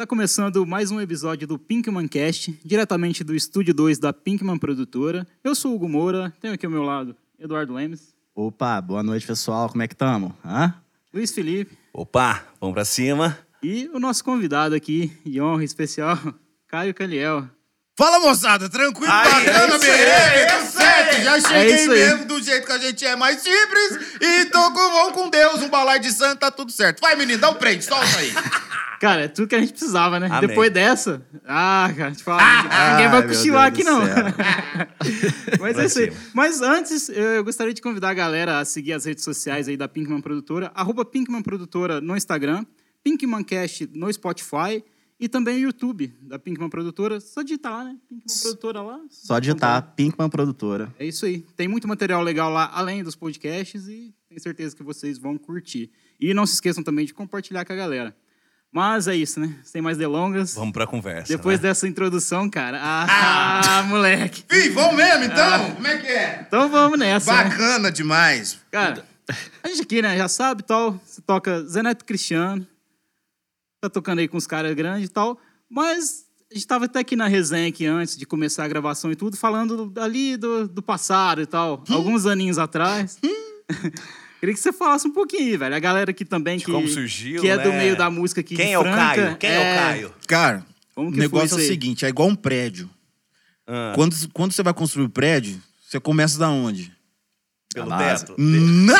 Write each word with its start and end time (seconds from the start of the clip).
Tá 0.00 0.06
começando 0.06 0.64
mais 0.64 0.90
um 0.90 0.98
episódio 0.98 1.46
do 1.46 1.58
Pinkman 1.58 2.08
Cast, 2.08 2.58
diretamente 2.64 3.22
do 3.22 3.34
estúdio 3.34 3.74
2 3.74 3.98
da 3.98 4.14
Pinkman 4.14 4.56
Produtora. 4.56 5.26
Eu 5.44 5.54
sou 5.54 5.72
o 5.72 5.74
Hugo 5.74 5.90
Moura, 5.90 6.32
tenho 6.40 6.54
aqui 6.54 6.64
ao 6.64 6.72
meu 6.72 6.82
lado 6.82 7.14
Eduardo 7.38 7.74
Lemes, 7.74 8.14
Opa, 8.34 8.80
boa 8.80 9.02
noite, 9.02 9.26
pessoal. 9.26 9.68
Como 9.68 9.82
é 9.82 9.86
que 9.86 9.92
estamos? 9.92 10.32
Luiz 11.12 11.32
Felipe 11.32 11.76
Opa, 11.92 12.42
vamos 12.58 12.72
pra 12.72 12.86
cima. 12.86 13.38
e 13.62 13.90
o 13.92 14.00
nosso 14.00 14.24
convidado 14.24 14.74
aqui, 14.74 15.12
de 15.22 15.38
honra 15.38 15.64
especial, 15.64 16.18
Caio 16.66 16.94
Caliel. 16.94 17.46
Fala 17.94 18.20
moçada, 18.20 18.70
tranquilo, 18.70 19.12
Aí, 19.12 19.30
bacana, 19.30 19.74
é 19.74 19.78
beleza? 19.78 20.56
Tudo 20.56 20.70
certo, 20.72 21.22
já 21.22 21.40
cheguei 21.42 21.74
isso 21.74 21.92
aí. 21.92 21.98
mesmo 21.98 22.24
do 22.24 22.42
jeito 22.42 22.64
que 22.64 22.72
a 22.72 22.78
gente 22.78 23.04
é 23.04 23.16
mais 23.16 23.42
simples 23.42 24.16
e 24.18 24.46
tô 24.46 24.72
com, 24.72 24.92
vamos 24.92 25.12
com 25.12 25.28
Deus, 25.28 25.60
um 25.60 25.68
balai 25.68 26.00
de 26.00 26.10
santo, 26.10 26.38
tá 26.38 26.50
tudo 26.50 26.72
certo. 26.72 27.02
Vai, 27.02 27.16
menino, 27.16 27.38
dá 27.38 27.50
um 27.50 27.54
prende, 27.56 27.84
solta 27.84 28.16
aí. 28.16 28.32
Cara, 29.00 29.22
é 29.22 29.28
tudo 29.28 29.48
que 29.48 29.54
a 29.54 29.60
gente 29.60 29.72
precisava, 29.72 30.20
né? 30.20 30.26
Amém. 30.26 30.46
Depois 30.46 30.70
dessa, 30.70 31.26
ah, 31.46 31.90
cara, 31.96 32.12
te 32.12 32.22
falar, 32.22 32.64
ninguém 32.92 33.10
vai 33.10 33.26
cochilar 33.26 33.66
aqui 33.66 33.82
não. 33.82 34.02
Mas 35.58 35.78
é 35.78 35.86
isso 35.86 35.98
aí. 36.00 36.12
Mas 36.34 36.60
antes, 36.60 37.08
eu 37.08 37.42
gostaria 37.42 37.72
de 37.72 37.80
convidar 37.80 38.10
a 38.10 38.14
galera 38.14 38.60
a 38.60 38.64
seguir 38.66 38.92
as 38.92 39.06
redes 39.06 39.24
sociais 39.24 39.68
aí 39.68 39.76
da 39.78 39.88
Pinkman 39.88 40.20
Produtora, 40.20 40.70
arroba 40.74 41.02
Pinkman 41.02 41.40
Produtora 41.40 41.98
no 41.98 42.14
Instagram, 42.14 42.62
PinkmanCast 43.02 43.88
no 43.94 44.12
Spotify 44.12 44.84
e 45.18 45.30
também 45.30 45.56
o 45.56 45.60
YouTube 45.60 46.14
da 46.20 46.38
Pinkman 46.38 46.68
Produtora. 46.68 47.20
Só 47.20 47.40
digitar 47.40 47.72
lá, 47.72 47.84
né? 47.84 47.96
Pinkman 48.06 48.38
Produtora 48.42 48.82
lá. 48.82 49.00
Só 49.08 49.38
digitar 49.38 49.94
Pinkman 49.96 50.28
Produtora. 50.28 50.94
É 50.98 51.06
isso 51.06 51.24
aí. 51.24 51.40
Tem 51.56 51.66
muito 51.66 51.88
material 51.88 52.22
legal 52.22 52.50
lá, 52.50 52.70
além 52.70 53.02
dos 53.02 53.16
podcasts, 53.16 53.88
e 53.88 54.14
tenho 54.28 54.40
certeza 54.42 54.76
que 54.76 54.82
vocês 54.82 55.16
vão 55.16 55.38
curtir. 55.38 55.90
E 56.20 56.34
não 56.34 56.44
se 56.44 56.52
esqueçam 56.52 56.84
também 56.84 57.06
de 57.06 57.14
compartilhar 57.14 57.64
com 57.64 57.72
a 57.72 57.76
galera. 57.76 58.14
Mas 58.72 59.08
é 59.08 59.16
isso, 59.16 59.40
né? 59.40 59.56
Sem 59.64 59.82
mais 59.82 59.98
delongas. 59.98 60.54
Vamos 60.54 60.72
pra 60.72 60.86
conversa. 60.86 61.36
Depois 61.36 61.58
né? 61.60 61.68
dessa 61.68 61.88
introdução, 61.88 62.48
cara. 62.48 62.78
Ah, 62.80 63.82
moleque. 63.88 64.44
Ih, 64.50 64.68
vamos 64.68 64.94
mesmo 64.94 65.24
então? 65.24 65.74
Como 65.74 65.86
é 65.86 65.98
que 65.98 66.06
é? 66.06 66.44
Então 66.46 66.68
vamos 66.68 66.98
nessa. 66.98 67.32
né? 67.32 67.44
Bacana 67.44 67.90
demais. 67.90 68.60
Cara, 68.70 69.04
a 69.62 69.68
gente 69.68 69.82
aqui, 69.82 70.00
né, 70.00 70.16
já 70.16 70.28
sabe 70.28 70.62
tal. 70.62 71.00
Você 71.04 71.20
toca 71.20 71.64
Zeneto 71.64 72.04
Cristiano. 72.04 72.64
Tá 73.82 73.90
tocando 73.90 74.20
aí 74.20 74.28
com 74.28 74.36
os 74.36 74.46
caras 74.46 74.72
grandes 74.74 75.08
e 75.08 75.12
tal. 75.12 75.36
Mas 75.68 76.26
a 76.50 76.54
gente 76.54 76.66
tava 76.66 76.84
até 76.84 77.00
aqui 77.00 77.16
na 77.16 77.26
resenha 77.26 77.68
aqui 77.68 77.86
antes 77.86 78.16
de 78.16 78.24
começar 78.24 78.64
a 78.64 78.68
gravação 78.68 79.10
e 79.10 79.16
tudo, 79.16 79.36
falando 79.36 79.92
ali 79.96 80.36
do, 80.36 80.68
do 80.68 80.82
passado 80.82 81.40
e 81.40 81.46
tal. 81.46 81.82
Alguns 81.88 82.24
aninhos 82.24 82.58
atrás. 82.58 83.18
Queria 84.40 84.54
que 84.54 84.60
você 84.60 84.72
falasse 84.72 85.06
um 85.06 85.12
pouquinho, 85.12 85.58
velho. 85.58 85.74
A 85.74 85.78
galera 85.78 86.10
aqui 86.10 86.24
também 86.24 86.58
que, 86.58 86.64
como 86.64 86.88
surgiu, 86.88 87.42
que 87.42 87.48
é 87.48 87.58
do 87.58 87.68
né? 87.68 87.78
meio 87.78 87.96
da 87.96 88.10
música 88.10 88.40
aqui 88.40 88.56
Quem 88.56 88.66
de 88.68 88.72
é 88.72 88.78
o 88.78 88.82
Caio? 88.82 89.36
Quem 89.36 89.50
é, 89.50 89.58
o 89.58 89.78
Caio? 89.78 90.14
Cara, 90.26 90.66
o 90.96 91.10
negócio 91.10 91.58
é 91.58 91.62
o 91.62 91.66
seguinte, 91.66 92.04
é 92.06 92.08
igual 92.08 92.28
um 92.28 92.34
prédio. 92.34 92.88
Ah, 93.66 93.92
Quando, 93.94 94.16
quando 94.32 94.52
você 94.52 94.62
vai 94.62 94.72
construir 94.72 95.04
o 95.04 95.10
prédio, 95.10 95.60
você 95.86 96.00
começa 96.00 96.38
da 96.38 96.48
onde? 96.48 96.90
pelo 97.74 97.96
teto. 97.96 98.34
Não! 98.36 98.94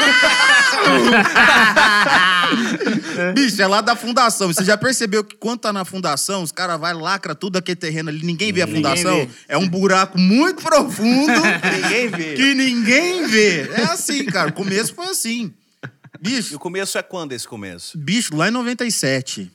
Bicho, 3.35 3.61
é 3.63 3.67
lá 3.67 3.81
da 3.81 3.95
fundação. 3.97 4.49
Você 4.49 4.65
já 4.65 4.77
percebeu 4.77 5.23
que 5.25 5.37
quando 5.37 5.61
tá 5.61 5.73
na 5.73 5.85
fundação, 5.85 6.43
os 6.43 6.53
caras 6.53 6.79
vai 6.81 6.95
lacra 6.95 7.35
tudo 7.35 7.57
aquele 7.57 7.77
terreno 7.77 8.09
ali, 8.09 8.25
ninguém 8.25 8.53
vê 8.53 8.63
a 8.63 8.67
Ninguém 8.67 8.83
fundação? 8.83 9.27
vê. 9.27 9.29
É 9.49 9.59
um 9.59 9.69
buraco 9.69 10.19
muito 10.19 10.63
profundo 10.63 11.33
Ninguém 11.83 12.09
vê. 12.09 12.35
que 12.35 12.55
ninguém 12.55 13.27
vê. 13.27 13.69
É 13.73 13.83
assim, 13.85 14.25
cara. 14.27 14.51
O 14.51 14.53
começo 14.53 14.95
foi 14.95 15.07
assim. 15.07 15.53
E 15.85 16.19
Bicho, 16.23 16.57
o 16.57 16.59
começo 16.59 16.99
é 16.99 17.03
quando 17.03 17.33
esse 17.33 17.47
começo? 17.49 17.97
bicho, 17.99 18.37
lá 18.37 18.49
em 18.49 18.53
97. 18.53 19.51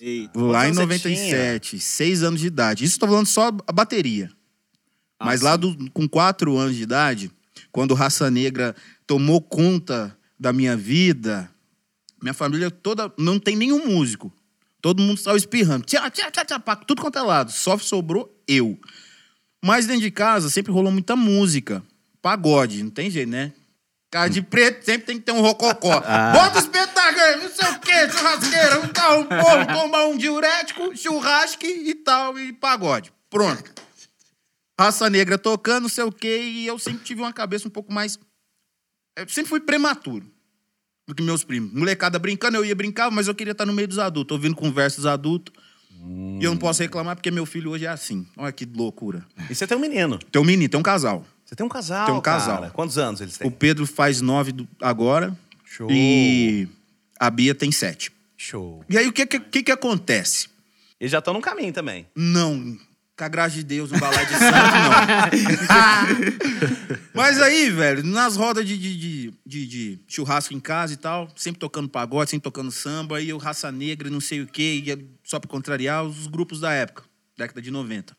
Eita. 0.00 0.38
Lá 0.38 0.64
em 0.64 0.66
anos 0.66 0.76
você 0.76 0.82
97, 0.82 1.80
seis 1.80 2.22
anos 2.22 2.40
de 2.40 2.46
idade. 2.46 2.84
Isso 2.84 2.98
tô 2.98 3.06
falando 3.06 3.26
só 3.26 3.48
a 3.66 3.72
bateria. 3.72 4.30
Ah, 5.18 5.26
Mas 5.26 5.40
lá 5.40 5.56
do- 5.56 5.90
com 5.92 6.08
quatro 6.08 6.56
anos 6.58 6.76
de 6.76 6.82
idade, 6.82 7.30
quando 7.70 7.92
o 7.92 7.94
Raça 7.94 8.30
Negra 8.30 8.74
tomou 9.06 9.40
conta 9.40 10.16
da 10.38 10.52
minha 10.52 10.76
vida, 10.76 11.50
minha 12.22 12.34
família 12.34 12.70
toda 12.70 13.12
não 13.18 13.38
tem 13.38 13.56
nenhum 13.56 13.86
músico. 13.86 14.32
Todo 14.80 15.02
mundo 15.02 15.18
estava 15.18 15.36
espirrando. 15.36 15.84
Tchá, 15.86 16.10
tchá, 16.10 16.30
tchá, 16.30 16.44
tchá, 16.44 16.58
pá, 16.58 16.76
tudo 16.76 17.00
quanto 17.00 17.18
é 17.18 17.22
lado. 17.22 17.50
Só 17.50 17.78
sobrou 17.78 18.34
eu. 18.46 18.78
Mas 19.62 19.86
dentro 19.86 20.02
de 20.02 20.10
casa 20.10 20.50
sempre 20.50 20.72
rolou 20.72 20.92
muita 20.92 21.16
música. 21.16 21.82
Pagode, 22.20 22.82
não 22.82 22.90
tem 22.90 23.10
jeito, 23.10 23.30
né? 23.30 23.52
Cara 24.10 24.28
de 24.30 24.40
preto 24.42 24.84
sempre 24.84 25.06
tem 25.06 25.18
que 25.18 25.24
ter 25.24 25.32
um 25.32 25.40
rococó. 25.40 26.00
Bota 26.32 26.58
os 26.58 26.64
espetáculo, 26.64 27.42
não 27.42 27.50
sei 27.50 27.68
o 27.68 27.80
quê, 27.80 28.10
churrasqueira, 28.10 28.80
um 28.80 28.88
tal, 28.88 29.20
um 29.20 29.24
povo, 29.24 29.66
tomar 29.66 30.06
um 30.06 30.16
diurético, 30.16 30.96
churrasque 30.96 31.66
e 31.66 31.94
tal, 31.94 32.38
e 32.38 32.52
pagode. 32.52 33.12
Pronto. 33.28 33.72
Raça 34.78 35.10
negra 35.10 35.36
tocando, 35.36 35.82
não 35.82 35.88
sei 35.88 36.04
o 36.04 36.12
quê, 36.12 36.42
e 36.42 36.66
eu 36.66 36.78
sempre 36.78 37.04
tive 37.04 37.22
uma 37.22 37.32
cabeça 37.32 37.66
um 37.66 37.70
pouco 37.70 37.92
mais. 37.92 38.18
Eu 39.16 39.28
sempre 39.28 39.48
fui 39.48 39.60
prematuro 39.60 40.24
do 41.06 41.14
que 41.14 41.22
meus 41.22 41.44
primos. 41.44 41.72
Molecada 41.72 42.18
brincando, 42.18 42.56
eu 42.56 42.64
ia 42.64 42.74
brincar, 42.74 43.10
mas 43.10 43.28
eu 43.28 43.34
queria 43.34 43.52
estar 43.52 43.66
no 43.66 43.72
meio 43.72 43.86
dos 43.88 43.98
adultos, 43.98 44.34
ouvindo 44.34 44.54
conversas 44.56 45.06
adultos. 45.06 45.52
E 46.40 46.44
eu 46.44 46.50
não 46.50 46.58
posso 46.58 46.82
reclamar 46.82 47.16
porque 47.16 47.30
meu 47.30 47.46
filho 47.46 47.70
hoje 47.70 47.86
é 47.86 47.88
assim. 47.88 48.26
Olha 48.36 48.52
que 48.52 48.64
loucura. 48.66 49.24
E 49.48 49.54
você 49.54 49.66
tem 49.66 49.76
um 49.76 49.80
menino. 49.80 50.18
Tem 50.18 50.40
um 50.42 50.44
menino, 50.44 50.68
tem 50.68 50.78
um 50.78 50.82
casal. 50.82 51.24
Você 51.44 51.54
tem 51.54 51.64
um 51.64 51.68
casal, 51.68 52.06
Tem 52.06 52.14
um 52.14 52.20
casal. 52.20 52.58
cara. 52.60 52.70
Quantos 52.70 52.98
anos 52.98 53.20
eles 53.20 53.36
O 53.36 53.38
têm? 53.38 53.50
Pedro 53.50 53.86
faz 53.86 54.20
nove 54.20 54.50
do- 54.52 54.68
agora 54.80 55.36
Show. 55.64 55.88
e 55.90 56.66
a 57.20 57.30
Bia 57.30 57.54
tem 57.54 57.70
sete. 57.70 58.10
Show. 58.36 58.84
E 58.88 58.98
aí 58.98 59.06
o 59.06 59.12
que, 59.12 59.24
que, 59.26 59.38
que, 59.40 59.62
que 59.62 59.72
acontece? 59.72 60.48
Eles 61.00 61.12
já 61.12 61.18
estão 61.20 61.32
no 61.34 61.40
caminho 61.40 61.72
também. 61.72 62.06
Não, 62.14 62.76
com 63.16 63.24
a 63.24 63.28
graça 63.28 63.54
de 63.54 63.62
Deus, 63.62 63.92
um 63.92 63.98
balai 63.98 64.26
de 64.26 64.32
santo, 64.32 64.52
não. 64.52 66.34
Mas 67.14 67.40
aí, 67.40 67.70
velho, 67.70 68.02
nas 68.02 68.34
rodas 68.36 68.66
de, 68.66 68.76
de, 68.76 69.32
de, 69.46 69.66
de- 69.66 69.98
churrasco 70.08 70.52
em 70.52 70.58
casa 70.60 70.94
e 70.94 70.96
tal, 70.96 71.30
sempre 71.36 71.60
tocando 71.60 71.88
pagode, 71.88 72.30
sempre 72.30 72.44
tocando 72.44 72.72
samba, 72.72 73.20
e 73.20 73.28
eu, 73.28 73.38
raça 73.38 73.70
negra, 73.70 74.10
não 74.10 74.20
sei 74.20 74.40
o 74.40 74.46
quê, 74.46 74.82
e 74.84 75.08
só 75.22 75.38
pra 75.38 75.48
contrariar 75.48 76.04
os 76.04 76.26
grupos 76.26 76.58
da 76.60 76.72
época, 76.72 77.04
década 77.38 77.62
de 77.62 77.70
90. 77.70 78.16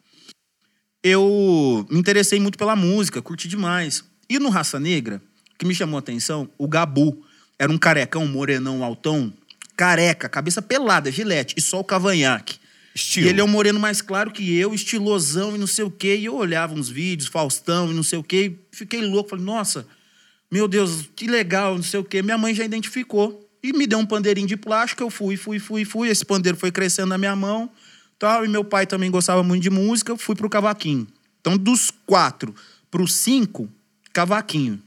Eu 1.04 1.86
me 1.90 2.00
interessei 2.00 2.40
muito 2.40 2.58
pela 2.58 2.76
música, 2.76 3.22
curti 3.22 3.48
demais. 3.48 4.04
E 4.28 4.40
no 4.40 4.50
Raça 4.50 4.80
Negra, 4.80 5.22
o 5.54 5.58
que 5.60 5.66
me 5.66 5.76
chamou 5.76 5.98
a 5.98 6.00
atenção, 6.00 6.50
o 6.58 6.68
Gabu 6.68 7.24
era 7.60 7.72
um 7.72 7.78
carecão, 7.78 8.24
um 8.24 8.28
morenão 8.28 8.84
altão, 8.84 9.32
careca, 9.78 10.28
cabeça 10.28 10.64
pelada, 10.64 11.12
gilete, 11.12 11.54
e 11.58 11.62
só 11.62 11.80
o 11.80 11.84
cavanhaque. 11.84 12.58
Estilo. 12.96 13.28
E 13.28 13.30
ele 13.30 13.42
é 13.42 13.44
um 13.44 13.48
moreno 13.48 13.78
mais 13.78 14.02
claro 14.02 14.32
que 14.32 14.58
eu, 14.58 14.74
estilosão 14.74 15.54
e 15.54 15.60
não 15.60 15.68
sei 15.68 15.84
o 15.84 15.92
quê. 15.92 16.16
E 16.16 16.26
eu 16.26 16.36
olhava 16.36 16.74
uns 16.74 16.88
vídeos, 16.88 17.28
Faustão 17.28 17.92
e 17.92 17.94
não 17.94 18.04
sei 18.04 18.18
o 18.18 18.24
quê. 18.24 18.56
E 18.72 18.76
fiquei 18.76 19.02
louco. 19.02 19.32
Falei, 19.32 19.44
nossa, 19.44 19.86
meu 20.50 20.66
Deus, 20.66 21.10
que 21.14 21.28
legal, 21.28 21.76
não 21.76 21.84
sei 21.84 22.00
o 22.00 22.04
quê. 22.06 22.22
Minha 22.22 22.38
mãe 22.38 22.56
já 22.56 22.64
identificou. 22.64 23.42
E 23.62 23.74
me 23.74 23.86
deu 23.86 24.00
um 24.00 24.06
pandeirinho 24.06 24.48
de 24.48 24.56
plástico. 24.56 25.04
Eu 25.04 25.10
fui, 25.10 25.36
fui, 25.36 25.60
fui, 25.60 25.84
fui. 25.84 26.08
Esse 26.08 26.24
pandeiro 26.24 26.58
foi 26.58 26.72
crescendo 26.72 27.10
na 27.10 27.18
minha 27.18 27.36
mão. 27.36 27.70
Tal, 28.18 28.46
e 28.46 28.48
meu 28.48 28.64
pai 28.64 28.88
também 28.88 29.12
gostava 29.12 29.44
muito 29.44 29.64
de 29.64 29.70
música. 29.70 30.14
Eu 30.14 30.18
fui 30.18 30.36
pro 30.36 30.50
cavaquinho. 30.50 31.06
Então, 31.42 31.58
dos 31.58 31.92
quatro 32.06 32.56
pro 32.90 33.06
cinco, 33.08 33.70
cavaquinho. 34.14 34.82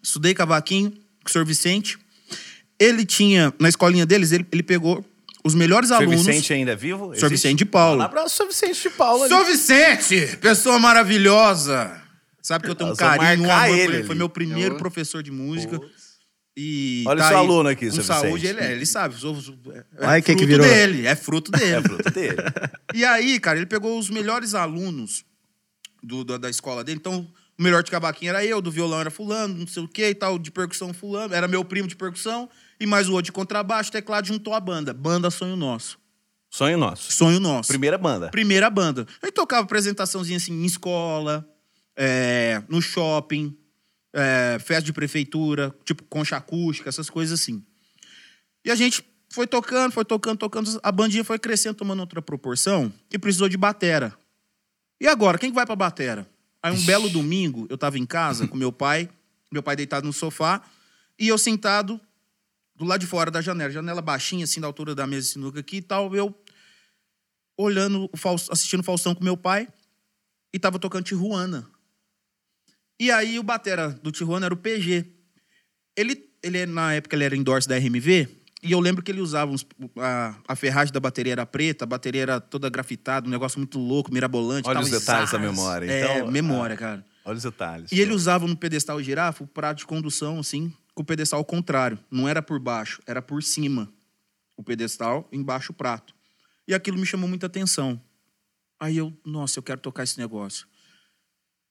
Estudei 0.00 0.32
cavaquinho 0.32 0.90
com 0.90 1.28
o 1.28 1.32
senhor 1.32 1.44
Vicente. 1.44 1.98
Ele 2.78 3.04
tinha, 3.04 3.52
na 3.58 3.68
escolinha 3.68 4.06
deles, 4.06 4.30
ele, 4.30 4.46
ele 4.52 4.62
pegou 4.62 5.04
os 5.46 5.54
melhores 5.54 5.90
O 5.90 5.94
Sr. 5.94 6.02
alunos. 6.02 6.26
Vicente 6.26 6.52
ainda 6.52 6.72
é 6.72 6.76
vivo? 6.76 7.14
Sr. 7.14 7.28
Vicente 7.30 7.58
de 7.58 7.64
Paulo. 7.64 7.98
Lá 7.98 8.08
pra 8.08 8.28
Sr. 8.28 8.46
Vicente 8.48 8.82
de 8.82 8.90
Paulo. 8.90 9.28
Sou 9.28 9.44
Vicente, 9.44 10.36
pessoa 10.40 10.78
maravilhosa. 10.78 12.02
Sabe 12.42 12.64
que 12.64 12.70
eu 12.70 12.74
tenho 12.74 12.88
um 12.88 12.90
Nós 12.90 12.98
carinho, 12.98 13.48
um 13.48 13.52
amor 13.52 13.66
por 13.68 13.78
ele 13.78 13.96
ele. 13.96 14.04
Foi 14.04 14.14
meu 14.14 14.28
primeiro 14.28 14.74
Eu- 14.74 14.78
professor 14.78 15.22
de 15.22 15.30
música. 15.30 15.80
E 16.58 17.04
Olha 17.06 17.18
tá 17.20 17.26
o 17.26 17.28
seu 17.28 17.38
aluno 17.38 17.68
aqui, 17.68 17.90
seu 17.90 18.02
saúde, 18.02 18.46
Vicente. 18.46 18.46
ele 18.46 18.60
é, 18.66 18.72
ele 18.72 18.86
sabe. 18.86 19.14
É 19.14 20.06
Olha 20.06 20.22
quem 20.22 20.34
que 20.34 20.46
fruto 20.46 20.46
virou. 20.46 20.66
dele, 20.66 21.06
é 21.06 21.14
fruto 21.14 21.50
dele. 21.50 21.74
É 21.74 21.82
fruto 21.82 22.10
dele. 22.10 22.36
E 22.94 23.04
aí, 23.04 23.38
cara, 23.38 23.58
ele 23.58 23.66
pegou 23.66 23.98
os 23.98 24.08
melhores 24.08 24.54
alunos 24.54 25.22
do, 26.02 26.24
da, 26.24 26.38
da 26.38 26.48
escola 26.48 26.82
dele. 26.82 26.98
Então, 26.98 27.28
o 27.58 27.62
melhor 27.62 27.82
de 27.82 27.90
cavaquinho 27.90 28.30
era 28.30 28.42
eu, 28.42 28.62
do 28.62 28.70
violão 28.70 29.00
era 29.00 29.10
fulano, 29.10 29.52
não 29.54 29.66
sei 29.66 29.82
o 29.82 29.88
que 29.88 30.08
e 30.08 30.14
tal, 30.14 30.38
de 30.38 30.50
percussão 30.50 30.94
fulano. 30.94 31.34
Era 31.34 31.46
meu 31.46 31.62
primo 31.62 31.86
de 31.88 31.94
percussão. 31.96 32.48
E 32.78 32.86
mais 32.86 33.08
o 33.08 33.12
outro 33.12 33.26
de 33.26 33.32
contrabaixo, 33.32 33.90
teclado, 33.90 34.26
juntou 34.26 34.54
a 34.54 34.60
banda. 34.60 34.92
Banda 34.92 35.30
Sonho 35.30 35.56
Nosso. 35.56 35.98
Sonho 36.50 36.78
nosso. 36.78 37.12
Sonho 37.12 37.40
Nosso. 37.40 37.68
Primeira 37.68 37.98
banda. 37.98 38.30
Primeira 38.30 38.70
banda. 38.70 39.06
A 39.22 39.26
gente 39.26 39.34
tocava 39.34 39.64
apresentaçãozinha 39.64 40.36
assim 40.36 40.52
em 40.52 40.64
escola, 40.64 41.46
é, 41.94 42.62
no 42.68 42.80
shopping, 42.80 43.56
é, 44.12 44.58
festa 44.58 44.82
de 44.82 44.92
prefeitura, 44.92 45.74
tipo 45.84 46.02
concha 46.04 46.36
acústica, 46.36 46.88
essas 46.88 47.10
coisas 47.10 47.38
assim. 47.38 47.62
E 48.64 48.70
a 48.70 48.74
gente 48.74 49.04
foi 49.28 49.46
tocando, 49.46 49.92
foi 49.92 50.04
tocando, 50.04 50.38
tocando. 50.38 50.80
A 50.82 50.90
bandinha 50.90 51.24
foi 51.24 51.38
crescendo, 51.38 51.76
tomando 51.76 52.00
outra 52.00 52.22
proporção 52.22 52.92
e 53.12 53.18
precisou 53.18 53.48
de 53.48 53.56
batera. 53.56 54.16
E 55.00 55.06
agora, 55.06 55.38
quem 55.38 55.50
que 55.50 55.54
vai 55.54 55.66
pra 55.66 55.76
batera? 55.76 56.26
Aí 56.62 56.72
um 56.72 56.84
belo 56.84 57.08
domingo, 57.10 57.66
eu 57.68 57.76
tava 57.76 57.98
em 57.98 58.06
casa 58.06 58.46
com 58.48 58.56
meu 58.56 58.72
pai, 58.72 59.10
meu 59.52 59.62
pai 59.62 59.76
deitado 59.76 60.06
no 60.06 60.12
sofá, 60.12 60.62
e 61.18 61.28
eu 61.28 61.36
sentado 61.36 62.00
do 62.76 62.84
lado 62.84 63.00
de 63.00 63.06
fora 63.06 63.30
da 63.30 63.40
janela, 63.40 63.70
janela 63.70 64.02
baixinha, 64.02 64.44
assim, 64.44 64.60
da 64.60 64.66
altura 64.66 64.94
da 64.94 65.06
mesa 65.06 65.26
de 65.26 65.32
sinuca 65.32 65.60
aqui 65.60 65.76
e 65.78 65.82
tal, 65.82 66.14
eu 66.14 66.34
olhando, 67.58 68.10
assistindo 68.50 68.82
Faustão 68.82 69.14
com 69.14 69.24
meu 69.24 69.36
pai 69.36 69.68
e 70.52 70.58
tava 70.58 70.78
tocando 70.78 71.04
Tijuana. 71.04 71.66
E 73.00 73.10
aí 73.10 73.38
o 73.38 73.42
batera 73.42 73.88
do 73.90 74.10
Tijuana 74.12 74.46
era 74.46 74.54
o 74.54 74.56
PG. 74.56 75.06
Ele, 75.96 76.30
ele 76.42 76.66
na 76.66 76.94
época 76.94 77.16
ele 77.16 77.24
era 77.24 77.36
endorse 77.36 77.68
da 77.68 77.76
RMV 77.76 78.28
e 78.62 78.72
eu 78.72 78.80
lembro 78.80 79.02
que 79.02 79.10
ele 79.10 79.20
usava 79.20 79.50
uns- 79.50 79.66
a, 79.98 80.36
a 80.48 80.56
ferragem 80.56 80.92
da 80.92 81.00
bateria 81.00 81.32
era 81.32 81.46
preta, 81.46 81.84
a 81.84 81.86
bateria 81.86 82.22
era 82.22 82.40
toda 82.40 82.68
grafitada, 82.68 83.26
um 83.26 83.30
negócio 83.30 83.58
muito 83.58 83.78
louco, 83.78 84.12
mirabolante. 84.12 84.68
Olha 84.68 84.80
os 84.80 84.90
detalhes 84.90 85.30
da 85.30 85.38
memória. 85.38 85.90
É, 85.90 86.18
Então, 86.18 86.30
memória, 86.30 86.76
cara. 86.76 87.04
Olha 87.24 87.36
os 87.36 87.42
detalhes. 87.42 87.90
E 87.92 88.00
ele 88.00 88.12
usava 88.12 88.46
no 88.46 88.56
pedestal 88.56 89.02
girafa 89.02 89.42
o 89.44 89.46
prato 89.46 89.78
de 89.78 89.86
condução, 89.86 90.38
assim, 90.38 90.72
com 90.96 91.02
o 91.02 91.04
pedestal 91.04 91.38
ao 91.38 91.44
contrário. 91.44 91.98
Não 92.10 92.26
era 92.26 92.42
por 92.42 92.58
baixo, 92.58 93.02
era 93.06 93.20
por 93.20 93.42
cima. 93.42 93.92
O 94.56 94.64
pedestal, 94.64 95.28
embaixo 95.30 95.70
o 95.70 95.74
prato. 95.74 96.14
E 96.66 96.74
aquilo 96.74 96.98
me 96.98 97.04
chamou 97.04 97.28
muita 97.28 97.46
atenção. 97.46 98.00
Aí 98.80 98.96
eu, 98.96 99.12
nossa, 99.24 99.58
eu 99.58 99.62
quero 99.62 99.78
tocar 99.78 100.04
esse 100.04 100.18
negócio. 100.18 100.66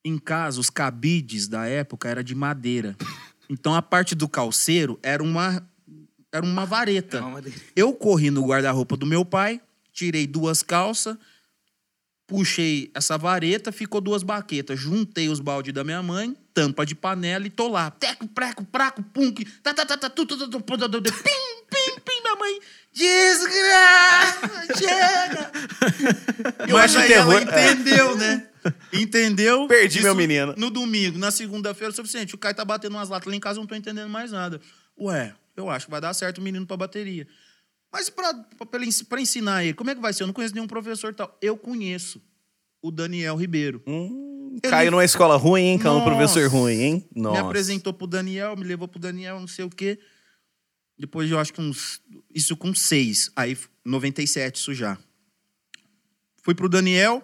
Em 0.05 0.19
casa, 0.19 0.59
os 0.59 0.69
cabides 0.69 1.47
da 1.47 1.65
época 1.65 2.07
era 2.07 2.23
de 2.23 2.35
madeira. 2.35 2.95
Então 3.49 3.73
a 3.73 3.81
parte 3.81 4.13
do 4.13 4.29
calceiro 4.29 4.99
era 5.01 5.21
uma 5.21 5.67
era 6.31 6.45
uma 6.45 6.65
vareta. 6.65 7.17
É 7.17 7.21
uma. 7.21 7.41
Eu 7.75 7.93
corri 7.93 8.29
no 8.29 8.45
guarda-roupa 8.45 8.95
do 8.95 9.05
meu 9.05 9.25
pai, 9.25 9.59
tirei 9.91 10.27
duas 10.27 10.61
calças, 10.61 11.17
puxei 12.27 12.89
essa 12.93 13.17
vareta, 13.17 13.71
ficou 13.71 14.01
duas 14.01 14.23
baquetas. 14.23 14.79
Juntei 14.79 15.29
os 15.29 15.39
baldes 15.39 15.73
da 15.73 15.83
minha 15.83 16.01
mãe, 16.01 16.35
tampa 16.53 16.85
de 16.85 16.95
panela 16.95 17.45
e 17.45 17.49
tô 17.49 17.67
lá. 17.67 17.91
Teco, 17.91 18.27
preco, 18.27 18.63
praco, 18.65 19.03
que- 19.35 19.45
tá, 19.61 19.73
tá, 19.73 19.85
tá, 19.85 19.97
tá, 19.97 20.09
tu, 20.09 20.25
tu, 20.25 20.37
tu, 20.37 20.47
tu, 20.49 20.61
tu, 20.61 20.77
tu, 20.77 21.01
tu, 21.01 21.01
pim, 21.01 21.11
pim, 21.69 21.99
pim, 22.03 22.21
minha 22.23 22.35
mãe. 22.35 22.59
Desgraça, 22.93 24.49
chega. 24.77 25.51
Eu 26.67 26.77
Mas 26.77 26.95
acho 26.95 26.97
ela 26.97 27.07
terror- 27.07 27.53
é. 27.53 27.71
entendeu, 27.71 28.15
né? 28.17 28.47
Entendeu? 28.91 29.67
Perdi 29.67 30.01
meu 30.01 30.15
menino. 30.15 30.53
No 30.57 30.69
domingo, 30.71 31.17
na 31.19 31.29
segunda-feira, 31.31 31.91
o 31.91 31.95
suficiente. 31.95 32.33
O 32.33 32.37
Caio 32.37 32.55
tá 32.55 32.65
batendo 32.65 32.93
umas 32.95 33.09
latas 33.09 33.27
lá 33.29 33.35
em 33.35 33.39
casa, 33.39 33.59
eu 33.59 33.61
não 33.61 33.67
tô 33.67 33.75
entendendo 33.75 34.09
mais 34.09 34.31
nada. 34.31 34.59
Ué, 34.99 35.33
eu 35.55 35.69
acho 35.69 35.85
que 35.85 35.91
vai 35.91 36.01
dar 36.01 36.13
certo 36.13 36.39
o 36.39 36.41
menino 36.41 36.65
pra 36.65 36.75
bateria. 36.77 37.27
Mas 37.95 38.09
pra 39.07 39.21
ensinar 39.21 39.63
ele, 39.63 39.73
como 39.73 39.89
é 39.89 39.95
que 39.95 40.01
vai 40.01 40.11
ser? 40.11 40.23
Eu 40.23 40.27
não 40.27 40.33
conheço 40.33 40.53
nenhum 40.53 40.67
professor 40.67 41.13
tal. 41.13 41.37
Eu 41.41 41.55
conheço 41.57 42.21
o 42.81 42.91
Daniel 42.91 43.37
Ribeiro. 43.37 43.81
Hum, 43.87 44.57
Ele- 44.61 44.69
Caiu 44.71 44.91
numa 44.91 45.05
escola 45.05 45.37
ruim, 45.37 45.61
hein? 45.61 45.79
Caiu 45.79 45.93
num 45.93 45.99
Nossa. 45.99 46.11
professor 46.15 46.49
ruim, 46.49 46.73
hein? 46.73 47.09
Nossa. 47.15 47.41
Me 47.41 47.47
apresentou 47.47 47.93
pro 47.93 48.05
Daniel, 48.05 48.55
me 48.57 48.65
levou 48.65 48.87
pro 48.87 48.99
Daniel, 48.99 49.39
não 49.39 49.47
sei 49.47 49.63
o 49.63 49.69
quê. 49.69 49.97
Depois 50.97 51.29
eu 51.31 51.39
acho 51.39 51.53
que 51.53 51.61
uns. 51.61 52.01
Isso 52.33 52.55
com 52.57 52.73
seis. 52.75 53.31
Aí, 53.35 53.57
97, 53.85 54.55
isso 54.57 54.73
já. 54.73 54.97
Fui 56.43 56.53
pro 56.53 56.67
Daniel. 56.69 57.23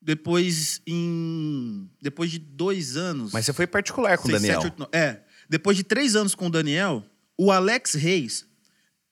Depois, 0.00 0.80
em. 0.86 1.88
Depois 2.00 2.30
de 2.32 2.38
dois 2.40 2.96
anos. 2.96 3.32
Mas 3.32 3.44
você 3.46 3.52
foi 3.52 3.66
particular 3.68 4.18
com 4.18 4.28
o 4.28 4.32
Daniel. 4.32 4.60
sete, 4.60 4.80
oito, 4.80 4.88
é. 4.92 5.22
Depois 5.48 5.76
de 5.76 5.84
três 5.84 6.16
anos 6.16 6.34
com 6.34 6.48
o 6.48 6.50
Daniel, 6.50 7.04
o 7.38 7.50
Alex 7.52 7.94
Reis 7.94 8.44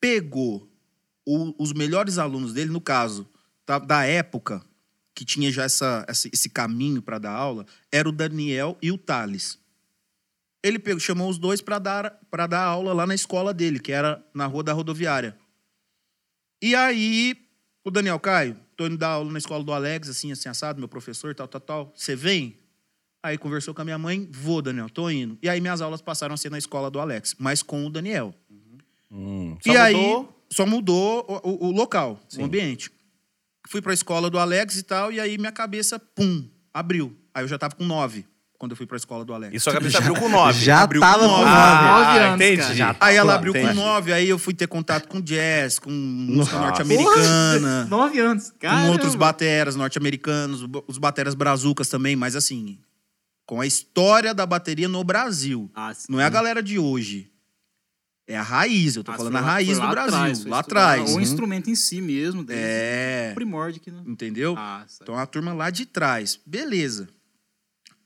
pegou 0.01 0.69
o- 1.27 1.55
os 1.63 1.73
melhores 1.73 2.19
alunos 2.19 2.53
dele, 2.53 2.71
no 2.71 2.81
caso, 2.81 3.29
da, 3.67 3.79
da 3.79 4.05
época, 4.05 4.65
que 5.15 5.25
tinha 5.25 5.51
já 5.53 5.65
essa, 5.65 6.05
essa- 6.09 6.29
esse 6.33 6.49
caminho 6.49 7.03
para 7.03 7.19
dar 7.19 7.33
aula, 7.33 7.67
era 7.93 8.09
o 8.09 8.13
Daniel 8.13 8.77
e 8.81 8.91
o 8.91 8.99
Thales. 8.99 9.59
Ele 10.63 10.79
pegou, 10.79 11.01
chamou 11.01 11.29
os 11.29 11.39
dois 11.39 11.61
para 11.61 11.79
dar, 11.79 12.19
dar 12.49 12.63
aula 12.65 12.93
lá 12.93 13.07
na 13.07 13.15
escola 13.15 13.53
dele, 13.55 13.79
que 13.79 13.93
era 13.93 14.25
na 14.35 14.47
rua 14.47 14.63
da 14.63 14.73
rodoviária. 14.73 15.37
E 16.63 16.75
aí, 16.75 17.37
o 17.85 17.91
Daniel 17.91 18.21
Caio, 18.21 18.57
tô 18.77 18.87
indo 18.87 18.99
dar 18.99 19.09
aula 19.11 19.31
na 19.33 19.39
escola 19.39 19.65
do 19.65 19.73
Alex, 19.73 20.09
assim, 20.09 20.33
assim, 20.33 20.49
assado, 20.49 20.79
meu 20.79 20.89
professor, 20.89 21.35
tal, 21.35 21.49
tal, 21.49 21.61
tal. 21.61 21.93
Você 21.97 22.15
vem? 22.15 22.57
Aí 23.23 23.37
conversou 23.39 23.75
com 23.75 23.81
a 23.83 23.85
minha 23.85 23.99
mãe, 23.99 24.29
vou, 24.31 24.61
Daniel, 24.63 24.89
tô 24.91 25.09
indo. 25.11 25.39
E 25.43 25.49
aí 25.49 25.61
minhas 25.61 25.81
aulas 25.81 26.01
passaram 26.03 26.35
a 26.35 26.37
ser 26.37 26.51
na 26.51 26.59
escola 26.59 26.91
do 26.91 26.99
Alex, 27.01 27.35
mas 27.39 27.63
com 27.63 27.87
o 27.87 27.91
Daniel. 27.91 28.35
Hum, 29.11 29.57
e 29.67 29.73
só 29.73 29.79
aí, 29.81 29.95
mudou. 29.95 30.45
só 30.53 30.67
mudou 30.67 31.27
o, 31.29 31.51
o- 31.51 31.69
o 31.69 31.71
local, 31.73 32.21
o 32.39 32.45
ambiente. 32.45 32.91
Fui 33.69 33.83
pra 33.83 33.93
escola 33.93 34.31
do 34.31 34.39
Alex 34.39 34.77
e 34.77 34.83
tal, 34.83 35.13
e 35.13 35.21
aí 35.21 35.37
minha 35.39 35.53
cabeça, 35.53 35.99
pum, 35.99 36.49
abriu. 36.73 37.17
Aí 37.35 37.45
eu 37.45 37.49
já 37.49 37.59
tava 37.59 37.75
com 37.77 37.85
nove, 37.85 38.25
quando 38.59 38.73
eu 38.73 38.77
fui 38.77 38.87
pra 38.87 38.97
escola 38.97 39.25
do 39.25 39.33
Alex. 39.35 39.55
E 39.55 39.61
sua 39.61 39.73
cabeça 39.75 39.99
abriu 39.99 40.15
com 40.15 40.29
nove. 40.29 40.65
Já 40.65 40.83
abriu 40.83 41.01
tava 41.01 41.19
com 41.21 41.29
com 41.29 41.31
nove. 41.37 41.45
Ah, 41.47 42.15
anos, 42.33 42.35
entendi. 42.37 42.57
cara. 42.63 42.75
Já 42.75 42.97
Aí 43.01 43.17
ela 43.17 43.33
tá, 43.33 43.39
abriu 43.39 43.53
com 43.53 43.59
entendi. 43.59 43.75
nove, 43.77 44.13
aí 44.13 44.29
eu 44.29 44.39
fui 44.39 44.55
ter 44.55 44.67
contato 44.67 45.09
com 45.09 45.21
jazz, 45.21 45.79
com 45.79 45.91
música 45.91 46.59
norte-americana. 46.59 47.85
Nove 47.91 48.19
anos. 48.19 48.51
com 48.51 48.59
Caramba. 48.59 48.93
outros 48.93 49.15
bateras 49.15 49.77
norte-americanos, 49.77 50.65
os 50.89 50.99
bateras 50.99 51.35
brazucas 51.35 51.89
também, 51.89 52.17
mas 52.17 52.35
assim, 52.35 52.79
com 53.47 53.61
a 53.61 53.67
história 53.67 54.33
da 54.35 54.47
bateria 54.47 54.89
no 54.89 55.03
Brasil. 55.05 55.71
Ah, 55.75 55.93
sim. 55.95 56.07
Não 56.09 56.21
é 56.21 56.25
a 56.25 56.31
galera 56.31 56.63
de 56.63 56.79
hoje. 56.79 57.30
É 58.31 58.37
a 58.37 58.43
raiz, 58.43 58.95
eu 58.95 59.03
tô 59.03 59.11
Ah, 59.11 59.17
falando 59.17 59.37
a 59.37 59.41
raiz 59.41 59.77
do 59.79 59.89
Brasil, 59.89 60.15
atrás, 60.15 60.45
lá 60.45 60.59
atrás. 60.61 61.11
O 61.11 61.15
Uhum. 61.15 61.21
instrumento 61.21 61.69
em 61.69 61.75
si 61.75 62.01
mesmo. 62.01 62.45
desde 62.45 62.65
É, 62.65 63.31
o 63.33 63.35
primórdio 63.35 63.81
aqui, 63.81 63.91
né? 63.91 64.03
entendeu? 64.07 64.55
Ah. 64.57 64.87
Então 65.03 65.17
a 65.17 65.27
turma 65.27 65.53
lá 65.53 65.69
de 65.69 65.85
trás. 65.85 66.39
Beleza. 66.47 67.09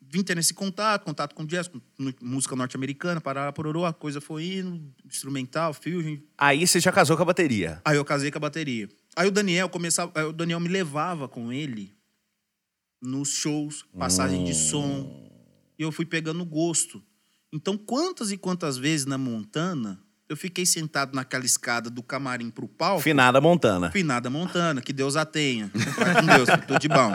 Vim 0.01 0.23
ter 0.23 0.39
esse 0.39 0.55
contato, 0.55 1.05
contato 1.05 1.35
com 1.35 1.45
jazz, 1.45 1.69
com 1.69 1.79
música 2.23 2.57
norte-americana, 2.57 3.21
parará, 3.21 3.53
pororô, 3.53 3.85
a 3.85 3.93
coisa 3.93 4.19
foi 4.21 4.59
indo, 4.59 4.81
instrumental, 5.05 5.75
fusion. 5.75 6.17
Aí 6.39 6.67
você 6.67 6.81
já 6.81 6.91
casou 6.93 7.17
com 7.17 7.23
a 7.23 7.27
bateria. 7.27 7.83
Aí 7.85 7.97
eu 7.97 8.05
casei 8.05 8.31
com 8.31 8.39
a 8.39 8.41
bateria. 8.41 8.89
Aí 9.17 9.29
o 9.29 9.31
Daniel 9.31 9.69
começava, 9.69 10.11
aí 10.15 10.25
o 10.25 10.33
Daniel 10.33 10.61
me 10.61 10.69
levava 10.69 11.29
com 11.29 11.53
ele 11.53 11.93
nos 13.03 13.29
shows, 13.31 13.85
passagem 13.99 14.45
de 14.45 14.55
som. 14.55 15.29
E 15.79 15.83
eu 15.83 15.93
fui 15.93 16.07
pegando 16.07 16.45
gosto. 16.47 17.03
Então, 17.53 17.77
quantas 17.77 18.33
e 18.33 18.39
quantas 18.39 18.77
vezes 18.79 19.05
na 19.07 19.19
Montana 19.19 20.01
eu 20.29 20.37
fiquei 20.37 20.65
sentado 20.65 21.15
naquela 21.15 21.45
escada 21.45 21.91
do 21.91 22.03
camarim 22.03 22.51
pro 22.51 22.67
palco, 22.67 23.03
Finada 23.03 23.41
Montana. 23.41 23.91
finada 23.91 24.31
Montana, 24.31 24.81
que 24.81 24.93
Deus 24.93 25.17
a 25.17 25.25
tenha. 25.25 25.71
Vai 25.99 26.15
com 26.15 26.27
Deus, 26.27 26.49
tudo 26.67 26.79
de 26.79 26.89
bom. 26.89 27.13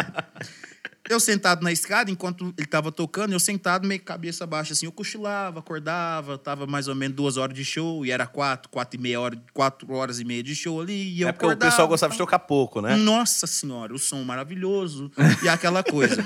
Eu 1.10 1.20
sentado 1.20 1.64
na 1.64 1.72
escada, 1.72 2.12
enquanto 2.12 2.54
ele 2.56 2.68
tava 2.68 2.92
tocando, 2.92 3.34
eu 3.34 3.40
sentado 3.40 3.88
meio 3.88 4.00
cabeça 4.00 4.46
baixa, 4.46 4.74
assim, 4.74 4.86
eu 4.86 4.92
cochilava, 4.92 5.58
acordava, 5.58 6.38
tava 6.38 6.68
mais 6.68 6.88
ou 6.88 6.94
menos 6.94 7.16
duas 7.16 7.36
horas 7.36 7.56
de 7.56 7.66
show, 7.66 8.06
e 8.06 8.12
era 8.12 8.28
quatro, 8.28 8.70
quatro 8.70 9.00
e 9.00 9.02
meia 9.02 9.20
hora, 9.20 9.36
quatro 9.52 9.92
horas 9.92 10.20
e 10.20 10.24
meia 10.24 10.44
de 10.44 10.54
show 10.54 10.80
ali, 10.80 11.16
e 11.16 11.22
eu 11.22 11.30
É 11.30 11.32
porque 11.32 11.48
o 11.48 11.50
acordava, 11.50 11.72
pessoal 11.72 11.88
gostava 11.88 12.12
de 12.12 12.18
tocar 12.20 12.38
pouco, 12.38 12.80
né? 12.80 12.96
Nossa 12.96 13.48
senhora, 13.48 13.92
o 13.92 13.98
som 13.98 14.24
maravilhoso 14.24 15.12
e 15.42 15.50
aquela 15.50 15.82
coisa. 15.82 16.24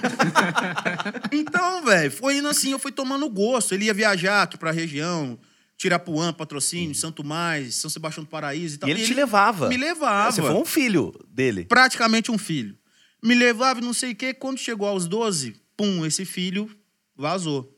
então, 1.32 1.86
velho, 1.86 2.12
foi 2.12 2.40
indo 2.40 2.50
assim, 2.50 2.72
eu 2.72 2.80
fui 2.80 2.92
tomando 2.92 3.30
gosto. 3.30 3.74
Ele 3.74 3.86
ia 3.86 3.94
viajar 3.94 4.44
aqui 4.44 4.58
pra 4.58 4.72
região, 4.72 5.40
Tirapuã, 5.84 6.32
Patrocínio, 6.32 6.96
Santo 6.96 7.26
Mais, 7.26 7.76
São 7.76 7.90
Sebastião 7.90 8.24
do 8.24 8.30
Paraíso 8.30 8.76
e 8.76 8.78
tal. 8.78 8.88
E 8.88 8.94
ele 8.94 9.04
te 9.04 9.14
levava. 9.14 9.68
Me 9.68 9.76
levava. 9.76 10.32
Você 10.32 10.42
foi 10.42 10.54
um 10.54 10.64
filho 10.64 11.14
dele. 11.28 11.66
Praticamente 11.66 12.32
um 12.32 12.38
filho. 12.38 12.78
Me 13.22 13.36
levava 13.36 13.82
e 13.82 13.84
não 13.84 13.94
sei 13.94 14.14
o 14.14 14.16
quê. 14.16 14.34
Quando 14.34 14.58
chegou 14.58 14.88
aos 14.88 15.08
12, 15.08 15.62
pum, 15.76 16.06
esse 16.06 16.24
filho 16.24 16.70
vazou. 17.18 17.78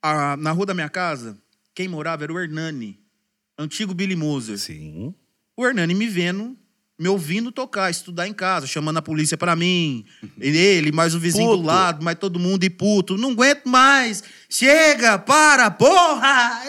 Ah, 0.00 0.36
na 0.36 0.52
rua 0.52 0.66
da 0.66 0.72
minha 0.72 0.88
casa, 0.88 1.36
quem 1.74 1.88
morava 1.88 2.22
era 2.22 2.32
o 2.32 2.38
Hernani, 2.38 3.00
antigo 3.58 3.92
Billy 3.92 4.14
Moser. 4.14 4.56
Sim. 4.56 5.12
O 5.56 5.66
Hernani 5.66 5.92
me 5.92 6.06
vendo, 6.06 6.56
me 7.00 7.08
ouvindo 7.08 7.50
tocar, 7.50 7.90
estudar 7.90 8.28
em 8.28 8.32
casa, 8.34 8.66
chamando 8.66 8.98
a 8.98 9.02
polícia 9.02 9.34
pra 9.34 9.56
mim. 9.56 10.04
Ele, 10.38 10.92
mais 10.92 11.14
o 11.14 11.18
vizinho 11.18 11.48
do 11.48 11.56
Puto. 11.56 11.66
lado, 11.66 12.04
mais 12.04 12.18
todo 12.18 12.38
mundo 12.38 12.62
e 12.62 12.68
puto. 12.68 13.16
Não 13.16 13.30
aguento 13.30 13.64
mais! 13.64 14.22
Chega! 14.50 15.18
Para! 15.18 15.70
Porra! 15.70 16.60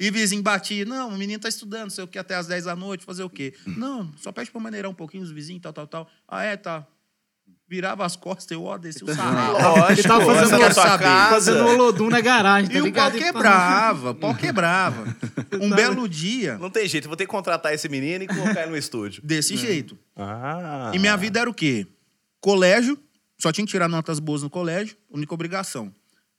E 0.00 0.10
vizinho 0.10 0.42
batia. 0.42 0.84
Não, 0.84 1.10
o 1.10 1.16
menino 1.16 1.40
tá 1.40 1.48
estudando, 1.48 1.90
sei 1.90 2.02
o 2.02 2.08
que, 2.08 2.18
até 2.18 2.34
às 2.34 2.48
10 2.48 2.64
da 2.64 2.74
noite, 2.74 3.04
fazer 3.04 3.22
o 3.22 3.30
quê? 3.30 3.54
Não, 3.64 4.10
só 4.16 4.32
pede 4.32 4.50
pra 4.50 4.60
maneirar 4.60 4.90
um 4.90 4.94
pouquinho 4.94 5.22
os 5.22 5.30
vizinhos, 5.30 5.62
tal, 5.62 5.72
tal, 5.72 5.86
tal. 5.86 6.10
Ah, 6.26 6.42
é, 6.42 6.56
tá. 6.56 6.84
Virava 7.70 8.04
as 8.04 8.16
costas, 8.16 8.50
eu, 8.50 8.64
ó, 8.64 8.76
desci 8.76 9.04
o 9.04 9.06
sarrafo. 9.14 9.52
Lógico. 9.62 9.92
Ele 9.92 10.02
tava 10.02 10.24
fazendo, 10.24 10.58
sua 10.58 10.74
saber, 10.74 11.04
casa. 11.04 11.30
fazendo 11.30 11.64
holodum 11.68 12.10
na 12.10 12.20
garagem, 12.20 12.68
tá 12.68 12.76
E 12.78 12.82
o 12.82 12.92
pau 12.92 13.10
quebrava, 13.12 14.10
o 14.10 14.14
pau 14.16 14.34
quebrava. 14.34 15.16
Um 15.60 15.68
belo 15.70 16.08
dia, 16.08 16.58
Não 16.58 16.70
tem 16.70 16.86
jeito, 16.88 17.04
eu 17.04 17.08
vou 17.08 17.16
ter 17.16 17.26
que 17.26 17.30
contratar 17.30 17.72
esse 17.74 17.88
menino 17.88 18.24
e 18.24 18.26
colocar 18.26 18.62
ele 18.62 18.70
no 18.70 18.76
estúdio. 18.76 19.20
desse 19.24 19.56
jeito. 19.56 19.96
Ah. 20.16 20.90
E 20.94 20.98
minha 20.98 21.16
vida 21.16 21.38
era 21.40 21.50
o 21.50 21.54
quê? 21.54 21.86
Colégio, 22.40 22.98
só 23.38 23.50
tinha 23.52 23.64
que 23.64 23.70
tirar 23.70 23.88
notas 23.88 24.18
boas 24.18 24.42
no 24.42 24.50
colégio, 24.50 24.96
única 25.10 25.32
obrigação. 25.34 25.92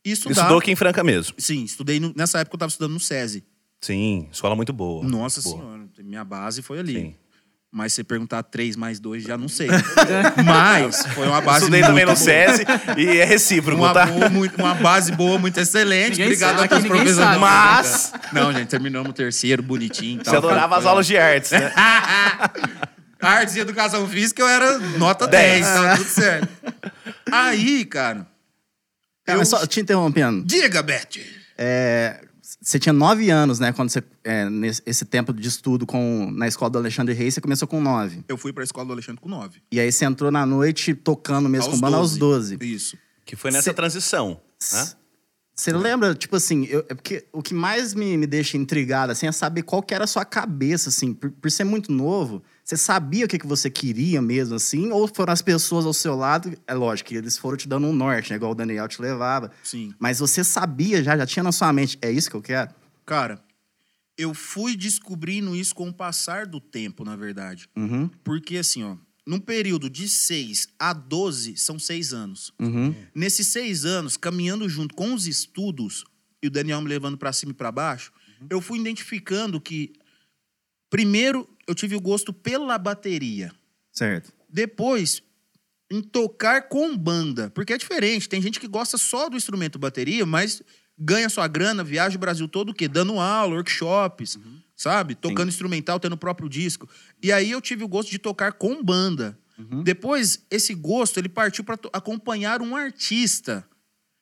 E 0.04 0.12
estudar. 0.12 0.34
Estudou 0.42 0.58
aqui 0.60 0.72
em 0.72 0.76
Franca 0.76 1.04
mesmo. 1.04 1.36
Sim, 1.38 1.64
estudei. 1.64 2.00
no- 2.00 2.14
nessa 2.16 2.40
época 2.40 2.56
eu 2.56 2.58
estava 2.58 2.70
estudando 2.70 2.94
no 2.94 3.00
SESI. 3.00 3.44
Sim, 3.82 4.28
escola 4.32 4.56
muito 4.56 4.72
boa. 4.74 5.04
Nossa 5.08 5.42
Boa. 5.42 5.58
senhora, 5.58 5.84
minha 6.00 6.24
base 6.24 6.62
foi 6.62 6.80
ali. 6.80 6.94
Sim. 6.94 7.16
Mas 7.74 7.94
se 7.94 8.04
perguntar 8.04 8.44
três 8.44 8.76
mais 8.76 9.00
dois, 9.00 9.24
já 9.24 9.38
não 9.38 9.48
sei. 9.48 9.68
Mas 10.46 11.06
foi 11.16 11.26
uma 11.26 11.40
base 11.40 11.60
Estudei 11.60 11.80
muito 11.82 11.90
também 11.92 12.06
no. 12.06 12.16
SESI 12.18 12.66
e 12.98 13.18
é 13.20 13.24
recíproco, 13.24 13.82
Uma, 13.82 13.94
tá? 13.94 14.06
boa, 14.08 14.30
muito- 14.30 14.58
uma 14.62 14.76
base 14.76 15.12
boa, 15.14 15.40
muito 15.40 15.58
excelente. 15.58 16.12
Ninguém 16.12 16.26
Obrigado 16.26 16.56
sabe, 16.58 16.66
a 16.66 16.68
todos 16.68 16.84
os 16.84 16.90
professores. 16.90 17.40
Mas 17.40 18.14
Não, 18.34 18.52
gente, 18.52 18.68
terminamos 18.68 19.10
o 19.10 19.14
terceiro, 19.14 19.64
bonitinho. 19.64 20.16
e 20.20 20.24
você 20.24 20.32
tal. 20.32 20.38
adorava 20.40 20.78
as 20.78 20.86
aulas 20.86 21.08
de 21.08 21.18
artes, 21.18 21.52
né? 21.52 21.72
Artes 23.22 23.56
e 23.56 23.60
educação 23.60 24.08
física 24.08 24.42
eu 24.42 24.48
era 24.50 24.80
nota 24.98 25.28
10, 25.28 25.66
tava 25.66 25.96
tudo 25.98 26.10
certo. 26.10 26.50
Aí, 27.32 27.86
cara. 27.86 28.26
Cara, 29.26 29.40
eu- 29.40 29.46
só 29.46 29.66
te 29.68 29.80
interrompendo. 29.80 30.44
Diga, 30.44 30.82
Beth. 30.82 31.20
É, 31.58 32.20
você 32.62 32.78
tinha 32.78 32.94
nove 32.94 33.30
anos, 33.32 33.60
né? 33.60 33.72
Quando 33.74 33.90
você. 33.90 34.04
É, 34.24 34.48
nesse 34.50 34.82
esse 34.86 35.04
tempo 35.04 35.34
de 35.34 35.48
estudo 35.48 35.86
com, 35.86 36.30
na 36.32 36.48
escola 36.48 36.70
do 36.70 36.78
Alexandre 36.78 37.14
Reis, 37.14 37.34
você 37.34 37.42
começou 37.42 37.68
com 37.68 37.82
nove. 37.82 38.24
Eu 38.28 38.38
fui 38.38 38.54
pra 38.54 38.64
escola 38.64 38.86
do 38.86 38.94
Alexandre 38.94 39.20
com 39.20 39.28
9. 39.30 39.62
E 39.72 39.80
aí 39.80 39.92
você 39.92 40.06
entrou 40.06 40.30
na 40.32 40.46
noite 40.46 40.94
tocando 40.94 41.50
mesmo 41.50 41.72
com 41.72 41.80
banda 41.80 41.98
aos 41.98 42.16
12. 42.18 42.58
Isso. 42.62 42.96
Que 43.26 43.36
foi 43.36 43.50
nessa 43.52 43.64
Cê- 43.72 43.74
transição. 43.74 44.40
Né? 44.74 44.92
Você 45.56 45.72
lembra, 45.74 46.16
tipo 46.16 46.36
assim, 46.36 46.66
eu- 46.66 46.86
é 46.90 46.94
porque 46.96 47.26
o 47.34 47.42
que 47.42 47.54
mais 47.54 47.94
me, 47.94 48.16
me 48.18 48.26
deixa 48.26 48.58
intrigado, 48.58 49.12
assim, 49.12 49.28
é 49.28 49.32
saber 49.32 49.62
qual 49.64 49.82
que 49.84 49.94
era 49.94 50.06
a 50.06 50.08
sua 50.08 50.26
cabeça, 50.26 50.90
assim, 50.90 51.14
por, 51.14 51.30
por 51.32 51.52
ser 51.52 51.64
muito 51.64 51.92
novo, 51.92 52.42
você 52.72 52.78
sabia 52.78 53.26
o 53.26 53.28
que, 53.28 53.38
que 53.38 53.46
você 53.46 53.70
queria 53.70 54.22
mesmo, 54.22 54.56
assim, 54.56 54.92
ou 54.92 55.06
foram 55.06 55.34
as 55.34 55.42
pessoas 55.42 55.86
ao 55.86 55.94
seu 55.94 56.16
lado, 56.16 56.58
é 56.66 56.74
lógico 56.74 57.10
que 57.10 57.16
eles 57.16 57.38
foram 57.38 57.58
te 57.58 57.68
dando 57.68 57.86
um 57.86 57.92
norte, 57.92 58.30
né, 58.30 58.38
igual 58.38 58.54
o 58.54 58.56
Daniel 58.56 58.88
te 58.88 59.02
levava, 59.02 59.52
Sim. 59.62 59.94
mas 60.00 60.20
você 60.20 60.42
sabia 60.42 61.04
já, 61.04 61.18
já 61.18 61.26
tinha 61.26 61.44
na 61.44 61.52
sua 61.52 61.74
mente, 61.74 61.98
é 62.02 62.10
isso 62.10 62.30
que 62.30 62.36
eu 62.36 62.42
quero? 62.42 62.74
Cara, 63.06 63.44
eu 64.18 64.34
fui 64.34 64.78
descobrindo 64.78 65.54
isso 65.54 65.76
com 65.76 65.90
o 65.90 65.94
passar 65.94 66.46
do 66.48 66.62
tempo, 66.62 67.04
na 67.04 67.18
verdade. 67.18 67.68
Uhum, 67.76 68.10
Porque, 68.24 68.56
assim, 68.56 68.84
ó, 68.84 68.96
num 69.28 69.40
período 69.40 69.90
de 69.90 70.08
6 70.08 70.70
a 70.80 70.94
12, 70.94 71.58
são 71.58 71.78
seis 71.78 72.14
anos. 72.14 72.54
uhum, 72.58 72.96
Nesses 73.14 73.48
seis 73.48 73.84
anos, 73.84 74.16
caminhando 74.16 74.70
junto 74.70 74.96
com 74.96 75.14
os 75.14 75.28
estudos, 75.28 76.06
e 76.42 76.48
o 76.48 76.52
Daniel 76.52 76.80
me 76.82 76.88
levando 76.88 77.18
pra 77.18 77.34
cima 77.34 77.52
e 77.52 77.56
pra 77.56 77.70
baixo, 77.70 78.14
eu 78.50 78.62
fui 78.62 78.80
identificando 78.80 79.60
que, 79.60 79.92
primeiro, 80.90 81.48
eu 81.72 81.76
tive 81.76 81.96
o 81.96 82.02
gosto 82.02 82.32
pela 82.34 82.78
bateria. 82.78 83.52
certo. 83.92 84.32
Depois, 84.54 85.24
em 85.90 86.02
tocar 86.02 86.68
com 86.68 86.96
banda. 86.98 87.50
Porque 87.52 87.74
é 87.74 87.78
diferente. 87.78 88.28
Tem 88.28 88.42
gente 88.42 88.60
que 88.60 88.68
gosta 88.68 88.98
só 88.98 89.30
do 89.30 89.38
instrumento 89.38 89.80
bateria, 89.80 90.26
mas 90.26 90.62
ganha 90.98 91.30
sua 91.30 91.48
grana, 91.48 91.84
viaja 91.84 92.16
o 92.16 92.20
Brasil 92.20 92.48
todo 92.48 92.70
o 92.70 92.74
quê? 92.74 92.88
Dando 92.88 93.20
aula, 93.20 93.56
workshops, 93.56 94.38
sabe? 94.76 95.16
Tocando 95.16 95.50
instrumental, 95.50 96.00
tendo 96.00 96.14
o 96.14 96.18
próprio 96.18 96.50
disco. 96.50 96.88
E 97.24 97.32
aí 97.32 97.52
eu 97.52 97.62
tive 97.62 97.84
o 97.84 97.88
gosto 97.88 98.12
de 98.12 98.20
tocar 98.20 98.54
com 98.54 98.84
banda. 98.84 99.38
Depois, 99.84 100.44
esse 100.50 100.74
gosto, 100.74 101.20
ele 101.20 101.30
partiu 101.30 101.64
para 101.64 101.78
acompanhar 101.94 102.62
um 102.62 102.76
artista. 102.76 103.64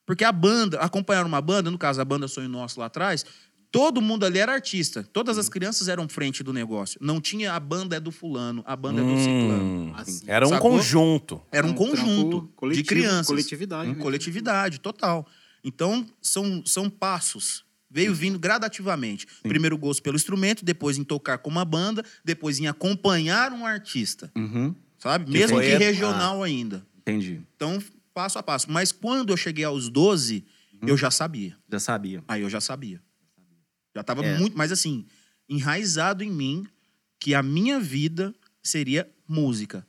Porque 0.04 0.24
a 0.24 0.32
banda, 0.32 0.78
acompanhar 0.80 1.24
uma 1.24 1.40
banda, 1.40 1.70
no 1.70 1.78
caso, 1.78 2.00
a 2.00 2.04
banda 2.04 2.28
Sonho 2.28 2.48
Nosso 2.48 2.78
lá 2.78 2.86
atrás, 2.86 3.24
todo 3.70 4.00
mundo 4.00 4.24
ali 4.26 4.38
era 4.38 4.52
artista. 4.52 5.02
Todas 5.12 5.38
as 5.38 5.48
crianças 5.48 5.88
eram 5.88 6.08
frente 6.08 6.42
do 6.42 6.52
negócio. 6.52 6.98
Não 7.02 7.20
tinha 7.20 7.52
a 7.54 7.60
banda 7.60 7.96
é 7.96 8.00
do 8.00 8.10
fulano, 8.10 8.62
a 8.66 8.74
banda 8.76 9.00
é 9.00 9.04
do 9.04 9.16
ciclano. 9.18 9.62
Hum, 9.64 9.92
Assim. 9.96 10.24
era 10.26 10.46
um 10.46 10.50
Sacou? 10.50 10.70
conjunto. 10.72 11.40
Era 11.52 11.66
um, 11.66 11.72
trampo 11.74 11.90
conjunto 11.90 12.40
de 12.42 12.52
coletivo, 12.54 12.88
crianças. 12.88 13.26
Coletividade. 13.26 13.84
Um 13.84 13.88
mesmo. 13.90 14.02
coletividade, 14.02 14.80
total. 14.80 15.26
Então, 15.62 16.06
são, 16.20 16.62
são 16.66 16.88
passos. 16.90 17.64
Veio 17.90 18.14
vindo 18.14 18.38
gradativamente. 18.38 19.26
Primeiro 19.42 19.76
gosto 19.76 20.02
pelo 20.02 20.14
instrumento, 20.16 20.64
depois 20.64 20.96
em 20.96 21.02
tocar 21.04 21.38
com 21.38 21.50
uma 21.50 21.64
banda, 21.64 22.04
depois 22.24 22.58
em 22.60 22.66
acompanhar 22.68 23.52
um 23.52 23.66
artista, 23.66 24.30
Uhum, 24.36 24.74
sabe? 24.98 25.30
Mesmo 25.30 25.56
foi 25.56 25.66
que 25.66 25.72
a- 25.74 25.78
regional 25.78 26.42
ainda. 26.42 26.86
entendi. 26.98 27.40
Então, 27.56 27.82
passo 28.14 28.38
a 28.38 28.42
passo. 28.44 28.70
Mas 28.70 28.92
quando 28.92 29.30
eu 29.32 29.36
cheguei 29.36 29.64
aos 29.64 29.88
12, 29.88 30.44
eu 30.86 30.96
já 30.96 31.10
sabia. 31.10 31.56
Já 31.70 31.80
sabia. 31.80 32.22
Aí 32.28 32.42
eu 32.42 32.48
já 32.48 32.60
sabia. 32.60 33.02
Já 33.94 34.00
estava 34.02 34.24
É. 34.24 34.38
muito, 34.38 34.56
mas 34.56 34.70
assim, 34.72 35.06
enraizado 35.48 36.22
em 36.22 36.30
mim 36.30 36.66
que 37.18 37.34
a 37.34 37.42
minha 37.42 37.78
vida 37.80 38.34
seria 38.62 39.08
música. 39.28 39.86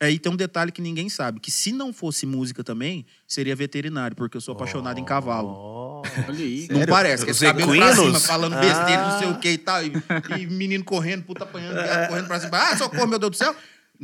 Aí 0.00 0.18
tem 0.18 0.32
um 0.32 0.36
detalhe 0.36 0.72
que 0.72 0.82
ninguém 0.82 1.08
sabe, 1.08 1.38
que 1.38 1.50
se 1.50 1.70
não 1.70 1.92
fosse 1.92 2.26
música 2.26 2.64
também, 2.64 3.06
seria 3.26 3.54
veterinário, 3.54 4.16
porque 4.16 4.36
eu 4.36 4.40
sou 4.40 4.52
apaixonado 4.52 4.98
em 4.98 5.04
cavalo. 5.04 5.48
Oh. 5.48 6.02
Olha 6.28 6.44
aí. 6.44 6.66
Não 6.68 6.84
parece, 6.86 7.24
que 7.24 7.30
esse 7.30 7.44
cabelo 7.44 7.76
pra 7.76 7.94
cima, 7.94 8.18
falando 8.18 8.54
besteira, 8.58 9.08
não 9.10 9.18
sei 9.20 9.28
Ah. 9.28 9.30
o 9.30 9.38
que 9.38 9.48
e 9.50 9.58
tal, 9.58 9.80
e, 9.84 9.92
e 10.40 10.46
menino 10.48 10.82
correndo, 10.82 11.22
puta 11.22 11.44
apanhando, 11.44 11.76
correndo 12.08 12.26
pra 12.26 12.40
cima. 12.40 12.58
Ah, 12.58 12.76
socorro, 12.76 13.06
meu 13.06 13.18
Deus 13.20 13.30
do 13.30 13.36
céu. 13.36 13.54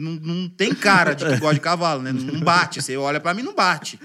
Não, 0.00 0.12
não 0.12 0.48
tem 0.48 0.72
cara 0.74 1.12
de 1.14 1.24
que 1.24 1.36
gosta 1.40 1.54
de 1.54 1.60
cavalo, 1.60 2.02
né? 2.02 2.12
Não 2.12 2.38
bate. 2.40 2.80
Você 2.80 2.96
olha 2.96 3.18
pra 3.18 3.34
mim, 3.34 3.42
não 3.42 3.54
bate. 3.54 3.98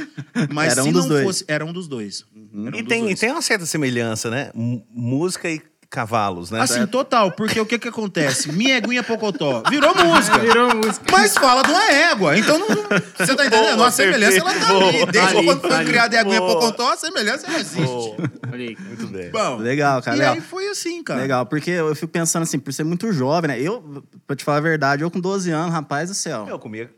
Mas 0.52 0.72
Era 0.74 0.82
se 0.82 0.90
um 0.90 0.92
dos 0.92 1.04
não 1.04 1.10
dois. 1.10 1.24
fosse... 1.24 1.46
Era 1.48 1.64
um 1.66 1.72
dos 1.72 1.88
dois. 1.88 2.26
Era 2.66 2.76
um 2.76 2.80
E 2.80 2.82
dos 2.82 2.90
tem, 2.90 3.02
e 3.02 3.06
dois. 3.06 3.20
tem 3.20 3.32
uma 3.32 3.42
certa 3.44 3.66
semelhança, 3.68 4.30
né? 4.32 4.50
M- 4.56 4.84
música 4.90 5.50
e 5.52 5.62
cavalos, 5.94 6.50
né? 6.50 6.60
Assim, 6.60 6.88
total, 6.88 7.32
porque 7.32 7.60
o 7.62 7.66
que 7.68 7.78
que 7.78 7.88
acontece? 7.88 8.52
Minha 8.52 8.78
eguinha 8.78 9.04
pocotó 9.04 9.62
virou 9.70 9.94
música. 10.04 10.40
Virou 10.40 10.74
música. 10.76 11.06
Mas 11.12 11.36
fala 11.36 11.62
de 11.62 11.70
uma 11.70 11.92
égua. 11.92 12.36
Então, 12.36 12.58
não, 12.58 12.68
não- 12.68 12.76
você 13.16 13.36
tá 13.36 13.46
entendendo? 13.46 13.76
Boa, 13.76 13.88
a 13.90 13.92
semelhança, 13.92 14.38
ela 14.40 14.54
tá 14.56 14.70
ali. 14.70 15.06
Desde 15.06 15.20
Ali, 15.38 15.46
quando 15.46 15.62
foi 15.62 15.72
ali. 15.76 15.86
criada 15.86 16.18
a 16.18 16.22
eguinha 16.22 16.40
Boa. 16.40 16.54
pocotó, 16.60 16.92
a 16.92 16.98
semelhança 16.98 17.46
ela 17.46 17.60
existe. 17.60 18.16
Olha 18.52 18.78
muito 18.88 19.08
bem. 19.08 19.30
Bom, 19.30 19.58
Legal, 19.58 20.02
cara. 20.02 20.18
e 20.18 20.20
legal. 20.20 20.34
aí 20.34 20.42
foi 20.42 20.68
assim, 20.70 21.04
cara. 21.04 21.22
Legal, 21.22 21.46
porque 21.46 21.70
eu 21.70 21.94
fico 21.94 22.12
pensando 22.12 22.42
assim, 22.42 22.58
por 22.58 22.74
ser 22.74 22.84
muito 22.84 23.14
jovem, 23.14 23.50
né? 23.50 23.62
Eu, 23.62 24.04
pra 24.26 24.36
te 24.36 24.44
falar 24.44 24.58
a 24.58 24.62
verdade, 24.62 25.04
eu 25.04 25.12
com 25.12 25.20
12 25.20 25.52
anos, 25.52 25.72
rapaz 25.72 26.10
do 26.10 26.16
céu. 26.16 26.48
Eu 26.50 26.58
comia 26.58 26.90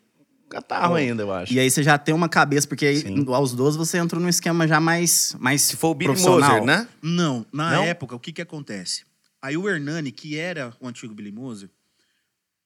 catarro 0.55 0.95
ainda, 0.95 1.23
eu 1.23 1.31
acho. 1.33 1.53
E 1.53 1.59
aí 1.59 1.69
você 1.69 1.83
já 1.83 1.97
tem 1.97 2.15
uma 2.15 2.29
cabeça, 2.29 2.67
porque 2.67 2.85
aí, 2.85 2.97
Sim. 3.01 3.25
aos 3.27 3.53
12 3.53 3.77
você 3.77 3.97
entrou 3.97 4.21
num 4.21 4.29
esquema 4.29 4.67
já 4.67 4.79
mais, 4.79 5.35
mais 5.39 5.61
Se 5.63 5.75
for 5.75 5.89
o 5.89 5.95
Billy. 5.95 6.17
Moser, 6.19 6.63
né? 6.63 6.87
Não, 7.01 7.45
na 7.51 7.71
Não? 7.71 7.83
época, 7.83 8.15
o 8.15 8.19
que 8.19 8.31
que 8.31 8.41
acontece? 8.41 9.03
Aí 9.41 9.57
o 9.57 9.67
Hernani, 9.69 10.11
que 10.11 10.37
era 10.37 10.73
o 10.79 10.87
antigo 10.87 11.13
Billy 11.13 11.31
Moser, 11.31 11.69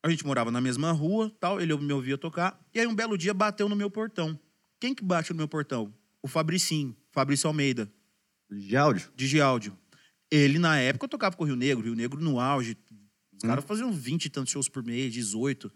a 0.03 0.09
gente 0.09 0.25
morava 0.25 0.49
na 0.51 0.61
mesma 0.61 0.91
rua, 0.91 1.31
tal, 1.39 1.59
ele 1.59 1.75
me 1.77 1.91
ouvia 1.91 2.17
tocar, 2.17 2.57
e 2.73 2.79
aí 2.79 2.87
um 2.87 2.95
belo 2.95 3.17
dia 3.17 3.33
bateu 3.33 3.67
no 3.67 3.75
meu 3.75 3.89
portão. 3.89 4.39
Quem 4.79 4.93
que 4.93 5.03
bate 5.03 5.31
no 5.31 5.37
meu 5.37 5.47
portão? 5.47 5.93
O 6.21 6.27
Fabricinho, 6.27 6.95
Fabrício 7.11 7.47
Almeida, 7.47 7.91
De 8.49 8.77
áudio? 8.77 9.09
de 9.15 9.27
Giáudio. 9.27 9.77
Ele, 10.31 10.59
na 10.59 10.77
época, 10.77 11.05
eu 11.05 11.09
tocava 11.09 11.35
com 11.35 11.43
o 11.43 11.47
Rio 11.47 11.55
Negro, 11.55 11.83
Rio 11.83 11.95
Negro 11.95 12.21
no 12.21 12.39
auge. 12.39 12.77
Os 13.35 13.41
caras 13.41 13.65
faziam 13.65 13.91
20 13.91 14.25
e 14.25 14.29
tantos 14.29 14.51
shows 14.53 14.69
por 14.69 14.83
mês, 14.83 15.11
18. 15.11 15.71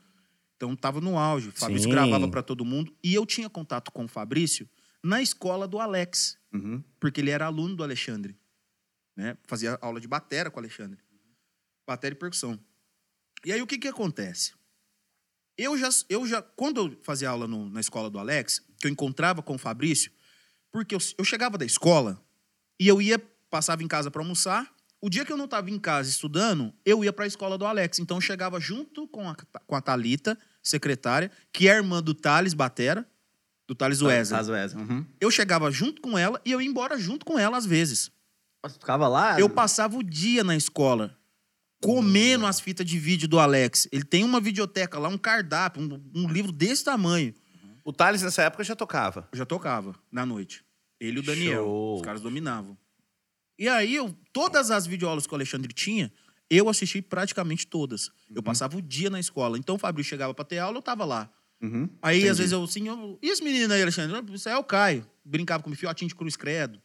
Então 0.56 0.76
tava 0.76 1.02
no 1.02 1.18
auge. 1.18 1.50
O 1.50 1.52
Fabrício 1.52 1.86
Sim. 1.90 1.92
gravava 1.92 2.28
pra 2.30 2.42
todo 2.44 2.64
mundo. 2.64 2.96
E 3.04 3.14
eu 3.14 3.26
tinha 3.26 3.50
contato 3.50 3.92
com 3.92 4.06
o 4.06 4.08
Fabrício 4.08 4.70
na 5.04 5.22
escola 5.22 5.68
do 5.68 5.80
Alex, 5.80 6.38
Uhum. 6.54 6.84
porque 7.00 7.20
ele 7.20 7.32
era 7.32 7.46
aluno 7.46 7.76
do 7.76 7.84
Alexandre. 7.84 8.38
Né? 9.16 9.38
Fazia 9.46 9.78
aula 9.82 10.00
de 10.00 10.08
batera 10.08 10.50
com 10.50 10.58
o 10.58 10.60
Alexandre. 10.62 11.00
Batera 11.88 12.16
e 12.16 12.18
percussão. 12.18 12.60
E 13.46 13.52
aí 13.52 13.62
o 13.62 13.68
que 13.68 13.78
que 13.78 13.88
acontece? 13.88 14.54
Eu 15.58 15.78
já, 15.78 15.90
eu 16.10 16.26
já 16.26 16.42
quando 16.42 16.78
eu 16.80 17.00
fazia 17.04 17.30
aula 17.30 17.48
no- 17.48 17.70
na 17.70 17.80
escola 17.80 18.10
do 18.10 18.18
Alex, 18.18 18.60
que 18.80 18.88
eu 18.88 18.92
encontrava 18.92 19.44
com 19.44 19.56
o 19.56 19.58
Fabrício, 19.60 20.12
porque 20.72 20.96
eu, 20.96 21.00
eu 21.18 21.26
chegava 21.26 21.58
da 21.58 21.66
escola 21.66 22.24
e 22.80 22.88
eu 22.88 23.02
ia, 23.02 23.20
passava 23.52 23.84
em 23.84 23.88
casa 23.88 24.10
para 24.10 24.22
almoçar. 24.22 24.73
O 25.04 25.10
dia 25.10 25.26
que 25.26 25.34
eu 25.34 25.36
não 25.36 25.44
estava 25.44 25.70
em 25.70 25.78
casa 25.78 26.10
estudando, 26.10 26.74
eu 26.86 27.04
ia 27.04 27.12
para 27.12 27.26
a 27.26 27.28
escola 27.28 27.58
do 27.58 27.66
Alex. 27.66 28.00
Então 28.00 28.16
eu 28.16 28.22
chegava 28.22 28.58
junto 28.58 29.06
com 29.06 29.30
a, 29.30 29.36
com 29.68 29.76
a 29.76 29.82
Thalita, 29.82 30.38
secretária, 30.62 31.30
que 31.52 31.68
é 31.68 31.74
a 31.74 31.76
irmã 31.76 32.02
do 32.02 32.14
Thales 32.14 32.54
Batera, 32.54 33.06
do 33.68 33.76
Thales 33.76 34.02
Wesley. 34.02 34.40
Thales 34.40 34.48
Wesley. 34.48 34.82
Uhum. 34.82 35.06
Eu 35.20 35.30
chegava 35.30 35.70
junto 35.70 36.02
com 36.02 36.18
ela 36.18 36.40
e 36.46 36.54
eu 36.54 36.62
ia 36.62 36.70
embora 36.70 36.98
junto 36.98 37.26
com 37.26 37.38
ela 37.38 37.58
às 37.58 37.66
vezes. 37.66 38.12
Você 38.64 38.80
ficava 38.80 39.10
lá? 39.10 39.38
Eu 39.38 39.50
passava 39.50 39.98
o 39.98 40.02
dia 40.02 40.42
na 40.42 40.56
escola 40.56 41.14
comendo 41.82 42.46
as 42.46 42.62
fitas 42.62 42.86
de 42.86 42.98
vídeo 42.98 43.28
do 43.28 43.42
Alex. 43.42 43.90
Ele 43.92 44.06
tem 44.06 44.24
uma 44.24 44.40
videoteca 44.40 44.98
lá, 45.00 45.10
um 45.10 45.18
cardápio, 45.18 45.82
um, 45.84 46.02
um 46.16 46.30
livro 46.30 46.54
desse 46.54 46.82
tamanho. 46.82 47.34
O 47.84 47.92
Thales, 47.92 48.22
nessa 48.22 48.44
época, 48.44 48.64
já 48.64 48.74
tocava. 48.74 49.28
Eu 49.34 49.38
já 49.38 49.46
tocava 49.46 49.94
na 50.10 50.26
noite. 50.26 50.64
Ele 50.98 51.18
e 51.18 51.20
o 51.20 51.24
Daniel. 51.24 51.64
Show. 51.66 51.96
Os 51.98 52.02
caras 52.02 52.22
dominavam. 52.22 52.78
E 53.58 53.68
aí, 53.68 53.96
eu, 53.96 54.16
todas 54.32 54.72
as 54.72 54.86
videoaulas 54.86 55.28
que 55.28 55.34
o 55.34 55.36
Alexandre 55.36 55.72
tinha, 55.74 56.12
eu 56.50 56.70
assisti 56.70 57.02
praticamente 57.02 57.68
todas. 57.68 58.12
Eu 58.34 58.44
passava 58.44 58.78
o 58.78 58.82
dia 58.82 59.10
na 59.10 59.20
escola. 59.20 59.58
Então, 59.58 59.76
o 59.76 59.80
Fabrício 59.80 60.10
chegava 60.10 60.34
pra 60.34 60.46
ter 60.46 60.60
aula, 60.60 60.78
eu 60.78 60.82
tava 60.82 61.06
lá. 61.06 61.30
Uhum. 61.62 61.90
Aí, 62.02 62.18
Entendi. 62.18 62.30
às 62.30 62.38
vezes, 62.40 62.52
eu 62.52 62.62
assim, 62.62 62.88
eu, 62.88 63.18
e 63.22 63.30
esse 63.30 63.42
menino 63.42 63.74
aí, 63.74 63.82
Alexandre? 63.82 64.36
Isso 64.36 64.50
aí 64.50 64.56
é 64.56 64.58
o 64.58 64.64
Caio. 64.64 65.08
Brincava 65.24 65.64
com 65.64 65.70
o 65.70 65.76
fiotinho 65.76 66.10
de 66.10 66.16
cruz 66.16 66.36
credo. 66.36 66.82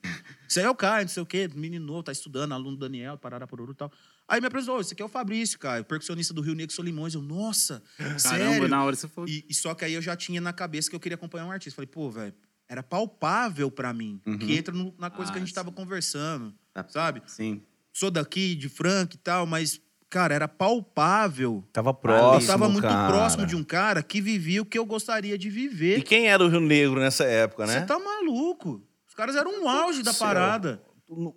Isso 0.49 0.61
aí 0.61 0.65
é 0.65 0.71
o 0.71 0.75
Caio, 0.75 1.05
não 1.05 1.09
sei 1.09 1.23
o 1.23 1.27
quê, 1.27 1.51
menino 1.53 1.85
novo, 1.85 2.05
tá 2.05 2.13
estudando, 2.13 2.53
aluno 2.53 2.77
do 2.77 2.81
Daniel, 2.81 3.19
parará 3.19 3.47
por 3.47 3.69
e 3.69 3.75
tal. 3.75 3.93
Aí 4.29 4.41
me 4.41 4.47
apresentou, 4.47 4.81
esse 4.81 4.93
aqui 4.93 5.03
é 5.03 5.05
o 5.05 5.09
Fabrício, 5.09 5.59
Caio, 5.59 5.85
percussionista 5.85 6.33
do 6.33 6.41
Rio 6.41 6.55
Negro 6.55 6.73
Solimões. 6.73 7.15
Eu, 7.15 7.23
nossa, 7.23 7.83
Caramba, 7.97 8.19
sério? 8.19 8.69
na 8.69 8.85
hora 8.85 8.95
você 8.95 9.09
falou. 9.09 9.29
E, 9.29 9.45
e 9.49 9.55
só 9.55 9.75
que 9.75 9.85
aí 9.85 9.95
eu 9.95 10.03
já 10.03 10.15
tinha 10.15 10.41
na 10.41 10.53
cabeça 10.53 10.89
que 10.89 10.95
eu 10.95 11.01
queria 11.01 11.17
acompanhar 11.17 11.47
um 11.47 11.51
artista. 11.51 11.75
Falei, 11.75 11.89
pô, 11.89 12.09
velho, 12.09 12.33
era 12.69 12.83
palpável 12.83 13.71
pra 13.71 13.93
mim. 13.93 14.21
Que 14.41 14.57
entra 14.57 14.75
no- 14.75 14.95
na 14.99 15.11
coisa 15.11 15.33
que 15.33 15.39
a 15.39 15.41
gente 15.41 15.55
tava 15.55 15.73
conversando, 15.73 16.53
Tá. 16.75 16.85
sabe? 16.89 17.23
Sim. 17.27 17.63
Sou 17.93 18.11
daqui, 18.11 18.55
de 18.55 18.69
Frank 18.69 19.17
e 19.17 19.19
tal, 19.19 19.47
mas, 19.47 19.81
cara, 20.11 20.35
era 20.35 20.47
palpável. 20.47 21.65
Tava 21.73 21.91
eu 21.91 21.95
próximo, 21.95 22.47
tava 22.53 22.69
muito 22.69 22.83
cara. 22.87 23.09
próximo 23.13 23.47
de 23.47 23.57
um 23.57 23.65
cara 23.65 24.03
que 24.03 24.21
vivia 24.21 24.63
o 24.63 24.67
que 24.67 24.79
eu 24.79 24.85
gostaria 24.87 25.37
de 25.39 25.49
E 25.49 25.51
viver. 25.51 26.03
quem 26.05 26.29
era 26.29 26.45
o 26.45 26.49
Rio 26.49 26.61
Negro 26.61 27.01
nessa 27.01 27.25
época, 27.25 27.67
Você 27.67 27.81
né? 27.81 27.87
tá 27.87 27.99
maluco. 27.99 28.83
Os 29.09 29.15
caras 29.15 29.35
eram 29.35 29.63
um 29.63 29.69
auge 29.69 30.03
da 30.03 30.15
parada. 30.15 30.83
No 31.09 31.35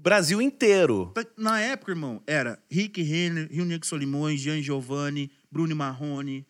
Brasil 0.00 0.40
inteiro. 0.40 1.12
Na 1.36 1.60
época, 1.60 1.90
irmão, 1.90 2.22
era 2.24 2.56
Rick 2.70 3.02
Renner, 3.02 3.48
Rio 3.50 3.64
Negro 3.64 3.84
Solimões, 3.86 4.40
Jean 4.40 4.62
Giovanni, 4.62 5.28
Bruno 5.50 5.72
e 5.72 5.74
Marrone, 5.74 6.46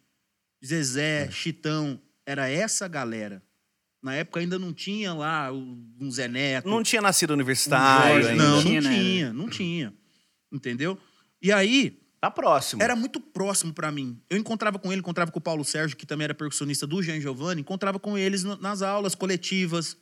Zezé, 0.65 1.31
Chitão. 1.31 2.01
Era 2.27 2.49
essa 2.51 2.87
galera. 2.87 3.43
Na 4.03 4.15
época 4.15 4.41
ainda 4.41 4.59
não 4.59 4.73
tinha 4.73 5.13
lá 5.13 5.53
um 5.53 6.11
Zé 6.11 6.29
Neto. 6.29 6.69
Não 6.69 6.83
tinha 6.83 7.03
nascido 7.03 7.31
um 7.31 7.35
universitário 7.35 8.29
ainda. 8.29 8.43
Não, 8.43 8.57
não 8.57 8.63
Tinha, 8.63 8.81
tinha, 8.83 9.27
né? 9.27 9.33
não 9.33 9.49
tinha. 9.49 9.95
Entendeu? 10.53 10.97
E 11.43 11.51
aí, 11.53 11.99
Tá 12.21 12.31
próximo. 12.31 12.83
era 12.83 12.95
muito 12.97 13.21
próximo 13.21 13.73
pra 13.73 13.91
mim. 13.93 14.21
Eu 14.31 14.39
encontrava 14.39 14.79
com 14.79 14.91
ele, 14.93 15.01
encontrava 15.01 15.31
com 15.31 15.39
o 15.39 15.43
Paulo 15.43 15.65
Sérgio, 15.65 15.97
que 15.97 16.07
também 16.07 16.25
era 16.25 16.35
percussionista 16.35 16.87
do 16.87 17.03
Jean 17.03 17.21
Giovanni, 17.21 17.61
encontrava 17.61 17.99
com 17.99 18.17
eles 18.17 18.43
no- 18.45 18.57
nas 18.57 18.83
aulas 18.83 19.15
coletivas. 19.15 19.97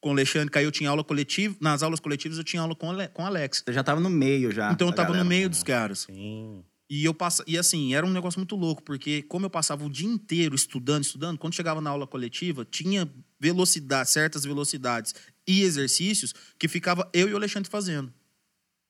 Com 0.00 0.08
o 0.08 0.12
Alexandre, 0.12 0.50
que 0.50 0.58
aí 0.58 0.64
eu 0.64 0.72
tinha 0.72 0.90
aula 0.90 1.04
coletiva. 1.04 1.54
Nas 1.60 1.80
aulas 1.80 2.00
coletivas 2.00 2.36
eu 2.36 2.42
tinha 2.42 2.60
aula 2.60 2.74
com 2.74 2.88
o 2.88 2.90
Ale- 2.90 3.06
com 3.08 3.22
o 3.22 3.26
Alex. 3.26 3.62
Você 3.64 3.72
já 3.72 3.84
tava 3.84 4.00
no 4.00 4.10
meio 4.10 4.50
já. 4.50 4.72
Então 4.72 4.88
eu 4.88 4.92
tava 4.92 5.10
no 5.10 5.14
galera. 5.14 5.28
meio 5.28 5.48
dos 5.48 5.62
caras. 5.62 6.00
Sim. 6.00 6.64
E 6.90 7.04
eu 7.04 7.14
passa... 7.14 7.44
e 7.46 7.56
assim, 7.56 7.94
era 7.94 8.04
um 8.04 8.10
negócio 8.10 8.40
muito 8.40 8.56
louco, 8.56 8.82
porque 8.82 9.22
como 9.22 9.46
eu 9.46 9.50
passava 9.50 9.84
o 9.84 9.88
dia 9.88 10.08
inteiro 10.08 10.56
estudando, 10.56 11.04
estudando, 11.04 11.38
quando 11.38 11.54
chegava 11.54 11.80
na 11.80 11.88
aula 11.90 12.04
coletiva, 12.08 12.64
tinha 12.64 13.08
velocidade, 13.42 14.08
certas 14.08 14.44
velocidades 14.44 15.14
e 15.46 15.62
exercícios 15.62 16.32
que 16.56 16.68
ficava 16.68 17.08
eu 17.12 17.28
e 17.28 17.32
o 17.32 17.36
Alexandre 17.36 17.68
fazendo. 17.68 18.12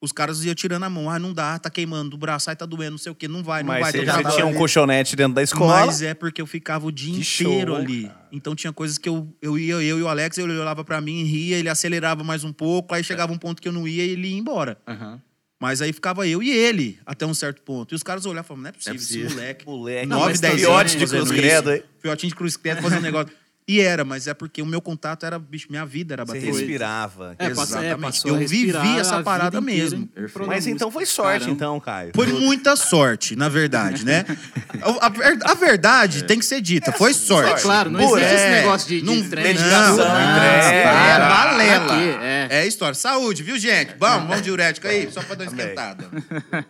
Os 0.05 0.11
caras 0.13 0.45
iam 0.45 0.55
tirando 0.55 0.83
a 0.83 0.91
mão, 0.91 1.09
ah, 1.09 1.17
não 1.19 1.33
dá, 1.33 1.59
tá 1.61 1.71
queimando 1.71 2.17
o 2.17 2.19
braço, 2.19 2.51
ai, 2.51 2.57
tá 2.57 2.67
doendo, 2.67 2.91
não 2.93 2.99
sei 2.99 3.13
o 3.13 3.15
quê, 3.15 3.29
não 3.29 3.43
vai, 3.43 3.63
não 3.63 3.69
Mas 3.69 3.81
vai. 3.83 3.93
você 3.93 3.99
tô 4.01 4.05
já 4.05 4.13
gravando. 4.15 4.35
tinha 4.35 4.47
um 4.47 4.53
colchonete 4.55 5.15
dentro 5.17 5.33
da 5.35 5.43
escola. 5.45 5.87
Mas 5.87 6.03
é 6.03 6.13
porque 6.13 6.43
eu 6.43 6.47
ficava 6.47 6.85
o 6.87 6.93
dia 6.93 7.15
Que 7.15 7.21
inteiro 7.21 7.73
show, 7.73 7.77
ali. 7.81 8.11
Então 8.33 8.55
tinha 8.55 8.73
coisas 8.73 8.99
que 8.99 9.09
eu, 9.09 9.33
eu 9.41 9.57
ia, 9.57 9.75
eu 9.75 9.99
e 10.01 10.03
o 10.03 10.09
Alex, 10.09 10.37
ele 10.39 10.53
olhava 10.59 10.85
pra 10.85 11.01
mim, 11.01 11.23
ria, 11.23 11.57
ele 11.57 11.69
acelerava 11.69 12.23
mais 12.25 12.43
um 12.45 12.53
pouco, 12.53 12.93
aí 12.95 13.03
chegava 13.05 13.33
um 13.33 13.39
ponto 13.39 13.63
que 13.63 13.69
eu 13.69 13.73
não 13.73 13.87
ia 13.89 14.05
e 14.05 14.11
ele 14.11 14.29
ia 14.29 14.37
embora. 14.37 14.77
Aham. 14.87 15.23
Mas 15.61 15.81
aí 15.81 15.93
ficava 15.93 16.27
eu 16.27 16.43
e 16.43 16.51
ele 16.51 16.99
até 17.07 17.25
um 17.25 17.33
certo 17.33 17.63
ponto. 17.63 17.95
E 17.95 17.95
os 17.95 18.03
caras 18.03 18.27
olhavam 18.27 18.45
e 18.45 18.49
falavam, 18.49 18.63
não 18.65 18.69
é 18.71 18.73
possível, 18.73 18.99
possível. 18.99 19.27
esse 19.29 19.35
moleque. 19.37 19.65
Moleque. 19.67 20.07
Não, 20.09 20.19
9, 20.19 20.31
mas 20.31 20.41
10 20.41 20.53
também- 20.55 20.67
anos 20.67 20.93
Fiote 20.93 20.99
de 20.99 21.07
cruz 21.17 21.31
credo, 21.31 21.73
hein? 21.73 21.83
Fiotinho 22.01 22.29
de 22.31 22.35
cruz 22.35 22.57
credo 22.57 22.83
fazendo 22.83 23.03
negócio. 23.03 23.33
E 23.67 23.81
era, 23.81 24.05
mas 24.05 24.27
é 24.27 24.35
porque 24.35 24.61
o 24.61 24.67
meu 24.67 24.81
contato 24.83 25.25
era, 25.25 25.39
bicho, 25.39 25.69
minha 25.71 25.87
vida 25.87 26.15
era 26.15 26.25
Você 26.25 26.33
bater. 26.41 26.47
respirava. 26.53 27.37
É, 27.39 27.47
é, 27.47 27.51
Exatamente. 27.51 28.01
passou 28.01 28.31
Eu 28.33 28.49
vivi 28.49 28.71
essa 28.99 29.23
parada 29.23 29.59
inteira 29.59 29.61
mesmo. 29.61 30.09
da 30.15 30.47
Mas 30.47 30.67
então 30.67 30.91
foi 30.91 31.07
sorte, 31.07 31.41
Caramba. 31.43 31.53
então, 31.53 31.79
Caio. 31.81 32.11
Foi 32.13 32.27
muita 32.27 32.75
sorte, 32.75 33.37
na 33.37 33.49
verdade, 33.49 34.05
né? 34.05 34.25
A, 34.83 35.07
a 35.07 35.09
ver- 35.11 35.39
a 35.45 35.55
verdade 35.55 36.25
tem 36.25 36.41
que 36.41 36.45
ser 36.45 36.61
dita, 36.61 36.91
foi 36.91 37.15
sorte. 37.15 37.53
É 37.61 37.63
claro, 37.63 37.89
não 37.89 38.01
Pô, 38.01 38.17
existe 38.19 38.35
esse 38.35 38.45
é, 38.45 38.51
negócio 38.51 38.89
de, 38.89 39.01
de 39.01 39.07
não- 39.07 39.15
dedicação, 39.15 39.97
tudo. 39.97 40.07
entrega. 40.09 40.73
É, 40.73 41.19
Não, 41.19 41.29
balela. 41.29 42.03
é. 42.03 42.49
É 42.51 42.67
história. 42.67 42.95
Saúde, 42.95 43.45
viu, 43.45 43.57
gente? 43.59 43.95
Vamos, 43.97 44.27
vamos 44.29 44.43
diurético 44.43 44.89
aí, 44.89 45.09
só 45.13 45.23
pra 45.23 45.37
dar 45.37 45.45
uma 45.45 45.51
esquentada. 45.53 46.11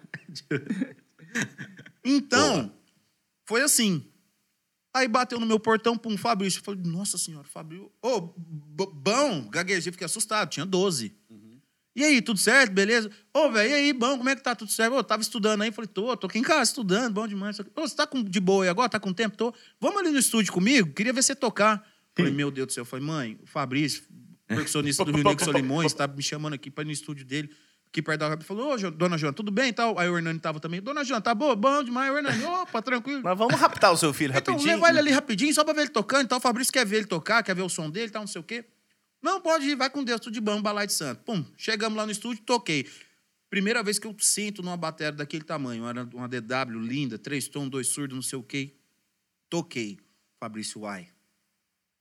Então, 2.04 2.72
foi 3.46 3.62
assim. 3.62 4.04
Aí 4.94 5.08
bateu 5.08 5.40
no 5.40 5.46
meu 5.46 5.58
portão, 5.58 5.96
pum, 5.96 6.16
Fabrício. 6.18 6.60
Eu 6.60 6.64
falei, 6.64 6.80
nossa 6.84 7.16
senhora, 7.16 7.46
Fabrício. 7.48 7.90
Ô, 8.02 8.20
bom, 8.20 9.48
gaguejei, 9.48 9.90
fiquei 9.90 10.04
assustado, 10.04 10.50
tinha 10.50 10.66
12. 10.66 11.14
E 11.94 12.02
aí, 12.02 12.22
tudo 12.22 12.38
certo, 12.38 12.72
beleza? 12.72 13.10
Ô, 13.34 13.50
velho, 13.50 13.70
e 13.70 13.74
aí, 13.74 13.92
bom, 13.92 14.16
como 14.16 14.28
é 14.28 14.34
que 14.34 14.42
tá? 14.42 14.54
Tudo 14.54 14.70
certo? 14.70 14.94
Ô, 14.94 15.04
tava 15.04 15.20
estudando 15.20 15.60
aí, 15.60 15.70
falei, 15.70 15.88
tô, 15.88 16.16
tô 16.16 16.26
aqui 16.26 16.38
em 16.38 16.42
casa 16.42 16.70
estudando, 16.70 17.12
bom 17.12 17.28
demais. 17.28 17.60
Ô, 17.60 17.64
você 17.76 17.94
tá 17.94 18.06
com, 18.06 18.22
de 18.22 18.40
boa 18.40 18.64
aí 18.64 18.70
agora? 18.70 18.88
Tá 18.88 18.98
com 18.98 19.12
tempo? 19.12 19.36
Tô. 19.36 19.54
Vamos 19.78 19.98
ali 19.98 20.10
no 20.10 20.18
estúdio 20.18 20.52
comigo? 20.52 20.92
Queria 20.94 21.12
ver 21.12 21.22
você 21.22 21.34
tocar. 21.34 21.86
Falei, 22.16 22.32
meu 22.32 22.50
Deus 22.50 22.68
do 22.68 22.72
céu. 22.72 22.84
Falei, 22.86 23.04
mãe, 23.04 23.38
o 23.42 23.46
Fabrício, 23.46 24.04
percussionista 24.48 25.04
do 25.04 25.12
Rio 25.12 25.22
Negro 25.22 25.44
Solimões, 25.44 25.92
tá 25.92 26.06
me 26.06 26.22
chamando 26.22 26.54
aqui 26.54 26.70
pra 26.70 26.82
ir 26.82 26.86
no 26.86 26.92
estúdio 26.92 27.26
dele. 27.26 27.50
Aqui 27.92 28.00
perto 28.00 28.20
da 28.20 28.28
Rádio, 28.28 28.46
falou, 28.46 28.72
ô, 28.72 28.90
dona 28.90 29.18
Joana, 29.18 29.34
tudo 29.34 29.52
bem 29.52 29.68
e 29.68 29.72
tal? 29.74 29.98
Aí 29.98 30.08
o 30.08 30.16
Hernani 30.16 30.40
tava 30.40 30.58
também, 30.58 30.80
dona 30.80 31.04
Joana, 31.04 31.20
tá 31.20 31.34
boa? 31.34 31.54
Bom 31.54 31.84
demais, 31.84 32.10
o 32.10 32.16
Hernani, 32.16 32.42
opa, 32.42 32.80
tranquilo. 32.80 33.20
Mas 33.22 33.36
vamos 33.36 33.54
raptar 33.60 33.92
o 33.92 33.98
seu 33.98 34.14
filho 34.14 34.32
Então, 34.34 34.54
rapidinho? 34.54 34.76
leva 34.76 34.88
ele 34.88 34.98
ali 34.98 35.10
rapidinho, 35.10 35.52
só 35.52 35.62
pra 35.62 35.74
ver 35.74 35.82
ele 35.82 35.90
tocando. 35.90 36.22
Então, 36.24 36.38
o 36.38 36.40
Fabrício 36.40 36.72
quer 36.72 36.86
ver 36.86 36.96
ele 36.96 37.04
tocar, 37.06 37.42
quer 37.42 37.54
ver 37.54 37.60
o 37.60 37.68
som 37.68 37.90
dele, 37.90 38.10
tal, 38.10 38.22
não 38.22 38.26
sei 38.26 38.40
o 38.40 38.44
quê. 38.44 38.64
Não, 39.20 39.42
pode 39.42 39.66
ir, 39.68 39.74
vai 39.76 39.90
com 39.90 40.02
Deus, 40.02 40.22
tudo 40.22 40.32
de 40.32 40.40
bom, 40.40 40.62
balai 40.62 40.86
de 40.86 40.94
santo. 40.94 41.22
Pum, 41.22 41.44
chegamos 41.54 41.94
lá 41.98 42.06
no 42.06 42.12
estúdio, 42.12 42.42
toquei. 42.46 42.88
Primeira 43.50 43.82
vez 43.82 43.98
que 43.98 44.06
eu 44.06 44.16
sinto 44.18 44.62
numa 44.62 44.76
bateria 44.78 45.12
daquele 45.12 45.44
tamanho. 45.44 45.86
Era 45.86 46.08
uma 46.14 46.26
DW 46.26 46.80
linda, 46.80 47.18
três 47.18 47.46
tons, 47.46 47.68
dois 47.68 47.88
surdos, 47.88 48.14
não 48.16 48.22
sei 48.22 48.38
o 48.38 48.42
quê. 48.42 48.72
Toquei. 49.50 49.98
Fabrício, 50.40 50.80
uai. 50.80 51.08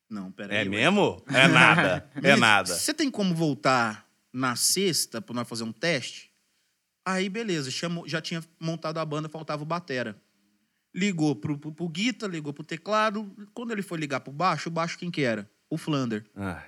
Não, 0.10 0.32
peraí. 0.32 0.58
É 0.58 0.62
ué. 0.62 0.69
mesmo? 0.69 1.21
É 1.27 1.49
nada. 1.49 2.10
É 2.23 2.36
nada. 2.39 2.73
Você 2.73 2.93
tem 2.93 3.12
como 3.12 3.36
voltar 3.36 4.10
na 4.34 4.56
sexta 4.56 5.22
pra 5.22 5.34
nós 5.36 5.48
fazer 5.48 5.63
um 5.63 5.72
teste? 5.72 6.32
Aí, 7.06 7.30
beleza, 7.30 7.72
chamou, 7.72 8.08
já 8.08 8.22
tinha 8.22 8.44
montado 8.60 9.00
a 9.00 9.06
banda, 9.06 9.28
faltava 9.28 9.63
o 9.63 9.65
batera. 9.65 10.22
Ligou 10.94 11.36
pro, 11.36 11.58
pro, 11.58 11.72
pro 11.72 11.89
guita, 11.89 12.28
ligou 12.28 12.54
pro 12.54 12.63
teclado. 12.63 13.30
Quando 13.54 13.72
ele 13.72 13.82
foi 13.82 13.98
ligar 13.98 14.20
pro 14.20 14.32
baixo, 14.32 14.70
o 14.70 14.72
baixo 14.72 14.98
quem 14.98 15.10
que 15.10 15.22
era? 15.22 15.50
O 15.70 15.78
Flander. 15.78 16.26
Ai. 16.36 16.65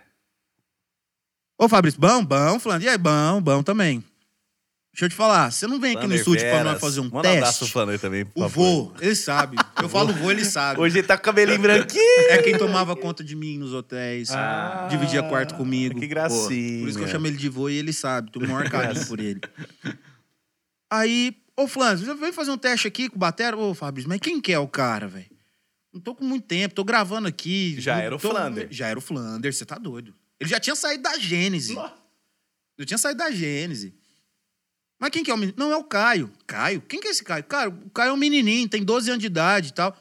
Ô, 1.58 1.70
Fabrício, 1.70 2.00
bom, 2.00 2.24
bom, 2.26 2.60
Flander. 2.60 2.88
E 2.88 2.90
aí, 2.90 2.98
bom, 2.98 3.42
bom 3.42 3.62
também. 3.62 4.04
Deixa 4.94 5.06
eu 5.06 5.10
te 5.10 5.16
falar, 5.16 5.50
você 5.52 5.66
não 5.66 5.80
vem 5.80 5.98
aqui 5.98 6.06
no 6.06 6.14
estúdio 6.14 6.48
pra 6.48 6.64
nós 6.64 6.80
fazer 6.80 7.00
um 7.00 7.10
Manda 7.10 7.28
um 7.28 7.32
abraço 7.34 7.60
teste? 7.60 7.60
pro 7.60 7.68
Flander 7.82 8.00
também, 8.00 8.26
por 8.26 8.46
o 8.46 8.50
favor. 8.50 8.64
vô, 8.90 8.94
ele 9.02 9.16
sabe. 9.16 9.58
Eu 9.82 9.90
falo 9.90 10.14
vô, 10.14 10.30
ele 10.30 10.46
sabe. 10.46 10.80
Hoje 10.80 11.00
ele 11.00 11.08
tá 11.08 11.18
com 11.18 11.22
o 11.22 11.26
cabelinho 11.26 11.60
branquinho. 11.60 12.30
É 12.30 12.38
quem 12.44 12.56
tomava 12.56 12.96
conta 12.96 13.24
de 13.24 13.36
mim 13.36 13.58
nos 13.58 13.74
hotéis, 13.74 14.30
Ah, 14.30 14.88
dividia 14.92 15.24
quarto 15.24 15.56
comigo. 15.56 16.00
Que 16.00 16.06
gracinha. 16.06 16.82
Por 16.82 16.90
isso 16.90 16.98
que 17.00 17.04
eu 17.06 17.08
chamo 17.08 17.26
ele 17.26 17.38
de 17.38 17.50
vô 17.50 17.70
e 17.70 17.76
ele 17.76 17.92
sabe, 17.92 18.32
tenho 18.32 18.46
o 18.46 18.50
maior 18.50 18.70
carinho 18.70 19.04
por 19.08 19.20
ele. 19.20 19.42
Aí, 20.92 21.36
ô 21.58 21.68
Flávio, 21.68 22.06
você 22.06 22.14
veio 22.14 22.32
fazer 22.34 22.52
um 22.52 22.58
teste 22.58 22.88
aqui 22.88 23.10
com 23.10 23.16
o 23.16 23.20
Batera? 23.20 23.58
Ô, 23.58 23.74
Fabrício, 23.74 24.08
mas 24.08 24.20
quem 24.20 24.40
que 24.40 24.54
é 24.54 24.60
o 24.60 24.68
cara, 24.68 25.08
velho? 25.08 25.26
Não 25.92 26.00
tô 26.02 26.14
com 26.14 26.24
muito 26.24 26.46
tempo, 26.46 26.76
tô 26.76 26.84
gravando 26.84 27.28
aqui. 27.28 27.76
Já 27.82 27.96
não 27.96 28.02
era 28.04 28.16
o 28.16 28.20
tô- 28.20 28.30
Flander. 28.30 28.68
Já 28.70 28.88
era 28.88 29.00
o 29.00 29.02
Flander, 29.02 29.52
você 29.54 29.66
tá 29.66 29.80
doido. 29.80 30.14
Ele 30.40 30.50
já 30.50 30.60
tinha 30.60 30.76
saído 30.76 31.02
da 31.02 31.18
Gênese. 31.18 31.76
Eu 32.78 32.86
tinha 32.86 32.98
saído 33.00 33.18
da 33.18 33.32
Gênese. 33.32 33.96
Mas 35.04 35.12
quem 35.12 35.22
que 35.22 35.30
é 35.30 35.34
o 35.34 35.38
menino? 35.38 35.58
Não, 35.58 35.70
é 35.70 35.76
o 35.76 35.84
Caio. 35.84 36.32
Caio? 36.48 36.80
Quem 36.80 37.02
que 37.02 37.10
é 37.10 37.12
esse 37.12 37.26
Caio? 37.26 37.44
Cara, 37.44 37.70
o 37.70 37.90
Caio 37.90 38.12
é 38.12 38.14
um 38.14 38.18
menininho, 38.18 38.70
tem 38.70 38.82
12 38.82 39.10
anos 39.10 39.20
de 39.20 39.26
idade 39.26 39.68
e 39.68 39.74
tal. 39.74 39.94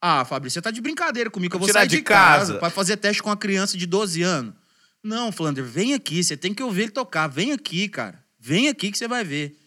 Ah, 0.00 0.24
Fabrício, 0.24 0.54
você 0.54 0.62
tá 0.62 0.70
de 0.70 0.80
brincadeira 0.80 1.28
comigo, 1.28 1.56
eu 1.56 1.58
vou 1.58 1.66
Tirar 1.66 1.80
sair 1.80 1.88
de 1.88 1.96
de 1.96 2.02
casa, 2.02 2.46
casa. 2.52 2.58
pra 2.60 2.70
fazer 2.70 2.96
teste 2.96 3.20
com 3.20 3.28
uma 3.28 3.36
criança 3.36 3.76
de 3.76 3.84
12 3.86 4.22
anos. 4.22 4.54
Não, 5.02 5.32
Flander, 5.32 5.64
vem 5.64 5.94
aqui, 5.94 6.22
você 6.22 6.36
tem 6.36 6.54
que 6.54 6.62
ouvir 6.62 6.82
ele 6.82 6.90
tocar. 6.92 7.26
Vem 7.26 7.50
aqui, 7.50 7.88
cara. 7.88 8.24
Vem 8.38 8.68
aqui 8.68 8.92
que 8.92 8.96
você 8.96 9.08
vai 9.08 9.24
ver. 9.24 9.58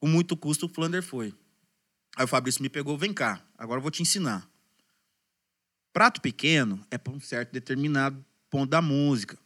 Com 0.00 0.08
muito 0.08 0.34
custo, 0.34 0.64
o 0.64 0.68
Flander 0.70 1.02
foi. 1.02 1.34
Aí 2.16 2.24
o 2.24 2.28
Fabrício 2.28 2.62
me 2.62 2.70
pegou, 2.70 2.96
vem 2.96 3.12
cá, 3.12 3.44
agora 3.58 3.80
eu 3.80 3.82
vou 3.82 3.90
te 3.90 4.00
ensinar. 4.00 4.48
Prato 5.92 6.22
pequeno 6.22 6.80
é 6.90 6.96
para 6.96 7.12
um 7.12 7.20
certo 7.20 7.52
determinado 7.52 8.24
ponto 8.48 8.70
da 8.70 8.80
música. 8.80 9.36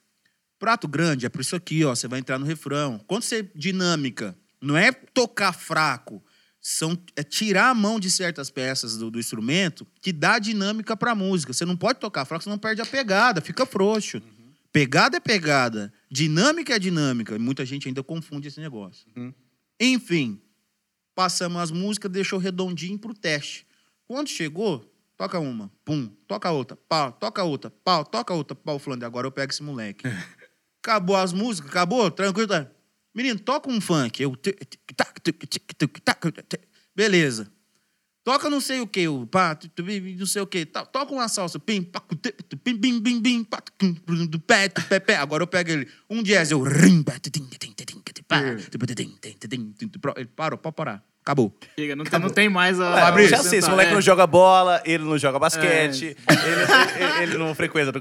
Prato 0.61 0.87
grande 0.87 1.27
é 1.27 1.29
para 1.29 1.41
isso 1.41 1.57
aqui, 1.57 1.85
ó. 1.85 1.93
Você 1.93 2.07
vai 2.07 2.21
entrar 2.21 2.39
no 2.39 2.47
refrão. 2.47 3.01
Quando 3.09 3.25
você 3.25 3.51
dinâmica, 3.53 4.37
não 4.61 4.77
é 4.77 4.93
tocar 4.93 5.53
fraco, 5.53 6.23
são 6.61 6.97
é 7.17 7.23
tirar 7.23 7.71
a 7.71 7.75
mão 7.75 7.99
de 7.99 8.11
certas 8.11 8.51
peças 8.51 8.97
do, 8.97 9.11
do 9.11 9.19
instrumento 9.19 9.87
que 10.01 10.13
dá 10.13 10.39
dinâmica 10.39 10.97
para 10.97 11.13
a 11.13 11.15
música. 11.15 11.53
Você 11.53 11.65
não 11.65 11.77
pode 11.77 11.99
tocar 11.99 12.25
fraco, 12.25 12.45
senão 12.45 12.59
perde 12.59 12.83
a 12.83 12.87
pegada, 12.87 13.41
fica 13.41 13.65
frouxo. 13.65 14.21
Pegada 14.73 15.17
é 15.17 15.21
pegada, 15.21 15.93
dinâmica 16.11 16.77
é 16.77 16.79
dinâmica. 16.79 17.35
E 17.35 17.39
muita 17.39 17.65
gente 17.65 17.89
ainda 17.89 18.03
confunde 18.03 18.49
esse 18.49 18.61
negócio. 18.61 19.07
Enfim, 19.81 20.41
passamos 21.15 21.61
as 21.61 21.71
músicas, 21.71 22.11
deixou 22.13 22.39
redondinho 22.39 22.99
pro 22.99 23.15
teste. 23.15 23.67
Quando 24.07 24.29
chegou, 24.29 24.85
toca 25.17 25.39
uma, 25.39 25.73
pum, 25.85 26.09
toca 26.29 26.51
outra, 26.51 26.77
pau, 26.77 27.13
toca 27.13 27.43
outra, 27.43 27.71
pau, 27.71 28.05
toca 28.05 28.35
outra, 28.35 28.55
pau, 28.55 28.79
Flander, 28.79 29.07
agora 29.07 29.27
eu 29.27 29.33
pego 29.33 29.51
esse 29.53 29.63
moleque. 29.63 30.05
Acabou 30.83 31.17
as 31.17 31.33
músicas, 31.33 31.71
acabou, 31.71 32.11
tranquilo. 32.11 32.49
tá? 32.49 32.67
Menino, 33.15 33.39
toca 33.41 33.69
um 33.71 33.81
funk. 33.81 34.23
Eu, 34.23 34.37
beleza. 36.95 37.51
Toca 38.23 38.51
não 38.51 38.61
sei 38.61 38.81
o 38.81 38.87
que, 38.87 39.09
o 39.09 39.27
pá, 39.27 39.59
não 40.19 40.27
sei 40.27 40.43
o 40.43 40.47
que. 40.47 40.67
Toca 40.67 41.11
uma 41.13 41.27
salsa, 41.27 41.59
pim, 41.59 41.83
pim, 42.63 42.77
bim, 42.77 43.01
bim, 43.01 43.21
bim, 43.21 43.43
pá, 43.45 43.61
tu, 43.63 43.73
tum, 43.79 43.95
prum, 43.95 44.27
do 44.27 44.39
pé, 44.39 44.69
tu, 44.69 44.83
pé, 44.85 45.01
pé. 45.01 45.17
Agora 45.17 45.43
eu 45.43 45.47
pego 45.47 45.71
ele. 45.71 45.89
Um 46.09 46.23
jazz, 46.23 46.51
eu 46.51 46.63
Ele 50.17 50.27
parou, 50.37 50.59
pode 50.59 50.77
parar. 50.77 51.03
Acabou. 51.23 51.55
Chega, 51.79 51.97
não, 51.97 52.05
tem, 52.05 52.19
não 52.21 52.31
tem 52.31 52.49
mais 52.49 52.79
a. 52.81 52.99
É, 52.99 53.01
Fabrício, 53.01 53.31
já 53.31 53.37
sei, 53.39 53.47
esse 53.47 53.61
sentar, 53.63 53.71
moleque 53.71 53.91
é. 53.91 53.95
não 53.95 54.01
joga 54.01 54.27
bola, 54.27 54.83
ele 54.85 55.05
não 55.05 55.19
joga 55.19 55.39
basquete, 55.39 56.03
ele, 56.03 56.17
ele- 57.05 57.23
ele 57.23 57.39
não 57.39 57.55
frequenta. 57.55 57.93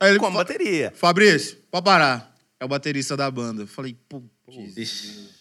Aí 0.00 0.10
ele 0.10 0.18
Com 0.18 0.26
fa- 0.30 0.38
bateria. 0.38 0.92
Fabrício, 0.96 1.58
pode 1.70 1.84
parar. 1.84 2.34
É 2.60 2.64
o 2.64 2.68
baterista 2.68 3.16
da 3.16 3.30
banda. 3.30 3.62
Eu 3.62 3.66
falei, 3.66 3.96
pô, 4.08 4.22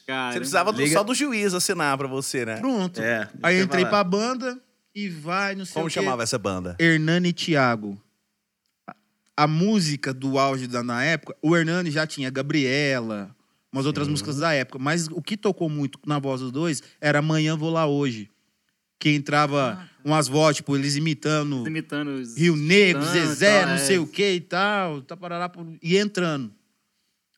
Cara, 0.05 0.33
Você 0.33 0.39
precisava 0.39 0.71
do- 0.71 0.87
só 0.87 1.03
do 1.03 1.13
juiz 1.15 1.53
assinar 1.53 1.97
pra 1.97 2.07
você, 2.07 2.45
né? 2.45 2.57
pronto. 2.59 3.01
É, 3.01 3.29
Aí 3.41 3.57
eu 3.57 3.63
entrei 3.65 3.83
falar. 3.85 4.03
pra 4.03 4.03
banda 4.03 4.61
e 4.93 5.09
vai, 5.09 5.55
não 5.55 5.65
sei 5.65 5.73
Como 5.73 5.85
o 5.85 5.89
quê. 5.89 5.93
chamava 5.95 6.23
essa 6.23 6.37
banda? 6.37 6.75
Hernani 6.79 7.33
Thiago. 7.33 8.01
A- 8.87 8.95
A 9.35 9.47
música 9.47 10.13
do 10.13 10.37
auge 10.37 10.67
da, 10.67 10.83
na 10.83 11.03
época, 11.03 11.35
o 11.41 11.55
Hernani 11.55 11.89
já 11.91 12.05
tinha 12.05 12.29
Gabriela, 12.29 13.35
umas 13.71 13.85
outras 13.85 14.07
músicas 14.07 14.37
da 14.37 14.53
época, 14.53 14.77
mas 14.79 15.07
o 15.07 15.21
que 15.21 15.35
tocou 15.37 15.69
muito 15.69 15.99
na 16.05 16.19
voz 16.19 16.41
dos 16.41 16.51
dois 16.51 16.83
era 17.01 17.19
Amanhã 17.19 17.55
Vou 17.55 17.69
Lá 17.71 17.85
Hoje. 17.87 18.29
Que 18.99 19.09
entrava 19.11 19.87
umas 20.03 20.27
vozes, 20.27 20.57
tipo, 20.57 20.75
eles 20.75 20.95
imitando 20.95 21.67
Imitando 21.67 22.07
os 22.15 22.35
Rio 22.35 22.55
Negro, 22.55 23.03
Zezé, 23.05 23.59
tal, 23.59 23.67
não 23.69 23.75
é. 23.75 23.77
sei 23.77 23.99
o 23.99 24.07
que 24.07 24.31
e 24.33 24.41
tal, 24.41 25.01
taparará, 25.03 25.47
por- 25.47 25.67
e 25.83 25.97
entrando. 25.97 26.51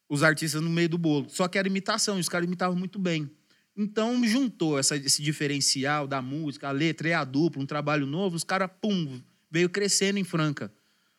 Os 0.10 0.24
artistas 0.24 0.62
no 0.62 0.70
meio 0.70 0.90
do 0.90 0.98
bolo. 0.98 1.28
Só 1.30 1.48
que 1.48 1.58
era 1.58 1.68
imitação, 1.68 2.18
e 2.18 2.22
os 2.22 2.28
caras 2.28 2.48
imitavam 2.48 2.76
muito 2.76 2.98
bem. 2.98 3.30
Então 3.78 4.26
juntou 4.28 4.78
essa- 4.80 4.98
esse 4.98 5.22
diferencial 5.22 6.08
da 6.08 6.22
música, 6.22 6.68
a 6.68 6.72
letra 6.72 7.08
e 7.08 7.14
a 7.14 7.24
dupla, 7.24 7.62
um 7.62 7.66
trabalho 7.66 8.06
novo, 8.06 8.36
os 8.36 8.44
caras, 8.44 8.70
pum, 8.82 9.22
veio 9.52 9.70
crescendo 9.70 10.18
em 10.20 10.24
Franca. 10.24 10.72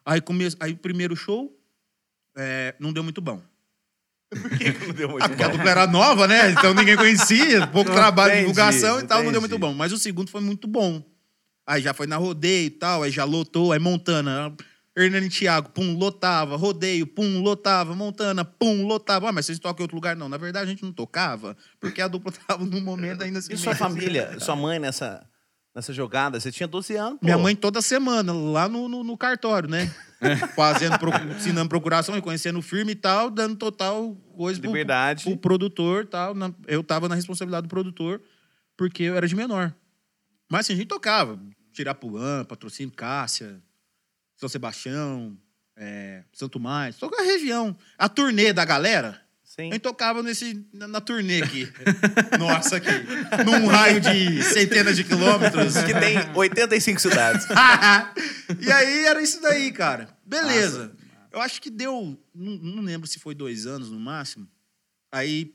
Aí, 0.05 0.21
come... 0.21 0.49
Aí 0.59 0.73
o 0.73 0.77
primeiro 0.77 1.15
show 1.17 1.57
é, 2.37 2.75
não 2.81 2.93
deu 2.93 3.03
muito 3.05 3.21
bom. 3.21 3.41
Por 4.31 4.51
que 4.59 4.73
que 4.73 4.87
não 4.87 4.95
deu 4.95 5.09
muito 5.09 5.25
Ah, 5.25 5.29
porque 5.29 5.43
a 5.43 5.49
bom? 5.49 5.57
dupla 5.57 5.71
era 5.71 5.87
nova, 5.87 6.27
né? 6.29 6.51
Então 6.51 6.75
ninguém 6.75 6.97
conhecia, 6.97 7.67
pouco 7.69 7.91
trabalho 7.93 8.33
de 8.33 8.39
Entendi, 8.41 8.53
divulgação 8.53 9.01
e 9.01 9.05
tal, 9.07 9.19
não 9.23 9.31
deu 9.33 9.41
entendi. 9.41 9.53
muito 9.55 9.59
bom. 9.59 9.73
Mas 9.75 9.93
o 9.93 9.99
segundo 9.99 10.31
foi 10.31 10.41
muito 10.41 10.67
bom. 10.69 11.03
Aí 11.67 11.81
já 11.83 11.95
foi 11.95 12.07
na 12.07 12.17
rodeio 12.17 12.67
e 12.67 12.71
tal, 12.71 13.03
aí 13.03 13.11
já 13.11 13.25
lotou, 13.25 13.73
aí 13.73 13.79
Montana, 13.79 14.55
Hernani 14.97 15.29
Thiago, 15.29 15.71
pum, 15.71 15.97
lotava, 15.97 16.57
rodeio, 16.57 17.07
pum, 17.07 17.41
lotava, 17.41 17.95
Montana, 17.95 18.45
pum, 18.45 18.87
lotava. 18.87 19.29
Ah, 19.29 19.33
mas 19.33 19.47
vocês 19.47 19.59
tocam 19.59 19.83
em 19.83 19.85
outro 19.85 19.97
lugar? 19.97 20.17
Não, 20.17 20.29
na 20.29 20.37
verdade 20.37 20.67
a 20.67 20.69
gente 20.71 20.83
não 20.83 20.93
tocava, 20.93 21.57
porque 21.79 22.01
a 22.03 22.09
dupla 22.09 22.33
tava 22.47 22.65
num 22.65 22.81
momento 22.81 23.23
ainda 23.23 23.39
assim. 23.39 23.53
E 23.53 23.57
sua 23.57 23.75
família, 23.75 24.39
sua 24.41 24.57
mãe 24.57 24.79
nessa, 24.81 25.25
nessa 25.75 25.93
jogada? 25.93 26.41
Você 26.41 26.51
tinha 26.51 26.67
12 26.67 26.97
anos, 26.97 27.21
pô. 27.21 27.25
Minha 27.25 27.39
mãe 27.39 27.55
toda 27.55 27.81
semana, 27.81 28.33
lá 28.33 28.69
no, 28.69 28.89
no, 28.89 29.05
no 29.05 29.17
cartório, 29.17 29.69
né? 29.71 29.87
Fazendo, 30.57 30.97
ensinando 31.37 31.69
procuração, 31.69 32.15
reconhecendo 32.15 32.61
firme 32.61 32.93
e 32.93 32.97
tal, 32.97 33.31
dando 33.31 33.57
total 33.57 34.15
coisa 34.37 34.61
pro- 34.61 34.69
Liberdade. 34.69 35.25
pro 35.25 35.37
produtor 35.37 36.03
e 36.05 36.07
tal. 36.09 36.35
Na- 36.35 36.53
eu 36.67 36.83
tava 36.83 37.09
na 37.09 37.15
responsabilidade 37.15 37.67
do 37.69 37.71
produtor, 37.71 38.21
porque 38.77 39.05
eu 39.05 39.15
era 39.17 39.27
de 39.27 39.35
menor. 39.37 39.73
Mas 40.51 40.67
assim, 40.67 40.73
a 40.73 40.77
gente 40.77 40.89
tocava. 40.89 41.41
Tirapuã, 41.73 42.45
Patrocínio 42.45 42.93
Cássia, 42.93 43.63
São 44.41 44.49
Sebastião, 44.49 45.37
é, 45.77 46.25
Santo 46.33 46.59
Mais, 46.59 46.97
toda 46.97 47.21
a 47.21 47.25
região. 47.25 47.77
A 47.99 48.09
turnê 48.09 48.55
da 48.55 48.65
galera, 48.65 49.21
Sim. 49.45 49.65
gente 49.71 49.81
tocava 49.81 50.23
nesse, 50.23 50.67
na, 50.73 50.89
na 50.89 51.01
turnê 51.01 51.43
aqui. 51.43 51.71
Nossa, 52.41 52.77
aqui. 52.77 52.89
Num 53.45 53.67
raio 53.67 54.01
de 54.01 54.43
centenas 54.43 54.97
de 54.97 55.05
quilômetros. 55.05 55.75
Que 55.83 55.93
tem 55.93 56.17
85 56.35 57.01
cidades. 57.01 57.47
e 58.59 58.73
aí 58.73 59.05
era 59.05 59.21
isso 59.21 59.43
daí, 59.43 59.71
cara. 59.71 60.09
Beleza. 60.25 60.97
Eu 61.31 61.41
acho 61.43 61.61
que 61.61 61.69
deu. 61.71 62.19
Não, 62.35 62.57
não 62.57 62.83
lembro 62.83 63.07
se 63.07 63.19
foi 63.19 63.35
dois 63.35 63.67
anos 63.67 63.91
no 63.91 64.01
máximo. 64.01 64.49
Aí 65.13 65.55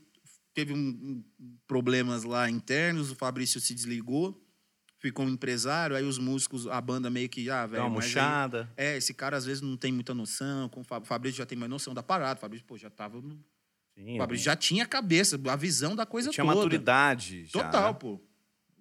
teve 0.53 0.73
um, 0.73 0.77
um- 0.77 1.23
problemas 1.67 2.23
lá 2.23 2.47
internos, 2.49 3.09
o 3.09 3.15
Fabrício 3.15 3.59
se 3.59 3.73
desligou, 3.73 4.39
ficou 5.09 5.25
um 5.25 5.29
empresário, 5.29 5.95
aí 5.95 6.03
os 6.03 6.17
músicos, 6.17 6.65
a 6.67 6.81
banda 6.81 7.09
meio 7.09 7.29
que, 7.29 7.47
ah, 7.49 7.61
Dá 7.61 7.67
velho. 7.67 7.83
uma 7.83 7.89
mas 7.89 8.05
aí- 8.05 8.11
murchada. 8.11 8.73
é, 8.75 8.97
esse 8.97 9.13
cara 9.13 9.37
às 9.37 9.45
vezes 9.45 9.61
não 9.61 9.77
tem 9.77 9.91
muita 9.91 10.13
noção. 10.13 10.67
Com 10.69 10.81
o 10.81 10.83
Fa- 10.83 10.97
o 10.99 11.05
Fabrício 11.05 11.37
já 11.37 11.45
tem 11.45 11.57
mais 11.57 11.69
noção 11.69 11.93
da 11.93 12.01
parada. 12.01 12.37
O 12.37 12.41
Fabrício, 12.41 12.65
pô, 12.65 12.77
já 12.77 12.89
tava. 12.89 13.21
No... 13.21 13.39
Sim, 13.95 14.15
O 14.15 14.17
Fabrício 14.17 14.45
já 14.45 14.55
tinha 14.55 14.83
a 14.83 14.87
cabeça, 14.87 15.39
a 15.49 15.55
visão 15.55 15.95
da 15.95 16.05
coisa 16.05 16.29
tinha 16.31 16.43
toda. 16.43 16.55
maturidade. 16.55 17.45
já, 17.45 17.51
Total, 17.63 17.93
né? 17.93 17.99
pô. 17.99 18.19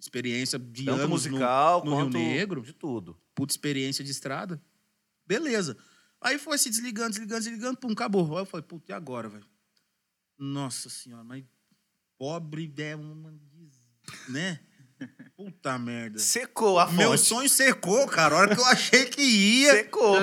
Experiência 0.01 0.59
de 0.59 0.85
Tanto 0.85 0.97
anos 1.03 1.11
musical 1.11 1.85
no, 1.85 1.91
no 1.91 1.97
Rio 1.99 2.09
Negro 2.11 2.63
de 2.63 2.73
tudo. 2.73 3.19
puta 3.35 3.53
experiência 3.53 4.03
de 4.05 4.11
estrada. 4.11 4.61
Beleza. 5.27 5.77
Aí 6.21 6.39
foi 6.39 6.57
se 6.59 6.69
desligando, 6.71 7.11
desligando, 7.11 7.43
desligando, 7.43 7.77
pum, 7.79 7.93
acabou. 7.93 8.37
Aí 8.37 8.43
eu 8.43 8.47
falei, 8.47 8.65
puta, 8.67 8.93
e 8.93 8.95
agora, 8.95 9.29
velho? 9.29 9.47
Nossa 10.39 10.89
senhora, 10.89 11.23
mas 11.25 11.45
pobre 12.19 12.73
é 12.79 12.97
uma. 12.97 13.33
né? 14.29 14.61
Puta 15.37 15.79
merda. 15.79 16.19
Secou 16.19 16.79
a 16.79 16.87
fonte. 16.87 16.97
Meu 16.99 17.17
sonho 17.19 17.49
secou, 17.49 18.07
cara. 18.07 18.35
A 18.35 18.39
hora 18.39 18.55
que 18.55 18.61
eu 18.61 18.67
achei 18.67 19.05
que 19.07 19.23
ia. 19.23 19.73
Secou. 19.73 20.17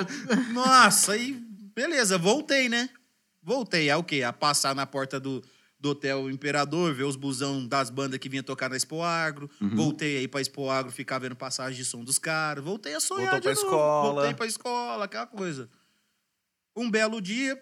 Nossa, 0.54 1.14
aí. 1.14 1.34
Beleza, 1.76 2.18
voltei, 2.18 2.68
né? 2.70 2.90
Voltei. 3.42 3.90
A 3.90 3.98
o 3.98 4.04
quê? 4.04 4.24
A 4.24 4.32
passar 4.34 4.76
na 4.76 4.86
porta 4.86 5.20
do, 5.20 5.42
do 5.80 5.90
Hotel 5.92 6.30
Imperador, 6.30 6.94
ver 6.94 7.04
os 7.06 7.16
busão 7.16 7.66
das 7.68 7.90
bandas 7.90 8.20
que 8.20 8.30
vinha 8.30 8.44
tocar 8.44 8.70
na 8.70 8.76
Expo 8.76 9.02
Agro. 9.02 9.50
Voltei 9.60 10.18
aí 10.18 10.28
pra 10.28 10.42
Expo 10.42 10.70
Agro, 10.70 10.92
ficar 10.92 11.18
vendo 11.20 11.36
passagem 11.36 11.78
de 11.78 11.86
som 11.86 12.04
dos 12.04 12.20
caras. 12.20 12.64
Voltei 12.64 12.94
a 12.94 13.00
sonhar 13.00 13.32
Voltou 13.32 13.52
de 13.54 13.60
pra 13.60 13.66
novo. 13.66 13.76
escola. 13.76 14.14
Voltei 14.14 14.34
pra 14.36 14.46
escola, 14.46 15.06
aquela 15.06 15.28
coisa. 15.28 15.70
Um 16.76 16.90
belo 16.90 17.20
dia, 17.20 17.62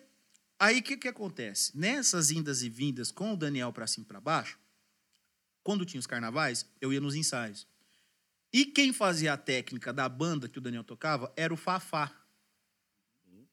aí 0.60 0.80
o 0.80 0.84
que 0.84 0.96
que 0.98 1.08
acontece? 1.08 1.76
Nessas 1.76 2.30
indas 2.30 2.62
e 2.62 2.70
vindas 2.70 3.10
com 3.10 3.34
o 3.34 3.38
Daniel 3.38 3.72
pra 3.74 3.88
cima 3.88 4.04
e 4.04 4.08
pra 4.08 4.20
baixo, 4.22 4.59
quando 5.64 5.86
tinha 5.86 6.00
os 6.00 6.08
carnavais, 6.08 6.66
eu 6.82 6.92
ia 6.92 7.02
nos 7.02 7.16
ensaios. 7.16 7.68
E 8.52 8.66
quem 8.66 8.92
fazia 8.92 9.34
a 9.34 9.38
técnica 9.38 9.94
da 9.94 10.10
banda 10.10 10.50
que 10.50 10.58
o 10.58 10.62
Daniel 10.62 10.84
tocava 10.84 11.32
era 11.36 11.54
o 11.54 11.58
Fafá. 11.58 12.12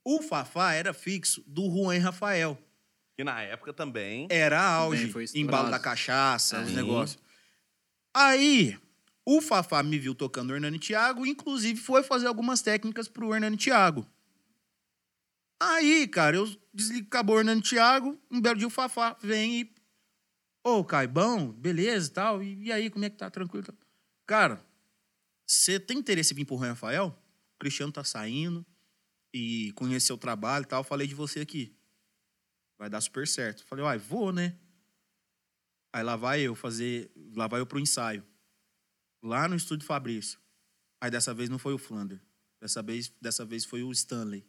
O 0.02 0.22
Fafá 0.22 0.72
era 0.72 0.94
fixo 0.94 1.42
do 1.46 1.68
Juan 1.68 1.98
Rafael. 1.98 2.56
E 3.18 3.24
na 3.24 3.42
época 3.42 3.72
também. 3.72 4.28
Era 4.30 4.62
auge, 4.62 5.08
Também 5.08 5.26
embalo 5.34 5.70
da 5.70 5.78
cachaça, 5.78 6.60
os 6.60 6.68
Sim. 6.68 6.76
negócios. 6.76 7.20
Aí, 8.14 8.78
o 9.24 9.40
Fafá 9.40 9.82
me 9.82 9.98
viu 9.98 10.14
tocando 10.14 10.50
o 10.50 10.54
Hernani 10.54 10.78
Thiago, 10.78 11.26
inclusive 11.26 11.80
foi 11.80 12.02
fazer 12.02 12.26
algumas 12.26 12.62
técnicas 12.62 13.08
pro 13.08 13.34
Hernani 13.34 13.56
Thiago. 13.56 14.06
Aí, 15.60 16.06
cara, 16.06 16.36
eu 16.36 16.56
desligo, 16.72 17.06
acabou 17.08 17.36
o 17.36 17.38
Hernani 17.40 17.62
Thiago, 17.62 18.18
um 18.30 18.40
belo 18.40 18.58
dia 18.58 18.66
o 18.68 18.70
Fafá 18.70 19.16
vem 19.22 19.60
e... 19.60 19.75
Ô, 20.66 20.84
Caibão, 20.84 21.52
beleza 21.52 22.08
e 22.08 22.12
tal, 22.12 22.42
e, 22.42 22.72
aí, 22.72 22.90
como 22.90 23.04
é 23.04 23.10
que 23.10 23.16
tá? 23.16 23.30
Tranquilo? 23.30 23.64
Tá? 23.64 23.74
Cara, 24.26 24.66
você 25.46 25.78
tem 25.78 25.98
interesse 25.98 26.32
em 26.32 26.36
vir 26.36 26.44
pro 26.44 26.56
Rafael? 26.56 27.16
O 27.54 27.58
Cristiano 27.58 27.92
tá 27.92 28.02
saindo 28.02 28.66
e 29.32 29.70
conhecer 29.76 30.12
o 30.12 30.18
trabalho 30.18 30.64
e 30.64 30.66
tal, 30.66 30.82
falei 30.82 31.06
de 31.06 31.14
você 31.14 31.40
aqui 31.40 31.76
vai 32.78 32.90
dar 32.90 33.00
super 33.00 33.26
certo. 33.26 33.64
Falei, 33.64 33.84
uai, 33.84 33.98
vou, 33.98 34.32
né? 34.32 34.58
Aí 35.92 36.02
lá 36.02 36.16
vai 36.16 36.40
eu 36.40 36.54
fazer, 36.54 37.10
lá 37.34 37.46
vai 37.46 37.60
eu 37.60 37.66
pro 37.66 37.80
ensaio. 37.80 38.24
Lá 39.22 39.48
no 39.48 39.56
estúdio 39.56 39.86
Fabrício. 39.86 40.38
Aí 41.00 41.10
dessa 41.10 41.32
vez 41.32 41.48
não 41.48 41.58
foi 41.58 41.74
o 41.74 41.78
Flander. 41.78 42.20
Dessa 42.60 42.82
vez, 42.82 43.08
dessa 43.20 43.44
vez 43.44 43.64
foi 43.64 43.82
o 43.82 43.92
Stanley. 43.92 44.46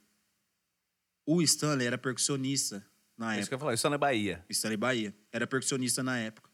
O 1.25 1.41
Stanley 1.41 1.87
era 1.87 1.97
percussionista 1.97 2.85
na 3.17 3.35
É 3.35 3.39
isso 3.39 3.49
que 3.49 3.55
eu 3.55 3.59
falei, 3.59 3.75
isso 3.75 3.87
é 3.87 3.89
na 3.89 3.97
Bahia. 3.97 4.43
Stanley 4.49 4.77
Bahia. 4.77 5.15
Era 5.31 5.47
percussionista 5.47 6.03
na 6.03 6.17
época. 6.17 6.49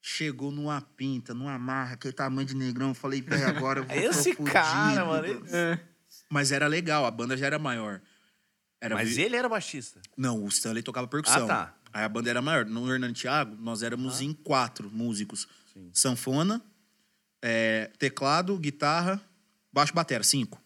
Chegou 0.00 0.50
numa 0.50 0.80
pinta, 0.80 1.32
numa 1.32 1.58
marra, 1.58 1.94
aquele 1.94 2.12
tamanho 2.12 2.46
de 2.46 2.54
negrão. 2.54 2.88
Eu 2.88 2.94
Falei, 2.94 3.20
velho, 3.22 3.46
agora 3.48 3.80
eu 3.80 3.84
vou 3.86 3.96
Esse 3.96 4.34
tô 4.34 4.44
cara, 4.44 5.04
fudido, 5.04 5.06
mano. 5.06 5.22
velho." 5.44 5.70
ele- 5.72 5.80
Mas 6.30 6.52
era 6.52 6.66
legal, 6.66 7.04
a 7.06 7.10
banda 7.10 7.36
já 7.36 7.46
era 7.46 7.58
maior. 7.58 8.00
Era 8.80 8.94
Mas 8.96 9.16
vi- 9.16 9.22
ele 9.22 9.36
era 9.36 9.48
baixista. 9.48 10.00
Não, 10.16 10.42
o 10.44 10.48
Stanley 10.48 10.82
tocava 10.82 11.06
percussão. 11.08 11.44
Ah, 11.44 11.48
tá. 11.48 11.76
Aí 11.92 12.02
a 12.04 12.08
banda 12.08 12.28
era 12.28 12.42
maior. 12.42 12.66
No 12.66 12.90
Hernando 12.92 13.14
Thiago, 13.14 13.56
nós 13.56 13.82
éramos 13.82 14.20
em 14.20 14.32
quatro 14.34 14.90
músicos. 14.90 15.48
Sanfona, 15.92 16.62
é, 17.42 17.90
teclado, 17.98 18.56
guitarra, 18.58 19.20
baixo 19.72 19.94
batera, 19.94 20.22
cinco. 20.22 20.60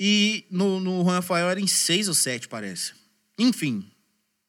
E 0.00 0.46
no, 0.50 0.80
no 0.80 1.02
Juan 1.04 1.14
Rafael 1.14 1.48
era 1.48 1.60
em 1.60 1.66
seis 1.66 2.08
ou 2.08 2.14
sete, 2.14 2.48
parece. 2.48 2.94
Enfim, 3.38 3.90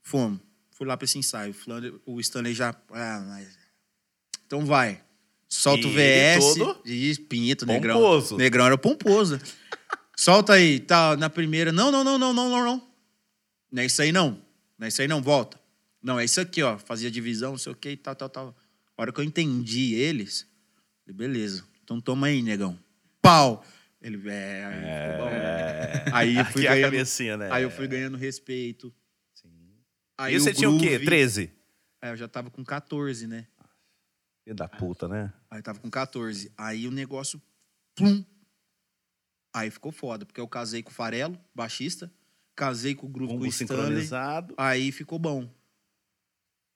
fomos. 0.05 0.39
Fui 0.71 0.87
lá 0.87 0.95
pra 0.95 1.05
esse 1.05 1.17
ensaio. 1.17 1.53
O 2.05 2.15
O 2.15 2.19
Stanley 2.21 2.53
já... 2.53 2.73
Ah, 2.91 3.23
mas... 3.27 3.57
Então 4.45 4.65
vai. 4.65 5.03
Solta 5.49 5.87
o 5.87 5.89
E 5.91 5.93
ele 5.99 6.39
VS. 6.39 6.55
todo 6.55 6.81
Ih, 6.85 7.15
pinto, 7.27 7.65
negrão. 7.65 7.97
pomposo. 7.99 8.37
Negrão 8.37 8.65
era 8.65 8.77
pomposo. 8.77 9.39
Solta 10.15 10.53
aí, 10.53 10.79
tá, 10.79 11.17
na 11.17 11.29
primeira. 11.29 11.71
Não, 11.71 11.91
não, 11.91 12.03
não, 12.03 12.17
não, 12.17 12.33
não, 12.33 12.49
não, 12.49 12.65
não. 12.65 12.87
Não 13.71 13.81
é 13.81 13.85
isso 13.85 14.01
aí, 14.01 14.11
não. 14.11 14.41
Não 14.77 14.85
é 14.85 14.87
isso 14.87 15.01
aí, 15.01 15.07
não. 15.07 15.21
Volta. 15.21 15.59
Não, 16.01 16.19
é 16.19 16.25
isso 16.25 16.39
aqui, 16.39 16.61
ó. 16.61 16.77
Fazia 16.77 17.09
divisão, 17.09 17.51
não 17.51 17.57
sei 17.57 17.71
o 17.71 17.75
que 17.75 17.89
e 17.89 17.97
tal, 17.97 18.15
tal, 18.15 18.29
tal. 18.29 18.55
A 18.97 19.01
hora 19.01 19.11
que 19.11 19.19
eu 19.19 19.23
entendi 19.23 19.93
eles, 19.95 20.45
falei, 21.03 21.17
beleza. 21.17 21.63
Então 21.83 21.99
toma 21.99 22.27
aí, 22.27 22.41
negão. 22.41 22.77
Pau! 23.21 23.65
Ele, 24.01 24.21
é, 24.29 24.65
aí 24.65 24.75
ficou 24.75 25.25
bom, 25.25 25.31
né? 25.31 26.05
Aí 26.13 26.35
eu 26.35 26.45
fui 26.45 26.65
é 26.65 26.69
a 26.69 26.73
ganhando, 26.75 26.91
cabecinha, 26.91 27.37
né? 27.37 27.49
aí 27.51 27.63
eu 27.63 27.71
fui 27.71 27.87
ganhando 27.87 28.17
respeito. 28.17 28.93
Aí 30.17 30.36
e 30.36 30.39
você 30.39 30.54
tinha 30.54 30.69
o 30.69 30.78
quê? 30.80 30.89
groove- 30.91 31.06
13? 31.06 31.51
Aí 32.01 32.12
eu 32.12 32.17
já 32.17 32.28
tava 32.28 32.49
com 32.49 32.63
14, 32.63 33.28
né? 33.28 33.47
Filho 34.43 34.56
da 34.56 34.67
puta, 34.67 35.08
né? 35.08 35.34
Aí 35.49 35.62
tava 35.62 35.80
com 35.80 35.89
14. 35.89 36.51
Aí 36.58 36.88
o 36.88 36.91
negócio. 36.91 37.41
Plum. 37.95 38.23
Aí 39.54 39.71
ficou 39.71 39.91
foda, 39.91 40.25
porque 40.25 40.39
eu 40.39 40.47
casei 40.47 40.84
com 40.84 40.91
o 40.91 40.93
Farelo, 40.93 41.39
baixista. 41.54 42.12
Casei 42.56 42.93
com 42.95 43.08
o 43.08 43.10
Groove 43.10 43.34
com 43.38 43.39
o 43.43 43.47
Stanley. 43.47 44.08
Aí 44.58 44.91
ficou 44.91 45.17
bom. 45.17 45.49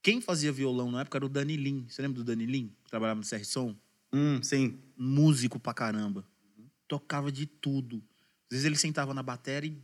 Quem 0.02 0.21
fazia 0.21 0.52
violão 0.52 0.89
na 0.91 1.02
época 1.02 1.17
era 1.17 1.25
o 1.25 1.30
Danilin. 1.30 1.86
Você 1.88 2.02
lembra 2.02 2.17
do 2.17 2.23
Danilin? 2.23 2.73
Que 2.84 2.89
trabalhava 2.89 3.19
no 3.19 3.25
CR 3.25 3.43
Som? 3.45 3.75
Hum, 4.13 4.41
sim. 4.41 4.80
Músico 4.97 5.60
pra 5.60 5.73
caramba. 5.73 6.25
Tocava 6.88 7.32
de 7.32 7.45
tudo. 7.45 7.97
Às 8.45 8.52
vezes 8.52 8.65
ele 8.65 8.75
sentava 8.78 9.13
na 9.13 9.21
bateria 9.21 9.69
e 9.71 9.78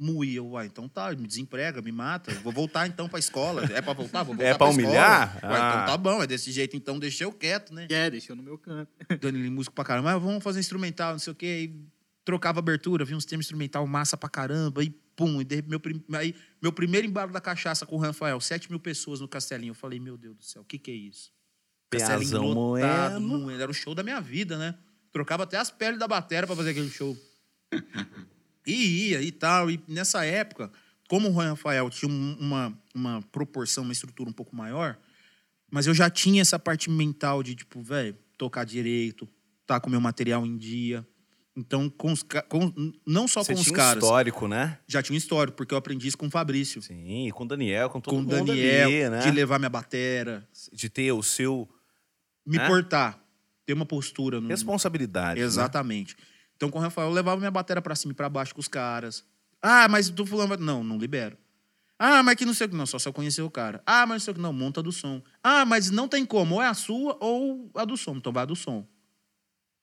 Moí, 0.00 0.36
eu, 0.36 0.46
uai, 0.50 0.66
então 0.66 0.88
tá, 0.88 1.10
me 1.10 1.26
desemprega, 1.26 1.82
me 1.82 1.90
mata. 1.90 2.32
Vou 2.36 2.52
voltar 2.52 2.86
então 2.86 3.08
pra 3.08 3.18
escola. 3.18 3.64
É 3.72 3.82
pra 3.82 3.92
voltar? 3.92 4.22
Vou 4.22 4.34
voltar 4.34 4.48
É 4.50 4.54
pra 4.54 4.68
escola. 4.68 4.86
humilhar? 4.86 5.40
Uai, 5.42 5.60
Ah. 5.60 5.70
então 5.72 5.86
tá 5.86 5.96
bom, 5.96 6.22
é 6.22 6.26
desse 6.26 6.52
jeito, 6.52 6.76
então 6.76 6.98
deixei 7.00 7.26
eu 7.26 7.32
quieto, 7.32 7.74
né? 7.74 7.88
É, 7.90 8.08
deixou 8.08 8.36
no 8.36 8.42
meu 8.42 8.56
canto. 8.56 8.88
Dando 9.20 9.38
músico 9.50 9.74
pra 9.74 9.84
caramba, 9.84 10.12
mas 10.14 10.22
vamos 10.22 10.42
fazer 10.44 10.60
instrumental, 10.60 11.12
não 11.12 11.18
sei 11.18 11.32
o 11.32 11.36
quê. 11.36 11.46
Aí 11.46 11.84
trocava 12.24 12.60
abertura, 12.60 13.04
vi 13.04 13.14
uns 13.14 13.24
temas 13.24 13.46
instrumental 13.46 13.84
massa 13.88 14.16
pra 14.16 14.28
caramba, 14.28 14.84
e 14.84 14.90
pum, 15.16 15.40
e 15.40 15.44
de, 15.44 15.62
meu, 15.62 15.80
prim- 15.80 16.04
aí, 16.14 16.32
meu 16.62 16.72
primeiro 16.72 17.04
embalo 17.06 17.32
da 17.32 17.40
cachaça 17.40 17.84
com 17.84 17.96
o 17.96 17.98
Rafael, 17.98 18.40
7 18.40 18.70
mil 18.70 18.78
pessoas 18.78 19.18
no 19.18 19.26
Castelinho. 19.26 19.70
Eu 19.72 19.74
falei, 19.74 19.98
meu 19.98 20.16
Deus 20.16 20.36
do 20.36 20.44
céu, 20.44 20.62
o 20.62 20.64
que 20.64 20.78
que 20.78 20.90
é 20.92 20.94
isso? 20.94 21.32
Peazão 21.90 22.44
lotado, 22.52 23.20
moendo. 23.20 23.44
moendo. 23.46 23.62
Era 23.62 23.70
o 23.70 23.74
show 23.74 23.94
da 23.96 24.02
minha 24.04 24.20
vida, 24.20 24.56
né? 24.58 24.76
Trocava 25.10 25.42
até 25.42 25.56
as 25.56 25.70
peles 25.72 25.98
da 25.98 26.06
bateria 26.06 26.46
pra 26.46 26.54
fazer 26.54 26.70
aquele 26.70 26.88
show. 26.90 27.16
e 28.72 29.08
ia 29.10 29.22
e 29.22 29.32
tal. 29.32 29.70
E 29.70 29.80
nessa 29.88 30.24
época, 30.24 30.70
como 31.08 31.28
o 31.28 31.32
Juan 31.32 31.50
Rafael 31.50 31.88
tinha 31.90 32.10
um- 32.10 32.36
uma, 32.38 32.78
uma 32.94 33.22
proporção, 33.32 33.84
uma 33.84 33.92
estrutura 33.92 34.28
um 34.28 34.32
pouco 34.32 34.54
maior, 34.54 34.98
mas 35.70 35.86
eu 35.86 35.94
já 35.94 36.08
tinha 36.10 36.40
essa 36.42 36.58
parte 36.58 36.90
mental 36.90 37.42
de, 37.42 37.54
tipo, 37.54 37.80
velho, 37.82 38.16
tocar 38.36 38.64
direito, 38.64 39.28
tá 39.66 39.80
com 39.80 39.88
o 39.88 39.90
meu 39.90 40.00
material 40.00 40.46
em 40.46 40.56
dia. 40.56 41.06
Então, 41.56 41.90
com 41.90 42.12
os, 42.12 42.22
com, 42.22 42.72
não 43.04 43.26
só 43.26 43.42
Você 43.42 43.52
com 43.52 43.58
os 43.58 43.64
tinha 43.64 43.74
um 43.74 43.76
caras, 43.76 44.02
histórico, 44.02 44.46
né? 44.46 44.78
já 44.86 45.02
tinha 45.02 45.14
um 45.14 45.18
histórico, 45.18 45.56
porque 45.56 45.74
eu 45.74 45.78
aprendi 45.78 46.06
isso 46.06 46.16
com 46.16 46.26
o 46.28 46.30
Fabrício. 46.30 46.80
Sim, 46.80 47.28
com 47.34 47.42
o 47.42 47.48
Daniel, 47.48 47.90
com 47.90 48.00
todo 48.00 48.12
com 48.14 48.20
o 48.20 48.22
mundo 48.22 48.46
Daniel, 48.46 48.86
ali, 48.88 49.10
né? 49.10 49.18
de 49.20 49.30
levar 49.32 49.58
minha 49.58 49.68
batera, 49.68 50.48
De 50.72 50.88
ter 50.88 51.10
o 51.10 51.20
seu 51.22 51.68
me 52.46 52.58
É? 52.58 52.66
portar, 52.66 53.20
ter 53.66 53.72
uma 53.72 53.84
postura. 53.84 54.40
No, 54.40 54.46
responsabilidade. 54.48 55.40
né? 55.40 55.46
Então, 56.58 56.70
com 56.70 56.78
o 56.78 56.82
Rafael, 56.82 57.06
eu 57.08 57.14
levava 57.14 57.38
minha 57.38 57.50
bateria 57.52 57.80
pra 57.80 57.94
cima 57.94 58.10
e 58.10 58.14
pra 58.14 58.28
baixo 58.28 58.52
com 58.52 58.60
os 58.60 58.66
caras. 58.68 59.24
Ah, 59.62 59.88
mas 59.88 60.10
tu 60.10 60.26
fulano... 60.26 60.48
vai- 60.48 60.58
Não, 60.58 60.82
não 60.82 60.98
libero. 60.98 61.38
Ah, 61.96 62.20
mas 62.22 62.34
que 62.34 62.44
não 62.44 62.52
sei 62.52 62.66
o 62.66 62.70
que. 62.70 62.76
Não, 62.76 62.84
só 62.84 62.98
se 62.98 63.08
eu 63.08 63.12
conhecer 63.12 63.42
o 63.42 63.50
cara. 63.50 63.80
Ah, 63.86 64.04
mas 64.06 64.16
não 64.16 64.20
sei 64.24 64.32
o 64.32 64.34
que. 64.34 64.40
Não, 64.40 64.52
monta 64.52 64.82
do 64.82 64.90
som. 64.92 65.22
Ah, 65.42 65.64
mas 65.64 65.88
não 65.90 66.08
tem 66.08 66.26
como. 66.26 66.56
Ou 66.56 66.62
é 66.62 66.66
a 66.66 66.74
sua 66.74 67.16
ou 67.20 67.70
a 67.74 67.84
do 67.84 67.96
som. 67.96 68.16
Então 68.16 68.32
vai 68.32 68.42
a 68.42 68.46
do 68.46 68.56
som. 68.56 68.84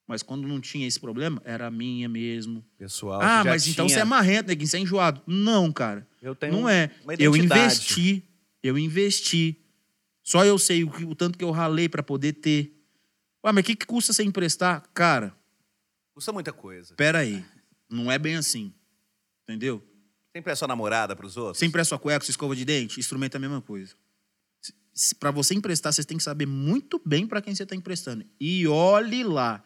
Mas 0.08 0.22
quando 0.22 0.48
não 0.48 0.62
tinha 0.62 0.86
esse 0.88 1.00
problema, 1.00 1.42
era 1.46 1.68
a 1.68 1.72
minha 1.72 2.08
mesmo. 2.08 2.64
Pessoal, 2.78 3.22
ah, 3.22 3.44
mas 3.44 3.68
então 3.68 3.86
tinha- 3.88 3.98
você 3.98 4.02
é 4.02 4.06
marrento, 4.06 4.48
neguinho, 4.48 4.68
você 4.68 4.78
é 4.78 4.80
enjoado. 4.82 5.22
Não, 5.26 5.72
cara. 5.72 6.08
Eu 6.22 6.36
tenho 6.36 6.54
Não 6.54 6.70
é. 6.70 6.92
Eu 7.18 7.34
investi. 7.36 8.24
Eu 8.62 8.78
investi. 8.78 9.60
Só 10.24 10.46
eu 10.46 10.58
sei 10.60 10.84
o, 10.84 10.92
que- 10.92 11.06
o 11.06 11.16
tanto 11.16 11.38
que 11.38 11.44
eu 11.44 11.52
ralei 11.52 11.90
pra 11.90 12.04
poder 12.04 12.34
ter. 12.34 12.72
Ué, 13.46 13.52
mas 13.52 13.64
o 13.64 13.66
que, 13.66 13.76
que 13.76 13.86
custa 13.86 14.12
você 14.14 14.24
emprestar? 14.24 14.84
Cara, 14.94 15.36
Custa 16.16 16.32
muita 16.32 16.54
coisa. 16.54 16.96
pera 16.96 17.20
aí. 17.20 17.46
Não 17.90 18.10
é 18.10 18.18
bem 18.18 18.38
assim. 18.38 18.74
Entendeu? 19.44 19.84
Tem 20.32 20.42
pra 20.42 20.56
sua 20.56 20.68
namorada 20.68 21.14
pros 21.16 21.36
outros? 21.36 21.60
Você 21.60 21.66
empresta 21.66 21.90
sua 21.90 22.00
cueca, 22.00 22.26
sua 22.26 22.32
escova 22.32 22.56
de 22.56 22.64
dente, 22.64 23.00
instrumento 23.00 23.36
é 23.36 23.38
a 23.38 23.42
mesma 23.42 23.62
coisa. 23.62 23.96
Pra 25.20 25.30
você 25.30 25.54
emprestar, 25.54 25.92
você 25.92 26.06
tem 26.06 26.18
que 26.18 26.24
saber 26.24 26.46
muito 26.46 27.02
bem 27.06 27.28
pra 27.28 27.42
quem 27.42 27.54
você 27.54 27.66
tá 27.66 27.76
emprestando. 27.76 28.26
E 28.40 28.66
olhe 28.66 29.26
lá. 29.26 29.62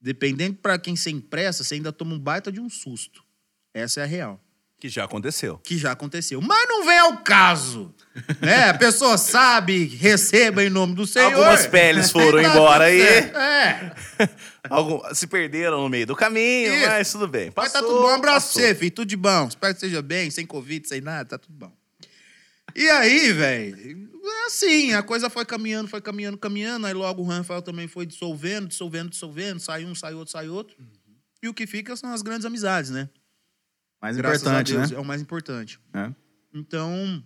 Dependendo 0.00 0.56
pra 0.56 0.78
quem 0.78 0.96
você 0.96 1.10
empresta, 1.10 1.62
você 1.62 1.76
ainda 1.76 1.92
toma 1.92 2.14
um 2.14 2.18
baita 2.18 2.50
de 2.50 2.60
um 2.60 2.68
susto. 2.68 3.24
Essa 3.72 4.00
é 4.00 4.02
a 4.02 4.06
real. 4.06 4.44
Que 4.78 4.88
já 4.90 5.04
aconteceu. 5.04 5.56
que 5.64 5.78
já 5.78 5.92
aconteceu. 5.92 6.40
Mas 6.42 6.68
não 6.68 6.84
vem 6.84 6.98
ao 6.98 7.16
caso. 7.18 7.94
né? 8.40 8.68
A 8.70 8.74
pessoa 8.74 9.16
sabe, 9.16 9.84
receba 9.86 10.62
em 10.62 10.68
nome 10.68 10.94
do 10.94 11.06
Senhor. 11.06 11.32
Algumas 11.32 11.66
peles 11.66 12.10
foram 12.10 12.40
Tá 12.42 12.50
embora 12.50 12.84
aí. 12.84 13.00
É. 13.00 13.92
Algum- 14.68 15.00
se 15.14 15.26
perderam 15.26 15.80
no 15.80 15.88
meio 15.88 16.06
do 16.06 16.14
caminho, 16.14 16.74
Isso. 16.74 16.86
mas 16.88 17.10
tudo 17.12 17.26
bem. 17.26 17.46
Mas 17.56 17.72
Passou, 17.72 17.80
tá 17.80 17.86
tudo 17.88 18.02
bom. 18.02 18.08
Um 18.10 18.14
abraço 18.14 18.52
pra 18.52 18.62
você, 18.62 18.74
filho. 18.74 18.90
Tudo 18.90 19.08
de 19.08 19.16
bom. 19.16 19.46
Espero 19.48 19.74
que 19.74 19.80
seja 19.80 20.02
bem, 20.02 20.30
sem 20.30 20.44
Covid, 20.44 20.86
sem 20.86 21.00
nada. 21.00 21.24
Tá 21.30 21.38
tudo 21.38 21.54
bom. 21.56 21.72
E 22.74 22.86
aí, 22.90 23.32
velho, 23.32 24.10
é 24.22 24.46
assim, 24.46 24.92
a 24.92 25.02
coisa 25.02 25.30
foi 25.30 25.46
caminhando, 25.46 25.88
foi 25.88 26.02
caminhando, 26.02 26.36
caminhando. 26.36 26.86
Aí 26.86 26.92
logo 26.92 27.22
o 27.22 27.26
Rafael 27.26 27.62
também 27.62 27.88
foi 27.88 28.04
dissolvendo, 28.04 28.68
dissolvendo, 28.68 29.08
dissolvendo. 29.08 29.58
Sai 29.58 29.84
um, 29.86 29.94
sai 29.94 30.12
outro, 30.12 30.32
sai 30.32 30.48
outro. 30.50 30.76
E 31.42 31.48
o 31.48 31.54
que 31.54 31.66
fica 31.66 31.96
são 31.96 32.12
as 32.12 32.20
grandes 32.20 32.44
amizades, 32.44 32.90
né? 32.90 33.08
Mais 34.06 34.16
Graças 34.16 34.42
importante, 34.42 34.72
a 34.72 34.76
Deus, 34.78 34.90
né? 34.92 34.96
É 34.96 35.00
o 35.00 35.04
mais 35.04 35.20
importante. 35.20 35.80
É. 35.92 36.12
Então, 36.54 37.22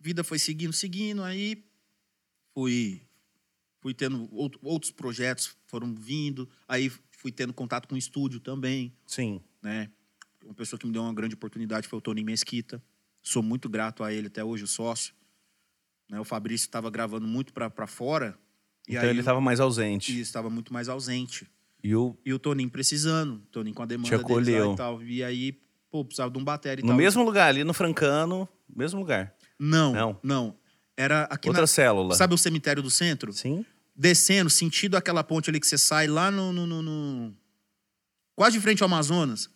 vida 0.00 0.24
foi 0.24 0.38
seguindo, 0.38 0.72
seguindo, 0.72 1.22
aí 1.22 1.62
fui, 2.54 3.00
fui 3.80 3.94
tendo 3.94 4.28
out- 4.32 4.58
outros 4.62 4.90
projetos 4.90 5.54
foram 5.66 5.94
vindo, 5.94 6.48
aí 6.66 6.90
fui 7.10 7.30
tendo 7.30 7.52
contato 7.52 7.86
com 7.88 7.94
o 7.94 7.98
estúdio 7.98 8.40
também, 8.40 8.92
Sim. 9.06 9.40
né? 9.62 9.90
Uma 10.44 10.54
pessoa 10.54 10.78
que 10.78 10.86
me 10.86 10.92
deu 10.92 11.02
uma 11.02 11.14
grande 11.14 11.34
oportunidade 11.34 11.86
foi 11.86 11.98
o 11.98 12.02
Tony 12.02 12.24
Mesquita. 12.24 12.82
Sou 13.22 13.42
muito 13.42 13.68
grato 13.68 14.02
a 14.02 14.12
ele 14.12 14.26
até 14.26 14.42
hoje, 14.42 14.64
o 14.64 14.66
sócio. 14.66 15.14
Né? 16.10 16.18
O 16.18 16.24
Fabrício 16.24 16.64
estava 16.66 16.90
gravando 16.90 17.26
muito 17.28 17.52
para 17.52 17.86
fora. 17.86 18.36
E 18.88 18.92
então 18.92 19.04
aí 19.04 19.10
ele 19.10 19.20
estava 19.20 19.40
mais 19.40 19.60
ausente. 19.60 20.12
e 20.12 20.18
estava 20.20 20.50
muito 20.50 20.72
mais 20.72 20.88
ausente. 20.88 21.46
E 21.84 21.94
o, 21.94 22.16
E 22.24 22.32
o 22.32 22.38
Toninho 22.40 22.68
precisando, 22.70 23.34
o 23.36 23.46
Toninho 23.52 23.74
com 23.74 23.82
a 23.82 23.86
demanda 23.86 24.16
acolheu. 24.16 24.72
e 24.72 24.76
tal. 24.76 25.02
E 25.02 25.22
aí, 25.22 25.60
pô, 25.92 26.02
precisava 26.04 26.30
de 26.30 26.38
um 26.38 26.42
bateria 26.44 26.80
e 26.80 26.82
no 26.82 26.88
tal. 26.88 26.96
mesmo 26.96 27.22
lugar, 27.22 27.48
ali 27.48 27.62
no 27.62 27.74
Francano, 27.74 28.48
mesmo 28.74 28.98
lugar. 28.98 29.34
Não, 29.60 29.92
Não? 29.92 30.20
não. 30.22 30.56
Era 30.96 31.24
aqui 31.24 31.48
Outra 31.48 31.62
na... 31.62 31.66
célula. 31.66 32.14
Sabe 32.14 32.34
o 32.34 32.38
cemitério 32.38 32.82
do 32.82 32.90
centro? 32.90 33.32
Sim. 33.32 33.64
Descendo, 33.94 34.48
sentido 34.50 34.96
aquela 34.96 35.22
ponte 35.22 35.50
ali 35.50 35.60
que 35.60 35.66
você 35.66 35.76
sai 35.78 36.06
lá 36.06 36.30
no... 36.30 36.52
no- 36.52 36.66
no- 36.66 36.82
no- 36.82 37.36
Quase 38.34 38.56
de 38.56 38.62
frente 38.62 38.82
ao 38.82 38.86
Amazonas. 38.88 39.50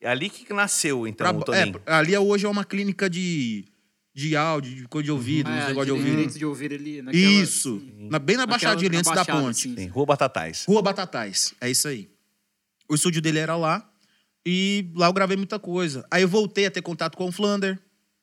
É 0.00 0.08
ali 0.08 0.30
que 0.30 0.50
nasceu, 0.52 1.06
então, 1.06 1.40
Pra- 1.40 1.56
é, 1.58 1.72
ali 1.86 2.14
é- 2.14 2.20
hoje 2.20 2.46
é 2.46 2.48
uma 2.48 2.64
clínica 2.64 3.10
de, 3.10 3.66
de 4.14 4.34
áudio, 4.36 4.74
de 4.74 4.88
coisa 4.88 5.04
de 5.06 5.12
ouvido, 5.12 5.50
uns 5.50 5.52
Ah, 5.64 5.68
negócio 5.68 5.74
de 5.74 5.74
direito- 5.76 5.92
ouvido. 5.98 6.10
direitos 6.10 6.38
de 6.38 6.46
ouvir 6.46 6.72
ali. 6.72 7.02
Naquela, 7.02 7.22
Isso. 7.24 7.76
assim, 7.76 8.08
Na, 8.08 8.18
bem 8.18 8.36
na 8.36 8.46
Baixadinha, 8.46 8.90
antes 8.98 9.12
da 9.12 9.24
ponte. 9.24 9.68
assim. 9.68 9.76
Sim, 9.76 9.86
Rua 9.88 10.06
Batatais. 10.06 10.64
Rua 10.66 10.80
Batatais. 10.80 11.52
É 11.60 11.68
isso 11.68 11.86
aí. 11.88 12.08
O 12.88 12.94
estúdio 12.94 13.20
dele 13.20 13.38
era 13.40 13.56
lá. 13.56 13.89
E 14.46 14.90
lá 14.94 15.06
eu 15.06 15.12
gravei 15.12 15.36
muita 15.36 15.58
coisa. 15.58 16.06
Aí 16.10 16.22
eu 16.22 16.28
voltei 16.28 16.66
a 16.66 16.70
ter 16.70 16.82
contato 16.82 17.16
com 17.16 17.28
o 17.28 17.32
Flander. 17.32 17.78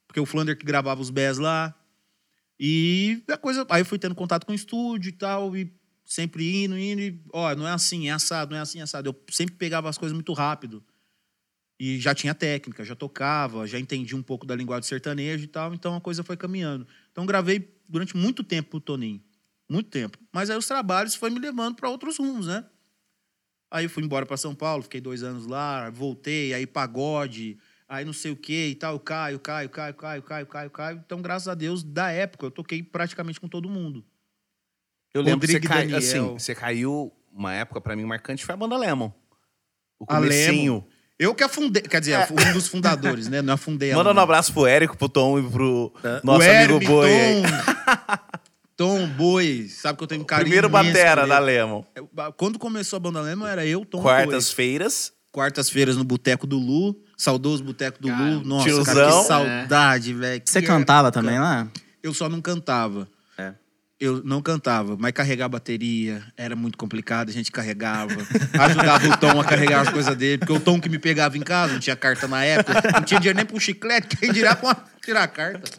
Porque 0.07 0.19
o 0.19 0.25
Flander 0.25 0.57
que 0.57 0.65
gravava 0.65 1.01
os 1.01 1.09
Bés 1.09 1.37
lá. 1.37 1.75
E 2.59 3.23
a 3.29 3.37
coisa. 3.37 3.65
Aí 3.69 3.81
eu 3.81 3.85
fui 3.85 3.99
tendo 3.99 4.15
contato 4.15 4.45
com 4.45 4.51
o 4.51 4.55
estúdio 4.55 5.09
e 5.09 5.13
tal. 5.13 5.55
E 5.55 5.71
sempre 6.05 6.63
indo, 6.63 6.77
indo. 6.77 7.01
E, 7.01 7.21
ó, 7.33 7.53
não 7.55 7.67
é 7.67 7.71
assim, 7.71 8.07
é 8.07 8.11
assado, 8.11 8.51
não 8.51 8.57
é 8.57 8.61
assim, 8.61 8.79
é 8.79 8.83
assado. 8.83 9.09
Eu 9.09 9.23
sempre 9.31 9.55
pegava 9.55 9.89
as 9.89 9.97
coisas 9.97 10.13
muito 10.13 10.33
rápido. 10.33 10.83
E 11.79 11.99
já 11.99 12.15
tinha 12.15 12.33
técnica, 12.33 12.83
já 12.83 12.95
tocava, 12.95 13.67
já 13.67 13.77
entendi 13.77 14.15
um 14.15 14.23
pouco 14.23 14.47
da 14.47 14.55
linguagem 14.55 14.87
sertanejo 14.87 15.43
e 15.43 15.47
tal. 15.47 15.73
Então 15.73 15.95
a 15.95 16.01
coisa 16.01 16.23
foi 16.23 16.35
caminhando. 16.35 16.87
Então 17.11 17.25
gravei 17.25 17.77
durante 17.87 18.17
muito 18.17 18.43
tempo 18.43 18.77
o 18.77 18.81
Toninho. 18.81 19.21
Muito 19.69 19.89
tempo. 19.89 20.17
Mas 20.31 20.49
aí 20.49 20.57
os 20.57 20.65
trabalhos 20.65 21.13
foi 21.13 21.29
me 21.29 21.39
levando 21.39 21.75
para 21.75 21.89
outros 21.89 22.17
rumos, 22.17 22.47
né? 22.47 22.65
Aí 23.69 23.85
eu 23.85 23.89
fui 23.89 24.03
embora 24.03 24.25
para 24.25 24.37
São 24.37 24.55
Paulo, 24.55 24.83
fiquei 24.83 25.01
dois 25.01 25.23
anos 25.23 25.45
lá, 25.45 25.89
voltei, 25.89 26.53
aí 26.53 26.65
pagode, 26.65 27.57
aí 27.87 28.05
não 28.05 28.13
sei 28.13 28.31
o 28.31 28.35
que 28.35 28.67
e 28.69 28.75
tal, 28.75 28.99
Caio, 28.99 29.39
Caio, 29.39 29.69
Caio, 29.69 29.93
Caio, 29.93 30.21
Caio, 30.23 30.47
Caio, 30.47 30.69
Caio. 30.69 31.01
Então, 31.05 31.21
graças 31.21 31.47
a 31.47 31.53
Deus, 31.53 31.83
da 31.83 32.09
época, 32.11 32.45
eu 32.45 32.51
toquei 32.51 32.81
praticamente 32.81 33.39
com 33.41 33.47
todo 33.47 33.69
mundo. 33.69 34.05
Eu 35.13 35.21
lembro 35.21 35.41
que 35.41 35.47
você, 35.47 35.53
Rodrigo 35.53 35.73
cai, 35.73 35.83
Daniel. 35.83 35.97
assim, 35.97 36.33
você 36.33 36.55
caiu, 36.55 37.11
uma 37.31 37.53
época 37.53 37.81
pra 37.81 37.95
mim 37.95 38.05
marcante, 38.05 38.45
foi 38.45 38.53
a 38.53 38.57
banda 38.57 38.77
Lemon. 38.77 39.11
O 39.99 40.05
A 40.07 40.19
Lemon. 40.19 40.27
comecinho. 40.29 40.87
Eu 41.19 41.33
que 41.33 41.43
afundei, 41.43 41.81
quer 41.81 41.99
dizer, 41.99 42.15
um 42.31 42.53
dos 42.53 42.67
fundadores, 42.67 43.27
né? 43.27 43.41
Não 43.41 43.55
afundei. 43.55 43.91
Manda 43.93 44.13
um 44.13 44.19
abraço 44.19 44.53
pro 44.53 44.67
Érico, 44.67 44.95
pro 44.95 45.09
Tom 45.09 45.39
e 45.39 45.49
pro 45.49 45.91
nosso 46.23 46.47
o 46.47 46.51
amigo 46.51 46.73
Herme, 46.75 46.85
Boi. 46.85 47.09
Tom, 47.09 48.17
Tom 48.77 49.07
Boi, 49.07 49.67
sabe 49.69 49.97
que 49.97 50.03
eu 50.03 50.07
tenho 50.07 50.21
um 50.21 50.23
carinho 50.23 50.45
Primeiro 50.45 50.69
batera 50.69 51.25
da. 51.25 51.39
Lemon. 51.39 51.83
Eu- 51.95 52.07
Quando 52.37 52.59
começou 52.59 52.97
a 52.97 52.99
banda 52.99 53.19
Lema, 53.21 53.49
era 53.49 53.65
eu, 53.65 53.83
Tom 53.83 53.97
Boi. 54.01 54.11
Quartas-feiras. 54.13 55.11
Quartas-feiras 55.31 55.97
no 55.97 56.03
Boteco 56.03 56.47
do 56.47 56.57
Lu, 56.57 56.95
saudoso 57.17 57.63
Boteco 57.63 58.01
do 58.01 58.07
Cara, 58.07 58.23
Lu. 58.23 58.43
Nossa, 58.45 58.65
tiozão. 58.65 58.85
cara, 58.85 59.07
que 59.07 59.23
saudade, 59.27 60.13
velho. 60.13 60.41
Você 60.45 60.61
Que 60.61 60.67
cantava 60.67 61.07
época. 61.09 61.21
também 61.21 61.39
lá? 61.39 61.67
Eu 62.01 62.13
só 62.13 62.29
não 62.29 62.39
cantava. 62.41 63.07
É. 63.37 63.53
Eu 63.99 64.21
não 64.23 64.41
cantava, 64.43 64.95
mas 64.97 65.11
carregar 65.11 65.45
a 65.45 65.49
bateria 65.49 66.23
era 66.37 66.55
muito 66.55 66.77
complicado, 66.77 67.29
a 67.29 67.33
gente 67.33 67.51
carregava. 67.51 68.13
Ajudava 68.59 69.07
o 69.09 69.17
Tom 69.17 69.39
a 69.39 69.43
carregar 69.43 69.81
as 69.81 69.89
coisas 69.89 70.15
dele, 70.15 70.37
porque 70.37 70.53
o 70.53 70.59
Tom 70.59 70.79
que 70.79 70.87
me 70.87 70.99
pegava 70.99 71.35
em 71.37 71.41
casa, 71.41 71.73
não 71.73 71.79
tinha 71.79 71.95
carta 71.95 72.27
na 72.27 72.43
época, 72.43 72.79
não 72.93 73.01
tinha 73.01 73.19
dinheiro 73.19 73.37
nem 73.37 73.45
pra 73.45 73.55
um 73.55 73.59
chiclete, 73.59 74.15
quem 74.17 74.31
dirá 74.31 74.55
pra 74.55 74.75
tirar 75.03 75.23
a 75.23 75.27
carta. 75.27 75.69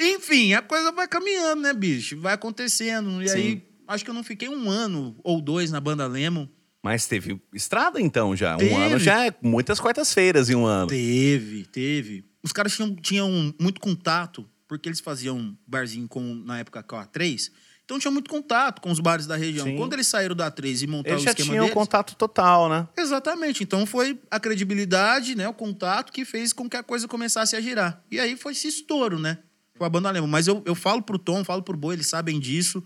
Enfim, 0.00 0.54
a 0.54 0.62
coisa 0.62 0.90
vai 0.90 1.06
caminhando, 1.06 1.62
né, 1.62 1.74
bicho? 1.74 2.18
Vai 2.18 2.32
acontecendo. 2.34 3.22
E 3.22 3.30
aí, 3.30 3.62
acho 3.86 4.02
que 4.02 4.10
eu 4.10 4.14
não 4.14 4.24
fiquei 4.24 4.48
um 4.48 4.70
ano 4.70 5.14
ou 5.22 5.40
dois 5.40 5.70
na 5.70 5.80
banda 5.80 6.06
Lemon. 6.06 6.46
Mas 6.82 7.06
teve 7.06 7.38
estrada, 7.54 8.00
então, 8.00 8.34
já. 8.34 8.56
Teve. 8.56 8.72
Um 8.72 8.78
ano 8.78 8.98
já 8.98 9.26
é 9.26 9.34
muitas 9.42 9.78
quartas-feiras 9.78 10.48
em 10.48 10.54
um 10.54 10.64
ano. 10.64 10.86
Teve, 10.86 11.66
teve. 11.66 12.24
Os 12.42 12.52
caras 12.52 12.74
tinham, 12.74 12.94
tinham 12.96 13.54
muito 13.60 13.80
contato, 13.80 14.48
porque 14.66 14.88
eles 14.88 15.00
faziam 15.00 15.54
barzinho 15.66 16.08
com, 16.08 16.34
na 16.34 16.60
época, 16.60 16.82
com 16.82 16.96
a 16.96 17.04
3, 17.04 17.50
Então 17.84 17.98
tinha 17.98 18.10
muito 18.10 18.30
contato 18.30 18.80
com 18.80 18.90
os 18.90 18.98
bares 18.98 19.26
da 19.26 19.36
região. 19.36 19.66
Sim. 19.66 19.76
Quando 19.76 19.92
eles 19.92 20.06
saíram 20.06 20.34
da 20.34 20.50
3 20.50 20.82
e 20.82 20.86
montaram 20.86 21.16
Eles 21.16 21.22
o 21.22 21.24
já 21.24 21.30
esquema 21.32 21.50
tinham 21.50 21.64
deles... 21.64 21.74
contato 21.74 22.16
total, 22.16 22.70
né? 22.70 22.88
Exatamente. 22.96 23.62
Então 23.62 23.84
foi 23.84 24.18
a 24.30 24.40
credibilidade, 24.40 25.34
né, 25.34 25.46
o 25.46 25.52
contato 25.52 26.10
que 26.10 26.24
fez 26.24 26.54
com 26.54 26.70
que 26.70 26.76
a 26.78 26.82
coisa 26.82 27.06
começasse 27.06 27.54
a 27.54 27.60
girar. 27.60 28.02
E 28.10 28.18
aí 28.18 28.36
foi 28.36 28.52
esse 28.52 28.68
estouro, 28.68 29.18
né? 29.18 29.38
Foi 29.80 29.86
a 29.86 29.90
banda 29.90 30.10
Lema. 30.10 30.26
Mas 30.26 30.46
eu, 30.46 30.62
eu 30.66 30.74
falo 30.74 31.00
pro 31.00 31.18
Tom, 31.18 31.42
falo 31.42 31.62
pro 31.62 31.74
Boi, 31.74 31.94
eles 31.94 32.06
sabem 32.06 32.38
disso. 32.38 32.84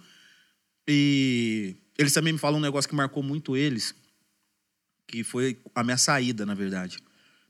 E 0.86 1.74
eles 1.98 2.12
também 2.12 2.32
me 2.32 2.38
falam 2.38 2.60
um 2.60 2.62
negócio 2.62 2.88
que 2.88 2.94
marcou 2.94 3.20
muito 3.20 3.56
eles, 3.56 3.92
que 5.08 5.24
foi 5.24 5.60
a 5.74 5.82
minha 5.82 5.98
saída, 5.98 6.46
na 6.46 6.54
verdade. 6.54 6.98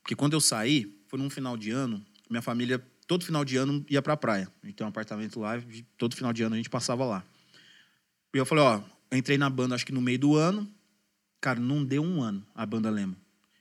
Porque 0.00 0.16
quando 0.16 0.32
eu 0.32 0.40
saí, 0.40 0.98
foi 1.08 1.18
num 1.18 1.28
final 1.28 1.58
de 1.58 1.70
ano, 1.70 2.02
minha 2.30 2.40
família, 2.40 2.82
todo 3.06 3.22
final 3.22 3.44
de 3.44 3.58
ano, 3.58 3.84
ia 3.90 4.00
pra 4.00 4.16
praia. 4.16 4.50
A 4.62 4.66
gente 4.66 4.76
tem 4.76 4.86
um 4.86 4.88
apartamento 4.88 5.38
lá, 5.38 5.62
todo 5.98 6.16
final 6.16 6.32
de 6.32 6.42
ano 6.42 6.54
a 6.54 6.56
gente 6.56 6.70
passava 6.70 7.04
lá. 7.04 7.22
E 8.34 8.38
eu 8.38 8.46
falei, 8.46 8.64
ó, 8.64 8.80
entrei 9.12 9.36
na 9.36 9.50
banda 9.50 9.74
acho 9.74 9.84
que 9.84 9.92
no 9.92 10.00
meio 10.00 10.18
do 10.18 10.36
ano. 10.36 10.66
Cara, 11.38 11.60
não 11.60 11.84
deu 11.84 12.02
um 12.02 12.22
ano 12.22 12.42
a 12.54 12.64
banda 12.64 12.88
Lema. 12.88 13.14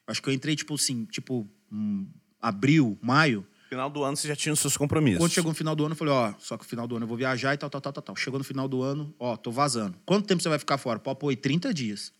Acho 0.07 0.21
que 0.21 0.29
eu 0.29 0.33
entrei, 0.33 0.55
tipo 0.55 0.75
assim, 0.75 1.03
tipo, 1.03 1.45
hum, 1.69 2.07
abril, 2.39 2.97
maio. 3.01 3.45
Final 3.73 3.89
do 3.89 4.03
ano 4.03 4.15
você 4.15 4.27
já 4.27 4.35
tinha 4.35 4.53
os 4.53 4.59
seus 4.59 4.77
compromissos. 4.77 5.17
Quando 5.17 5.31
chegou 5.31 5.49
no 5.49 5.55
final 5.55 5.75
do 5.75 5.83
ano, 5.83 5.93
eu 5.93 5.97
falei, 5.97 6.13
ó, 6.13 6.33
só 6.37 6.55
que 6.55 6.63
no 6.63 6.69
final 6.69 6.87
do 6.87 6.95
ano 6.95 7.05
eu 7.05 7.07
vou 7.07 7.17
viajar 7.17 7.55
e 7.55 7.57
tal, 7.57 7.71
tal, 7.71 7.81
tal, 7.81 7.91
tal, 7.91 8.03
tal. 8.03 8.15
Chegou 8.15 8.37
no 8.37 8.43
final 8.43 8.67
do 8.67 8.83
ano, 8.83 9.15
ó, 9.17 9.35
tô 9.35 9.49
vazando. 9.49 9.97
Quanto 10.05 10.27
tempo 10.27 10.43
você 10.43 10.47
vai 10.47 10.59
ficar 10.59 10.77
fora? 10.77 10.99
Pô, 10.99 11.15
pô, 11.15 11.35
30 11.35 11.73
dias. 11.73 12.13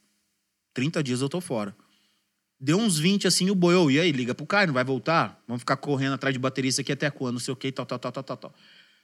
30 0.74 1.04
dias 1.04 1.22
eu 1.22 1.30
tô 1.30 1.40
fora. 1.40 1.76
Deu 2.60 2.80
uns 2.80 2.98
20 2.98 3.28
assim, 3.28 3.52
o 3.52 3.56
boi, 3.56 3.76
ô, 3.76 3.92
e 3.92 4.00
aí, 4.00 4.12
liga 4.12 4.34
pro 4.34 4.48
Caio, 4.48 4.68
não 4.68 4.74
vai 4.74 4.84
voltar? 4.84 5.44
Vamos 5.48 5.62
ficar 5.62 5.78
correndo 5.78 6.14
atrás 6.14 6.34
de 6.34 6.40
baterista 6.40 6.82
aqui 6.82 6.92
até 6.92 7.12
quando, 7.12 7.34
não 7.34 7.40
sei 7.40 7.54
o 7.54 7.56
que, 7.56 7.72
tal, 7.72 7.86
tal, 7.86 8.00
tal, 8.00 8.12
tal, 8.12 8.24
tal, 8.24 8.38
tal. 8.38 8.54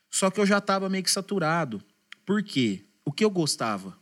Só 0.10 0.32
que 0.32 0.40
eu 0.40 0.46
já 0.46 0.60
tava 0.60 0.90
meio 0.90 1.04
que 1.04 1.12
saturado. 1.12 1.84
Por 2.26 2.42
quê? 2.42 2.84
O 3.06 3.12
que 3.12 3.24
eu 3.24 3.30
gostava? 3.30 3.96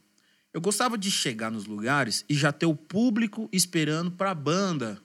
Eu 0.53 0.61
gostava 0.61 0.97
de 0.97 1.11
chegar 1.11 1.51
nos 1.51 1.65
lugares 1.65 2.23
e 2.29 2.33
já 2.33 2.53
ter 2.53 2.65
o 2.65 2.75
público 2.75 3.49
esperando 3.51 4.09
pra 4.09 4.33
banda 4.33 5.01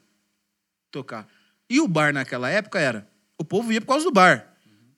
tocar. 0.92 1.26
E 1.68 1.80
o 1.80 1.88
bar 1.88 2.12
naquela 2.12 2.48
época 2.48 2.78
era, 2.78 3.10
o 3.38 3.44
povo 3.44 3.72
ia 3.72 3.80
por 3.80 3.88
causa 3.88 4.04
do 4.04 4.12
bar. 4.12 4.48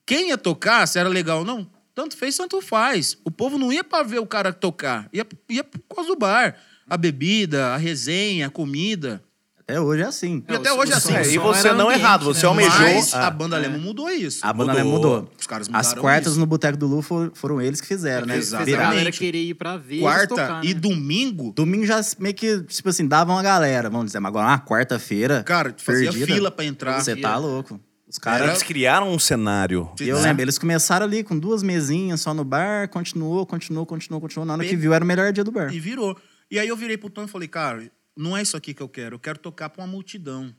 Quem 0.07 0.29
ia 0.29 0.39
tocar, 0.39 0.87
se 0.87 0.99
era 0.99 1.09
legal 1.09 1.39
ou 1.41 1.45
não, 1.45 1.67
tanto 1.95 2.17
fez, 2.17 2.37
tanto 2.37 2.61
faz. 2.61 3.17
O 3.25 3.31
povo 3.31 3.57
não 3.59 3.73
ia 3.73 3.83
pra 3.85 4.03
ver 4.03 4.19
o 4.19 4.27
cara 4.27 4.53
tocar, 4.53 5.09
ia, 5.13 5.27
ia 5.49 5.65
por 5.65 5.97
causa 5.97 6.11
do 6.11 6.17
bar. 6.17 6.57
A 6.89 6.97
bebida, 6.97 7.69
a 7.69 7.77
resenha, 7.79 8.49
a 8.49 8.51
comida. 8.51 9.23
Até 9.59 9.81
hoje 9.81 10.03
é 10.03 10.05
assim. 10.05 10.45
E 10.47 10.55
até 10.55 10.71
hoje 10.75 10.93
é 10.93 10.95
assim. 10.95 11.15
É, 11.15 11.27
e 11.27 11.39
você 11.39 11.73
não 11.73 11.87
ambiente, 11.87 12.01
errado, 12.03 12.25
você 12.27 12.43
né? 12.43 12.49
almejou. 12.49 12.81
Mas 12.81 13.15
Ah, 13.15 13.29
a 13.29 13.31
banda 13.31 13.57
Lema 13.57 13.79
mudou 13.79 14.11
isso. 14.11 14.41
A 14.47 14.53
banda 14.53 14.75
Mudou. 14.85 14.93
mudou. 15.23 15.33
Os 15.41 15.47
caras 15.47 15.67
As 15.73 15.87
mudaram 15.87 16.03
quartas 16.03 16.33
isso. 16.33 16.41
no 16.41 16.45
Boteco 16.45 16.77
do 16.77 16.87
Lu 16.87 17.01
for- 17.01 17.33
foram 17.35 17.63
eles 17.63 17.81
que 17.81 17.87
fizeram, 17.87 18.27
né? 18.27 18.37
Exatamente. 18.37 18.67
Fez 18.67 18.75
a 18.75 18.77
Viraram. 18.83 18.91
galera 18.97 19.11
querer 19.11 19.43
ir 19.43 19.55
pra 19.55 19.79
ver 19.79 20.01
Quarta 20.01 20.27
tocar, 20.29 20.63
e 20.63 20.75
né? 20.75 20.81
domingo, 20.81 21.51
Domingo 21.57 21.87
já 21.87 21.99
meio 22.19 22.35
que, 22.35 22.61
tipo 22.65 22.91
assim, 22.91 23.09
davam 23.09 23.39
a 23.39 23.43
galera, 23.43 23.89
vamos 23.89 24.05
dizer. 24.07 24.21
Mas 24.21 24.29
agora, 24.29 24.49
uma 24.49 24.59
quarta-feira. 24.61 25.43
cara, 25.43 25.75
fazia 25.79 26.11
perdida, 26.13 26.27
fila 26.35 26.51
pra 26.51 26.65
entrar. 26.67 27.01
Você 27.01 27.17
tá 27.17 27.35
louco. 27.39 27.81
Os 28.15 28.19
caras. 28.19 28.49
Eles 28.49 28.63
criaram 28.63 29.11
um 29.13 29.19
cenário. 29.19 29.91
Eu 29.99 30.17
né? 30.19 30.23
lembro, 30.23 30.43
eles 30.43 30.57
começaram 30.57 31.05
ali 31.05 31.25
com 31.25 31.37
duas 31.37 31.65
mesinhas 31.65 32.21
só 32.21 32.33
no 32.33 32.45
bar, 32.45 32.89
continuou, 32.89 33.45
continuou, 33.45 33.85
continuou, 33.85 34.21
continuou. 34.21 34.47
Na 34.47 34.55
hora 34.55 34.65
que 34.65 34.77
viu, 34.77 34.95
era 34.95 35.03
o 35.03 35.07
melhor 35.07 35.33
dia 35.33 35.43
do 35.43 35.51
bar. 35.51 35.75
E 35.75 35.81
virou. 35.81 36.17
E 36.49 36.57
aí 36.61 36.69
eu 36.69 36.77
virei 36.77 36.97
pro 36.97 37.11
Tom 37.11 37.25
e 37.25 37.29
falei, 37.29 37.49
cara, 37.49 37.91
não 38.17 38.37
é 38.37 38.43
isso 38.43 38.57
aqui 38.57 38.73
que 38.73 38.81
eu 38.81 38.89
quero. 38.89 39.17
Eu 39.17 39.19
quero 39.19 39.37
tocar 39.41 39.69
pra 39.69 39.83
uma 39.83 39.91
multidão. 39.91 40.55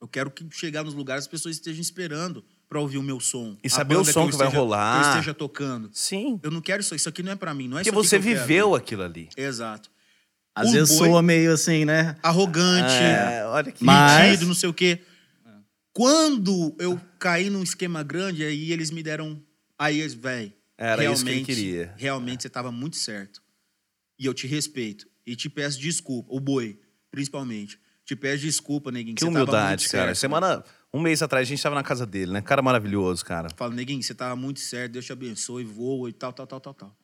Eu 0.00 0.06
quero 0.06 0.30
que 0.30 0.46
chegar 0.52 0.84
nos 0.84 0.94
lugares 0.94 1.24
as 1.24 1.28
pessoas 1.28 1.56
estejam 1.56 1.80
esperando 1.82 2.44
pra 2.68 2.78
ouvir 2.78 2.98
o 2.98 3.02
meu 3.02 3.18
som. 3.18 3.56
E 3.64 3.68
saber 3.68 3.96
o 3.96 4.04
som 4.04 4.26
eu 4.26 4.30
que 4.30 4.36
vai 4.36 4.46
esteja- 4.46 4.62
rolar. 4.62 5.00
Que 5.00 5.06
eu 5.06 5.10
esteja 5.14 5.34
tocando. 5.34 5.90
Sim. 5.92 6.38
Eu 6.44 6.50
não 6.52 6.60
quero 6.60 6.80
isso. 6.80 6.94
Isso 6.94 7.08
aqui 7.08 7.24
não 7.24 7.32
é 7.32 7.36
pra 7.36 7.52
mim. 7.52 7.66
Não 7.66 7.76
é 7.78 7.82
Porque 7.82 7.90
você 7.90 8.20
que 8.20 8.28
eu 8.28 8.32
quero. 8.34 8.40
viveu 8.46 8.74
aquilo 8.76 9.02
ali. 9.02 9.28
Exato. 9.36 9.90
Às 10.54 10.68
O 10.68 10.72
vezes 10.72 10.96
boi- 10.96 11.08
soa 11.08 11.20
meio 11.22 11.52
assim, 11.52 11.84
né? 11.84 12.14
Arrogante. 12.22 12.94
É, 12.94 13.44
olha 13.46 13.72
que. 13.72 13.82
Mas- 13.84 14.28
metido, 14.30 14.46
não 14.46 14.54
sei 14.54 14.68
o 14.68 14.72
quê. 14.74 15.00
Quando 15.94 16.74
eu 16.80 17.00
caí 17.20 17.48
num 17.48 17.62
esquema 17.62 18.02
grande, 18.02 18.44
aí 18.44 18.72
eles 18.72 18.90
me 18.90 19.00
deram. 19.02 19.40
Aí 19.78 20.00
eles, 20.00 20.12
velho. 20.12 20.52
Era 20.76 21.04
isso 21.10 21.24
que 21.24 21.30
ele 21.30 21.44
queria. 21.44 21.94
Realmente 21.96 22.42
você 22.42 22.50
tava 22.50 22.72
muito 22.72 22.96
certo. 22.96 23.40
E 24.18 24.26
eu 24.26 24.34
te 24.34 24.46
respeito. 24.48 25.06
E 25.24 25.36
te 25.36 25.48
peço 25.48 25.78
desculpa. 25.80 26.28
O 26.34 26.40
boi, 26.40 26.78
principalmente. 27.12 27.78
Te 28.04 28.16
peço 28.16 28.42
desculpa, 28.42 28.90
neguinho. 28.90 29.14
Que 29.14 29.20
tava 29.24 29.30
humildade, 29.32 29.82
muito 29.82 29.90
cara. 29.92 30.06
certo. 30.08 30.18
Semana. 30.18 30.64
Um 30.92 31.00
mês 31.00 31.22
atrás 31.22 31.46
a 31.46 31.48
gente 31.48 31.62
tava 31.62 31.74
na 31.76 31.82
casa 31.82 32.04
dele, 32.04 32.32
né? 32.32 32.40
Cara 32.42 32.60
maravilhoso, 32.60 33.24
cara. 33.24 33.48
Falo, 33.56 33.72
neguinho, 33.72 34.02
você 34.02 34.14
tava 34.14 34.34
muito 34.36 34.60
certo. 34.60 34.92
Deus 34.92 35.04
te 35.06 35.12
abençoe, 35.12 35.64
voa 35.64 36.08
e 36.08 36.12
tal, 36.12 36.32
tal, 36.32 36.46
tal, 36.46 36.60
tal, 36.60 36.74
tal. 36.74 36.96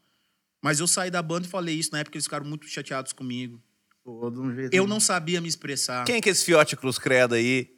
Mas 0.62 0.78
eu 0.80 0.86
saí 0.88 1.10
da 1.10 1.22
banda 1.22 1.46
e 1.46 1.50
falei 1.50 1.76
isso. 1.76 1.90
Na 1.92 2.00
época 2.00 2.16
eles 2.16 2.24
ficaram 2.24 2.44
muito 2.46 2.66
chateados 2.68 3.12
comigo. 3.12 3.60
Pô, 4.04 4.30
de 4.30 4.38
um 4.38 4.52
jeito- 4.54 4.74
Eu 4.74 4.86
não 4.86 4.98
sabia 5.00 5.40
me 5.40 5.48
expressar. 5.48 6.04
Quem 6.04 6.16
é 6.16 6.20
que 6.20 6.28
é 6.28 6.32
esse 6.32 6.44
fiote 6.44 6.76
cruz 6.76 6.98
credo 6.98 7.34
aí? 7.34 7.70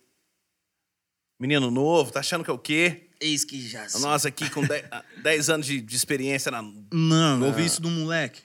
Menino 1.42 1.72
novo, 1.72 2.12
tá 2.12 2.20
achando 2.20 2.44
que 2.44 2.50
é 2.50 2.52
o 2.52 2.58
quê? 2.58 3.08
Eis 3.20 3.44
que 3.44 3.60
já 3.66 3.88
sei. 3.88 4.00
Nós 4.00 4.24
aqui 4.24 4.48
com 4.48 4.62
10 5.22 5.48
anos 5.50 5.66
de, 5.66 5.80
de 5.80 5.96
experiência 5.96 6.52
na. 6.52 6.62
Não, 6.92 7.40
eu 7.40 7.46
ouvi 7.46 7.64
isso 7.64 7.82
do 7.82 7.90
moleque. 7.90 8.40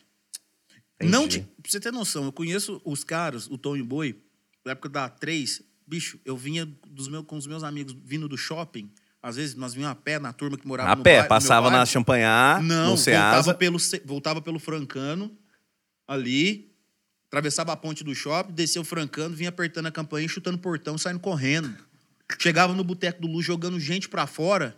Entendi. 0.95 1.12
Não 1.12 1.27
te, 1.27 1.39
pra 1.41 1.69
você 1.71 1.79
ter 1.79 1.91
noção, 1.93 2.25
eu 2.25 2.31
conheço 2.31 2.81
os 2.83 3.03
caras, 3.03 3.45
o 3.47 3.55
Tom 3.55 3.77
e 3.77 3.81
o 3.81 3.86
Boi, 3.86 4.19
na 4.65 4.71
época 4.71 4.89
da 4.89 5.07
3, 5.07 5.62
bicho, 5.86 6.19
eu 6.25 6.36
vinha 6.36 6.65
dos 6.88 7.07
meus, 7.07 7.23
com 7.27 7.38
os 7.38 7.45
meus 7.45 7.63
amigos 7.63 7.95
vindo 8.03 8.27
do 8.27 8.36
shopping. 8.36 8.89
Às 9.21 9.36
vezes 9.36 9.53
nós 9.53 9.75
vinhamos 9.75 9.95
a 9.97 10.01
pé 10.01 10.17
na 10.17 10.33
turma 10.33 10.57
que 10.57 10.65
morava 10.65 10.91
A 10.91 10.95
no 10.95 11.03
pé, 11.03 11.12
bairro- 11.12 11.21
meu 11.23 11.29
passava 11.29 11.69
na. 11.69 11.86
Champanhar, 11.86 12.63
Não, 12.63 12.91
no 12.91 12.97
Ceasa. 12.97 13.36
voltava 13.36 13.53
pelo, 13.57 13.77
voltava 14.05 14.41
pelo 14.41 14.57
Francano, 14.57 15.38
ali, 16.07 16.71
atravessava 17.27 17.71
a 17.73 17.75
ponte 17.77 18.03
do 18.03 18.15
shopping, 18.15 18.53
descia 18.53 18.81
o 18.81 18.86
Francano, 18.86 19.36
vinha 19.36 19.49
apertando 19.49 19.86
a 19.86 19.91
campainha, 19.91 20.27
chutando 20.27 20.57
portão, 20.57 20.97
saindo 20.97 21.19
correndo. 21.19 21.75
Chegava 22.40 22.74
no 22.74 22.84
Boteco 22.84 23.22
do 23.22 23.28
Lu 23.28 23.42
jogando 23.42 23.80
gente 23.80 24.10
pra 24.10 24.28
fora, 24.28 24.76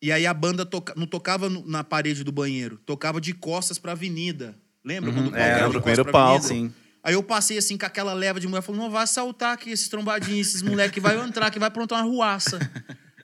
e 0.00 0.10
aí 0.10 0.26
a 0.26 0.32
banda 0.32 0.64
toca- 0.64 0.94
não 0.96 1.06
tocava 1.06 1.48
na 1.66 1.84
parede 1.84 2.24
do 2.24 2.32
banheiro, 2.32 2.78
tocava 2.86 3.20
de 3.20 3.34
costas 3.34 3.78
pra 3.78 3.92
avenida. 3.92 4.56
Lembra 4.84 5.12
quando 5.12 5.26
o 5.28 5.30
palco 5.30 5.44
é, 5.44 5.50
era 5.50 5.68
o 5.68 5.72
primeiro 5.72 6.04
palco. 6.10 6.46
Sim. 6.46 6.72
Aí 7.02 7.14
eu 7.14 7.22
passei 7.22 7.58
assim 7.58 7.76
com 7.76 7.84
aquela 7.86 8.12
leva 8.14 8.40
de 8.40 8.46
mulher, 8.48 8.62
falando, 8.62 8.80
não 8.82 8.90
vai 8.90 9.04
assaltar 9.04 9.52
aqui 9.54 9.70
esses 9.70 9.88
trombadinhos, 9.88 10.48
esses 10.48 10.62
moleques 10.62 10.94
que 10.94 11.00
vai 11.00 11.18
entrar, 11.18 11.50
que 11.50 11.58
vai 11.58 11.68
aprontar 11.68 12.02
uma 12.02 12.10
ruaça. 12.10 12.58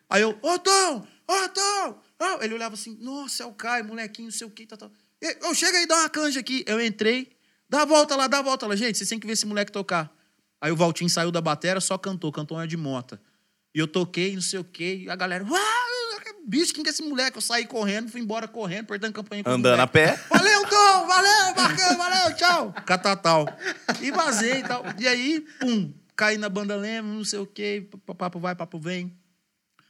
Aí 0.09 0.23
eu, 0.23 0.39
ô 0.43 0.59
Tom, 0.59 1.07
ô 1.29 1.49
Tom, 1.49 2.01
ó. 2.21 2.43
ele 2.43 2.55
olhava 2.55 2.75
assim, 2.75 2.97
nossa, 3.01 3.43
é 3.43 3.47
o 3.47 3.53
Caio, 3.53 3.85
molequinho, 3.85 4.29
não 4.29 4.33
sei 4.33 4.47
o 4.47 4.51
que, 4.51 4.67
tal, 4.67 4.79
tal. 4.79 4.93
E, 5.21 5.47
Ô, 5.47 5.55
chega 5.55 5.79
aí, 5.79 5.87
dá 5.87 5.97
uma 5.97 6.09
canja 6.11 6.41
aqui. 6.41 6.63
Eu 6.67 6.81
entrei, 6.85 7.31
dá 7.69 7.83
a 7.83 7.85
volta 7.87 8.15
lá, 8.17 8.27
dá 8.27 8.39
a 8.39 8.43
volta 8.43 8.67
lá. 8.67 8.77
Gente, 8.77 8.97
vocês 8.99 9.09
têm 9.09 9.19
que 9.19 9.27
ver 9.27 9.33
esse 9.33 9.47
moleque 9.47 9.73
tocar. 9.73 10.15
Aí 10.61 10.71
o 10.71 10.77
Valtinho 10.77 11.09
saiu 11.11 11.31
da 11.31 11.41
batera, 11.41 11.81
só 11.81 11.97
cantou, 11.99 12.31
cantou 12.31 12.59
uma 12.59 12.67
de 12.67 12.77
mota. 12.77 13.21
E 13.77 13.79
eu 13.79 13.87
toquei, 13.87 14.35
não 14.35 14.41
sei 14.41 14.59
o 14.59 14.65
quê, 14.65 15.03
e 15.03 15.11
a 15.11 15.15
galera, 15.15 15.45
"Ah, 15.47 15.87
bicho, 16.47 16.73
quem 16.73 16.83
que 16.83 16.89
é 16.89 16.93
esse 16.93 17.03
moleque? 17.03 17.37
Eu 17.37 17.43
saí 17.43 17.67
correndo, 17.67 18.11
fui 18.11 18.23
embora 18.23 18.49
correndo, 18.49 18.85
apertando 18.85 19.13
campanha 19.13 19.45
com 19.45 19.51
Andando 19.51 19.81
a 19.81 19.87
pé. 19.87 20.19
Valeu, 20.31 20.63
Tom! 20.63 21.07
Valeu, 21.07 21.55
bacana, 21.55 21.97
valeu, 21.99 22.37
tchau! 22.37 22.75
Catatal. 22.87 23.47
E 24.01 24.11
vazei 24.11 24.61
e 24.61 24.63
tal. 24.63 24.83
E 24.99 25.07
aí, 25.07 25.45
pum, 25.61 25.93
caí 26.17 26.39
na 26.39 26.49
banda 26.49 26.75
Lema, 26.75 27.13
não 27.13 27.23
sei 27.23 27.39
o 27.39 27.47
quê, 27.47 27.87
papo 28.17 28.41
vai, 28.41 28.55
papo 28.55 28.79
vem. 28.79 29.13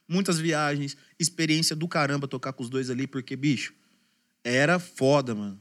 Muitas 0.09 0.37
viagens, 0.41 0.97
experiência 1.17 1.77
do 1.77 1.87
caramba 1.87 2.27
tocar 2.27 2.53
com 2.53 2.65
os 2.65 2.69
dois 2.69 2.91
ali, 2.91 3.07
porque, 3.07 3.37
bicho, 3.37 3.73
era 4.43 4.81
foda, 4.81 5.33
mano. 5.33 5.61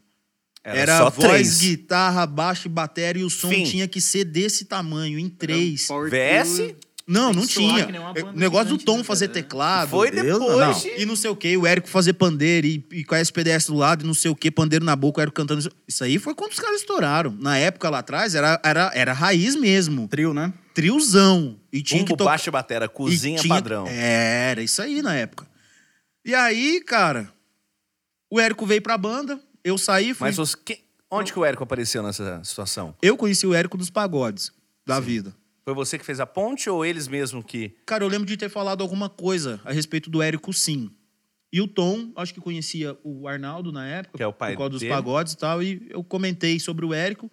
Era, 0.64 0.98
só 0.98 1.10
voz, 1.12 1.30
três. 1.30 1.62
guitarra, 1.62 2.26
baixo 2.26 2.68
e 2.68 2.72
bateria, 2.72 3.22
e 3.22 3.24
o 3.24 3.30
som 3.30 3.50
Fim. 3.50 3.66
tinha 3.66 3.88
que 3.88 4.02
ser 4.02 4.24
desse 4.24 4.66
tamanho, 4.66 5.20
em 5.20 5.30
três. 5.30 5.88
VS? 6.10 6.74
Não, 7.08 7.32
não 7.32 7.46
tinha. 7.46 7.86
O 7.88 8.14
banda 8.14 8.32
negócio 8.34 8.76
do 8.78 8.84
Tom 8.84 8.98
né, 8.98 9.04
fazer 9.04 9.28
teclado. 9.28 9.90
Foi 9.90 10.10
Deus, 10.10 10.40
depois. 10.40 10.84
não. 10.86 10.92
E 10.98 11.06
não 11.06 11.16
sei 11.16 11.30
o 11.30 11.36
quê, 11.36 11.56
o 11.56 11.68
Érico 11.68 11.88
fazer 11.88 12.14
pandeiro 12.14 12.66
e, 12.66 12.84
e 12.94 13.04
com 13.04 13.14
a 13.14 13.22
SPDS 13.22 13.68
do 13.68 13.76
lado 13.76 14.04
e 14.04 14.08
não 14.08 14.14
sei 14.16 14.32
o 14.32 14.36
quê, 14.36 14.50
pandeiro 14.50 14.84
na 14.84 14.96
boca, 14.96 15.20
o 15.20 15.22
Érico 15.22 15.36
cantando. 15.36 15.72
Isso 15.88 16.04
aí 16.04 16.18
foi 16.18 16.34
quando 16.34 16.52
os 16.54 16.60
caras 16.60 16.80
estouraram. 16.82 17.32
Na 17.40 17.58
época 17.58 17.90
lá 17.92 18.00
atrás 18.00 18.34
era, 18.34 18.60
era, 18.64 18.92
era 18.96 19.14
raiz 19.14 19.56
mesmo. 19.56 20.08
Trio, 20.08 20.34
né? 20.34 20.52
Triozão. 20.74 21.60
E 21.72 21.82
tinha 21.84 22.00
Bumbo, 22.00 22.12
que 22.14 22.18
tocar. 22.18 22.32
baixo 22.32 22.50
e 22.50 22.52
batera, 22.52 22.90
cozinha 22.90 23.40
tinha- 23.40 23.54
padrão. 23.54 23.86
Era 23.88 24.64
isso 24.64 24.82
aí 24.82 25.02
na 25.04 25.14
época. 25.16 25.46
E 26.26 26.34
aí, 26.34 26.82
cara, 26.82 27.32
o 28.32 28.40
Érico 28.40 28.66
veio 28.66 28.82
pra 28.82 28.98
banda, 28.98 29.40
eu 29.64 29.78
saí, 29.78 30.14
fui. 30.16 30.28
Mas 30.28 30.40
os, 30.40 30.56
que- 30.56 30.80
onde 31.12 31.32
que 31.32 31.38
o 31.38 31.46
Érico 31.46 31.64
apareceu 31.64 32.02
nessa 32.02 32.44
situação? 32.44 32.96
Eu 33.00 33.16
conheci 33.16 33.46
o 33.46 33.54
Érico 33.54 33.78
dos 33.78 33.92
pagodes 33.92 34.52
da 34.88 35.00
vida. 35.00 35.36
Foi 35.66 35.74
você 35.74 35.98
que 35.98 36.06
fez 36.06 36.20
a 36.20 36.26
ponte 36.28 36.70
ou 36.70 36.86
eles 36.86 37.08
mesmo 37.08 37.44
que. 37.44 37.70
Cara, 37.86 38.04
eu 38.04 38.08
lembro 38.08 38.28
de 38.28 38.38
ter 38.38 38.50
falado 38.50 38.82
alguma 38.82 39.10
coisa 39.10 39.60
a 39.66 39.72
respeito 39.74 40.10
do 40.10 40.22
Érico, 40.22 40.54
sim. 40.54 40.92
E 41.52 41.60
o 41.60 41.68
Tom, 41.68 42.12
acho 42.16 42.34
que 42.34 42.40
conhecia 42.40 42.98
o 43.04 43.28
Arnaldo 43.28 43.72
na 43.72 43.86
época, 43.88 44.18
Que 44.18 44.24
é 44.24 44.28
o 44.28 44.34
pai 44.34 44.52
por 44.54 44.58
causa 44.60 44.70
dos 44.72 44.82
dele. 44.82 44.94
pagodes 44.94 45.34
e 45.34 45.38
tal, 45.38 45.64
e 45.64 45.88
eu 45.90 46.04
comentei 46.04 46.60
sobre 46.60 46.86
o 46.86 46.94
Érico 46.94 47.32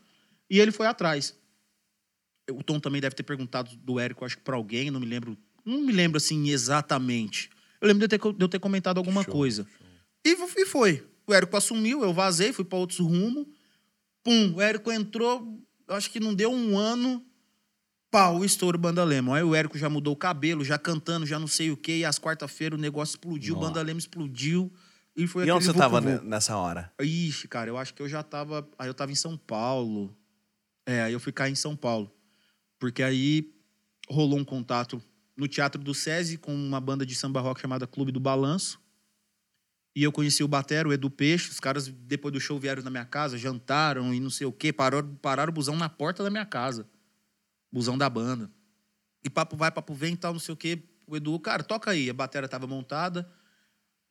e 0.48 0.58
ele 0.60 0.70
foi 0.72 0.86
atrás. 0.86 1.36
O 2.50 2.62
Tom 2.62 2.78
também 2.80 3.00
deve 3.00 3.14
ter 3.14 3.22
perguntado 3.22 3.74
do 3.76 3.98
Érico, 4.00 4.24
acho 4.24 4.36
que 4.36 4.42
pra 4.42 4.56
alguém, 4.56 4.90
não 4.90 5.00
me 5.00 5.06
lembro, 5.06 5.36
não 5.64 5.80
me 5.80 5.92
lembro 5.92 6.16
assim 6.18 6.48
exatamente. 6.50 7.50
Eu 7.80 7.88
lembro 7.88 8.06
de 8.06 8.14
eu 8.14 8.18
ter, 8.18 8.32
de 8.34 8.44
eu 8.44 8.48
ter 8.48 8.58
comentado 8.60 8.98
alguma 8.98 9.22
Show, 9.24 9.32
coisa. 9.32 9.66
E, 10.24 10.30
f- 10.30 10.60
e 10.60 10.66
foi. 10.66 11.04
o 11.26 11.34
Érico 11.34 11.56
assumiu, 11.56 12.02
eu 12.02 12.12
vazei, 12.12 12.52
fui 12.52 12.64
pra 12.64 12.78
outros 12.78 12.98
rumos. 13.00 13.46
Pum, 14.24 14.54
o 14.54 14.60
Érico 14.60 14.90
entrou, 14.92 15.58
acho 15.88 16.10
que 16.10 16.20
não 16.20 16.32
deu 16.34 16.52
um 16.52 16.78
ano, 16.78 17.24
pau, 18.12 18.44
estouro 18.44 18.76
Banda 18.76 19.02
Lemon. 19.02 19.32
Aí 19.32 19.42
o 19.42 19.54
Érico 19.54 19.78
já 19.78 19.88
mudou 19.88 20.12
o 20.12 20.16
cabelo, 20.16 20.62
já 20.62 20.78
cantando, 20.78 21.24
já 21.24 21.38
não 21.38 21.46
sei 21.46 21.70
o 21.70 21.76
quê, 21.76 21.96
e 21.96 22.04
às 22.04 22.18
quarta-feira 22.18 22.74
o 22.74 22.78
negócio 22.78 23.14
explodiu, 23.14 23.54
o 23.54 23.56
Nossa. 23.56 23.68
Banda 23.68 23.82
Lemon 23.82 23.98
explodiu. 23.98 24.70
E 25.16 25.26
foi 25.26 25.46
E 25.46 25.50
onde 25.50 25.64
você 25.64 25.72
tava 25.72 26.00
nessa 26.00 26.56
hora? 26.56 26.92
Ixi, 27.00 27.48
cara, 27.48 27.70
eu 27.70 27.78
acho 27.78 27.92
que 27.92 28.02
eu 28.02 28.08
já 28.08 28.22
tava. 28.22 28.68
Aí 28.78 28.88
eu 28.88 28.94
tava 28.94 29.10
em 29.10 29.14
São 29.14 29.36
Paulo. 29.36 30.14
É, 30.86 31.02
aí 31.02 31.12
eu 31.12 31.20
fui 31.20 31.32
cair 31.32 31.52
em 31.52 31.56
São 31.56 31.74
Paulo. 31.74 32.10
Porque 32.78 33.02
aí 33.02 33.52
rolou 34.08 34.38
um 34.38 34.44
contato 34.44 35.02
no 35.36 35.48
Teatro 35.48 35.82
do 35.82 35.94
SESI 35.94 36.38
com 36.38 36.54
uma 36.54 36.80
banda 36.80 37.04
de 37.04 37.14
samba 37.14 37.40
rock 37.40 37.60
chamada 37.60 37.86
Clube 37.86 38.12
do 38.12 38.20
Balanço. 38.20 38.80
E 39.94 40.02
eu 40.02 40.10
conheci 40.10 40.42
o 40.42 40.48
Batero, 40.48 40.88
o 40.88 40.92
Edu 40.92 41.10
Peixe. 41.10 41.50
Os 41.50 41.60
caras, 41.60 41.88
depois 41.88 42.32
do 42.32 42.40
show, 42.40 42.58
vieram 42.58 42.82
na 42.82 42.90
minha 42.90 43.04
casa, 43.04 43.36
jantaram 43.36 44.14
e 44.14 44.20
não 44.20 44.30
sei 44.30 44.46
o 44.46 44.52
quê. 44.52 44.72
Pararam, 44.72 45.14
pararam 45.16 45.50
o 45.50 45.54
busão 45.54 45.76
na 45.76 45.90
porta 45.90 46.22
da 46.22 46.30
minha 46.30 46.46
casa. 46.46 46.86
Busão 47.72 47.96
da 47.96 48.08
banda. 48.10 48.50
E 49.24 49.30
papo 49.30 49.56
vai, 49.56 49.70
papo 49.70 49.94
vem 49.94 50.14
e 50.14 50.16
tal, 50.16 50.32
não 50.32 50.40
sei 50.40 50.52
o 50.52 50.56
quê. 50.56 50.82
O 51.06 51.16
Edu, 51.16 51.38
cara, 51.40 51.62
toca 51.62 51.90
aí. 51.90 52.10
A 52.10 52.14
batera 52.14 52.48
tava 52.48 52.66
montada. 52.66 53.28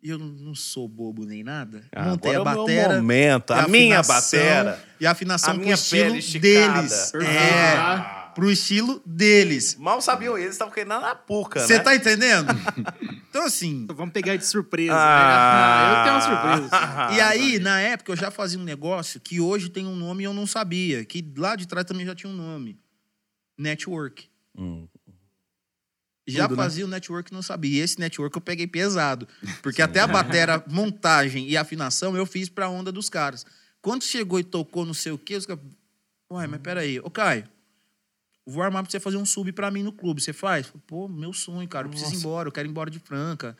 E 0.03 0.09
eu 0.09 0.17
não- 0.17 0.55
sou 0.55 0.87
bobo 0.87 1.25
nem 1.25 1.43
nada. 1.43 1.83
Montei 1.95 2.01
a 2.01 2.11
Agora 2.11 2.35
é 2.35 2.39
o 2.39 2.43
meu 2.55 2.65
batera. 2.65 2.95
momento, 2.95 3.53
e 3.53 3.59
a 3.59 3.67
minha 3.67 4.01
batera. 4.01 4.83
E 4.99 5.05
a 5.05 5.11
afinação 5.11 5.51
A 5.51 5.53
pro 5.53 5.61
minha 5.63 5.75
estilo 5.75 6.15
esticada. 6.15 6.73
deles. 6.81 7.11
Perfeito, 7.11 7.31
É, 7.37 8.31
pro 8.33 8.49
estilo 8.49 8.99
deles. 9.05 9.75
Mal 9.75 10.01
sabiam 10.01 10.35
eles, 10.37 10.53
estavam 10.53 10.73
querendo 10.73 10.99
na 10.99 11.13
puca, 11.13 11.59
Você 11.59 11.77
né? 11.77 11.83
tá 11.83 11.95
entendendo? 11.95 12.47
então, 13.29 13.45
assim. 13.45 13.85
Vamos 13.93 14.11
pegar 14.11 14.35
de 14.37 14.45
surpresa. 14.45 14.93
Ah. 14.95 15.83
né? 15.85 15.99
Eu 15.99 16.03
tenho 16.03 16.15
uma 16.15 16.67
surpresa. 16.67 17.13
E 17.15 17.21
aí, 17.21 17.59
na 17.59 17.79
época, 17.79 18.11
eu 18.11 18.15
já 18.15 18.31
fazia 18.31 18.57
um 18.57 18.63
negócio 18.63 19.19
que 19.19 19.39
hoje 19.39 19.69
tem 19.69 19.85
um 19.85 19.95
nome 19.95 20.23
e 20.23 20.25
eu 20.25 20.33
não 20.33 20.47
sabia. 20.47 21.05
Que 21.05 21.23
lá 21.37 21.55
de 21.55 21.67
trás 21.67 21.85
também 21.85 22.07
já 22.07 22.15
tinha 22.15 22.31
um 22.31 22.35
nome. 22.35 22.79
Network. 23.57 24.29
Hum. 24.57 24.87
Já 26.27 26.47
Tudo, 26.47 26.57
né? 26.57 26.63
fazia 26.63 26.85
o 26.85 26.87
network 26.87 27.31
e 27.31 27.33
não 27.33 27.41
sabia. 27.41 27.79
E 27.79 27.83
esse 27.83 27.99
network 27.99 28.35
eu 28.35 28.41
peguei 28.41 28.67
pesado. 28.67 29.27
Porque 29.61 29.81
até 29.81 29.99
a 29.99 30.07
batera, 30.07 30.63
montagem 30.67 31.47
e 31.47 31.57
afinação 31.57 32.15
eu 32.15 32.25
fiz 32.25 32.47
pra 32.47 32.69
onda 32.69 32.91
dos 32.91 33.09
caras. 33.09 33.45
Quando 33.81 34.03
chegou 34.03 34.39
e 34.39 34.43
tocou 34.43 34.85
não 34.85 34.93
sei 34.93 35.11
o 35.11 35.17
quê, 35.17 35.35
os 35.35 35.45
caras. 35.45 35.63
Ué, 36.31 36.47
mas 36.47 36.61
peraí. 36.61 36.99
Ô, 36.99 37.09
Caio, 37.09 37.47
vou 38.45 38.63
armar 38.63 38.83
pra 38.83 38.91
você 38.91 38.99
fazer 38.99 39.17
um 39.17 39.25
sub 39.25 39.51
pra 39.51 39.71
mim 39.71 39.83
no 39.83 39.91
clube. 39.91 40.21
Você 40.21 40.31
faz? 40.31 40.71
Pô, 40.85 41.07
meu 41.07 41.33
sonho, 41.33 41.67
cara. 41.67 41.87
Eu 41.87 41.89
preciso 41.89 42.11
ir 42.11 42.13
Nossa. 42.15 42.27
embora. 42.27 42.47
Eu 42.47 42.51
quero 42.51 42.67
ir 42.67 42.71
embora 42.71 42.89
de 42.91 42.99
Franca. 42.99 43.57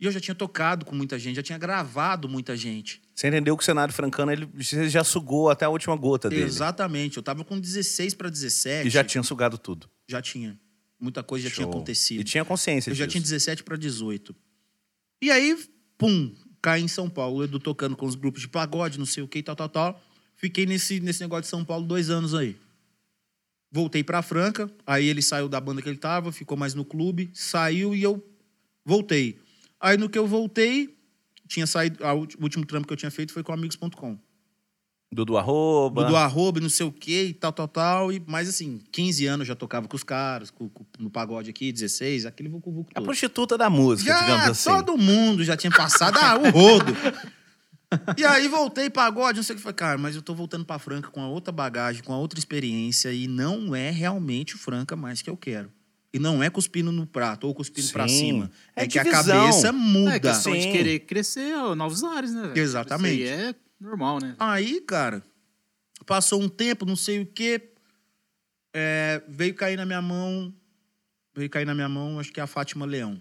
E 0.00 0.04
eu 0.04 0.12
já 0.12 0.20
tinha 0.20 0.34
tocado 0.34 0.84
com 0.84 0.94
muita 0.94 1.18
gente, 1.18 1.36
já 1.36 1.42
tinha 1.42 1.58
gravado 1.58 2.28
muita 2.28 2.56
gente. 2.56 3.02
Você 3.14 3.26
entendeu 3.26 3.56
que 3.56 3.62
o 3.62 3.66
cenário 3.66 3.92
francano 3.92 4.30
ele 4.30 4.48
já 4.88 5.02
sugou 5.02 5.50
até 5.50 5.64
a 5.64 5.68
última 5.68 5.96
gota 5.96 6.28
dele. 6.30 6.42
Exatamente. 6.42 7.16
Eu 7.16 7.22
tava 7.22 7.44
com 7.44 7.58
16 7.58 8.14
pra 8.14 8.28
17. 8.30 8.86
E 8.86 8.90
já 8.90 9.02
tinha 9.02 9.24
sugado 9.24 9.58
tudo. 9.58 9.90
Já 10.06 10.22
tinha. 10.22 10.58
Muita 11.00 11.22
coisa 11.24 11.48
já 11.48 11.54
tinha 11.54 11.64
Show. 11.64 11.72
acontecido. 11.72 12.20
E 12.20 12.24
tinha 12.24 12.44
consciência 12.44 12.90
Eu 12.90 12.94
já 12.94 13.06
disso. 13.06 13.12
tinha 13.14 13.22
17 13.22 13.64
para 13.64 13.76
18. 13.76 14.34
E 15.20 15.32
aí, 15.32 15.58
pum, 15.96 16.32
caí 16.62 16.82
em 16.82 16.88
São 16.88 17.10
Paulo. 17.10 17.42
Edu 17.42 17.58
tocando 17.58 17.96
com 17.96 18.06
os 18.06 18.14
grupos 18.14 18.40
de 18.42 18.48
pagode, 18.48 18.98
não 19.00 19.06
sei 19.06 19.24
o 19.24 19.28
que, 19.28 19.42
tal, 19.42 19.56
tal, 19.56 19.68
tal. 19.68 20.02
Fiquei 20.36 20.64
nesse, 20.64 21.00
nesse 21.00 21.20
negócio 21.20 21.42
de 21.42 21.48
São 21.48 21.64
Paulo 21.64 21.84
dois 21.84 22.08
anos 22.08 22.36
aí. 22.36 22.56
Voltei 23.72 24.04
pra 24.04 24.22
Franca. 24.22 24.70
Aí 24.86 25.06
ele 25.06 25.22
saiu 25.22 25.48
da 25.48 25.60
banda 25.60 25.82
que 25.82 25.88
ele 25.88 25.98
tava, 25.98 26.30
ficou 26.30 26.56
mais 26.56 26.72
no 26.72 26.84
clube. 26.84 27.30
Saiu 27.34 27.96
e 27.96 28.02
eu 28.02 28.24
voltei. 28.84 29.40
Aí 29.80 29.96
no 29.96 30.08
que 30.08 30.18
eu 30.18 30.26
voltei, 30.26 30.96
tinha 31.46 31.66
saído. 31.66 32.04
a 32.04 32.12
O 32.14 32.26
último 32.40 32.64
trampo 32.66 32.86
que 32.86 32.92
eu 32.92 32.96
tinha 32.96 33.10
feito 33.10 33.32
foi 33.32 33.42
com 33.42 33.52
amigos.com. 33.52 34.18
Dudu 35.10 35.38
Arroba. 35.38 36.04
Do 36.04 36.14
arroba, 36.16 36.60
não 36.60 36.68
sei 36.68 36.84
o 36.84 36.92
quê, 36.92 37.28
e 37.30 37.32
tal, 37.32 37.50
tal, 37.50 37.66
tal. 37.66 38.12
E, 38.12 38.22
mas 38.26 38.46
assim, 38.46 38.82
15 38.92 39.24
anos 39.26 39.48
já 39.48 39.54
tocava 39.54 39.88
com 39.88 39.96
os 39.96 40.02
caras, 40.04 40.50
com- 40.50 40.68
com- 40.68 40.84
no 40.98 41.08
pagode 41.08 41.48
aqui, 41.48 41.72
16, 41.72 42.26
aquele 42.26 42.50
vucu 42.50 42.70
vucu 42.70 42.90
A 42.94 43.00
prostituta 43.00 43.56
da 43.56 43.70
música, 43.70 44.10
Já 44.12 44.20
digamos 44.20 44.48
assim. 44.48 44.68
todo 44.70 44.98
mundo 44.98 45.42
já 45.44 45.56
tinha 45.56 45.70
passado 45.70 46.18
ah, 46.18 46.36
o 46.36 46.50
rodo. 46.50 46.92
e 48.18 48.24
aí 48.24 48.48
voltei 48.48 48.90
pagode, 48.90 49.36
não 49.38 49.42
sei 49.42 49.54
o 49.54 49.56
que 49.56 49.62
foi, 49.62 49.72
cara, 49.72 49.96
mas 49.96 50.14
eu 50.14 50.20
tô 50.20 50.34
voltando 50.34 50.66
pra 50.66 50.78
Franca 50.78 51.08
com 51.08 51.22
a 51.22 51.28
outra 51.28 51.50
bagagem, 51.50 52.02
com 52.02 52.12
a 52.12 52.18
outra 52.18 52.38
experiência 52.38 53.10
e 53.10 53.26
não 53.26 53.74
é 53.74 53.88
realmente 53.90 54.56
o 54.56 54.58
Franca 54.58 54.94
mais 54.94 55.22
que 55.22 55.30
eu 55.30 55.38
quero. 55.38 55.72
E 56.12 56.18
não 56.18 56.42
é 56.42 56.48
cuspindo 56.48 56.90
no 56.90 57.06
prato 57.06 57.46
ou 57.46 57.54
cuspindo 57.54 57.88
pra 57.92 58.08
Sim. 58.08 58.16
cima. 58.18 58.50
É 58.74 58.84
É, 58.84 58.86
que 58.86 58.98
a 58.98 59.02
divisão. 59.02 59.36
cabeça 59.44 59.72
muda. 59.72 60.14
É 60.16 60.20
questão 60.20 60.54
de 60.54 60.62
Sim. 60.62 60.72
querer 60.72 61.00
crescer 61.00 61.54
ó, 61.56 61.74
novos 61.74 62.02
ares, 62.02 62.32
né? 62.32 62.42
velho? 62.48 62.58
Exatamente. 62.58 63.22
Isso 63.22 63.32
aí 63.34 63.40
é 63.50 63.54
normal, 63.78 64.18
né? 64.20 64.34
Aí, 64.38 64.80
cara, 64.80 65.22
passou 66.06 66.40
um 66.40 66.48
tempo, 66.48 66.86
não 66.86 66.96
sei 66.96 67.20
o 67.20 67.26
quê, 67.26 67.70
é, 68.74 69.22
veio 69.28 69.54
cair 69.54 69.76
na 69.76 69.84
minha 69.84 70.00
mão, 70.00 70.52
veio 71.34 71.50
cair 71.50 71.66
na 71.66 71.74
minha 71.74 71.88
mão, 71.88 72.18
acho 72.18 72.32
que 72.32 72.40
é 72.40 72.42
a 72.42 72.46
Fátima 72.46 72.86
Leão. 72.86 73.20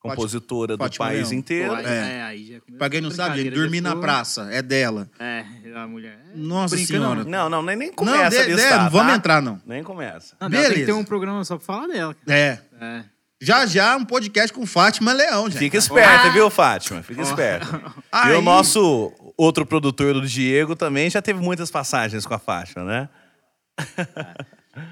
Compositora 0.00 0.76
do 0.78 0.82
Fátima 0.82 1.06
país 1.06 1.28
Leão. 1.28 1.38
inteiro. 1.38 1.68
Pô, 1.68 1.74
aí, 1.76 1.84
é. 1.84 1.88
é, 1.90 2.22
aí 2.22 2.46
já 2.46 2.60
começou 2.60 2.78
Pra 2.78 2.88
quem 2.90 3.00
não 3.02 3.10
sabe, 3.10 3.42
gente, 3.42 3.50
dormir 3.54 3.82
na 3.82 3.94
praça, 3.94 4.48
é 4.50 4.62
dela. 4.62 5.10
É, 5.18 5.44
a 5.76 5.86
mulher. 5.86 6.18
é, 6.32 6.36
Nossa 6.36 6.74
brinca 6.74 6.88
senhora. 6.92 7.22
Não, 7.24 7.48
não, 7.50 7.62
nem, 7.62 7.76
nem 7.76 7.88
Não, 7.88 7.94
começa 7.94 8.30
de, 8.30 8.38
a 8.38 8.44
de, 8.46 8.52
listar, 8.54 8.82
não 8.84 8.90
vamos 8.90 9.12
entrar, 9.14 9.42
não. 9.42 9.60
Nem 9.66 9.82
começa. 9.82 10.34
Não, 10.40 10.48
dela 10.48 10.62
tem 10.64 10.72
que 10.72 10.80
ter 10.80 10.86
Beleza. 10.86 10.98
um 11.00 11.04
programa 11.04 11.44
só 11.44 11.56
pra 11.58 11.66
falar 11.66 11.86
dela. 11.86 12.16
É. 12.26 12.58
É. 12.80 13.04
Já 13.42 13.64
já 13.66 13.96
um 13.96 14.04
podcast 14.04 14.52
com 14.54 14.66
Fátima 14.66 15.12
Leão, 15.12 15.48
gente. 15.50 15.58
Fica 15.58 15.76
esperta, 15.76 16.30
viu, 16.30 16.48
Fátima? 16.50 17.02
Fica 17.02 17.20
esperta. 17.22 17.66
E 18.12 18.28
Aí- 18.28 18.34
o 18.36 18.42
nosso 18.42 19.12
outro 19.36 19.64
produtor 19.66 20.14
do 20.14 20.26
Diego 20.26 20.74
também 20.74 21.08
já 21.10 21.20
teve 21.22 21.40
muitas 21.40 21.70
passagens 21.70 22.24
com 22.26 22.34
a 22.34 22.38
Fátima, 22.38 22.84
né? 22.84 23.08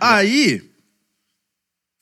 Aí, 0.00 0.70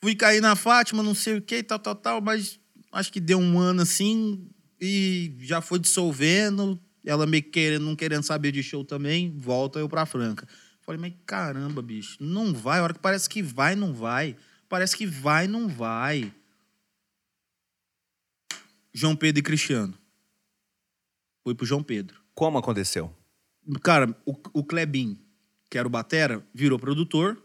fui 0.03 0.15
cair 0.15 0.41
na 0.41 0.55
Fátima, 0.57 1.03
não 1.03 1.15
sei 1.15 1.37
o 1.39 1.43
que, 1.43 1.63
tal, 1.63 1.79
tal, 1.79 1.95
tal, 1.95 2.21
mas 2.21 2.59
acho 2.97 3.13
que 3.13 3.21
deu 3.21 3.39
um 3.39 3.59
ano 3.59 3.83
assim 3.83 4.49
e 4.81 5.35
já 5.41 5.61
foi 5.61 5.79
dissolvendo. 5.79 6.81
Ela 7.05 7.27
meio 7.27 7.43
que 7.43 7.51
querendo, 7.51 7.85
não 7.85 7.95
querendo 7.95 8.23
saber 8.23 8.51
de 8.53 8.63
show 8.63 8.85
também, 8.85 9.33
volta 9.39 9.79
eu 9.79 9.89
pra 9.89 10.07
Franca. 10.07 10.49
Falei, 10.81 11.01
mas 11.01 11.15
caramba, 11.25 11.83
bicho, 11.83 12.17
não 12.21 12.53
vai. 12.53 12.81
A 12.81 12.83
hora 12.83 12.95
que 12.95 13.01
parece 13.01 13.29
que 13.29 13.43
vai, 13.43 13.75
não 13.75 13.93
vai. 13.93 14.37
Parece 14.69 14.97
que 14.97 15.07
vai, 15.07 15.47
não 15.47 15.69
vai. 15.69 16.33
João 18.93 19.15
Pedro 19.15 19.41
e 19.41 19.43
Cristiano. 19.43 19.95
Fui 21.45 21.55
pro 21.55 21.67
João 21.67 21.83
Pedro. 21.83 22.21
Como 22.35 22.59
aconteceu? 22.59 23.15
Cara, 23.83 24.17
o, 24.25 24.33
o 24.53 24.65
Klebin, 24.65 25.19
que 25.71 25.79
era 25.79 25.87
o 25.87 25.91
Batera, 25.91 26.45
virou 26.55 26.79
produtor. 26.79 27.41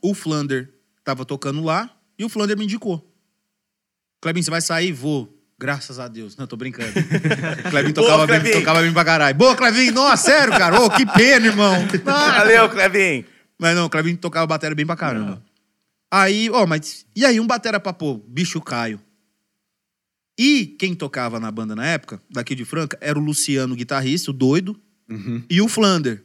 O 0.00 0.14
Flander 0.14 0.72
tava 1.04 1.24
tocando 1.24 1.62
lá 1.62 1.96
e 2.18 2.24
o 2.24 2.28
Flander 2.28 2.56
me 2.56 2.64
indicou. 2.64 3.04
Klebin, 4.20 4.42
você 4.42 4.50
vai 4.50 4.60
sair? 4.60 4.92
Vou. 4.92 5.34
Graças 5.60 5.98
a 5.98 6.06
Deus. 6.06 6.36
Não, 6.36 6.46
tô 6.46 6.56
brincando. 6.56 6.90
O 6.90 7.70
Klebin 7.70 7.92
tocava, 7.92 8.26
bem, 8.26 8.40
Klebin. 8.40 8.58
tocava 8.58 8.82
bem 8.82 8.92
pra 8.92 9.04
caralho. 9.04 9.36
Boa, 9.36 9.56
Klebin! 9.56 9.90
Nossa, 9.90 10.30
sério, 10.30 10.56
cara? 10.56 10.80
Ô, 10.80 10.88
que 10.90 11.04
pena, 11.04 11.46
irmão. 11.46 11.74
Valeu, 12.04 12.68
Clevin! 12.68 13.24
Mas 13.58 13.74
não, 13.74 13.86
o 13.86 13.90
Klebin 13.90 14.14
tocava 14.14 14.46
batera 14.46 14.74
bem 14.74 14.86
pra 14.86 14.94
caramba. 14.96 15.42
Aí, 16.10 16.48
ó, 16.50 16.64
mas. 16.66 17.04
E 17.14 17.24
aí, 17.24 17.40
um 17.40 17.46
batera 17.46 17.80
pra 17.80 17.92
pôr? 17.92 18.18
Bicho 18.28 18.60
Caio. 18.60 19.00
E 20.38 20.66
quem 20.78 20.94
tocava 20.94 21.40
na 21.40 21.50
banda 21.50 21.74
na 21.74 21.84
época, 21.84 22.22
daqui 22.30 22.54
de 22.54 22.64
Franca, 22.64 22.96
era 23.00 23.18
o 23.18 23.22
Luciano, 23.22 23.74
guitarrista, 23.74 24.30
o 24.30 24.34
doido, 24.34 24.80
e 25.50 25.60
o 25.60 25.66
Flander. 25.66 26.24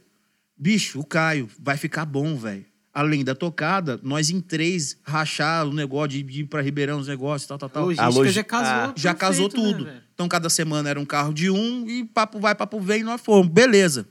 Bicho, 0.56 1.00
o 1.00 1.04
Caio, 1.04 1.48
vai 1.58 1.76
ficar 1.76 2.04
bom, 2.04 2.36
velho. 2.36 2.64
Além 2.94 3.24
da 3.24 3.34
tocada, 3.34 3.98
nós 4.04 4.30
em 4.30 4.40
três 4.40 4.96
rachar 5.02 5.66
o 5.66 5.72
negócio 5.72 6.10
de 6.10 6.40
ir 6.42 6.44
pra 6.44 6.62
Ribeirão, 6.62 7.00
os 7.00 7.08
negócios, 7.08 7.48
tal, 7.48 7.58
tal, 7.58 7.68
tal. 7.68 7.86
Logística 7.86 8.30
já 8.30 8.44
casou. 8.44 8.66
Ah, 8.72 8.92
Já 8.96 9.12
perfeito, 9.14 9.18
casou 9.18 9.48
né, 9.48 9.72
tudo. 9.72 9.84
velho? 9.86 10.02
então, 10.14 10.28
cada 10.28 10.48
semana 10.48 10.88
era 10.90 11.00
um 11.00 11.04
carro 11.04 11.34
de 11.34 11.50
um 11.50 11.88
e 11.88 12.04
papo 12.04 12.38
vai, 12.38 12.54
papo 12.54 12.78
vem, 12.78 13.02
nós 13.02 13.20
fomos. 13.20 13.48
Beleza. 13.48 14.06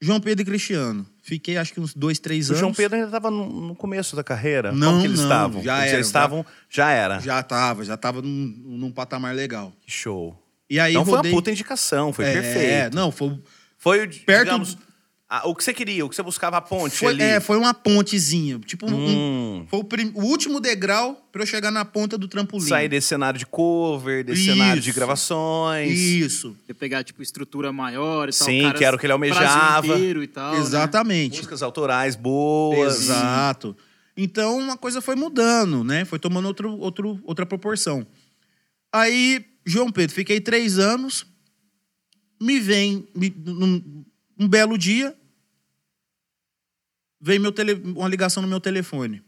João 0.00 0.20
Pedro 0.20 0.42
e 0.42 0.44
Cristiano. 0.46 1.06
Fiquei 1.22 1.58
acho 1.58 1.74
que 1.74 1.80
uns 1.80 1.92
dois, 1.92 2.18
três 2.18 2.48
O 2.48 2.52
anos. 2.52 2.60
João 2.60 2.72
Pedro 2.72 2.94
ainda 2.96 3.08
estava 3.08 3.30
no, 3.30 3.74
começo 3.74 4.16
da 4.16 4.24
carreira? 4.24 4.72
Não, 4.72 4.92
Como 4.92 5.00
que 5.02 5.06
eles 5.08 5.18
não, 5.18 5.24
estavam? 5.26 5.62
já 5.62 5.74
Eles 5.78 5.88
era, 5.88 5.96
Eles 5.96 6.06
estavam, 6.06 6.46
já 6.70 6.90
era. 6.90 7.20
Já 7.20 7.42
tava, 7.42 7.84
já 7.84 7.96
tava 7.96 8.22
num, 8.22 8.28
num 8.78 8.90
patamar 8.92 9.34
legal. 9.34 9.72
Que 9.84 9.90
Show. 9.92 10.40
E 10.70 10.78
aí 10.80 10.92
então 10.92 11.04
foi 11.04 11.16
rodei... 11.16 11.32
uma 11.32 11.36
puta 11.36 11.50
indicação, 11.50 12.12
foi 12.12 12.24
é, 12.26 12.32
perfeito. 12.32 12.94
não, 12.96 13.10
foi, 13.10 13.38
Foi, 13.76 14.04
o, 14.06 14.08
Perto- 14.24 14.44
digamos, 14.44 14.78
a- 15.28 15.46
o 15.46 15.54
que 15.54 15.62
você 15.62 15.74
queria, 15.74 16.04
o 16.06 16.08
que 16.08 16.16
você 16.16 16.22
buscava 16.22 16.56
a 16.56 16.60
ponte 16.60 16.96
foi, 16.96 17.08
ali. 17.12 17.22
é, 17.22 17.38
foi 17.40 17.56
uma 17.58 17.74
pontezinha. 17.74 18.58
Tipo, 18.60 18.86
um- 18.90 18.94
um- 18.94 19.58
Hum, 19.60 19.66
foi 19.68 19.78
o, 19.80 19.84
prim- 19.84 20.12
o 20.14 20.22
último 20.24 20.58
degrau 20.60 21.28
pra 21.30 21.42
eu 21.42 21.46
chegar 21.46 21.70
na 21.70 21.84
ponta 21.84 22.16
do 22.16 22.26
trampolim. 22.28 22.66
sair 22.66 22.88
desse 22.88 23.08
cenário 23.08 23.38
de 23.38 23.44
cover, 23.46 24.24
desse 24.24 24.42
Isso. 24.42 24.52
cenário 24.52 24.80
de 24.80 24.92
gravações. 24.92 25.98
Isso, 25.98 26.56
Você 26.66 26.72
pegar, 26.72 27.04
tipo, 27.04 27.22
estrutura 27.22 27.72
maior 27.72 28.28
e 28.28 28.32
tal. 28.32 28.46
Sim, 28.46 28.72
que 28.72 28.84
era 28.84 28.96
o 28.96 28.98
que 28.98 29.04
ele 29.06 29.12
almejava. 29.12 29.98
E 29.98 30.26
tal, 30.28 30.52
né? 30.54 30.58
exatamente. 30.60 31.36
Músicas 31.36 31.62
autorais 31.62 32.16
boas. 32.16 33.00
Exato. 33.02 33.76
Então, 34.16 34.58
uma 34.58 34.76
coisa 34.76 35.00
foi 35.00 35.14
mudando, 35.14 35.84
né? 35.84 36.04
Foi 36.04 36.18
tomando 36.18 36.46
outro, 36.46 36.72
outro, 36.78 37.20
outra 37.24 37.44
proporção. 37.46 38.06
Aí, 38.92 39.44
João 39.66 39.92
Pedro, 39.92 40.14
fiquei 40.14 40.40
três 40.40 40.78
anos. 40.78 41.26
me 42.40 42.58
vem, 42.60 43.06
me- 43.14 43.34
num- 43.44 44.04
um 44.38 44.46
belo 44.48 44.78
dia, 44.78 45.12
veio 47.20 47.40
meu 47.40 47.52
tele, 47.52 47.74
uma 47.96 48.08
ligação 48.08 48.42
no 48.42 48.48
meu 48.48 48.60
telefone. 48.60 49.22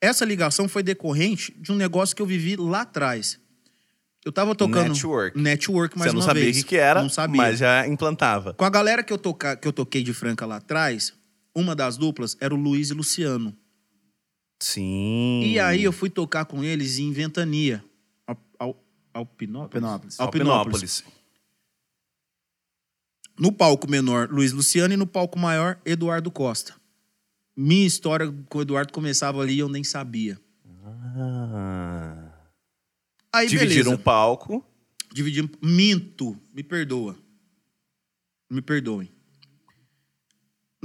Essa 0.00 0.24
ligação 0.24 0.68
foi 0.68 0.82
decorrente 0.82 1.54
de 1.58 1.72
um 1.72 1.76
negócio 1.76 2.14
que 2.14 2.20
eu 2.20 2.26
vivi 2.26 2.56
lá 2.56 2.82
atrás. 2.82 3.40
Eu 4.24 4.32
tava 4.32 4.54
tocando... 4.54 4.88
Network. 4.88 5.38
Network, 5.38 5.98
mais 5.98 6.10
Você 6.10 6.14
não 6.14 6.20
uma 6.22 6.26
sabia 6.26 6.50
o 6.50 6.52
que, 6.52 6.62
que 6.62 6.76
era, 6.76 7.02
Não 7.02 7.10
sabia. 7.10 7.36
mas 7.36 7.58
já 7.58 7.86
implantava. 7.86 8.54
Com 8.54 8.64
a 8.64 8.70
galera 8.70 9.02
que 9.02 9.12
eu, 9.12 9.18
toca, 9.18 9.56
que 9.56 9.68
eu 9.68 9.72
toquei 9.72 10.02
de 10.02 10.14
Franca 10.14 10.46
lá 10.46 10.56
atrás, 10.56 11.12
uma 11.54 11.74
das 11.74 11.96
duplas 11.96 12.36
era 12.40 12.54
o 12.54 12.56
Luiz 12.56 12.90
e 12.90 12.94
Luciano. 12.94 13.54
Sim. 14.58 15.42
E 15.44 15.58
aí 15.60 15.84
eu 15.84 15.92
fui 15.92 16.08
tocar 16.08 16.46
com 16.46 16.64
eles 16.64 16.98
em 16.98 17.12
Ventania. 17.12 17.84
Al, 18.26 18.38
Al, 18.58 18.84
Alpinópolis? 19.12 20.18
Alpinópolis. 20.18 20.20
Alpinópolis. 20.20 21.04
No 23.38 23.52
palco 23.52 23.90
menor, 23.90 24.30
Luiz 24.30 24.52
Luciano, 24.52 24.94
e 24.94 24.96
no 24.96 25.06
palco 25.06 25.38
maior, 25.38 25.78
Eduardo 25.84 26.30
Costa. 26.30 26.74
Minha 27.56 27.86
história 27.86 28.32
com 28.48 28.58
o 28.58 28.62
Eduardo 28.62 28.92
começava 28.92 29.40
ali 29.40 29.54
e 29.54 29.58
eu 29.60 29.68
nem 29.68 29.84
sabia. 29.84 30.38
Ah. 31.16 32.30
Aí, 33.32 33.48
Dividiram 33.48 33.90
um 33.92 33.94
beleza. 33.94 34.02
palco. 34.02 34.64
Dividimos. 35.12 35.52
Minto. 35.62 36.36
Me 36.52 36.62
perdoa. 36.62 37.16
Me 38.50 38.60
perdoem. 38.60 39.10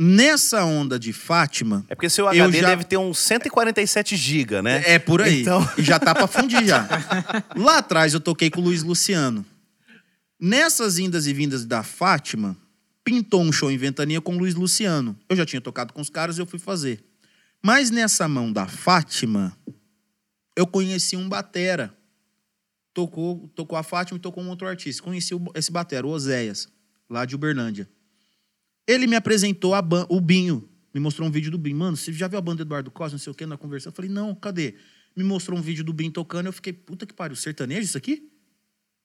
Nessa 0.01 0.63
onda 0.63 0.97
de 0.97 1.11
Fátima, 1.11 1.85
É 1.89 1.95
porque 1.95 2.09
seu 2.09 2.25
Eu 2.31 2.43
HD 2.45 2.61
já- 2.61 2.69
deve 2.69 2.83
ter 2.85 2.95
uns 2.97 3.19
147 3.19 4.15
GB, 4.15 4.61
né? 4.61 4.81
É 4.85 4.97
por 4.97 5.21
aí. 5.21 5.41
Então- 5.41 5.61
E 5.77 5.81
já 5.83 5.99
tá 5.99 6.15
pra 6.15 6.25
fundir 6.25 6.65
já. 6.65 6.87
Lá 7.57 7.79
atrás 7.79 8.13
eu 8.13 8.19
toquei 8.21 8.49
com 8.49 8.61
o 8.61 8.63
Luiz 8.63 8.81
Luciano. 8.81 9.45
Nessas 10.39 10.97
indas 10.99 11.27
e 11.27 11.33
vindas 11.33 11.65
da 11.65 11.83
Fátima, 11.83 12.55
pintou 13.09 13.41
um 13.41 13.51
show 13.51 13.71
em 13.71 13.77
Ventania 13.77 14.21
com 14.21 14.37
Luiz 14.37 14.53
Luciano. 14.53 15.17
Eu 15.27 15.35
já 15.35 15.43
tinha 15.43 15.59
tocado 15.59 15.91
com 15.91 15.99
os 15.99 16.11
caras 16.11 16.37
e 16.37 16.41
eu 16.41 16.45
fui 16.45 16.59
fazer. 16.59 17.03
Mas 17.59 17.89
nessa 17.89 18.27
mão 18.27 18.53
da 18.53 18.67
Fátima, 18.67 19.57
eu 20.55 20.67
conheci 20.67 21.17
um 21.17 21.27
batera. 21.27 21.97
Tocou, 22.93 23.47
tocou 23.55 23.75
a 23.75 23.81
Fátima 23.81 24.19
e 24.19 24.21
tocou 24.21 24.43
um 24.43 24.49
outro 24.49 24.67
artista. 24.67 25.01
Conheci 25.01 25.33
esse 25.55 25.71
batera, 25.71 26.05
o 26.05 26.11
Oséias, 26.11 26.69
lá 27.09 27.25
de 27.25 27.33
Uberlândia. 27.33 27.89
Ele 28.85 29.07
me 29.07 29.15
apresentou 29.15 29.73
o 30.07 30.21
Binho. 30.21 30.69
Me 30.93 30.99
mostrou 30.99 31.27
um 31.27 31.31
vídeo 31.31 31.49
do 31.49 31.57
Binho. 31.57 31.77
Mano, 31.77 31.97
você 31.97 32.13
já 32.13 32.27
viu 32.27 32.37
a 32.37 32.41
banda 32.41 32.57
do 32.57 32.67
Eduardo 32.67 32.91
Costa, 32.91 33.15
não 33.15 33.19
sei 33.19 33.31
o 33.31 33.35
quê, 33.35 33.47
na 33.47 33.57
conversa? 33.57 33.89
Eu 33.89 33.91
falei, 33.91 34.11
não, 34.11 34.35
cadê? 34.35 34.75
Me 35.15 35.23
mostrou 35.23 35.57
um 35.57 35.61
vídeo 35.63 35.83
do 35.83 35.93
Binho 35.93 36.11
tocando. 36.11 36.45
Eu 36.45 36.53
fiquei, 36.53 36.73
puta 36.73 37.07
que 37.07 37.13
pariu, 37.13 37.35
sertanejo 37.35 37.81
isso 37.81 37.97
aqui? 37.97 38.28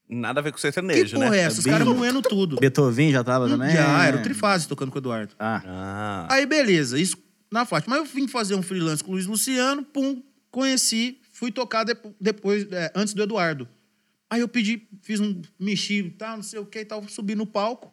Nada 0.08 0.40
a 0.40 0.42
ver 0.42 0.50
com 0.50 0.56
Que 0.56 0.60
sertanejo, 0.62 1.16
porra 1.16 1.30
né? 1.30 1.38
é 1.38 1.40
essa? 1.42 1.60
Os 1.60 1.64
caras 1.66 1.86
moendo 1.88 2.20
tudo. 2.20 2.56
Beethoven 2.56 3.10
já 3.10 3.24
tava 3.24 3.48
também? 3.48 3.70
Já, 3.74 4.04
era 4.06 4.18
o 4.18 4.22
Trifase 4.22 4.68
tocando 4.68 4.90
com 4.92 4.98
o 4.98 5.00
Eduardo. 5.00 5.34
Ah, 5.38 5.62
Ah. 5.64 6.26
Aí, 6.34 6.44
beleza, 6.46 6.98
isso 6.98 7.16
na 7.50 7.64
Fátima. 7.64 7.96
Mas 7.98 8.08
eu 8.08 8.14
vim 8.14 8.28
fazer 8.28 8.54
um 8.54 8.62
freelance 8.62 9.02
com 9.02 9.10
o 9.12 9.14
Luiz 9.14 9.26
Luciano, 9.26 9.82
pum, 9.82 10.22
conheci, 10.50 11.20
fui 11.32 11.50
tocar 11.50 11.84
depo- 11.84 12.14
depois, 12.20 12.70
é, 12.70 12.92
antes 12.94 13.14
do 13.14 13.22
Eduardo. 13.22 13.66
Aí 14.28 14.40
eu 14.40 14.48
pedi, 14.48 14.86
fiz 15.02 15.20
um, 15.20 15.40
mexi 15.58 16.00
e 16.00 16.10
tal, 16.10 16.36
não 16.36 16.42
sei 16.42 16.58
o 16.58 16.66
que 16.66 16.80
e 16.80 16.84
tal, 16.84 17.06
subi 17.08 17.34
no 17.34 17.46
palco, 17.46 17.92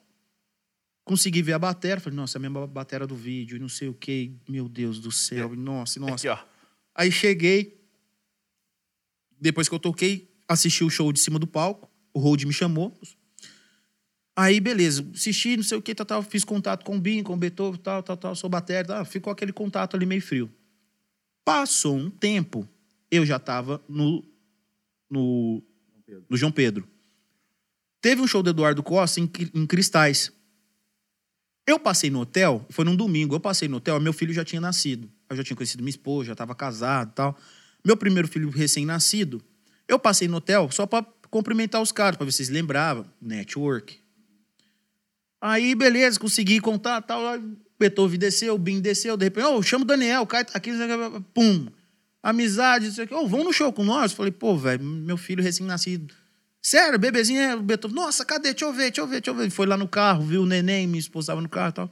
consegui 1.06 1.42
ver 1.42 1.54
a 1.54 1.60
bateria, 1.60 2.00
falei, 2.00 2.18
nossa, 2.18 2.38
é 2.38 2.40
a 2.40 2.42
mesma 2.42 2.66
bateria 2.68 3.06
do 3.08 3.16
vídeo, 3.16 3.56
e 3.58 3.60
não 3.60 3.70
sei 3.70 3.88
o 3.90 3.94
que, 3.94 4.34
meu 4.50 4.68
Deus 4.68 5.00
do 5.00 5.12
céu, 5.12 5.54
e 5.54 5.58
nossa, 5.58 6.00
nossa. 6.00 6.14
Aqui, 6.16 6.28
ó. 6.28 6.38
Aí 6.96 7.12
cheguei, 7.12 7.80
depois 9.40 9.68
que 9.70 9.76
eu 9.76 9.80
toquei, 9.80 10.30
assisti 10.48 10.84
o 10.84 10.90
show 10.90 11.12
de 11.12 11.20
cima 11.20 11.38
do 11.38 11.46
palco, 11.48 11.90
o 12.14 12.20
Road 12.20 12.46
me 12.46 12.54
chamou. 12.54 12.98
Aí, 14.36 14.60
beleza, 14.60 15.06
assisti, 15.14 15.58
não 15.58 15.64
sei 15.64 15.78
o 15.78 15.82
que, 15.82 15.94
tal, 15.94 16.06
tal, 16.06 16.24
fiz 16.24 16.44
contato 16.44 16.86
com 16.86 16.96
o 16.96 17.00
Binho, 17.00 17.24
com 17.24 17.34
o 17.34 17.38
Beethoven, 17.38 17.80
tal, 17.80 18.02
tal, 18.02 18.18
tal, 18.18 18.36
sou 18.36 18.50
bateria, 18.50 18.86
tal, 18.86 19.06
ficou 19.06 19.32
aquele 19.32 19.52
contato 19.52 19.96
ali 19.96 20.06
meio 20.06 20.22
frio. 20.22 20.50
Passou 21.44 21.96
um 21.96 22.10
tempo, 22.10 22.68
eu 23.10 23.26
já 23.26 23.38
tava 23.38 23.84
no, 23.90 24.24
no, 25.10 25.62
no 26.30 26.38
João 26.38 26.52
Pedro. 26.52 26.88
Teve 28.02 28.22
um 28.22 28.28
show 28.28 28.42
do 28.42 28.50
Eduardo 28.50 28.82
Costa 28.82 29.20
em, 29.20 29.30
em 29.54 29.68
Cristais. 29.68 30.32
Eu 31.68 31.80
passei 31.80 32.10
no 32.10 32.22
hotel, 32.22 32.66
foi 32.70 32.84
num 32.84 32.96
domingo, 32.96 33.36
eu 33.36 33.40
passei 33.40 33.68
no 33.68 33.78
hotel, 33.78 34.00
meu 34.00 34.14
filho 34.14 34.34
já 34.34 34.44
tinha 34.44 34.60
nascido. 34.62 35.12
Eu 35.30 35.36
já 35.36 35.44
tinha 35.44 35.56
conhecido 35.56 35.84
minha 35.84 35.92
esposa, 35.92 36.28
já 36.28 36.32
estava 36.34 36.56
casado 36.56 37.14
tal. 37.14 37.38
Meu 37.86 37.96
primeiro 37.96 38.28
filho 38.28 38.50
recém-nascido, 38.50 39.44
eu 39.88 40.00
passei 40.00 40.28
no 40.28 40.38
hotel 40.38 40.70
só 40.72 40.86
para 40.86 41.06
cumprimentar 41.32 41.82
os 41.82 41.92
caras, 41.92 42.18
para 42.18 42.26
ver 42.26 42.32
se 42.32 42.38
vocês 42.38 42.50
lembravam. 42.50 43.06
Network. 43.20 43.98
Aí, 45.42 45.74
beleza, 45.74 46.20
consegui 46.20 46.60
contar, 46.60 47.02
tal. 47.02 47.22
Beethoven 47.80 48.20
desceu, 48.20 48.54
o 48.54 48.58
Bim 48.60 48.80
desceu, 48.80 49.18
de 49.18 49.26
repente, 49.26 49.48
ô, 49.48 49.64
chama 49.64 49.84
o 49.84 49.88
Daniel, 49.88 50.22
o 50.22 50.28
Caio 50.28 50.46
tá 50.46 50.54
aqui, 50.56 50.72
pum. 51.34 51.68
Amizade, 52.22 52.86
não 52.86 52.94
sei 52.94 53.06
o 53.06 53.08
quê. 53.08 53.16
Ô, 53.16 53.28
vão 53.28 53.44
no 53.44 53.52
show 53.52 53.74
com 53.74 53.84
nós? 53.84 54.12
Falei, 54.12 54.32
pô, 54.32 54.56
velho, 54.56 54.84
meu 54.84 55.18
filho 55.18 55.42
recém-nascido. 55.42 56.14
Sério, 56.62 57.00
bebezinho 57.00 57.42
é 57.42 57.56
o 57.56 57.62
Beethoven. 57.64 57.96
Nossa, 57.96 58.24
cadê? 58.24 58.52
Deixa 58.52 58.66
eu 58.66 58.72
ver, 58.72 58.92
deixa 58.92 59.02
eu 59.02 59.08
ver, 59.08 59.22
deixa 59.22 59.32
eu 59.32 59.36
ver. 59.36 59.50
Foi 59.50 59.66
lá 59.66 59.76
no 59.76 59.88
carro, 59.88 60.24
viu 60.24 60.44
o 60.44 60.46
neném, 60.46 60.86
minha 60.86 61.00
esposa 61.00 61.28
tava 61.28 61.42
no 61.42 61.50
carro 61.50 61.70
e 61.70 61.74
tal. 61.74 61.92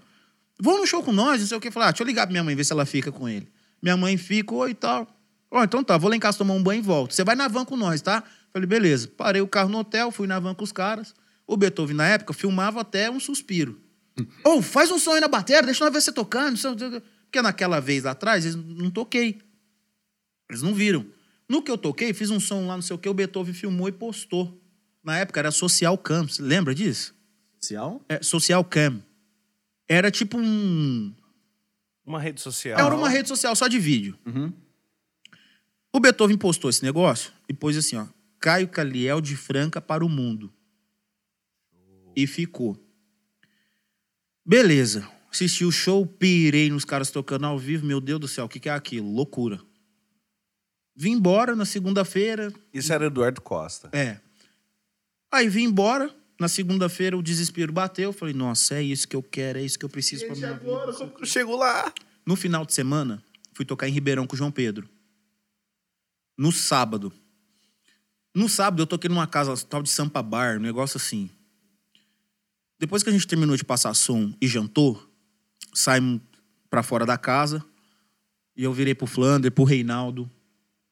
Vão 0.61 0.77
no 0.77 0.85
show 0.85 1.01
com 1.01 1.11
nós, 1.11 1.39
não 1.39 1.47
sei 1.47 1.57
o 1.57 1.59
quê. 1.59 1.71
Falei, 1.71 1.89
ah, 1.89 1.91
deixa 1.91 2.03
eu 2.03 2.07
ligar 2.07 2.27
pra 2.27 2.31
minha 2.31 2.43
mãe, 2.43 2.53
ver 2.53 2.63
se 2.63 2.71
ela 2.71 2.85
fica 2.85 3.11
com 3.11 3.27
ele. 3.27 3.47
Minha 3.81 3.97
mãe 3.97 4.15
ficou 4.17 4.69
e 4.69 4.75
tal. 4.75 5.07
Ó, 5.49 5.63
então 5.63 5.83
tá, 5.83 5.97
vou 5.97 6.09
lá 6.09 6.15
em 6.15 6.19
casa 6.19 6.37
tomar 6.37 6.53
um 6.53 6.61
banho 6.61 6.79
e 6.79 6.83
volto. 6.83 7.15
Você 7.15 7.23
vai 7.23 7.35
na 7.35 7.47
van 7.47 7.65
com 7.65 7.75
nós, 7.75 7.99
tá? 8.01 8.23
Falei, 8.51 8.67
beleza. 8.67 9.07
Parei 9.07 9.41
o 9.41 9.47
carro 9.47 9.69
no 9.69 9.79
hotel, 9.79 10.11
fui 10.11 10.27
na 10.27 10.39
van 10.39 10.55
com 10.55 10.63
os 10.63 10.71
caras. 10.71 11.13
O 11.45 11.57
Beethoven, 11.57 11.95
na 11.95 12.07
época, 12.07 12.33
filmava 12.33 12.81
até 12.81 13.09
um 13.09 13.19
suspiro. 13.19 13.79
Ô, 14.43 14.61
faz 14.61 14.91
um 14.91 14.99
som 14.99 15.11
aí 15.11 15.21
na 15.21 15.27
bateria, 15.27 15.61
deixa 15.61 15.83
nós 15.83 15.93
ver 15.93 16.01
você 16.01 16.11
tocando. 16.11 16.57
Porque 17.23 17.41
naquela 17.41 17.79
vez 17.79 18.03
lá 18.03 18.11
atrás, 18.11 18.45
eles 18.45 18.55
não 18.55 18.91
toquei. 18.91 19.39
Eles 20.49 20.61
não 20.61 20.73
viram. 20.73 21.05
No 21.47 21.61
que 21.61 21.71
eu 21.71 21.77
toquei, 21.77 22.13
fiz 22.13 22.29
um 22.29 22.39
som 22.39 22.67
lá, 22.67 22.75
não 22.75 22.81
sei 22.81 22.95
o 22.95 22.99
que, 22.99 23.09
o 23.09 23.13
Beethoven 23.13 23.53
filmou 23.53 23.87
e 23.87 23.91
postou. 23.91 24.61
Na 25.03 25.17
época 25.17 25.39
era 25.39 25.51
Social 25.51 25.97
Cam. 25.97 26.27
Você 26.27 26.41
lembra 26.41 26.75
disso? 26.75 27.15
social? 27.59 28.01
É, 28.07 28.21
Social 28.21 28.63
Cam. 28.63 29.01
Era 29.87 30.09
tipo 30.11 30.37
um. 30.37 31.13
Uma 32.05 32.19
rede 32.19 32.41
social. 32.41 32.79
Era 32.79 32.95
uma 32.95 33.09
rede 33.09 33.27
social 33.27 33.55
só 33.55 33.67
de 33.67 33.79
vídeo. 33.79 34.17
Uhum. 34.25 34.51
O 35.91 35.99
Beethoven 35.99 36.37
postou 36.37 36.69
esse 36.69 36.83
negócio 36.83 37.31
e 37.47 37.53
pôs 37.53 37.75
assim, 37.75 37.95
ó. 37.95 38.05
Caio 38.39 38.67
Caliel 38.67 39.21
de 39.21 39.35
Franca 39.35 39.81
para 39.81 40.05
o 40.05 40.09
mundo. 40.09 40.53
E 42.15 42.25
ficou. 42.25 42.77
Beleza. 44.45 45.09
Assisti 45.31 45.63
o 45.63 45.71
show, 45.71 46.05
pirei 46.05 46.69
nos 46.69 46.83
caras 46.83 47.11
tocando 47.11 47.45
ao 47.45 47.59
vivo. 47.59 47.85
Meu 47.85 48.01
Deus 48.01 48.19
do 48.19 48.27
céu, 48.27 48.45
o 48.45 48.49
que, 48.49 48.59
que 48.59 48.69
é 48.69 48.73
aquilo? 48.73 49.11
Loucura. 49.11 49.61
Vim 50.95 51.11
embora 51.11 51.55
na 51.55 51.65
segunda-feira. 51.65 52.51
Isso 52.73 52.91
era 52.91 53.05
Eduardo 53.05 53.41
Costa. 53.41 53.89
É. 53.93 54.19
Aí 55.31 55.47
vim 55.47 55.63
embora. 55.63 56.13
Na 56.39 56.47
segunda-feira 56.47 57.17
o 57.17 57.21
desespero 57.21 57.71
bateu. 57.71 58.11
Falei, 58.11 58.33
nossa, 58.33 58.75
é 58.75 58.81
isso 58.81 59.07
que 59.07 59.15
eu 59.15 59.21
quero, 59.21 59.59
é 59.59 59.61
isso 59.61 59.77
que 59.77 59.85
eu 59.85 59.89
preciso 59.89 60.25
pra 60.25 60.35
minha 60.35 60.53
vida. 60.53 61.25
Chegou 61.25 61.57
lá. 61.57 61.93
No 62.25 62.35
final 62.35 62.65
de 62.65 62.73
semana, 62.73 63.23
fui 63.53 63.65
tocar 63.65 63.87
em 63.87 63.91
Ribeirão 63.91 64.25
com 64.25 64.35
o 64.35 64.37
João 64.37 64.51
Pedro. 64.51 64.89
No 66.37 66.51
sábado. 66.51 67.13
No 68.33 68.47
sábado, 68.47 68.81
eu 68.81 68.87
toquei 68.87 69.09
numa 69.09 69.27
casa 69.27 69.55
tal 69.65 69.81
de 69.81 69.89
Sampa 69.89 70.21
Bar, 70.21 70.57
um 70.57 70.61
negócio 70.61 70.97
assim. 70.97 71.29
Depois 72.79 73.03
que 73.03 73.09
a 73.09 73.11
gente 73.11 73.27
terminou 73.27 73.57
de 73.57 73.63
passar 73.63 73.93
som 73.93 74.33
e 74.41 74.47
jantou, 74.47 75.03
saímos 75.73 76.21
pra 76.69 76.83
fora 76.83 77.05
da 77.05 77.17
casa. 77.17 77.63
E 78.55 78.63
eu 78.63 78.73
virei 78.73 78.93
pro 78.93 79.07
Flander, 79.07 79.51
pro 79.51 79.63
Reinaldo, 79.63 80.29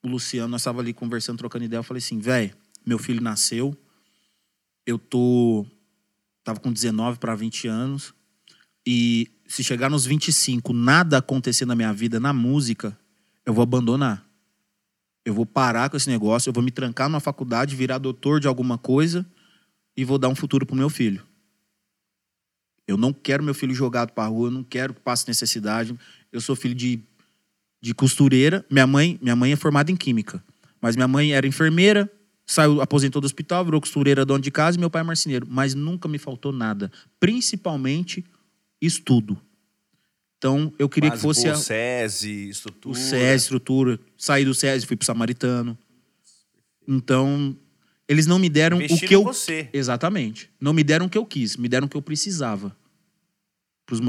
o 0.04 0.08
Luciano. 0.08 0.50
Nós 0.50 0.64
tava 0.64 0.82
ali 0.82 0.94
conversando, 0.94 1.38
trocando 1.38 1.66
ideia. 1.66 1.80
Eu 1.80 1.84
falei 1.84 2.00
assim, 2.00 2.20
velho, 2.20 2.54
meu 2.86 2.98
filho 2.98 3.22
nasceu. 3.22 3.78
Eu 4.86 4.98
tô... 4.98 5.66
Tava 6.44 6.60
com 6.60 6.72
19 6.72 7.20
para 7.20 7.36
20 7.36 7.68
anos. 7.68 8.14
E 8.86 9.30
se 9.48 9.64
chegar 9.64 9.90
nos 9.90 10.06
25, 10.06 10.74
nada 10.74 11.18
acontecer 11.18 11.66
na 11.66 11.76
minha 11.76 11.94
vida, 11.94 12.20
na 12.20 12.32
música, 12.32 12.98
eu 13.46 13.54
vou 13.54 13.64
abandonar. 13.64 14.27
Eu 15.28 15.34
vou 15.34 15.46
parar 15.46 15.90
com 15.90 15.98
esse 15.98 16.10
negócio, 16.10 16.48
eu 16.48 16.54
vou 16.54 16.64
me 16.64 16.72
trancar 16.72 17.10
numa 17.10 17.20
faculdade, 17.20 17.76
virar 17.76 17.98
doutor 17.98 18.40
de 18.40 18.48
alguma 18.48 18.78
coisa 18.78 19.26
e 19.94 20.06
vou 20.06 20.18
dar 20.18 20.30
um 20.30 20.36
futuro 20.36 20.66
pro 20.66 20.74
meu 20.74 20.90
filho. 20.90 21.22
Eu 22.88 22.96
não 22.96 23.12
quero 23.12 23.44
meu 23.44 23.54
filho 23.54 23.74
jogado 23.74 24.14
pra 24.14 24.26
rua, 24.26 24.48
eu 24.48 24.52
não 24.52 24.64
quero 24.64 24.94
que 24.94 25.02
passe 25.02 25.28
necessidade. 25.28 25.94
Eu 26.32 26.40
sou 26.40 26.56
filho 26.56 26.74
de, 26.74 27.02
de 27.82 27.94
costureira. 27.94 28.66
Minha 28.72 28.88
mãe, 28.88 29.20
minha 29.22 29.36
mãe 29.36 29.52
é 29.52 29.58
formada 29.58 29.92
em 29.92 29.98
química, 29.98 30.42
mas 30.80 30.96
minha 30.96 31.10
mãe 31.10 31.34
era 31.34 31.46
enfermeira, 31.46 32.10
saiu, 32.46 32.82
aposentou 32.82 33.22
do 33.22 33.26
hospital, 33.26 33.66
virou 33.66 33.82
costureira, 33.82 34.26
dona 34.26 34.40
de 34.40 34.50
casa 34.50 34.78
e 34.78 34.80
meu 34.80 34.90
pai 34.90 35.02
é 35.02 35.04
marceneiro. 35.04 35.46
Mas 35.50 35.74
nunca 35.74 36.08
me 36.08 36.18
faltou 36.18 36.54
nada, 36.54 36.90
principalmente 37.20 38.24
estudo. 38.82 39.38
Então, 40.38 40.72
eu 40.78 40.88
queria 40.88 41.10
Base 41.10 41.20
que 41.22 41.28
fosse 41.28 41.44
boa, 41.44 41.54
a- 41.54 41.58
SESI, 41.58 42.50
estrutura. 42.50 42.92
o 42.92 42.96
SES, 42.96 43.42
estrutura. 43.42 44.00
Saí 44.18 44.46
do 44.46 44.54
SES, 44.54 44.84
fui 44.84 44.96
pro 44.96 45.06
Samaritano. 45.06 45.78
Então, 46.88 47.56
Eles 48.10 48.26
não 48.26 48.40
me 48.40 48.48
deram 48.48 48.78
o 48.78 48.82
Investiram 48.82 49.08
que 49.10 49.16
eu. 49.16 49.24
você. 49.24 49.68
Exatamente. 49.74 50.50
Não 50.62 50.72
me 50.74 50.82
deram 50.84 51.08
o 51.08 51.10
que 51.10 51.18
eu 51.18 51.26
quis, 51.26 51.58
me 51.58 51.68
deram 51.68 51.88
o 51.88 51.90
que 51.90 51.98
eu 51.98 52.02
precisava. 52.02 52.74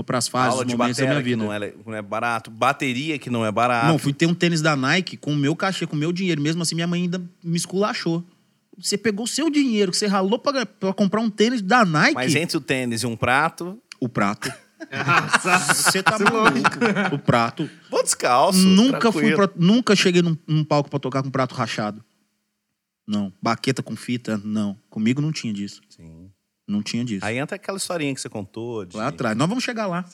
Para 0.06 0.18
as 0.18 0.28
fases, 0.28 0.50
Aula 0.52 0.62
os 0.64 0.68
de 0.70 0.76
momentos 0.76 0.98
da 0.98 1.06
minha 1.06 1.20
vida. 1.22 1.36
não 1.42 1.52
é, 1.52 1.72
não 1.86 1.94
é 1.94 2.02
barato. 2.02 2.48
Bateria 2.50 3.18
que 3.18 3.28
não 3.30 3.44
é 3.46 3.50
barato. 3.50 3.86
Não, 3.88 3.98
fui 3.98 4.12
ter 4.12 4.26
um 4.26 4.34
tênis 4.34 4.60
da 4.60 4.76
Nike 4.76 5.16
com 5.16 5.32
o 5.32 5.36
meu 5.36 5.54
cachê, 5.56 5.86
com 5.86 5.94
o 5.96 5.98
meu 5.98 6.12
dinheiro. 6.12 6.40
Mesmo 6.40 6.62
assim, 6.62 6.74
minha 6.74 6.86
mãe 6.86 7.02
ainda 7.02 7.20
me 7.42 7.56
esculachou. 7.56 8.22
Você 8.76 8.96
pegou 8.98 9.24
o 9.24 9.28
seu 9.28 9.48
dinheiro, 9.50 9.90
que 9.92 9.96
você 9.98 10.06
ralou 10.06 10.38
pra 10.38 10.64
comprar 10.94 11.20
um 11.20 11.30
tênis 11.30 11.60
da 11.62 11.84
Nike. 11.84 12.14
Mas 12.14 12.34
entre 12.34 12.56
o 12.56 12.60
tênis 12.60 13.02
e 13.02 13.06
um 13.06 13.16
prato, 13.16 13.80
O 14.00 14.08
prato. 14.08 14.52
Nossa, 14.90 15.74
Você 15.74 16.02
tá 16.02 16.18
maluco. 16.18 17.14
O 17.14 17.18
prato. 17.18 17.68
vou 17.90 18.02
descalço. 18.02 18.58
nunca 18.58 19.10
fui 19.12 19.34
pra- 19.34 19.50
nunca 19.56 19.96
cheguei 19.96 20.22
num, 20.22 20.36
num 20.46 20.64
palco 20.64 20.88
pra 20.90 20.98
tocar 20.98 21.22
com 21.22 21.30
prato 21.30 21.54
rachado. 21.54 22.04
Não. 23.06 23.32
Baqueta 23.42 23.82
com 23.82 23.96
fita, 23.96 24.40
não. 24.44 24.78
Comigo 24.90 25.20
não 25.20 25.32
tinha 25.32 25.52
disso. 25.52 25.80
Sim. 25.88 26.30
Não 26.66 26.82
tinha 26.82 27.04
disso. 27.04 27.24
Aí 27.24 27.38
entra 27.38 27.56
aquela 27.56 27.78
historinha 27.78 28.14
que 28.14 28.20
você 28.20 28.28
contou. 28.28 28.84
De... 28.84 28.96
Lá 28.96 29.08
atrás. 29.08 29.36
Nós 29.36 29.48
vamos 29.48 29.64
chegar 29.64 29.86
lá. 29.86 30.04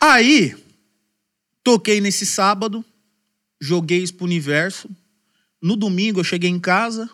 Aí, 0.00 0.56
toquei 1.62 2.00
nesse 2.00 2.26
sábado, 2.26 2.84
joguei 3.60 4.02
isso 4.02 4.14
pro 4.14 4.24
universo. 4.24 4.88
No 5.62 5.76
domingo 5.76 6.20
eu 6.20 6.24
cheguei 6.24 6.50
em 6.50 6.58
casa, 6.58 7.08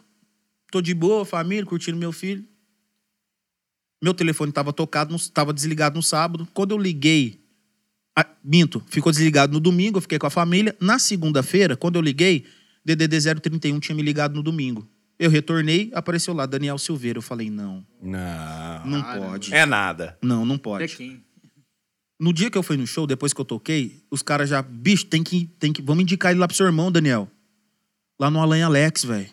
tô 0.70 0.80
de 0.80 0.94
boa, 0.94 1.24
família, 1.24 1.66
curtindo 1.66 1.98
meu 1.98 2.12
filho. 2.12 2.44
Meu 4.02 4.12
telefone 4.14 4.52
tava 4.52 4.72
tocado, 4.72 5.12
no- 5.12 5.18
tava 5.30 5.52
desligado 5.52 5.96
no 5.96 6.02
sábado. 6.02 6.46
Quando 6.52 6.72
eu 6.72 6.78
liguei, 6.78 7.40
ah, 8.16 8.26
minto, 8.44 8.82
ficou 8.86 9.10
desligado 9.10 9.52
no 9.52 9.60
domingo, 9.60 9.98
eu 9.98 10.02
fiquei 10.02 10.18
com 10.18 10.26
a 10.26 10.30
família. 10.30 10.76
Na 10.80 10.98
segunda-feira, 10.98 11.76
quando 11.76 11.96
eu 11.96 12.02
liguei, 12.02 12.44
DDD 12.84 13.18
031 13.40 13.80
tinha 13.80 13.94
me 13.96 14.02
ligado 14.02 14.34
no 14.34 14.42
domingo. 14.42 14.86
Eu 15.18 15.30
retornei, 15.30 15.90
apareceu 15.94 16.34
lá, 16.34 16.44
Daniel 16.44 16.76
Silveira. 16.76 17.18
Eu 17.18 17.22
falei, 17.22 17.48
não, 17.48 17.86
Não. 18.02 18.84
não 18.86 19.02
pode. 19.02 19.54
É 19.54 19.64
nada. 19.64 20.18
Não, 20.20 20.44
não 20.44 20.58
pode. 20.58 21.22
No 22.20 22.32
dia 22.32 22.50
que 22.50 22.58
eu 22.58 22.62
fui 22.62 22.76
no 22.76 22.86
show, 22.86 23.06
depois 23.06 23.32
que 23.32 23.40
eu 23.40 23.44
toquei, 23.44 24.02
os 24.10 24.22
caras 24.22 24.48
já, 24.48 24.60
bicho, 24.62 25.06
tem 25.06 25.22
que, 25.22 25.46
tem 25.58 25.72
que, 25.72 25.80
vamos 25.82 26.02
indicar 26.02 26.30
ele 26.30 26.40
lá 26.40 26.46
pro 26.46 26.56
seu 26.56 26.66
irmão, 26.66 26.90
Daniel. 26.90 27.28
Lá 28.20 28.30
no 28.30 28.40
Alan 28.40 28.64
Alex, 28.64 29.04
velho. 29.04 29.28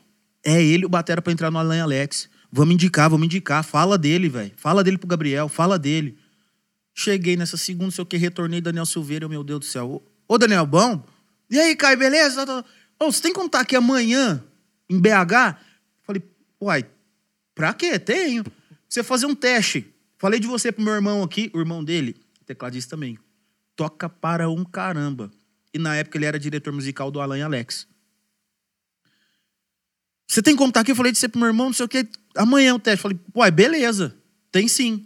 É 0.46 0.62
ele 0.62 0.86
o 0.86 0.90
batera 0.90 1.22
pra 1.22 1.32
entrar 1.34 1.52
no 1.52 1.58
Alan 1.60 1.82
Alex. 1.82 2.30
Vamos 2.52 2.74
indicar, 2.74 3.10
vamos 3.10 3.26
indicar. 3.26 3.64
Fala 3.64 3.98
dele, 3.98 4.28
velho. 4.28 4.52
Fala 4.58 4.84
dele 4.84 4.98
pro 4.98 5.08
Gabriel, 5.08 5.48
fala 5.48 5.80
dele. 5.80 6.18
Cheguei 6.94 7.38
nessa 7.38 7.56
segunda, 7.56 7.92
sei 7.92 8.02
o 8.02 8.06
que, 8.06 8.18
retornei 8.18 8.60
Daniel 8.60 8.86
Silveira, 8.86 9.26
eu, 9.26 9.30
meu 9.30 9.44
Deus 9.44 9.62
do 9.62 9.66
céu. 9.66 10.04
Ô, 10.28 10.38
Daniel, 10.38 10.66
bom? 10.66 11.04
E 11.50 11.58
aí, 11.58 11.76
Caio, 11.76 11.98
beleza? 11.98 12.66
Ô, 13.00 13.12
você 13.12 13.22
tem 13.22 13.34
contar 13.34 13.62
aqui 13.62 13.76
amanhã, 13.76 14.44
em 14.90 15.00
BH? 15.00 15.58
Falei, 16.04 16.22
uai, 16.60 16.86
pra 17.56 17.74
quê? 17.74 17.98
Tenho. 17.98 18.44
Você 18.88 19.04
fazer 19.04 19.26
um 19.26 19.36
teste. 19.36 19.88
Falei 20.18 20.40
de 20.40 20.48
você 20.48 20.72
pro 20.72 20.84
meu 20.84 20.94
irmão 20.94 21.24
aqui, 21.24 21.50
o 21.54 21.60
irmão 21.60 21.84
dele, 21.84 22.16
tecladista 22.46 22.92
também. 22.92 23.18
Toca 23.76 24.10
para 24.10 24.50
um 24.50 24.64
caramba. 24.66 25.32
E 25.74 25.80
na 25.80 25.96
época 25.96 26.18
ele 26.18 26.26
era 26.26 26.38
diretor 26.38 26.74
musical 26.74 27.10
do 27.10 27.22
Alan 27.22 27.44
Alex. 27.44 27.88
Você 30.32 30.42
tem 30.42 30.56
como 30.56 30.72
tá 30.72 30.80
aqui? 30.80 30.92
Eu 30.92 30.96
falei 30.96 31.12
de 31.12 31.18
você 31.18 31.28
pro 31.28 31.42
meu 31.42 31.50
irmão, 31.50 31.66
não 31.66 31.74
sei 31.74 31.86
o 31.86 31.90
quê. 31.90 32.08
Amanhã 32.38 32.74
o 32.74 32.80
teste. 32.80 33.02
Falei, 33.02 33.20
uai, 33.36 33.52
beleza. 33.52 34.16
Tem 34.50 34.66
sim. 34.66 35.06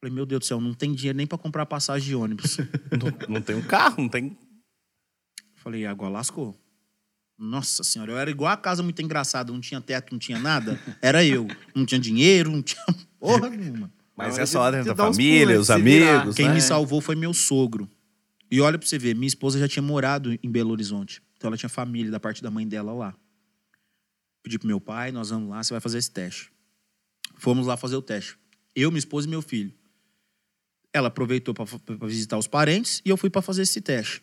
Falei, 0.00 0.12
meu 0.12 0.26
Deus 0.26 0.40
do 0.40 0.46
céu, 0.46 0.60
não 0.60 0.74
tem 0.74 0.92
dinheiro 0.92 1.16
nem 1.16 1.28
pra 1.28 1.38
comprar 1.38 1.64
passagem 1.64 2.08
de 2.08 2.16
ônibus. 2.16 2.56
Não, 2.90 3.36
não 3.36 3.40
tem 3.40 3.54
um 3.54 3.62
carro, 3.62 4.02
não 4.02 4.08
tem. 4.08 4.36
Falei, 5.54 5.86
agora 5.86 6.10
lascou. 6.10 6.58
Nossa 7.38 7.84
senhora, 7.84 8.10
eu 8.10 8.18
era 8.18 8.30
igual 8.30 8.50
a 8.50 8.56
casa 8.56 8.82
muito 8.82 9.00
engraçada, 9.00 9.52
não 9.52 9.60
tinha 9.60 9.80
teto, 9.80 10.10
não 10.10 10.18
tinha 10.18 10.38
nada. 10.38 10.78
Era 11.00 11.24
eu. 11.24 11.46
Não 11.74 11.86
tinha 11.86 12.00
dinheiro, 12.00 12.50
não 12.50 12.62
tinha 12.62 12.84
porra 13.20 13.48
nenhuma. 13.48 13.92
Mas 14.16 14.38
essa 14.38 14.58
hora 14.58 14.80
de 14.80 14.88
da 14.88 14.94
dar 14.94 15.08
uns 15.08 15.16
família, 15.16 15.46
pulos, 15.54 15.60
os 15.60 15.70
amigos. 15.70 16.34
Quem 16.34 16.48
né? 16.48 16.54
me 16.54 16.60
salvou 16.60 17.00
foi 17.00 17.14
meu 17.14 17.32
sogro. 17.32 17.88
E 18.50 18.60
olha 18.60 18.76
pra 18.76 18.88
você 18.88 18.98
ver, 18.98 19.14
minha 19.14 19.28
esposa 19.28 19.58
já 19.58 19.68
tinha 19.68 19.82
morado 19.82 20.36
em 20.42 20.50
Belo 20.50 20.72
Horizonte. 20.72 21.22
Então 21.40 21.48
ela 21.48 21.56
tinha 21.56 21.70
família 21.70 22.10
da 22.10 22.20
parte 22.20 22.42
da 22.42 22.50
mãe 22.50 22.68
dela 22.68 22.92
lá. 22.92 23.16
Pedi 24.42 24.58
pro 24.58 24.68
meu 24.68 24.78
pai, 24.78 25.10
nós 25.10 25.30
vamos 25.30 25.48
lá, 25.48 25.62
você 25.64 25.72
vai 25.72 25.80
fazer 25.80 25.96
esse 25.96 26.10
teste. 26.10 26.52
Fomos 27.36 27.66
lá 27.66 27.78
fazer 27.78 27.96
o 27.96 28.02
teste. 28.02 28.36
Eu, 28.76 28.90
minha 28.90 28.98
esposa 28.98 29.26
e 29.26 29.30
meu 29.30 29.40
filho. 29.40 29.72
Ela 30.92 31.08
aproveitou 31.08 31.54
pra 31.54 31.64
visitar 32.06 32.36
os 32.36 32.46
parentes 32.46 33.00
e 33.06 33.08
eu 33.08 33.16
fui 33.16 33.30
pra 33.30 33.40
fazer 33.40 33.62
esse 33.62 33.80
teste. 33.80 34.22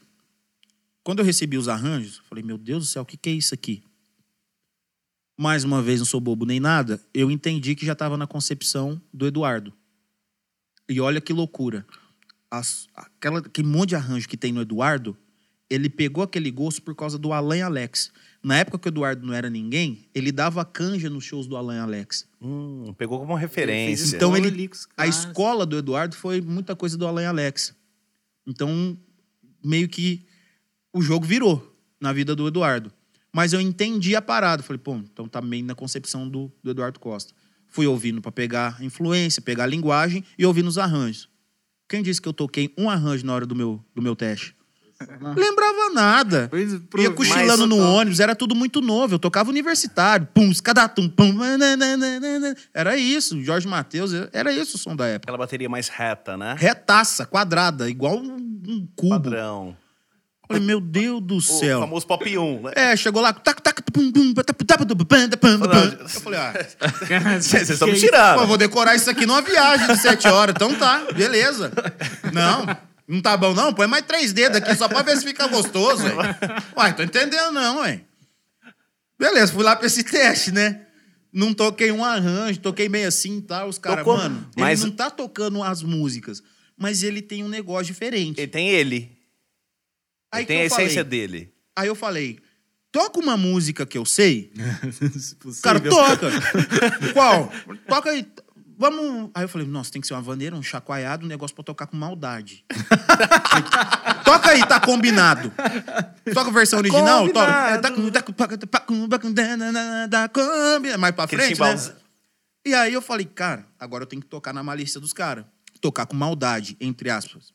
Quando 1.03 1.19
eu 1.19 1.25
recebi 1.25 1.57
os 1.57 1.67
arranjos, 1.67 2.19
falei, 2.29 2.43
meu 2.43 2.55
Deus 2.57 2.83
do 2.83 2.87
céu, 2.87 3.01
o 3.01 3.05
que, 3.05 3.17
que 3.17 3.29
é 3.29 3.33
isso 3.33 3.51
aqui? 3.55 3.83
Mais 5.39 5.63
uma 5.63 5.81
vez, 5.81 5.99
não 5.99 6.05
sou 6.05 6.21
bobo 6.21 6.45
nem 6.45 6.59
nada, 6.59 7.03
eu 7.15 7.31
entendi 7.31 7.73
que 7.73 7.85
já 7.85 7.93
estava 7.93 8.15
na 8.15 8.27
concepção 8.27 9.01
do 9.11 9.25
Eduardo. 9.25 9.73
E 10.87 11.01
olha 11.01 11.19
que 11.19 11.33
loucura. 11.33 11.83
As- 12.51 12.87
aquela, 12.93 13.39
aquele 13.39 13.67
monte 13.67 13.89
de 13.89 13.95
arranjo 13.95 14.29
que 14.29 14.37
tem 14.37 14.51
no 14.53 14.61
Eduardo, 14.61 15.17
ele 15.69 15.89
pegou 15.89 16.23
aquele 16.23 16.49
gosto 16.51 16.81
por 16.81 16.95
causa 16.95 17.17
do 17.17 17.33
Alan 17.33 17.63
Alex. 17.63 18.11
Na 18.43 18.57
época 18.57 18.79
que 18.79 18.87
o 18.87 18.89
Eduardo 18.89 19.25
não 19.25 19.33
era 19.33 19.49
ninguém, 19.49 20.07
ele 20.15 20.31
dava 20.31 20.63
canja 20.63 21.09
nos 21.09 21.23
shows 21.25 21.47
do 21.47 21.57
Alan 21.57 21.81
Alex. 21.81 22.27
Hum, 22.41 22.93
pegou 22.97 23.19
como 23.19 23.33
Ele 23.33 23.41
referência. 23.41 24.15
Então 24.15 24.37
ele- 24.37 24.67
com 24.67 24.75
os 24.75 24.87
A 24.95 25.05
escola 25.07 25.65
do 25.65 25.77
Eduardo 25.77 26.15
foi 26.15 26.39
muita 26.39 26.75
coisa 26.75 26.97
do 26.97 27.05
Alan 27.05 27.27
Alex. 27.27 27.75
Então, 28.45 28.97
meio 29.63 29.89
que 29.89 30.25
o 30.93 31.01
jogo 31.01 31.25
virou 31.25 31.75
na 31.99 32.13
vida 32.13 32.35
do 32.35 32.47
Eduardo. 32.47 32.91
Mas 33.33 33.51
eu 33.53 33.59
entendi 33.59 34.15
a 34.15 34.21
parada. 34.21 34.63
Falei, 34.63 34.79
pô, 34.79 34.95
então 34.95 35.27
tá 35.27 35.41
meio 35.41 35.65
na 35.65 35.75
concepção 35.75 36.27
do, 36.29 36.51
do 36.63 36.71
Eduardo 36.71 36.99
Costa. 36.99 37.33
Fui 37.67 37.85
ouvindo 37.85 38.21
pra 38.21 38.31
pegar 38.31 38.81
influência, 38.81 39.41
pegar 39.41 39.65
linguagem 39.65 40.23
e 40.37 40.45
ouvindo 40.45 40.67
os 40.67 40.77
arranjos. 40.77 41.27
Quem 41.89 42.01
disse 42.01 42.21
que 42.21 42.27
eu 42.27 42.33
toquei 42.33 42.73
um 42.77 42.89
arranjo 42.89 43.25
na 43.25 43.33
hora 43.33 43.45
do 43.45 43.55
meu, 43.55 43.83
do 43.93 44.01
meu 44.01 44.15
teste? 44.15 44.55
Lembrava 45.35 45.89
nada. 45.93 46.47
Pois, 46.49 46.73
pro- 46.89 47.01
Ia 47.01 47.11
cochilando 47.11 47.67
mas- 47.67 47.69
no 47.69 47.77
ônibus, 47.77 48.19
era 48.19 48.35
tudo 48.35 48.55
muito 48.55 48.81
novo. 48.81 49.15
Eu 49.15 49.19
tocava 49.19 49.49
universitário. 49.49 50.27
Pum, 50.33 50.49
escadatum, 50.49 51.07
pum. 51.07 51.33
nananana. 51.33 52.55
Era 52.73 52.97
isso. 52.97 53.41
Jorge 53.43 53.67
Matheus, 53.67 54.11
era 54.33 54.51
isso 54.51 54.75
o 54.75 54.79
som 54.79 54.95
da 54.95 55.05
época. 55.05 55.25
Aquela 55.25 55.37
bateria 55.37 55.69
mais 55.69 55.87
reta, 55.87 56.35
né? 56.35 56.55
Retaça, 56.57 57.25
quadrada, 57.25 57.89
igual 57.89 58.17
um, 58.17 58.35
um 58.67 58.87
cubo. 58.95 59.09
Padrão. 59.11 59.77
Falei, 60.47 60.63
meu 60.63 60.79
Deus 60.79 61.21
do 61.21 61.35
O 61.37 61.41
céu. 61.41 61.81
famoso 61.81 62.07
pop 62.07 62.37
1, 62.37 62.61
né? 62.63 62.71
É, 62.73 62.95
chegou 62.95 63.21
lá. 63.21 63.33
tac, 63.33 63.61
tac, 63.61 63.81
pum, 63.91 64.09
pum, 64.13 64.33
pum. 64.33 64.41
Eu 65.99 66.07
falei, 66.21 66.39
ah, 66.39 66.53
Vocês 67.41 67.69
estão 67.69 67.87
me 67.87 67.95
Que 67.95 67.99
pô, 67.99 68.05
tirando. 68.07 68.47
vou 68.47 68.57
decorar 68.57 68.95
isso 68.95 69.09
aqui 69.09 69.25
numa 69.25 69.41
viagem 69.41 69.87
de 69.87 69.97
sete 69.97 70.25
horas. 70.27 70.55
Então 70.55 70.73
tá, 70.75 71.03
beleza. 71.13 71.69
Não, 72.31 72.65
não 73.07 73.21
tá 73.21 73.37
bom 73.37 73.53
não? 73.53 73.73
Põe 73.73 73.87
mais 73.87 74.05
três 74.05 74.33
dedos 74.33 74.57
aqui 74.57 74.75
só 74.75 74.87
pra 74.87 75.01
ver 75.01 75.17
se 75.17 75.23
fica 75.25 75.47
gostoso, 75.47 76.03
ué. 76.03 76.37
Uai, 76.75 76.95
tô 76.95 77.03
entendendo 77.03 77.51
não, 77.51 77.79
ué. 77.79 78.01
Beleza, 79.19 79.51
fui 79.53 79.63
lá 79.63 79.75
pra 79.75 79.87
esse 79.87 80.03
teste, 80.03 80.51
né? 80.51 80.85
Não 81.31 81.53
toquei 81.53 81.91
um 81.91 82.03
arranjo, 82.03 82.59
toquei 82.59 82.87
meio 82.89 83.07
assim 83.07 83.37
e 83.37 83.41
tal. 83.41 83.67
Os 83.69 83.77
caras, 83.77 84.05
mano, 84.05 84.49
mas- 84.55 84.81
ele 84.81 84.89
não 84.89 84.95
tá 84.95 85.09
tocando 85.09 85.61
as 85.63 85.81
músicas, 85.83 86.41
mas 86.77 87.03
ele 87.03 87.21
tem 87.21 87.43
um 87.43 87.47
negócio 87.49 87.85
diferente. 87.85 88.39
Ele 88.39 88.47
tem 88.47 88.69
ele. 88.69 89.17
Aí 90.31 90.41
Ele 90.41 90.47
tem 90.47 90.65
a 90.65 90.69
falei- 90.69 90.85
essência 90.85 91.03
dele. 91.03 91.53
Aí 91.75 91.87
eu 91.87 91.95
falei, 91.95 92.39
toca 92.91 93.19
uma 93.19 93.37
música 93.37 93.85
que 93.85 93.97
eu 93.97 94.05
sei. 94.05 94.51
Se 95.17 95.35
cara, 95.61 95.79
toca. 95.79 96.27
Qual? 97.13 97.51
Toca 97.87 98.09
aí. 98.09 98.27
Vamos. 98.77 99.31
Aí 99.33 99.43
eu 99.43 99.49
falei, 99.49 99.67
nossa, 99.67 99.91
tem 99.91 99.99
que 99.99 100.07
ser 100.07 100.13
uma 100.13 100.21
vaneira, 100.21 100.55
um 100.55 100.61
chacoalhado, 100.61 101.25
um 101.25 101.29
negócio 101.29 101.55
pra 101.55 101.63
tocar 101.63 101.87
com 101.87 101.97
maldade. 101.97 102.63
toca 104.23 104.51
aí, 104.51 104.65
tá 104.67 104.79
combinado. 104.79 105.51
Toca 106.33 106.49
a 106.49 106.53
versão 106.53 106.79
original? 106.79 107.27
Toca. 107.29 107.51
É, 107.51 107.77
tá 107.77 107.89
tá 107.89 107.89
tá 107.89 108.47
tá 108.47 108.57
tá 108.57 108.67
tá 110.29 110.79
Mais 110.97 111.15
pra 111.15 111.27
frente, 111.27 111.59
né? 111.59 111.75
E 112.65 112.73
aí 112.73 112.93
eu 112.93 113.01
falei, 113.01 113.25
cara, 113.25 113.65
agora 113.79 114.03
eu 114.03 114.07
tenho 114.07 114.21
que 114.21 114.27
tocar 114.27 114.53
na 114.53 114.61
malícia 114.61 114.99
dos 114.99 115.13
caras. 115.13 115.45
Tocar 115.81 116.05
com 116.05 116.15
maldade, 116.15 116.77
entre 116.79 117.09
aspas. 117.09 117.51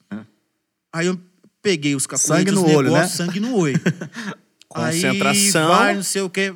Aí 0.93 1.07
eu 1.07 1.21
peguei 1.63 1.95
os 1.95 2.07
cacuetes, 2.07 2.27
Sangue 2.27 2.51
os 2.51 2.57
no 2.57 2.67
olho, 2.67 2.91
negócios, 2.91 3.19
né? 3.19 3.27
sangue 3.27 3.41
no 3.41 3.57
olho. 3.57 3.81
Concentração. 4.69 5.73
Aí 5.73 5.79
vai, 5.79 5.95
não 5.95 6.03
sei 6.03 6.23
o 6.23 6.31
quê. 6.31 6.53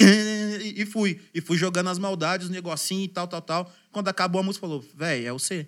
E 0.00 0.86
fui. 0.86 1.20
E 1.34 1.40
fui 1.40 1.56
jogando 1.58 1.88
as 1.88 1.98
maldades, 1.98 2.46
os 2.46 2.52
negocinhos 2.52 3.04
e 3.06 3.08
tal, 3.08 3.26
tal, 3.28 3.42
tal. 3.42 3.72
Quando 3.92 4.08
acabou 4.08 4.40
a 4.40 4.42
música, 4.44 4.60
falou, 4.66 4.84
véi, 4.96 5.24
é 5.26 5.32
o 5.32 5.38
C. 5.38 5.66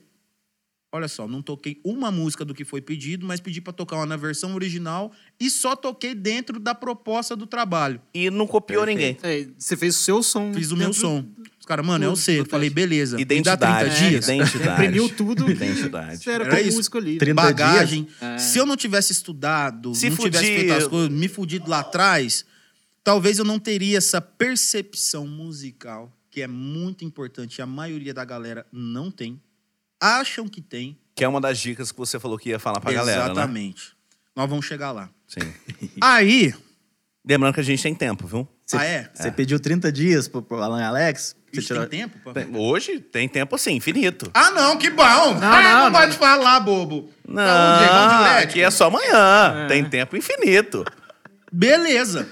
Olha 0.94 1.08
só, 1.08 1.26
não 1.26 1.40
toquei 1.40 1.80
uma 1.82 2.10
música 2.10 2.44
do 2.44 2.52
que 2.54 2.66
foi 2.66 2.82
pedido, 2.82 3.26
mas 3.26 3.40
pedi 3.40 3.62
pra 3.62 3.72
tocar 3.72 3.96
uma 3.96 4.04
na 4.04 4.16
versão 4.16 4.54
original 4.54 5.10
e 5.40 5.48
só 5.48 5.74
toquei 5.74 6.14
dentro 6.14 6.60
da 6.60 6.74
proposta 6.74 7.34
do 7.34 7.46
trabalho. 7.46 7.98
E 8.12 8.28
não 8.30 8.46
copiou 8.46 8.84
ninguém. 8.84 9.16
É, 9.22 9.46
você 9.56 9.74
fez 9.74 9.96
o 9.96 9.98
seu 10.00 10.22
som. 10.22 10.52
Fiz 10.52 10.70
o 10.70 10.76
meu 10.76 10.92
som. 10.92 11.24
Os 11.58 11.64
caras, 11.64 11.86
mano, 11.86 12.04
é 12.04 12.08
o 12.08 12.16
C. 12.16 12.40
Eu 12.40 12.44
falei, 12.44 12.68
beleza. 12.68 13.16
Me 13.16 13.24
dá 13.24 13.34
Identidade. 13.34 13.84
30 13.96 14.08
dias. 14.10 14.28
Identidade. 14.28 14.82
Imprimiu 14.82 15.08
tudo. 15.08 15.46
que 15.46 15.52
Identidade. 15.52 16.22
Você 16.22 16.30
era, 16.30 16.44
Era 16.44 16.60
isso. 16.60 16.76
músico 16.76 16.98
ali. 16.98 17.16
30 17.16 17.34
bagagem. 17.40 18.06
É. 18.20 18.36
Se 18.36 18.58
eu 18.58 18.66
não 18.66 18.76
tivesse 18.76 19.12
estudado, 19.12 19.94
Se 19.94 20.10
não 20.10 20.16
tivesse 20.18 20.44
fudir- 20.44 20.58
feito 20.58 20.72
as 20.74 20.86
coisas, 20.86 21.08
me 21.08 21.26
fudido 21.26 21.70
lá 21.70 21.80
atrás, 21.80 22.44
talvez 23.04 23.38
eu 23.38 23.44
não 23.44 23.58
teria 23.58 23.98
essa 23.98 24.20
percepção 24.20 25.26
musical, 25.26 26.12
que 26.30 26.42
é 26.42 26.46
muito 26.46 27.04
importante. 27.04 27.58
e 27.58 27.62
A 27.62 27.66
maioria 27.66 28.14
da 28.14 28.24
galera 28.24 28.66
não 28.72 29.10
tem. 29.10 29.40
Acham 30.00 30.48
que 30.48 30.60
tem. 30.60 30.98
Que 31.14 31.24
é 31.24 31.28
uma 31.28 31.40
das 31.40 31.58
dicas 31.58 31.92
que 31.92 31.98
você 31.98 32.18
falou 32.18 32.38
que 32.38 32.48
ia 32.48 32.58
falar 32.58 32.80
pra 32.80 32.92
galera, 32.92 33.26
né? 33.26 33.32
Exatamente. 33.32 33.96
Nós 34.34 34.48
vamos 34.48 34.64
chegar 34.64 34.92
lá. 34.92 35.10
Sim. 35.26 35.52
Aí. 36.00 36.54
Lembrando 37.24 37.54
que 37.54 37.60
a 37.60 37.64
gente 37.64 37.82
tem 37.82 37.94
tempo, 37.94 38.26
viu? 38.26 38.48
Você, 38.66 38.76
ah, 38.76 38.84
é? 38.84 39.10
você 39.12 39.30
pediu 39.30 39.60
30 39.60 39.92
dias 39.92 40.26
pro, 40.26 40.42
pro 40.42 40.60
Alan 40.60 40.82
Alex? 40.82 41.36
Você 41.52 41.60
Isso 41.60 41.66
tirou... 41.68 41.86
tem 41.86 42.00
tempo? 42.00 42.18
pô? 42.18 42.58
Hoje 42.58 42.98
tem 42.98 43.28
tempo 43.28 43.54
assim, 43.54 43.72
infinito. 43.72 44.30
Ah, 44.32 44.50
não, 44.50 44.78
que 44.78 44.90
bom! 44.90 45.34
Não, 45.34 45.52
ah, 45.52 45.62
não, 45.62 45.62
não, 45.62 45.90
não. 45.90 45.92
pode 45.92 46.16
falar, 46.16 46.60
bobo. 46.60 47.10
Não, 47.28 47.36
Tá? 47.36 48.30
É 48.30 48.34
LED? 48.34 48.44
aqui 48.48 48.60
é 48.62 48.70
só 48.70 48.86
amanhã. 48.86 49.66
Tem 49.68 49.84
tempo 49.84 50.16
infinito. 50.16 50.84
Beleza. 51.52 52.26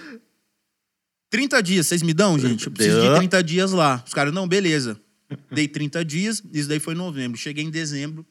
30 1.31 1.63
dias, 1.63 1.87
vocês 1.87 2.03
me 2.03 2.13
dão, 2.13 2.39
gente? 2.39 2.67
Eu 2.67 2.73
preciso 2.73 3.01
de 3.01 3.07
Deu. 3.09 3.17
30 3.17 3.43
dias 3.43 3.73
lá. 3.73 4.03
Os 4.07 4.13
caras, 4.13 4.33
não, 4.35 4.47
beleza. 4.49 5.01
Dei 5.51 5.69
30 5.69 6.05
dias, 6.05 6.43
isso 6.53 6.69
daí 6.69 6.81
foi 6.81 6.95
em 6.95 6.97
novembro. 6.97 7.39
Cheguei 7.39 7.65
em 7.65 7.71
dezembro, 7.71 8.27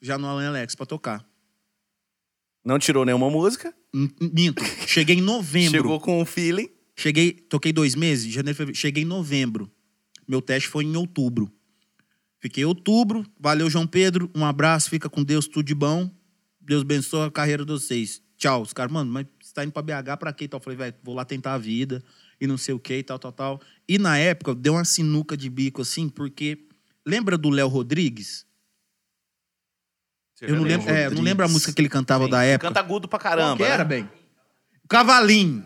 já 0.00 0.16
no 0.16 0.26
Alan 0.26 0.48
Alex 0.48 0.74
pra 0.74 0.86
tocar. 0.86 1.24
Não 2.64 2.78
tirou 2.78 3.04
nenhuma 3.04 3.28
música. 3.28 3.74
M- 3.94 4.10
Minto. 4.32 4.64
Cheguei 4.86 5.16
em 5.16 5.20
novembro. 5.20 5.70
Chegou 5.82 6.00
com 6.00 6.20
um 6.22 6.24
feeling. 6.24 6.68
Cheguei, 6.96 7.32
toquei 7.32 7.72
dois 7.72 7.94
meses, 7.94 8.32
janeiro, 8.32 8.56
fevereiro. 8.56 8.78
Cheguei 8.80 9.02
em 9.02 9.06
novembro. 9.06 9.70
Meu 10.26 10.40
teste 10.40 10.68
foi 10.70 10.84
em 10.84 10.96
outubro. 10.96 11.52
Fiquei 12.40 12.62
em 12.62 12.66
outubro. 12.66 13.26
Valeu, 13.38 13.68
João 13.68 13.86
Pedro. 13.86 14.30
Um 14.34 14.46
abraço, 14.46 14.88
fica 14.88 15.10
com 15.10 15.22
Deus, 15.22 15.46
tudo 15.46 15.66
de 15.66 15.74
bom. 15.74 16.10
Deus 16.58 16.80
abençoe 16.80 17.26
a 17.26 17.30
carreira 17.30 17.66
de 17.66 17.72
vocês. 17.72 18.22
Tchau. 18.38 18.62
Os 18.62 18.72
caras, 18.72 18.90
mano, 18.92 19.12
mas 19.12 19.26
você 19.54 19.60
tá 19.60 19.64
indo 19.64 19.72
pra 19.72 19.82
BH 19.82 20.16
pra 20.18 20.32
quê? 20.32 20.44
e 20.44 20.48
tal? 20.48 20.58
Eu 20.58 20.64
falei, 20.64 20.76
velho, 20.76 20.94
vou 21.02 21.14
lá 21.14 21.24
tentar 21.24 21.54
a 21.54 21.58
vida 21.58 22.02
e 22.40 22.46
não 22.46 22.56
sei 22.58 22.74
o 22.74 22.78
que 22.80 22.94
e 22.98 23.02
tal, 23.04 23.18
tal, 23.18 23.30
tal. 23.32 23.60
E 23.88 23.98
na 23.98 24.18
época, 24.18 24.54
deu 24.54 24.72
uma 24.74 24.84
sinuca 24.84 25.36
de 25.36 25.48
bico 25.48 25.82
assim, 25.82 26.08
porque. 26.08 26.58
Lembra 27.06 27.36
do 27.36 27.50
Léo 27.50 27.68
Rodrigues? 27.68 28.46
Eu 30.40 30.56
não 30.56 30.64
lembro, 30.64 30.90
é, 30.90 31.08
não 31.10 31.22
lembro 31.22 31.44
a 31.44 31.48
música 31.48 31.72
que 31.72 31.80
ele 31.80 31.88
cantava 31.88 32.26
da 32.28 32.42
época. 32.42 32.66
Canta 32.68 32.80
agudo 32.80 33.06
pra 33.06 33.18
Qual 33.18 33.30
caramba. 33.32 33.56
que 33.58 33.62
era, 33.62 33.84
né? 33.84 33.88
bem? 33.88 34.08
Cavalinho. 34.88 35.64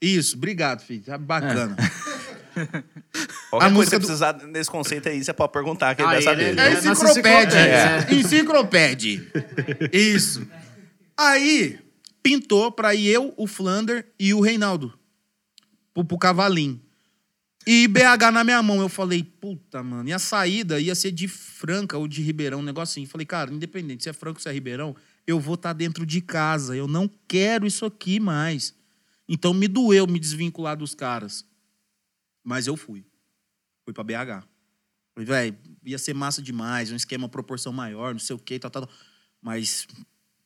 Isso, 0.00 0.36
obrigado, 0.36 0.80
filho. 0.82 1.02
Tá 1.02 1.16
bacana. 1.18 1.74
Qualquer 3.50 3.66
A 3.66 3.70
coisa 3.70 3.70
música 3.70 3.96
que 3.96 4.02
do- 4.02 4.06
precisar 4.06 4.32
desse 4.32 4.70
conceito 4.70 5.08
aí, 5.08 5.22
você 5.24 5.32
pode 5.32 5.52
perguntar 5.52 5.94
que 5.94 6.02
ele 6.02 6.08
Ah, 6.08 6.10
vai 6.12 6.16
ele 6.18 6.24
saber. 6.24 6.58
é- 6.58 6.62
É, 6.62 6.68
é 6.68 6.72
enciclopédia. 6.74 7.40
enciclopédia, 7.50 7.58
É. 7.58 8.14
Enciclopédia. 8.14 9.32
Isso. 9.92 10.46
Aí, 11.16 11.78
pintou 12.26 12.72
pra 12.72 12.92
ir 12.92 13.06
eu, 13.06 13.32
o 13.36 13.46
Flander 13.46 14.12
e 14.18 14.34
o 14.34 14.40
Reinaldo. 14.40 14.92
Pro, 15.94 16.04
pro 16.04 16.18
Cavalinho. 16.18 16.80
E 17.64 17.86
BH 17.86 18.32
na 18.32 18.42
minha 18.42 18.60
mão. 18.62 18.80
Eu 18.80 18.88
falei, 18.88 19.22
puta, 19.22 19.80
mano. 19.82 20.08
E 20.08 20.12
a 20.12 20.18
saída 20.18 20.80
ia 20.80 20.94
ser 20.94 21.12
de 21.12 21.28
Franca 21.28 21.96
ou 21.96 22.08
de 22.08 22.22
Ribeirão, 22.22 22.58
um 22.58 22.62
negocinho. 22.62 23.06
Falei, 23.06 23.24
cara, 23.24 23.52
independente 23.52 24.02
se 24.02 24.08
é 24.08 24.12
Franca 24.12 24.38
ou 24.38 24.42
se 24.42 24.48
é 24.48 24.52
Ribeirão, 24.52 24.96
eu 25.24 25.38
vou 25.38 25.54
estar 25.54 25.72
dentro 25.72 26.04
de 26.04 26.20
casa. 26.20 26.76
Eu 26.76 26.88
não 26.88 27.08
quero 27.28 27.64
isso 27.64 27.84
aqui 27.84 28.18
mais. 28.18 28.74
Então 29.28 29.54
me 29.54 29.68
doeu 29.68 30.06
me 30.06 30.18
desvincular 30.18 30.76
dos 30.76 30.94
caras. 30.94 31.44
Mas 32.42 32.66
eu 32.66 32.76
fui. 32.76 33.04
Fui 33.84 33.94
pra 33.94 34.02
BH. 34.02 34.44
Falei, 35.14 35.26
velho, 35.26 35.58
ia 35.84 35.98
ser 35.98 36.12
massa 36.12 36.42
demais, 36.42 36.90
um 36.90 36.96
esquema 36.96 37.28
proporção 37.28 37.72
maior, 37.72 38.12
não 38.12 38.18
sei 38.18 38.36
o 38.36 38.38
quê, 38.38 38.58
tal, 38.58 38.70
tal, 38.70 38.86
tal. 38.86 38.94
Mas 39.40 39.86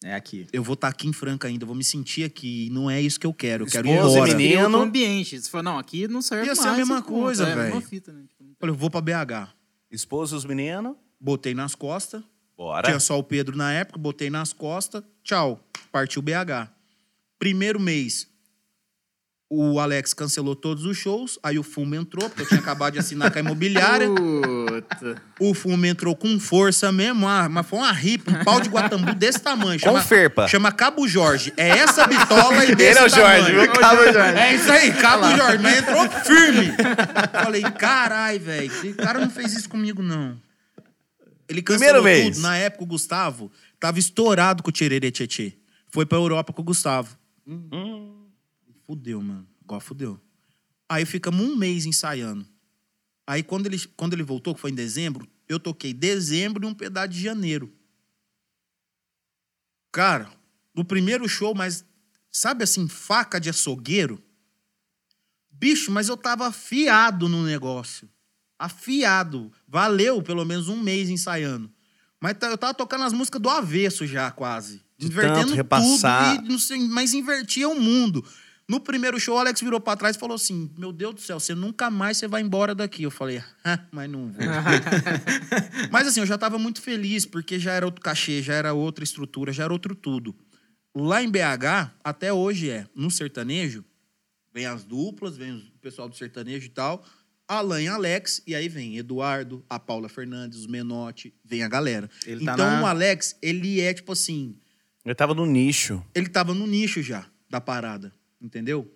É 0.02 0.14
aqui. 0.14 0.46
eu 0.52 0.62
vou 0.62 0.74
estar 0.74 0.88
aqui 0.88 1.06
em 1.06 1.12
Franca 1.12 1.46
ainda, 1.46 1.66
vou 1.66 1.74
me 1.74 1.84
sentir 1.84 2.24
aqui. 2.24 2.66
E 2.66 2.70
não 2.70 2.90
é 2.90 3.00
isso 3.00 3.20
que 3.20 3.26
eu 3.26 3.34
quero. 3.34 3.64
Eu 3.64 3.68
quero 3.70 3.86
ir 3.86 3.94
Esposa 3.96 4.14
embora. 4.16 4.34
menino. 4.34 4.62
Outro 4.64 4.80
ambiente. 4.80 5.38
Você 5.40 5.50
falou, 5.50 5.64
não, 5.64 5.78
aqui 5.78 6.08
não 6.08 6.22
serve 6.22 6.44
Ia 6.46 6.54
mais. 6.54 6.58
ser 6.58 6.68
a 6.68 6.72
mesma 6.76 7.02
coisa, 7.02 7.46
é, 7.46 7.52
a 7.52 7.56
mesma 7.56 7.70
velho. 7.72 7.82
fita, 7.86 8.12
né? 8.12 8.22
Tipo, 8.26 8.66
eu 8.66 8.74
vou 8.74 8.90
pra 8.90 9.00
BH. 9.00 9.50
Esposa 9.90 10.36
os 10.36 10.44
meninos. 10.44 10.94
Botei 11.20 11.52
nas 11.52 11.74
costas. 11.74 12.22
Bora. 12.56 12.86
Tinha 12.88 12.98
só 13.00 13.18
o 13.18 13.22
Pedro 13.22 13.56
na 13.56 13.72
época, 13.72 13.98
botei 13.98 14.30
nas 14.30 14.52
costas. 14.54 15.02
Tchau. 15.22 15.60
Partiu 15.92 16.22
BH. 16.22 16.70
Primeiro 17.38 17.78
mês, 17.80 18.26
o 19.52 19.80
Alex 19.80 20.14
cancelou 20.14 20.54
todos 20.54 20.84
os 20.84 20.96
shows. 20.96 21.36
Aí 21.42 21.58
o 21.58 21.62
Fumo 21.64 21.96
entrou, 21.96 22.28
porque 22.30 22.42
eu 22.42 22.46
tinha 22.46 22.60
acabado 22.60 22.92
de 22.92 23.00
assinar 23.00 23.32
com 23.32 23.38
a 23.38 23.40
imobiliária. 23.42 24.06
Puta. 24.08 25.20
O 25.40 25.52
Fumo 25.52 25.84
entrou 25.86 26.14
com 26.14 26.38
força 26.38 26.92
mesmo, 26.92 27.26
uma- 27.26 27.48
mas 27.48 27.66
foi 27.66 27.80
uma 27.80 27.90
ripa, 27.92 28.30
um 28.30 28.44
pau 28.44 28.60
de 28.60 28.68
guatambu 28.68 29.12
desse 29.14 29.40
tamanho. 29.40 29.80
Com 29.80 30.00
ferpa. 30.00 30.46
Chama 30.46 30.70
Cabo 30.70 31.08
Jorge. 31.08 31.52
É 31.56 31.68
essa 31.68 32.06
bitola 32.06 32.64
e 32.64 32.74
desse 32.76 32.90
Ele 32.90 32.98
é 33.00 33.04
o 33.04 33.08
Jorge, 33.08 33.52
viu? 33.52 33.72
Cabo 33.72 34.04
Jorge. 34.04 34.38
É 34.38 34.54
isso 34.54 34.70
aí, 34.70 34.92
Cabo 34.92 35.36
Jorge. 35.36 35.58
Mas 35.62 35.78
entrou 35.78 36.08
firme. 36.24 36.72
Falei, 37.32 37.62
carai, 37.62 38.38
velho, 38.38 38.70
o 38.92 38.94
cara 38.94 39.18
não 39.18 39.30
fez 39.30 39.52
isso 39.54 39.68
comigo, 39.68 40.00
não. 40.02 40.38
Ele 41.48 41.60
cancelou 41.60 41.94
Primeiro 42.02 42.22
mês. 42.22 42.36
tudo. 42.36 42.42
Na 42.44 42.56
época, 42.56 42.84
o 42.84 42.86
Gustavo 42.86 43.50
tava 43.80 43.98
estourado 43.98 44.62
com 44.62 44.68
o 44.68 44.72
Tchererê 44.72 45.10
Tietê. 45.10 45.54
Foi 45.88 46.06
pra 46.06 46.16
Europa 46.16 46.52
com 46.52 46.62
o 46.62 46.64
Gustavo. 46.64 47.18
Fudeu, 48.90 49.22
mano. 49.22 49.46
Igual 49.62 49.80
fudeu. 49.80 50.20
Aí 50.88 51.06
ficamos 51.06 51.40
um 51.46 51.54
mês 51.54 51.86
ensaiando. 51.86 52.44
Aí 53.24 53.40
quando 53.40 53.66
ele, 53.66 53.78
quando 53.96 54.14
ele 54.14 54.24
voltou, 54.24 54.52
que 54.52 54.60
foi 54.60 54.72
em 54.72 54.74
dezembro, 54.74 55.28
eu 55.48 55.60
toquei 55.60 55.94
dezembro 55.94 56.64
e 56.64 56.68
um 56.68 56.74
pedaço 56.74 57.10
de 57.10 57.22
janeiro. 57.22 57.72
Cara, 59.92 60.28
no 60.74 60.84
primeiro 60.84 61.28
show, 61.28 61.54
mas 61.54 61.84
sabe 62.32 62.64
assim, 62.64 62.88
faca 62.88 63.40
de 63.40 63.48
açougueiro? 63.48 64.20
Bicho, 65.52 65.92
mas 65.92 66.08
eu 66.08 66.16
tava 66.16 66.48
afiado 66.48 67.28
no 67.28 67.44
negócio. 67.44 68.10
Afiado. 68.58 69.52
Valeu 69.68 70.20
pelo 70.20 70.44
menos 70.44 70.66
um 70.66 70.76
mês 70.82 71.08
ensaiando. 71.08 71.72
Mas 72.20 72.36
tá- 72.36 72.48
eu 72.48 72.58
tava 72.58 72.74
tocando 72.74 73.04
as 73.04 73.12
músicas 73.12 73.40
do 73.40 73.48
avesso 73.48 74.04
já, 74.04 74.32
quase. 74.32 74.82
De 74.98 75.06
Invertendo 75.06 75.42
tanto 75.42 75.54
repassar. 75.54 76.38
tudo. 76.38 76.54
E, 76.54 76.58
sei, 76.58 76.80
mas 76.88 77.14
invertia 77.14 77.68
o 77.68 77.80
mundo. 77.80 78.26
No 78.70 78.78
primeiro 78.78 79.18
show, 79.18 79.34
o 79.34 79.38
Alex 79.38 79.60
virou 79.60 79.80
pra 79.80 79.96
trás 79.96 80.14
e 80.14 80.18
falou 80.18 80.36
assim: 80.36 80.70
Meu 80.78 80.92
Deus 80.92 81.14
do 81.16 81.20
céu, 81.20 81.40
você 81.40 81.56
nunca 81.56 81.90
mais 81.90 82.18
você 82.18 82.28
vai 82.28 82.40
embora 82.40 82.72
daqui. 82.72 83.02
Eu 83.02 83.10
falei, 83.10 83.42
"Ah, 83.64 83.80
mas 83.90 84.08
não 84.08 84.28
vou. 84.30 84.40
mas 85.90 86.06
assim, 86.06 86.20
eu 86.20 86.26
já 86.26 86.38
tava 86.38 86.56
muito 86.56 86.80
feliz, 86.80 87.26
porque 87.26 87.58
já 87.58 87.72
era 87.72 87.84
outro 87.84 88.00
cachê, 88.00 88.40
já 88.40 88.54
era 88.54 88.72
outra 88.72 89.02
estrutura, 89.02 89.52
já 89.52 89.64
era 89.64 89.72
outro 89.72 89.94
tudo. 89.94 90.36
Lá 90.94 91.20
em 91.20 91.28
BH, 91.28 91.90
até 92.04 92.32
hoje 92.32 92.70
é, 92.70 92.86
no 92.94 93.10
sertanejo, 93.10 93.84
vem 94.54 94.66
as 94.66 94.84
duplas, 94.84 95.36
vem 95.36 95.52
o 95.52 95.78
pessoal 95.80 96.08
do 96.08 96.16
sertanejo 96.16 96.66
e 96.66 96.70
tal, 96.70 97.04
Alan 97.48 97.82
e 97.82 97.88
Alex, 97.88 98.40
e 98.46 98.54
aí 98.54 98.68
vem 98.68 98.96
Eduardo, 98.98 99.64
a 99.68 99.80
Paula 99.80 100.08
Fernandes, 100.08 100.58
os 100.60 100.66
Menotti, 100.68 101.34
vem 101.44 101.64
a 101.64 101.68
galera. 101.68 102.08
Ele 102.24 102.44
tá 102.44 102.52
então 102.52 102.70
na- 102.70 102.82
o 102.82 102.86
Alex, 102.86 103.36
ele 103.42 103.80
é 103.80 103.92
tipo 103.92 104.12
assim, 104.12 104.56
Eu 105.04 105.14
tava 105.14 105.34
no 105.34 105.44
nicho. 105.46 106.00
ele 106.14 106.28
tava 106.28 106.54
no 106.54 106.66
nicho 106.68 107.02
já 107.02 107.26
da 107.48 107.60
parada, 107.60 108.12
entendeu? 108.40 108.90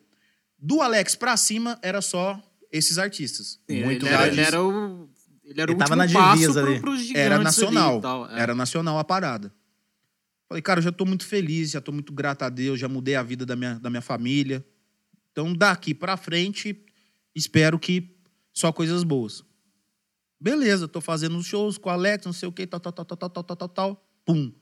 Do 0.59 0.81
Alex 0.81 1.15
pra 1.15 1.37
cima 1.37 1.79
era 1.83 2.01
só 2.01 2.41
esses 2.71 2.99
artistas. 2.99 3.61
Muito 3.69 4.07
já 4.07 4.27
ele, 4.27 4.37
disse. 4.37 4.47
era 4.49 4.63
o. 4.63 5.09
Ele 5.45 5.61
era 5.61 5.71
Ele 5.71 5.77
o 5.77 5.79
tava 5.79 5.95
último 6.01 6.19
na 6.19 6.21
passo 6.27 6.41
divisa 6.41 6.63
pro, 6.63 6.71
ali. 6.93 7.03
gigantes 7.03 7.15
Era 7.15 7.39
nacional. 7.39 8.01
tal, 8.01 8.31
é. 8.31 8.41
Era 8.41 8.55
nacional 8.55 8.99
a 8.99 9.05
parada. 9.05 9.53
Falei, 10.49 10.63
cara, 10.63 10.79
eu 10.79 10.85
já 10.85 10.93
tô 10.93 11.05
muito 11.05 11.27
feliz, 11.27 11.71
já 11.71 11.81
tô 11.81 11.93
muito 11.93 12.13
grato 12.13 12.43
a 12.43 12.49
Deus, 12.49 12.79
já 12.81 12.89
mudei 12.89 13.15
a 13.15 13.23
vida 13.23 13.45
da 13.45 13.55
minha, 13.57 13.75
da 13.79 13.91
minha 13.91 14.01
família. 14.03 14.65
Então, 15.33 15.53
daqui 15.53 15.93
pra 15.95 16.17
frente, 16.17 16.83
espero 17.35 17.79
que 17.79 18.17
só 18.53 18.73
coisas 18.73 19.03
boas. 19.05 19.43
Beleza, 20.41 20.87
tô 20.87 21.01
fazendo 21.01 21.37
os 21.39 21.47
shows 21.47 21.77
com 21.79 21.89
o 21.89 21.93
Alex, 21.93 22.25
não 22.27 22.33
sei 22.33 22.49
o 22.49 22.53
que, 22.53 22.67
tal, 22.67 22.79
tal, 22.81 22.93
tal, 22.93 23.05
tal, 23.05 23.17
tal, 23.17 23.31
tal, 23.31 23.45
tal, 23.45 23.57
tal, 23.57 23.69
tal. 23.69 24.09
Pum. 24.25 24.53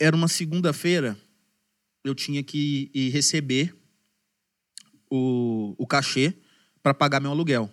Era 0.00 0.14
uma 0.14 0.28
segunda-feira, 0.28 1.18
eu 2.04 2.14
tinha 2.14 2.42
que 2.42 2.90
ir 2.94 3.10
receber 3.10 3.74
o, 5.10 5.74
o 5.78 5.86
cachê 5.86 6.34
para 6.82 6.94
pagar 6.94 7.20
meu 7.20 7.30
aluguel. 7.30 7.70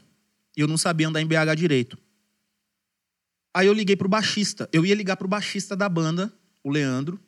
E 0.57 0.61
eu 0.61 0.67
não 0.67 0.77
sabia 0.77 1.07
andar 1.07 1.21
em 1.21 1.27
BH 1.27 1.55
direito. 1.57 1.97
Aí 3.53 3.67
eu 3.67 3.73
liguei 3.73 3.95
pro 3.95 4.09
baixista. 4.09 4.69
Eu 4.73 4.85
ia 4.85 4.95
ligar 4.95 5.15
pro 5.15 5.27
baixista 5.27 5.75
da 5.75 5.87
banda, 5.87 6.33
o 6.63 6.69
Leandro, 6.69 7.19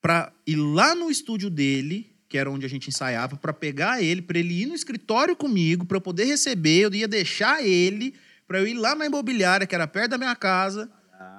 pra 0.00 0.32
ir 0.46 0.56
lá 0.56 0.94
no 0.94 1.10
estúdio 1.10 1.50
dele, 1.50 2.14
que 2.28 2.38
era 2.38 2.50
onde 2.50 2.66
a 2.66 2.68
gente 2.68 2.88
ensaiava, 2.88 3.36
pra 3.36 3.52
pegar 3.52 4.02
ele, 4.02 4.22
pra 4.22 4.38
ele 4.38 4.62
ir 4.62 4.66
no 4.66 4.74
escritório 4.74 5.34
comigo, 5.34 5.84
pra 5.84 5.96
eu 5.96 6.00
poder 6.00 6.24
receber. 6.24 6.84
Eu 6.84 6.94
ia 6.94 7.08
deixar 7.08 7.64
ele 7.64 8.14
pra 8.46 8.60
eu 8.60 8.66
ir 8.66 8.74
lá 8.74 8.94
na 8.94 9.06
imobiliária, 9.06 9.66
que 9.66 9.74
era 9.74 9.86
perto 9.86 10.10
da 10.10 10.18
minha 10.18 10.34
casa, 10.34 10.90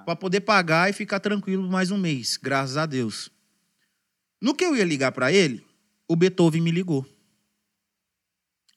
pra 0.06 0.16
poder 0.16 0.42
pagar 0.42 0.90
e 0.90 0.94
ficar 0.94 1.20
tranquilo 1.20 1.70
mais 1.70 1.90
um 1.90 1.98
mês, 1.98 2.38
graças 2.38 2.78
a 2.78 2.86
Deus. 2.86 3.32
No 4.42 4.54
que 4.54 4.64
eu 4.64 4.76
ia 4.76 4.86
ligar 4.86 5.12
pra 5.12 5.32
ele, 5.32 5.66
o 6.08 6.16
Beethoven 6.16 6.62
me 6.62 6.72
ligou. 6.72 7.06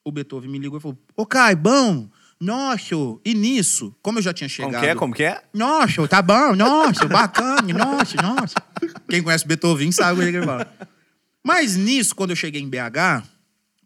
O 0.04 0.10
Beethoven 0.10 0.50
me 0.50 0.58
ligou 0.58 0.78
e 0.78 0.82
falou: 0.82 0.98
Ô, 1.16 1.24
Caio, 1.24 1.56
bom, 1.56 2.08
nossa, 2.40 2.96
e 3.24 3.34
nisso, 3.34 3.94
como 4.02 4.18
eu 4.18 4.22
já 4.22 4.32
tinha 4.32 4.48
chegado. 4.48 4.72
Como 4.72 4.82
que 4.82 4.90
é? 4.90 4.94
Como 4.96 5.14
que 5.14 5.22
é? 5.22 5.44
Nossa, 5.54 6.08
tá 6.08 6.20
bom, 6.20 6.56
nossa, 6.56 7.06
bacana, 7.06 7.62
nossa, 7.72 8.20
nossa. 8.20 8.54
Quem 9.08 9.22
conhece 9.22 9.46
Beethoven 9.46 9.92
sabe 9.92 10.20
o 10.20 10.22
que 10.24 10.36
ele 10.36 10.44
fala. 10.44 10.76
Mas 11.44 11.76
nisso, 11.76 12.16
quando 12.16 12.30
eu 12.30 12.36
cheguei 12.36 12.60
em 12.60 12.68
BH, 12.68 13.24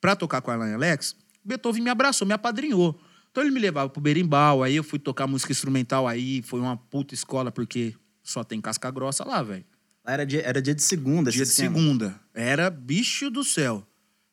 pra 0.01 0.17
tocar 0.17 0.41
com 0.41 0.51
a 0.51 0.55
Alan 0.55 0.73
Alex, 0.73 1.15
Beethoven 1.45 1.83
me 1.83 1.91
abraçou, 1.91 2.27
me 2.27 2.33
apadrinhou. 2.33 2.99
Então 3.31 3.45
ele 3.45 3.53
me 3.53 3.61
levava 3.61 3.91
pro 3.91 4.01
berimbau, 4.01 4.63
aí 4.63 4.77
eu 4.77 4.83
fui 4.83 4.99
tocar 4.99 5.27
música 5.27 5.53
instrumental 5.53 6.09
aí, 6.09 6.41
foi 6.41 6.59
uma 6.59 6.79
puta 6.79 7.13
escola, 7.13 7.53
porque 7.53 7.95
só 8.23 8.43
tem 8.43 8.59
casca 8.59 8.91
grossa 8.91 9.23
lá, 9.23 9.43
velho. 9.43 9.67
Era 10.07 10.25
dia, 10.25 10.43
era 10.43 10.63
dia 10.63 10.75
de 10.75 10.83
segunda. 10.83 11.31
Dia 11.31 11.45
de 11.45 11.51
esquema. 11.51 11.77
segunda. 11.77 12.21
Era 12.35 12.71
bicho 12.71 13.29
do 13.31 13.43
céu. 13.43 13.87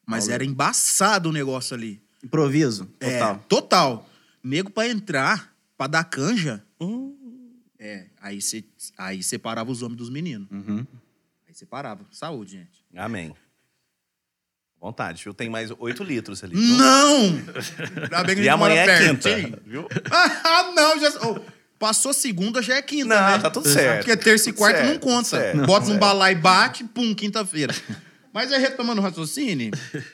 Mas 0.05 0.25
Olha. 0.25 0.33
era 0.35 0.45
embaçado 0.45 1.29
o 1.29 1.31
negócio 1.31 1.73
ali. 1.75 2.01
Improviso, 2.23 2.89
É, 2.99 3.19
total. 3.19 3.45
total. 3.49 4.09
Nego 4.43 4.69
pra 4.69 4.87
entrar, 4.87 5.53
pra 5.77 5.87
dar 5.87 6.03
canja. 6.03 6.63
É, 7.79 8.07
aí 8.21 8.41
você 8.41 8.63
aí 8.97 9.21
separava 9.23 9.71
os 9.71 9.81
homens 9.81 9.97
dos 9.97 10.09
meninos. 10.09 10.47
Uhum. 10.51 10.85
Aí 11.47 11.53
separava. 11.53 12.05
Saúde, 12.11 12.51
gente. 12.53 12.85
Amém. 12.95 13.33
Vontade, 14.79 15.23
viu? 15.23 15.33
Tem 15.33 15.49
mais 15.49 15.71
8 15.71 16.03
litros 16.03 16.43
ali. 16.43 16.55
Não! 16.55 17.25
Ainda 18.03 18.23
bem 18.25 18.35
que 18.35 18.41
E 18.41 18.45
mora 18.45 18.53
amanhã 18.73 18.81
é 18.81 18.85
perto, 18.85 19.09
quinta, 19.15 19.39
hein? 19.39 19.55
viu? 19.65 19.87
Ah, 20.11 20.71
não, 20.73 20.99
já. 20.99 21.09
oh, 21.25 21.39
passou 21.83 22.13
segunda, 22.13 22.61
já 22.61 22.75
é 22.77 22.81
quinta, 22.81 23.09
Não, 23.13 23.31
né? 23.35 23.39
tá 23.39 23.49
tudo 23.49 23.67
certo. 23.67 24.05
Porque 24.05 24.15
terça 24.15 24.49
e 24.49 24.53
quarta 24.53 24.79
não 24.83 24.87
certo, 24.91 25.01
conta. 25.01 25.29
tudo 25.29 25.39
certo, 25.41 25.65
Bota 25.65 25.79
num 25.81 25.85
certo. 25.87 25.99
balai 25.99 26.31
e 26.31 26.35
bate, 26.35 26.83
pum, 26.85 27.13
quinta-feira. 27.13 27.75
Mas 28.31 28.53
aí, 28.53 28.59
retomando 28.61 29.01
o 29.01 29.03
raciocínio, 29.03 29.69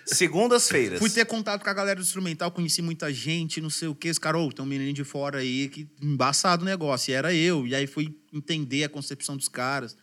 Segundas-feiras. 0.06 0.98
fui 1.00 1.10
ter 1.12 1.26
contato 1.26 1.64
com 1.64 1.70
a 1.70 1.74
galera 1.74 2.00
do 2.00 2.02
instrumental, 2.04 2.52
conheci 2.52 2.82
muita 2.82 3.14
gente, 3.14 3.62
não 3.62 3.70
sei 3.70 3.88
o 3.88 3.94
quê. 3.96 4.10
Os 4.10 4.18
caras, 4.18 4.42
ô, 4.42 4.52
tem 4.52 4.66
um 4.66 4.68
menino 4.68 4.92
de 4.94 5.04
fora 5.04 5.38
aí 5.40 5.70
que 5.70 5.88
embaçado 6.02 6.64
o 6.64 6.66
negócio. 6.66 7.12
E 7.12 7.14
era 7.14 7.34
eu. 7.34 7.68
E 7.68 7.76
aí 7.76 7.86
fui 7.86 8.18
entender 8.34 8.84
a 8.84 8.90
concepção 8.90 9.38
dos 9.38 9.48
caras. 9.48 9.96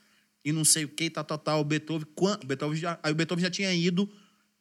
E 0.45 0.53
não 0.53 0.65
sei 0.65 0.85
o 0.85 0.89
quê, 0.89 1.11
tal, 1.11 1.25
tal, 1.25 1.39
tal. 1.39 1.61
O 1.61 1.65
Beethoven. 1.65 2.07
quan- 2.15 2.39
o 2.43 2.47
Beethoven 2.47 2.77
já, 2.79 2.99
aí 3.03 3.11
o 3.11 3.15
Beethoven 3.15 3.43
já 3.43 3.51
tinha 3.51 3.75
ido 3.75 4.09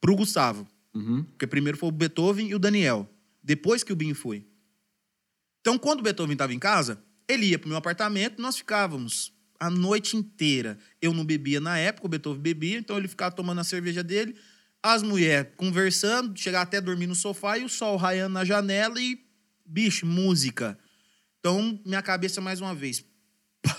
pro 0.00 0.16
Gustavo. 0.16 0.66
Uhum. 0.92 1.22
Porque 1.22 1.46
primeiro 1.46 1.78
foi 1.78 1.88
o 1.88 1.92
Beethoven 1.92 2.48
e 2.48 2.54
o 2.54 2.58
Daniel. 2.58 3.08
Depois 3.42 3.84
que 3.84 3.92
o 3.92 3.96
Bin 3.96 4.12
foi. 4.12 4.44
Então, 5.66 5.76
quando 5.76 5.98
o 5.98 6.02
Beethoven 6.04 6.34
estava 6.34 6.54
em 6.54 6.60
casa, 6.60 7.02
ele 7.26 7.46
ia 7.46 7.58
pro 7.58 7.68
meu 7.68 7.76
apartamento, 7.76 8.40
nós 8.40 8.56
ficávamos 8.56 9.32
a 9.58 9.68
noite 9.68 10.16
inteira. 10.16 10.78
Eu 11.02 11.12
não 11.12 11.24
bebia 11.24 11.58
na 11.58 11.76
época, 11.76 12.06
o 12.06 12.08
Beethoven 12.08 12.40
bebia, 12.40 12.78
então 12.78 12.96
ele 12.96 13.08
ficava 13.08 13.34
tomando 13.34 13.60
a 13.60 13.64
cerveja 13.64 14.00
dele, 14.04 14.38
as 14.80 15.02
mulheres 15.02 15.52
conversando, 15.56 16.38
chegava 16.38 16.62
até 16.62 16.80
dormir 16.80 17.08
no 17.08 17.16
sofá 17.16 17.58
e 17.58 17.64
o 17.64 17.68
sol 17.68 17.96
raiando 17.96 18.34
na 18.34 18.44
janela 18.44 19.00
e, 19.00 19.26
bicho, 19.64 20.06
música. 20.06 20.78
Então, 21.40 21.80
minha 21.84 22.00
cabeça, 22.00 22.40
mais 22.40 22.60
uma 22.60 22.72
vez, 22.72 23.04
pá, 23.60 23.76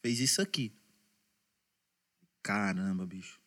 fez 0.00 0.20
isso 0.20 0.40
aqui. 0.40 0.72
Caramba, 2.44 3.04
bicho. 3.04 3.40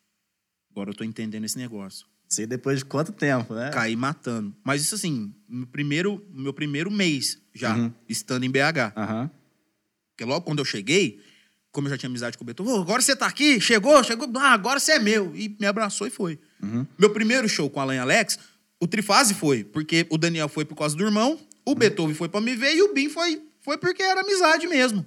Agora 0.71 0.89
eu 0.89 0.93
tô 0.93 1.05
entendendo 1.05 1.45
esse 1.45 1.57
negócio 1.57 2.10
Sei 2.31 2.45
depois 2.47 2.79
de 2.79 2.85
quanto 2.85 3.11
tempo, 3.11 3.53
né? 3.53 3.71
caí 3.73 3.93
matando. 3.93 4.55
Mas 4.63 4.81
isso 4.81 4.95
assim, 4.95 5.33
no 5.49 5.67
primeiro, 5.67 6.25
meu 6.33 6.53
primeiro 6.53 6.89
mês 6.89 7.37
já, 7.53 7.75
Uhum. 7.75 7.91
estando 8.07 8.45
em 8.45 8.49
BH. 8.49 8.93
Aham. 8.95 9.29
Porque 10.11 10.23
logo 10.23 10.45
quando 10.45 10.59
eu 10.59 10.65
cheguei, 10.65 11.19
como 11.73 11.87
eu 11.87 11.91
já 11.91 11.97
tinha 11.97 12.07
amizade 12.09 12.37
com 12.37 12.43
o 12.43 12.47
Beethoven, 12.47 12.71
"Ô, 12.73 12.81
agora 12.81 13.01
você 13.01 13.17
tá 13.17 13.25
aqui, 13.25 13.59
chegou, 13.59 14.01
chegou, 14.01 14.31
ah, 14.37 14.53
agora 14.53 14.79
você 14.79 14.93
é 14.93 14.99
meu. 14.99 15.35
E 15.35 15.53
me 15.59 15.65
abraçou 15.65 16.07
e 16.07 16.09
foi. 16.09 16.39
Uhum. 16.63 16.87
Meu 16.97 17.09
primeiro 17.09 17.49
show 17.49 17.69
com 17.69 17.81
Alan 17.81 17.95
e 17.95 17.99
Alex, 17.99 18.39
o 18.79 18.87
Trifase 18.87 19.33
foi, 19.33 19.65
porque 19.65 20.07
o 20.09 20.17
Daniel 20.17 20.47
foi 20.47 20.63
por 20.63 20.75
causa 20.75 20.95
do 20.95 21.03
irmão, 21.03 21.37
o 21.65 21.75
Beethoven 21.75 22.15
foi 22.15 22.29
pra 22.29 22.39
me 22.39 22.55
ver 22.55 22.73
e 22.77 22.81
o 22.81 22.93
Bin 22.93 23.09
foi, 23.09 23.41
foi 23.59 23.77
porque 23.77 24.01
era 24.01 24.21
amizade 24.21 24.67
mesmo. 24.67 25.05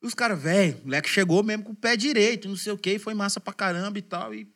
E 0.00 0.06
os 0.06 0.14
caras, 0.14 0.40
velho, 0.40 0.76
o 0.82 0.84
moleque 0.84 1.08
chegou 1.08 1.42
mesmo 1.42 1.64
com 1.64 1.72
o 1.72 1.76
pé 1.76 1.96
direito, 1.96 2.48
não 2.48 2.56
sei 2.56 2.72
o 2.72 2.78
quê, 2.78 2.92
e 2.94 2.98
foi 3.00 3.12
massa 3.14 3.40
pra 3.40 3.52
caramba 3.52 3.98
e 3.98 4.02
tal. 4.02 4.32
E, 4.34 4.46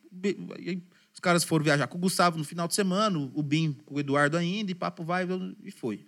e 0.61 0.81
os 1.21 1.23
caras 1.23 1.45
foram 1.45 1.63
viajar 1.63 1.87
com 1.87 1.99
o 1.99 2.01
Gustavo 2.01 2.39
no 2.39 2.45
final 2.45 2.67
de 2.67 2.75
semana, 2.75 3.19
o 3.19 3.31
o 3.35 3.43
Bin 3.43 3.75
com 3.85 3.95
o 3.95 4.01
Eduardo 4.01 4.39
ainda, 4.39 4.71
e 4.71 4.75
papo 4.75 5.05
vai 5.05 5.27
e 5.63 5.71
foi. 5.71 6.07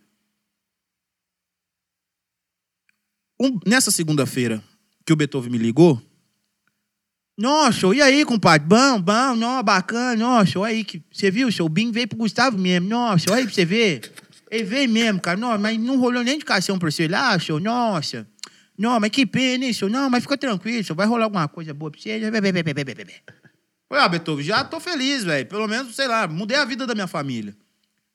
Um- 3.39 3.61
nessa 3.67 3.91
segunda-feira 3.91 4.65
que 5.05 5.13
o 5.13 5.17
Beethoven 5.17 5.51
me 5.51 5.59
ligou, 5.59 6.01
nossa, 7.37 7.95
e 7.95 8.01
aí, 8.01 8.25
compadre? 8.25 8.67
Bom, 8.67 9.01
bom, 9.03 9.37
não, 9.37 9.63
bacana, 9.63 10.17
nossa, 10.17 10.59
olha 10.59 10.73
aí, 10.73 10.85
que, 10.85 11.03
você 11.13 11.31
viu, 11.31 11.53
seu 11.53 11.69
Bim 11.69 11.91
veio 11.91 12.09
pro 12.09 12.17
Gustavo 12.19 12.57
mesmo, 12.57 12.89
nossa, 12.89 13.31
olha 13.31 13.41
aí 13.41 13.45
pra 13.45 13.55
você 13.55 13.65
ver. 13.67 14.13
Ele 14.51 14.65
veio 14.65 14.89
mesmo, 14.89 15.21
cara, 15.21 15.37
nossa, 15.39 15.59
mas 15.59 15.79
não 15.79 15.99
rolou 15.99 16.23
nem 16.23 16.39
de 16.39 16.45
cação 16.45 16.79
pra 16.79 16.91
você 16.91 17.07
lá, 17.07 17.39
senhor, 17.39 17.61
nossa. 17.61 18.27
Não, 18.79 18.99
mas 18.99 19.11
que 19.11 19.27
pena, 19.27 19.65
hein, 19.67 19.73
senhor? 19.73 19.91
Não, 19.91 20.09
mas 20.09 20.23
fica 20.23 20.39
tranquilo, 20.39 20.83
senhor, 20.85 20.97
vai 20.97 21.07
rolar 21.07 21.25
alguma 21.25 21.49
coisa 21.49 21.75
boa 21.75 21.91
pra 21.91 22.01
você. 22.01 22.31
Bé, 22.31 22.41
bé, 22.41 22.63
bé, 22.63 22.95
bé. 22.95 23.23
Falei, 23.93 24.07
ah, 24.07 24.09
Beethoven, 24.09 24.43
já 24.43 24.65
tô 24.65 24.81
feliz, 24.81 25.23
velho, 25.23 25.47
pelo 25.47 25.69
menos, 25.69 25.95
sei 25.95 26.09
lá, 26.09 26.27
mudei 26.27 26.57
a 26.57 26.65
vida 26.65 26.87
da 26.87 26.95
minha 26.95 27.07
família. 27.07 27.55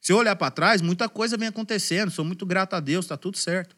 Se 0.01 0.11
eu 0.11 0.17
olhar 0.17 0.36
pra 0.36 0.49
trás, 0.49 0.82
muita 0.82 1.07
coisa 1.07 1.38
vem 1.38 1.49
acontecendo, 1.49 2.09
sou 2.09 2.25
muito 2.25 2.47
grato 2.47 2.73
a 2.73 2.80
Deus, 2.80 3.05
tá 3.05 3.15
tudo 3.15 3.38
certo. 3.38 3.75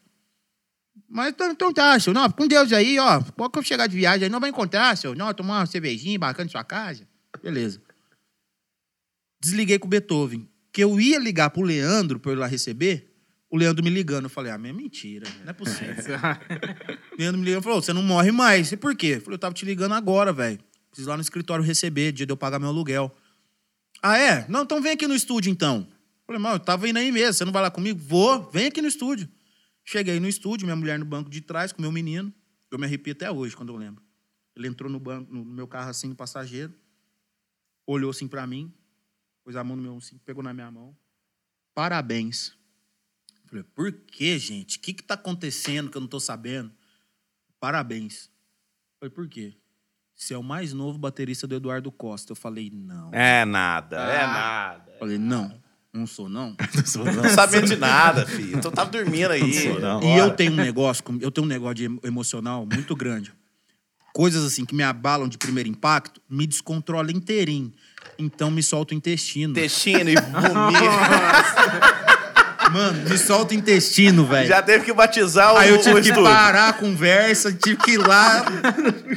Mas 1.06 1.28
então, 1.28 1.50
então 1.50 1.70
tá, 1.74 2.00
senhor. 2.00 2.14
Não, 2.14 2.30
com 2.30 2.48
Deus 2.48 2.72
aí, 2.72 2.98
ó. 2.98 3.20
Quando 3.36 3.54
eu 3.54 3.62
chegar 3.62 3.86
de 3.86 3.94
viagem 3.98 4.24
aí, 4.24 4.30
não 4.30 4.40
vai 4.40 4.48
encontrar, 4.48 4.96
senhor. 4.96 5.14
Não, 5.14 5.34
tomar 5.34 5.58
uma 5.58 5.66
cervejinha 5.66 6.18
bacana 6.18 6.46
em 6.46 6.50
sua 6.50 6.64
casa. 6.64 7.06
Beleza. 7.42 7.82
Desliguei 9.38 9.78
com 9.78 9.86
o 9.86 9.90
Beethoven. 9.90 10.48
Que 10.72 10.82
eu 10.82 10.98
ia 10.98 11.18
ligar 11.18 11.50
pro 11.50 11.60
Leandro 11.60 12.18
pra 12.18 12.32
eu 12.32 12.36
ir 12.36 12.38
lá 12.38 12.46
receber. 12.46 13.14
O 13.50 13.58
Leandro 13.58 13.84
me 13.84 13.90
ligando. 13.90 14.24
Eu 14.24 14.30
falei, 14.30 14.50
ah, 14.50 14.56
mas 14.56 14.70
é 14.70 14.72
mentira. 14.72 15.26
Não 15.44 15.50
é 15.50 15.52
possível. 15.52 16.16
o 17.12 17.16
Leandro 17.20 17.38
me 17.38 17.44
ligando 17.44 17.60
e 17.60 17.64
falou, 17.64 17.82
você 17.82 17.92
não 17.92 18.02
morre 18.02 18.32
mais. 18.32 18.72
E 18.72 18.76
por 18.78 18.96
quê? 18.96 19.16
Eu 19.16 19.20
falei, 19.20 19.34
eu 19.34 19.38
tava 19.38 19.52
te 19.52 19.66
ligando 19.66 19.92
agora, 19.92 20.32
velho. 20.32 20.58
Preciso 20.90 21.08
ir 21.08 21.10
lá 21.10 21.16
no 21.16 21.22
escritório 21.22 21.64
receber, 21.64 22.12
dia 22.12 22.26
de 22.26 22.32
eu 22.32 22.36
pagar 22.36 22.58
meu 22.58 22.68
aluguel. 22.68 23.14
Ah, 24.02 24.18
é? 24.18 24.48
Não, 24.48 24.62
então 24.62 24.82
vem 24.82 24.92
aqui 24.92 25.06
no 25.06 25.14
estúdio, 25.14 25.50
então. 25.50 25.86
Falei, 26.26 26.40
mano, 26.40 26.56
eu 26.56 26.60
tava 26.60 26.88
indo 26.88 26.98
aí 26.98 27.10
mesmo. 27.12 27.34
Você 27.34 27.44
não 27.44 27.52
vai 27.52 27.62
lá 27.62 27.70
comigo? 27.70 27.98
Vou, 27.98 28.50
vem 28.50 28.66
aqui 28.66 28.80
no 28.80 28.88
estúdio. 28.88 29.28
Cheguei 29.84 30.20
no 30.20 30.28
estúdio, 30.28 30.66
minha 30.66 30.76
mulher 30.76 30.98
no 30.98 31.04
banco 31.04 31.30
de 31.30 31.40
trás 31.40 31.72
com 31.72 31.82
meu 31.82 31.92
menino. 31.92 32.32
Eu 32.70 32.78
me 32.78 32.86
arrepio 32.86 33.12
até 33.12 33.30
hoje 33.30 33.56
quando 33.56 33.70
eu 33.70 33.76
lembro. 33.76 34.02
Ele 34.54 34.68
entrou 34.68 34.90
no 34.90 35.00
banco, 35.00 35.32
no 35.32 35.44
meu 35.44 35.66
carro 35.66 35.90
assim, 35.90 36.14
passageiro, 36.14 36.74
olhou 37.86 38.10
assim 38.10 38.28
pra 38.28 38.46
mim, 38.46 38.72
pôs 39.42 39.56
a 39.56 39.64
mão 39.64 39.76
no 39.76 39.82
meu 39.82 39.96
assim, 39.96 40.18
pegou 40.18 40.42
na 40.42 40.52
minha 40.52 40.70
mão. 40.70 40.96
Parabéns. 41.74 42.54
Falei, 43.46 43.64
por 43.64 43.92
que, 43.92 44.38
gente? 44.38 44.78
O 44.78 44.80
que 44.80 44.92
que 44.94 45.02
tá 45.02 45.14
acontecendo 45.14 45.90
que 45.90 45.96
eu 45.96 46.00
não 46.00 46.08
tô 46.08 46.20
sabendo? 46.20 46.72
Parabéns. 47.58 48.30
Falei, 48.98 49.10
por 49.12 49.28
quê? 49.28 49.56
Você 50.20 50.34
é 50.34 50.38
o 50.38 50.42
mais 50.42 50.74
novo 50.74 50.98
baterista 50.98 51.46
do 51.46 51.54
Eduardo 51.54 51.90
Costa. 51.90 52.32
Eu 52.32 52.36
falei, 52.36 52.70
não. 52.70 53.08
É 53.10 53.42
nada, 53.46 53.96
é 53.96 54.20
Ah. 54.22 54.26
nada. 54.26 54.92
Eu 54.92 54.98
Falei, 54.98 55.16
não. 55.16 55.58
Não 55.92 56.06
sou, 56.06 56.28
não. 56.28 56.54
Não 57.16 57.30
sabia 57.30 57.62
de 57.62 57.74
nada, 57.74 58.24
filho. 58.24 58.60
Tu 58.60 58.70
tava 58.70 58.88
dormindo 58.92 59.32
aí. 59.32 59.52
sou, 59.52 59.80
não. 59.80 60.00
E 60.00 60.16
eu 60.18 60.30
tenho 60.30 60.52
um 60.52 60.54
negócio, 60.54 61.02
eu 61.20 61.32
tenho 61.32 61.44
um 61.44 61.48
negócio 61.48 61.74
de 61.74 61.84
emo- 61.86 62.00
emocional 62.04 62.64
muito 62.64 62.94
grande. 62.94 63.32
Coisas 64.14 64.44
assim 64.44 64.64
que 64.64 64.72
me 64.72 64.84
abalam 64.84 65.26
de 65.28 65.36
primeiro 65.36 65.68
impacto, 65.68 66.20
me 66.30 66.46
descontrola 66.46 67.10
inteirinho. 67.10 67.72
Então 68.16 68.52
me 68.52 68.62
solta 68.62 68.94
o 68.94 68.96
intestino. 68.96 69.50
Intestino 69.50 70.10
e 70.10 70.14
vomita. 70.14 71.90
Mano, 72.72 73.08
me 73.08 73.18
solta 73.18 73.54
o 73.54 73.56
intestino, 73.56 74.26
velho. 74.26 74.48
Já 74.48 74.62
teve 74.62 74.84
que 74.84 74.92
batizar 74.92 75.54
o, 75.54 75.56
Aí 75.56 75.70
eu 75.70 75.78
tive 75.78 76.00
que 76.00 76.08
estúdio. 76.08 76.24
parar 76.24 76.68
a 76.68 76.72
conversa, 76.72 77.52
tive 77.52 77.76
que 77.76 77.92
ir 77.92 77.98
lá 77.98 78.44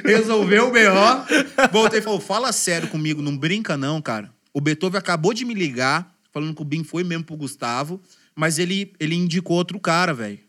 resolver 0.04 0.60
o 0.60 0.72
BO. 0.72 1.70
Voltei 1.72 2.00
e 2.00 2.02
falou: 2.02 2.20
fala 2.20 2.52
sério 2.52 2.88
comigo, 2.88 3.22
não 3.22 3.38
brinca, 3.38 3.78
não, 3.78 4.02
cara. 4.02 4.34
O 4.54 4.62
Beethoven 4.62 5.00
acabou 5.00 5.34
de 5.34 5.46
me 5.46 5.54
ligar, 5.54 6.16
falando 6.32 6.56
que 6.56 6.62
o 6.62 6.66
Bim 6.66 6.84
foi 6.84 7.04
mesmo 7.04 7.24
pro 7.24 7.36
Gustavo, 7.36 8.00
mas 8.36 8.60
ele, 8.60 8.94
ele 9.00 9.16
indicou 9.16 9.58
outro 9.58 9.80
cara, 9.80 10.14
velho. 10.14 10.40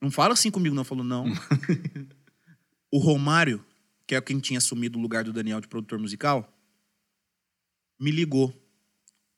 Não 0.00 0.10
fala 0.10 0.34
assim 0.34 0.50
comigo, 0.50 0.74
não. 0.74 0.84
Falou, 0.84 1.04
não. 1.04 1.26
o 2.92 2.98
Romário, 2.98 3.64
que 4.06 4.14
é 4.14 4.20
quem 4.20 4.38
tinha 4.38 4.58
assumido 4.58 4.98
o 4.98 5.02
lugar 5.02 5.24
do 5.24 5.32
Daniel 5.32 5.60
de 5.60 5.68
produtor 5.68 5.98
musical, 5.98 6.52
me 7.98 8.10
ligou. 8.10 8.54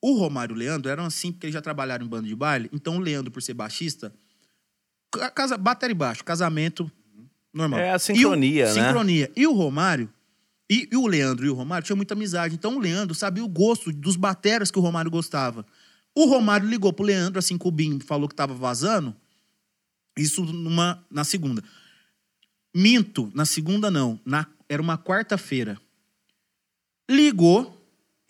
O 0.03 0.15
Romário 0.15 0.55
e 0.55 0.57
o 0.57 0.59
Leandro 0.59 0.91
eram 0.91 1.05
assim, 1.05 1.31
porque 1.31 1.47
eles 1.47 1.55
já 1.55 1.61
trabalharam 1.61 2.05
em 2.05 2.09
banda 2.09 2.27
de 2.27 2.35
baile. 2.35 2.71
Então, 2.73 2.97
o 2.97 3.01
Leandro, 3.01 3.31
por 3.31 3.43
ser 3.43 3.55
baixista, 3.55 4.15
ca- 5.13 5.31
casa, 5.31 5.59
bateria 5.59 5.93
e 5.93 5.97
baixo, 5.97 6.25
casamento 6.25 6.91
normal. 7.53 7.81
É 7.81 7.91
a 7.91 7.95
E 7.95 7.97
o- 7.97 7.99
sincronia, 7.99 8.67
né? 8.67 8.73
Sincronia. 8.73 9.31
E 9.37 9.47
o 9.47 9.53
Romário, 9.53 10.11
e, 10.71 10.89
e 10.91 10.97
o 10.97 11.07
Leandro 11.07 11.45
e 11.45 11.51
o 11.51 11.55
Romário 11.55 11.85
tinham 11.85 11.97
muita 11.97 12.15
amizade. 12.15 12.55
Então, 12.55 12.77
o 12.77 12.79
Leandro 12.79 13.15
sabia 13.15 13.45
o 13.45 13.49
gosto 13.49 13.93
dos 13.93 14.17
bateras 14.17 14.71
que 14.71 14.79
o 14.79 14.83
Romário 14.83 15.11
gostava. 15.11 15.67
O 16.17 16.25
Romário 16.27 16.67
ligou 16.69 16.93
pro 16.93 17.05
Leandro, 17.05 17.39
assim, 17.39 17.59
que 17.59 17.69
o 17.69 17.71
Bim 17.71 18.01
falou 18.01 18.29
que 18.29 18.35
tava 18.35 18.55
vazando. 18.55 19.15
Isso 20.17 20.45
numa, 20.45 21.05
na 21.11 21.25
segunda. 21.25 21.63
Minto, 22.75 23.31
na 23.35 23.45
segunda 23.45 23.91
não. 23.91 24.19
Na, 24.25 24.47
era 24.69 24.81
uma 24.81 24.97
quarta-feira. 24.97 25.79
Ligou, 27.11 27.80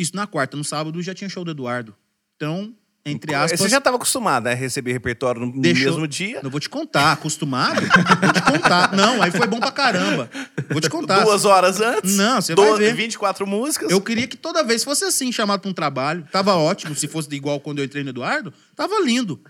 isso 0.01 0.17
na 0.17 0.27
quarta. 0.27 0.57
No 0.57 0.65
sábado 0.65 1.01
já 1.03 1.15
tinha 1.15 1.29
show 1.29 1.45
do 1.45 1.51
Eduardo. 1.51 1.95
Então, 2.37 2.75
entre 3.05 3.35
aspas... 3.35 3.61
Você 3.61 3.69
já 3.69 3.79
estava 3.79 3.97
acostumado 3.97 4.47
a 4.47 4.55
receber 4.55 4.93
repertório 4.93 5.41
no 5.47 5.61
Deixou- 5.61 5.93
mesmo 5.93 6.07
dia? 6.09 6.41
Não 6.43 6.51
vou 6.51 6.61
te 6.61 6.69
contar, 6.69 7.13
acostumado? 7.13 7.81
vou 7.81 8.33
te 8.33 8.43
contar. 8.43 8.93
Não, 8.97 9.23
aí 9.23 9.31
foi 9.31 9.47
bom 9.47 9.59
pra 9.61 9.71
caramba. 9.73 10.31
Vou 10.71 10.81
te 10.81 10.89
contar. 10.91 11.23
Duas 11.25 11.45
horas 11.45 11.81
antes? 11.81 12.17
Não, 12.17 12.41
você 12.41 12.55
vai 12.55 12.67
Doze- 12.67 12.83
ver. 12.83 12.95
24 12.95 13.47
músicas? 13.47 13.91
Eu 13.91 14.01
queria 14.01 14.27
que 14.27 14.37
toda 14.37 14.63
vez 14.63 14.83
fosse 14.85 15.05
assim, 15.05 15.31
chamado 15.33 15.61
pra 15.61 15.71
um 15.71 15.75
trabalho. 15.75 16.27
Tava 16.33 16.55
ótimo. 16.55 16.95
Se 16.95 17.07
fosse 17.09 17.29
igual 17.35 17.61
quando 17.61 17.79
eu 17.79 17.85
entrei 17.85 18.03
no 18.03 18.11
Eduardo, 18.11 18.53
tava 18.77 18.99
lindo. 19.01 19.41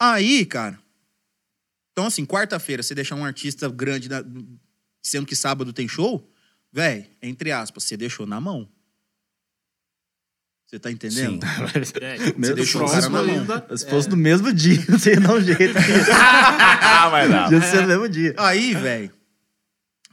Aí, 0.00 0.44
cara. 0.44 0.78
Então, 1.92 2.06
assim, 2.06 2.26
quarta-feira, 2.26 2.82
você 2.82 2.94
deixar 2.94 3.14
um 3.14 3.24
artista 3.24 3.68
grande, 3.68 4.08
na- 4.08 4.24
sendo 5.02 5.26
que 5.26 5.36
sábado 5.36 5.72
tem 5.72 5.86
show, 5.86 6.28
véi, 6.72 7.08
entre 7.22 7.52
aspas, 7.52 7.84
você 7.84 7.96
deixou 7.96 8.26
na 8.26 8.40
mão. 8.40 8.68
Você 10.74 10.78
tá 10.80 10.90
entendendo? 10.90 11.38
É, 12.02 12.18
Você 12.32 12.54
deixou 12.54 12.82
o 12.84 12.90
cara 12.90 13.02
na 13.02 13.22
mão. 13.22 13.38
ainda- 13.38 13.76
Se 13.76 13.88
fosse 13.88 14.08
no 14.10 14.16
mesmo 14.16 14.52
dia, 14.52 14.80
você 14.90 15.10
ia 15.14 15.20
dar 15.20 15.34
um 15.34 15.40
jeito. 15.40 15.72
ah, 16.12 17.08
mas 17.12 17.30
não. 17.30 17.52
Ia 17.52 17.60
ser 17.62 17.82
no 17.82 17.86
mesmo 17.88 18.08
dia. 18.08 18.34
Aí, 18.38 18.74
velho, 18.74 19.12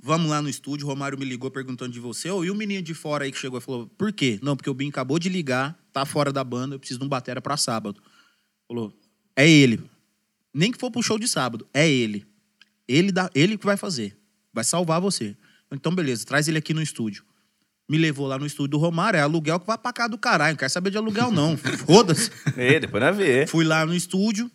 vamos 0.04 0.30
lá 0.30 0.40
no 0.40 0.48
estúdio. 0.48 0.86
O 0.86 0.90
Romário 0.90 1.18
me 1.18 1.26
ligou 1.26 1.50
perguntando 1.50 1.92
de 1.92 2.00
você. 2.00 2.30
Ô, 2.30 2.44
e 2.46 2.52
o 2.52 2.56
menino 2.56 2.84
de 2.84 2.94
fora 2.94 3.26
aí 3.26 3.32
que 3.32 3.40
chegou 3.40 3.58
e 3.58 3.62
falou: 3.62 3.88
por 3.98 4.14
quê? 4.14 4.38
Não, 4.44 4.56
porque 4.56 4.70
o 4.70 4.74
Bim 4.76 4.90
acabou 4.90 5.18
de 5.18 5.30
ligar, 5.30 5.76
tá 5.92 6.06
fora 6.06 6.32
da 6.32 6.44
banda, 6.44 6.76
eu 6.76 6.80
preciso 6.80 7.00
de 7.00 7.06
um 7.08 7.10
batera 7.10 7.42
pra 7.42 7.58
sábado. 7.58 8.00
Falou: 8.68 8.94
é 9.36 9.50
ele. 9.50 9.82
Nem 10.54 10.72
que 10.72 10.78
for 10.80 10.92
pro 10.92 11.02
show 11.02 11.18
de 11.18 11.28
sábado, 11.28 11.68
é 11.74 11.90
ele. 11.90 12.24
Ele, 12.88 13.12
dá, 13.12 13.32
ele 13.34 13.58
que 13.58 13.66
vai 13.66 13.78
fazer. 13.78 14.16
Vai 14.54 14.64
salvar 14.64 15.02
você. 15.02 15.36
Então, 15.72 15.96
beleza, 15.96 16.24
traz 16.24 16.48
ele 16.48 16.60
aqui 16.60 16.72
no 16.72 16.84
estúdio. 16.84 17.24
Me 17.92 17.98
levou 17.98 18.26
lá 18.26 18.40
no 18.40 18.46
estúdio 18.46 18.70
do 18.70 18.78
Romário, 18.78 19.18
é 19.18 19.22
aluguel 19.22 19.60
que 19.60 19.68
vai 19.68 19.78
pra 19.78 19.92
cá 19.92 20.08
do 20.08 20.18
caralho. 20.18 20.54
Não 20.54 20.58
quero 20.58 20.72
saber 20.72 20.92
de 20.92 20.98
aluguel, 20.98 21.30
não. 21.30 21.58
Foda-se. 21.86 22.32
É, 22.56 22.80
depois 22.80 23.04
nós 23.04 23.18
vê. 23.18 23.46
Fui 23.46 23.66
lá 23.66 23.86
no 23.86 23.94
estúdio, 23.94 24.50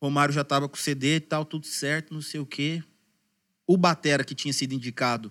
Romário 0.00 0.32
já 0.32 0.42
tava 0.42 0.66
com 0.66 0.74
o 0.74 0.78
CD 0.78 1.16
e 1.16 1.20
tal, 1.20 1.44
tudo 1.44 1.66
certo, 1.66 2.14
não 2.14 2.22
sei 2.22 2.40
o 2.40 2.46
quê. 2.46 2.82
O 3.66 3.76
Batera 3.76 4.24
que 4.24 4.34
tinha 4.34 4.50
sido 4.54 4.72
indicado, 4.72 5.30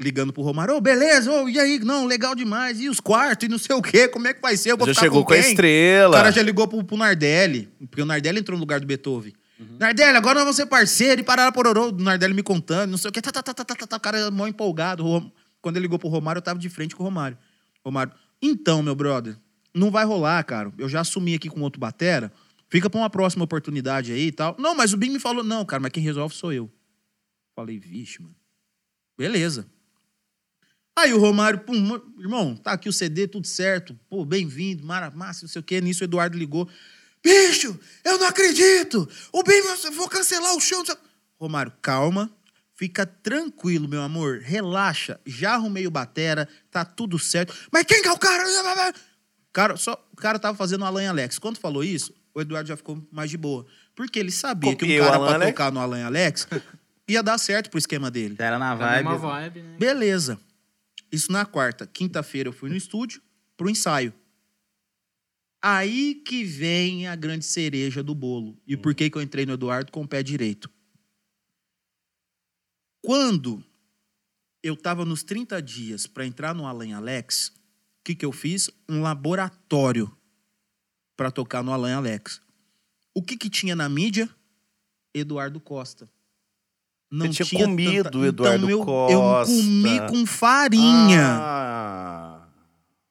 ligando 0.00 0.32
pro 0.32 0.42
Romário, 0.42 0.74
ô, 0.74 0.80
beleza, 0.80 1.30
ô, 1.30 1.50
e 1.50 1.60
aí? 1.60 1.78
Não, 1.80 2.06
legal 2.06 2.34
demais. 2.34 2.80
E 2.80 2.88
os 2.88 2.98
quartos 2.98 3.46
e 3.46 3.50
não 3.50 3.58
sei 3.58 3.76
o 3.76 3.82
quê, 3.82 4.08
como 4.08 4.26
é 4.26 4.32
que 4.32 4.40
vai 4.40 4.56
ser? 4.56 4.72
Eu 4.72 4.78
vou 4.78 4.86
Já 4.86 4.94
chegou 4.94 5.22
com 5.22 5.28
com 5.28 5.34
a 5.34 5.38
estrela. 5.38 6.16
O 6.16 6.18
cara 6.18 6.30
já 6.30 6.40
ligou 6.40 6.66
pro, 6.66 6.82
pro 6.82 6.96
Nardelli, 6.96 7.68
porque 7.90 8.00
o 8.00 8.06
Nardelli 8.06 8.38
entrou 8.38 8.56
no 8.56 8.62
lugar 8.62 8.80
do 8.80 8.86
Beethoven. 8.86 9.34
Nardelli, 9.78 10.16
agora 10.16 10.36
nós 10.36 10.44
vamos 10.44 10.56
ser 10.56 10.64
parceiro 10.64 11.20
e 11.20 11.24
parar 11.24 11.52
pororô. 11.52 11.88
O 11.88 11.92
Nardelli 11.92 12.32
me 12.32 12.42
contando, 12.42 12.92
não 12.92 12.96
sei 12.96 13.10
o 13.10 13.12
quê. 13.12 13.20
Tá, 13.20 13.30
tá, 13.30 13.42
tá, 13.42 13.52
tá, 13.52 13.64
tá, 13.66 13.74
tá, 13.74 13.86
tá. 13.86 13.96
O 13.98 14.00
cara 14.00 14.30
mó 14.30 14.46
empolgado. 14.46 15.04
O 15.04 15.30
Quando 15.66 15.78
ele 15.78 15.82
ligou 15.86 15.98
pro 15.98 16.06
Romário, 16.08 16.38
eu 16.38 16.42
tava 16.44 16.60
de 16.60 16.68
frente 16.68 16.94
com 16.94 17.02
o 17.02 17.06
Romário. 17.06 17.36
Romário, 17.84 18.12
então, 18.40 18.84
meu 18.84 18.94
brother, 18.94 19.36
não 19.74 19.90
vai 19.90 20.04
rolar, 20.04 20.40
cara. 20.44 20.72
Eu 20.78 20.88
já 20.88 21.00
assumi 21.00 21.34
aqui 21.34 21.50
com 21.50 21.60
outro 21.60 21.80
batera. 21.80 22.32
Fica 22.70 22.88
pra 22.88 23.00
uma 23.00 23.10
próxima 23.10 23.42
oportunidade 23.42 24.12
aí 24.12 24.28
e 24.28 24.30
tal. 24.32 24.54
Não, 24.60 24.76
mas 24.76 24.92
o 24.92 24.96
Bim 24.96 25.10
me 25.10 25.18
falou, 25.18 25.42
não, 25.42 25.64
cara, 25.64 25.80
mas 25.82 25.90
quem 25.90 26.04
resolve 26.04 26.36
sou 26.36 26.52
eu. 26.52 26.72
Falei, 27.56 27.80
vixe, 27.80 28.22
mano. 28.22 28.36
Beleza. 29.18 29.66
Aí 30.96 31.12
o 31.12 31.18
Romário, 31.18 31.58
pum, 31.58 32.00
irmão, 32.20 32.54
tá 32.54 32.70
aqui 32.70 32.88
o 32.88 32.92
CD, 32.92 33.26
tudo 33.26 33.48
certo. 33.48 33.98
Pô, 34.08 34.24
bem-vindo, 34.24 34.86
mara- 34.86 35.10
massa, 35.10 35.46
não 35.46 35.48
sei 35.48 35.58
o 35.58 35.64
quê. 35.64 35.80
Nisso 35.80 36.04
o 36.04 36.06
Eduardo 36.06 36.38
ligou. 36.38 36.68
Bicho, 37.24 37.76
eu 38.04 38.18
não 38.18 38.28
acredito! 38.28 39.08
O 39.32 39.42
Bim, 39.42 39.62
vou 39.96 40.08
cancelar 40.08 40.54
o 40.54 40.60
show. 40.60 40.84
Romário, 41.40 41.72
calma. 41.82 42.30
Fica 42.78 43.06
tranquilo, 43.06 43.88
meu 43.88 44.02
amor. 44.02 44.40
Relaxa. 44.42 45.18
Já 45.24 45.54
arrumei 45.54 45.86
o 45.86 45.90
batera, 45.90 46.46
tá 46.70 46.84
tudo 46.84 47.18
certo. 47.18 47.54
Mas 47.72 47.84
quem 47.84 48.02
que 48.02 48.08
é 48.08 48.12
o 48.12 48.18
cara? 48.18 48.44
Cara, 49.52 49.76
só, 49.76 49.92
o 50.12 50.16
cara 50.16 50.38
tava 50.38 50.56
fazendo 50.56 50.82
o 50.82 50.84
Alan 50.84 51.08
Alex. 51.08 51.38
Quando 51.38 51.58
falou 51.58 51.82
isso, 51.82 52.14
o 52.34 52.40
Eduardo 52.40 52.68
já 52.68 52.76
ficou 52.76 53.02
mais 53.10 53.30
de 53.30 53.38
boa. 53.38 53.66
Porque 53.94 54.18
ele 54.18 54.30
sabia 54.30 54.72
Copiei 54.72 54.96
que 54.98 55.00
o 55.00 55.04
um 55.04 55.06
cara 55.06 55.18
pra 55.18 55.34
Alex. 55.36 55.50
tocar 55.52 55.72
no 55.72 55.80
Alan 55.80 56.04
Alex 56.04 56.46
ia 57.08 57.22
dar 57.22 57.38
certo 57.38 57.70
pro 57.70 57.78
esquema 57.78 58.10
dele. 58.10 58.36
Era 58.38 58.58
na 58.58 58.76
Tá 58.76 58.86
vibe. 58.92 59.06
uma 59.08 59.16
vibe, 59.16 59.62
né? 59.62 59.76
Beleza. 59.78 60.38
Isso 61.10 61.32
na 61.32 61.46
quarta. 61.46 61.86
Quinta-feira 61.86 62.50
eu 62.50 62.52
fui 62.52 62.68
no 62.68 62.76
estúdio 62.76 63.22
pro 63.56 63.70
ensaio. 63.70 64.12
Aí 65.62 66.16
que 66.16 66.44
vem 66.44 67.06
a 67.08 67.16
grande 67.16 67.44
cereja 67.46 68.02
do 68.02 68.14
bolo. 68.14 68.60
E 68.66 68.76
por 68.76 68.94
que, 68.94 69.08
que 69.08 69.16
eu 69.16 69.22
entrei 69.22 69.46
no 69.46 69.54
Eduardo 69.54 69.90
com 69.90 70.02
o 70.02 70.08
pé 70.08 70.22
direito? 70.22 70.70
Quando 73.06 73.62
eu 74.64 74.76
tava 74.76 75.04
nos 75.04 75.22
30 75.22 75.62
dias 75.62 76.08
para 76.08 76.26
entrar 76.26 76.52
no 76.52 76.66
Alan 76.66 76.96
Alex, 76.96 77.52
o 78.00 78.04
que, 78.04 78.16
que 78.16 78.26
eu 78.26 78.32
fiz? 78.32 78.68
Um 78.88 79.00
laboratório 79.00 80.10
para 81.16 81.30
tocar 81.30 81.62
no 81.62 81.72
Alan 81.72 81.98
Alex. 81.98 82.40
O 83.14 83.22
que, 83.22 83.36
que 83.36 83.48
tinha 83.48 83.76
na 83.76 83.88
mídia? 83.88 84.28
Eduardo 85.14 85.60
Costa. 85.60 86.10
Não 87.08 87.30
tinha 87.30 87.46
tinha 87.46 87.64
comido 87.64 88.02
tanta... 88.06 88.18
o 88.18 88.24
Eduardo 88.24 88.64
então, 88.64 88.80
eu, 88.80 88.84
Costa. 88.84 89.52
Eu 89.52 89.56
comi 89.56 90.00
com 90.10 90.26
farinha. 90.26 91.38
Ah. 91.38 92.48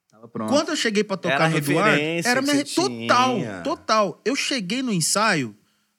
Tava 0.10 0.28
pronto. 0.28 0.50
Quando 0.50 0.70
eu 0.72 0.76
cheguei 0.76 1.06
pra 1.06 1.16
tocar 1.16 1.36
Era 1.36 1.50
no 1.52 1.58
Eduardo, 1.58 2.02
era 2.02 2.42
minha 2.42 2.66
você 2.66 2.76
total, 2.76 3.36
tinha. 3.36 3.62
total. 3.62 4.22
Eu 4.26 4.36
cheguei 4.36 4.82
no 4.82 4.92
ensaio, 4.92 5.56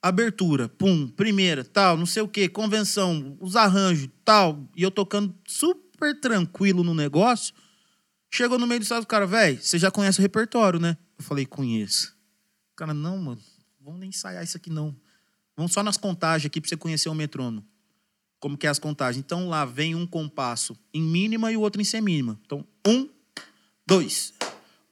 abertura, 0.09 0.69
pum, 0.69 1.09
primeira, 1.09 1.65
tal, 1.65 1.97
não 1.97 2.07
sei 2.07 2.23
o 2.23 2.29
quê, 2.29 2.49
convenção, 2.49 3.37
os 3.41 3.57
arranjos, 3.57 4.09
tal, 4.25 4.69
e 4.77 4.83
eu 4.83 4.91
tocando 4.91 5.35
super 5.47 6.19
tranquilo 6.21 6.83
no 6.83 6.95
negócio. 6.95 7.55
Chegou 8.31 8.59
no 8.59 8.67
meio 8.67 8.81
do 8.81 8.85
ensaio, 8.85 9.03
o 9.03 9.07
cara, 9.07 9.27
velho, 9.27 9.61
você 9.61 9.79
já 9.79 9.91
conhece 9.91 10.19
o 10.19 10.23
repertório, 10.23 10.79
né? 10.79 10.97
Eu 11.19 11.25
falei, 11.25 11.47
conheço. 11.47 12.15
O 12.73 12.77
cara, 12.77 12.93
não, 12.93 13.17
mano, 13.19 13.41
vamos 13.81 14.01
nem 14.01 14.09
ensaiar 14.11 14.45
isso 14.45 14.57
aqui 14.57 14.69
não. 14.69 14.95
Vamos 15.57 15.73
só 15.73 15.83
nas 15.83 15.97
contagens 15.97 16.47
aqui 16.47 16.61
pra 16.61 16.69
você 16.69 16.77
conhecer 16.77 17.09
o 17.09 17.15
metrônomo. 17.15 17.67
Como 18.39 18.59
que 18.59 18.67
é 18.67 18.71
as 18.71 18.79
contagens? 18.79 19.25
Então 19.25 19.49
lá 19.49 19.65
vem 19.65 19.95
um 19.95 20.07
compasso 20.07 20.77
em 20.93 21.03
mínima 21.03 21.51
e 21.51 21.57
o 21.57 21.61
outro 21.63 21.81
em 21.81 21.85
semínima. 21.85 22.39
Então, 22.45 22.67
um, 22.87 23.09
dois. 23.87 24.35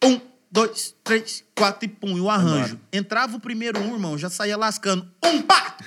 Um, 0.03 0.19
dois, 0.55 0.95
três, 1.03 1.45
quatro 1.53 1.85
e 1.85 1.89
pum. 1.89 2.17
E 2.17 2.21
o 2.21 2.31
arranjo. 2.31 2.79
Entrava 2.93 3.37
o 3.37 3.41
primeiro 3.41 3.81
um, 3.81 3.95
irmão, 3.95 4.17
já 4.17 4.31
saía 4.31 4.57
lascando. 4.57 5.05
Um, 5.23 5.43
pá! 5.43 5.75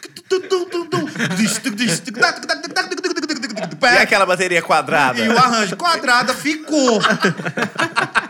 E 3.82 3.98
aquela 4.00 4.26
bateria 4.26 4.62
quadrada? 4.62 5.20
E 5.24 5.30
o 5.30 5.38
arranjo 5.38 5.78
quadrada 5.78 6.34
ficou. 6.34 7.00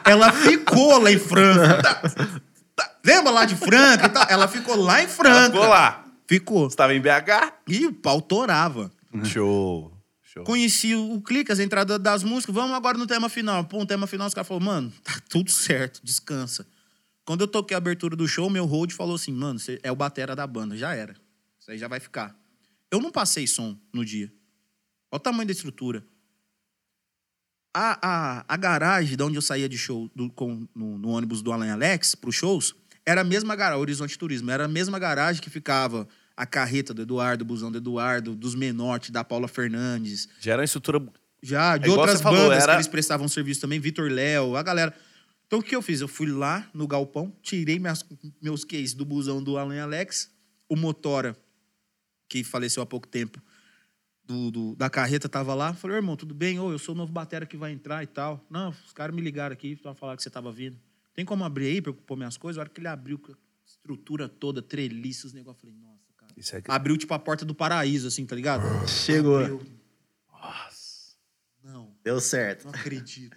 Ela 0.06 0.32
ficou 0.32 1.00
lá 1.00 1.12
em 1.12 1.18
Franca. 1.18 2.02
Lembra 3.04 3.32
lá 3.32 3.46
de 3.46 3.56
Franca? 3.56 4.12
Ela 4.30 4.48
ficou 4.48 4.76
lá 4.76 5.02
em 5.02 5.08
Franca. 5.08 5.52
Ficou 5.52 5.68
lá. 5.68 6.06
Ficou. 6.28 6.70
Você 6.70 6.74
estava 6.74 6.94
em 6.94 7.02
BH? 7.02 7.54
E 7.68 7.88
o 7.88 7.94
pau 7.94 8.22
torava. 8.22 8.92
Show. 9.24 9.97
Conheci 10.44 10.96
o 10.96 11.22
clique, 11.22 11.52
as 11.52 11.60
entradas 11.60 12.00
das 12.00 12.24
músicas. 12.24 12.54
Vamos 12.54 12.76
agora 12.76 12.98
no 12.98 13.06
tema 13.08 13.30
final. 13.30 13.64
Pô, 13.66 13.82
o 13.82 13.86
tema 13.86 14.08
final, 14.08 14.28
os 14.28 14.34
caras 14.34 14.48
falaram, 14.48 14.66
mano, 14.66 14.94
tá 15.04 15.20
tudo 15.30 15.52
certo, 15.52 16.00
descansa. 16.04 16.68
Quando 17.26 17.42
eu 17.42 17.48
toquei 17.48 17.76
a 17.76 17.78
abertura 17.78 18.16
do 18.16 18.28
show, 18.28 18.50
meu 18.50 18.66
hold 18.66 18.92
falou 18.94 19.16
assim, 19.16 19.32
mano, 19.34 19.60
você 19.60 19.80
é 19.84 19.92
o 19.92 19.96
batera 19.96 20.36
da 20.36 20.48
banda. 20.48 20.78
Já 20.78 20.94
era. 20.96 21.16
Isso 21.60 21.70
aí 21.72 21.78
já 21.78 21.88
vai 21.88 22.00
ficar. 22.00 22.36
Eu 22.90 23.02
não 23.02 23.12
passei 23.12 23.46
som 23.46 23.78
no 23.94 24.06
dia. 24.06 24.32
Olha 25.12 25.18
o 25.18 25.20
tamanho 25.20 25.46
da 25.48 25.52
estrutura. 25.52 26.06
A, 27.76 28.00
a, 28.02 28.46
a 28.48 28.58
garagem 28.58 29.16
de 29.16 29.22
onde 29.24 29.36
eu 29.36 29.42
saía 29.42 29.70
de 29.70 29.78
show 29.78 30.10
do- 30.16 30.30
com- 30.32 30.68
no, 30.74 30.98
no 30.98 31.10
ônibus 31.10 31.42
do 31.42 31.52
Alan 31.52 31.72
Alex 31.72 32.16
pros 32.16 32.34
shows 32.36 32.74
era 33.06 33.22
a 33.22 33.24
mesma 33.24 33.56
garagem, 33.56 33.82
Horizonte 33.82 34.18
Turismo, 34.18 34.50
era 34.50 34.66
a 34.66 34.68
mesma 34.68 34.98
garagem 34.98 35.42
que 35.42 35.50
ficava 35.50 36.08
a 36.38 36.46
carreta 36.46 36.94
do 36.94 37.02
Eduardo, 37.02 37.42
o 37.44 37.46
busão 37.48 37.72
do 37.72 37.80
Eduardo, 37.80 38.36
dos 38.36 38.54
Menotti, 38.56 39.12
da 39.12 39.24
Paula 39.24 39.48
Fernandes, 39.48 40.30
Já 40.40 40.54
era 40.54 40.62
uma 40.62 40.66
estrutura. 40.66 41.04
já, 41.42 41.76
de 41.78 41.88
É 41.90 41.92
outras 41.92 42.22
falou, 42.22 42.40
bandas 42.50 42.62
era- 42.64 42.74
que 42.74 42.78
eles 42.78 42.88
prestavam 42.88 43.28
serviço 43.28 43.60
também, 43.60 43.80
Vitor 43.80 44.10
Léo, 44.12 44.56
a 44.56 44.62
galera. 44.64 44.96
Então 45.48 45.60
o 45.60 45.64
que 45.64 45.76
eu 45.76 45.82
fiz? 45.82 46.00
Eu 46.02 46.08
fui 46.08 46.28
lá 46.32 46.70
no 46.74 46.88
galpão, 46.88 47.34
tirei 47.42 47.80
minhas- 47.80 48.06
meus 48.42 48.64
cases 48.64 48.94
do 48.94 49.04
busão 49.04 49.42
do 49.44 49.58
Alan 49.58 49.82
Alex, 49.82 50.32
o 50.70 50.76
Motora, 50.76 51.36
que 52.30 52.44
faleceu 52.44 52.84
há 52.84 52.86
pouco 52.86 53.08
tempo, 53.08 53.42
do, 54.24 54.52
do- 54.52 54.76
da 54.76 54.90
carreta, 54.90 55.30
tava 55.30 55.56
lá. 55.56 55.74
Falei, 55.74 55.96
"Ô, 55.96 56.00
irmão, 56.00 56.18
tudo 56.18 56.36
bem? 56.36 56.60
Ô, 56.60 56.70
eu 56.72 56.78
sou 56.78 56.94
o 56.94 56.98
novo 56.98 57.12
batera 57.14 57.46
que 57.46 57.56
vai 57.56 57.72
entrar 57.72 58.04
e 58.04 58.08
tal. 58.08 58.46
Não, 58.50 58.70
os 58.86 58.92
caras 58.94 59.16
me 59.16 59.22
ligaram 59.22 59.54
aqui 59.54 59.76
pra 59.78 59.96
falar 59.96 60.18
que 60.18 60.22
você 60.24 60.30
tava 60.30 60.52
vindo. 60.52 60.78
Tem 61.16 61.24
como 61.26 61.44
abrir 61.46 61.68
aí 61.68 61.82
pra 61.82 61.92
eu 61.92 61.96
pôr 61.96 62.18
minhas 62.18 62.36
coisas? 62.38 62.58
A 62.58 62.62
hora 62.62 62.70
que 62.70 62.82
ele 62.82 62.90
abriu, 62.90 63.20
a 63.30 63.32
estrutura 63.66 64.28
toda, 64.28 64.62
treliço, 64.62 65.28
os 65.28 65.34
negócios, 65.34 65.64
eu 65.64 65.70
falei. 65.72 65.87
Isso 66.38 66.56
é... 66.56 66.62
Abriu 66.68 66.96
tipo 66.96 67.14
a 67.16 67.20
porta 67.20 67.44
do 67.44 67.56
paraíso, 67.56 68.08
assim, 68.08 68.26
tá 68.26 68.36
ligado? 68.36 68.64
Chegou. 68.88 69.40
Abriu. 69.40 69.62
Não. 71.64 71.92
Deu 72.04 72.22
certo. 72.22 72.66
Não 72.66 72.72
acredito. 72.72 73.36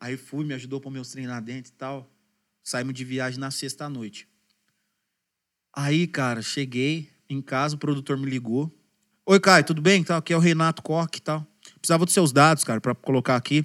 Aí 0.00 0.16
fui, 0.16 0.44
me 0.44 0.54
ajudou 0.54 0.80
para 0.80 0.90
meus 0.90 1.10
treinos 1.10 1.32
lá 1.32 1.40
dentro 1.40 1.70
e 1.70 1.74
tal. 1.74 2.10
Saímos 2.64 2.94
de 2.94 3.04
viagem 3.04 3.38
na 3.38 3.50
sexta 3.50 3.84
à 3.84 3.88
noite. 3.88 4.26
Aí, 5.72 6.06
cara, 6.06 6.42
cheguei 6.42 7.10
em 7.28 7.40
casa, 7.40 7.76
o 7.76 7.78
produtor 7.78 8.16
me 8.16 8.28
ligou. 8.28 8.74
Oi, 9.24 9.38
Caio, 9.38 9.64
tudo 9.64 9.80
bem? 9.80 10.02
Tá, 10.02 10.16
aqui 10.16 10.32
é 10.32 10.36
o 10.36 10.40
Renato 10.40 10.82
Koch 10.82 11.16
e 11.16 11.20
tal. 11.20 11.46
Precisava 11.78 12.04
dos 12.04 12.12
seus 12.14 12.32
dados, 12.32 12.64
cara, 12.64 12.80
pra 12.80 12.94
colocar 12.94 13.36
aqui, 13.36 13.64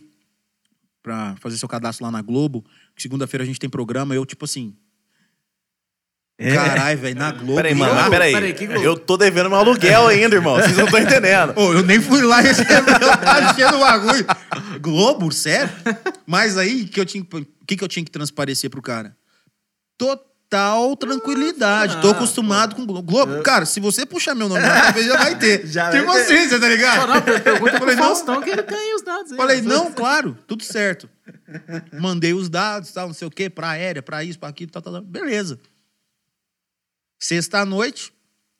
pra 1.01 1.35
fazer 1.37 1.57
seu 1.57 1.67
cadastro 1.67 2.05
lá 2.05 2.11
na 2.11 2.21
Globo. 2.21 2.63
que 2.95 3.01
Segunda-feira 3.01 3.43
a 3.43 3.47
gente 3.47 3.59
tem 3.59 3.69
programa. 3.69 4.13
Eu, 4.13 4.25
tipo 4.25 4.45
assim. 4.45 4.77
Caralho, 6.37 6.99
velho, 6.99 7.15
na 7.15 7.31
Globo. 7.31 7.55
Peraí, 7.55 7.73
mano, 7.73 8.09
peraí. 8.09 8.33
Peraí, 8.33 8.53
que 8.53 8.67
Globo? 8.67 8.83
Eu 8.83 8.97
tô 8.97 9.15
devendo 9.15 9.49
meu 9.49 9.57
aluguel 9.57 10.07
ainda, 10.07 10.35
irmão. 10.35 10.55
Vocês 10.55 10.75
não 10.75 10.85
estão 10.85 10.99
entendendo. 10.99 11.53
Ô, 11.55 11.73
eu 11.73 11.81
nem 11.83 12.01
fui 12.01 12.21
lá 12.21 12.39
receber, 12.41 12.79
eu 12.79 13.17
tava 13.17 13.51
enchendo 13.51 13.77
o 13.77 13.79
bagulho. 13.79 14.25
Globo, 14.81 15.31
sério? 15.31 15.69
Mas 16.25 16.57
aí, 16.57 16.85
que 16.85 16.99
eu 16.99 17.05
tinha, 17.05 17.23
o 17.23 17.65
que, 17.65 17.77
que 17.77 17.83
eu 17.83 17.87
tinha 17.87 18.03
que 18.03 18.11
transparecer 18.11 18.69
pro 18.69 18.81
cara? 18.81 19.15
Total 19.97 20.93
tranquilidade. 20.97 22.01
Tô 22.01 22.09
acostumado 22.09 22.75
com 22.75 22.85
Globo. 22.85 23.09
Globo, 23.09 23.41
cara, 23.41 23.65
se 23.65 23.79
você 23.79 24.05
puxar 24.05 24.35
meu 24.35 24.49
nome 24.49 24.61
lá, 24.61 24.81
talvez 24.81 25.05
já 25.07 25.17
vai 25.17 25.37
ter. 25.37 25.65
Já 25.67 25.89
tipo 25.89 26.05
vai 26.05 26.25
ter. 26.25 26.33
assim, 26.33 26.49
você 26.49 26.59
tá 26.59 26.67
ligado? 26.67 27.07
Não, 27.07 27.21
pergunta 27.21 27.79
pro. 27.79 27.95
Faustão 27.97 28.41
que 28.41 28.49
ele 28.49 28.63
tem 28.63 28.93
os 28.93 29.01
dados 29.01 29.31
aí. 29.31 29.37
Falei, 29.37 29.61
não, 29.61 29.89
claro, 29.89 30.37
tudo 30.45 30.63
certo. 30.63 31.09
Mandei 31.97 32.33
os 32.33 32.49
dados, 32.49 32.91
tal, 32.91 33.07
não 33.07 33.13
sei 33.13 33.25
o 33.27 33.31
quê, 33.31 33.49
pra 33.49 33.69
aérea, 33.69 34.01
pra 34.01 34.21
isso, 34.21 34.37
pra 34.37 34.49
aquilo, 34.49 34.69
tal, 34.69 34.81
tal, 34.81 34.93
tal. 34.93 35.01
Beleza. 35.01 35.57
Sexta 37.17 37.59
à 37.59 37.65
noite, 37.65 38.11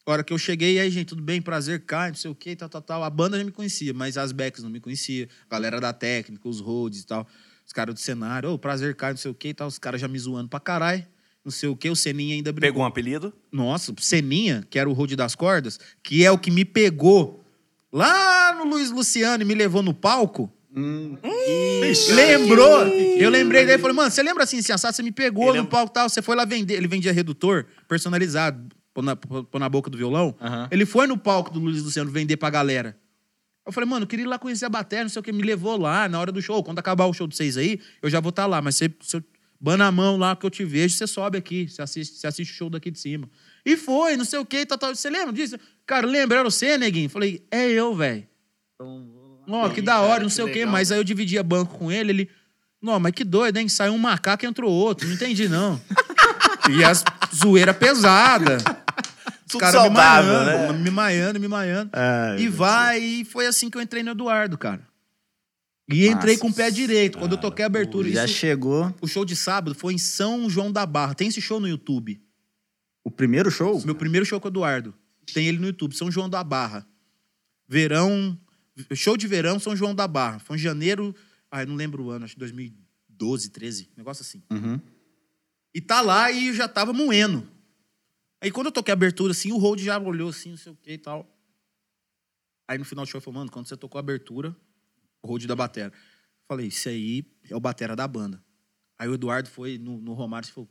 hora 0.06 0.24
que 0.24 0.32
eu 0.32 0.38
cheguei, 0.38 0.80
aí, 0.80 0.90
gente, 0.90 1.08
tudo 1.08 1.22
bem? 1.22 1.42
Prazer, 1.42 1.86
Caio, 1.86 2.12
não 2.12 2.18
sei 2.18 2.32
o 2.32 2.36
quê, 2.36 2.56
tal, 2.56 2.70
tal, 2.70 2.82
tal. 2.82 3.04
A 3.04 3.10
banda 3.10 3.38
já 3.38 3.44
me 3.44 3.52
conhecia, 3.52 3.94
mas 3.94 4.18
as 4.18 4.32
backs 4.32 4.64
não 4.64 4.70
me 4.70 4.80
conhecia. 4.80 5.28
A 5.50 5.56
galera 5.56 5.80
da 5.80 5.92
técnica, 5.92 6.48
os 6.48 6.60
roads 6.60 7.02
e 7.02 7.06
tal. 7.06 7.28
Os 7.66 7.74
caras 7.74 7.96
do 7.96 8.00
cenário, 8.00 8.52
ô, 8.52 8.60
prazer, 8.60 8.96
Caio, 8.96 9.14
não 9.14 9.18
sei 9.18 9.32
o 9.32 9.34
quê 9.34 9.50
e 9.50 9.54
tal. 9.54 9.68
Os 9.68 9.80
caras 9.80 10.00
já 10.00 10.08
me 10.08 10.18
zoando 10.20 10.50
pra 10.50 10.60
caralho. 10.60 11.06
Não 11.44 11.52
sei 11.52 11.70
o 11.70 11.76
quê, 11.76 11.90
o 11.90 11.96
Seninha 11.96 12.34
ainda 12.34 12.52
brincou. 12.52 12.72
Pegou 12.72 12.84
um 12.84 12.86
apelido? 12.88 13.34
Nossa, 13.52 13.92
o 13.92 13.96
Seninha, 14.02 14.66
que 14.70 14.80
era 14.80 14.90
o 14.90 14.94
road 14.94 15.16
das 15.16 15.36
cordas, 15.36 15.80
que 16.02 16.26
é 16.26 16.32
o 16.32 16.40
que 16.40 16.50
me 16.50 16.66
pegou 16.66 17.44
lá 17.92 18.56
no 18.56 18.64
Luiz 18.66 18.90
Luciano 18.90 19.44
e 19.44 19.46
me 19.46 19.54
levou 19.54 19.84
no 19.84 19.94
palco. 19.94 20.52
Lembrou? 22.14 22.88
Eu 22.88 23.30
lembrei 23.30 23.66
dele 23.66 23.78
e 23.78 23.82
falei, 23.82 23.96
mano, 23.96 24.12
você 24.12 24.22
lembra 24.22 24.44
assim, 24.44 24.58
esse 24.58 24.72
assado? 24.72 24.96
Você 24.96 25.04
me 25.04 25.12
pegou 25.12 25.50
Ele 25.50 25.60
no 25.60 25.66
é- 25.66 25.70
palco 25.70 25.92
e 25.92 25.94
tal, 25.94 26.10
você 26.10 26.22
foi 26.22 26.36
lá 26.36 26.46
vender. 26.46 26.76
Ele 26.76 26.88
vendia 26.88 27.12
redutor 27.14 27.66
personalizado, 27.88 28.76
pôr 28.94 29.04
na, 29.04 29.16
pôr 29.16 29.60
na 29.60 29.70
boca 29.70 29.90
do 29.90 29.98
violão. 29.98 30.36
Aham. 30.42 30.68
Ele 30.72 30.86
foi 30.86 31.08
no 31.08 31.18
palco 31.18 31.52
do 31.52 31.60
Luiz 31.60 31.82
Luciano 31.82 32.12
vender 32.12 32.38
pra 32.38 32.50
galera. 32.50 32.98
Eu 33.66 33.72
falei, 33.72 33.90
mano, 33.90 34.04
eu 34.04 34.08
queria 34.08 34.26
ir 34.26 34.28
lá 34.28 34.38
conhecer 34.38 34.66
a 34.66 34.70
bateria, 34.70 35.04
não 35.04 35.10
sei 35.10 35.20
o 35.20 35.24
que, 35.24 35.32
me 35.32 35.42
levou 35.42 35.76
lá 35.78 36.08
na 36.08 36.20
hora 36.20 36.32
do 36.32 36.42
show. 36.42 36.64
Quando 36.64 36.78
acabar 36.78 37.06
o 37.06 37.14
show 37.14 37.26
de 37.26 37.36
vocês 37.36 37.58
aí, 37.58 37.80
eu 38.02 38.10
já 38.10 38.20
vou 38.20 38.30
estar 38.30 38.46
lá. 38.46 38.62
Mas 38.62 38.76
você, 38.76 38.94
se 39.02 39.18
eu 39.18 39.24
bana 39.60 39.88
a 39.88 39.92
mão 39.92 40.18
lá 40.18 40.36
que 40.36 40.46
eu 40.46 40.52
te 40.52 40.64
vejo, 40.64 40.96
você 40.96 41.08
sobe 41.08 41.38
aqui, 41.38 41.68
você 41.68 41.82
assiste, 41.82 42.18
você 42.18 42.28
assiste 42.28 42.52
o 42.52 42.56
show 42.56 42.70
daqui 42.70 42.92
de 42.92 43.00
cima. 43.00 43.28
E 43.66 43.76
foi, 43.76 44.16
não 44.18 44.26
sei 44.26 44.38
o 44.38 44.46
que, 44.46 44.66
tal, 44.68 44.78
tal. 44.78 44.94
Você 44.94 45.10
lembra 45.10 45.34
disso? 45.34 45.58
Cara, 45.86 46.06
lembra, 46.06 46.38
era 46.40 46.44
você, 46.50 46.78
neguinho? 46.78 47.10
Falei, 47.10 47.44
é 47.50 47.68
eu, 47.72 47.96
velho. 47.96 48.28
Ó, 49.48 49.70
que 49.70 49.82
da 49.82 50.02
hora, 50.02 50.24
não 50.24 50.30
sei 50.30 50.46
o 50.46 50.52
quê. 50.52 50.66
Mas 50.66 50.92
aí 50.92 50.98
eu 51.00 51.04
dividia 51.04 51.44
banco 51.44 51.78
com 51.78 51.92
ele, 51.92 52.12
ele... 52.12 52.30
Não, 52.82 53.00
mas 53.00 53.14
que 53.14 53.24
doido, 53.24 53.58
hein? 53.58 53.68
Saiu 53.68 53.94
um 53.94 53.98
macaco 53.98 54.46
e 54.46 54.48
entrou 54.48 54.72
outro. 54.72 55.08
Não 55.08 55.16
entendi, 55.16 55.48
não. 55.50 55.82
e 56.70 56.84
as 56.84 57.04
zoeira 57.34 57.74
pesada. 57.74 58.58
Os 59.48 59.56
caras 59.60 59.84
me 59.84 59.90
maiando, 59.90 60.46
né? 60.46 60.74
me 60.74 60.90
maiando, 60.92 61.40
me 61.40 61.48
maiando. 61.48 61.90
Ai, 61.94 62.42
E 62.42 62.48
vai, 62.50 63.00
e 63.00 63.26
foi 63.26 63.48
assim 63.48 63.70
que 63.70 63.78
eu 63.78 63.82
entrei 63.82 64.04
no 64.04 64.12
Eduardo, 64.12 64.58
cara. 64.58 64.82
E 65.90 66.08
entrei 66.08 66.34
Nossa 66.36 66.42
com 66.42 66.50
o 66.50 66.54
pé 66.54 66.70
direito. 66.72 67.18
Quando 67.18 67.34
eu 67.34 67.38
toquei 67.38 67.64
a 67.64 67.68
abertura, 67.68 68.10
Já 68.10 68.26
isso- 68.26 68.34
chegou 68.34 68.94
o 69.02 69.08
show 69.08 69.24
de 69.24 69.36
sábado 69.36 69.76
foi 69.76 69.94
em 69.94 69.98
São 70.00 70.50
João 70.50 70.72
da 70.72 70.86
Barra. 70.86 71.14
Tem 71.14 71.28
esse 71.28 71.40
show 71.42 71.60
no 71.60 71.68
YouTube. 71.68 72.20
o 73.04 73.12
primeiro 73.12 73.52
show? 73.52 73.80
Meu 73.86 73.94
primeiro 73.96 74.26
show 74.26 74.40
com 74.40 74.48
o 74.48 74.52
Eduardo. 74.52 74.94
Tem 75.34 75.48
ele 75.48 75.60
no 75.60 75.68
YouTube, 75.68 75.96
São 75.96 76.12
João 76.12 76.28
da 76.30 76.44
Barra. 76.44 76.86
Verão. 77.68 78.38
Show 78.94 79.16
de 79.16 79.28
verão, 79.28 79.60
São 79.60 79.76
João 79.76 79.96
da 79.96 80.08
Barra. 80.08 80.40
Foi 80.40 80.58
em 80.58 80.60
janeiro. 80.60 81.16
Ah, 81.50 81.64
eu 81.64 81.68
não 81.68 81.76
lembro 81.76 82.04
o 82.04 82.10
ano, 82.10 82.26
acho 82.26 82.34
que 82.34 82.40
2012, 82.40 83.50
13. 83.50 83.90
Negócio 83.96 84.22
assim. 84.22 84.44
Uhum. 84.52 84.80
E 85.74 85.82
tá 85.82 86.02
lá 86.02 86.32
e 86.32 86.54
já 86.54 86.68
tava 86.68 86.94
moendo. 86.94 87.48
Aí 88.42 88.52
quando 88.52 88.68
eu 88.68 88.72
toquei 88.72 88.92
a 88.92 88.94
abertura, 88.94 89.32
assim, 89.32 89.52
o 89.52 89.58
Hold 89.58 89.82
já 89.82 89.98
olhou 89.98 90.30
assim, 90.30 90.52
não 90.52 90.58
sei 90.58 90.72
o 90.72 90.76
que 90.76 90.92
e 90.92 90.98
tal. 90.98 91.30
Aí 92.68 92.78
no 92.78 92.86
final 92.86 93.06
do 93.06 93.10
show, 93.10 93.22
falou, 93.22 93.40
mano, 93.40 93.52
quando 93.52 93.68
você 93.68 93.78
tocou 93.78 93.98
a 93.98 94.02
abertura, 94.02 94.56
o 95.22 95.28
Hold 95.28 95.46
da 95.46 95.56
batera. 95.56 95.94
Falei, 96.48 96.68
isso 96.68 96.90
aí 96.90 97.26
é 97.50 97.56
o 97.56 97.60
batera 97.60 97.96
da 97.96 98.08
banda. 98.08 98.44
Aí 98.98 99.08
o 99.10 99.14
Eduardo 99.14 99.50
foi 99.50 99.78
no, 99.78 100.00
no 100.00 100.14
Romário 100.14 100.48
e 100.48 100.52
falou, 100.52 100.70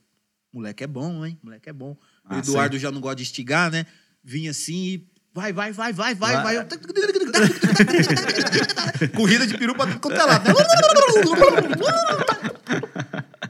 moleque 0.52 0.84
é 0.84 0.86
bom, 0.86 1.24
hein? 1.24 1.38
Moleque 1.42 1.68
é 1.68 1.72
bom. 1.72 1.96
Ah, 2.24 2.36
o 2.36 2.38
Eduardo 2.38 2.78
já 2.78 2.90
não 2.90 3.00
gosta 3.00 3.16
de 3.16 3.22
estigar, 3.24 3.70
né? 3.70 3.86
Vinha 4.22 4.50
assim 4.50 4.74
e 4.74 5.13
vai, 5.34 5.52
vai, 5.52 5.72
vai, 5.72 5.92
vai, 5.92 6.14
vai, 6.14 6.42
vai. 6.42 6.56
Vai. 6.56 6.66
Corrida 9.14 9.46
de 9.46 9.58
peru 9.58 9.74
pra 9.74 9.86
tudo 9.86 10.00
quanto 10.00 10.20
é 10.20 10.24
lado. 10.24 10.44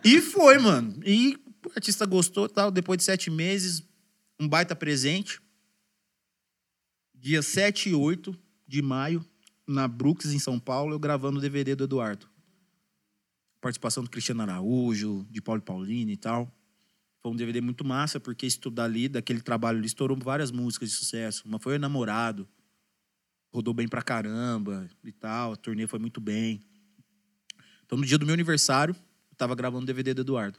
E 0.02 0.20
foi, 0.20 0.58
mano. 0.58 1.00
E 1.04 1.36
o 1.64 1.70
artista 1.76 2.04
gostou 2.06 2.46
e 2.46 2.48
tal. 2.48 2.70
Depois 2.70 2.98
de 2.98 3.04
sete 3.04 3.30
meses, 3.30 3.82
um 4.40 4.48
baita 4.48 4.74
presente. 4.74 5.40
Dia 7.14 7.40
7 7.40 7.88
e 7.88 7.94
8 7.94 8.36
de 8.68 8.82
maio, 8.82 9.24
na 9.66 9.88
Brooks, 9.88 10.30
em 10.32 10.38
São 10.38 10.60
Paulo, 10.60 10.94
eu 10.94 10.98
gravando 10.98 11.38
o 11.38 11.40
DVD 11.40 11.74
do 11.74 11.84
Eduardo. 11.84 12.28
Participação 13.62 14.04
do 14.04 14.10
Cristiano 14.10 14.42
Araújo, 14.42 15.26
de 15.30 15.40
Paulo 15.40 15.62
Paulino 15.62 16.10
e 16.10 16.18
tal. 16.18 16.52
Foi 17.24 17.32
um 17.32 17.36
DVD 17.36 17.58
muito 17.62 17.86
massa, 17.86 18.20
porque 18.20 18.44
isso 18.44 18.60
tudo 18.60 18.80
ali, 18.80 19.08
daquele 19.08 19.40
trabalho, 19.40 19.78
ele 19.78 19.86
estourou 19.86 20.14
várias 20.22 20.50
músicas 20.50 20.90
de 20.90 20.94
sucesso. 20.94 21.42
Uma 21.48 21.58
foi 21.58 21.76
o 21.76 21.78
Namorado, 21.78 22.46
rodou 23.50 23.72
bem 23.72 23.88
pra 23.88 24.02
caramba 24.02 24.86
e 25.02 25.10
tal. 25.10 25.54
A 25.54 25.56
turnê 25.56 25.86
foi 25.86 25.98
muito 25.98 26.20
bem. 26.20 26.60
Então, 27.86 27.96
no 27.96 28.04
dia 28.04 28.18
do 28.18 28.26
meu 28.26 28.34
aniversário, 28.34 28.94
eu 28.94 29.36
tava 29.38 29.54
gravando 29.54 29.84
o 29.84 29.86
DVD 29.86 30.12
do 30.12 30.20
Eduardo. 30.20 30.58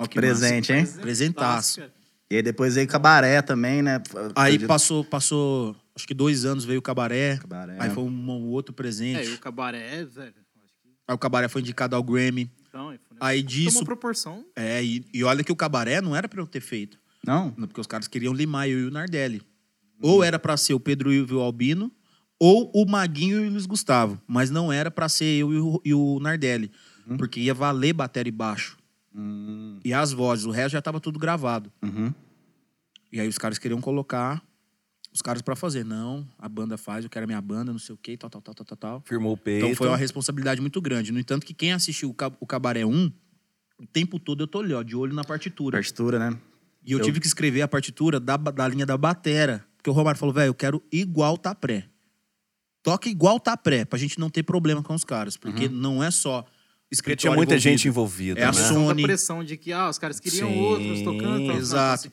Ó, 0.00 0.06
que 0.08 0.16
Presente, 0.16 0.72
hein? 0.72 0.80
massa. 0.80 1.00
Presentaço. 1.00 1.80
cara. 1.80 1.94
E 2.28 2.34
aí 2.36 2.42
depois 2.42 2.74
veio 2.74 2.88
Cabaré 2.88 3.40
também, 3.40 3.80
né? 3.80 4.02
Aí 4.34 4.54
Acredito- 4.54 4.66
passou, 4.66 5.04
passou, 5.04 5.76
acho 5.94 6.08
que 6.08 6.14
dois 6.14 6.44
anos 6.44 6.64
veio 6.64 6.80
o 6.80 6.82
Cabaré. 6.82 7.36
Cabaré. 7.36 7.76
Aí 7.78 7.88
foi 7.90 8.02
um, 8.02 8.08
um 8.08 8.48
outro 8.48 8.72
É, 8.72 8.76
presente. 8.76 9.28
e 9.30 9.34
o 9.34 9.38
cabaré, 9.38 10.04
velho. 10.04 10.34
acho 10.64 10.74
que- 10.82 10.88
Aí 11.06 11.14
o 11.14 11.18
Cabaré 11.18 11.46
foi 11.46 11.60
indicado 11.60 11.94
ao 11.94 12.02
Grammy. 12.02 12.50
Então, 12.70 12.96
Aí 13.20 13.42
disso. 13.42 13.70
Tomou 13.72 13.84
proporção. 13.84 14.44
É, 14.56 14.82
e, 14.82 15.04
e 15.12 15.24
olha 15.24 15.42
que 15.44 15.52
o 15.52 15.56
Cabaré 15.56 16.00
não 16.00 16.14
era 16.16 16.28
pra 16.28 16.40
eu 16.40 16.46
ter 16.46 16.60
feito. 16.60 16.98
Não? 17.26 17.52
Não, 17.56 17.66
Porque 17.66 17.80
os 17.80 17.86
caras 17.86 18.06
queriam 18.08 18.32
limar 18.32 18.68
eu 18.68 18.78
e 18.80 18.84
o 18.86 18.90
Nardelli. 18.90 19.42
Ou 20.00 20.24
era 20.24 20.38
pra 20.38 20.56
ser 20.56 20.72
o 20.72 20.80
Pedro 20.80 21.12
Ivo 21.12 21.34
e 21.34 21.36
o 21.36 21.40
Albino, 21.40 21.92
ou 22.38 22.70
o 22.74 22.86
Maguinho 22.88 23.44
e 23.44 23.48
o 23.48 23.50
Luiz 23.50 23.66
Gustavo. 23.66 24.18
Mas 24.26 24.48
não 24.50 24.72
era 24.72 24.90
pra 24.90 25.08
ser 25.10 25.26
eu 25.26 25.52
e 25.52 25.58
o, 25.58 25.82
e 25.84 25.92
o 25.92 26.18
Nardelli. 26.20 26.70
Porque 27.18 27.40
ia 27.40 27.52
valer 27.52 27.92
bateria 27.92 28.28
e 28.30 28.32
baixo. 28.32 28.78
Hum, 29.14 29.78
E 29.84 29.92
as 29.92 30.12
vozes, 30.12 30.46
o 30.46 30.50
resto 30.50 30.72
já 30.72 30.80
tava 30.80 31.00
tudo 31.00 31.18
gravado. 31.18 31.70
uhum. 31.82 32.14
E 33.12 33.18
aí 33.20 33.26
os 33.26 33.36
caras 33.38 33.58
queriam 33.58 33.80
colocar 33.80 34.40
os 35.12 35.20
caras 35.22 35.42
pra 35.42 35.56
fazer. 35.56 35.84
Não, 35.84 36.26
a 36.38 36.48
banda 36.48 36.76
faz, 36.76 37.04
eu 37.04 37.10
quero 37.10 37.24
a 37.24 37.26
minha 37.26 37.40
banda, 37.40 37.72
não 37.72 37.78
sei 37.78 37.94
o 37.94 37.98
quê, 37.98 38.16
tal, 38.16 38.30
tal, 38.30 38.40
tal, 38.42 38.54
tal, 38.54 38.76
tal. 38.76 39.02
Firmou 39.06 39.32
o 39.32 39.36
peito. 39.36 39.64
Então 39.64 39.76
foi 39.76 39.88
uma 39.88 39.96
responsabilidade 39.96 40.60
muito 40.60 40.80
grande. 40.80 41.12
No 41.12 41.18
entanto, 41.18 41.44
que 41.46 41.54
quem 41.54 41.72
assistiu 41.72 42.10
o, 42.10 42.14
Ca- 42.14 42.32
o 42.40 42.46
Cabaré 42.46 42.84
1, 42.84 43.12
o 43.80 43.86
tempo 43.86 44.18
todo 44.18 44.42
eu 44.42 44.46
tô 44.46 44.60
ali, 44.60 44.72
ó, 44.74 44.82
de 44.82 44.94
olho 44.96 45.14
na 45.14 45.24
partitura. 45.24 45.76
Partitura, 45.78 46.18
né? 46.18 46.36
E 46.84 46.92
eu, 46.92 46.98
Eu- 46.98 47.04
tive 47.04 47.20
que 47.20 47.26
escrever 47.26 47.62
a 47.62 47.68
partitura 47.68 48.18
da, 48.20 48.36
da 48.36 48.66
linha 48.68 48.86
da 48.86 48.96
batera. 48.96 49.64
Porque 49.76 49.88
o 49.90 49.92
Romário 49.92 50.18
falou, 50.18 50.34
velho, 50.34 50.48
eu 50.50 50.54
quero 50.54 50.82
igual 50.92 51.36
tá 51.38 51.54
pré. 51.54 51.86
Toca 52.82 53.08
igual 53.08 53.38
tá 53.38 53.56
pré, 53.56 53.84
pra 53.84 53.98
gente 53.98 54.18
não 54.18 54.30
ter 54.30 54.42
problema 54.42 54.82
com 54.82 54.94
os 54.94 55.04
caras. 55.04 55.36
Porque 55.36 55.68
não 55.68 56.02
é 56.02 56.10
só 56.10 56.46
escritório 56.90 57.20
tinha 57.20 57.32
muita 57.32 57.54
envolvido. 57.54 57.70
gente 57.70 57.88
envolvida. 57.88 58.40
É 58.40 58.44
a 58.44 58.46
né? 58.46 58.52
Sony. 58.52 59.02
Da 59.02 59.08
pressão 59.08 59.44
de 59.44 59.56
que, 59.56 59.72
ah, 59.72 59.88
os 59.88 59.98
caras 59.98 60.18
queriam 60.20 60.48
Sim, 60.48 60.58
outros 60.60 61.02
tocando. 61.02 61.40
Então, 61.42 61.56
exato. 61.56 62.10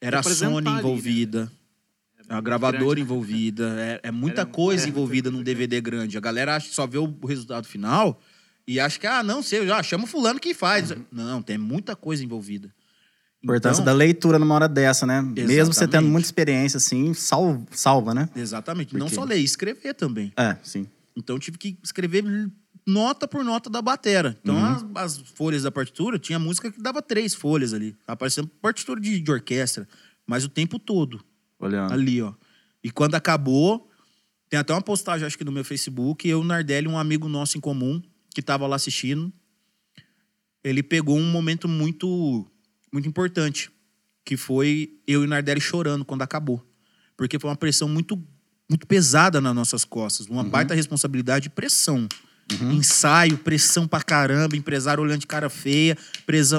Era 0.00 0.20
a 0.20 0.22
Sony 0.22 0.68
ali, 0.68 1.26
né? 1.26 1.48
É 2.28 2.34
A 2.34 2.40
gravadora 2.40 2.84
grande, 2.86 3.00
envolvida. 3.02 3.76
É, 3.78 4.08
é 4.08 4.10
muita 4.10 4.42
Era- 4.42 4.50
coisa 4.50 4.86
é, 4.86 4.88
envolvida 4.88 5.30
num 5.30 5.42
DVD 5.42 5.80
grande. 5.80 6.16
A 6.16 6.20
galera 6.20 6.56
acha, 6.56 6.72
só 6.72 6.86
vê 6.86 6.98
o 6.98 7.14
resultado 7.26 7.66
final 7.66 8.20
e 8.66 8.80
acha 8.80 8.98
que, 8.98 9.06
ah, 9.06 9.22
não 9.22 9.42
sei, 9.42 9.66
já 9.66 9.82
chama 9.82 10.04
o 10.04 10.06
fulano 10.08 10.40
que 10.40 10.52
faz. 10.54 10.92
Não, 11.12 11.40
tem 11.40 11.56
muita 11.56 11.94
coisa 11.94 12.24
envolvida. 12.24 12.74
Importância 13.42 13.80
Então, 13.82 13.92
da 13.92 13.96
leitura 13.96 14.38
numa 14.40 14.54
hora 14.56 14.68
dessa, 14.68 15.06
né? 15.06 15.22
Mesmo 15.22 15.72
você 15.72 15.80
tendo 15.80 15.88
Exatamente. 15.90 16.10
muita 16.10 16.26
experiência, 16.26 16.78
assim, 16.78 17.14
salva, 17.14 17.64
salva 17.70 18.12
né? 18.14 18.28
Exatamente. 18.34 18.92
Não 18.94 19.06
Porque- 19.06 19.14
só 19.14 19.22
ler, 19.24 19.36
escrever 19.38 19.94
também. 19.94 20.32
É, 20.36 20.56
sim. 20.64 20.86
Então 21.16 21.36
eu 21.36 21.40
tive 21.40 21.56
que 21.56 21.78
escrever 21.82 22.24
nota 22.84 23.28
por 23.28 23.44
nota 23.44 23.70
da 23.70 23.80
batera. 23.80 24.36
Então 24.42 24.56
as, 24.64 24.84
as 24.96 25.18
folhas 25.34 25.62
da 25.62 25.70
partitura, 25.70 26.18
tinha 26.18 26.38
música 26.40 26.72
que 26.72 26.82
dava 26.82 27.00
três 27.00 27.34
folhas 27.34 27.72
ali. 27.72 27.94
Tava 28.04 28.16
parecendo 28.16 28.48
partitura 28.60 29.00
de, 29.00 29.20
de 29.20 29.30
orquestra. 29.30 29.86
Mas 30.26 30.44
o 30.44 30.48
tempo 30.48 30.76
todo. 30.78 31.24
Olhando. 31.66 31.92
Ali, 31.92 32.22
ó. 32.22 32.32
E 32.82 32.90
quando 32.90 33.14
acabou, 33.14 33.90
tem 34.48 34.58
até 34.58 34.72
uma 34.72 34.82
postagem, 34.82 35.26
acho 35.26 35.36
que 35.36 35.44
no 35.44 35.52
meu 35.52 35.64
Facebook, 35.64 36.28
eu, 36.28 36.40
o 36.40 36.44
Nardelli, 36.44 36.86
um 36.88 36.98
amigo 36.98 37.28
nosso 37.28 37.58
em 37.58 37.60
comum, 37.60 38.00
que 38.34 38.40
tava 38.40 38.66
lá 38.66 38.76
assistindo. 38.76 39.32
ele 40.62 40.82
pegou 40.82 41.16
um 41.16 41.30
momento 41.30 41.68
muito, 41.68 42.46
muito 42.92 43.08
importante, 43.08 43.70
que 44.24 44.36
foi 44.36 44.98
eu 45.06 45.22
e 45.22 45.26
o 45.26 45.28
Nardelli 45.28 45.60
chorando 45.60 46.04
quando 46.04 46.22
acabou. 46.22 46.64
Porque 47.16 47.38
foi 47.38 47.50
uma 47.50 47.56
pressão 47.56 47.88
muito, 47.88 48.20
muito 48.68 48.86
pesada 48.86 49.40
nas 49.40 49.54
nossas 49.54 49.84
costas, 49.84 50.26
uma 50.26 50.44
baita 50.44 50.74
responsabilidade 50.74 51.46
e 51.46 51.50
pressão. 51.50 52.08
Ensaio, 52.72 53.38
pressão 53.38 53.88
pra 53.88 54.02
caramba, 54.02 54.56
empresário 54.56 55.02
olhando 55.02 55.20
de 55.20 55.26
cara 55.26 55.48
feia, 55.48 55.96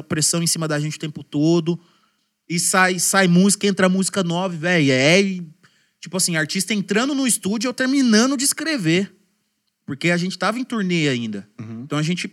pressão 0.09 0.43
em 0.43 0.47
cima 0.47 0.67
da 0.67 0.79
gente 0.79 0.97
o 0.97 0.99
tempo 0.99 1.23
todo. 1.23 1.79
E 2.49 2.59
sai, 2.59 2.99
sai 2.99 3.27
música, 3.27 3.67
entra 3.67 3.89
música 3.89 4.23
nova, 4.23 4.55
velho. 4.55 4.91
É, 4.91 5.21
tipo 5.99 6.15
assim, 6.15 6.35
artista 6.35 6.73
entrando 6.73 7.13
no 7.13 7.27
estúdio 7.27 7.69
ou 7.69 7.73
terminando 7.73 8.37
de 8.37 8.45
escrever. 8.45 9.13
Porque 9.85 10.09
a 10.09 10.17
gente 10.17 10.37
tava 10.37 10.59
em 10.59 10.63
turnê 10.63 11.07
ainda. 11.07 11.49
Então 11.83 11.97
a 11.97 12.03
gente 12.03 12.29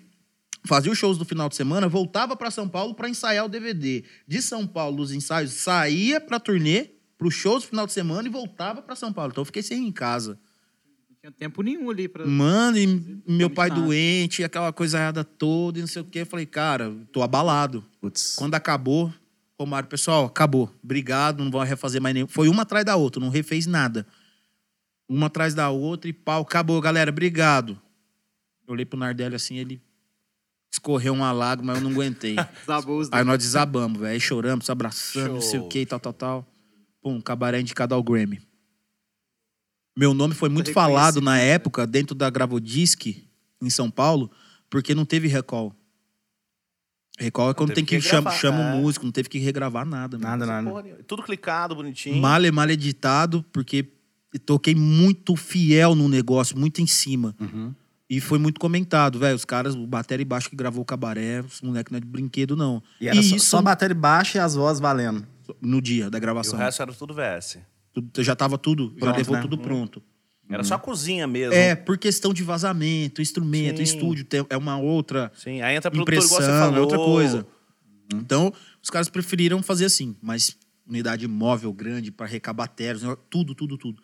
fazia 0.67 0.91
os 0.91 0.99
shows 0.99 1.19
do 1.19 1.25
final 1.25 1.49
de 1.49 1.55
semana, 1.57 1.89
voltava 1.89 2.35
pra 2.37 2.51
São 2.51 2.69
Paulo 2.69 2.95
pra 2.95 3.09
ensaiar 3.09 3.45
o 3.45 3.49
DVD. 3.49 4.03
De 4.27 4.43
São 4.43 4.67
Paulo, 4.67 4.97
dos 4.97 5.13
ensaios, 5.13 5.53
saía 5.53 6.21
pra 6.21 6.41
turnê, 6.41 6.91
pro 7.17 7.31
shows 7.31 7.63
do 7.63 7.69
final 7.69 7.87
de 7.87 7.93
semana 7.93 8.27
e 8.27 8.31
voltava 8.31 8.83
pra 8.83 8.97
São 8.97 9.13
Paulo. 9.13 9.31
Então 9.31 9.43
eu 9.43 9.47
fiquei 9.47 9.63
sem 9.63 9.85
ir 9.85 9.87
em 9.87 9.93
casa. 9.93 10.39
Não 11.09 11.17
tinha 11.21 11.33
tempo 11.33 11.63
nenhum 11.63 11.91
ali 11.91 12.09
pra. 12.09 12.27
Mano, 12.27 12.77
e 12.77 13.23
meu 13.27 13.49
pai 13.49 13.69
nada. 13.69 13.81
doente, 13.81 14.43
aquela 14.43 14.73
coisa 14.73 15.13
toda 15.39 15.79
e 15.79 15.83
não 15.83 15.89
sei 15.89 16.03
o 16.03 16.05
quê. 16.05 16.21
Eu 16.21 16.27
falei, 16.27 16.47
cara, 16.47 16.93
tô 17.13 17.23
abalado. 17.23 17.85
Putz. 18.01 18.35
Quando 18.37 18.55
acabou, 18.55 19.13
Romário, 19.59 19.89
pessoal, 19.89 20.27
acabou. 20.27 20.73
Obrigado, 20.83 21.43
não 21.43 21.51
vou 21.51 21.63
refazer 21.63 22.01
mais 22.03 22.15
nenhum. 22.15 22.27
Foi 22.27 22.49
uma 22.49 22.63
atrás 22.63 22.85
da 22.85 22.97
outra, 22.97 23.21
não 23.21 23.29
refez 23.29 23.67
nada. 23.67 24.07
Uma 25.09 25.27
atrás 25.27 25.55
da 25.55 25.71
outra 25.71 26.09
e 26.09 26.13
pau, 26.13 26.43
acabou, 26.43 26.81
galera, 26.81 27.11
obrigado. 27.11 27.81
Eu 28.67 28.73
olhei 28.73 28.85
pro 28.85 28.99
Nardelli 28.99 29.35
assim, 29.35 29.57
ele 29.57 29.81
escorreu 30.73 31.13
uma 31.13 31.31
lágrima, 31.31 31.73
mas 31.73 31.83
eu 31.83 31.89
não 31.89 31.95
aguentei. 31.95 32.37
Aí 33.13 33.25
nós 33.25 33.39
desabamos, 33.39 34.01
velho. 34.01 34.13
Aí 34.13 34.21
choramos, 34.21 34.65
se 34.65 34.73
abraçando, 34.73 35.35
não 35.35 35.41
sei 35.41 35.61
o 35.61 35.69
que, 35.69 35.87
tal, 35.87 36.01
tal, 36.01 36.13
tal. 36.13 36.47
Pum, 37.01 37.21
cabaré 37.21 37.61
indicado 37.61 37.95
ao 37.95 38.03
Grammy. 38.03 38.41
Meu 39.97 40.13
nome 40.13 40.35
foi 40.35 40.49
muito 40.49 40.73
falado 40.73 41.21
na 41.21 41.39
época, 41.39 41.87
dentro 41.87 42.15
da 42.17 42.29
Gravodisc, 42.29 43.07
em 43.63 43.71
São 43.71 43.89
Paulo, 43.89 44.29
porque 44.69 44.95
não 44.95 45.05
teve 45.05 45.29
recall. 45.29 45.73
Recall 47.19 47.51
é 47.51 47.55
quando 47.55 47.69
teve 47.69 47.77
tem 47.77 47.85
que, 47.85 47.97
que 47.97 48.01
chama, 48.09 48.31
chama 48.33 48.59
é. 48.61 48.75
o 48.75 48.79
músico, 48.79 49.05
não 49.05 49.13
teve 49.13 49.29
que 49.29 49.39
regravar 49.39 49.87
nada. 49.87 50.19
Nada, 50.19 50.45
nada. 50.45 50.69
Porra. 50.69 50.83
Tudo 51.07 51.23
clicado, 51.23 51.75
bonitinho. 51.75 52.21
Mal 52.21 52.45
é 52.45 52.51
mal 52.51 52.69
editado, 52.69 53.45
porque 53.53 53.87
toquei 54.45 54.75
muito 54.75 55.37
fiel 55.37 55.95
no 55.95 56.09
negócio, 56.09 56.59
muito 56.59 56.81
em 56.81 56.87
cima. 56.87 57.35
Uhum. 57.41 57.73
E 58.11 58.21
foi 58.21 58.39
muito 58.39 58.61
comentado, 58.61 59.19
velho. 59.19 59.37
Os 59.37 59.45
caras, 59.45 59.75
o 59.75 59.87
bateria 59.87 60.23
e 60.23 60.25
baixo 60.25 60.51
que 60.51 60.57
gravou 60.57 60.83
o 60.83 60.85
cabaré, 60.85 61.41
os 61.41 61.61
moleques 61.63 61.91
não 61.91 61.99
é 61.99 62.01
de 62.01 62.07
brinquedo, 62.07 62.57
não. 62.57 62.83
E 63.01 63.09
era 63.09 63.23
só, 63.23 63.37
isso 63.37 63.47
só 63.47 63.63
bateria 63.63 63.95
baixa 63.95 64.39
e 64.39 64.41
as 64.41 64.55
vozes 64.57 64.81
valendo. 64.81 65.25
no 65.63 65.81
dia 65.81 66.11
da 66.11 66.19
E 66.19 66.21
o 66.21 66.23
gravação. 66.23 66.59
resto 66.59 66.83
era 66.83 66.93
tudo 66.93 67.15
VS. 67.15 67.59
Tudo- 67.93 68.23
já 68.25 68.35
tava 68.35 68.59
tudo, 68.59 68.93
já 68.95 69.01
Pronto, 69.01 69.17
levou 69.17 69.37
né? 69.37 69.43
tudo 69.43 69.59
pronto. 69.59 70.03
Era 70.49 70.63
só 70.63 70.75
a 70.75 70.79
cozinha 70.79 71.27
mesmo. 71.27 71.55
É, 71.55 71.75
por 71.75 71.97
questão 71.99 72.33
de 72.35 72.43
vazamento, 72.43 73.23
instrumento, 73.23 73.79
Sim. 73.79 73.83
estúdio, 73.83 74.25
tem- 74.25 74.45
é 74.51 74.57
uma 74.57 74.77
outra 74.79 75.33
Sim, 75.35 75.63
aí 75.63 75.75
entra 75.77 75.91
produtor 75.91 76.15
igual 76.15 76.29
você 76.29 76.35
impressão, 76.37 76.59
falou. 76.61 76.77
é 76.77 76.81
outra 76.81 76.99
coisa. 76.99 77.47
Então, 78.15 78.53
os 78.83 78.91
caras 78.91 79.09
preferiram 79.09 79.63
fazer 79.63 79.87
assim, 79.87 80.15
mas 80.21 80.57
unidade 80.87 81.27
móvel 81.27 81.73
grande 81.73 82.11
para 82.13 82.27
recabactérios, 82.27 83.03
tudo, 83.31 83.55
tudo, 83.55 83.79
tudo. 83.79 84.03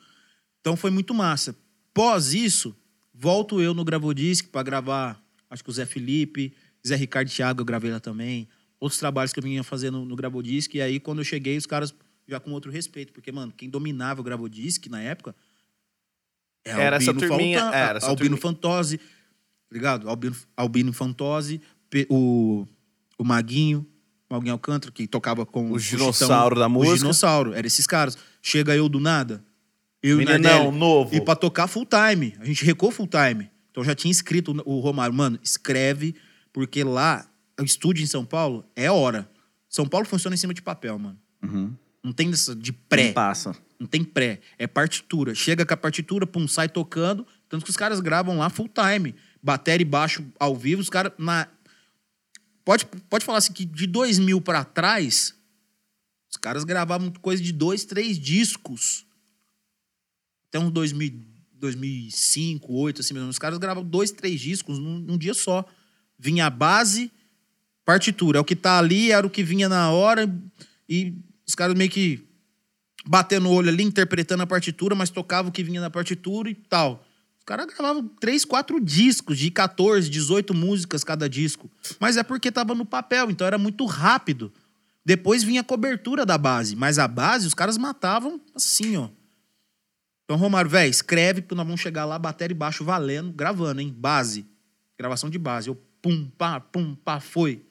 Então 0.60 0.76
foi 0.76 0.90
muito 0.90 1.12
massa. 1.12 1.54
Pós 1.92 2.32
isso, 2.32 2.74
volto 3.14 3.60
eu 3.60 3.74
no 3.74 3.84
Gravodisc 3.84 4.48
para 4.48 4.62
gravar, 4.62 5.22
acho 5.50 5.62
que 5.62 5.68
o 5.70 5.72
Zé 5.72 5.84
Felipe, 5.84 6.54
Zé 6.86 6.96
Ricardo 6.96 7.28
e 7.28 7.30
Thiago 7.30 7.60
eu 7.60 7.64
gravei 7.64 7.90
lá 7.90 8.00
também. 8.00 8.48
Outros 8.80 8.98
trabalhos 8.98 9.32
que 9.32 9.38
eu 9.38 9.42
vinha 9.44 9.62
fazendo 9.62 9.98
no, 9.98 10.06
no 10.06 10.16
Gravodisc. 10.16 10.74
E 10.74 10.80
aí, 10.80 10.98
quando 10.98 11.18
eu 11.18 11.24
cheguei, 11.24 11.58
os 11.58 11.66
caras 11.66 11.94
já 12.26 12.40
com 12.40 12.50
outro 12.52 12.70
respeito. 12.70 13.12
Porque, 13.12 13.30
mano, 13.30 13.52
quem 13.54 13.68
dominava 13.68 14.22
o 14.22 14.24
Gravodisc 14.24 14.86
na 14.88 15.02
época 15.02 15.34
Era 16.64 16.96
essa 16.96 17.14
turminha, 17.14 17.70
era 17.72 17.98
essa 17.98 18.08
Albino 18.08 18.36
turminha. 18.36 18.40
Fantose, 18.40 18.98
tá 18.98 19.04
ligado? 19.72 20.08
Albino, 20.08 20.36
Albino 20.56 20.92
Fantose, 20.92 21.60
o, 22.08 22.66
o 23.18 23.24
Maguinho, 23.24 23.86
o 24.28 24.34
Maguinho 24.34 24.52
Alcântara, 24.52 24.92
que 24.92 25.06
tocava 25.06 25.46
com 25.46 25.72
O 25.72 25.78
Chitão, 25.78 25.98
dinossauro 25.98 26.58
da 26.58 26.66
O 26.66 26.70
música. 26.70 26.98
dinossauro, 26.98 27.54
era 27.54 27.66
esses 27.66 27.86
caras. 27.86 28.16
Chega 28.42 28.74
eu 28.76 28.88
do 28.88 29.00
nada, 29.00 29.42
eu 30.02 30.12
e 30.20 30.24
o 30.24 30.26
Meninão, 30.26 30.52
Nardelli, 30.54 30.78
novo. 30.78 31.14
E 31.14 31.20
pra 31.20 31.34
tocar 31.34 31.66
full 31.66 31.86
time. 31.86 32.34
A 32.38 32.44
gente 32.44 32.64
recou 32.64 32.90
full 32.90 33.08
time. 33.08 33.50
Então 33.70 33.82
já 33.84 33.94
tinha 33.94 34.10
escrito 34.10 34.52
o 34.66 34.80
Romário, 34.80 35.14
mano, 35.14 35.38
escreve, 35.42 36.14
porque 36.52 36.82
lá, 36.84 37.26
o 37.58 37.62
estúdio 37.64 38.02
em 38.02 38.06
São 38.06 38.24
Paulo 38.24 38.64
é 38.76 38.90
hora. 38.90 39.30
São 39.68 39.86
Paulo 39.86 40.06
funciona 40.06 40.34
em 40.34 40.38
cima 40.38 40.52
de 40.52 40.60
papel, 40.60 40.98
mano. 40.98 41.18
Uhum. 41.42 41.72
Não 42.02 42.12
tem 42.12 42.30
essa 42.30 42.54
de 42.54 42.72
pré. 42.72 43.08
Não 43.08 43.12
passa. 43.12 43.56
Não 43.78 43.86
tem 43.86 44.02
pré. 44.02 44.40
É 44.58 44.66
partitura. 44.66 45.34
Chega 45.34 45.64
com 45.66 45.74
a 45.74 45.76
partitura, 45.76 46.26
pum, 46.26 46.48
sai 46.48 46.68
tocando. 46.68 47.26
Tanto 47.48 47.64
que 47.64 47.70
os 47.70 47.76
caras 47.76 48.00
gravam 48.00 48.38
lá 48.38 48.48
full 48.48 48.68
time. 48.68 49.14
Bateria 49.42 49.82
e 49.82 49.88
baixo 49.88 50.24
ao 50.38 50.56
vivo. 50.56 50.80
Os 50.80 50.90
caras. 50.90 51.12
Na... 51.18 51.46
Pode, 52.64 52.86
pode 53.08 53.24
falar 53.24 53.38
assim 53.38 53.52
que 53.52 53.64
de 53.64 53.86
2000 53.86 54.40
pra 54.40 54.64
trás, 54.64 55.34
os 56.30 56.36
caras 56.36 56.64
gravavam 56.64 57.10
coisa 57.20 57.42
de 57.42 57.52
dois, 57.52 57.84
três 57.84 58.18
discos. 58.18 59.04
Até 60.48 60.58
uns 60.58 60.70
2000, 60.70 61.30
2005, 61.54 62.66
2008, 62.66 63.00
assim 63.00 63.14
mesmo. 63.14 63.28
Os 63.28 63.38
caras 63.38 63.58
gravavam 63.58 63.88
dois, 63.88 64.10
três 64.10 64.40
discos 64.40 64.78
num, 64.78 64.98
num 64.98 65.18
dia 65.18 65.34
só. 65.34 65.64
Vinha 66.18 66.46
a 66.46 66.50
base, 66.50 67.10
partitura. 67.84 68.38
É 68.38 68.40
o 68.40 68.44
que 68.44 68.56
tá 68.56 68.78
ali, 68.78 69.10
era 69.10 69.26
o 69.26 69.30
que 69.30 69.42
vinha 69.42 69.68
na 69.68 69.90
hora. 69.90 70.32
E 70.88 71.14
os 71.50 71.54
caras 71.54 71.74
meio 71.74 71.90
que 71.90 72.26
batendo 73.06 73.48
o 73.48 73.52
olho 73.52 73.68
ali, 73.68 73.82
interpretando 73.82 74.42
a 74.42 74.46
partitura, 74.46 74.94
mas 74.94 75.10
tocava 75.10 75.48
o 75.48 75.52
que 75.52 75.62
vinha 75.62 75.80
na 75.80 75.90
partitura 75.90 76.50
e 76.50 76.54
tal. 76.54 77.04
Os 77.38 77.44
caras 77.44 77.66
gravavam 77.66 78.06
três, 78.20 78.44
quatro 78.44 78.80
discos 78.80 79.38
de 79.38 79.50
14, 79.50 80.08
18 80.08 80.54
músicas 80.54 81.02
cada 81.02 81.28
disco. 81.28 81.70
Mas 81.98 82.16
é 82.16 82.22
porque 82.22 82.52
tava 82.52 82.74
no 82.74 82.84
papel, 82.84 83.30
então 83.30 83.46
era 83.46 83.58
muito 83.58 83.84
rápido. 83.86 84.52
Depois 85.04 85.42
vinha 85.42 85.62
a 85.62 85.64
cobertura 85.64 86.24
da 86.26 86.36
base, 86.36 86.76
mas 86.76 86.98
a 86.98 87.08
base 87.08 87.46
os 87.46 87.54
caras 87.54 87.78
matavam 87.78 88.40
assim, 88.54 88.96
ó. 88.96 89.08
Então, 90.24 90.36
Romário, 90.36 90.70
velho, 90.70 90.90
escreve, 90.90 91.44
nós 91.50 91.66
vamos 91.66 91.80
chegar 91.80 92.04
lá, 92.04 92.16
bateria 92.16 92.54
e 92.54 92.56
baixo 92.56 92.84
valendo, 92.84 93.32
gravando, 93.32 93.80
hein? 93.80 93.92
Base. 93.92 94.46
Gravação 94.96 95.28
de 95.28 95.38
base. 95.38 95.66
Eu 95.66 95.74
pum, 96.00 96.30
pá, 96.38 96.60
pum, 96.60 96.94
pá, 96.94 97.18
foi. 97.18 97.66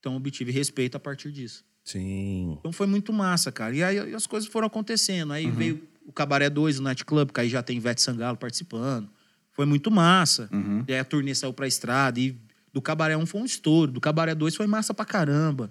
Então, 0.00 0.16
obtive 0.16 0.50
respeito 0.50 0.96
a 0.96 1.00
partir 1.00 1.30
disso. 1.30 1.64
Sim. 1.84 2.56
Então 2.58 2.72
foi 2.72 2.86
muito 2.86 3.12
massa, 3.12 3.52
cara. 3.52 3.74
E 3.74 3.84
aí 3.84 4.14
as 4.14 4.26
coisas 4.26 4.48
foram 4.48 4.66
acontecendo. 4.66 5.32
Aí 5.32 5.50
veio 5.50 5.86
o 6.06 6.12
Cabaré 6.12 6.48
2, 6.48 6.78
o 6.78 6.82
Night 6.82 7.04
Club, 7.04 7.30
que 7.30 7.40
aí 7.40 7.48
já 7.48 7.62
tem 7.62 7.76
Ivete 7.76 8.00
Sangalo 8.00 8.36
participando. 8.36 9.08
Foi 9.52 9.66
muito 9.66 9.90
massa. 9.90 10.48
Uhum. 10.50 10.84
E 10.88 10.92
aí 10.92 10.98
a 10.98 11.04
turnê 11.04 11.34
saiu 11.34 11.52
pra 11.52 11.66
estrada. 11.66 12.18
E 12.18 12.36
do 12.72 12.80
Cabaré 12.80 13.16
1 13.16 13.26
foi 13.26 13.40
um 13.42 13.44
estouro. 13.44 13.92
Do 13.92 14.00
Cabaré 14.00 14.34
2 14.34 14.56
foi 14.56 14.66
massa 14.66 14.94
pra 14.94 15.04
caramba. 15.04 15.70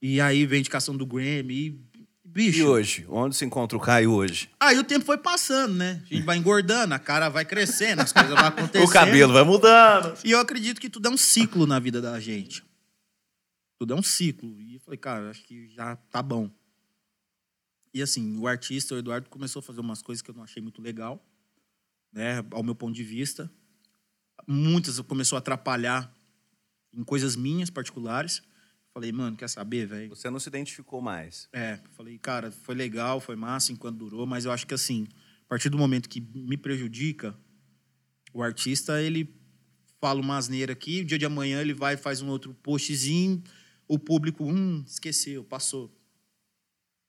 E 0.00 0.20
aí 0.20 0.46
veio 0.46 0.58
a 0.58 0.60
indicação 0.60 0.96
do 0.96 1.04
Grammy. 1.04 1.54
E, 1.54 1.80
bicho. 2.24 2.58
E 2.58 2.62
hoje? 2.62 3.06
Onde 3.08 3.34
se 3.34 3.44
encontra 3.44 3.76
o 3.76 3.80
Caio 3.80 4.12
hoje? 4.12 4.48
Aí 4.60 4.78
o 4.78 4.84
tempo 4.84 5.04
foi 5.04 5.18
passando, 5.18 5.74
né? 5.74 6.02
A 6.04 6.14
gente 6.14 6.24
vai 6.24 6.36
engordando, 6.36 6.94
a 6.94 6.98
cara 6.98 7.28
vai 7.28 7.44
crescendo, 7.44 8.00
as 8.00 8.12
coisas 8.12 8.32
vão 8.32 8.44
acontecendo. 8.46 8.88
O 8.88 8.92
cabelo 8.92 9.32
vai 9.32 9.42
mudando. 9.42 10.16
E 10.24 10.30
eu 10.30 10.38
acredito 10.38 10.80
que 10.80 10.88
tudo 10.88 11.08
é 11.08 11.10
um 11.10 11.16
ciclo 11.16 11.66
na 11.66 11.78
vida 11.78 12.00
da 12.00 12.20
gente. 12.20 12.62
Tudo 13.78 13.94
é 13.94 13.96
um 13.96 14.02
ciclo. 14.02 14.54
Falei, 14.90 14.98
cara, 14.98 15.30
acho 15.30 15.44
que 15.44 15.68
já 15.68 15.94
tá 15.94 16.20
bom. 16.20 16.50
E 17.94 18.02
assim, 18.02 18.36
o 18.36 18.48
artista, 18.48 18.92
o 18.92 18.98
Eduardo, 18.98 19.30
começou 19.30 19.60
a 19.60 19.62
fazer 19.62 19.78
umas 19.78 20.02
coisas 20.02 20.20
que 20.20 20.28
eu 20.28 20.34
não 20.34 20.42
achei 20.42 20.60
muito 20.60 20.82
legal, 20.82 21.24
né? 22.12 22.44
Ao 22.50 22.60
meu 22.64 22.74
ponto 22.74 22.92
de 22.92 23.04
vista. 23.04 23.48
Muitas 24.48 24.98
começou 25.02 25.36
a 25.36 25.38
atrapalhar 25.38 26.12
em 26.92 27.04
coisas 27.04 27.36
minhas 27.36 27.70
particulares. 27.70 28.42
Falei, 28.92 29.12
mano, 29.12 29.36
quer 29.36 29.48
saber, 29.48 29.86
velho? 29.86 30.08
Você 30.08 30.28
não 30.28 30.40
se 30.40 30.48
identificou 30.48 31.00
mais. 31.00 31.48
É, 31.52 31.78
falei, 31.92 32.18
cara, 32.18 32.50
foi 32.50 32.74
legal, 32.74 33.20
foi 33.20 33.36
massa 33.36 33.70
enquanto 33.70 33.98
durou, 33.98 34.26
mas 34.26 34.44
eu 34.44 34.50
acho 34.50 34.66
que 34.66 34.74
assim, 34.74 35.06
a 35.44 35.50
partir 35.50 35.68
do 35.68 35.78
momento 35.78 36.08
que 36.08 36.20
me 36.20 36.56
prejudica, 36.56 37.38
o 38.34 38.42
artista, 38.42 39.00
ele 39.00 39.32
fala 40.00 40.20
uma 40.20 40.36
asneira 40.36 40.72
aqui, 40.72 41.02
o 41.02 41.04
dia 41.04 41.18
de 41.18 41.26
amanhã 41.26 41.60
ele 41.60 41.74
vai 41.74 41.96
faz 41.96 42.20
um 42.20 42.28
outro 42.28 42.52
postzinho, 42.54 43.40
o 43.92 43.98
público, 43.98 44.44
hum, 44.44 44.84
esqueceu, 44.86 45.42
passou. 45.42 45.92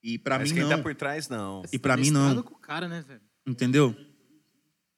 E 0.03 0.17
pra 0.17 0.39
Mas 0.39 0.49
mim 0.49 0.55
quem 0.55 0.63
não, 0.63 0.69
tá 0.69 0.77
por 0.79 0.95
trás, 0.95 1.29
não. 1.29 1.61
E 1.71 1.77
pra 1.77 1.95
Tá 1.95 2.01
mim, 2.01 2.09
não. 2.09 2.41
com 2.41 2.55
o 2.55 2.57
cara, 2.57 2.87
né, 2.87 3.03
velho? 3.07 3.21
entendeu? 3.45 3.95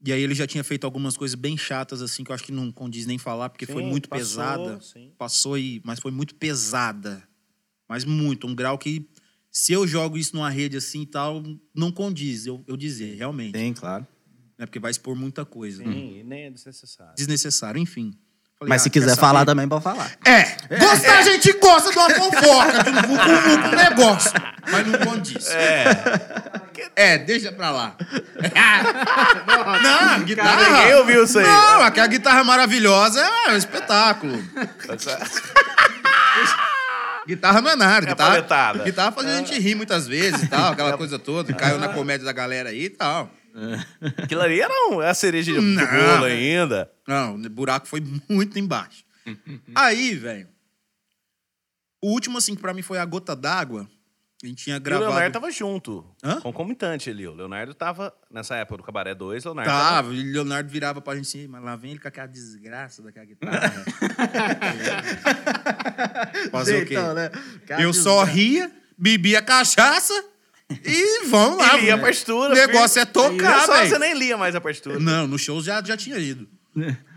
E 0.06 0.12
aí 0.12 0.22
ele 0.22 0.34
já 0.36 0.46
tinha 0.48 0.64
feito 0.64 0.86
algumas 0.86 1.16
coisas 1.18 1.36
bem 1.36 1.58
chatas, 1.58 2.02
assim, 2.02 2.24
que 2.24 2.32
eu 2.32 2.36
acho 2.36 2.44
que 2.44 2.52
não 2.52 2.72
condiz 2.72 3.06
nem 3.06 3.18
falar, 3.18 3.50
porque 3.50 3.66
foi 3.66 3.82
Sim, 3.84 3.90
muito 3.90 4.08
passou, 4.10 4.26
pesada. 4.26 4.82
sim. 4.82 5.12
Passou 5.18 5.58
e. 5.58 5.82
Mas 5.84 6.00
foi 6.00 6.12
muito 6.12 6.36
pesada. 6.36 7.28
Mas 7.88 8.04
muito. 8.06 8.48
Um 8.48 8.56
grau 8.56 8.78
que, 8.78 9.10
se 9.52 9.72
eu 9.74 9.86
jogo 9.86 10.18
isso 10.18 10.36
numa 10.36 10.50
rede 10.50 10.78
assim 10.78 11.02
e 11.02 11.06
tal, 11.06 11.44
não 11.76 11.92
condiz, 11.92 12.46
eu, 12.46 12.64
eu 12.66 12.76
dizer, 12.78 13.16
realmente. 13.16 13.54
Tem, 13.54 13.74
claro. 13.74 14.06
Né? 14.58 14.66
Porque 14.66 14.80
vai 14.80 14.92
expor 14.92 15.16
muita 15.16 15.46
coisa. 15.46 15.84
Sim, 15.84 16.20
e 16.20 16.24
nem 16.24 16.44
é 16.46 16.50
desnecessário. 16.50 17.16
Desnecessário, 17.16 17.80
enfim. 17.80 18.14
Falei, 18.64 18.70
Mas 18.70 18.82
ah, 18.82 18.84
se 18.84 18.90
quiser 18.90 19.10
saber? 19.10 19.22
falar 19.22 19.46
também, 19.46 19.68
pode 19.68 19.84
falar. 19.84 20.10
É, 20.26 20.44
gostar 20.78 21.18
a 21.20 21.22
gente 21.22 21.52
gosta 21.54 21.92
de 21.92 21.98
uma 21.98 22.10
fofoca, 22.10 22.84
de 22.84 22.90
um 22.90 22.94
vucu-vucu 23.02 23.76
negócio. 23.76 24.32
Mas 24.72 24.88
não 24.88 25.00
condiz. 25.00 25.50
É. 25.52 25.86
É, 26.96 27.18
deixa 27.18 27.52
pra 27.52 27.72
lá. 27.72 27.96
não, 29.84 30.24
guitarra. 30.24 30.70
Ninguém 30.70 30.96
ouviu 30.96 31.24
isso 31.24 31.40
aí. 31.40 31.46
Não, 31.46 31.82
aquela 31.84 32.08
guitarra 32.08 32.44
maravilhosa 32.44 33.20
é 33.48 33.52
um 33.52 33.58
espetáculo. 33.58 34.42
Guitarra 37.28 37.62
não 37.62 37.72
é 37.72 37.76
nada. 37.76 38.06
É 38.06 38.10
Guitarra, 38.10 38.30
paletada. 38.30 38.84
guitarra 38.84 39.12
faz 39.12 39.28
a 39.28 39.38
gente 39.38 39.58
rir 39.60 39.76
muitas 39.76 40.08
vezes 40.08 40.44
e 40.44 40.48
tal, 40.48 40.72
aquela 40.74 40.98
coisa 40.98 41.18
toda. 41.18 41.54
Caiu 41.54 41.78
na 41.80 41.90
comédia 41.90 42.26
da 42.26 42.34
galera 42.34 42.70
aí 42.70 42.86
e 42.86 42.90
tal. 42.90 43.30
Aquilo 44.24 44.42
ali 44.42 44.60
era 44.62 44.74
um, 44.90 45.02
é 45.02 45.10
a 45.10 45.14
cereja 45.14 45.54
do 45.54 45.62
Não. 45.62 45.86
bolo 45.86 46.26
ainda. 46.26 46.92
Não, 47.08 47.36
o 47.36 47.50
buraco 47.50 47.88
foi 47.88 48.02
muito 48.30 48.58
embaixo. 48.58 49.04
Aí, 49.76 50.16
velho. 50.16 50.48
O 52.02 52.10
último, 52.12 52.38
assim, 52.38 52.56
que 52.56 52.62
pra 52.62 52.74
mim 52.74 52.82
foi 52.82 52.98
a 52.98 53.06
gota 53.06 53.36
d'água. 53.36 53.88
A 54.44 54.46
gente 54.46 54.66
tinha 54.66 54.76
E 54.76 54.80
o 54.80 54.82
gravado. 54.82 55.10
Leonardo 55.10 55.32
tava 55.32 55.50
junto. 55.50 56.06
Hã? 56.22 56.42
Concomitante 56.42 57.10
ali. 57.10 57.26
O 57.26 57.34
Leonardo 57.34 57.74
tava, 57.74 58.14
nessa 58.30 58.56
época 58.58 58.76
do 58.78 58.84
Cabaré 58.84 59.16
2, 59.16 59.46
Leonardo 59.46 59.72
Tava, 59.72 60.14
e 60.14 60.20
o 60.20 60.34
Leonardo 60.34 60.70
virava 60.70 61.00
pra 61.00 61.16
gente 61.16 61.28
assim, 61.30 61.48
mas 61.48 61.64
lá 61.64 61.78
vem 61.78 61.92
ele 61.92 62.00
com 62.02 62.08
aquela 62.10 62.28
desgraça 62.28 63.02
daquela 63.02 63.24
guitarra. 63.26 63.86
Fazer 66.52 66.84
o 66.84 66.86
quê? 66.86 66.94
Então, 66.96 67.14
né? 67.14 67.30
Eu 67.80 67.94
só 67.94 68.24
ria, 68.26 68.70
bebia 68.98 69.42
cachaça 69.42 70.14
e 70.86 71.26
vamos 71.28 71.58
lá. 71.58 71.78
E 71.78 71.82
lia 71.82 71.96
a 71.96 71.98
partitura. 71.98 72.52
O 72.52 72.56
negócio 72.56 73.00
é 73.02 73.06
tocar, 73.06 73.68
velho. 73.68 73.90
Você 73.90 74.00
nem 74.00 74.14
lia 74.18 74.38
mais 74.38 74.56
a 74.56 74.62
partitura. 74.62 75.00
Não, 75.00 75.28
no 75.28 75.38
show 75.38 75.62
já, 75.62 75.84
já 75.84 75.96
tinha 75.98 76.18
ido. 76.18 76.48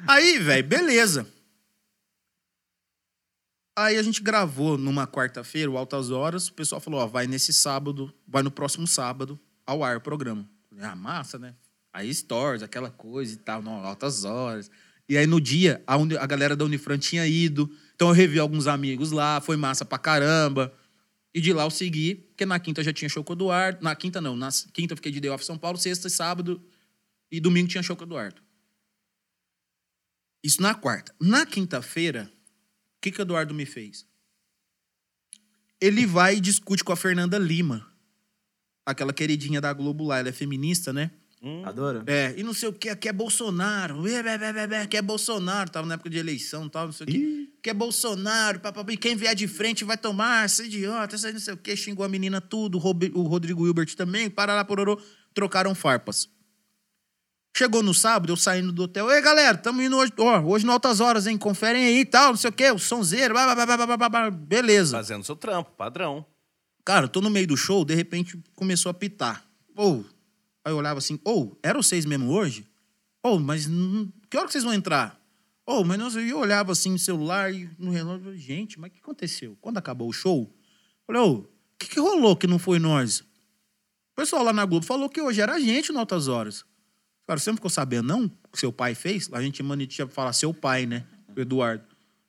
Aí, 0.07 0.39
velho, 0.39 0.67
beleza. 0.67 1.27
Aí 3.79 3.97
a 3.99 4.03
gente 4.03 4.23
gravou 4.23 4.79
numa 4.79 5.07
quarta-feira, 5.07 5.71
o 5.71 5.77
Altas 5.77 6.11
Horas. 6.11 6.49
O 6.49 6.55
pessoal 6.55 6.81
falou, 6.81 7.01
ó, 7.01 7.07
vai 7.07 7.27
nesse 7.27 7.53
sábado, 7.53 8.13
vai 8.27 8.43
no 8.43 8.51
próximo 8.51 8.87
sábado 8.87 9.39
ao 9.67 9.85
ar 9.85 9.99
o 9.99 10.01
programa. 10.01 10.49
Falei, 10.71 10.85
Ah, 10.85 10.97
massa, 10.97 11.39
né? 11.39 11.55
Aí 11.93 12.13
stories, 12.15 12.63
aquela 12.63 12.91
coisa 12.91 13.35
e 13.35 13.37
tal, 13.37 13.63
não, 13.63 13.85
Altas 13.85 14.25
Horas. 14.25 14.71
E 15.09 15.17
aí 15.17 15.27
no 15.27 15.41
dia, 15.41 15.83
a, 15.87 15.95
a 15.95 16.27
galera 16.27 16.57
da 16.57 16.65
Unifran 16.65 16.99
tinha 16.99 17.27
ido. 17.27 17.71
Então 17.95 18.09
eu 18.09 18.15
revi 18.15 18.39
alguns 18.39 18.67
amigos 18.67 19.13
lá, 19.13 19.41
foi 19.41 19.57
massa 19.57 19.85
pra 19.85 19.99
caramba. 19.99 20.73
E 21.35 21.41
de 21.41 21.53
lá 21.53 21.65
eu 21.65 21.71
segui, 21.71 22.26
porque 22.37 22.45
na 22.45 22.61
quinta 22.61 22.85
já 22.85 22.93
tinha 22.93 23.09
show 23.09 23.25
com 23.25 23.33
o 23.33 23.37
Eduardo. 23.37 23.83
Na 23.83 23.97
quinta 23.97 24.21
não, 24.21 24.37
na 24.37 24.51
quinta 24.75 24.93
eu 24.93 24.97
fiquei 24.97 25.11
de 25.11 25.21
Day 25.21 25.31
Off 25.31 25.43
São 25.43 25.57
Paulo, 25.57 25.79
sexta 25.79 26.07
e 26.07 26.11
sábado 26.11 26.63
e 27.33 27.41
domingo 27.41 27.67
tinha 27.67 27.83
show 27.83 27.97
com 27.97 28.05
o 28.05 28.07
Eduardo. 28.07 28.43
Isso 30.45 30.61
na 30.61 30.75
quarta. 30.75 31.15
Na 31.19 31.47
quinta-feira, 31.47 32.31
o 32.99 33.01
que, 33.01 33.11
que 33.11 33.21
o 33.21 33.23
Eduardo 33.23 33.55
me 33.55 33.65
fez? 33.65 34.07
Ele 35.81 36.05
vai 36.05 36.37
e 36.37 36.41
discute 36.41 36.85
com 36.85 36.93
a 36.93 36.97
Fernanda 36.97 37.39
Lima. 37.39 37.91
Aquela 38.85 39.15
queridinha 39.15 39.61
da 39.61 39.73
Globo 39.73 40.05
lá. 40.05 40.19
Ela 40.19 40.29
é 40.29 40.33
feminista, 40.33 40.93
né? 40.93 41.11
Adoro. 41.65 42.03
É, 42.07 42.35
e 42.37 42.43
não 42.43 42.53
sei 42.55 42.69
o 42.69 42.73
que, 42.73 42.89
aqui 42.89 43.09
é 43.09 43.13
Bolsonaro. 43.13 44.07
É, 44.09 44.15
é, 44.15 44.21
é, 44.21 44.25
é, 44.25 44.75
é, 44.75 44.83
Aqui 44.83 44.97
é 44.97 45.03
Bolsonaro. 45.03 45.71
Tava 45.71 45.87
na 45.87 45.95
época 45.95 46.11
de 46.11 46.19
eleição 46.19 46.69
tal, 46.69 46.87
não 46.87 46.93
sei 46.93 47.05
o 47.05 47.11
que. 47.11 47.53
Que 47.63 47.71
é 47.71 47.75
Bolsonaro, 47.75 48.61
papapá. 48.61 48.93
E 48.93 48.97
quem 48.97 49.15
vier 49.15 49.35
de 49.35 49.47
frente 49.47 49.85
vai 49.85 49.97
tomar, 49.97 50.47
esse 50.47 50.65
idiota, 50.65 51.15
esse 51.15 51.27
aí 51.27 51.33
não 51.33 51.41
sei 51.41 51.55
o 51.55 51.57
que. 51.57 51.77
Xingou 51.77 52.05
a 52.05 52.09
menina 52.09 52.41
tudo. 52.41 52.79
o 52.79 53.23
Rodrigo 53.23 53.67
Hilbert 53.67 53.95
também. 53.95 54.31
Parará, 54.31 54.65
pororô. 54.65 55.01
Trocaram 55.35 55.75
farpas. 55.75 56.29
Chegou 57.57 57.83
no 57.83 57.95
sábado, 57.95 58.31
eu 58.31 58.37
saindo 58.37 58.71
do 58.71 58.83
hotel. 58.83 59.11
Ei, 59.11 59.23
galera, 59.23 59.57
tamo 59.57 59.81
indo 59.81 59.97
hoje, 59.97 60.13
ó, 60.19 60.41
hoje 60.43 60.67
no 60.67 60.73
Altas 60.73 61.01
Horas, 61.01 61.27
hein? 61.27 61.39
Conferem 61.39 61.87
aí 61.87 62.01
e 62.01 62.05
tal, 62.05 62.29
não 62.29 62.37
sei 62.37 62.51
o 62.51 62.53
quê, 62.53 62.71
o 62.71 62.79
sonzeiro, 62.79 63.33
blá, 63.33 63.55
blá, 63.55 63.65
blá, 63.65 63.77
blá, 63.79 63.97
blá, 63.97 64.09
blá, 64.11 64.31
beleza. 64.31 64.99
Fazendo 64.99 65.25
seu 65.25 65.35
trampo, 65.35 65.71
padrão. 65.71 66.27
Cara, 66.85 67.07
eu 67.07 67.09
tô 67.09 67.23
no 67.23 67.31
meio 67.31 67.47
do 67.47 67.57
show, 67.57 67.83
de 67.83 67.95
repente 67.95 68.39
começou 68.55 68.91
a 68.91 68.95
pitar. 68.95 69.43
Ou, 69.75 70.05
aí 70.67 70.73
eu 70.73 70.77
olhava 70.77 70.99
assim, 70.99 71.21
ou, 71.25 71.57
era 71.63 71.81
vocês 71.81 72.05
mesmo 72.05 72.29
hoje? 72.29 72.67
Ou, 73.23 73.39
mas 73.39 73.69
hum, 73.69 74.11
que 74.29 74.37
hora 74.37 74.47
que 74.47 74.53
vocês 74.53 74.65
vão 74.65 74.75
entrar? 74.75 75.17
Ou, 75.65 75.85
mas 75.85 75.97
não 75.97 76.11
sei, 76.11 76.33
eu 76.33 76.39
olhava 76.41 76.73
assim 76.73 76.91
no 76.91 76.99
celular 76.99 77.55
e 77.55 77.71
no 77.79 77.93
relógio, 77.93 78.37
gente, 78.37 78.79
mas 78.79 78.91
o 78.91 78.95
que 78.95 78.99
aconteceu? 78.99 79.57
Quando 79.61 79.79
acabou 79.79 80.09
o 80.09 80.13
show, 80.13 80.53
falei, 81.07 81.23
ô, 81.23 81.35
o 81.35 81.49
que, 81.79 81.87
que 81.89 82.01
rolou 82.01 82.35
que 82.35 82.49
não 82.49 82.59
foi 82.59 82.81
nós? 82.81 83.21
O 83.21 84.17
pessoal 84.17 84.43
lá 84.43 84.53
na 84.53 84.65
Globo 84.67 84.85
falou 84.85 85.09
que 85.09 85.21
hoje 85.21 85.41
era 85.41 85.55
a 85.55 85.61
gente 85.61 85.93
no 85.93 86.01
Altas 86.01 86.27
Horas. 86.27 86.65
Cara, 87.29 87.39
você 87.39 87.51
não 87.51 87.57
ficou 87.57 87.71
sabendo, 87.71 88.09
não? 88.09 88.25
O 88.25 88.49
que 88.53 88.59
seu 88.59 88.73
pai 88.73 88.97
fez? 88.97 89.33
A 89.33 89.41
gente 89.41 89.63
tinha 89.87 90.09
falar 90.09 90.33
seu 90.33 90.53
pai, 90.53 90.85
né? 90.85 91.07
O 91.37 91.41
Eduardo. 91.41 91.85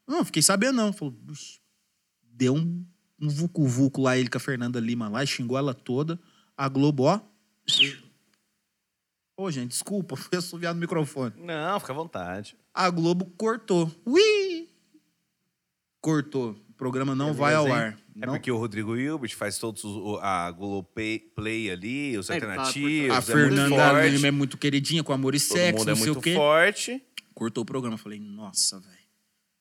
Não, 0.07 0.23
fiquei 0.23 0.43
sabendo, 0.43 0.76
não. 0.76 0.93
Falou, 0.93 1.14
"Puxa, 1.26 1.59
deu 2.22 2.53
um, 2.53 2.85
um 3.19 3.30
vucu-vucu 3.30 4.01
lá, 4.01 4.15
ele 4.15 4.30
com 4.30 4.38
a 4.38 4.41
Fernanda 4.41 4.80
Lima 4.80 5.09
lá, 5.09 5.26
xingou 5.26 5.57
ela 5.57 5.73
toda. 5.73 6.19
A 6.55 6.68
Globo, 6.69 7.03
ó. 7.03 7.19
Ô, 9.38 9.51
gente, 9.51 9.69
desculpa, 9.69 10.15
fui 10.18 10.38
assoviar 10.38 10.73
no 10.73 10.81
microfone. 10.81 11.34
Não, 11.38 11.80
fica 11.80 11.93
à 11.93 11.95
vontade. 11.95 12.57
A 12.73 12.89
Globo 12.89 13.26
cortou. 13.38 13.89
Ui! 14.05 14.68
Cortou. 16.01 16.51
O 16.69 16.73
programa 16.73 17.15
não 17.15 17.34
vai 17.34 17.53
ao 17.55 17.68
hein? 17.68 17.73
ar. 17.73 17.99
É 18.19 18.26
Não- 18.26 18.34
porque 18.34 18.51
o 18.51 18.57
Rodrigo 18.57 18.95
Hilbert 18.95 19.35
faz 19.35 19.57
todos 19.59 19.84
os, 19.84 20.19
a 20.22 20.49
Globoplay 20.51 21.19
Play 21.19 21.69
ali, 21.72 22.18
os 22.18 22.30
É, 22.30 22.39
tá, 22.39 22.45
alternativos. 22.47 23.11
A 23.11 23.14
é 23.14 23.15
muito 23.15 23.26
Fernanda 23.26 23.76
forte. 23.91 24.09
Lima 24.09 24.27
é 24.27 24.31
muito 24.31 24.57
queridinha, 24.57 25.03
com 25.03 25.14
amor 25.14 25.35
e 25.35 25.39
Todo 25.39 25.47
sexo, 25.57 25.80
mundo 25.80 25.85
não 25.88 25.93
é 25.93 25.95
sei 25.95 26.05
muito 26.07 26.19
o 26.19 26.22
quê. 26.22 26.34
forte. 26.35 27.03
Cortou 27.34 27.61
o 27.61 27.65
programa. 27.65 27.93
Eu 27.95 27.99
Falei, 27.99 28.19
nossa, 28.19 28.80
velho. 28.80 28.97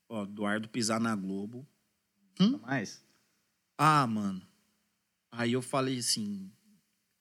Ó, 0.08 0.22
Eduardo 0.24 0.68
pisar 0.68 1.00
na 1.00 1.14
Globo. 1.14 1.66
Mais? 2.62 3.02
Ah, 3.78 4.06
mano. 4.06 4.40
Aí 5.32 5.52
eu 5.52 5.60
falei 5.62 5.98
assim. 5.98 6.50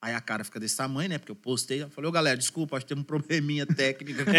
Aí 0.05 0.13
a 0.13 0.21
cara 0.21 0.43
fica 0.43 0.59
desse 0.59 0.77
tamanho, 0.77 1.09
né? 1.09 1.17
Porque 1.17 1.31
eu 1.31 1.35
postei. 1.35 1.81
Eu 1.81 1.89
falei, 1.89 2.07
ô 2.07 2.11
galera, 2.11 2.37
desculpa, 2.37 2.77
acho 2.77 2.85
que 2.85 2.93
tem 2.93 3.01
um 3.01 3.03
probleminha 3.03 3.65
técnico 3.65 4.21
aqui. 4.21 4.31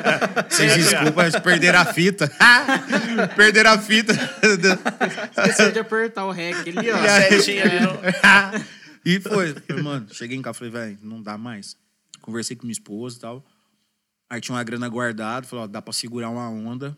Vocês 0.48 0.74
desculpa, 0.76 1.24
acho 1.24 1.36
que 1.36 1.42
perderam 1.42 1.78
a 1.78 1.84
fita. 1.84 2.32
perderam 3.36 3.72
a 3.72 3.78
fita. 3.78 4.14
Esqueceu 5.36 5.72
de 5.72 5.78
apertar 5.78 6.24
o 6.24 6.30
REC 6.30 6.56
ali, 6.68 6.90
ó. 6.90 6.96
E 7.04 7.06
aí- 7.06 7.38
Setinha 7.38 7.64
ali 7.64 8.64
e 9.04 9.20
foi. 9.20 9.52
Falei, 9.52 9.82
Mano, 9.82 10.06
cheguei 10.10 10.38
em 10.38 10.42
casa, 10.42 10.56
falei, 10.56 10.72
velho, 10.72 10.98
não 11.02 11.20
dá 11.22 11.36
mais. 11.36 11.76
Conversei 12.22 12.56
com 12.56 12.62
minha 12.62 12.72
esposa 12.72 13.18
e 13.18 13.20
tal. 13.20 13.44
Aí 14.30 14.40
tinha 14.40 14.54
uma 14.56 14.64
grana 14.64 14.88
guardada, 14.88 15.46
falei, 15.46 15.64
ó, 15.64 15.68
dá 15.68 15.82
pra 15.82 15.92
segurar 15.92 16.30
uma 16.30 16.48
onda. 16.48 16.96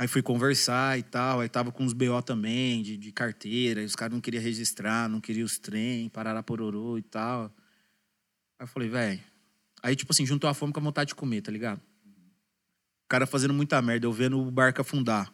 Aí 0.00 0.08
fui 0.08 0.22
conversar 0.22 0.98
e 0.98 1.02
tal, 1.02 1.40
aí 1.40 1.48
tava 1.50 1.70
com 1.70 1.84
uns 1.84 1.92
BO 1.92 2.22
também, 2.22 2.82
de, 2.82 2.96
de 2.96 3.12
carteira, 3.12 3.82
e 3.82 3.84
os 3.84 3.94
caras 3.94 4.14
não 4.14 4.20
queriam 4.22 4.42
registrar, 4.42 5.10
não 5.10 5.20
queriam 5.20 5.44
os 5.44 5.58
trem, 5.58 6.08
parará 6.08 6.42
pororô 6.42 6.96
e 6.96 7.02
tal. 7.02 7.54
Aí 8.58 8.64
eu 8.64 8.66
falei, 8.66 8.88
velho. 8.88 9.20
Aí, 9.82 9.94
tipo 9.94 10.10
assim, 10.10 10.24
juntou 10.24 10.48
a 10.48 10.54
fome 10.54 10.72
com 10.72 10.80
a 10.80 10.82
vontade 10.82 11.08
de 11.08 11.14
comer, 11.14 11.42
tá 11.42 11.52
ligado? 11.52 11.82
O 12.06 13.08
cara 13.10 13.26
fazendo 13.26 13.52
muita 13.52 13.82
merda, 13.82 14.06
eu 14.06 14.12
vendo 14.12 14.40
o 14.40 14.50
barco 14.50 14.80
afundar. 14.80 15.30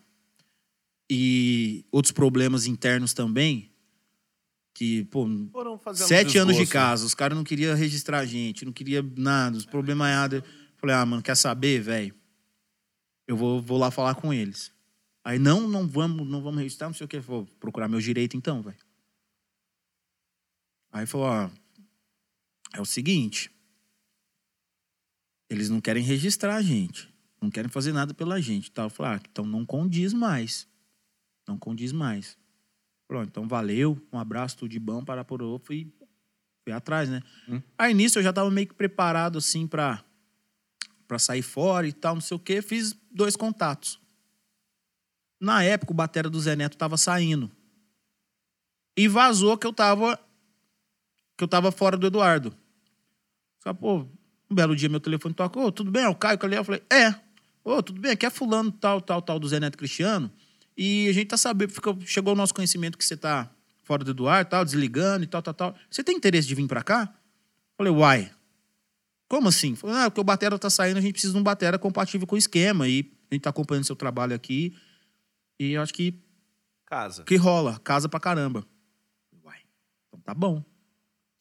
E 1.09 1.85
outros 1.93 2.11
problemas 2.11 2.67
internos 2.67 3.13
também, 3.13 3.71
que, 4.75 5.05
pô, 5.05 5.29
Sete 5.95 6.39
anos 6.39 6.57
de 6.57 6.67
casa, 6.67 7.07
os 7.07 7.15
caras 7.15 7.39
não 7.39 7.45
queriam 7.45 7.77
registrar 7.77 8.19
a 8.19 8.27
gente, 8.27 8.65
não 8.65 8.73
queria 8.73 9.01
nada, 9.17 9.57
os 9.57 9.65
problemas 9.65 10.09
nada. 10.09 10.45
Falei, 10.77 10.97
ah, 10.97 11.07
mano, 11.07 11.23
quer 11.23 11.37
saber, 11.37 11.81
velho? 11.81 12.13
Eu 13.27 13.37
vou, 13.37 13.61
vou 13.61 13.79
lá 13.79 13.91
falar 13.91 14.15
com 14.15 14.33
eles. 14.33 14.73
Aí, 15.25 15.39
não, 15.39 15.67
não 15.69 15.89
vamos, 15.89 16.27
não 16.29 16.41
vamos 16.41 16.61
registrar, 16.61 16.87
não 16.87 16.95
sei 16.95 17.05
o 17.05 17.09
que. 17.09 17.19
Vou 17.19 17.47
procurar 17.59 17.89
meu 17.89 18.01
direito 18.01 18.37
então, 18.37 18.63
velho. 18.63 18.77
Aí 20.93 21.05
falou, 21.05 21.27
ó, 21.27 21.51
é 22.73 22.81
o 22.81 22.85
seguinte. 22.85 23.51
Eles 25.51 25.69
não 25.69 25.81
querem 25.81 26.03
registrar 26.03 26.57
a 26.57 26.63
gente. 26.63 27.13
Não 27.41 27.51
querem 27.51 27.71
fazer 27.71 27.93
nada 27.93 28.15
pela 28.15 28.41
gente. 28.41 28.71
Tá? 28.71 28.85
Eu 28.85 28.91
falei, 28.91 29.13
ah, 29.13 29.21
então 29.31 29.45
não 29.45 29.67
condiz 29.67 30.13
mais. 30.13 30.69
Não 31.47 31.59
condiz 31.59 31.93
mais. 31.93 32.39
Falou, 33.07 33.23
então 33.23 33.47
valeu, 33.47 34.01
um 34.13 34.19
abraço, 34.19 34.59
tudo 34.59 34.71
de 34.71 34.81
bom, 34.81 35.05
para 35.05 35.25
por 35.25 35.43
ovo. 35.43 35.63
Fui, 35.65 35.93
fui 36.65 36.73
atrás, 36.73 37.09
né? 37.09 37.23
Aí 37.79 37.95
nisso 37.95 38.19
eu 38.19 38.23
já 38.23 38.33
tava 38.33 38.51
meio 38.51 38.67
que 38.67 38.75
preparado, 38.75 39.39
assim, 39.39 39.67
pra, 39.67 40.05
pra 41.07 41.19
sair 41.19 41.43
fora 41.43 41.87
e 41.87 41.93
tal, 41.93 42.15
não 42.15 42.21
sei 42.21 42.37
o 42.37 42.41
quê. 42.41 42.61
Fiz 42.61 42.95
dois 43.11 43.37
contatos. 43.37 44.01
Na 45.41 45.63
época, 45.63 45.93
o 45.93 45.95
batera 45.95 46.31
do 46.31 46.41
Zé 46.41 46.57
Neto 46.57 46.77
tava 46.77 46.97
saindo. 46.97 47.51
E 48.97 49.09
vazou 49.09 49.59
que 49.59 49.67
eu 49.67 49.73
tava. 49.73 50.19
Que 51.37 51.45
eu 51.45 51.49
tava 51.49 51.71
fora 51.71 51.97
do 51.97 52.07
Eduardo. 52.07 52.57
Só, 53.63 53.75
pô, 53.75 54.07
um 54.51 54.55
belo 54.55 54.75
dia 54.75 54.89
meu 54.89 55.01
telefone 55.01 55.35
toca. 55.35 55.61
Ô, 55.61 55.71
tudo 55.71 55.91
bem? 55.91 56.05
É 56.05 56.09
o 56.09 56.15
Caio 56.15 56.39
que 56.39 56.47
eu 56.47 56.65
falei, 56.65 56.83
é. 56.91 57.15
Ô, 57.63 57.83
tudo 57.83 58.01
bem? 58.01 58.13
Aqui 58.13 58.25
é 58.25 58.31
fulano, 58.31 58.73
tal, 58.73 59.01
tal, 59.01 59.21
tal, 59.21 59.39
do 59.39 59.49
Zé 59.49 59.61
Neto 59.61 59.77
Cristiano. 59.77 60.33
E 60.77 61.09
a 61.09 61.13
gente 61.13 61.29
tá 61.29 61.37
sabendo, 61.37 61.73
ficou, 61.73 61.99
chegou 62.03 62.31
ao 62.31 62.37
nosso 62.37 62.55
conhecimento 62.55 62.97
que 62.97 63.05
você 63.05 63.17
tá 63.17 63.51
fora 63.83 64.05
do 64.05 64.11
Eduardo, 64.13 64.51
tal, 64.51 64.65
desligando 64.65 65.25
e 65.25 65.27
tal, 65.27 65.43
tal, 65.43 65.55
tal. 65.55 65.75
Você 65.91 66.03
tem 66.03 66.17
interesse 66.17 66.47
de 66.49 66.55
vir 66.55 66.67
pra 66.67 66.83
cá? 66.83 67.13
Falei, 67.77 67.93
uai. 67.93 68.31
Como 69.29 69.49
assim? 69.49 69.75
Falei, 69.75 69.97
ah, 69.97 70.11
porque 70.11 70.21
o 70.21 70.25
Batera 70.25 70.59
tá 70.59 70.71
saindo, 70.71 70.99
a 70.99 71.01
gente 71.01 71.13
precisa 71.13 71.33
de 71.33 71.39
um 71.39 71.43
Batera 71.43 71.79
compatível 71.79 72.27
com 72.27 72.37
o 72.37 72.39
esquema. 72.39 72.89
E 72.89 73.13
a 73.31 73.35
gente 73.35 73.43
tá 73.43 73.51
acompanhando 73.51 73.85
seu 73.85 73.97
trabalho 73.97 74.35
aqui. 74.35 74.75
E 75.59 75.73
eu 75.73 75.83
acho 75.83 75.93
que, 75.93 76.23
Casa. 76.87 77.25
que 77.25 77.37
rola, 77.37 77.79
casa 77.81 78.09
pra 78.09 78.21
caramba. 78.21 78.65
Uai, 79.45 79.59
então 80.07 80.21
tá 80.21 80.35
bom. 80.35 80.63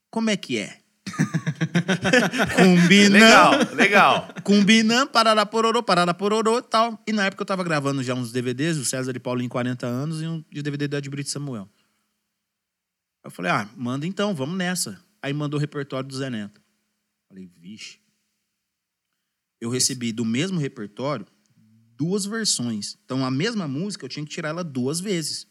Como 0.10 0.30
é 0.30 0.38
que 0.38 0.58
é? 0.58 0.80
Combinando. 2.56 3.14
Legal, 3.14 3.76
legal. 3.76 4.28
Combinando, 4.44 5.12
parará 5.12 5.46
pororô, 5.46 5.84
parará 5.84 6.14
pororô 6.14 6.60
e 6.60 6.64
tal. 6.64 7.00
E 7.06 7.12
na 7.12 7.26
época 7.26 7.44
eu 7.44 7.46
tava 7.46 7.64
gravando 7.64 8.02
já 8.02 8.16
uns 8.16 8.32
DVDs, 8.32 8.78
o 8.78 8.86
César 8.86 9.16
e 9.16 9.20
Paulinho, 9.20 9.50
40 9.50 9.86
anos, 9.86 10.22
e 10.22 10.28
um 10.28 10.44
de 10.50 10.62
DVD 10.62 10.88
do 10.88 10.98
Ed 10.98 11.10
Brito 11.10 11.30
Samuel. 11.30 11.70
Eu 13.24 13.32
falei, 13.32 13.52
ah, 13.52 13.70
manda 13.76 14.06
então, 14.08 14.34
vamos 14.34 14.58
nessa. 14.58 15.00
Aí 15.22 15.34
mandou 15.34 15.58
o 15.58 15.62
repertório 15.62 16.08
do 16.08 16.16
Zé 16.16 16.30
Neto. 16.30 16.62
Falei, 17.36 17.52
vixe. 17.60 18.00
Eu 19.60 19.70
recebi 19.70 20.14
do 20.14 20.24
mesmo 20.24 20.58
repertório 20.58 21.26
duas 21.98 22.26
versões. 22.26 22.98
Então 23.04 23.26
a 23.26 23.32
mesma 23.32 23.68
música 23.68 24.06
eu 24.06 24.10
tinha 24.10 24.26
que 24.26 24.32
tirar 24.32 24.50
ela 24.50 24.64
duas 24.64 25.02
vezes. 25.02 25.46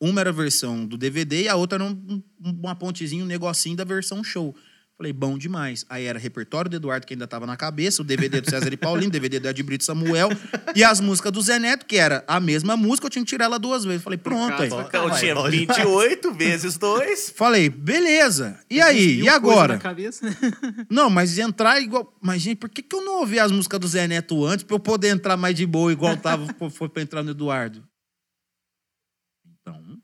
Uma 0.00 0.20
era 0.20 0.30
a 0.30 0.32
versão 0.32 0.86
do 0.86 0.96
DVD 0.96 1.42
e 1.42 1.48
a 1.48 1.56
outra 1.56 1.76
era 1.76 1.84
um- 1.84 2.22
um- 2.40 2.50
uma 2.60 2.76
pontezinha, 2.76 3.24
um 3.24 3.26
negocinho 3.26 3.76
da 3.76 3.82
versão 3.84 4.22
show. 4.22 4.54
Falei, 4.96 5.12
bom 5.12 5.36
demais. 5.36 5.84
Aí 5.88 6.04
era 6.04 6.20
repertório 6.20 6.70
do 6.70 6.76
Eduardo, 6.76 7.04
que 7.04 7.14
ainda 7.14 7.26
tava 7.26 7.46
na 7.46 7.56
cabeça, 7.56 8.00
o 8.00 8.04
DVD 8.04 8.40
do 8.40 8.48
César 8.48 8.72
e 8.72 8.76
Paulinho, 8.76 9.10
DVD 9.10 9.40
do 9.40 9.48
Ed 9.48 9.60
Brito 9.64 9.82
Samuel, 9.82 10.28
e 10.74 10.84
as 10.84 11.00
músicas 11.00 11.32
do 11.32 11.42
Zé 11.42 11.58
Neto, 11.58 11.84
que 11.84 11.96
era 11.96 12.22
a 12.28 12.38
mesma 12.38 12.76
música, 12.76 13.06
eu 13.06 13.10
tinha 13.10 13.24
que 13.24 13.28
tirar 13.28 13.46
ela 13.46 13.58
duas 13.58 13.84
vezes. 13.84 14.04
Falei, 14.04 14.16
pronto. 14.18 14.52
Aí. 14.62 14.68
Eu 15.02 15.10
tinha 15.18 15.34
28 15.66 16.32
vezes 16.34 16.76
2. 16.78 17.30
Falei, 17.36 17.68
beleza. 17.68 18.60
E 18.70 18.80
aí? 18.80 19.20
E 19.20 19.28
agora? 19.28 19.74
Não, 20.88 21.10
mas 21.10 21.36
entrar 21.38 21.80
igual. 21.80 22.16
Mas, 22.22 22.40
gente, 22.40 22.58
por 22.58 22.68
que, 22.70 22.80
que 22.80 22.94
eu 22.94 23.04
não 23.04 23.18
ouvi 23.20 23.40
as 23.40 23.50
músicas 23.50 23.80
do 23.80 23.88
Zé 23.88 24.06
Neto 24.06 24.44
antes 24.46 24.62
pra 24.64 24.76
eu 24.76 24.80
poder 24.80 25.08
entrar 25.08 25.36
mais 25.36 25.56
de 25.56 25.66
boa, 25.66 25.90
igual 25.92 26.16
tava, 26.16 26.46
foi- 26.56 26.70
foi 26.70 26.88
pra 26.88 27.02
entrar 27.02 27.22
no 27.24 27.32
Eduardo? 27.32 27.84
Então. 29.60 29.98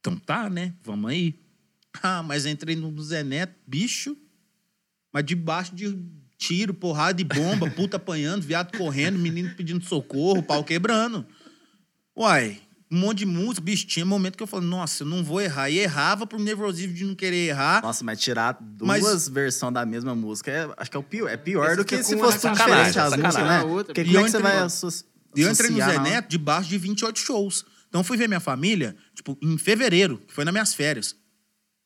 Então 0.00 0.16
tá, 0.18 0.50
né? 0.50 0.74
Vamos 0.84 1.10
aí. 1.10 1.40
Ah, 2.02 2.22
mas 2.22 2.44
entrei 2.44 2.76
no 2.76 2.90
do 2.92 3.02
Zé 3.02 3.24
Neto, 3.24 3.54
bicho. 3.66 4.14
Mas 5.16 5.24
debaixo 5.24 5.74
de 5.74 5.98
tiro, 6.36 6.74
porrada 6.74 7.14
de 7.14 7.24
bomba, 7.24 7.70
puta 7.70 7.96
apanhando, 7.96 8.42
viado 8.42 8.76
correndo, 8.76 9.18
menino 9.18 9.54
pedindo 9.56 9.82
socorro, 9.82 10.42
pau 10.42 10.62
quebrando. 10.62 11.24
Uai, 12.14 12.60
um 12.92 12.98
monte 12.98 13.20
de 13.20 13.24
música, 13.24 13.62
bicho, 13.62 13.86
tinha 13.86 14.04
momento 14.04 14.36
que 14.36 14.42
eu 14.42 14.46
falei, 14.46 14.68
nossa, 14.68 15.04
eu 15.04 15.06
não 15.06 15.24
vou 15.24 15.40
errar. 15.40 15.70
E 15.70 15.78
errava 15.78 16.26
por 16.26 16.38
nervosismo 16.38 16.92
de 16.92 17.02
não 17.06 17.14
querer 17.14 17.48
errar. 17.48 17.80
Nossa, 17.82 18.04
mas 18.04 18.20
tirar 18.20 18.58
duas 18.60 19.00
Mas- 19.02 19.26
versões 19.28 19.72
da 19.72 19.86
mesma 19.86 20.14
música, 20.14 20.50
é- 20.50 20.68
acho 20.76 20.90
que 20.90 20.96
é 20.98 21.00
o 21.00 21.02
pior. 21.02 21.28
É 21.30 21.36
pior 21.38 21.66
Esse 21.68 21.76
do 21.76 21.84
que 21.86 21.96
fica 21.96 22.08
se 22.08 22.18
fosse 22.18 22.46
uma 22.46 22.52
tudo 22.54 22.66
diferente 22.66 22.98
as 22.98 23.10
músicas, 23.16 23.34
né? 23.36 23.62
Outra. 23.62 23.94
Porque 23.94 24.00
E 24.02 24.04
como 24.04 24.18
é 24.18 24.20
eu 24.20 24.24
que 24.26 24.30
você 24.30 24.36
entrei 24.36 24.52
vai 24.52 24.60
no- 24.60 24.66
asso- 24.66 25.04
E 25.34 25.40
eu 25.40 25.50
entrei 25.50 25.70
no 25.70 25.76
associar 25.82 26.04
Zé 26.04 26.10
Neto 26.10 26.28
debaixo 26.28 26.68
de 26.68 26.76
28 26.76 27.18
shows. 27.18 27.64
Então 27.88 28.00
eu 28.02 28.04
fui 28.04 28.18
ver 28.18 28.28
minha 28.28 28.40
família, 28.40 28.94
tipo, 29.14 29.38
em 29.40 29.56
fevereiro, 29.56 30.18
que 30.26 30.34
foi 30.34 30.44
nas 30.44 30.52
minhas 30.52 30.74
férias. 30.74 31.16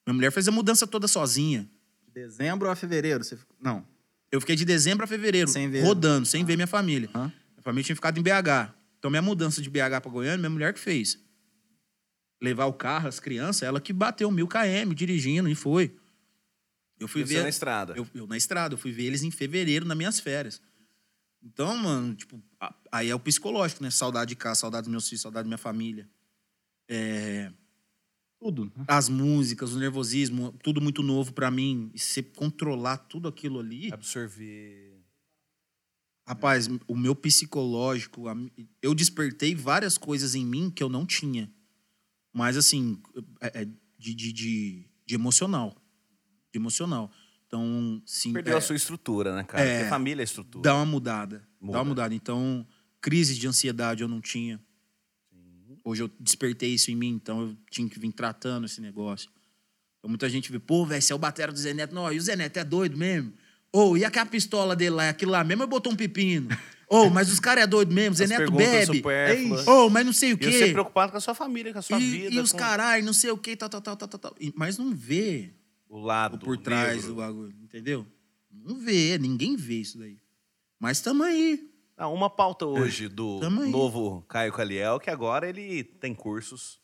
Minha 0.04 0.14
mulher 0.14 0.32
fez 0.32 0.48
a 0.48 0.50
mudança 0.50 0.84
toda 0.84 1.06
sozinha. 1.06 1.68
Dezembro 2.12 2.68
a 2.70 2.76
fevereiro? 2.76 3.22
Você... 3.24 3.38
Não. 3.60 3.86
Eu 4.30 4.40
fiquei 4.40 4.54
de 4.56 4.64
dezembro 4.64 5.04
a 5.04 5.06
fevereiro, 5.06 5.48
Sem 5.50 5.68
ver. 5.68 5.82
rodando, 5.82 6.26
sem 6.26 6.44
ver 6.44 6.56
minha 6.56 6.66
família. 6.66 7.08
Hã? 7.14 7.26
Minha 7.52 7.62
família 7.62 7.84
tinha 7.84 7.96
ficado 7.96 8.18
em 8.18 8.22
BH. 8.22 8.72
Então 8.98 9.10
minha 9.10 9.22
mudança 9.22 9.60
de 9.62 9.68
BH 9.70 10.00
pra 10.02 10.10
Goiânia, 10.10 10.38
minha 10.38 10.50
mulher 10.50 10.72
que 10.72 10.80
fez. 10.80 11.18
Levar 12.40 12.66
o 12.66 12.72
carro, 12.72 13.08
as 13.08 13.18
crianças, 13.20 13.62
ela 13.62 13.80
que 13.80 13.92
bateu 13.92 14.30
mil 14.30 14.46
km 14.46 14.94
dirigindo 14.94 15.48
e 15.48 15.54
foi. 15.54 15.94
Eu 16.98 17.08
fui 17.08 17.24
Você 17.26 17.34
ver. 17.34 17.42
na 17.42 17.48
estrada. 17.48 17.94
Eu, 17.96 18.06
eu 18.14 18.26
na 18.26 18.36
estrada, 18.36 18.74
eu 18.74 18.78
fui 18.78 18.92
ver 18.92 19.04
eles 19.04 19.22
em 19.22 19.30
fevereiro, 19.30 19.86
nas 19.86 19.96
minhas 19.96 20.20
férias. 20.20 20.60
Então, 21.42 21.74
mano, 21.76 22.14
tipo, 22.14 22.40
aí 22.92 23.08
é 23.08 23.14
o 23.14 23.18
psicológico, 23.20 23.82
né? 23.82 23.90
Saudade 23.90 24.28
de 24.30 24.36
casa, 24.36 24.60
saudade 24.60 24.84
dos 24.84 24.90
meus 24.90 25.08
filhos, 25.08 25.22
saudade 25.22 25.44
da 25.44 25.48
minha 25.48 25.58
família. 25.58 26.06
É, 26.88 27.50
Tudo. 28.40 28.72
as 28.88 29.08
músicas, 29.10 29.72
o 29.74 29.78
nervosismo, 29.78 30.52
tudo 30.62 30.80
muito 30.80 31.02
novo 31.02 31.32
pra 31.32 31.50
mim. 31.50 31.90
E 31.94 31.98
você 31.98 32.22
controlar 32.22 32.96
tudo 32.96 33.28
aquilo 33.28 33.58
ali. 33.60 33.92
Absorver. 33.92 34.98
Rapaz, 36.26 36.68
o 36.86 36.96
meu 36.96 37.14
psicológico, 37.14 38.24
eu 38.80 38.94
despertei 38.94 39.54
várias 39.54 39.98
coisas 39.98 40.34
em 40.34 40.46
mim 40.46 40.70
que 40.70 40.82
eu 40.82 40.88
não 40.88 41.04
tinha. 41.04 41.52
Mas, 42.32 42.56
assim, 42.56 43.00
é- 43.40 43.62
é 43.62 43.64
de, 43.98 44.14
de, 44.14 44.32
de, 44.32 44.84
de 45.04 45.14
emocional. 45.14 45.76
De 46.52 46.58
emocional. 46.58 47.10
Então, 47.46 48.00
sim. 48.06 48.32
Perdeu 48.32 48.54
é- 48.54 48.58
a 48.58 48.60
sua 48.60 48.76
estrutura, 48.76 49.34
né, 49.34 49.42
cara? 49.42 49.62
É. 49.64 49.78
Porque 49.80 49.90
família 49.90 50.22
é 50.22 50.24
estrutura. 50.24 50.62
Dá 50.62 50.74
uma 50.76 50.86
mudada. 50.86 51.46
Muda. 51.60 51.72
Dá 51.72 51.78
uma 51.80 51.84
mudada. 51.88 52.14
Então, 52.14 52.64
crise 53.00 53.36
de 53.36 53.46
ansiedade 53.48 54.02
eu 54.02 54.08
não 54.08 54.20
tinha. 54.20 54.60
Hoje 55.84 56.02
eu 56.02 56.10
despertei 56.20 56.74
isso 56.74 56.90
em 56.90 56.94
mim, 56.96 57.08
então 57.10 57.40
eu 57.42 57.56
tinha 57.70 57.88
que 57.88 57.98
vir 57.98 58.12
tratando 58.12 58.66
esse 58.66 58.80
negócio. 58.80 59.30
Então, 59.98 60.08
muita 60.08 60.28
gente 60.28 60.50
vê, 60.50 60.58
pô, 60.58 60.84
velho, 60.86 61.00
você 61.02 61.12
é 61.12 61.16
o 61.16 61.18
batera 61.18 61.52
do 61.52 61.58
Zé 61.58 61.72
Neto. 61.74 61.94
Não, 61.94 62.10
e 62.12 62.16
o 62.18 62.20
Zé 62.20 62.34
Neto 62.36 62.56
é 62.58 62.64
doido 62.64 62.96
mesmo? 62.96 63.32
Ou, 63.72 63.96
e 63.96 64.04
aquela 64.04 64.26
pistola 64.26 64.74
dele 64.74 64.90
lá? 64.90 65.08
Aquilo 65.10 65.32
lá 65.32 65.44
mesmo, 65.44 65.62
eu 65.62 65.66
botou 65.68 65.92
um 65.92 65.96
pepino. 65.96 66.48
Ou, 66.88 67.08
mas 67.08 67.30
os 67.30 67.38
caras 67.38 67.62
é 67.64 67.66
doido 67.68 67.94
mesmo, 67.94 68.16
Zé 68.16 68.24
As 68.24 68.30
Neto 68.30 68.50
bebe. 68.50 69.02
Ou, 69.68 69.88
mas 69.88 70.04
não 70.04 70.12
sei 70.12 70.32
o 70.32 70.34
E 70.34 70.38
quê. 70.38 70.50
você 70.52 70.72
preocupado 70.72 71.12
com 71.12 71.18
a 71.18 71.20
sua 71.20 71.34
família, 71.34 71.72
com 71.72 71.78
a 71.78 71.82
sua 71.82 72.00
e, 72.00 72.10
vida. 72.10 72.34
e 72.34 72.38
os 72.40 72.50
com 72.50 72.58
caralho, 72.58 73.04
não 73.04 73.12
sei 73.12 73.30
o 73.30 73.38
quê, 73.38 73.54
tal, 73.54 73.68
tal, 73.68 73.80
tal, 73.80 73.96
tal, 73.96 74.08
tal. 74.08 74.34
E- 74.40 74.52
Mas 74.56 74.76
não 74.76 74.92
vê 74.92 75.50
O 75.88 76.00
lado. 76.00 76.34
o 76.34 76.38
por 76.40 76.56
trás 76.58 76.96
negro. 76.96 77.10
do 77.10 77.14
bagulho, 77.14 77.54
entendeu? 77.62 78.04
Não 78.50 78.76
vê, 78.80 79.16
ninguém 79.18 79.54
vê 79.54 79.74
isso 79.76 79.98
daí. 79.98 80.18
Mas 80.80 81.00
tamo 81.00 81.22
aí. 81.22 81.69
Ah, 82.02 82.08
uma 82.08 82.30
pauta 82.30 82.64
hoje 82.64 83.08
do 83.08 83.40
Tamo 83.40 83.60
aí. 83.60 83.70
novo 83.70 84.22
Caio 84.22 84.52
Caliel, 84.54 84.98
que 84.98 85.10
agora 85.10 85.46
ele 85.46 85.84
tem 85.84 86.14
cursos. 86.14 86.80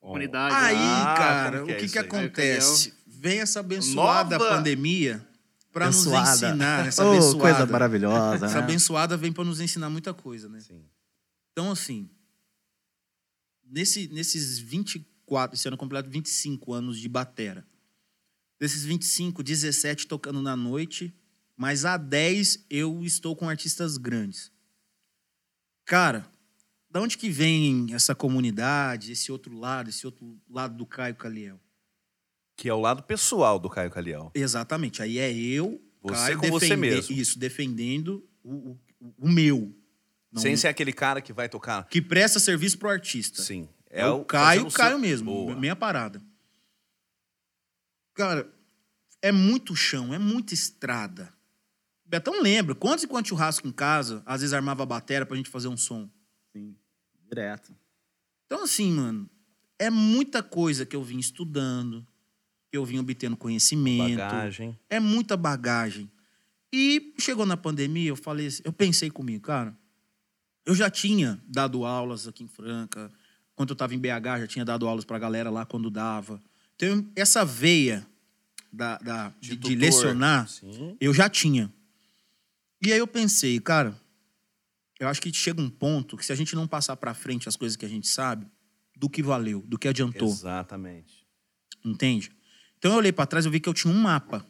Comunidade. 0.00 0.54
Aí, 0.54 0.74
Ah, 0.78 1.14
cara, 1.16 1.60
como 1.60 1.66
que 1.76 1.82
o 1.82 1.84
é 1.84 1.88
que, 1.88 1.98
acontece? 1.98 2.94
Vem 3.06 3.40
essa 3.40 3.60
abençoada 3.60 4.38
Nova- 4.38 4.56
pandemia 4.56 5.24
pra 5.70 5.86
nos 5.86 6.06
ensinar. 6.06 6.86
Essa 6.86 7.06
abençoada. 7.06 7.38
coisa 7.40 7.66
maravilhosa, 7.66 8.46
Essa 8.46 8.54
né? 8.56 8.62
abençoada 8.62 9.16
vem 9.18 9.30
pra 9.32 9.44
nos 9.44 9.60
ensinar 9.60 9.90
muita 9.90 10.14
coisa, 10.14 10.48
né? 10.48 10.60
Sim. 10.60 10.82
Então, 11.52 11.70
assim, 11.70 12.08
nesse, 13.64 14.08
nesses 14.08 14.58
24, 14.58 15.54
esse 15.56 15.68
ano 15.68 15.76
completo 15.76 16.08
25 16.10 16.72
anos 16.72 16.98
de 16.98 17.08
batera. 17.08 17.66
Desses 18.58 18.82
25, 18.84 19.42
17 19.42 20.06
tocando 20.06 20.40
na 20.40 20.56
noite, 20.56 21.14
mas 21.56 21.84
há 21.84 21.96
10 21.96 22.66
eu 22.70 23.04
estou 23.04 23.34
com 23.36 23.48
artistas 23.48 23.96
grandes. 23.96 24.50
Cara, 25.84 26.26
da 26.90 27.00
onde 27.00 27.16
que 27.18 27.28
vem 27.30 27.92
essa 27.94 28.14
comunidade, 28.14 29.12
esse 29.12 29.30
outro 29.32 29.56
lado, 29.56 29.90
esse 29.90 30.06
outro 30.06 30.38
lado 30.48 30.76
do 30.76 30.86
Caio 30.86 31.14
Caliel? 31.14 31.60
Que 32.56 32.68
é 32.68 32.74
o 32.74 32.80
lado 32.80 33.02
pessoal 33.02 33.58
do 33.58 33.68
Caio 33.70 33.90
Caliel. 33.90 34.30
Exatamente. 34.34 35.02
Aí 35.02 35.18
é 35.18 35.32
eu, 35.32 35.82
Você 36.02 36.14
Caio, 36.14 36.38
com 36.38 36.50
você 36.50 36.76
mesmo. 36.76 37.14
Isso, 37.16 37.38
defendendo 37.38 38.28
o, 38.42 38.54
o, 39.00 39.14
o 39.18 39.28
meu. 39.28 39.74
Não- 40.30 40.40
Sem 40.40 40.56
ser 40.56 40.68
aquele 40.68 40.92
cara 40.92 41.20
que 41.20 41.32
vai 41.32 41.48
tocar. 41.48 41.84
Que 41.88 42.00
presta 42.00 42.38
serviço 42.38 42.78
pro 42.78 42.88
artista. 42.90 43.42
Sim. 43.42 43.68
É, 43.90 44.06
o 44.06 44.24
Caio, 44.24 44.70
Caio 44.70 44.90
seu- 44.92 44.98
mesmo. 44.98 45.30
Boa. 45.30 45.56
Minha 45.56 45.76
parada. 45.76 46.22
Cara, 48.14 48.50
é 49.20 49.32
muito 49.32 49.74
chão, 49.74 50.12
é 50.12 50.18
muita 50.18 50.54
estrada. 50.54 51.32
Betão 52.12 52.42
lembra, 52.42 52.74
quantos 52.74 53.04
e 53.04 53.06
quantos 53.08 53.30
churrasco 53.30 53.66
em 53.66 53.72
casa, 53.72 54.22
às 54.26 54.42
vezes 54.42 54.52
armava 54.52 54.82
a 54.82 54.86
bateria 54.86 55.24
pra 55.24 55.34
gente 55.34 55.48
fazer 55.48 55.68
um 55.68 55.78
som. 55.78 56.10
Sim, 56.54 56.76
direto. 57.26 57.74
Então, 58.44 58.64
assim, 58.64 58.92
mano, 58.92 59.30
é 59.78 59.88
muita 59.88 60.42
coisa 60.42 60.84
que 60.84 60.94
eu 60.94 61.02
vim 61.02 61.18
estudando, 61.18 62.06
que 62.70 62.76
eu 62.76 62.84
vim 62.84 62.98
obtendo 62.98 63.34
conhecimento. 63.34 64.18
Bagagem. 64.18 64.78
É 64.90 65.00
muita 65.00 65.38
bagagem. 65.38 66.10
E 66.70 67.14
chegou 67.18 67.46
na 67.46 67.56
pandemia, 67.56 68.10
eu 68.10 68.16
falei, 68.16 68.48
assim- 68.48 68.62
eu 68.62 68.74
pensei 68.74 69.10
comigo, 69.10 69.42
cara, 69.44 69.74
eu 70.66 70.74
já 70.74 70.90
tinha 70.90 71.40
dado 71.48 71.82
aulas 71.86 72.28
aqui 72.28 72.44
em 72.44 72.48
Franca, 72.48 73.10
quando 73.56 73.70
eu 73.70 73.74
estava 73.74 73.94
em 73.94 73.98
BH, 73.98 74.40
já 74.40 74.46
tinha 74.46 74.64
dado 74.66 74.86
aulas 74.86 75.06
pra 75.06 75.18
galera 75.18 75.48
lá 75.48 75.64
quando 75.64 75.88
dava. 75.88 76.38
Então, 76.76 77.06
essa 77.16 77.42
veia 77.42 78.06
da, 78.70 78.98
da- 78.98 79.28
de, 79.40 79.50
de 79.50 79.56
tutor. 79.56 79.78
lecionar, 79.78 80.46
Sim. 80.46 80.94
eu 81.00 81.14
já 81.14 81.26
tinha. 81.30 81.72
E 82.84 82.92
aí 82.92 82.98
eu 82.98 83.06
pensei, 83.06 83.60
cara, 83.60 83.96
eu 84.98 85.08
acho 85.08 85.20
que 85.22 85.32
chega 85.32 85.60
um 85.60 85.70
ponto 85.70 86.16
que 86.16 86.26
se 86.26 86.32
a 86.32 86.34
gente 86.34 86.54
não 86.56 86.66
passar 86.66 86.96
pra 86.96 87.14
frente 87.14 87.48
as 87.48 87.56
coisas 87.56 87.76
que 87.76 87.84
a 87.84 87.88
gente 87.88 88.08
sabe, 88.08 88.46
do 88.96 89.08
que 89.08 89.22
valeu, 89.22 89.62
do 89.62 89.78
que 89.78 89.88
adiantou. 89.88 90.28
Exatamente. 90.28 91.26
Entende? 91.84 92.32
Então 92.78 92.92
eu 92.92 92.98
olhei 92.98 93.12
pra 93.12 93.26
trás 93.26 93.46
e 93.46 93.50
vi 93.50 93.60
que 93.60 93.68
eu 93.68 93.74
tinha 93.74 93.92
um 93.92 93.98
mapa. 93.98 94.46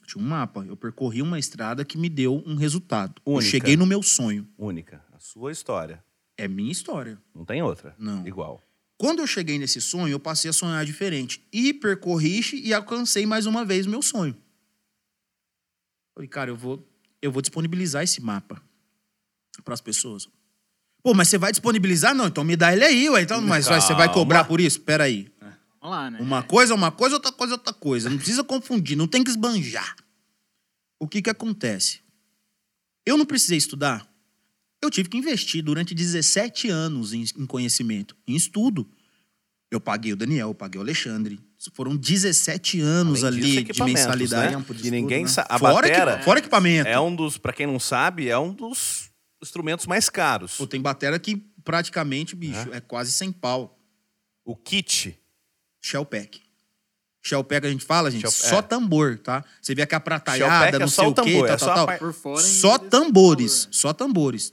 Eu 0.00 0.06
tinha 0.06 0.22
um 0.22 0.26
mapa. 0.26 0.64
Eu 0.66 0.76
percorri 0.76 1.22
uma 1.22 1.38
estrada 1.38 1.84
que 1.84 1.98
me 1.98 2.08
deu 2.08 2.42
um 2.46 2.54
resultado. 2.54 3.20
Eu 3.24 3.34
Única. 3.34 3.50
cheguei 3.50 3.76
no 3.76 3.86
meu 3.86 4.02
sonho. 4.02 4.46
Única. 4.58 5.02
A 5.12 5.18
sua 5.18 5.52
história. 5.52 6.04
É 6.36 6.46
minha 6.46 6.70
história. 6.70 7.18
Não 7.34 7.44
tem 7.44 7.62
outra. 7.62 7.94
Não. 7.98 8.26
Igual. 8.26 8.62
Quando 8.98 9.20
eu 9.20 9.26
cheguei 9.26 9.58
nesse 9.58 9.80
sonho, 9.80 10.12
eu 10.12 10.20
passei 10.20 10.50
a 10.50 10.52
sonhar 10.52 10.84
diferente. 10.84 11.46
E 11.52 11.72
percorri 11.74 12.40
e 12.54 12.72
alcancei 12.72 13.26
mais 13.26 13.46
uma 13.46 13.64
vez 13.64 13.86
o 13.86 13.90
meu 13.90 14.02
sonho. 14.02 14.36
Falei, 16.14 16.28
cara, 16.28 16.50
eu 16.50 16.56
vou, 16.56 16.86
eu 17.20 17.32
vou 17.32 17.42
disponibilizar 17.42 18.02
esse 18.02 18.20
mapa. 18.20 18.62
pras 19.64 19.80
pessoas. 19.80 20.28
Pô, 21.02 21.14
mas 21.14 21.28
você 21.28 21.38
vai 21.38 21.52
disponibilizar? 21.52 22.14
Não, 22.14 22.26
então 22.26 22.42
me 22.42 22.56
dá 22.56 22.72
ele 22.72 22.84
aí, 22.84 23.08
ué. 23.10 23.22
Então, 23.22 23.40
mas 23.40 23.66
você 23.66 23.94
vai 23.94 24.12
cobrar 24.12 24.44
por 24.44 24.60
isso? 24.60 24.80
Pera 24.80 25.04
aí. 25.04 25.30
Vamos 25.80 25.96
lá, 25.96 26.10
né? 26.10 26.18
Uma 26.20 26.42
coisa 26.42 26.72
é 26.72 26.76
uma 26.76 26.90
coisa, 26.90 27.14
outra 27.14 27.30
coisa 27.30 27.54
é 27.54 27.56
outra 27.56 27.72
coisa. 27.72 28.10
Não 28.10 28.16
precisa 28.16 28.42
confundir, 28.42 28.96
não 28.96 29.06
tem 29.06 29.22
que 29.22 29.30
esbanjar. 29.30 29.94
O 30.98 31.06
que 31.06 31.22
que 31.22 31.30
acontece? 31.30 32.00
Eu 33.04 33.16
não 33.16 33.24
precisei 33.24 33.56
estudar. 33.56 34.04
Eu 34.82 34.90
tive 34.90 35.08
que 35.08 35.16
investir 35.16 35.62
durante 35.62 35.94
17 35.94 36.68
anos 36.68 37.12
em, 37.12 37.22
em 37.22 37.46
conhecimento, 37.46 38.16
em 38.26 38.34
estudo. 38.34 38.88
Eu 39.70 39.80
paguei 39.80 40.12
o 40.12 40.16
Daniel, 40.16 40.48
eu 40.48 40.54
paguei 40.54 40.78
o 40.78 40.82
Alexandre. 40.82 41.38
Foram 41.74 41.96
17 41.96 42.80
anos 42.80 43.24
ali 43.24 43.62
de 43.64 43.82
mensalidade. 43.82 44.56
né? 44.56 44.64
De 44.74 44.90
ninguém 44.90 45.22
né? 45.22 45.28
sabe. 45.28 45.48
A 45.50 45.58
Fora, 45.58 45.74
batera 45.74 46.10
equipa- 46.12 46.24
fora 46.24 46.38
equipamento. 46.38 46.88
é 46.88 46.98
um 47.00 47.14
dos, 47.14 47.38
pra 47.38 47.52
quem 47.52 47.66
não 47.66 47.78
sabe, 47.78 48.28
é 48.28 48.38
um 48.38 48.52
dos 48.52 49.10
instrumentos 49.42 49.86
mais 49.86 50.08
caros. 50.08 50.56
Pô, 50.56 50.66
tem 50.66 50.80
batera 50.80 51.18
que 51.18 51.36
praticamente, 51.64 52.34
bicho, 52.36 52.72
é, 52.72 52.80
quase 52.80 53.12
sem 53.12 53.30
pau. 53.32 53.78
O 54.44 54.54
kit. 54.56 55.18
Shellpack. 55.80 56.40
Shellpack 57.22 57.66
a 57.66 57.70
gente 57.70 57.84
fala, 57.84 58.10
gente, 58.10 58.20
Shell- 58.22 58.30
só 58.30 58.58
é. 58.58 58.62
tambor, 58.62 59.18
tá? 59.18 59.44
Você 59.60 59.74
vê 59.74 59.82
aqui 59.82 59.94
a 59.94 59.98
Shellpack 59.98 60.24
prataiada, 60.24 60.76
é 60.76 60.78
não 60.80 60.88
só 60.88 61.02
sei 61.02 61.08
o 61.08 61.10
o 61.10 61.14
quê, 61.14 61.32
tambor, 61.32 61.48
é 61.48 61.56
tal, 61.56 61.58
tal, 61.58 61.70
a 61.70 61.74
tal. 61.74 61.86
par- 61.86 61.98
Por 61.98 62.12
fora. 62.12 62.40
Só 62.42 62.78
tambores, 62.78 63.68
só 63.72 63.92
tambores. 63.92 64.52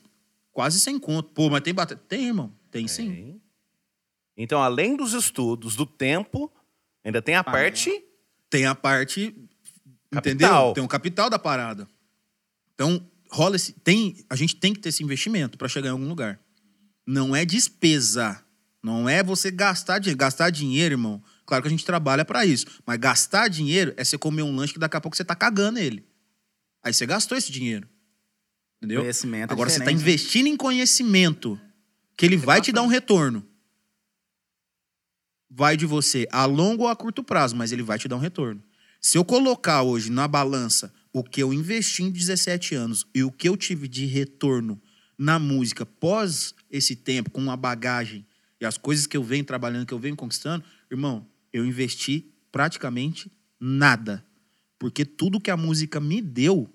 Quase 0.51 0.79
sem 0.79 0.97
conto. 0.99 1.29
Pô, 1.33 1.49
mas 1.49 1.61
tem 1.61 1.73
bateria? 1.73 2.03
Tem, 2.07 2.25
irmão. 2.27 2.51
Tem 2.71 2.87
sim. 2.87 3.39
Então, 4.35 4.61
além 4.61 4.95
dos 4.95 5.13
estudos, 5.13 5.75
do 5.75 5.85
tempo, 5.85 6.51
ainda 7.03 7.21
tem 7.21 7.35
a 7.35 7.43
parte. 7.43 7.91
Tem 8.49 8.65
a 8.65 8.75
parte, 8.75 9.33
Capital. 10.11 10.33
entendeu? 10.33 10.73
Tem 10.73 10.83
o 10.83 10.87
capital 10.87 11.29
da 11.29 11.39
parada. 11.39 11.87
Então, 12.75 13.03
rola 13.31 13.55
esse, 13.55 13.73
tem, 13.73 14.23
a 14.29 14.35
gente 14.35 14.55
tem 14.55 14.73
que 14.73 14.79
ter 14.79 14.89
esse 14.89 15.03
investimento 15.03 15.57
para 15.57 15.67
chegar 15.67 15.89
em 15.89 15.91
algum 15.91 16.07
lugar. 16.07 16.39
Não 17.05 17.35
é 17.35 17.45
despesa. 17.45 18.43
Não 18.81 19.07
é 19.09 19.23
você 19.23 19.49
gastar 19.49 19.99
dinheiro. 19.99 20.17
Gastar 20.17 20.49
dinheiro, 20.49 20.93
irmão. 20.93 21.23
Claro 21.45 21.61
que 21.63 21.67
a 21.67 21.71
gente 21.71 21.85
trabalha 21.85 22.23
para 22.23 22.45
isso. 22.45 22.65
Mas 22.85 22.97
gastar 22.97 23.47
dinheiro 23.47 23.93
é 23.97 24.03
você 24.03 24.17
comer 24.17 24.43
um 24.43 24.55
lanche 24.55 24.73
que 24.73 24.79
daqui 24.79 24.97
a 24.97 25.01
pouco 25.01 25.17
você 25.17 25.23
tá 25.23 25.35
cagando 25.35 25.79
ele. 25.79 26.05
Aí 26.83 26.93
você 26.93 27.05
gastou 27.05 27.37
esse 27.37 27.51
dinheiro. 27.51 27.87
Entendeu? 28.77 29.01
Conhecimento 29.01 29.49
é 29.49 29.53
Agora 29.53 29.69
você 29.69 29.77
está 29.79 29.91
diferente. 29.91 30.01
investindo 30.01 30.47
em 30.47 30.57
conhecimento 30.57 31.59
que 32.17 32.25
ele 32.25 32.37
vai 32.37 32.61
te 32.61 32.71
dar 32.71 32.81
um 32.81 32.87
retorno. 32.87 33.45
Vai 35.55 35.77
de 35.77 35.85
você 35.85 36.27
a 36.31 36.45
longo 36.45 36.83
ou 36.83 36.89
a 36.89 36.95
curto 36.95 37.23
prazo, 37.23 37.55
mas 37.55 37.71
ele 37.71 37.83
vai 37.83 37.99
te 37.99 38.07
dar 38.07 38.15
um 38.15 38.19
retorno. 38.19 38.61
Se 38.99 39.17
eu 39.17 39.23
colocar 39.23 39.83
hoje 39.83 40.09
na 40.09 40.27
balança 40.27 40.91
o 41.11 41.23
que 41.23 41.43
eu 41.43 41.53
investi 41.53 42.01
em 42.01 42.09
17 42.09 42.73
anos 42.73 43.05
e 43.13 43.23
o 43.23 43.31
que 43.31 43.47
eu 43.47 43.55
tive 43.55 43.87
de 43.87 44.05
retorno 44.05 44.81
na 45.15 45.37
música 45.37 45.85
pós 45.85 46.55
esse 46.71 46.95
tempo, 46.95 47.29
com 47.29 47.39
uma 47.39 47.55
bagagem 47.55 48.25
e 48.59 48.65
as 48.65 48.77
coisas 48.79 49.05
que 49.05 49.15
eu 49.15 49.23
venho 49.23 49.43
trabalhando, 49.45 49.85
que 49.85 49.93
eu 49.93 49.99
venho 49.99 50.15
conquistando, 50.15 50.63
irmão, 50.89 51.27
eu 51.51 51.63
investi 51.63 52.33
praticamente 52.51 53.31
nada. 53.59 54.25
Porque 54.79 55.05
tudo 55.05 55.39
que 55.39 55.51
a 55.51 55.57
música 55.57 55.99
me 55.99 56.19
deu, 56.19 56.67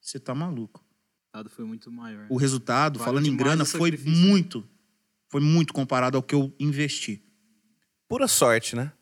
você 0.00 0.18
tá 0.18 0.34
maluco 0.34 0.82
O 0.82 1.36
resultado 1.36 1.50
foi 1.50 1.64
muito 1.64 1.92
maior. 1.92 2.26
o 2.28 2.36
resultado, 2.36 2.98
Vale 2.98 3.10
falando 3.10 3.26
em 3.26 3.36
grana, 3.36 3.64
foi 3.64 3.92
né? 3.92 3.98
muito. 4.04 4.66
Foi 5.28 5.40
muito 5.40 5.72
comparado 5.72 6.16
ao 6.16 6.22
que 6.22 6.34
eu 6.34 6.52
investi. 6.58 7.22
Pura 8.08 8.26
sorte, 8.28 8.74
né? 8.74 8.92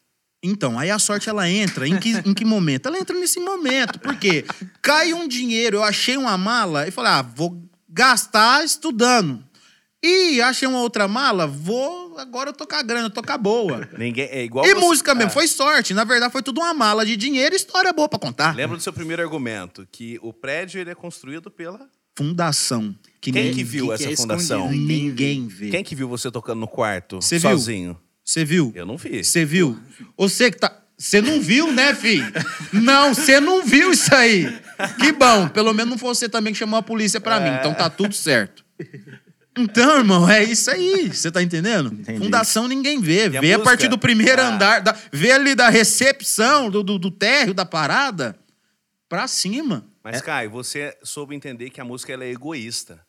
Então, 0.42 0.78
aí 0.78 0.90
a 0.90 0.98
sorte 0.98 1.28
ela 1.28 1.48
entra. 1.48 1.88
Em 1.88 1.98
que, 1.98 2.10
em 2.10 2.34
que 2.34 2.44
momento? 2.44 2.86
Ela 2.86 2.98
entra 2.98 3.18
nesse 3.18 3.40
momento. 3.40 3.98
Por 3.98 4.16
quê? 4.16 4.44
Cai 4.82 5.12
um 5.12 5.26
dinheiro, 5.26 5.78
eu 5.78 5.82
achei 5.82 6.16
uma 6.16 6.36
mala 6.36 6.86
e 6.86 6.90
falei, 6.90 7.12
ah, 7.12 7.22
vou 7.22 7.60
gastar 7.88 8.64
estudando. 8.64 9.42
E 10.02 10.40
achei 10.40 10.68
uma 10.68 10.80
outra 10.80 11.08
mala, 11.08 11.46
vou. 11.46 12.16
Agora 12.18 12.50
eu 12.50 12.52
tô 12.52 12.66
com 12.66 12.74
a 12.76 12.82
grana, 12.82 13.06
eu 13.06 13.10
tô 13.10 13.22
com 13.22 13.32
a 13.32 13.38
boa. 13.38 13.88
Ninguém, 13.98 14.26
é 14.26 14.44
igual 14.44 14.64
E 14.64 14.74
você- 14.74 14.80
música 14.80 15.14
mesmo, 15.14 15.30
é. 15.30 15.32
foi 15.32 15.48
sorte. 15.48 15.92
Na 15.94 16.04
verdade, 16.04 16.32
foi 16.32 16.42
tudo 16.42 16.60
uma 16.60 16.72
mala 16.74 17.04
de 17.04 17.16
dinheiro 17.16 17.54
e 17.54 17.56
história 17.56 17.92
boa 17.92 18.08
pra 18.08 18.18
contar. 18.18 18.54
Lembra 18.54 18.76
do 18.76 18.82
seu 18.82 18.92
primeiro 18.92 19.22
argumento, 19.22 19.86
que 19.90 20.18
o 20.22 20.32
prédio 20.32 20.80
ele 20.80 20.90
é 20.90 20.94
construído 20.94 21.50
pela... 21.50 21.88
Fundação. 22.16 22.94
Que 23.20 23.30
Quem 23.32 23.42
ninguém, 23.44 23.54
que 23.56 23.64
viu 23.64 23.86
que 23.88 23.92
essa 23.92 24.10
é 24.10 24.16
fundação? 24.16 24.70
ninguém 24.70 25.46
vê. 25.48 25.70
Quem 25.70 25.84
que 25.84 25.94
viu 25.94 26.08
você 26.08 26.30
tocando 26.30 26.60
no 26.60 26.68
quarto, 26.68 27.16
Você 27.20 27.38
viu? 27.38 27.50
Você 28.26 28.44
viu? 28.44 28.72
Eu 28.74 28.84
não 28.84 28.96
vi. 28.96 29.22
Você 29.24 29.44
viu? 29.44 29.78
Você 30.16 30.50
que 30.50 30.58
tá. 30.58 30.82
Você 30.98 31.20
não 31.20 31.40
viu, 31.40 31.70
né, 31.72 31.94
filho? 31.94 32.26
Não, 32.72 33.14
você 33.14 33.38
não 33.38 33.62
viu 33.64 33.92
isso 33.92 34.12
aí. 34.14 34.46
Que 34.98 35.12
bom. 35.12 35.46
Pelo 35.48 35.72
menos 35.72 35.90
não 35.92 35.98
foi 35.98 36.08
você 36.14 36.28
também 36.28 36.52
que 36.52 36.58
chamou 36.58 36.78
a 36.78 36.82
polícia 36.82 37.20
pra 37.20 37.38
mim. 37.38 37.50
Então 37.50 37.72
tá 37.74 37.88
tudo 37.88 38.14
certo. 38.14 38.64
Então, 39.56 39.98
irmão, 39.98 40.28
é 40.28 40.42
isso 40.42 40.70
aí. 40.70 41.08
Você 41.12 41.30
tá 41.30 41.42
entendendo? 41.42 41.92
Entendi. 41.92 42.18
Fundação 42.18 42.66
ninguém 42.66 43.00
vê. 43.00 43.28
E 43.28 43.36
a 43.36 43.40
Vê 43.40 43.52
a 43.52 43.58
música? 43.58 43.58
partir 43.64 43.88
do 43.88 43.96
primeiro 43.98 44.40
Ah. 44.42 44.48
andar. 44.48 44.80
Da, 44.80 44.96
vê 45.12 45.32
ali 45.32 45.54
da 45.54 45.68
recepção, 45.68 46.68
do, 46.70 46.82
do, 46.82 46.98
do 46.98 47.10
térreo 47.10 47.54
da 47.54 47.64
parada, 47.64 48.38
pra 49.08 49.28
cima. 49.28 49.86
Mas, 50.02 50.20
Caio, 50.20 50.50
você 50.50 50.96
soube 51.02 51.34
entender 51.34 51.70
que 51.70 51.80
a 51.80 51.84
música 51.84 52.12
ela 52.12 52.24
é 52.24 52.30
egoísta. 52.30 53.00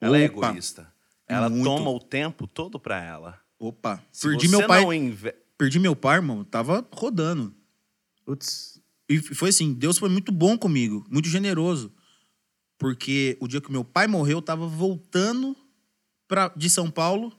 Ela 0.00 0.18
é 0.18 0.26
Opa. 0.26 0.48
egoísta. 0.48 0.86
Ela 1.28 1.48
Muito. 1.48 1.64
toma 1.64 1.90
o 1.90 2.00
tempo 2.00 2.46
todo 2.46 2.78
pra 2.80 3.02
ela. 3.02 3.38
Opa, 3.64 4.02
Se 4.10 4.26
perdi 4.28 4.48
meu 4.48 4.66
pai. 4.66 4.82
inve- 4.96 5.34
Perdi 5.56 5.78
meu 5.78 5.94
pai, 5.94 6.16
irmão. 6.16 6.42
Tava 6.44 6.86
rodando. 6.92 7.54
Putz, 8.24 8.80
E 9.08 9.18
foi 9.20 9.50
assim, 9.50 9.72
Deus 9.74 9.98
foi 9.98 10.08
muito 10.08 10.32
bom 10.32 10.56
comigo, 10.58 11.04
muito 11.10 11.28
generoso. 11.28 11.92
Porque 12.78 13.36
o 13.40 13.46
dia 13.46 13.60
que 13.60 13.70
meu 13.70 13.84
pai 13.84 14.06
morreu, 14.06 14.38
eu 14.38 14.42
tava 14.42 14.66
voltando 14.66 15.56
pra, 16.26 16.48
de 16.56 16.68
São 16.68 16.90
Paulo 16.90 17.32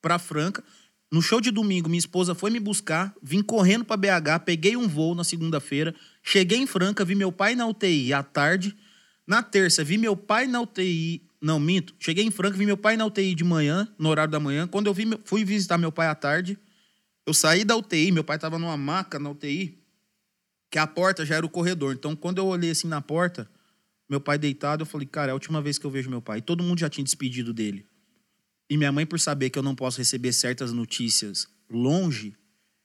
pra 0.00 0.18
Franca. 0.18 0.64
No 1.12 1.20
show 1.20 1.40
de 1.40 1.50
domingo, 1.50 1.88
minha 1.88 1.98
esposa 1.98 2.34
foi 2.34 2.50
me 2.50 2.58
buscar, 2.58 3.14
vim 3.22 3.42
correndo 3.42 3.84
pra 3.84 3.96
BH, 3.96 4.40
peguei 4.44 4.76
um 4.76 4.88
voo 4.88 5.14
na 5.14 5.22
segunda-feira, 5.24 5.94
cheguei 6.22 6.58
em 6.58 6.66
Franca, 6.66 7.04
vi 7.04 7.14
meu 7.14 7.30
pai 7.30 7.54
na 7.54 7.66
UTI 7.66 8.12
à 8.12 8.22
tarde. 8.22 8.74
Na 9.26 9.42
terça, 9.42 9.84
vi 9.84 9.98
meu 9.98 10.16
pai 10.16 10.46
na 10.46 10.60
UTI. 10.60 11.22
Não, 11.40 11.60
minto. 11.60 11.94
Cheguei 11.98 12.24
em 12.24 12.30
Franca, 12.30 12.56
vi 12.56 12.66
meu 12.66 12.76
pai 12.76 12.96
na 12.96 13.06
UTI 13.06 13.34
de 13.34 13.44
manhã, 13.44 13.88
no 13.98 14.08
horário 14.08 14.30
da 14.30 14.40
manhã. 14.40 14.66
Quando 14.66 14.86
eu 14.86 14.94
vi, 14.94 15.04
fui 15.24 15.44
visitar 15.44 15.78
meu 15.78 15.92
pai 15.92 16.08
à 16.08 16.14
tarde, 16.14 16.58
eu 17.26 17.34
saí 17.34 17.64
da 17.64 17.76
UTI, 17.76 18.12
meu 18.12 18.24
pai 18.24 18.38
tava 18.38 18.58
numa 18.58 18.76
maca 18.76 19.18
na 19.18 19.30
UTI 19.30 19.82
que 20.70 20.78
a 20.78 20.86
porta 20.86 21.24
já 21.24 21.36
era 21.36 21.46
o 21.46 21.48
corredor. 21.48 21.94
Então, 21.94 22.14
quando 22.16 22.38
eu 22.38 22.46
olhei 22.46 22.70
assim 22.70 22.88
na 22.88 23.00
porta, 23.00 23.48
meu 24.08 24.20
pai 24.20 24.38
deitado, 24.38 24.82
eu 24.82 24.86
falei, 24.86 25.06
cara, 25.06 25.30
é 25.30 25.32
a 25.32 25.34
última 25.34 25.60
vez 25.60 25.78
que 25.78 25.84
eu 25.84 25.90
vejo 25.90 26.10
meu 26.10 26.22
pai. 26.22 26.38
E 26.38 26.42
todo 26.42 26.62
mundo 26.62 26.78
já 26.78 26.88
tinha 26.88 27.04
despedido 27.04 27.52
dele. 27.52 27.86
E 28.68 28.76
minha 28.76 28.90
mãe, 28.90 29.06
por 29.06 29.18
saber 29.18 29.50
que 29.50 29.58
eu 29.58 29.62
não 29.62 29.74
posso 29.74 29.98
receber 29.98 30.32
certas 30.32 30.72
notícias 30.72 31.46
longe, 31.70 32.36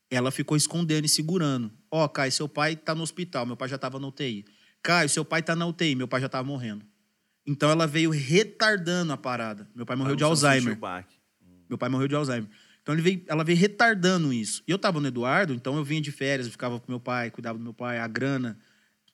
ela 0.09 0.31
ficou 0.31 0.55
escondendo 0.55 1.05
e 1.05 1.09
segurando. 1.09 1.71
Ó, 1.89 2.07
Caio, 2.07 2.31
seu 2.31 2.47
pai 2.47 2.75
tá 2.75 2.93
no 2.93 3.03
hospital, 3.03 3.45
meu 3.45 3.57
pai 3.57 3.69
já 3.69 3.77
tava 3.77 3.99
na 3.99 4.07
UTI. 4.07 4.45
Caio, 4.83 5.09
seu 5.09 5.23
pai 5.23 5.41
tá 5.41 5.55
na 5.55 5.65
UTI, 5.65 5.95
meu 5.95 6.07
pai 6.07 6.21
já 6.21 6.29
tava 6.29 6.47
morrendo. 6.47 6.85
Então 7.45 7.69
ela 7.69 7.87
veio 7.87 8.09
retardando 8.11 9.11
a 9.13 9.17
parada. 9.17 9.67
Meu 9.75 9.85
pai 9.85 9.95
morreu 9.95 10.15
de 10.15 10.21
não 10.23 10.35
sentir 10.35 10.45
Alzheimer. 10.47 10.77
baque. 10.77 11.15
Meu 11.67 11.77
pai 11.77 11.89
morreu 11.89 12.07
de 12.07 12.15
Alzheimer. 12.15 12.49
Então 12.83 12.93
ele 12.95 13.01
veio, 13.01 13.23
ela 13.27 13.43
veio 13.43 13.57
retardando 13.57 14.33
isso. 14.33 14.63
E 14.67 14.71
eu 14.71 14.77
tava 14.77 14.99
no 14.99 15.07
Eduardo, 15.07 15.53
então 15.53 15.75
eu 15.77 15.83
vinha 15.83 16.01
de 16.01 16.11
férias, 16.11 16.47
eu 16.47 16.51
ficava 16.51 16.79
com 16.79 16.91
meu 16.91 16.99
pai, 16.99 17.29
cuidava 17.31 17.57
do 17.57 17.63
meu 17.63 17.73
pai, 17.73 17.99
a 17.99 18.07
grana, 18.07 18.57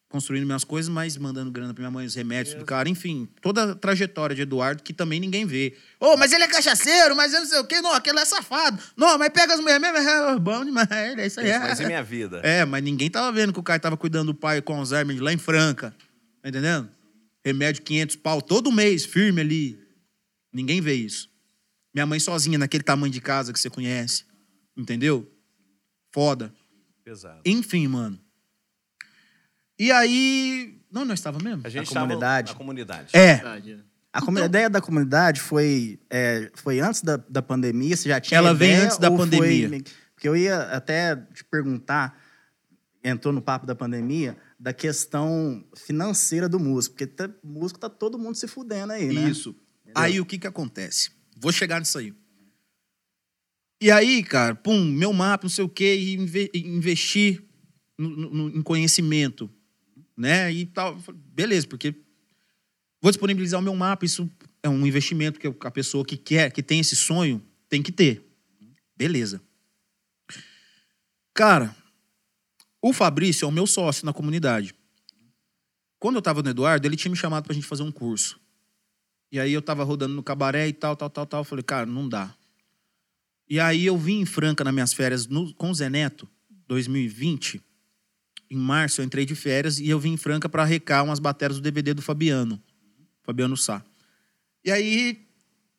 construindo 0.10 0.46
minhas 0.46 0.64
coisas, 0.64 0.88
mas 0.90 1.18
mandando 1.18 1.52
grana 1.52 1.74
pra 1.74 1.82
minha 1.82 1.92
mãe, 1.92 2.06
os 2.06 2.16
remédios 2.16 2.56
do 2.56 2.64
cara, 2.64 2.88
enfim, 2.88 3.28
toda 3.42 3.74
a 3.74 3.76
trajetória 3.76 4.34
de 4.36 4.42
Eduardo 4.42 4.82
que 4.82 4.94
também 4.94 5.20
ninguém 5.20 5.46
vê. 5.46 5.76
Ô, 6.00 6.16
mas 6.16 6.32
ele 6.32 6.44
é 6.44 6.48
cachaceiro, 6.48 7.14
mas 7.16 7.34
eu 7.34 7.42
não 7.42 7.48
sei 7.48 7.60
o 7.60 7.66
quê, 7.66 7.82
não, 7.82 7.94
aquele 7.94 8.20
é 8.20 8.26
safado. 8.26 8.82
Não, 8.96 9.18
mas 9.18 9.30
pega 9.30 9.54
as 9.54 9.60
mulheres 9.60 9.82
mesmo, 9.82 9.98
é 9.98 10.40
bom 10.40 10.64
demais, 10.64 10.90
é 10.90 11.26
isso 11.28 11.40
aí. 11.42 11.60
Mas 11.60 11.80
É. 11.82 11.86
minha 11.88 12.04
vida? 12.04 12.40
é, 12.44 12.64
mas 12.64 12.82
ninguém 12.84 13.10
tava 13.10 13.32
vendo 13.34 13.52
que 13.52 13.60
o 13.60 13.64
cara 13.64 13.80
tava 13.80 13.98
cuidando 13.98 14.28
do 14.28 14.34
pai 14.36 14.62
com 14.62 14.76
Alzheimer 14.78 15.22
lá 15.22 15.34
em 15.34 15.38
Franca. 15.38 15.94
Tá 16.42 16.48
entendendo? 16.50 16.90
Remédio 17.48 17.82
500 17.84 18.16
pau 18.18 18.42
todo 18.42 18.70
mês, 18.74 19.06
firme 19.06 19.40
ali. 19.40 19.80
Ninguém 20.52 20.82
vê 20.82 20.96
isso. 20.96 21.30
Minha 21.94 22.06
mãe 22.06 22.20
sozinha, 22.20 22.58
naquele 22.58 22.84
tamanho 22.84 23.12
de 23.12 23.22
casa 23.22 23.54
que 23.54 23.60
você 23.60 23.70
conhece. 23.70 24.26
Entendeu? 24.76 25.26
Foda. 26.12 26.54
Pesado. 27.06 27.40
Enfim, 27.46 27.88
mano. 27.88 28.20
E 29.80 29.92
aí. 29.94 30.78
Não, 30.92 31.06
nós 31.06 31.20
estava 31.20 31.40
mesmo? 31.40 31.62
A 31.66 31.70
gente 31.70 31.90
A 31.90 31.94
tava- 31.94 32.06
comunidade. 32.06 32.52
A 32.52 32.56
comunidade. 32.56 33.10
É. 33.14 33.36
Verdade. 33.36 33.84
A, 34.12 34.22
comu- 34.22 34.40
a 34.42 34.46
ideia 34.46 34.70
da 34.70 34.82
comunidade 34.82 35.40
foi, 35.40 36.00
é, 36.10 36.52
foi 36.54 36.82
antes 36.82 37.02
da, 37.02 37.16
da 37.16 37.42
pandemia? 37.42 37.96
Você 37.96 38.10
já 38.10 38.20
tinha 38.20 38.38
Ela 38.40 38.54
veio 38.54 38.72
ideia, 38.72 38.86
antes 38.86 38.98
da 38.98 39.08
foi 39.10 39.18
pandemia. 39.20 39.70
meio- 39.70 39.84
Porque 40.16 40.28
eu 40.28 40.36
ia 40.36 40.64
até 40.74 41.16
te 41.16 41.46
perguntar, 41.46 42.20
entrou 43.04 43.34
no 43.34 43.42
papo 43.42 43.66
da 43.66 43.76
pandemia, 43.76 44.36
da 44.60 44.74
questão 44.74 45.64
financeira 45.76 46.50
do 46.50 46.60
músico. 46.60 46.96
Porque 46.96 47.08
tá, 47.08 47.30
músico 47.44 47.80
tá 47.80 47.90
todo 47.90 48.18
mundo 48.18 48.36
se 48.36 48.48
fudendo 48.48 48.94
aí, 48.94 49.08
né? 49.14 49.30
Isso. 49.30 49.56
Aí 49.96 50.20
o 50.20 50.26
que 50.26 50.38
que 50.38 50.48
acontece? 50.48 51.12
Vou 51.40 51.52
chegar 51.52 51.80
nisso 51.80 51.98
aí. 51.98 52.14
E 53.82 53.92
aí, 53.92 54.24
cara, 54.24 54.56
pum, 54.56 54.84
meu 54.84 55.14
mapa, 55.14 55.44
não 55.46 55.50
sei 55.50 55.64
o 55.64 55.70
quê, 55.70 55.96
e 55.96 56.14
inve- 56.16 56.50
investir 56.56 57.44
no- 57.98 58.10
no- 58.10 58.50
em 58.58 58.62
conhecimento, 58.64 59.50
né? 60.16 60.52
E 60.52 60.66
tal. 60.66 60.98
Beleza, 61.14 61.68
porque 61.68 61.94
vou 63.02 63.12
disponibilizar 63.12 63.60
o 63.60 63.64
meu 63.64 63.76
mapa, 63.76 64.04
isso 64.06 64.30
é 64.64 64.68
um 64.70 64.86
investimento 64.86 65.40
que 65.40 65.48
a 65.48 65.72
pessoa 65.72 66.04
que 66.04 66.18
quer, 66.18 66.52
que 66.52 66.64
tem 66.64 66.80
esse 66.80 66.96
sonho, 66.96 67.42
tem 67.70 67.84
que 67.84 67.92
ter. 67.92 68.26
Beleza. 68.98 69.40
Cara, 71.34 71.76
o 72.82 72.94
Fabrício 72.94 73.46
é 73.46 73.48
o 73.48 73.52
meu 73.52 73.68
sócio 73.68 74.06
na 74.06 74.14
comunidade. 74.14 74.74
Quando 76.00 76.16
eu 76.18 76.22
tava 76.22 76.44
no 76.44 76.50
Eduardo, 76.50 76.88
ele 76.88 76.96
tinha 76.96 77.12
me 77.12 77.18
chamado 77.18 77.44
pra 77.46 77.54
gente 77.54 77.66
fazer 77.66 77.84
um 77.84 77.92
curso. 77.92 78.40
E 79.32 79.40
aí 79.40 79.52
eu 79.52 79.62
tava 79.62 79.84
rodando 79.84 80.14
no 80.14 80.24
cabaré 80.24 80.68
e 80.68 80.74
tal, 80.74 80.96
tal, 80.96 81.10
tal, 81.10 81.26
tal. 81.26 81.40
Eu 81.42 81.44
falei, 81.44 81.64
cara, 81.64 81.86
não 81.86 82.08
dá. 82.08 82.34
E 83.50 83.60
aí 83.60 83.86
eu 83.86 83.98
vim 83.98 84.20
em 84.20 84.26
Franca 84.26 84.64
nas 84.64 84.74
minhas 84.74 84.94
férias 84.94 85.26
no- 85.28 85.54
com 85.56 85.70
o 85.72 85.74
Zé 85.74 85.90
Neto, 85.90 86.28
2020. 86.68 87.62
Em 88.50 88.58
março 88.58 89.02
eu 89.02 89.06
entrei 89.06 89.26
de 89.26 89.36
férias 89.36 89.80
e 89.80 89.90
eu 89.90 90.00
vim 90.00 90.14
em 90.14 90.18
Franca 90.18 90.48
pra 90.48 90.64
arrecar 90.64 91.04
umas 91.04 91.20
baterias 91.20 91.58
do 91.60 91.64
DVD 91.64 91.94
do 91.94 92.02
Fabiano. 92.02 92.62
Fabiano 93.24 93.58
Sá. 93.58 93.84
E 94.64 94.72
aí, 94.72 95.26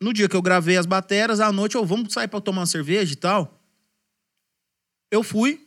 no 0.00 0.12
dia 0.12 0.28
que 0.28 0.36
eu 0.36 0.42
gravei 0.42 0.76
as 0.76 0.84
bateras, 0.86 1.40
à 1.40 1.50
noite 1.52 1.76
eu 1.76 1.84
vamos 1.86 2.12
sair 2.12 2.28
pra 2.28 2.40
tomar 2.40 2.60
uma 2.62 2.66
cerveja 2.66 3.12
e 3.12 3.16
tal. 3.16 3.62
Eu 5.10 5.22
fui. 5.22 5.66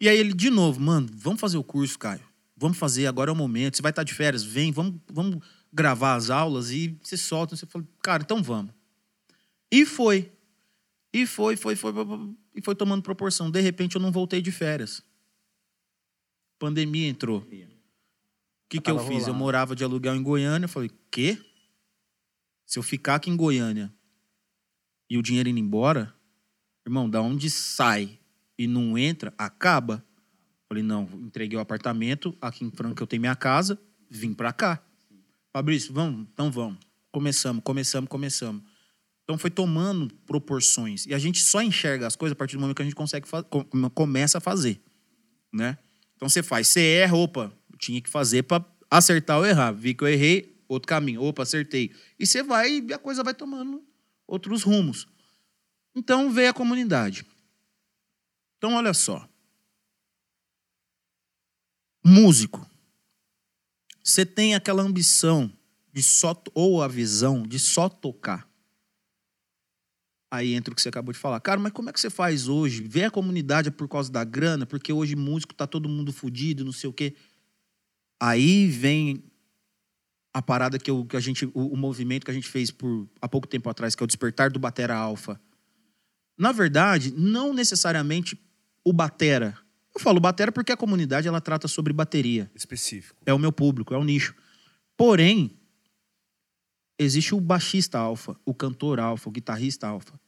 E 0.00 0.08
aí 0.08 0.18
ele, 0.18 0.32
de 0.32 0.48
novo, 0.48 0.80
mano, 0.80 1.08
vamos 1.12 1.40
fazer 1.40 1.58
o 1.58 1.64
curso, 1.64 1.98
Caio. 1.98 2.22
Vamos 2.56 2.78
fazer, 2.78 3.06
agora 3.06 3.30
é 3.30 3.32
o 3.32 3.36
momento. 3.36 3.76
Você 3.76 3.82
vai 3.82 3.90
estar 3.90 4.02
de 4.02 4.14
férias, 4.14 4.42
vem, 4.42 4.72
vamos, 4.72 5.00
vamos 5.10 5.44
gravar 5.72 6.14
as 6.14 6.30
aulas 6.30 6.70
e 6.70 6.98
você 7.02 7.16
solta. 7.16 7.54
Você 7.54 7.66
fala, 7.66 7.86
cara, 8.02 8.22
então 8.22 8.42
vamos. 8.42 8.72
E 9.70 9.84
foi. 9.84 10.32
E 11.12 11.26
foi, 11.26 11.56
foi, 11.56 11.76
foi, 11.76 11.92
e 12.54 12.62
foi 12.62 12.74
tomando 12.74 13.02
proporção. 13.02 13.50
De 13.50 13.60
repente 13.60 13.96
eu 13.96 14.00
não 14.00 14.12
voltei 14.12 14.40
de 14.40 14.50
férias. 14.50 15.02
Pandemia 16.58 17.08
entrou. 17.08 17.40
O 17.40 18.68
que, 18.68 18.80
que 18.80 18.90
eu 18.90 18.98
fiz? 19.06 19.26
Eu 19.26 19.34
morava 19.34 19.74
de 19.74 19.82
aluguel 19.82 20.14
em 20.14 20.22
Goiânia. 20.22 20.66
Eu 20.66 20.68
falei, 20.68 20.90
quê? 21.10 21.38
Se 22.64 22.78
eu 22.78 22.82
ficar 22.82 23.16
aqui 23.16 23.28
em 23.28 23.36
Goiânia 23.36 23.92
e 25.08 25.18
o 25.18 25.22
dinheiro 25.22 25.48
indo 25.48 25.58
embora, 25.58 26.14
irmão, 26.86 27.10
da 27.10 27.20
onde 27.20 27.50
sai 27.50 28.19
e 28.60 28.66
não 28.66 28.98
entra, 28.98 29.32
acaba. 29.38 30.04
Falei, 30.68 30.82
não, 30.82 31.08
entreguei 31.14 31.56
o 31.56 31.62
apartamento, 31.62 32.36
aqui 32.42 32.62
em 32.62 32.70
Franca 32.70 33.02
eu 33.02 33.06
tenho 33.06 33.22
minha 33.22 33.34
casa, 33.34 33.80
vim 34.10 34.34
pra 34.34 34.52
cá. 34.52 34.84
Fabrício, 35.50 35.94
vamos? 35.94 36.28
Então 36.30 36.50
vamos. 36.50 36.78
Começamos, 37.10 37.62
começamos, 37.64 38.10
começamos. 38.10 38.62
Então 39.24 39.38
foi 39.38 39.48
tomando 39.48 40.12
proporções. 40.26 41.06
E 41.06 41.14
a 41.14 41.18
gente 41.18 41.40
só 41.40 41.62
enxerga 41.62 42.06
as 42.06 42.14
coisas 42.14 42.34
a 42.34 42.36
partir 42.36 42.56
do 42.56 42.60
momento 42.60 42.76
que 42.76 42.82
a 42.82 42.84
gente 42.84 42.94
consegue 42.94 43.26
começa 43.94 44.36
a 44.36 44.40
fazer, 44.42 44.78
né? 45.50 45.78
Então 46.14 46.28
você 46.28 46.42
faz, 46.42 46.68
você 46.68 46.82
erra, 46.82 47.16
opa, 47.16 47.50
tinha 47.78 47.98
que 47.98 48.10
fazer 48.10 48.42
pra 48.42 48.62
acertar 48.90 49.38
ou 49.38 49.46
errar. 49.46 49.72
Vi 49.72 49.94
que 49.94 50.04
eu 50.04 50.08
errei, 50.08 50.54
outro 50.68 50.86
caminho, 50.86 51.22
opa, 51.22 51.44
acertei. 51.44 51.92
E 52.18 52.26
você 52.26 52.42
vai 52.42 52.84
e 52.86 52.92
a 52.92 52.98
coisa 52.98 53.24
vai 53.24 53.32
tomando 53.32 53.82
outros 54.28 54.62
rumos. 54.62 55.08
Então 55.96 56.30
veio 56.30 56.50
a 56.50 56.52
comunidade. 56.52 57.24
Então 58.60 58.74
olha 58.74 58.92
só. 58.92 59.26
Músico. 62.04 62.68
Você 64.04 64.26
tem 64.26 64.54
aquela 64.54 64.82
ambição 64.82 65.50
de 65.90 66.02
só 66.02 66.38
ou 66.54 66.82
a 66.82 66.86
visão 66.86 67.42
de 67.42 67.58
só 67.58 67.88
tocar. 67.88 68.46
Aí 70.30 70.52
entra 70.52 70.72
o 70.72 70.76
que 70.76 70.82
você 70.82 70.90
acabou 70.90 71.10
de 71.10 71.18
falar. 71.18 71.40
Cara, 71.40 71.58
mas 71.58 71.72
como 71.72 71.88
é 71.88 71.92
que 71.92 71.98
você 71.98 72.10
faz 72.10 72.48
hoje? 72.48 72.82
Vê 72.82 73.04
a 73.04 73.10
comunidade 73.10 73.70
por 73.70 73.88
causa 73.88 74.12
da 74.12 74.24
grana, 74.24 74.66
porque 74.66 74.92
hoje 74.92 75.16
músico 75.16 75.54
tá 75.54 75.66
todo 75.66 75.88
mundo 75.88 76.12
fudido, 76.12 76.62
não 76.62 76.70
sei 76.70 76.90
o 76.90 76.92
quê. 76.92 77.16
Aí 78.20 78.66
vem 78.66 79.24
a 80.34 80.42
parada 80.42 80.78
que, 80.78 80.90
eu, 80.90 81.06
que 81.06 81.16
a 81.16 81.20
gente, 81.20 81.46
o, 81.46 81.72
o 81.72 81.76
movimento 81.78 82.26
que 82.26 82.30
a 82.30 82.34
gente 82.34 82.46
fez 82.46 82.70
por 82.70 83.08
há 83.22 83.26
pouco 83.26 83.48
tempo 83.48 83.70
atrás, 83.70 83.94
que 83.94 84.02
é 84.02 84.04
o 84.04 84.06
despertar 84.06 84.50
do 84.50 84.60
batera 84.60 84.94
alfa. 84.94 85.40
Na 86.36 86.52
verdade, 86.52 87.10
não 87.16 87.54
necessariamente 87.54 88.38
o 88.90 88.92
batera. 88.92 89.56
Eu 89.94 90.00
falo 90.00 90.18
batera 90.20 90.50
porque 90.50 90.72
a 90.72 90.76
comunidade 90.76 91.28
ela 91.28 91.40
trata 91.40 91.68
sobre 91.68 91.92
bateria 91.92 92.50
Específico. 92.54 93.20
é 93.24 93.32
o 93.32 93.38
meu 93.38 93.52
público, 93.52 93.94
é 93.94 93.96
o 93.98 94.04
nicho. 94.04 94.34
Porém, 94.96 95.56
existe 96.98 97.34
o 97.34 97.40
baixista 97.40 97.98
alfa, 97.98 98.36
o 98.44 98.52
cantor 98.52 98.98
alfa, 98.98 99.28
o 99.28 99.32
guitarrista 99.32 99.86
alfa. 99.86 100.18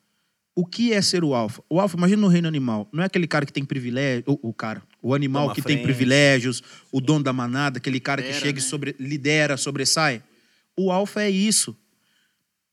O 0.55 0.65
que 0.65 0.93
é 0.93 1.01
ser 1.03 1.25
o 1.25 1.35
alfa? 1.35 1.63
O 1.69 1.81
alfa, 1.81 1.97
imagina 1.97 2.21
no 2.21 2.29
reino 2.29 2.47
animal, 2.47 2.89
não 2.93 3.03
é 3.03 3.07
aquele 3.07 3.27
cara 3.27 3.45
que 3.45 3.53
tem 3.53 3.65
privilégio, 3.65 4.25
o, 4.27 4.51
o 4.51 4.55
cara, 4.55 4.83
o 5.01 5.15
animal 5.15 5.45
Toma 5.45 5.55
que 5.55 5.63
tem 5.63 5.77
frente. 5.77 5.85
privilégios, 5.85 6.63
o 6.93 7.01
dono 7.01 7.25
da 7.25 7.33
manada, 7.33 7.79
aquele 7.79 7.99
cara 7.99 8.23
que 8.23 8.29
Lidera, 8.29 8.45
chega 8.47 8.59
e 8.61 8.63
né? 8.63 8.69
sobre, 8.69 8.97
lidera, 8.99 9.57
sobressai. 9.57 10.23
O 10.79 10.93
alfa 10.93 11.23
é 11.23 11.31
isso. 11.31 11.77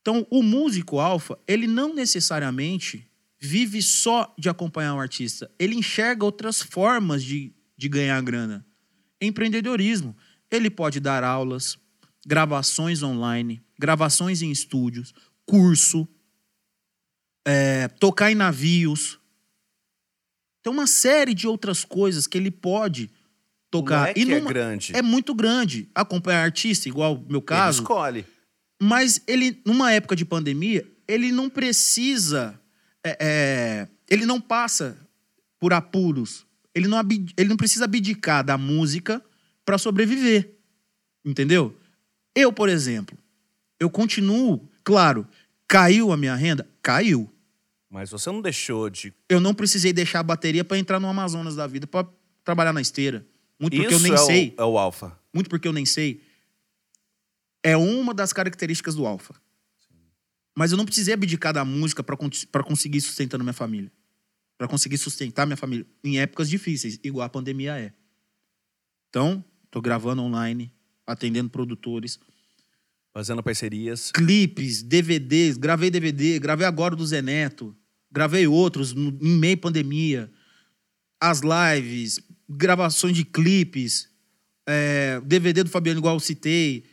Então, 0.00 0.26
o 0.30 0.42
músico 0.42 0.98
alfa, 1.00 1.38
ele 1.48 1.66
não 1.66 1.94
necessariamente 1.94 3.09
vive 3.40 3.80
só 3.82 4.34
de 4.38 4.48
acompanhar 4.48 4.94
um 4.94 5.00
artista. 5.00 5.50
Ele 5.58 5.74
enxerga 5.74 6.24
outras 6.24 6.60
formas 6.60 7.22
de, 7.24 7.52
de 7.76 7.88
ganhar 7.88 8.20
grana. 8.22 8.66
Empreendedorismo. 9.20 10.16
Ele 10.50 10.68
pode 10.70 11.00
dar 11.00 11.22
aulas, 11.24 11.78
gravações 12.26 13.02
online, 13.02 13.62
gravações 13.78 14.42
em 14.42 14.50
estúdios, 14.50 15.14
curso, 15.46 16.06
é, 17.46 17.88
tocar 17.88 18.30
em 18.30 18.34
navios. 18.34 19.18
Tem 20.62 20.72
uma 20.72 20.86
série 20.86 21.32
de 21.34 21.46
outras 21.46 21.84
coisas 21.84 22.26
que 22.26 22.36
ele 22.36 22.50
pode 22.50 23.10
tocar. 23.70 24.10
É 24.10 24.14
E 24.18 24.22
é 24.22 24.38
numa- 24.38 24.48
grande. 24.50 24.94
é 24.94 25.00
muito 25.02 25.34
grande. 25.34 25.88
Acompanhar 25.94 26.42
artista, 26.42 26.88
igual 26.88 27.14
o 27.14 27.20
meu 27.26 27.38
Ele 27.38 27.46
caso. 27.46 27.80
escolhe. 27.82 28.26
Mas 28.82 29.22
ele, 29.26 29.60
numa 29.64 29.92
época 29.92 30.16
de 30.16 30.24
pandemia, 30.24 30.86
ele 31.08 31.30
não 31.32 31.48
precisa. 31.48 32.58
É, 33.04 33.16
é, 33.20 33.88
ele 34.08 34.26
não 34.26 34.40
passa 34.40 34.96
por 35.58 35.72
apuros. 35.72 36.46
Ele 36.74 36.88
não, 36.88 36.98
ele 37.36 37.48
não 37.48 37.56
precisa 37.56 37.84
abdicar 37.84 38.44
da 38.44 38.56
música 38.56 39.22
para 39.64 39.78
sobreviver. 39.78 40.50
Entendeu? 41.24 41.76
Eu, 42.34 42.52
por 42.52 42.68
exemplo, 42.68 43.18
eu 43.78 43.90
continuo, 43.90 44.68
claro, 44.84 45.26
caiu 45.66 46.12
a 46.12 46.16
minha 46.16 46.34
renda? 46.34 46.68
Caiu. 46.82 47.30
Mas 47.90 48.10
você 48.10 48.30
não 48.30 48.40
deixou 48.40 48.88
de. 48.88 49.12
Eu 49.28 49.40
não 49.40 49.52
precisei 49.52 49.92
deixar 49.92 50.20
a 50.20 50.22
bateria 50.22 50.64
para 50.64 50.78
entrar 50.78 51.00
no 51.00 51.08
Amazonas 51.08 51.56
da 51.56 51.66
vida 51.66 51.86
para 51.86 52.06
trabalhar 52.44 52.72
na 52.72 52.80
esteira. 52.80 53.26
Muito 53.58 53.76
porque 53.76 53.94
Isso 53.94 54.06
eu 54.06 54.08
nem 54.08 54.12
é 54.12 54.24
sei. 54.24 54.54
O, 54.56 54.62
é 54.62 54.64
o 54.64 54.78
alfa. 54.78 55.18
muito 55.34 55.50
porque 55.50 55.66
eu 55.66 55.72
nem 55.72 55.84
sei, 55.84 56.22
é 57.62 57.76
uma 57.76 58.14
das 58.14 58.32
características 58.32 58.94
do 58.94 59.06
alfa. 59.06 59.34
Mas 60.60 60.72
eu 60.72 60.76
não 60.76 60.84
precisei 60.84 61.14
abdicar 61.14 61.54
da 61.54 61.64
música 61.64 62.02
para 62.02 62.62
conseguir 62.62 63.00
sustentando 63.00 63.42
minha 63.42 63.54
família. 63.54 63.90
Para 64.58 64.68
conseguir 64.68 64.98
sustentar 64.98 65.46
minha 65.46 65.56
família 65.56 65.86
em 66.04 66.18
épocas 66.20 66.50
difíceis, 66.50 67.00
igual 67.02 67.24
a 67.24 67.30
pandemia 67.30 67.78
é. 67.78 67.94
Então, 69.08 69.42
tô 69.70 69.80
gravando 69.80 70.20
online, 70.20 70.70
atendendo 71.06 71.48
produtores, 71.48 72.20
Fazendo 73.10 73.42
parcerias. 73.42 74.12
clipes, 74.12 74.82
DVDs, 74.82 75.56
gravei 75.56 75.90
DVD, 75.90 76.38
gravei 76.38 76.66
agora 76.66 76.94
do 76.94 77.06
Zé 77.06 77.22
Neto, 77.22 77.74
gravei 78.12 78.46
outros 78.46 78.92
no- 78.92 79.18
em 79.18 79.38
meio 79.38 79.56
pandemia, 79.56 80.30
as 81.18 81.40
lives, 81.40 82.20
gravações 82.46 83.16
de 83.16 83.24
clipes, 83.24 84.10
é, 84.68 85.22
DVD 85.22 85.64
do 85.64 85.70
Fabiano, 85.70 86.00
igual 86.00 86.16
eu 86.16 86.20
citei. 86.20 86.84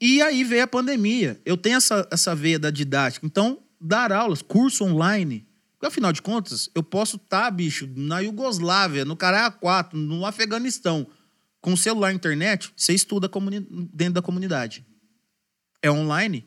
E 0.00 0.22
aí 0.22 0.44
veio 0.44 0.64
a 0.64 0.66
pandemia. 0.66 1.40
Eu 1.44 1.56
tenho 1.56 1.76
essa, 1.76 2.06
essa 2.10 2.34
veia 2.34 2.58
da 2.58 2.70
didática. 2.70 3.26
Então, 3.26 3.58
dar 3.80 4.12
aulas, 4.12 4.42
curso 4.42 4.84
online. 4.84 5.46
Porque, 5.72 5.86
afinal 5.86 6.12
de 6.12 6.22
contas, 6.22 6.70
eu 6.74 6.82
posso 6.82 7.16
estar, 7.16 7.50
bicho, 7.50 7.88
na 7.96 8.20
Iugoslávia, 8.20 9.04
no 9.04 9.16
Cará 9.16 9.50
4, 9.50 9.98
no 9.98 10.24
Afeganistão, 10.26 11.06
com 11.60 11.76
celular 11.76 12.12
e 12.12 12.16
internet, 12.16 12.72
você 12.76 12.92
estuda 12.92 13.30
dentro 13.92 14.14
da 14.14 14.22
comunidade 14.22 14.84
é 15.82 15.90
online. 15.90 16.46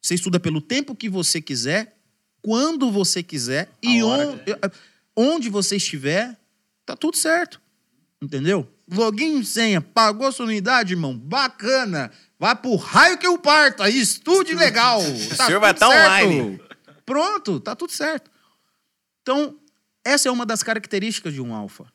Você 0.00 0.14
estuda 0.14 0.38
pelo 0.38 0.60
tempo 0.60 0.94
que 0.94 1.08
você 1.08 1.40
quiser, 1.40 1.98
quando 2.40 2.90
você 2.90 3.22
quiser 3.22 3.68
e 3.82 4.02
hora 4.02 4.28
onde, 4.28 4.44
onde 5.16 5.48
você 5.48 5.76
estiver, 5.76 6.38
tá 6.86 6.96
tudo 6.96 7.16
certo. 7.16 7.60
Entendeu? 8.22 8.68
Login, 8.90 9.42
senha, 9.44 9.80
pagou 9.80 10.30
sua 10.32 10.46
unidade, 10.46 10.94
irmão? 10.94 11.16
Bacana. 11.16 12.10
Vai 12.38 12.54
pro 12.54 12.76
raio 12.76 13.18
que 13.18 13.26
eu 13.26 13.38
parto 13.38 13.82
aí, 13.82 13.98
estude 13.98 14.54
legal. 14.54 15.00
Tá 15.36 15.46
senhor 15.46 15.60
vai 15.60 15.74
tudo 15.74 15.80
tá 15.80 15.90
certo. 15.90 16.26
online. 16.26 16.60
Pronto, 17.04 17.60
tá 17.60 17.74
tudo 17.74 17.92
certo. 17.92 18.30
Então, 19.22 19.58
essa 20.04 20.28
é 20.28 20.32
uma 20.32 20.46
das 20.46 20.62
características 20.62 21.34
de 21.34 21.40
um 21.40 21.54
alfa. 21.54 21.92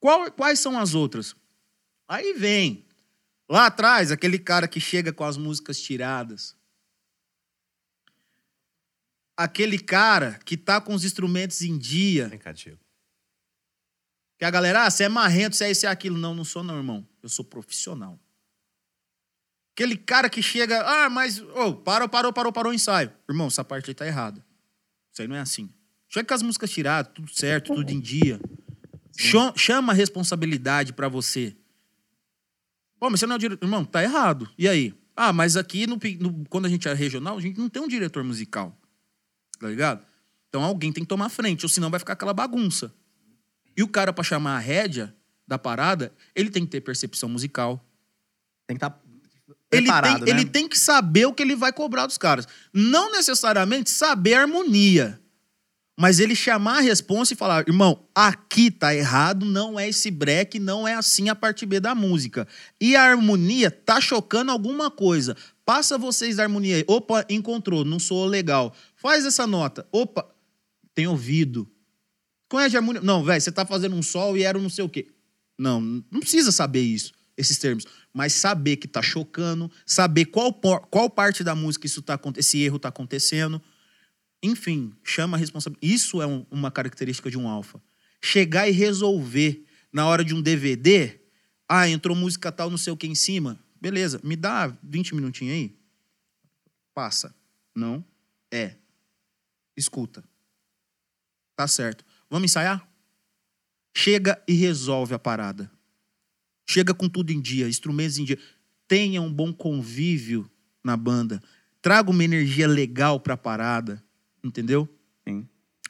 Qual- 0.00 0.30
quais 0.32 0.60
são 0.60 0.78
as 0.78 0.94
outras? 0.94 1.34
Aí 2.08 2.32
vem 2.34 2.86
Lá 3.52 3.66
atrás, 3.66 4.10
aquele 4.10 4.38
cara 4.38 4.66
que 4.66 4.80
chega 4.80 5.12
com 5.12 5.24
as 5.24 5.36
músicas 5.36 5.78
tiradas. 5.78 6.56
Aquele 9.36 9.78
cara 9.78 10.38
que 10.42 10.56
tá 10.56 10.80
com 10.80 10.94
os 10.94 11.04
instrumentos 11.04 11.60
em 11.60 11.76
dia. 11.76 12.28
Vem 12.28 12.38
cá, 12.38 12.50
Diego. 12.50 12.80
Que 14.38 14.46
a 14.46 14.50
galera, 14.50 14.86
ah, 14.86 14.90
você 14.90 15.04
é 15.04 15.08
marrento, 15.10 15.54
você 15.54 15.64
é 15.64 15.70
isso 15.70 15.84
e 15.84 15.86
aquilo. 15.86 16.16
Não, 16.16 16.34
não 16.34 16.44
sou 16.46 16.62
não, 16.62 16.78
irmão. 16.78 17.06
Eu 17.22 17.28
sou 17.28 17.44
profissional. 17.44 18.18
Aquele 19.74 19.96
cara 19.96 20.28
que 20.28 20.42
chega, 20.42 20.82
ah, 20.82 21.08
mas, 21.08 21.38
ô, 21.40 21.74
parou, 21.74 22.08
parou, 22.08 22.32
parou, 22.32 22.52
parou 22.52 22.72
o 22.72 22.74
ensaio. 22.74 23.10
Irmão, 23.28 23.46
essa 23.46 23.64
parte 23.64 23.90
aí 23.90 23.94
tá 23.94 24.06
errada. 24.06 24.44
Isso 25.12 25.22
aí 25.22 25.28
não 25.28 25.36
é 25.36 25.40
assim. 25.40 25.70
Chega 26.08 26.26
com 26.28 26.34
as 26.34 26.42
músicas 26.42 26.70
tiradas, 26.70 27.10
tudo 27.14 27.30
certo, 27.34 27.74
tudo 27.74 27.90
em 27.90 28.00
dia. 28.00 28.38
Cho- 29.16 29.54
Chama 29.56 29.92
a 29.92 29.96
responsabilidade 29.96 30.92
pra 30.92 31.08
você. 31.08 31.56
Pô, 32.98 33.08
mas 33.10 33.20
você 33.20 33.26
não 33.26 33.34
é 33.34 33.36
o 33.36 33.40
diretor. 33.40 33.64
Irmão, 33.64 33.84
tá 33.84 34.02
errado. 34.02 34.48
E 34.58 34.68
aí? 34.68 34.94
Ah, 35.16 35.32
mas 35.32 35.56
aqui, 35.56 35.86
no, 35.86 35.98
no- 36.20 36.44
quando 36.50 36.66
a 36.66 36.68
gente 36.68 36.86
é 36.86 36.92
regional, 36.92 37.36
a 37.36 37.40
gente 37.40 37.58
não 37.58 37.68
tem 37.68 37.82
um 37.82 37.88
diretor 37.88 38.22
musical. 38.22 38.76
Tá 39.58 39.68
ligado? 39.68 40.04
Então 40.48 40.62
alguém 40.62 40.92
tem 40.92 41.02
que 41.02 41.08
tomar 41.08 41.30
frente, 41.30 41.64
ou 41.64 41.68
senão 41.68 41.88
vai 41.90 41.98
ficar 41.98 42.12
aquela 42.12 42.34
bagunça. 42.34 42.94
E 43.74 43.82
o 43.82 43.88
cara, 43.88 44.12
pra 44.12 44.22
chamar 44.22 44.56
a 44.56 44.58
rédea 44.58 45.14
da 45.48 45.58
parada, 45.58 46.12
ele 46.34 46.50
tem 46.50 46.64
que 46.64 46.70
ter 46.70 46.82
percepção 46.82 47.28
musical. 47.28 47.82
Tem 48.66 48.76
que 48.76 48.84
estar 48.84 49.00
Ele, 49.72 49.90
tem, 49.90 50.20
né? 50.20 50.24
ele 50.26 50.44
tem 50.44 50.68
que 50.68 50.78
saber 50.78 51.26
o 51.26 51.32
que 51.32 51.42
ele 51.42 51.56
vai 51.56 51.72
cobrar 51.72 52.06
dos 52.06 52.18
caras. 52.18 52.46
Não 52.72 53.10
necessariamente 53.10 53.88
saber 53.88 54.34
a 54.34 54.42
harmonia. 54.42 55.18
Mas 55.98 56.20
ele 56.20 56.34
chamar 56.34 56.78
a 56.78 56.80
responsa 56.80 57.32
e 57.32 57.36
falar: 57.36 57.66
irmão, 57.68 58.06
aqui 58.14 58.70
tá 58.70 58.94
errado, 58.94 59.44
não 59.44 59.78
é 59.78 59.88
esse 59.88 60.10
break, 60.10 60.58
não 60.58 60.86
é 60.86 60.94
assim 60.94 61.28
a 61.28 61.34
parte 61.34 61.66
B 61.66 61.80
da 61.80 61.94
música. 61.94 62.46
E 62.80 62.96
a 62.96 63.02
harmonia 63.02 63.70
tá 63.70 64.00
chocando 64.00 64.50
alguma 64.50 64.90
coisa. 64.90 65.36
Passa 65.64 65.96
vocês 65.98 66.36
da 66.36 66.42
harmonia 66.42 66.76
aí. 66.76 66.84
Opa, 66.86 67.24
encontrou, 67.28 67.84
não 67.84 67.98
sou 67.98 68.26
legal. 68.26 68.74
Faz 68.96 69.24
essa 69.24 69.46
nota. 69.46 69.86
Opa, 69.92 70.26
tem 70.94 71.06
ouvido. 71.06 71.70
Conhece 72.48 72.76
a 72.76 72.80
harmonia? 72.80 73.00
Não, 73.00 73.22
velho, 73.22 73.40
você 73.40 73.52
tá 73.52 73.64
fazendo 73.64 73.94
um 73.94 74.02
sol 74.02 74.36
e 74.36 74.42
era 74.42 74.58
um 74.58 74.62
não 74.62 74.70
sei 74.70 74.84
o 74.84 74.88
quê. 74.88 75.08
Não, 75.58 75.80
não 75.80 76.20
precisa 76.20 76.50
saber 76.50 76.80
isso, 76.80 77.12
esses 77.36 77.58
termos. 77.58 77.84
Mas 78.12 78.34
saber 78.34 78.76
que 78.76 78.86
tá 78.86 79.00
chocando, 79.00 79.70
saber 79.86 80.26
qual, 80.26 80.52
qual 80.52 81.08
parte 81.08 81.42
da 81.42 81.54
música 81.54 81.86
isso 81.86 82.02
tá, 82.02 82.18
esse 82.36 82.60
erro 82.60 82.78
tá 82.78 82.88
acontecendo. 82.88 83.60
Enfim, 84.42 84.92
chama 85.02 85.36
a 85.36 85.40
responsabilidade. 85.40 85.94
Isso 85.94 86.20
é 86.20 86.26
um- 86.26 86.44
uma 86.50 86.70
característica 86.70 87.30
de 87.30 87.38
um 87.38 87.48
alfa. 87.48 87.80
Chegar 88.20 88.68
e 88.68 88.72
resolver 88.72 89.64
na 89.92 90.06
hora 90.06 90.24
de 90.24 90.34
um 90.34 90.42
DVD. 90.42 91.18
Ah, 91.68 91.88
entrou 91.88 92.14
música 92.16 92.52
tal, 92.52 92.68
não 92.68 92.76
sei 92.76 92.92
o 92.92 92.96
que 92.96 93.06
em 93.06 93.14
cima. 93.14 93.58
Beleza, 93.80 94.20
me 94.22 94.36
dá 94.36 94.66
20 94.82 95.14
minutinhos 95.14 95.54
aí. 95.54 95.76
Passa. 96.94 97.34
Não? 97.74 98.04
É. 98.52 98.76
Escuta. 99.76 100.22
Tá 101.56 101.66
certo. 101.66 102.04
Vamos 102.28 102.44
ensaiar? 102.50 102.86
Chega 103.96 104.42
e 104.46 104.52
resolve 104.54 105.14
a 105.14 105.18
parada. 105.18 105.70
Chega 106.72 106.94
com 106.94 107.08
tudo 107.08 107.30
em 107.32 107.40
dia, 107.40 107.68
instrumentos 107.68 108.18
em 108.18 108.24
dia. 108.24 108.38
Tenha 108.88 109.20
um 109.20 109.32
bom 109.32 109.52
convívio 109.52 110.50
na 110.82 110.96
banda. 110.96 111.42
Traga 111.80 112.10
uma 112.10 112.24
energia 112.24 112.66
legal 112.66 113.20
pra 113.20 113.36
parada. 113.36 114.02
Entendeu? 114.42 114.88
Sim. 115.26 115.46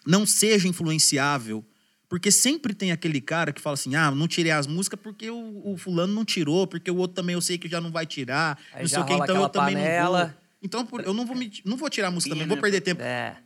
Não 0.07 0.27
seja 0.27 0.67
influenciável. 0.69 1.65
Porque 2.09 2.31
sempre 2.31 2.75
tem 2.75 2.93
aquele 2.93 3.21
cara 3.21 3.53
que 3.53 3.61
fala 3.61 3.75
assim: 3.75 3.95
ah, 3.95 4.11
não 4.11 4.29
tirei 4.29 4.53
as 4.53 4.67
músicas 4.67 5.01
porque 5.01 5.31
o, 5.31 5.73
o 5.73 5.77
fulano 5.79 6.13
não 6.13 6.25
tirou, 6.25 6.67
porque 6.67 6.91
o 6.91 6.97
outro 6.97 7.15
também 7.15 7.33
eu 7.35 7.41
sei 7.41 7.57
que 7.57 7.69
já 7.69 7.81
não 7.81 7.91
vai 7.91 8.05
tirar. 8.05 8.59
Aí 8.75 8.83
não 8.83 8.89
sei 8.89 8.99
o 8.99 9.05
que, 9.07 9.15
então 9.15 9.41
eu 9.43 9.49
também 9.49 9.75
não 9.75 9.81
vou. 9.83 9.91
panela. 9.91 10.39
Então 10.63 10.89
eu 11.05 11.15
não 11.15 11.25
vou, 11.27 11.35
me- 11.37 11.51
não 11.65 11.77
vou 11.77 11.89
tirar 11.89 12.09
a 12.09 12.11
música 12.11 12.35
também, 12.35 12.47
vou 12.47 12.57
perder 12.59 12.81
tempo 12.83 13.01
É. 13.03 13.39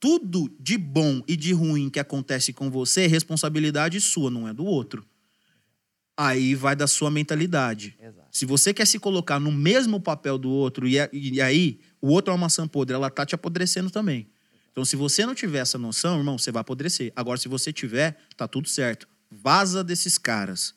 tudo 0.00 0.50
de 0.58 0.78
bom 0.78 1.22
e 1.28 1.36
de 1.36 1.52
ruim 1.52 1.90
que 1.90 2.00
acontece 2.00 2.52
com 2.52 2.70
você 2.70 3.02
é 3.02 3.06
responsabilidade 3.06 4.00
sua, 4.00 4.30
não 4.30 4.48
é 4.48 4.52
do 4.54 4.64
outro. 4.64 5.04
Aí 6.20 6.56
vai 6.56 6.74
da 6.74 6.88
sua 6.88 7.12
mentalidade. 7.12 7.96
Exato. 8.00 8.26
Se 8.32 8.44
você 8.44 8.74
quer 8.74 8.88
se 8.88 8.98
colocar 8.98 9.38
no 9.38 9.52
mesmo 9.52 10.00
papel 10.00 10.36
do 10.36 10.50
outro 10.50 10.88
e, 10.88 10.96
e 11.12 11.40
aí 11.40 11.78
o 12.00 12.08
outro 12.08 12.32
é 12.32 12.34
uma 12.34 12.46
maçã 12.46 12.66
podre, 12.66 12.92
ela 12.92 13.08
tá 13.08 13.24
te 13.24 13.36
apodrecendo 13.36 13.88
também. 13.88 14.28
Então, 14.72 14.84
se 14.84 14.96
você 14.96 15.24
não 15.24 15.32
tiver 15.32 15.60
essa 15.60 15.78
noção, 15.78 16.18
irmão, 16.18 16.36
você 16.36 16.50
vai 16.50 16.60
apodrecer. 16.60 17.12
Agora, 17.14 17.38
se 17.38 17.46
você 17.46 17.72
tiver, 17.72 18.18
tá 18.36 18.48
tudo 18.48 18.68
certo. 18.68 19.08
Vaza 19.30 19.84
desses 19.84 20.18
caras. 20.18 20.74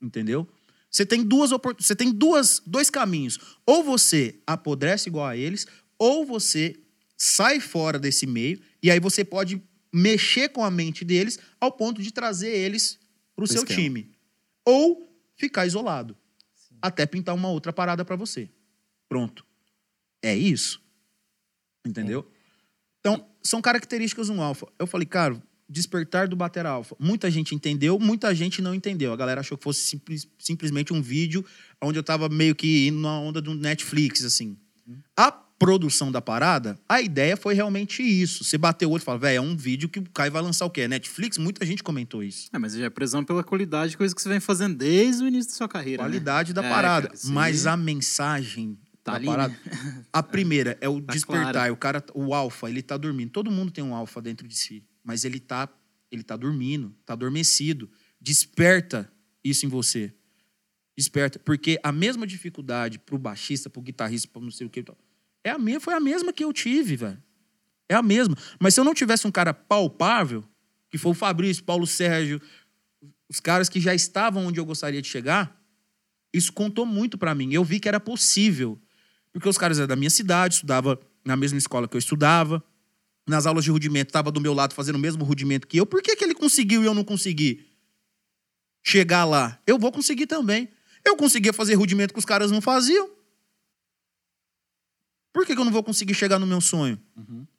Entendeu? 0.00 0.48
Você 0.90 1.04
tem 1.04 1.22
duas 1.22 1.50
você 1.78 1.94
tem 1.94 2.10
duas, 2.10 2.62
dois 2.66 2.88
caminhos. 2.88 3.38
Ou 3.66 3.84
você 3.84 4.40
apodrece 4.46 5.10
igual 5.10 5.26
a 5.26 5.36
eles, 5.36 5.66
ou 5.98 6.24
você 6.24 6.74
sai 7.18 7.60
fora 7.60 7.98
desse 7.98 8.26
meio 8.26 8.58
e 8.82 8.90
aí 8.90 8.98
você 8.98 9.22
pode 9.22 9.62
mexer 9.92 10.48
com 10.48 10.64
a 10.64 10.70
mente 10.70 11.04
deles 11.04 11.38
ao 11.60 11.70
ponto 11.70 12.02
de 12.02 12.10
trazer 12.10 12.50
eles 12.50 12.98
pro 13.36 13.46
seu 13.46 13.62
esquema. 13.62 13.78
time. 13.78 14.19
Ou 14.64 15.08
ficar 15.36 15.66
isolado. 15.66 16.16
Até 16.82 17.06
pintar 17.06 17.34
uma 17.34 17.48
outra 17.48 17.72
parada 17.72 18.04
pra 18.04 18.16
você. 18.16 18.50
Pronto. 19.08 19.44
É 20.22 20.34
isso. 20.34 20.82
Entendeu? 21.86 22.30
Então, 23.00 23.26
são 23.42 23.60
características 23.62 24.26
de 24.26 24.32
um 24.32 24.42
alfa. 24.42 24.66
Eu 24.78 24.86
falei, 24.86 25.06
cara, 25.06 25.42
despertar 25.68 26.28
do 26.28 26.36
bater 26.36 26.66
alfa. 26.66 26.96
Muita 26.98 27.30
gente 27.30 27.54
entendeu, 27.54 27.98
muita 27.98 28.34
gente 28.34 28.60
não 28.60 28.74
entendeu. 28.74 29.12
A 29.12 29.16
galera 29.16 29.40
achou 29.40 29.56
que 29.56 29.64
fosse 29.64 29.82
simples- 29.82 30.28
simplesmente 30.38 30.92
um 30.92 31.00
vídeo 31.00 31.44
onde 31.80 31.98
eu 31.98 32.02
tava 32.02 32.28
meio 32.28 32.54
que 32.54 32.88
indo 32.88 32.98
na 33.00 33.18
onda 33.18 33.40
do 33.40 33.54
Netflix, 33.54 34.24
assim. 34.24 34.58
A 35.16 35.32
produção 35.60 36.10
da 36.10 36.22
parada, 36.22 36.80
a 36.88 37.02
ideia 37.02 37.36
foi 37.36 37.52
realmente 37.54 38.02
isso. 38.02 38.42
Você 38.42 38.56
bateu 38.56 38.88
o 38.88 38.92
olho 38.92 39.02
e 39.02 39.04
fala, 39.04 39.18
velho, 39.18 39.36
é 39.36 39.40
um 39.42 39.54
vídeo 39.54 39.90
que 39.90 39.98
o 39.98 40.10
Caio 40.10 40.32
vai 40.32 40.40
lançar 40.40 40.64
o 40.64 40.70
quê? 40.70 40.80
É 40.80 40.88
Netflix? 40.88 41.36
Muita 41.36 41.66
gente 41.66 41.82
comentou 41.82 42.22
isso. 42.24 42.48
É, 42.50 42.58
mas 42.58 42.72
já 42.72 42.86
é 42.86 42.90
prisão 42.90 43.22
pela 43.22 43.44
qualidade, 43.44 43.94
coisa 43.94 44.14
que 44.14 44.22
você 44.22 44.28
vem 44.30 44.40
fazendo 44.40 44.74
desde 44.78 45.22
o 45.22 45.28
início 45.28 45.50
da 45.52 45.56
sua 45.58 45.68
carreira. 45.68 46.02
né? 46.02 46.08
Qualidade 46.08 46.54
da 46.54 46.64
É, 46.64 46.68
parada. 46.70 47.08
cara, 47.08 47.20
mas 47.26 47.66
a 47.66 47.76
mensagem 47.76 48.78
tá 49.04 49.12
da 49.12 49.18
ali, 49.18 49.26
parada. 49.26 49.54
né? 49.66 50.04
A 50.10 50.22
primeira 50.22 50.78
é 50.80 50.88
o 50.88 50.98
Tá 51.02 51.12
despertar. 51.12 51.52
claro. 51.52 51.72
O 51.74 51.76
cara, 51.76 52.04
o 52.14 52.34
alfa, 52.34 52.70
ele 52.70 52.80
tá 52.82 52.96
dormindo. 52.96 53.30
Todo 53.30 53.50
mundo 53.50 53.70
tem 53.70 53.84
um 53.84 53.94
alfa 53.94 54.22
dentro 54.22 54.48
de 54.48 54.56
si, 54.56 54.82
mas 55.04 55.26
ele 55.26 55.38
tá, 55.38 55.68
ele 56.10 56.22
tá 56.22 56.38
dormindo, 56.38 56.94
tá 57.04 57.12
adormecido. 57.12 57.90
Desperta 58.18 59.12
isso 59.44 59.66
em 59.66 59.68
você. 59.68 60.10
Desperta, 60.96 61.38
porque 61.38 61.78
a 61.82 61.92
mesma 61.92 62.26
dificuldade 62.26 62.98
pro 62.98 63.18
baixista, 63.18 63.68
pro 63.68 63.82
guitarrista, 63.82 64.26
pro 64.32 64.40
não 64.40 64.50
sei 64.50 64.66
o 64.66 64.70
que, 64.70 64.82
é 65.44 65.50
a 65.50 65.58
mesma, 65.58 65.80
foi 65.80 65.94
a 65.94 66.00
mesma 66.00 66.32
que 66.32 66.44
eu 66.44 66.52
tive, 66.52 66.96
velho. 66.96 67.22
É 67.88 67.94
a 67.94 68.02
mesma. 68.02 68.36
Mas 68.58 68.74
se 68.74 68.80
eu 68.80 68.84
não 68.84 68.94
tivesse 68.94 69.26
um 69.26 69.30
cara 69.30 69.52
palpável, 69.52 70.44
que 70.90 70.98
foi 70.98 71.12
o 71.12 71.14
Fabrício, 71.14 71.64
Paulo 71.64 71.86
Sérgio, 71.86 72.40
os 73.28 73.40
caras 73.40 73.68
que 73.68 73.80
já 73.80 73.94
estavam 73.94 74.46
onde 74.46 74.60
eu 74.60 74.64
gostaria 74.64 75.00
de 75.00 75.08
chegar, 75.08 75.60
isso 76.32 76.52
contou 76.52 76.86
muito 76.86 77.18
pra 77.18 77.34
mim. 77.34 77.52
Eu 77.52 77.64
vi 77.64 77.80
que 77.80 77.88
era 77.88 77.98
possível. 77.98 78.80
Porque 79.32 79.48
os 79.48 79.58
caras 79.58 79.78
eram 79.78 79.88
da 79.88 79.96
minha 79.96 80.10
cidade, 80.10 80.54
estudava 80.54 81.00
na 81.24 81.36
mesma 81.36 81.58
escola 81.58 81.88
que 81.88 81.96
eu 81.96 81.98
estudava. 81.98 82.62
Nas 83.28 83.46
aulas 83.46 83.64
de 83.64 83.70
rudimento, 83.70 84.08
estava 84.08 84.30
do 84.30 84.40
meu 84.40 84.52
lado 84.52 84.74
fazendo 84.74 84.96
o 84.96 84.98
mesmo 84.98 85.24
rudimento 85.24 85.66
que 85.66 85.76
eu. 85.76 85.86
Por 85.86 86.02
que, 86.02 86.16
que 86.16 86.24
ele 86.24 86.34
conseguiu 86.34 86.82
e 86.82 86.86
eu 86.86 86.94
não 86.94 87.04
consegui 87.04 87.66
chegar 88.82 89.24
lá? 89.24 89.60
Eu 89.66 89.78
vou 89.78 89.92
conseguir 89.92 90.26
também. 90.26 90.68
Eu 91.04 91.16
conseguia 91.16 91.52
fazer 91.52 91.74
rudimento 91.74 92.12
que 92.12 92.18
os 92.18 92.24
caras 92.24 92.50
não 92.50 92.60
faziam. 92.60 93.10
Por 95.32 95.46
que, 95.46 95.54
que 95.54 95.60
eu 95.60 95.64
não 95.64 95.72
vou 95.72 95.82
conseguir 95.82 96.14
chegar 96.14 96.38
no 96.38 96.46
meu 96.46 96.60
sonho? 96.60 96.98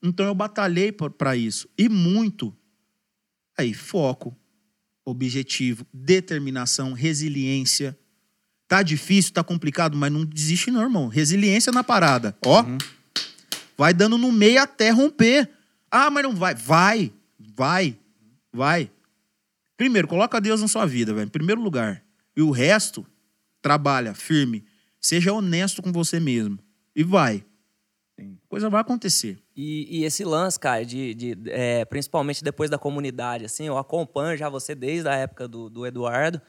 Então 0.01 0.25
eu 0.25 0.35
batalhei 0.35 0.91
pra 0.91 1.35
isso. 1.35 1.69
E 1.77 1.87
muito. 1.87 2.55
Aí, 3.57 3.73
foco, 3.73 4.35
objetivo, 5.05 5.85
determinação, 5.93 6.93
resiliência. 6.93 7.97
Tá 8.67 8.81
difícil, 8.81 9.33
tá 9.33 9.43
complicado, 9.43 9.97
mas 9.97 10.11
não 10.11 10.25
desiste 10.25 10.71
não, 10.71 10.81
irmão. 10.81 11.07
Resiliência 11.07 11.71
na 11.71 11.83
parada. 11.83 12.35
Ó, 12.45 12.65
vai 13.77 13.93
dando 13.93 14.17
no 14.17 14.31
meio 14.31 14.61
até 14.61 14.89
romper. 14.89 15.49
Ah, 15.89 16.09
mas 16.09 16.23
não 16.23 16.35
vai. 16.35 16.55
Vai, 16.55 17.11
vai, 17.37 17.97
vai. 18.51 18.91
Primeiro, 19.75 20.07
coloca 20.07 20.39
Deus 20.39 20.61
na 20.61 20.67
sua 20.67 20.85
vida, 20.85 21.13
velho. 21.13 21.25
Em 21.25 21.29
primeiro 21.29 21.61
lugar. 21.61 22.03
E 22.35 22.41
o 22.41 22.51
resto, 22.51 23.05
trabalha 23.61 24.13
firme. 24.13 24.63
Seja 24.99 25.33
honesto 25.33 25.81
com 25.81 25.91
você 25.91 26.19
mesmo. 26.19 26.59
E 26.95 27.03
vai. 27.03 27.43
Coisa 28.51 28.69
vai 28.69 28.81
acontecer. 28.81 29.37
E, 29.55 30.01
e 30.01 30.03
esse 30.03 30.25
lance, 30.25 30.59
cara, 30.59 30.85
de, 30.85 31.13
de, 31.13 31.37
é, 31.47 31.85
principalmente 31.85 32.43
depois 32.43 32.69
da 32.69 32.77
comunidade, 32.77 33.45
assim, 33.45 33.65
eu 33.65 33.77
acompanho 33.77 34.37
já 34.37 34.49
você 34.49 34.75
desde 34.75 35.07
a 35.07 35.15
época 35.15 35.47
do, 35.47 35.69
do 35.69 35.85
Eduardo. 35.85 36.41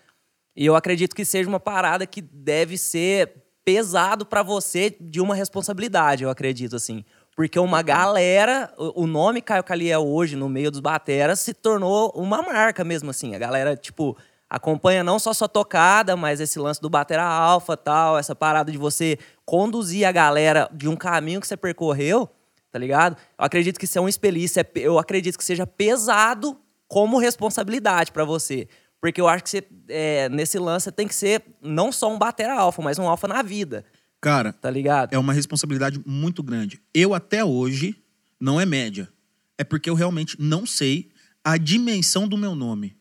E 0.57 0.67
eu 0.67 0.75
acredito 0.75 1.15
que 1.15 1.25
seja 1.25 1.49
uma 1.49 1.61
parada 1.61 2.05
que 2.05 2.21
deve 2.21 2.77
ser 2.77 3.45
pesado 3.65 4.27
pra 4.27 4.43
você 4.43 4.97
de 5.01 5.21
uma 5.21 5.37
responsabilidade, 5.37 6.25
eu 6.25 6.31
acredito, 6.31 6.75
assim. 6.75 7.05
Porque 7.37 7.57
uma 7.57 7.83
galera, 7.83 8.75
o 8.77 9.07
nome 9.07 9.41
Caio 9.41 9.63
Caliel 9.63 10.05
hoje, 10.05 10.35
no 10.35 10.49
meio 10.49 10.73
dos 10.73 10.81
bateras, 10.81 11.39
se 11.39 11.55
tornou 11.55 12.11
uma 12.17 12.43
marca 12.43 12.83
mesmo, 12.83 13.11
assim. 13.11 13.37
A 13.37 13.39
galera, 13.39 13.77
tipo, 13.77 14.17
acompanha 14.53 15.03
não 15.03 15.19
só 15.19 15.33
sua 15.33 15.49
tocada, 15.49 16.15
mas 16.15 16.39
esse 16.39 16.59
lance 16.59 16.79
do 16.79 16.91
batera 16.91 17.25
alfa 17.25 17.75
tal, 17.75 18.19
essa 18.19 18.35
parada 18.35 18.71
de 18.71 18.77
você 18.77 19.19
conduzir 19.47 20.07
a 20.07 20.13
galera 20.13 20.69
de 20.71 20.91
um 20.91 20.95
caminho 20.95 21.41
que 21.41 21.47
você 21.47 21.57
percorreu, 21.57 22.29
tá 22.71 22.79
ligado? 22.79 23.17
Eu 23.39 23.47
acredito 23.47 23.79
que 23.79 23.87
isso 23.87 23.97
é 23.97 24.01
um 24.03 24.09
espelho, 24.11 24.37
isso 24.37 24.61
é, 24.61 24.67
eu 24.75 24.99
acredito 24.99 25.39
que 25.39 25.45
seja 25.45 25.67
pesado 25.67 26.55
como 26.87 27.19
responsabilidade 27.19 28.13
pra 28.13 28.25
você. 28.25 28.69
Porque 29.01 29.23
eu 29.23 29.27
acho 29.27 29.43
que 29.43 29.51
você, 29.51 29.65
é, 29.89 30.29
nesse 30.29 30.59
lance 30.59 30.85
você 30.85 30.93
tem 30.93 31.09
que 31.09 31.15
ser 31.15 31.43
não 31.63 31.91
só 31.91 32.13
um 32.13 32.19
batera 32.19 32.55
alfa, 32.55 32.83
mas 32.83 32.99
um 32.99 33.09
alfa 33.09 33.27
na 33.27 33.41
vida, 33.41 33.87
Cara, 34.21 34.53
tá 34.53 34.71
ligado? 34.71 35.15
é 35.15 35.19
uma 35.19 35.33
responsabilidade 35.33 35.99
muito 36.05 36.43
grande. 36.43 36.79
Eu 36.93 37.15
até 37.15 37.43
hoje 37.43 37.97
não 38.39 38.61
é 38.61 38.67
média. 38.67 39.09
É 39.57 39.65
porque 39.65 39.89
eu 39.89 39.95
realmente 39.95 40.37
não 40.39 40.67
sei 40.67 41.11
a 41.43 41.57
dimensão 41.57 42.29
do 42.29 42.37
meu 42.37 42.55
nome. 42.55 42.95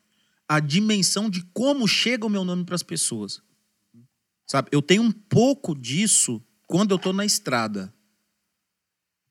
A 0.52 0.60
dimensão 0.60 1.30
de 1.30 1.44
como 1.54 1.88
chega 1.88 2.26
o 2.26 2.30
meu 2.30 2.44
nome 2.44 2.66
para 2.66 2.76
as 2.76 2.84
pessoas. 2.84 3.42
Sabe? 4.46 4.68
Eu 4.72 4.82
tenho 4.82 5.02
um 5.02 5.12
pouco 5.12 5.74
disso 5.74 6.44
quando 6.68 6.92
eu 6.92 7.00
tô 7.00 7.14
na 7.14 7.26
estrada. 7.26 7.94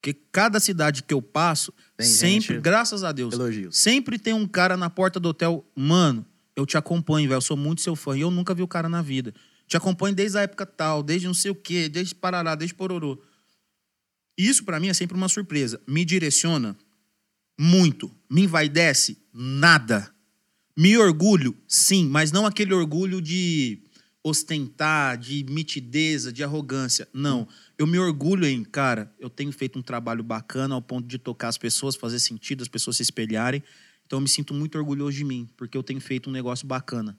Porque 0.00 0.14
cada 0.32 0.58
cidade 0.58 1.02
que 1.02 1.12
eu 1.12 1.20
passo, 1.20 1.74
Tem 1.94 2.06
sempre, 2.06 2.54
gente- 2.54 2.60
graças 2.62 3.04
a 3.04 3.12
Deus, 3.12 3.34
sempre 3.70 4.18
tem 4.18 4.32
um 4.32 4.46
cara 4.48 4.78
na 4.78 4.88
porta 4.88 5.20
do 5.20 5.28
hotel, 5.28 5.62
mano, 5.76 6.24
eu 6.56 6.64
te 6.64 6.78
acompanho, 6.78 7.28
velho, 7.28 7.36
eu 7.36 7.42
sou 7.42 7.56
muito 7.56 7.82
seu 7.82 7.94
fã. 7.94 8.16
E 8.16 8.22
eu 8.22 8.30
nunca 8.30 8.54
vi 8.54 8.62
o 8.62 8.68
cara 8.68 8.88
na 8.88 9.02
vida. 9.02 9.34
Te 9.66 9.76
acompanho 9.76 10.14
desde 10.14 10.38
a 10.38 10.40
época 10.40 10.64
tal, 10.64 11.02
desde 11.02 11.26
não 11.26 11.34
sei 11.34 11.50
o 11.50 11.54
quê, 11.54 11.86
desde 11.88 12.14
Parará, 12.14 12.54
desde 12.54 12.74
Pororô. 12.74 13.22
Isso 14.38 14.64
pra 14.64 14.80
mim 14.80 14.88
é 14.88 14.94
sempre 14.94 15.18
uma 15.18 15.28
surpresa. 15.28 15.78
Me 15.86 16.02
direciona 16.02 16.74
muito. 17.58 18.10
Me 18.30 18.44
envaidece 18.44 19.18
nada. 19.34 20.10
Me 20.76 20.96
orgulho, 20.96 21.56
sim, 21.66 22.06
mas 22.06 22.32
não 22.32 22.46
aquele 22.46 22.72
orgulho 22.72 23.20
de 23.20 23.82
ostentar, 24.22 25.16
de 25.16 25.44
mitideza, 25.48 26.32
de 26.32 26.44
arrogância. 26.44 27.08
Não. 27.12 27.48
Eu 27.78 27.86
me 27.86 27.98
orgulho 27.98 28.46
em, 28.46 28.62
cara, 28.62 29.12
eu 29.18 29.30
tenho 29.30 29.50
feito 29.52 29.78
um 29.78 29.82
trabalho 29.82 30.22
bacana 30.22 30.74
ao 30.74 30.82
ponto 30.82 31.08
de 31.08 31.18
tocar 31.18 31.48
as 31.48 31.58
pessoas, 31.58 31.96
fazer 31.96 32.18
sentido, 32.18 32.62
as 32.62 32.68
pessoas 32.68 32.96
se 32.96 33.02
espelharem. 33.02 33.62
Então 34.06 34.18
eu 34.18 34.22
me 34.22 34.28
sinto 34.28 34.52
muito 34.52 34.76
orgulhoso 34.76 35.16
de 35.16 35.24
mim, 35.24 35.48
porque 35.56 35.76
eu 35.76 35.82
tenho 35.82 36.00
feito 36.00 36.28
um 36.28 36.32
negócio 36.32 36.66
bacana. 36.66 37.18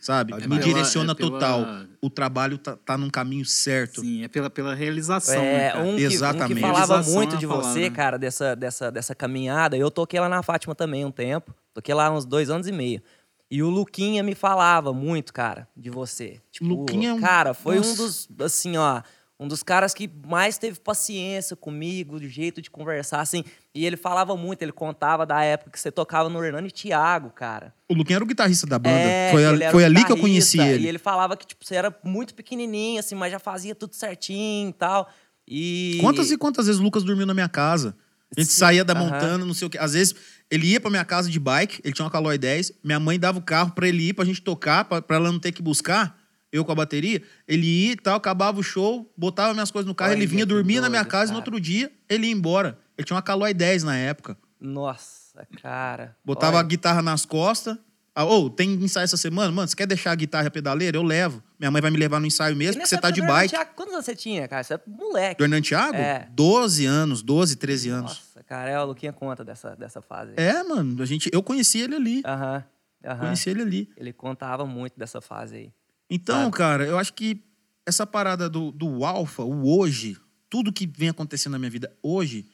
Sabe? 0.00 0.32
É 0.32 0.36
me 0.36 0.42
pela- 0.48 0.60
direciona 0.60 1.12
é 1.12 1.14
pela- 1.14 1.30
total. 1.30 1.66
O 2.00 2.08
trabalho 2.08 2.56
tá, 2.58 2.76
tá 2.76 2.96
num 2.96 3.10
caminho 3.10 3.44
certo. 3.44 4.00
Sim, 4.02 4.22
é 4.24 4.28
pela, 4.28 4.48
pela 4.48 4.74
realização. 4.74 5.40
né, 5.42 5.66
É, 5.66 5.70
cara? 5.72 5.80
um 5.84 5.86
que, 5.86 5.92
um 5.92 5.96
que 6.08 6.14
Exatamente. 6.14 6.60
falava 6.60 7.02
muito 7.02 7.34
é 7.34 7.38
de 7.38 7.46
palavra, 7.46 7.68
você, 7.72 7.80
né? 7.80 7.90
cara, 7.90 8.18
dessa, 8.18 8.54
dessa, 8.54 8.90
dessa 8.92 9.14
caminhada. 9.14 9.76
Eu 9.76 9.90
toquei 9.90 10.20
lá 10.20 10.28
na 10.28 10.42
Fátima 10.42 10.74
também 10.74 11.04
um 11.04 11.10
tempo. 11.10 11.52
Toquei 11.74 11.94
lá 11.94 12.10
uns 12.10 12.24
dois 12.24 12.48
anos 12.50 12.66
e 12.68 12.72
meio. 12.72 13.02
E 13.50 13.62
o 13.62 13.68
Luquinha 13.70 14.22
me 14.22 14.34
falava 14.34 14.92
muito, 14.92 15.32
cara, 15.32 15.66
de 15.76 15.88
você. 15.90 16.38
Tipo, 16.52 16.66
Luquinha 16.66 17.10
é 17.10 17.14
um- 17.14 17.20
Cara, 17.20 17.54
foi 17.54 17.76
um 17.76 17.78
Nossa. 17.78 17.96
dos, 17.96 18.28
assim, 18.40 18.76
ó... 18.76 19.00
Um 19.40 19.46
dos 19.46 19.62
caras 19.62 19.94
que 19.94 20.10
mais 20.26 20.58
teve 20.58 20.80
paciência 20.80 21.54
comigo, 21.54 22.18
do 22.18 22.28
jeito 22.28 22.60
de 22.60 22.68
conversar, 22.70 23.20
assim. 23.20 23.44
E 23.72 23.86
ele 23.86 23.96
falava 23.96 24.36
muito, 24.36 24.62
ele 24.62 24.72
contava 24.72 25.24
da 25.24 25.42
época 25.44 25.70
que 25.70 25.78
você 25.78 25.92
tocava 25.92 26.28
no 26.28 26.44
Hernando 26.44 26.66
e 26.66 26.72
Thiago, 26.72 27.30
cara. 27.30 27.72
O 27.88 27.94
Luquinha 27.94 28.16
era 28.16 28.24
o 28.24 28.26
guitarrista 28.26 28.66
da 28.66 28.80
banda. 28.80 28.96
É, 28.98 29.30
foi 29.30 29.44
a- 29.44 29.70
foi 29.70 29.84
ali 29.84 30.04
que 30.04 30.10
eu 30.10 30.16
conheci 30.18 30.58
ele. 30.58 30.84
E 30.84 30.88
ele 30.88 30.98
falava 30.98 31.36
que, 31.36 31.46
tipo, 31.46 31.64
você 31.64 31.76
era 31.76 31.96
muito 32.02 32.34
pequenininho, 32.34 32.98
assim, 32.98 33.14
mas 33.14 33.30
já 33.30 33.38
fazia 33.38 33.76
tudo 33.76 33.94
certinho 33.94 34.70
e 34.70 34.72
tal. 34.72 35.08
E... 35.46 35.98
Quantas 36.00 36.30
e 36.32 36.36
quantas 36.36 36.66
vezes 36.66 36.80
o 36.80 36.84
Lucas 36.84 37.04
dormiu 37.04 37.24
na 37.24 37.32
minha 37.32 37.48
casa? 37.48 37.96
A 38.36 38.40
gente 38.40 38.50
Sim, 38.52 38.58
saía 38.58 38.84
da 38.84 38.92
aham. 38.92 39.04
montana, 39.04 39.44
não 39.44 39.54
sei 39.54 39.68
o 39.68 39.70
quê. 39.70 39.78
Às 39.78 39.92
vezes, 39.94 40.14
ele 40.50 40.66
ia 40.66 40.80
pra 40.80 40.90
minha 40.90 41.04
casa 41.04 41.30
de 41.30 41.38
bike, 41.38 41.80
ele 41.84 41.94
tinha 41.94 42.04
uma 42.04 42.10
Caloi 42.10 42.36
10, 42.36 42.72
minha 42.82 42.98
mãe 42.98 43.18
dava 43.20 43.38
o 43.38 43.42
carro 43.42 43.70
pra 43.70 43.86
ele 43.88 44.08
ir, 44.08 44.14
pra 44.14 44.24
gente 44.24 44.42
tocar, 44.42 44.84
pra, 44.84 45.00
pra 45.00 45.16
ela 45.16 45.30
não 45.32 45.38
ter 45.38 45.52
que 45.52 45.62
buscar, 45.62 46.17
eu 46.52 46.64
com 46.64 46.72
a 46.72 46.74
bateria. 46.74 47.22
Ele 47.46 47.66
ia 47.66 47.92
e 47.92 47.96
tal, 47.96 48.16
acabava 48.16 48.58
o 48.58 48.62
show, 48.62 49.12
botava 49.16 49.52
minhas 49.54 49.70
coisas 49.70 49.86
no 49.86 49.94
carro, 49.94 50.10
Olha 50.12 50.18
ele 50.18 50.26
vinha 50.26 50.46
dormir 50.46 50.80
na 50.80 50.88
minha 50.88 51.04
casa, 51.04 51.32
e 51.32 51.34
no 51.34 51.40
cara. 51.40 51.50
outro 51.50 51.60
dia, 51.60 51.90
ele 52.08 52.26
ia 52.26 52.32
embora. 52.32 52.78
Ele 52.96 53.04
tinha 53.04 53.14
uma 53.16 53.22
Caloi 53.22 53.54
10 53.54 53.84
na 53.84 53.96
época. 53.96 54.36
Nossa, 54.60 55.46
cara. 55.62 56.16
Botava 56.24 56.56
a 56.56 56.60
Olha, 56.60 56.68
guitarra 56.68 57.02
nas 57.02 57.24
costas. 57.24 57.76
Ah, 58.14 58.24
Ô, 58.24 58.50
tem 58.50 58.72
ensaio 58.72 59.04
essa 59.04 59.16
semana? 59.16 59.52
Mano, 59.52 59.68
você 59.68 59.76
quer 59.76 59.86
deixar 59.86 60.10
a 60.10 60.14
guitarra 60.16 60.44
e 60.44 60.48
a 60.48 60.50
pedaleira? 60.50 60.96
Eu 60.96 61.04
levo. 61.04 61.40
Minha 61.56 61.70
mãe 61.70 61.80
vai 61.80 61.90
me 61.90 61.96
levar 61.96 62.18
no 62.18 62.26
ensaio 62.26 62.56
mesmo, 62.56 62.74
porque 62.80 62.88
você 62.88 62.98
tá 63.00 63.10
de 63.12 63.22
bike. 63.22 63.50
Thiago, 63.54 63.70
quantos 63.76 63.94
anos 63.94 64.04
você 64.06 64.16
tinha, 64.16 64.48
cara? 64.48 64.64
Você 64.64 64.74
é 64.74 64.80
moleque. 64.88 65.38
Do 65.38 65.44
Hernan 65.44 65.60
Thiago? 65.60 65.96
É. 65.96 66.28
12 66.32 66.84
anos, 66.84 67.22
12, 67.22 67.54
13 67.54 67.90
anos. 67.90 68.10
Nossa, 68.10 68.42
cara, 68.42 68.70
é, 68.70 68.80
o 68.80 68.86
Luquinha 68.86 69.12
conta 69.12 69.44
dessa, 69.44 69.76
dessa 69.76 70.02
fase. 70.02 70.32
aí. 70.36 70.44
É, 70.44 70.62
mano, 70.64 71.00
a 71.00 71.06
gente, 71.06 71.30
eu 71.32 71.40
conheci 71.44 71.78
ele 71.78 71.94
ali. 71.94 72.22
Aham, 72.26 72.64
aham. 73.04 73.20
Conheci 73.20 73.50
ele 73.50 73.62
ali. 73.62 73.88
Ele 73.96 74.12
contava 74.12 74.66
muito 74.66 74.98
dessa 74.98 75.20
fase 75.20 75.54
aí. 75.54 75.72
Então, 76.10 76.50
cara, 76.50 76.86
eu 76.86 76.98
acho 76.98 77.12
que 77.12 77.42
essa 77.86 78.06
parada 78.06 78.48
do, 78.48 78.70
do 78.70 79.04
alfa, 79.04 79.42
o 79.42 79.68
hoje, 79.68 80.16
tudo 80.48 80.72
que 80.72 80.86
vem 80.86 81.08
acontecendo 81.08 81.52
na 81.52 81.58
minha 81.58 81.70
vida 81.70 81.94
hoje, 82.02 82.46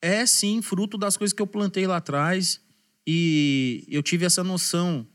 é 0.00 0.26
sim 0.26 0.60
fruto 0.62 0.98
das 0.98 1.16
coisas 1.16 1.32
que 1.32 1.40
eu 1.40 1.46
plantei 1.46 1.86
lá 1.86 1.96
atrás 1.96 2.60
e 3.06 3.84
eu 3.88 4.02
tive 4.02 4.24
essa 4.24 4.44
noção. 4.44 5.06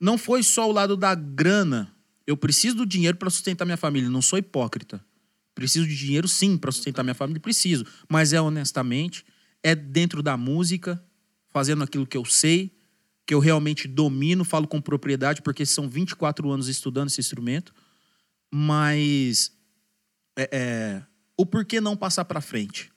Não 0.00 0.18
foi 0.18 0.42
só 0.42 0.68
o 0.68 0.72
lado 0.72 0.96
da 0.96 1.14
grana. 1.14 1.94
Eu 2.26 2.36
preciso 2.36 2.76
do 2.76 2.86
dinheiro 2.86 3.16
para 3.16 3.30
sustentar 3.30 3.64
minha 3.64 3.76
família, 3.76 4.10
não 4.10 4.22
sou 4.22 4.38
hipócrita. 4.38 5.04
Preciso 5.54 5.86
de 5.86 5.96
dinheiro 5.96 6.26
sim 6.26 6.56
para 6.56 6.72
sustentar 6.72 7.02
minha 7.02 7.14
família, 7.14 7.40
preciso, 7.40 7.84
mas 8.08 8.32
é 8.32 8.40
honestamente, 8.40 9.24
é 9.62 9.74
dentro 9.74 10.22
da 10.22 10.36
música, 10.36 11.02
fazendo 11.50 11.84
aquilo 11.84 12.06
que 12.06 12.16
eu 12.16 12.24
sei, 12.24 12.72
que 13.32 13.34
eu 13.34 13.38
realmente 13.38 13.88
domino, 13.88 14.44
falo 14.44 14.68
com 14.68 14.78
propriedade, 14.78 15.40
porque 15.40 15.64
são 15.64 15.88
24 15.88 16.50
anos 16.50 16.68
estudando 16.68 17.08
esse 17.08 17.18
instrumento, 17.18 17.72
mas 18.52 19.56
é, 20.36 20.50
é, 20.52 21.02
o 21.34 21.46
porquê 21.46 21.80
não 21.80 21.96
passar 21.96 22.26
para 22.26 22.42
frente, 22.42 22.92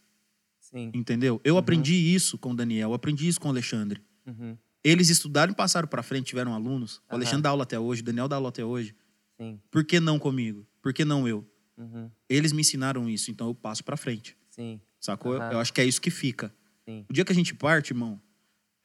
Sim. 0.59 0.91
entendeu? 0.93 1.39
Eu 1.41 1.57
aprendi 1.57 1.93
isso 1.93 2.37
com 2.37 2.51
o 2.51 2.53
Daniel, 2.53 2.89
eu 2.89 2.93
aprendi 2.93 3.29
isso 3.29 3.39
com 3.39 3.47
o 3.47 3.51
Alexandre. 3.51 4.01
Uhum. 4.27 4.57
Eles 4.83 5.09
estudaram 5.09 5.53
e 5.53 5.55
passaram 5.55 5.87
para 5.87 6.03
frente, 6.03 6.27
tiveram 6.27 6.53
alunos. 6.53 6.97
O 6.97 6.99
Aham. 7.11 7.15
Alexandre 7.15 7.43
dá 7.43 7.49
aula 7.51 7.63
até 7.63 7.79
hoje, 7.79 8.01
o 8.01 8.05
Daniel 8.05 8.27
dá 8.27 8.35
aula 8.35 8.49
até 8.49 8.65
hoje. 8.65 8.93
Sim. 9.39 9.57
Por 9.71 9.85
que 9.85 10.01
não 10.01 10.19
comigo? 10.19 10.67
Por 10.81 10.93
que 10.93 11.05
não 11.05 11.25
eu? 11.25 11.49
Uhum. 11.77 12.11
Eles 12.27 12.51
me 12.51 12.59
ensinaram 12.59 13.07
isso, 13.07 13.31
então 13.31 13.47
eu 13.47 13.55
passo 13.55 13.85
para 13.85 13.95
frente. 13.95 14.35
Sim. 14.49 14.81
Sacou? 14.99 15.33
Eu-. 15.33 15.41
Eu 15.41 15.59
acho 15.59 15.71
que 15.71 15.79
é 15.79 15.85
isso 15.85 16.01
que 16.01 16.11
fica. 16.11 16.53
Sim. 16.83 17.05
O 17.09 17.13
dia 17.13 17.23
que 17.23 17.31
a 17.31 17.35
gente 17.35 17.53
parte, 17.53 17.91
irmão, 17.91 18.21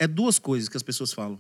é 0.01 0.09
duas 0.09 0.39
coisas 0.39 0.69
que 0.69 0.77
as 0.77 0.83
pessoas 0.83 1.13
falam: 1.13 1.39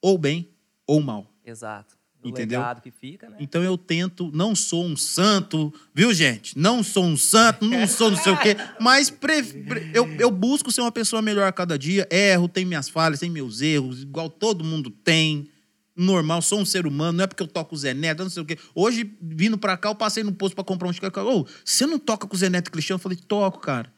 ou 0.00 0.16
bem 0.16 0.48
ou 0.86 1.00
mal. 1.00 1.26
Exato. 1.44 1.96
O 2.24 2.28
Entendeu? 2.28 2.62
que 2.80 2.92
fica, 2.92 3.28
né? 3.28 3.36
Então 3.40 3.64
eu 3.64 3.76
tento, 3.76 4.30
não 4.32 4.54
sou 4.54 4.84
um 4.84 4.96
santo, 4.96 5.74
viu, 5.92 6.14
gente? 6.14 6.56
Não 6.56 6.80
sou 6.80 7.04
um 7.04 7.16
santo, 7.16 7.64
não 7.64 7.84
sou 7.88 8.12
não 8.12 8.16
sei 8.16 8.32
o 8.32 8.38
quê, 8.38 8.56
mas 8.78 9.10
pre- 9.10 9.42
pre- 9.42 9.90
eu, 9.92 10.06
eu 10.20 10.30
busco 10.30 10.70
ser 10.70 10.82
uma 10.82 10.92
pessoa 10.92 11.20
melhor 11.20 11.48
a 11.48 11.52
cada 11.52 11.76
dia. 11.76 12.06
Erro, 12.08 12.46
tenho 12.48 12.68
minhas 12.68 12.88
falhas, 12.88 13.18
tenho 13.18 13.32
meus 13.32 13.60
erros, 13.60 14.02
igual 14.02 14.30
todo 14.30 14.62
mundo 14.62 14.88
tem. 14.88 15.48
Normal, 15.96 16.40
sou 16.42 16.60
um 16.60 16.64
ser 16.64 16.86
humano, 16.86 17.18
não 17.18 17.24
é 17.24 17.26
porque 17.26 17.42
eu 17.42 17.46
toco 17.46 17.74
o 17.74 17.78
Zé 17.78 17.92
Neto, 17.92 18.22
não 18.22 18.30
sei 18.30 18.42
o 18.42 18.46
quê. 18.46 18.56
Hoje, 18.72 19.14
vindo 19.20 19.58
pra 19.58 19.76
cá, 19.76 19.88
eu 19.90 19.94
passei 19.94 20.22
no 20.22 20.32
posto 20.32 20.54
pra 20.54 20.62
comprar 20.64 20.88
um 20.88 20.92
chico. 20.92 21.06
Ô, 21.20 21.44
você 21.64 21.86
não 21.86 21.98
toca 21.98 22.26
com 22.26 22.34
o 22.34 22.38
Zé 22.38 22.48
Neto 22.48 22.70
Cristiano? 22.70 22.98
Eu 22.98 23.02
falei, 23.02 23.18
toco, 23.18 23.58
cara. 23.58 23.92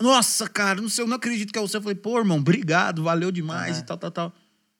Nossa, 0.00 0.48
cara, 0.48 0.80
não 0.80 0.88
sei, 0.88 1.04
eu 1.04 1.08
não 1.08 1.16
acredito 1.16 1.52
que 1.52 1.58
é 1.58 1.62
você. 1.62 1.76
Eu 1.76 1.82
falei, 1.82 1.94
pô, 1.94 2.18
irmão, 2.18 2.38
obrigado, 2.38 3.02
valeu 3.02 3.30
demais 3.30 3.78
e 3.78 3.84
tal, 3.84 3.96
tal, 3.96 4.10
tal. 4.10 4.32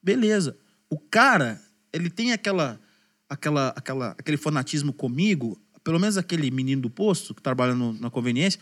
Beleza. 0.03 0.57
O 0.91 0.99
cara, 0.99 1.61
ele 1.93 2.11
tem 2.11 2.33
aquela, 2.33 2.81
aquela, 3.29 3.69
aquela, 3.77 4.11
aquele 4.19 4.37
fanatismo 4.37 4.93
comigo, 4.93 5.61
pelo 5.85 5.99
menos 6.01 6.17
aquele 6.17 6.51
menino 6.51 6.83
do 6.83 6.91
posto 6.91 7.35
que 7.35 7.43
trabalha 7.43 7.75
no- 7.75 7.93
na 7.95 8.11
conveniência, 8.11 8.61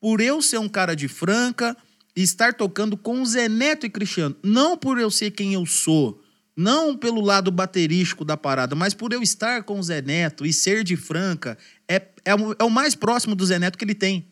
por 0.00 0.20
eu 0.20 0.42
ser 0.42 0.58
um 0.58 0.68
cara 0.68 0.94
de 0.94 1.08
Franca 1.08 1.76
e 2.14 2.22
estar 2.22 2.52
tocando 2.54 2.96
com 2.96 3.22
o 3.22 3.26
Zé 3.26 3.48
Neto 3.48 3.86
e 3.86 3.90
Cristiano. 3.90 4.36
Não 4.42 4.76
por 4.76 4.98
eu 4.98 5.10
ser 5.10 5.30
quem 5.30 5.54
eu 5.54 5.64
sou, 5.64 6.22
não 6.56 6.96
pelo 6.96 7.20
lado 7.22 7.50
baterístico 7.50 8.24
da 8.24 8.36
parada, 8.36 8.74
mas 8.74 8.92
por 8.92 9.12
eu 9.12 9.22
estar 9.22 9.62
com 9.62 9.78
o 9.78 9.82
Zé 9.82 10.02
Neto 10.02 10.44
e 10.44 10.52
ser 10.52 10.84
de 10.84 10.96
Franca, 10.96 11.56
é, 11.88 12.02
é, 12.24 12.34
o- 12.34 12.54
é 12.58 12.64
o 12.64 12.70
mais 12.70 12.94
próximo 12.94 13.34
do 13.34 13.46
Zé 13.46 13.58
Neto 13.58 13.78
que 13.78 13.84
ele 13.84 13.94
tem. 13.94 14.26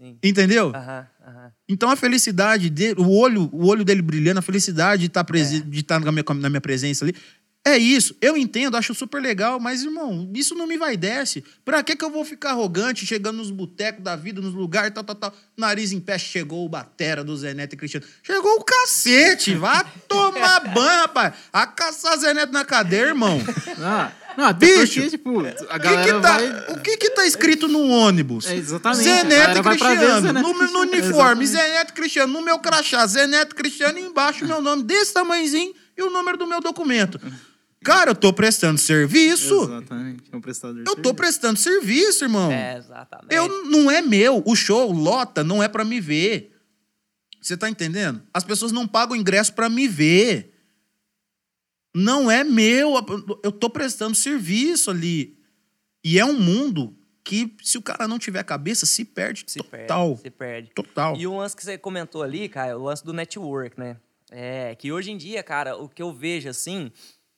Sim. 0.00 0.16
Entendeu? 0.22 0.72
Então 1.68 1.90
a 1.90 1.96
felicidade 1.96 2.70
dele, 2.70 2.94
o 3.00 3.10
olho, 3.10 3.48
o 3.52 3.66
olho 3.66 3.84
dele 3.84 4.00
brilhando, 4.02 4.38
a 4.38 4.42
felicidade 4.42 5.00
de 5.00 5.06
estar 5.06 5.24
presen- 5.24 5.68
de 5.68 5.80
estar 5.80 6.00
na 6.00 6.12
minha, 6.12 6.24
na 6.36 6.48
minha 6.48 6.60
presença 6.60 7.04
ali. 7.04 7.14
É 7.66 7.76
isso. 7.76 8.16
Eu 8.22 8.36
entendo, 8.36 8.76
acho 8.76 8.94
super 8.94 9.20
legal, 9.20 9.58
mas 9.60 9.82
irmão, 9.82 10.30
isso 10.34 10.54
não 10.54 10.66
me 10.66 10.78
vai 10.78 10.96
desce. 10.96 11.44
Pra 11.64 11.82
que 11.82 11.96
que 11.96 12.04
eu 12.04 12.10
vou 12.10 12.24
ficar 12.24 12.50
arrogante 12.50 13.04
chegando 13.04 13.38
nos 13.38 13.50
botecos 13.50 14.02
da 14.02 14.16
vida, 14.16 14.40
nos 14.40 14.54
lugares, 14.54 14.92
tal, 14.94 15.02
tal, 15.04 15.16
tal. 15.16 15.34
Nariz 15.56 15.92
em 15.92 16.00
pé, 16.00 16.16
chegou 16.16 16.64
o 16.64 16.68
batera 16.68 17.22
do 17.22 17.36
Zé 17.36 17.52
Neto 17.52 17.74
e 17.74 17.76
Cristiano. 17.76 18.06
Chegou 18.22 18.52
o 18.60 18.64
cacete, 18.64 19.54
vai 19.54 19.84
tomar 20.08 20.60
banho, 20.72 21.00
rapaz. 21.02 21.34
A 21.52 21.66
caçar 21.66 22.16
Zé 22.18 22.32
Neto 22.32 22.52
na 22.52 22.64
cadeira, 22.64 23.08
irmão. 23.08 23.38
Ah, 23.78 24.12
não, 24.38 24.44
até 24.44 24.66
Bicho, 24.66 25.10
tipo, 25.10 25.40
a 25.40 25.42
O 25.42 25.42
que 25.42 25.78
galera 25.80 26.04
que 26.04 26.22
tá, 26.22 26.38
vai... 26.38 26.76
o 26.76 26.80
que 26.80 26.96
que 26.96 27.10
tá 27.10 27.26
escrito 27.26 27.66
no 27.66 27.88
ônibus? 27.88 28.46
É, 28.46 28.54
exatamente, 28.54 29.02
Zé 29.02 29.20
a 29.22 29.24
Neto 29.24 29.30
galera 29.30 29.58
e 29.58 29.62
vai 29.62 29.76
pra 29.76 29.88
ver 29.88 29.96
Cristiano. 29.96 30.20
Zé 30.20 30.32
Neto 30.32 30.46
no, 30.46 30.54
Cristiano, 30.54 30.72
no 30.72 30.92
uniforme, 30.92 31.44
exatamente. 31.44 31.46
Zé 31.48 31.78
Neto 31.78 31.90
e 31.90 31.92
Cristiano. 31.94 32.32
No 32.32 32.40
meu 32.40 32.58
crachá, 32.60 33.04
Zé 33.08 33.26
Neto 33.26 33.52
e 33.52 33.56
Cristiano. 33.56 33.98
E 33.98 34.02
embaixo, 34.02 34.46
meu 34.46 34.62
nome 34.62 34.84
desse 34.84 35.12
tamanhozinho 35.12 35.74
e 35.96 36.02
o 36.04 36.08
número 36.08 36.38
do 36.38 36.46
meu 36.46 36.60
documento. 36.60 37.20
Cara, 37.82 38.12
eu 38.12 38.14
tô 38.14 38.32
prestando 38.32 38.78
serviço. 38.78 39.64
Exatamente, 39.64 40.22
é 40.30 40.36
um 40.36 40.40
prestador 40.40 40.84
Eu 40.86 40.94
tô 40.94 41.12
prestando 41.12 41.58
serviço, 41.58 42.24
irmão. 42.24 42.52
É, 42.52 42.78
exatamente. 42.78 43.34
Eu 43.34 43.64
não 43.64 43.90
é 43.90 44.00
meu. 44.00 44.40
O 44.46 44.54
show 44.54 44.92
lota, 44.92 45.42
não 45.42 45.60
é 45.60 45.66
pra 45.66 45.84
me 45.84 46.00
ver. 46.00 46.54
Você 47.42 47.56
tá 47.56 47.68
entendendo? 47.68 48.22
As 48.32 48.44
pessoas 48.44 48.70
não 48.70 48.86
pagam 48.86 49.16
ingresso 49.16 49.52
pra 49.52 49.68
me 49.68 49.88
ver. 49.88 50.54
Não 51.94 52.30
é 52.30 52.44
meu, 52.44 52.94
eu 53.42 53.50
tô 53.50 53.70
prestando 53.70 54.14
serviço 54.14 54.90
ali. 54.90 55.38
E 56.04 56.18
é 56.18 56.24
um 56.24 56.38
mundo 56.38 56.96
que, 57.24 57.54
se 57.62 57.76
o 57.76 57.82
cara 57.82 58.08
não 58.08 58.18
tiver 58.18 58.42
cabeça, 58.42 58.86
se 58.86 59.04
perde 59.04 59.44
Se 59.46 59.58
total. 59.58 60.08
perde, 60.08 60.22
se 60.22 60.30
perde. 60.30 60.70
Total. 60.70 61.16
E 61.16 61.26
o 61.26 61.36
lance 61.36 61.54
que 61.54 61.62
você 61.62 61.76
comentou 61.76 62.22
ali, 62.22 62.48
cara, 62.48 62.78
o 62.78 62.84
lance 62.84 63.04
do 63.04 63.12
network, 63.12 63.78
né? 63.78 63.96
É, 64.30 64.74
que 64.74 64.92
hoje 64.92 65.10
em 65.10 65.16
dia, 65.16 65.42
cara, 65.42 65.76
o 65.76 65.88
que 65.88 66.02
eu 66.02 66.12
vejo 66.12 66.48
assim 66.48 66.90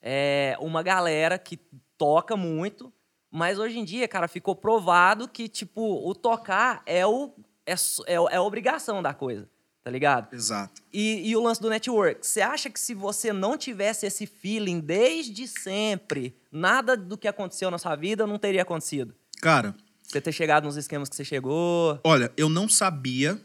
é 0.02 0.56
uma 0.60 0.82
galera 0.82 1.38
que 1.38 1.58
toca 1.96 2.36
muito, 2.36 2.92
mas 3.30 3.58
hoje 3.58 3.78
em 3.78 3.84
dia, 3.84 4.08
cara, 4.08 4.26
ficou 4.26 4.56
provado 4.56 5.28
que, 5.28 5.48
tipo, 5.48 6.08
o 6.08 6.14
tocar 6.14 6.82
é, 6.86 7.06
o, 7.06 7.32
é, 7.66 7.72
é, 7.72 8.14
é 8.14 8.36
a 8.36 8.42
obrigação 8.42 9.02
da 9.02 9.14
coisa, 9.14 9.48
tá 9.82 9.90
ligado? 9.90 10.32
Exato. 10.34 10.82
E, 10.92 11.28
e 11.30 11.36
o 11.36 11.42
lance 11.42 11.60
do 11.60 11.68
network, 11.70 12.26
você 12.26 12.40
acha 12.40 12.68
que 12.70 12.78
se 12.78 12.94
você 12.94 13.32
não 13.32 13.56
tivesse 13.56 14.06
esse 14.06 14.26
feeling 14.26 14.80
desde 14.80 15.46
sempre, 15.48 16.36
nada 16.52 16.96
do 16.96 17.16
que 17.16 17.26
aconteceu 17.28 17.70
na 17.70 17.78
sua 17.78 17.96
vida 17.96 18.26
não 18.26 18.38
teria 18.38 18.62
acontecido? 18.62 19.14
Cara, 19.40 19.74
Você 20.02 20.20
ter 20.20 20.32
chegado 20.32 20.64
nos 20.64 20.76
esquemas 20.76 21.08
que 21.08 21.16
você 21.16 21.24
chegou, 21.24 21.98
olha, 22.04 22.30
eu 22.36 22.48
não 22.48 22.68
sabia 22.68 23.40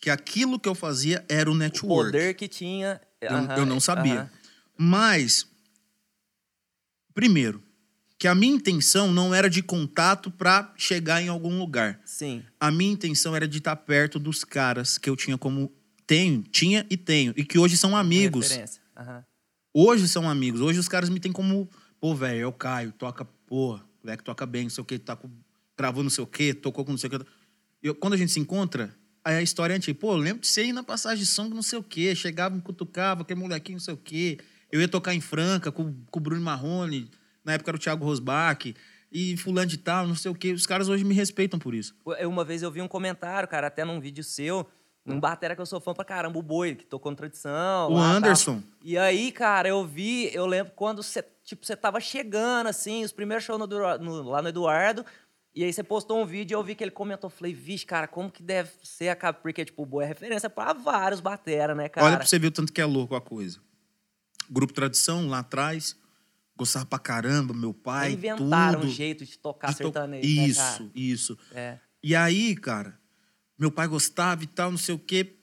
que 0.00 0.10
aquilo 0.10 0.58
que 0.58 0.68
eu 0.68 0.74
fazia 0.74 1.24
era 1.28 1.48
o 1.48 1.52
o 1.54 1.56
network. 1.56 2.10
poder 2.12 2.34
que 2.34 2.48
tinha. 2.48 3.00
Eu, 3.20 3.30
Aham, 3.36 3.56
eu 3.56 3.64
não 3.66 3.80
sabia. 3.80 4.30
Mas, 4.76 5.46
primeiro, 7.14 7.62
que 8.24 8.28
a 8.28 8.34
minha 8.34 8.54
intenção 8.54 9.12
não 9.12 9.34
era 9.34 9.50
de 9.50 9.62
contato 9.62 10.30
pra 10.30 10.72
chegar 10.78 11.20
em 11.20 11.28
algum 11.28 11.58
lugar. 11.58 12.00
Sim. 12.06 12.42
A 12.58 12.70
minha 12.70 12.90
intenção 12.90 13.36
era 13.36 13.46
de 13.46 13.58
estar 13.58 13.76
perto 13.76 14.18
dos 14.18 14.44
caras 14.44 14.96
que 14.96 15.10
eu 15.10 15.14
tinha 15.14 15.36
como. 15.36 15.70
Tenho, 16.06 16.42
tinha 16.42 16.86
e 16.88 16.96
tenho. 16.96 17.34
E 17.36 17.44
que 17.44 17.58
hoje 17.58 17.76
são 17.76 17.94
amigos. 17.94 18.50
Aham. 18.96 19.22
Hoje 19.74 20.08
são 20.08 20.26
amigos. 20.26 20.62
Hoje 20.62 20.78
os 20.78 20.88
caras 20.88 21.10
me 21.10 21.20
têm 21.20 21.32
como. 21.32 21.68
Pô, 22.00 22.14
velho, 22.14 22.40
é 22.40 22.46
o 22.46 22.52
Caio, 22.54 22.92
toca, 22.92 23.26
porra, 23.46 23.82
o 23.82 24.06
moleque 24.06 24.24
toca 24.24 24.46
bem, 24.46 24.62
não 24.62 24.70
sei 24.70 24.80
o 24.80 24.86
quê, 24.86 24.98
tá 24.98 25.14
com, 25.14 25.28
gravou 25.76 26.02
não 26.02 26.08
sei 26.08 26.24
o 26.24 26.26
quê, 26.26 26.54
tocou 26.54 26.82
com 26.82 26.92
não 26.92 26.98
sei 26.98 27.08
o 27.08 27.18
quê. 27.18 27.26
Eu, 27.82 27.94
quando 27.94 28.14
a 28.14 28.16
gente 28.16 28.32
se 28.32 28.40
encontra, 28.40 28.96
aí 29.22 29.36
a 29.36 29.42
história 29.42 29.74
é 29.74 29.76
antiga. 29.76 29.98
Pô, 30.00 30.12
eu 30.12 30.16
lembro 30.16 30.40
de 30.40 30.46
você 30.46 30.64
ir 30.64 30.72
na 30.72 30.82
passagem 30.82 31.18
de 31.18 31.26
som 31.26 31.46
não 31.50 31.60
sei 31.60 31.78
o 31.78 31.82
quê, 31.82 32.14
chegava, 32.14 32.54
me 32.54 32.62
cutucava, 32.62 33.20
aquele 33.20 33.40
molequinho, 33.40 33.76
não 33.76 33.84
sei 33.84 33.92
o 33.92 33.98
quê. 33.98 34.38
Eu 34.72 34.80
ia 34.80 34.88
tocar 34.88 35.14
em 35.14 35.20
Franca 35.20 35.70
com, 35.70 35.94
com 36.10 36.18
o 36.18 36.22
Bruno 36.22 36.40
Marrone, 36.40 37.10
na 37.44 37.52
época 37.54 37.70
era 37.70 37.76
o 37.76 37.80
Thiago 37.80 38.04
Rosbach, 38.04 38.74
e 39.12 39.36
fulano 39.36 39.68
de 39.68 39.78
tal, 39.78 40.06
não 40.08 40.16
sei 40.16 40.30
o 40.30 40.34
quê. 40.34 40.52
Os 40.52 40.66
caras 40.66 40.88
hoje 40.88 41.04
me 41.04 41.14
respeitam 41.14 41.58
por 41.58 41.74
isso. 41.74 41.94
Uma 42.22 42.44
vez 42.44 42.62
eu 42.62 42.70
vi 42.70 42.82
um 42.82 42.88
comentário, 42.88 43.48
cara, 43.48 43.68
até 43.68 43.84
num 43.84 44.00
vídeo 44.00 44.24
seu, 44.24 44.68
num 45.04 45.20
batera 45.20 45.54
que 45.54 45.60
eu 45.60 45.66
sou 45.66 45.80
fã 45.80 45.92
pra 45.94 46.04
caramba, 46.04 46.38
o 46.38 46.42
Boi, 46.42 46.74
que 46.74 46.84
tocou 46.84 47.12
no 47.12 47.16
Tradição. 47.16 47.90
O 47.90 47.94
lá, 47.94 48.08
tal. 48.08 48.16
Anderson. 48.16 48.62
E 48.82 48.98
aí, 48.98 49.30
cara, 49.30 49.68
eu 49.68 49.86
vi, 49.86 50.34
eu 50.34 50.46
lembro 50.46 50.72
quando 50.74 51.02
você, 51.02 51.22
tipo, 51.44 51.64
você 51.64 51.76
tava 51.76 52.00
chegando, 52.00 52.66
assim, 52.68 53.04
os 53.04 53.12
primeiros 53.12 53.44
shows 53.44 53.58
no 53.60 53.66
no- 53.98 54.22
lá 54.30 54.42
no 54.42 54.48
Eduardo, 54.48 55.04
e 55.54 55.62
aí 55.62 55.72
você 55.72 55.84
postou 55.84 56.20
um 56.20 56.26
vídeo 56.26 56.54
e 56.54 56.56
eu 56.58 56.64
vi 56.64 56.74
que 56.74 56.82
ele 56.82 56.90
comentou, 56.90 57.30
falei, 57.30 57.54
vixe, 57.54 57.86
cara, 57.86 58.08
como 58.08 58.28
que 58.32 58.42
deve 58.42 58.70
ser 58.82 59.10
a 59.10 59.14
cara? 59.14 59.34
Porque, 59.34 59.64
tipo, 59.64 59.82
o 59.82 59.86
Boi 59.86 60.02
é 60.04 60.08
referência 60.08 60.50
pra 60.50 60.72
vários 60.72 61.20
batera, 61.20 61.72
né, 61.74 61.88
cara? 61.88 62.06
Olha 62.06 62.16
pra 62.16 62.26
você 62.26 62.36
ver 62.38 62.48
o 62.48 62.50
tanto 62.50 62.72
que 62.72 62.80
é 62.80 62.84
louco 62.84 63.14
a 63.14 63.20
coisa. 63.20 63.60
Grupo 64.50 64.72
Tradição, 64.72 65.28
lá 65.28 65.38
atrás, 65.38 65.96
gostava 66.56 66.86
pra 66.86 66.98
caramba, 66.98 67.52
meu 67.54 67.74
pai, 67.74 68.12
Inventaram 68.12 68.80
tudo. 68.80 68.90
um 68.90 68.94
jeito 68.94 69.24
de 69.24 69.38
tocar 69.38 69.68
de 69.72 69.78
to- 69.78 69.84
sertanejo, 69.84 70.26
Isso, 70.26 70.82
né, 70.84 70.90
isso. 70.94 71.38
É. 71.52 71.78
E 72.02 72.14
aí, 72.14 72.54
cara, 72.56 72.98
meu 73.58 73.70
pai 73.70 73.88
gostava 73.88 74.44
e 74.44 74.46
tal, 74.46 74.70
não 74.70 74.78
sei 74.78 74.94
o 74.94 74.98
quê. 74.98 75.36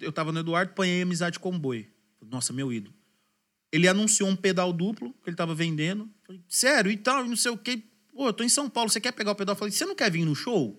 Eu 0.00 0.10
tava 0.12 0.32
no 0.32 0.40
Eduardo, 0.40 0.72
panhei 0.72 1.02
amizade 1.02 1.38
com 1.38 1.50
o 1.54 1.58
Boi. 1.58 1.90
Nossa, 2.30 2.52
meu 2.52 2.72
ídolo. 2.72 2.94
Ele 3.70 3.86
anunciou 3.86 4.28
um 4.28 4.36
pedal 4.36 4.72
duplo 4.72 5.12
que 5.22 5.28
ele 5.30 5.36
tava 5.36 5.54
vendendo. 5.54 6.10
Falei, 6.26 6.42
sério, 6.48 6.90
e 6.90 6.96
tal, 6.96 7.24
não 7.26 7.36
sei 7.36 7.50
o 7.50 7.58
quê. 7.58 7.82
Pô, 8.12 8.26
eu 8.28 8.32
tô 8.32 8.42
em 8.42 8.48
São 8.48 8.70
Paulo, 8.70 8.88
você 8.88 9.00
quer 9.00 9.12
pegar 9.12 9.32
o 9.32 9.34
pedal? 9.34 9.54
Eu 9.54 9.58
falei, 9.58 9.72
você 9.72 9.84
não 9.84 9.94
quer 9.94 10.10
vir 10.10 10.24
no 10.24 10.34
show? 10.34 10.76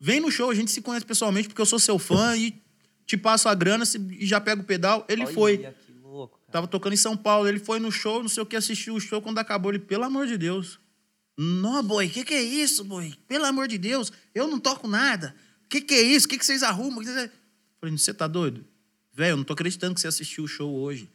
Vem 0.00 0.20
no 0.20 0.30
show, 0.30 0.50
a 0.50 0.54
gente 0.54 0.70
se 0.70 0.80
conhece 0.80 1.04
pessoalmente, 1.04 1.48
porque 1.48 1.60
eu 1.60 1.66
sou 1.66 1.78
seu 1.78 1.98
fã 1.98 2.36
e 2.36 2.62
te 3.06 3.16
passo 3.16 3.48
a 3.48 3.54
grana 3.54 3.84
e 4.18 4.26
já 4.26 4.40
pega 4.40 4.62
o 4.62 4.64
pedal. 4.64 5.04
Ele 5.08 5.24
Olha 5.24 5.34
foi. 5.34 5.74
Tava 6.56 6.66
tocando 6.66 6.94
em 6.94 6.96
São 6.96 7.14
Paulo, 7.14 7.46
ele 7.46 7.58
foi 7.58 7.78
no 7.78 7.92
show, 7.92 8.22
não 8.22 8.30
sei 8.30 8.42
o 8.42 8.46
que, 8.46 8.56
assistiu 8.56 8.94
o 8.94 9.00
show. 9.00 9.20
Quando 9.20 9.36
acabou, 9.36 9.70
ele, 9.70 9.78
pelo 9.78 10.04
amor 10.04 10.26
de 10.26 10.38
Deus. 10.38 10.80
Não, 11.36 11.82
boi, 11.82 12.08
que 12.08 12.24
que 12.24 12.32
é 12.32 12.42
isso, 12.42 12.82
boi? 12.82 13.12
Pelo 13.28 13.44
amor 13.44 13.68
de 13.68 13.76
Deus, 13.76 14.10
eu 14.34 14.48
não 14.48 14.58
toco 14.58 14.88
nada. 14.88 15.36
Que 15.68 15.82
que 15.82 15.92
é 15.92 16.00
isso? 16.00 16.26
Que 16.26 16.38
que 16.38 16.46
vocês 16.46 16.62
arrumam? 16.62 17.00
Que 17.00 17.12
vocês- 17.12 17.30
Falei, 17.78 17.98
você 17.98 18.14
tá 18.14 18.26
doido? 18.26 18.64
Velho, 19.12 19.32
eu 19.32 19.36
não 19.36 19.44
tô 19.44 19.52
acreditando 19.52 19.94
que 19.94 20.00
você 20.00 20.08
assistiu 20.08 20.44
o 20.44 20.48
show 20.48 20.74
hoje. 20.74 21.10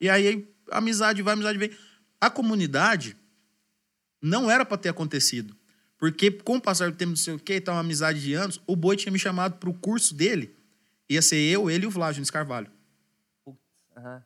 E 0.00 0.08
aí, 0.08 0.48
amizade 0.70 1.20
vai, 1.20 1.34
amizade 1.34 1.58
vem. 1.58 1.70
A 2.18 2.30
comunidade 2.30 3.14
não 4.22 4.50
era 4.50 4.64
pra 4.64 4.78
ter 4.78 4.88
acontecido. 4.88 5.54
Porque 5.98 6.30
com 6.30 6.56
o 6.56 6.60
passar 6.62 6.90
do 6.90 6.96
tempo, 6.96 7.10
não 7.10 7.16
sei 7.16 7.34
o 7.34 7.38
que, 7.38 7.60
tá 7.60 7.72
uma 7.72 7.80
amizade 7.80 8.22
de 8.22 8.32
anos, 8.32 8.58
o 8.66 8.74
Boi 8.74 8.96
tinha 8.96 9.12
me 9.12 9.18
chamado 9.18 9.58
pro 9.58 9.74
curso 9.74 10.14
dele. 10.14 10.56
Ia 11.10 11.20
ser 11.20 11.36
eu, 11.36 11.68
ele 11.70 11.84
e 11.84 11.88
o 11.88 11.90
Flávio 11.90 12.16
Nunes 12.20 12.30
Carvalho. 12.30 12.70
Aham. 13.94 14.24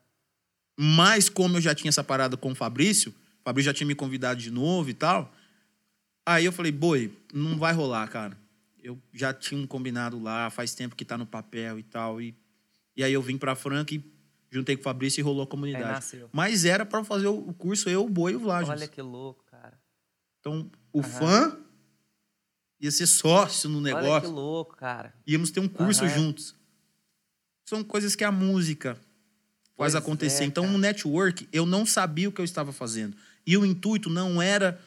Mas 0.83 1.29
como 1.29 1.59
eu 1.59 1.61
já 1.61 1.75
tinha 1.75 1.91
essa 1.91 2.03
parada 2.03 2.39
com 2.39 2.53
o 2.53 2.55
Fabrício, 2.55 3.11
o 3.11 3.43
Fabrício 3.45 3.71
já 3.71 3.75
tinha 3.75 3.87
me 3.87 3.95
convidado 3.95 4.41
de 4.41 4.51
novo 4.51 4.89
e 4.89 4.95
tal. 4.95 5.31
Aí 6.25 6.47
eu 6.47 6.53
falei, 6.53 6.73
boi, 6.73 7.15
não 7.35 7.59
vai 7.59 7.75
rolar, 7.75 8.09
cara. 8.09 8.35
Eu 8.83 8.99
já 9.13 9.35
tinha 9.35 9.61
um 9.61 9.67
combinado 9.67 10.19
lá, 10.19 10.49
faz 10.49 10.75
tempo 10.75 10.97
que 10.97 11.05
tá 11.05 11.19
no 11.19 11.27
papel 11.27 11.79
e 11.79 11.83
tal. 11.83 12.19
E, 12.19 12.35
e 12.97 13.05
aí 13.05 13.13
eu 13.13 13.21
vim 13.21 13.37
pra 13.37 13.55
Franca 13.55 13.95
e 13.95 14.03
juntei 14.51 14.75
com 14.75 14.81
o 14.81 14.85
Fabrício 14.85 15.21
e 15.21 15.23
rolou 15.23 15.43
a 15.43 15.47
comunidade. 15.47 16.17
Mas 16.33 16.65
era 16.65 16.87
pra 16.87 17.05
fazer 17.05 17.27
o 17.27 17.53
curso 17.53 17.91
eu, 17.91 18.07
o 18.07 18.09
Boi 18.09 18.33
e 18.33 18.37
o 18.37 18.41
Vlagis. 18.41 18.71
Olha 18.71 18.89
que 18.89 19.03
louco, 19.03 19.45
cara. 19.51 19.79
Então, 20.41 20.71
o 20.95 21.03
fã 21.03 21.59
ia 22.81 22.91
ser 22.91 23.07
sócio 23.07 23.69
no 23.69 23.81
Olha 23.83 23.95
que 23.95 24.03
negócio. 24.03 24.31
louco, 24.31 24.77
cara. 24.77 25.13
Íamos 25.27 25.51
ter 25.51 25.61
um 25.61 25.69
curso 25.69 26.07
Aham. 26.07 26.15
juntos. 26.15 26.55
São 27.67 27.85
coisas 27.85 28.17
que 28.17 28.25
a 28.25 28.33
música 28.33 28.99
faz 29.81 29.95
Pois 29.95 29.95
acontecer. 29.95 30.45
é, 30.45 30.47
então, 30.47 30.67
no 30.67 30.77
network, 30.77 31.49
eu 31.51 31.65
não 31.65 31.87
sabia 31.87 32.29
o 32.29 32.33
que 32.33 32.41
eu 32.41 32.45
estava 32.45 32.71
fazendo. 32.71 33.17
E 33.47 33.57
o 33.57 33.65
intuito 33.65 34.11
não 34.11 34.41
era 34.43 34.79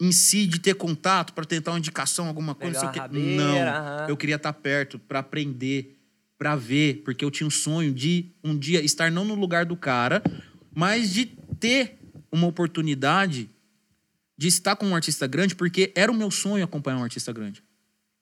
em 0.00 0.10
si 0.10 0.44
de 0.44 0.58
ter 0.58 0.74
contato 0.74 1.32
para 1.32 1.44
tentar 1.44 1.70
uma 1.70 1.78
indicação, 1.78 2.26
alguma 2.26 2.52
coisa, 2.52 2.84
o 2.84 2.90
quê. 2.90 2.98
Não. 2.98 3.02
rabeira, 3.02 3.70
aham. 3.70 4.06
Eu 4.08 4.16
queria 4.16 4.34
estar 4.34 4.52
perto 4.52 4.98
para 4.98 5.20
aprender, 5.20 5.96
para 6.36 6.56
ver, 6.56 7.02
porque 7.04 7.24
eu 7.24 7.30
tinha 7.30 7.46
um 7.46 7.50
sonho 7.50 7.94
de 7.94 8.32
um 8.42 8.58
dia 8.58 8.82
estar 8.84 9.08
não 9.12 9.24
no 9.24 9.36
lugar 9.36 9.64
do 9.64 9.76
cara, 9.76 10.20
mas 10.74 11.12
de 11.12 11.26
ter 11.60 11.98
uma 12.32 12.48
oportunidade 12.48 13.48
de 14.36 14.48
estar 14.48 14.74
com 14.74 14.86
um 14.86 14.96
artista 14.96 15.28
grande, 15.28 15.54
porque 15.54 15.92
era 15.94 16.10
o 16.10 16.14
meu 16.14 16.30
sonho 16.30 16.64
acompanhar 16.64 16.96
um 16.96 17.04
artista 17.04 17.32
grande. 17.32 17.62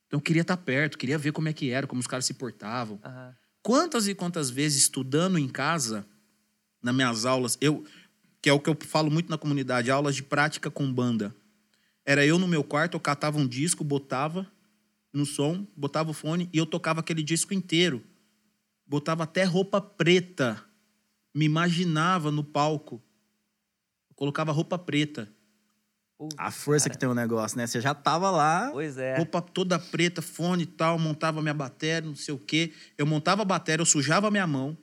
Então 0.06 0.18
eu 0.18 0.22
queria 0.22 0.42
estar 0.42 0.56
perto, 0.58 0.98
queria 0.98 1.16
ver 1.16 1.32
como 1.32 1.48
é 1.48 1.52
que 1.54 1.70
era, 1.70 1.86
como 1.86 2.00
os 2.00 2.06
caras 2.06 2.26
se 2.26 2.34
portavam. 2.34 3.00
Aham. 3.02 3.34
Quantas 3.62 4.08
e 4.08 4.14
quantas 4.14 4.50
vezes 4.50 4.82
estudando 4.82 5.38
em 5.38 5.48
casa, 5.48 6.06
nas 6.82 6.94
minhas 6.94 7.24
aulas, 7.26 7.58
eu 7.60 7.84
que 8.40 8.48
é 8.48 8.52
o 8.52 8.60
que 8.60 8.70
eu 8.70 8.76
falo 8.80 9.10
muito 9.10 9.28
na 9.28 9.36
comunidade, 9.36 9.90
aulas 9.90 10.14
de 10.14 10.22
prática 10.22 10.70
com 10.70 10.92
banda. 10.92 11.34
Era 12.04 12.24
eu 12.24 12.38
no 12.38 12.46
meu 12.46 12.62
quarto, 12.62 12.94
eu 12.94 13.00
catava 13.00 13.36
um 13.36 13.46
disco, 13.46 13.82
botava 13.82 14.46
no 15.12 15.26
som, 15.26 15.66
botava 15.76 16.10
o 16.10 16.14
fone 16.14 16.48
e 16.52 16.58
eu 16.58 16.64
tocava 16.64 17.00
aquele 17.00 17.22
disco 17.22 17.52
inteiro. 17.52 18.02
Botava 18.86 19.24
até 19.24 19.44
roupa 19.44 19.80
preta. 19.80 20.62
Me 21.34 21.44
imaginava 21.44 22.30
no 22.30 22.42
palco. 22.42 23.02
Colocava 24.14 24.52
roupa 24.52 24.78
preta. 24.78 25.28
Putz, 26.16 26.34
A 26.38 26.50
força 26.50 26.88
cara. 26.88 26.94
que 26.94 26.98
tem 26.98 27.08
o 27.08 27.14
negócio, 27.14 27.58
né? 27.58 27.66
Você 27.66 27.80
já 27.80 27.94
tava 27.94 28.30
lá. 28.30 28.70
Pois 28.72 28.96
é. 28.98 29.16
Roupa 29.18 29.42
toda 29.42 29.78
preta, 29.78 30.22
fone 30.22 30.62
e 30.62 30.66
tal, 30.66 30.98
montava 30.98 31.40
minha 31.42 31.54
bateria, 31.54 32.00
não 32.00 32.16
sei 32.16 32.34
o 32.34 32.38
quê. 32.38 32.72
Eu 32.96 33.06
montava 33.06 33.42
a 33.42 33.44
bateria, 33.44 33.82
eu 33.82 33.86
sujava 33.86 34.30
minha 34.30 34.46
mão, 34.46 34.76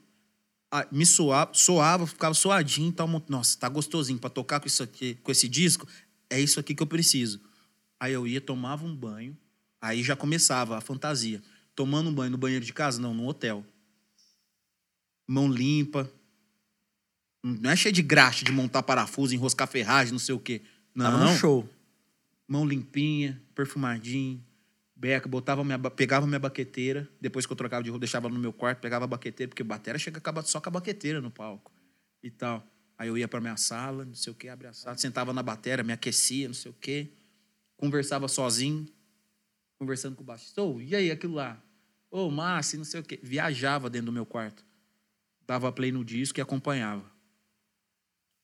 me 0.92 1.06
suava, 1.06 1.54
soava, 1.54 2.08
ficava 2.08 2.34
suadinho 2.34 2.90
e 2.90 2.92
tal. 2.94 3.08
Nossa, 3.30 3.58
tá 3.58 3.70
gostosinho 3.70 4.18
pra 4.20 4.30
tocar 4.30 4.60
com 4.60 4.68
isso 4.68 4.82
aqui, 4.84 5.16
com 5.24 5.32
esse 5.32 5.48
disco. 5.48 5.88
É 6.30 6.40
isso 6.40 6.60
aqui 6.60 6.74
que 6.74 6.82
eu 6.82 6.88
preciso. 6.88 7.40
Aí 8.00 8.14
eu 8.14 8.26
ia, 8.28 8.42
tomava 8.42 8.86
um 8.86 8.96
banho, 8.96 9.38
aí 9.82 10.04
já 10.04 10.16
começava 10.16 10.78
a 10.78 10.82
fantasia. 10.82 11.42
Tomando 11.76 12.10
um 12.10 12.14
banho 12.14 12.32
no 12.32 12.38
banheiro 12.38 12.64
de 12.66 12.74
casa? 12.74 13.00
Não, 13.02 13.14
no 13.14 13.28
hotel. 13.28 13.66
Mão 15.28 15.48
limpa. 15.52 16.10
Não 17.44 17.70
é 17.70 17.76
cheio 17.76 17.94
de 17.94 18.02
graxa 18.02 18.44
de 18.44 18.52
montar 18.52 18.82
parafuso, 18.84 19.34
enroscar 19.36 19.68
ferragem, 19.68 20.12
não 20.12 20.20
sei 20.20 20.34
o 20.34 20.40
quê. 20.40 20.62
Não, 20.96 21.06
Tava 21.06 21.26
no 21.32 21.38
show. 21.38 21.70
mão 22.48 22.66
limpinha, 22.66 23.42
perfumadinho, 23.54 24.44
beca, 25.06 25.30
botava 25.30 25.64
minha, 25.64 25.78
pegava 25.78 26.26
minha 26.26 26.40
baqueteira, 26.40 27.08
depois 27.22 27.46
que 27.46 27.54
eu 27.54 27.56
trocava 27.56 27.84
de 27.84 27.92
roupa, 27.92 28.00
deixava 28.00 28.28
no 28.28 28.40
meu 28.40 28.52
quarto, 28.52 28.80
pegava 28.80 29.06
a 29.06 29.08
baqueteira, 29.08 29.48
porque 29.48 29.64
batera 29.64 30.00
chega 30.00 30.20
só 30.44 30.60
com 30.60 30.70
a 30.70 30.72
baqueteira 30.72 31.22
no 31.22 31.30
palco 31.30 31.72
e 32.24 32.32
tal. 32.32 32.66
Aí 32.98 33.08
eu 33.08 33.16
ia 33.16 33.28
pra 33.28 33.40
minha 33.40 33.56
sala, 33.56 34.04
não 34.04 34.16
sei 34.16 34.34
o 34.34 34.36
que, 34.36 34.50
abria 34.50 34.72
a 34.72 34.74
sala, 34.74 34.98
sentava 34.98 35.32
na 35.32 35.44
bateria, 35.44 35.84
me 35.84 35.94
aquecia, 35.94 36.48
não 36.48 36.56
sei 36.56 36.72
o 36.72 36.74
que, 36.74 37.14
conversava 37.78 38.28
sozinho, 38.28 38.88
conversando 39.78 40.16
com 40.16 40.24
o 40.24 40.26
baixista. 40.26 40.64
Ô, 40.64 40.82
e 40.82 40.96
aí, 40.96 41.12
aquilo 41.12 41.36
lá? 41.36 41.62
Ô, 42.10 42.32
Márcio, 42.32 42.80
não 42.80 42.86
sei 42.86 43.02
o 43.02 43.04
que. 43.04 43.20
Viajava 43.22 43.92
dentro 43.92 44.08
do 44.08 44.12
meu 44.12 44.26
quarto. 44.26 44.66
Dava 45.46 45.72
play 45.72 45.92
no 45.92 46.04
disco 46.04 46.40
e 46.40 46.42
acompanhava. 46.42 47.06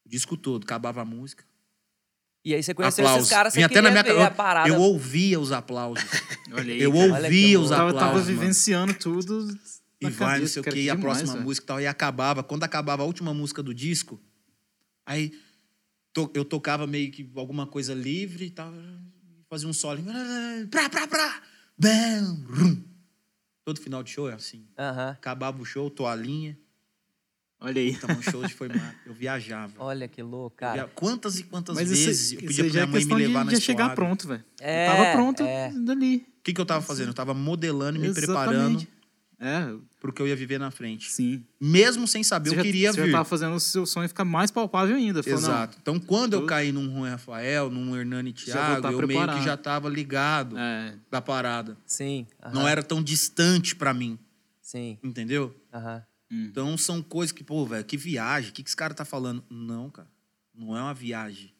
disco 0.05 0.38
todo, 0.38 0.63
acabava 0.63 1.01
a 1.01 1.05
música. 1.05 1.43
E 2.43 2.55
aí 2.55 2.63
você 2.63 2.73
conheceu 2.73 3.03
aplausos. 3.05 3.27
esses 3.27 3.35
caras, 3.38 3.53
você 3.53 3.59
Vinha 3.59 3.68
até 3.68 3.81
na 3.81 3.91
minha 3.91 4.01
ver 4.03 4.15
ca- 4.15 4.26
a 4.27 4.31
parada. 4.31 4.68
eu, 4.69 4.76
eu 4.76 4.81
ouvia 4.81 5.39
os 5.39 5.51
aplausos. 5.51 6.03
Olha 6.51 6.73
aí. 6.73 6.81
eu 6.81 6.91
cara. 6.91 7.23
Ouvia 7.26 7.59
os 7.59 7.69
Eu 7.72 7.77
tava, 7.77 7.89
aplausos. 7.89 7.99
tava 7.99 8.13
mano. 8.13 8.26
vivenciando 8.26 8.93
tudo. 8.95 9.47
E 10.01 10.09
vai, 10.09 10.39
não 10.39 10.47
sei 10.47 10.61
o 10.61 10.63
que, 10.63 10.72
e 10.72 10.89
a 10.89 10.95
demais, 10.95 10.99
próxima 11.01 11.34
velho. 11.34 11.45
música 11.45 11.63
e 11.63 11.68
tal, 11.68 11.81
e 11.81 11.85
acabava. 11.85 12.41
Quando 12.43 12.63
acabava 12.63 13.03
a 13.03 13.05
última 13.05 13.31
música 13.35 13.61
do 13.61 13.72
disco, 13.72 14.19
aí 15.05 15.31
to- 16.11 16.31
eu 16.34 16.43
tocava 16.43 16.88
meio 16.88 17.11
que 17.11 17.30
alguma 17.35 17.68
coisa 17.68 17.93
livre 17.93 18.45
e 18.45 18.49
tal, 18.49 18.73
fazia 19.47 19.68
um 19.68 19.73
solo. 19.73 20.01
Pra, 20.72 20.89
pra, 20.89 21.07
pra, 21.07 21.41
bam, 21.77 22.43
rum. 22.49 22.84
Todo 23.63 23.80
final 23.80 24.01
de 24.01 24.09
show 24.09 24.27
é 24.27 24.34
assim. 24.34 24.65
Aham. 24.80 25.09
Acabava 25.11 25.61
o 25.61 25.65
show, 25.65 25.88
toalhinha. 25.91 26.57
Olha 27.61 27.79
aí. 27.79 27.91
Então, 27.91 28.09
o 28.17 28.21
show 28.23 28.47
foi 28.49 28.67
mar... 28.69 28.95
Eu 29.05 29.13
viajava. 29.13 29.73
Olha 29.77 30.07
que 30.07 30.21
louco, 30.23 30.57
cara. 30.57 30.73
via- 30.85 30.91
Quantas 30.95 31.39
e 31.39 31.43
quantas 31.43 31.75
Mas 31.75 31.89
vezes 31.89 32.21
isso, 32.31 32.35
eu 32.35 32.39
pedia 32.41 32.63
pra 32.65 32.73
já 32.73 32.88
minha 32.88 32.99
é 33.01 33.05
mãe 33.05 33.05
me 33.05 33.27
levar 33.27 33.39
de 33.41 33.45
na 33.45 33.51
já 33.53 33.59
chegar 33.59 33.93
pronto, 33.95 34.27
velho. 34.27 34.43
É, 34.59 34.88
eu 34.88 34.91
tava 34.91 35.11
pronto 35.11 35.43
é. 35.43 35.71
dali. 35.71 36.17
O 36.39 36.43
que, 36.43 36.53
que 36.53 36.59
eu 36.59 36.65
tava 36.65 36.81
fazendo? 36.81 37.09
Eu 37.09 37.13
tava 37.13 37.33
modelando 37.35 37.99
e 37.99 38.01
me 38.01 38.11
preparando 38.13 38.77
Exatamente. 38.79 38.88
É, 39.43 39.73
pro 39.99 40.13
que 40.13 40.21
eu 40.21 40.27
ia 40.27 40.35
viver 40.35 40.59
na 40.59 40.69
frente. 40.69 41.11
sim. 41.11 41.43
Mesmo 41.59 42.07
sem 42.07 42.23
saber, 42.23 42.49
Você 42.49 42.55
eu 42.55 42.57
já, 42.57 42.63
queria 42.63 42.93
você 42.93 43.01
vir. 43.01 43.07
já 43.07 43.17
tava 43.17 43.25
fazendo 43.25 43.55
o 43.55 43.59
seu 43.59 43.85
sonho 43.88 44.07
ficar 44.07 44.23
mais 44.25 44.51
palpável 44.51 44.95
ainda. 44.95 45.23
Falou, 45.23 45.39
não, 45.41 45.47
Exato. 45.49 45.77
Então, 45.81 45.99
quando 45.99 46.33
eu 46.33 46.45
caí 46.45 46.71
num 46.71 46.88
Juan 46.91 47.09
Rafael, 47.11 47.69
num 47.71 47.95
Hernani 47.95 48.31
vou 48.33 48.43
Thiago, 48.45 48.81
tá 48.83 48.91
eu 48.91 48.97
meio 48.97 49.01
que 49.01 49.07
preparado. 49.07 49.43
já 49.43 49.57
tava 49.57 49.89
ligado 49.89 50.55
É, 50.57 50.93
da 51.09 51.19
parada. 51.21 51.75
Sim. 51.88 52.27
aham, 52.41 52.53
Não 52.53 52.67
era 52.67 52.83
tão 52.83 53.01
distante 53.03 53.75
pra 53.75 53.93
mim, 53.95 54.17
Sim. 54.61 54.97
entendeu? 55.03 55.55
Aham. 55.73 56.03
Então, 56.31 56.77
são 56.77 57.01
coisas 57.03 57.31
que, 57.33 57.43
pô, 57.43 57.65
velho, 57.65 57.83
que 57.83 57.97
viagem. 57.97 58.51
O 58.51 58.53
que, 58.53 58.63
que 58.63 58.69
esse 58.69 58.75
cara 58.75 58.93
tá 58.93 59.03
falando? 59.03 59.43
Não, 59.49 59.89
cara. 59.89 60.07
Não 60.55 60.77
é 60.77 60.81
uma 60.81 60.93
viagem. 60.93 61.53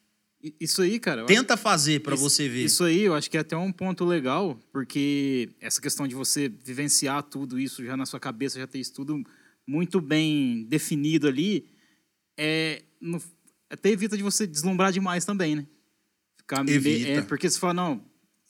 isso 0.58 0.82
aí, 0.82 0.98
cara. 0.98 1.20
eu 1.20 1.24
acho- 1.26 1.34
Tenta 1.34 1.56
fazer 1.56 2.00
pra 2.00 2.14
Isso- 2.14 2.24
você 2.24 2.48
ver. 2.48 2.64
Isso 2.64 2.82
aí 2.82 3.02
eu 3.02 3.14
acho 3.14 3.30
que 3.30 3.36
é 3.36 3.40
até 3.40 3.56
um 3.56 3.70
ponto 3.70 4.04
legal, 4.04 4.58
porque 4.72 5.50
essa 5.60 5.80
questão 5.80 6.08
de 6.08 6.14
você 6.16 6.48
vivenciar 6.48 7.22
tudo 7.22 7.60
isso 7.60 7.84
já 7.84 7.96
na 7.96 8.04
sua 8.06 8.18
cabeça, 8.18 8.58
já 8.58 8.66
ter 8.66 8.80
isso 8.80 8.92
tudo 8.92 9.22
muito 9.64 10.00
bem 10.00 10.64
definido 10.64 11.28
ali, 11.28 11.66
é, 12.36 12.82
no- 13.00 13.22
até 13.70 13.90
evita 13.90 14.16
de 14.16 14.22
você 14.24 14.44
deslumbrar 14.46 14.90
demais 14.90 15.24
também, 15.24 15.54
né? 15.54 15.66
Ficar 16.38 16.64
me- 16.64 16.72
Evita. 16.72 17.08
É, 17.08 17.22
porque 17.22 17.48
você 17.48 17.58
fala, 17.58 17.74
não, 17.74 18.04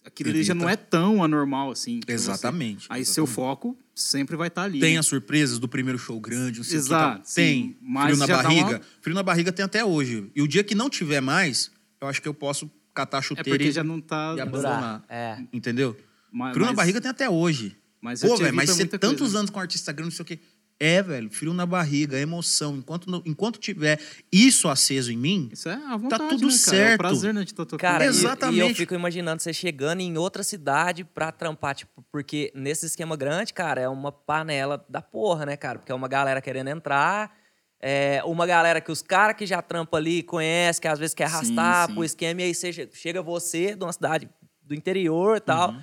aquilo 0.05 0.31
ali 0.31 0.43
já 0.43 0.53
Evita. 0.53 0.65
não 0.65 0.71
é 0.71 0.77
tão 0.77 1.23
anormal 1.23 1.71
assim. 1.73 2.01
pra 2.01 2.07
você. 2.17 2.31
Exatamente. 2.31 2.87
Aí 2.89 3.05
seu 3.05 3.25
exatamente. 3.25 3.35
foco 3.35 3.79
sempre 3.95 4.37
vai 4.37 4.49
estar 4.49 4.63
ali. 4.63 4.81
Tem 4.81 4.97
as 4.99 5.07
surpresas 5.07 5.59
do 5.59 5.69
primeiro 5.69 5.99
show 5.99 6.19
grande, 6.21 6.59
não 6.59 6.65
sei 6.65 6.79
o 6.79 6.81
que 6.81 6.87
Exato, 6.87 7.23
sim. 7.25 7.35
Tem. 7.35 7.77
Mas 7.83 8.05
Frio 8.07 8.17
na 8.19 8.27
já 8.27 8.37
dá 8.37 8.43
barriga. 8.43 8.69
uma- 8.69 8.81
Frio 9.01 9.15
na 9.15 9.23
barriga 9.23 9.53
tem 9.53 9.65
até 9.65 9.85
hoje. 9.85 10.31
E 10.35 10.43
o 10.43 10.49
dia 10.49 10.65
que 10.65 10.75
não 10.75 10.89
tiver 10.91 11.21
mais, 11.21 11.71
eu 12.01 12.09
acho 12.09 12.21
que 12.23 12.29
eu 12.29 12.35
posso 12.35 12.71
catar 12.95 13.19
É 13.19 13.23
chuteira 13.23 13.51
porque 13.51 13.69
e, 13.69 13.73
já 13.73 13.83
não 13.85 14.01
tá. 14.01 14.35
e 14.37 14.41
abandonar. 14.41 15.05
É. 15.09 15.39
Entendeu? 15.53 15.97
mas- 16.31 16.53
Frio 16.53 16.63
na 16.65 16.73
mas- 16.73 16.77
barriga 16.77 17.01
tem 17.01 17.11
até 17.11 17.29
hoje. 17.29 17.77
Mas 18.01 18.21
Pô, 18.21 18.37
velho, 18.37 18.53
mas 18.53 18.75
muita 18.75 18.99
tantos 18.99 19.21
coisa, 19.21 19.39
anos 19.39 19.51
com 19.51 19.61
artista 19.61 19.93
grande, 19.93 20.11
não 20.11 20.17
sei 20.17 20.23
o 20.23 20.27
quê. 20.27 20.41
É, 20.85 21.01
velho, 21.01 21.31
frio 21.31 21.55
na 21.55 21.65
barriga, 21.65 22.17
é 22.17 22.23
emoção. 22.23 22.77
Enquanto, 22.77 23.09
não- 23.09 23.23
enquanto 23.25 23.59
tiver 23.59 24.01
isso 24.33 24.69
aceso 24.69 25.13
em 25.13 25.17
mim, 25.17 25.49
Isso 25.53 25.69
é 25.69 25.75
a 25.75 25.97
vontade, 25.97 26.29
tudo 26.31 26.47
né, 26.49 26.53
cara? 26.53 26.77
É 26.77 26.81
certo. 26.81 26.95
o 26.95 26.99
prazer, 26.99 27.35
né, 27.35 27.45
de 27.45 27.51
estar 27.53 27.65
tocando. 27.65 27.81
Cara, 27.81 28.05
e- 28.05 28.09
Exatamente. 28.09 28.57
E, 28.59 28.71
eu 28.71 28.75
fico 28.75 28.93
imaginando 28.95 29.41
você 29.41 29.53
chegando 29.53 30.01
em 30.01 30.19
outra 30.19 30.43
cidade 30.43 31.05
pra 31.05 31.31
trampar, 31.31 31.75
tipo, 31.77 32.05
porque 32.11 32.51
nesse 32.55 32.87
esquema 32.87 33.17
grande, 33.17 33.53
cara, 33.55 33.81
é 33.81 33.89
uma 33.89 34.11
panela 34.11 34.85
da 34.89 35.01
porra, 35.01 35.47
né, 35.47 35.57
cara? 35.57 35.79
Porque 35.79 35.93
é 35.93 35.95
uma 35.95 36.09
galera 36.09 36.41
querendo 36.41 36.69
entrar, 36.69 37.33
é 37.81 38.21
uma 38.25 38.45
galera 38.45 38.81
que 38.81 38.91
os 38.91 39.03
caras 39.03 39.37
que 39.37 39.47
já 39.47 39.63
trampam 39.63 39.97
ali 39.99 40.23
conhece, 40.23 40.81
que 40.81 40.89
às 40.89 40.99
vezes 40.99 41.15
quer 41.15 41.29
Sim, 41.29 41.35
arrastar 41.37 41.87
sim. 41.89 41.95
pro 41.95 42.05
esquema, 42.05 42.41
e 42.41 42.45
aí 42.47 42.55
você, 42.55 42.73
chega 42.93 43.23
você 43.23 43.77
de 43.77 43.85
uma 43.85 43.93
cidade 43.93 44.29
do 44.65 44.75
interior 44.75 45.37
e 45.37 45.41
tal. 45.41 45.71
Uhum. 45.71 45.83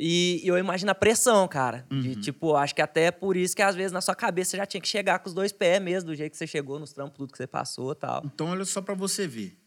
E, 0.00 0.40
e 0.44 0.46
eu 0.48 0.56
imagino 0.56 0.92
a 0.92 0.94
pressão, 0.94 1.48
cara. 1.48 1.84
De, 1.90 2.14
tipo, 2.20 2.54
acho 2.54 2.72
que 2.74 2.80
até 2.80 3.10
por 3.10 3.36
isso 3.36 3.56
que 3.56 3.62
às 3.62 3.74
vezes 3.74 3.90
na 3.90 4.00
sua 4.00 4.14
cabeça 4.14 4.52
você 4.52 4.56
já 4.58 4.64
tinha 4.66 4.80
que 4.80 4.86
chegar 4.86 5.18
com 5.18 5.28
os 5.28 5.34
dois 5.34 5.50
pés 5.52 5.82
mesmo, 5.82 6.10
do 6.10 6.14
jeito 6.14 6.30
que 6.32 6.38
você 6.38 6.46
chegou 6.46 6.78
nos 6.78 6.92
trampos, 6.92 7.16
tudo 7.16 7.32
que 7.32 7.36
você 7.36 7.46
passou 7.48 7.90
e 7.92 7.96
tal. 7.96 8.22
Então, 8.24 8.46
olha 8.48 8.64
só 8.64 8.80
pra 8.80 8.94
você 8.94 9.26
ver. 9.26 9.58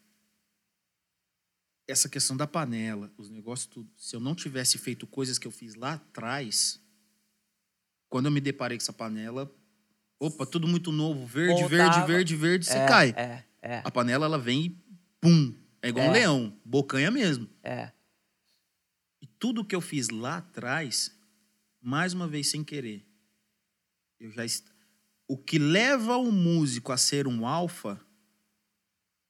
Essa 1.88 2.08
questão 2.08 2.38
da 2.38 2.48
panela, 2.48 3.12
os 3.18 3.30
negócios 3.30 3.68
tudo. 3.68 3.90
Se 3.98 4.16
eu 4.16 4.20
não 4.22 4.34
tivesse 4.34 4.78
feito 4.78 5.06
coisas 5.06 5.38
que 5.38 5.45
eu 5.45 5.52
fiz 5.52 5.76
lá 5.76 5.94
atrás, 5.95 6.80
quando 8.10 8.28
eu 8.28 8.32
me 8.32 8.40
deparei 8.40 8.78
com 8.78 8.82
essa 8.84 8.94
panela, 8.94 9.52
opa, 10.18 10.45
tudo 10.45 10.68
muito 10.68 10.91
novo, 10.94 11.26
verde, 11.26 11.62
verde, 11.66 11.78
Voltava. 11.78 12.08
verde, 12.08 12.36
verde, 12.38 12.66
você 12.68 12.78
é, 12.78 12.88
cai. 12.88 13.14
É, 13.18 13.44
é, 13.62 13.82
A 13.84 13.91
panela, 13.91 14.26
ela 14.26 14.40
vem 14.40 14.66
e 14.66 14.70
pum. 15.20 15.53
É 15.82 15.90
igual 15.90 16.06
um 16.06 16.10
É. 16.12 16.14
leão, 16.14 16.58
bocanha 16.64 17.12
mesmo. 17.12 17.49
é. 17.64 17.91
Tudo 19.41 19.65
que 19.65 19.76
eu 19.76 19.81
fiz 19.81 20.09
lá 20.09 20.38
atrás, 20.38 21.11
mais 21.81 22.13
uma 22.13 22.27
vez 22.27 22.51
sem 22.51 22.63
querer, 22.63 23.03
eu 24.19 24.30
já 24.30 24.45
est... 24.45 24.63
o 25.27 25.35
que 25.35 25.57
leva 25.57 26.15
o 26.15 26.31
músico 26.31 26.91
a 26.91 26.97
ser 26.97 27.27
um 27.27 27.47
alfa, 27.47 27.99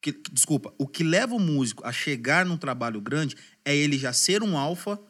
que- 0.02 0.12
desculpa, 0.30 0.74
o 0.78 0.86
que 0.86 1.02
leva 1.02 1.34
o 1.34 1.40
músico 1.40 1.88
a 1.88 1.94
chegar 1.94 2.46
num 2.46 2.58
trabalho 2.58 3.00
grande 3.00 3.38
é 3.64 3.74
ele 3.74 3.98
já 3.98 4.12
ser 4.12 4.44
um 4.44 4.58
alfa 4.58 5.02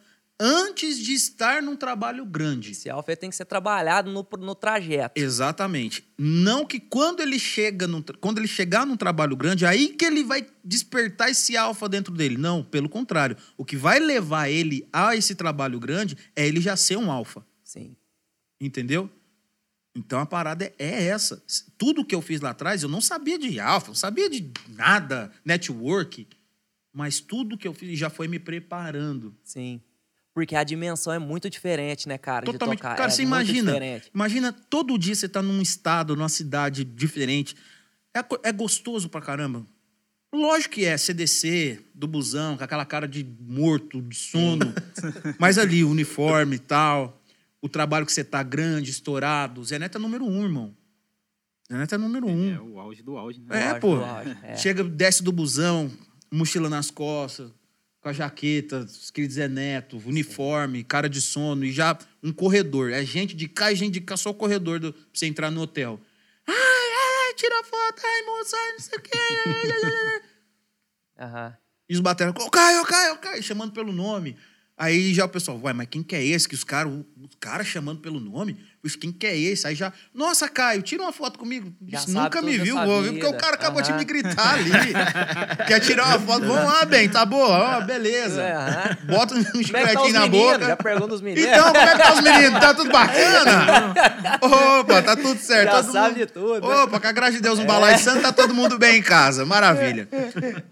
antes 0.44 0.98
de 0.98 1.14
estar 1.14 1.62
num 1.62 1.76
trabalho 1.76 2.26
grande. 2.26 2.72
Esse 2.72 2.90
alfa 2.90 3.16
tem 3.16 3.30
que 3.30 3.36
ser 3.36 3.46
trabalhado 3.46 4.12
no, 4.12 4.28
no 4.40 4.56
trajeto. 4.56 5.22
Exatamente. 5.22 6.04
Não 6.18 6.66
que 6.66 6.80
quando 6.80 7.20
ele 7.20 7.38
chega 7.38 7.86
num 7.86 8.02
quando 8.20 8.40
ele 8.40 8.48
chegar 8.48 8.84
num 8.84 8.98
trabalho 8.98 9.36
grande, 9.36 9.68
aí 9.68 9.90
que 9.90 10.04
ele 10.04 10.24
vai 10.24 10.44
despertar 10.64 11.30
esse 11.30 11.56
alfa 11.56 11.88
dentro 11.88 12.12
dele. 12.12 12.38
Não, 12.38 12.64
pelo 12.64 12.90
contrário. 12.90 13.38
O 13.56 13.64
que 13.64 13.78
vai 13.78 14.00
levar 14.00 14.50
ele 14.50 14.90
a 14.92 15.16
esse 15.16 15.36
trabalho 15.36 15.80
grande 15.80 16.18
é 16.36 16.48
ele 16.48 16.60
já 16.60 16.76
ser 16.76 16.98
um 16.98 17.12
alfa. 17.12 17.46
Sim. 17.64 17.96
Entendeu? 18.60 19.08
Então 19.96 20.20
a 20.20 20.26
parada 20.26 20.66
é- 20.66 20.74
é 20.80 21.04
essa. 21.04 21.44
Tudo 21.78 22.04
que 22.04 22.16
eu 22.16 22.22
fiz 22.22 22.42
lá 22.42 22.50
atrás, 22.50 22.82
eu 22.82 22.90
não 22.90 23.02
sabia 23.02 23.38
de 23.38 23.60
alfa, 23.60 23.90
não 23.90 23.96
sabia 23.96 24.28
de 24.28 24.52
nada, 24.70 25.32
network. 25.46 26.28
Mas 26.92 27.20
tudo 27.20 27.58
que 27.58 27.68
eu 27.68 27.74
fiz 27.74 28.00
já 28.00 28.10
foi 28.10 28.28
me 28.28 28.40
preparando. 28.40 29.36
Sim. 29.44 29.82
Porque 30.34 30.56
a 30.56 30.64
dimensão 30.64 31.12
é 31.12 31.20
muito 31.20 31.50
diferente, 31.50 32.08
né, 32.08 32.18
cara? 32.18 32.46
de 32.46 32.52
Totalmente. 32.54 32.80
tocar. 32.80 32.96
Cara, 32.96 33.10
é 33.10 33.14
você 33.14 33.22
imagina. 33.22 33.74
diferente. 33.74 34.10
Imagina 34.14 34.54
todo 34.54 34.98
dia 34.98 35.14
você 35.14 35.28
tá 35.28 35.42
num 35.42 35.62
estado, 35.62 36.16
numa 36.16 36.30
cidade 36.30 36.84
diferente. 36.86 37.56
É, 38.16 38.50
é 38.50 38.52
gostoso 38.52 39.10
pra 39.10 39.22
caramba. 39.22 39.66
Lógico 40.34 40.76
que 40.76 40.86
é, 40.86 40.98
você 40.98 41.14
descer 41.14 41.86
do 41.94 42.08
busão 42.08 42.56
com 42.56 42.64
aquela 42.64 42.86
cara 42.86 43.06
de 43.06 43.26
morto, 43.42 44.02
de 44.02 44.16
sono. 44.16 44.74
Mas 45.38 45.58
ali, 45.58 45.84
o 45.84 45.90
uniforme 45.92 46.56
e 46.56 46.60
tal. 46.60 47.22
O 47.62 47.68
trabalho 47.68 48.06
que 48.06 48.14
você 48.14 48.24
tá 48.24 48.42
grande, 48.42 48.90
estourado. 48.90 49.64
Zé 49.64 49.78
Neto 49.78 49.98
é 49.98 50.02
número 50.02 50.26
um, 50.26 50.44
irmão. 50.44 50.74
Zé 51.70 51.78
Neto 51.78 51.96
é 51.96 51.98
número 51.98 52.26
um. 52.28 52.54
É 52.56 52.60
o 52.62 52.80
auge 52.80 53.04
do 53.04 53.18
auge, 53.18 53.42
né? 53.42 53.62
É, 53.62 53.68
Lógico, 53.68 53.82
pô. 53.82 53.96
lógico, 53.96 54.46
é. 54.46 54.56
Chega, 54.56 54.84
desce 54.86 55.22
do 55.22 55.32
busão, 55.34 55.92
mochila 56.32 56.70
nas 56.70 56.90
costas, 56.90 57.52
com 58.02 58.10
a 58.10 58.14
jaqueta, 58.14 58.86
escrito 58.90 59.34
Zé 59.34 59.48
Neto, 59.48 60.02
uniforme, 60.06 60.84
cara 60.84 61.08
de 61.08 61.22
sono, 61.22 61.64
e 61.64 61.72
já 61.72 61.98
um 62.22 62.34
corredor. 62.34 62.92
É 62.92 63.06
gente 63.06 63.36
de 63.36 63.48
cá 63.48 63.72
e 63.72 63.76
gente 63.76 63.94
de 63.94 64.02
cá, 64.02 64.18
só 64.18 64.32
o 64.32 64.34
corredor 64.34 64.80
do, 64.80 64.92
pra 64.92 65.04
você 65.14 65.28
entrar 65.28 65.52
no 65.52 65.62
hotel. 65.62 66.02
Ai, 66.48 66.56
ai, 66.56 67.28
ai, 67.28 67.34
tira 67.36 67.64
foto, 67.64 68.02
ai, 68.04 68.24
moça, 68.24 68.58
ai, 68.58 68.72
não 68.72 68.80
sei 68.80 68.98
o 68.98 69.02
quê. 69.02 70.22
Aham. 71.20 71.58
E 71.88 71.94
os 71.94 72.00
batendo, 72.00 72.34
ô 72.42 72.50
Caio, 72.50 72.82
ô 72.82 72.86
Caio, 72.86 73.14
ô 73.14 73.18
Caio, 73.18 73.44
chamando 73.44 73.74
pelo 73.74 73.94
nome. 73.94 74.36
Aí 74.76 75.14
já 75.14 75.26
o 75.26 75.30
pessoal, 75.30 75.60
uai, 75.60 75.74
mas 75.74 75.88
quem 75.88 76.02
que 76.02 76.16
é 76.16 76.26
esse? 76.26 76.50
Que 76.50 76.56
os 76.56 76.64
caras, 76.64 76.92
os 76.92 77.36
caras 77.40 77.68
chamando 77.68 78.02
pelo 78.02 78.20
nome? 78.20 78.58
Poxa, 78.82 78.98
quem 79.00 79.12
que 79.12 79.28
é 79.28 79.38
esse? 79.38 79.68
Aí 79.68 79.76
já, 79.76 79.94
nossa, 80.14 80.50
Caio, 80.50 80.82
tira 80.82 81.04
uma 81.04 81.12
foto 81.14 81.38
comigo. 81.38 81.72
Nunca 82.08 82.42
me 82.42 82.58
viu, 82.58 82.76
vou 82.84 83.02
ver, 83.04 83.12
porque 83.12 83.26
o 83.28 83.34
cara 83.38 83.54
acabou 83.54 83.82
de 83.82 83.94
me 83.94 84.04
gritar 84.04 84.56
ali. 84.56 84.72
Quer 85.68 85.80
tirar 85.82 86.08
uma 86.08 86.20
foto? 86.20 86.46
Vamos 86.46 86.64
lá, 86.66 86.84
bem, 86.86 87.08
tá 87.08 87.24
boa, 87.26 87.78
ó, 87.78 87.82
beleza. 87.82 88.42
É. 88.42 88.98
Bota 89.06 89.36
um 89.36 89.44
Como 89.44 89.58
é 89.60 89.62
tá 89.62 89.64
chicletinho 89.90 90.14
na 90.14 90.22
meninos? 90.22 90.52
boca. 90.54 90.66
Já 90.66 90.76
pergunta 90.78 91.14
os 91.14 91.22
meninos. 91.22 91.50
Então, 91.52 91.66
como 91.66 91.78
é 91.78 91.92
que 91.92 91.98
tá 91.98 92.14
os 92.14 92.22
meninos? 92.22 92.60
Tá 92.60 92.74
tudo 92.74 92.92
bacana? 92.92 93.94
Opa, 94.42 95.02
tá 95.02 95.16
tudo 95.16 95.40
certo. 95.40 95.72
Já 95.72 95.84
todo 95.84 95.92
sabe 95.92 96.20
mundo- 96.20 96.32
tudo? 96.32 96.68
Opa, 96.68 97.00
com 97.00 97.08
a 97.08 97.12
graça 97.12 97.34
de 97.34 97.42
Deus, 97.42 97.60
um 97.60 97.66
balaio 97.66 98.00
santo, 98.00 98.22
tá 98.22 98.32
todo 98.32 98.54
mundo 98.54 98.78
bem 98.78 98.98
em 98.98 99.02
casa. 99.04 99.46
Maravilha. 99.46 100.08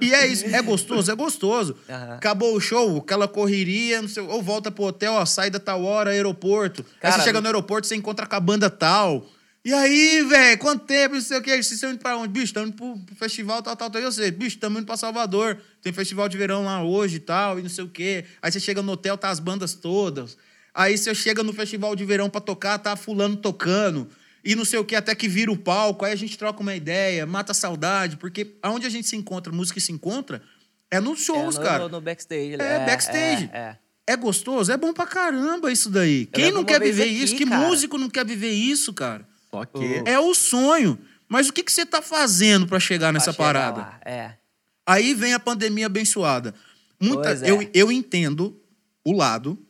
E 0.01 0.13
é 0.13 0.27
isso. 0.27 0.45
É 0.47 0.61
gostoso? 0.61 1.11
É 1.11 1.15
gostoso. 1.15 1.75
Acabou 2.15 2.55
o 2.55 2.59
show, 2.61 2.97
aquela 2.97 3.27
correria, 3.27 4.01
não 4.01 4.09
sei, 4.09 4.23
ou 4.23 4.41
volta 4.41 4.71
pro 4.71 4.85
hotel, 4.85 5.13
ó, 5.13 5.25
sai 5.25 5.49
da 5.49 5.59
tal 5.59 5.83
hora, 5.83 6.11
aeroporto. 6.11 6.83
aí 6.95 6.99
Cara, 7.01 7.13
você 7.15 7.21
chega 7.23 7.41
no 7.41 7.47
aeroporto, 7.47 7.87
você 7.87 7.95
encontra 7.99 8.25
com 8.25 8.35
a 8.35 8.39
banda 8.39 8.69
tal. 8.69 9.29
E 9.63 9.73
aí, 9.73 10.23
velho, 10.23 10.57
quanto 10.57 10.85
tempo, 10.85 11.15
não 11.15 11.21
sei 11.21 11.37
o 11.37 11.41
quê. 11.41 11.51
Vocês 11.51 11.71
estão 11.73 11.91
indo 11.91 11.99
pra 11.99 12.17
onde? 12.17 12.29
Bicho, 12.29 12.45
estamos 12.45 12.69
indo 12.69 12.77
pro, 12.77 13.15
festival 13.15 13.61
tal, 13.61 13.75
tal, 13.75 13.89
tal. 13.89 14.01
E 14.01 14.05
eu 14.05 14.11
sei, 14.11 14.31
bicho, 14.31 14.55
estamos 14.55 14.79
indo 14.79 14.85
pra 14.85 14.95
Salvador. 14.97 15.57
Tem 15.81 15.91
festival 15.93 16.27
de 16.29 16.37
verão 16.37 16.63
lá 16.63 16.81
hoje 16.83 17.17
e 17.17 17.19
tal, 17.19 17.59
e 17.59 17.61
não 17.61 17.69
sei 17.69 17.83
o 17.83 17.89
quê. 17.89 18.25
Aí 18.41 18.51
você 18.51 18.59
chega 18.59 18.81
no 18.81 18.93
hotel, 18.93 19.17
tá 19.17 19.29
as 19.29 19.39
bandas 19.39 19.73
todas. 19.73 20.37
Aí 20.73 20.97
você 20.97 21.13
chega 21.13 21.43
no 21.43 21.51
festival 21.51 21.95
de 21.95 22.05
verão 22.05 22.29
pra 22.29 22.39
tocar, 22.39 22.79
tá 22.79 22.95
fulano 22.95 23.35
tocando. 23.35 24.07
e 24.45 24.55
não 24.55 24.63
sei 24.63 24.79
o 24.79 24.85
que, 24.85 24.95
até 24.95 25.13
que 25.13 25.27
vira 25.27 25.51
o 25.51 25.57
palco, 25.57 26.05
aí 26.05 26.13
a 26.13 26.15
gente 26.15 26.37
troca 26.37 26.61
uma 26.61 26.73
ideia, 26.73 27.25
mata 27.25 27.51
a 27.51 27.55
saudade, 27.55 28.15
porque 28.15 28.55
aonde 28.63 28.87
a 28.87 28.89
gente 28.89 29.05
se 29.07 29.15
encontra, 29.17 29.51
música 29.51 29.77
se 29.81 29.91
encontra, 29.91 30.41
é 30.89 30.99
nos 31.01 31.19
É, 31.19 31.23
shows, 31.25 31.55
no, 31.57 31.61
cara. 31.61 31.89
no 31.89 31.99
backstage. 31.99 32.53
É, 32.53 32.85
backstage. 32.85 33.49
É, 33.51 33.57
é. 33.57 33.77
É 34.09 34.15
gostoso, 34.17 34.71
é 34.71 34.77
bom 34.77 34.91
pra 34.91 35.05
caramba 35.05 35.71
isso 35.71 35.87
daí. 35.89 36.25
Quem 36.25 36.45
lembro 36.45 36.59
não 36.61 36.65
quer 36.65 36.81
viver 36.81 37.03
aqui, 37.03 37.23
isso? 37.23 37.35
Que 37.35 37.45
cara. 37.45 37.67
músico 37.67 37.95
não 37.95 38.09
quer 38.09 38.25
viver 38.25 38.49
isso, 38.49 38.91
cara? 38.91 39.27
Só 39.51 39.65
que. 39.65 40.01
É 40.03 40.19
o 40.19 40.33
sonho. 40.33 40.97
Mas 41.27 41.47
o 41.47 41.53
que, 41.53 41.61
que 41.63 41.71
você 41.71 41.85
tá 41.85 42.01
fazendo 42.01 42.65
pra 42.65 42.79
chegar 42.79 43.13
nessa 43.13 43.31
chegar 43.31 43.43
parada? 43.45 43.81
lá, 43.81 44.01
É. 44.03 44.37
Aí 44.83 45.13
vem 45.13 45.35
a 45.35 45.39
pandemia 45.39 45.85
abençoada. 45.85 46.55
Muita, 46.99 47.33
é. 47.33 47.51
eu, 47.51 47.69
eu 47.71 47.91
entendo 47.91 48.59
o 49.05 49.11
lado 49.11 49.63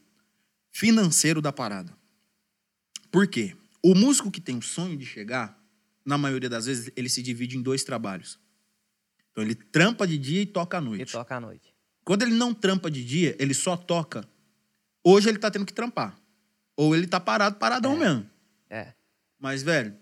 financeiro 0.71 1.41
da 1.41 1.51
parada. 1.51 1.91
Por 3.11 3.27
quê? 3.27 3.53
O 3.83 3.93
músico 3.93 4.31
que 4.31 4.39
tem 4.39 4.57
o 4.57 4.61
sonho 4.61 4.95
de 4.95 5.05
chegar, 5.05 5.61
na 6.05 6.17
maioria 6.17 6.47
das 6.49 6.65
vezes, 6.65 6.89
ele 6.95 7.09
se 7.09 7.21
divide 7.21 7.57
em 7.57 7.61
dois 7.61 7.83
trabalhos. 7.83 8.39
Então 9.31 9.43
ele 9.43 9.53
trampa 9.55 10.07
de 10.07 10.17
dia 10.17 10.41
e 10.41 10.45
toca 10.45 10.77
à 10.77 10.81
E 10.81 10.83
noite. 10.85 11.11
toca 11.11 11.35
à 11.35 11.41
noite. 11.41 11.68
Quando 12.09 12.23
ele 12.23 12.33
não 12.33 12.55
trampa 12.55 12.89
de 12.89 13.05
dia, 13.05 13.35
ele 13.37 13.53
só 13.53 13.77
toca. 13.77 14.27
Hoje 15.03 15.29
ele 15.29 15.37
tá 15.37 15.51
tendo 15.51 15.63
que 15.63 15.71
trampar. 15.71 16.19
Ou 16.75 16.95
ele 16.95 17.05
tá 17.05 17.19
parado, 17.19 17.57
paradão 17.57 17.95
mesmo. 17.95 18.27
É. 18.67 18.95
Mas, 19.37 19.61
velho, 19.61 19.95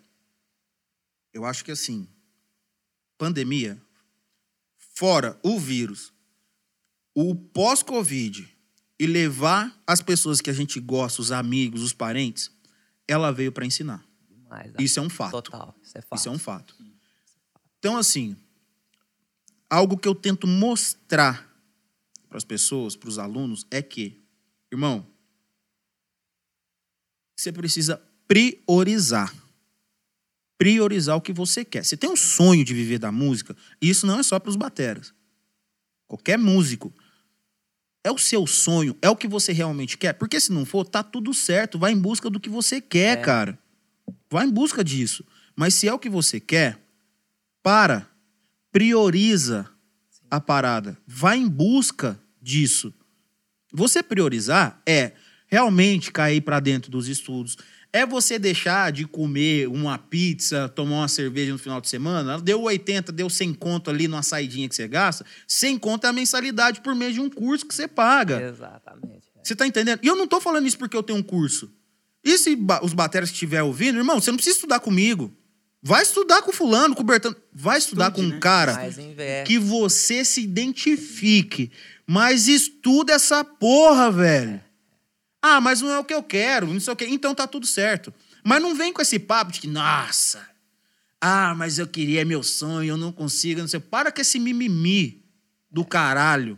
eu 1.33 1.43
acho 1.43 1.65
que 1.65 1.71
assim, 1.71 2.07
pandemia, 3.17 3.77
fora 4.77 5.37
o 5.43 5.59
vírus, 5.59 6.13
o 7.13 7.35
pós-Covid 7.35 8.55
e 8.97 9.05
levar 9.05 9.77
as 9.85 10.01
pessoas 10.01 10.39
que 10.39 10.49
a 10.49 10.53
gente 10.53 10.79
gosta, 10.79 11.21
os 11.21 11.33
amigos, 11.33 11.81
os 11.81 11.91
parentes, 11.91 12.49
ela 13.05 13.33
veio 13.33 13.51
pra 13.51 13.65
ensinar. 13.65 14.01
Demais. 14.29 14.71
Isso 14.79 14.97
é 14.97 15.01
um 15.01 15.09
fato. 15.09 15.41
Total. 15.41 15.75
Isso 15.83 15.97
é 15.97 16.01
fato. 16.01 16.17
Isso 16.17 16.29
é 16.29 16.31
um 16.31 16.39
fato. 16.39 16.73
Então, 17.79 17.97
assim, 17.97 18.33
algo 19.69 19.97
que 19.97 20.07
eu 20.07 20.15
tento 20.15 20.47
mostrar 20.47 21.46
para 22.27 22.37
as 22.37 22.43
pessoas, 22.43 22.95
para 22.95 23.09
os 23.09 23.17
alunos, 23.19 23.65
é 23.71 23.81
que, 23.81 24.21
irmão, 24.71 25.05
você 27.37 27.51
precisa 27.51 28.01
priorizar. 28.27 29.33
Priorizar 30.57 31.15
o 31.15 31.21
que 31.21 31.31
você 31.31 31.63
quer. 31.63 31.85
Você 31.85 31.95
tem 31.95 32.09
um 32.09 32.15
sonho 32.15 32.65
de 32.65 32.73
viver 32.73 32.97
da 32.97 33.11
música, 33.11 33.55
e 33.81 33.89
isso 33.89 34.07
não 34.07 34.19
é 34.19 34.23
só 34.23 34.39
para 34.39 34.49
os 34.49 34.55
bateras. 34.55 35.13
Qualquer 36.07 36.37
músico. 36.37 36.93
É 38.03 38.11
o 38.11 38.17
seu 38.17 38.47
sonho, 38.47 38.97
é 39.01 39.09
o 39.09 39.17
que 39.17 39.27
você 39.27 39.51
realmente 39.51 39.97
quer. 39.97 40.13
Porque 40.13 40.39
se 40.39 40.51
não 40.51 40.65
for, 40.65 40.85
tá 40.85 41.03
tudo 41.03 41.33
certo. 41.33 41.77
Vai 41.77 41.91
em 41.91 41.99
busca 41.99 42.29
do 42.29 42.39
que 42.39 42.49
você 42.49 42.79
quer, 42.79 43.17
É. 43.17 43.21
cara. 43.21 43.59
Vai 44.31 44.45
em 44.45 44.51
busca 44.51 44.81
disso. 44.81 45.25
Mas 45.55 45.73
se 45.73 45.87
é 45.89 45.93
o 45.93 45.99
que 45.99 46.09
você 46.09 46.39
quer, 46.39 46.81
para, 47.61 48.09
prioriza 48.71 49.69
a 50.29 50.39
parada. 50.39 50.97
Vai 51.05 51.37
em 51.37 51.47
busca 51.47 52.19
disso. 52.41 52.93
Você 53.73 54.01
priorizar 54.01 54.81
é 54.85 55.13
realmente 55.47 56.11
cair 56.11 56.41
para 56.41 56.59
dentro 56.59 56.91
dos 56.91 57.07
estudos. 57.07 57.57
É 57.91 58.05
você 58.05 58.37
deixar 58.37 58.91
de 58.91 59.05
comer 59.05 59.67
uma 59.67 59.97
pizza, 59.97 60.69
tomar 60.69 60.97
uma 60.97 61.07
cerveja 61.07 61.51
no 61.53 61.57
final 61.57 61.79
de 61.79 61.87
semana. 61.87 62.39
Deu 62.39 62.61
80, 62.61 63.11
deu 63.11 63.29
100 63.29 63.53
conto 63.53 63.89
ali 63.89 64.07
numa 64.07 64.21
saidinha 64.21 64.67
que 64.67 64.75
você 64.75 64.87
gasta. 64.87 65.25
100 65.47 65.79
conto 65.79 66.05
é 66.05 66.09
a 66.09 66.13
mensalidade 66.13 66.81
por 66.81 66.93
mês 66.93 67.13
de 67.13 67.21
um 67.21 67.29
curso 67.29 67.65
que 67.65 67.73
você 67.73 67.87
paga. 67.87 68.41
Exatamente. 68.41 69.29
é. 69.35 69.39
Você 69.41 69.55
tá 69.55 69.65
entendendo? 69.65 69.99
E 70.03 70.07
eu 70.07 70.15
não 70.15 70.27
tô 70.27 70.41
falando 70.41 70.67
isso 70.67 70.77
porque 70.77 70.97
eu 70.97 71.03
tenho 71.03 71.19
um 71.19 71.23
curso. 71.23 71.71
E 72.23 72.37
se 72.37 72.57
os 72.81 72.93
bateras 72.93 73.29
que 73.29 73.35
estiver 73.35 73.63
ouvindo, 73.63 73.97
irmão, 73.97 74.19
você 74.19 74.31
não 74.31 74.37
precisa 74.37 74.57
estudar 74.57 74.81
comigo. 74.81 75.33
Vai 75.81 76.01
estudar 76.01 76.41
com 76.41 76.51
fulano, 76.51 76.95
com 76.95 77.03
Bertano. 77.03 77.35
Vai 77.53 77.77
estudar 77.77 78.09
Estude, 78.09 78.27
com 78.27 78.31
um 78.31 78.35
né? 78.35 78.39
cara 78.39 78.77
que 79.45 79.59
você 79.59 80.25
se 80.25 80.41
identifique. 80.41 81.71
Mas 82.05 82.47
estuda 82.47 83.13
essa 83.13 83.43
porra, 83.43 84.11
velho. 84.11 84.61
Ah, 85.41 85.61
mas 85.61 85.81
não 85.81 85.91
é 85.91 85.99
o 85.99 86.03
que 86.03 86.13
eu 86.13 86.23
quero, 86.23 86.67
não 86.67 86.79
sei 86.79 86.93
o 86.93 86.95
quê. 86.95 87.05
Então 87.09 87.35
tá 87.35 87.45
tudo 87.45 87.67
certo. 87.67 88.13
Mas 88.43 88.61
não 88.61 88.73
vem 88.75 88.91
com 88.91 89.01
esse 89.01 89.19
papo 89.19 89.51
de 89.51 89.59
que, 89.59 89.67
nossa, 89.67 90.47
ah, 91.19 91.53
mas 91.55 91.79
eu 91.79 91.87
queria, 91.87 92.21
é 92.21 92.25
meu 92.25 92.43
sonho, 92.43 92.89
eu 92.89 92.97
não 92.97 93.11
consigo, 93.11 93.59
não 93.59 93.67
sei. 93.67 93.79
Para 93.79 94.11
com 94.11 94.21
esse 94.21 94.39
mimimi 94.39 95.23
do 95.69 95.83
caralho. 95.83 96.57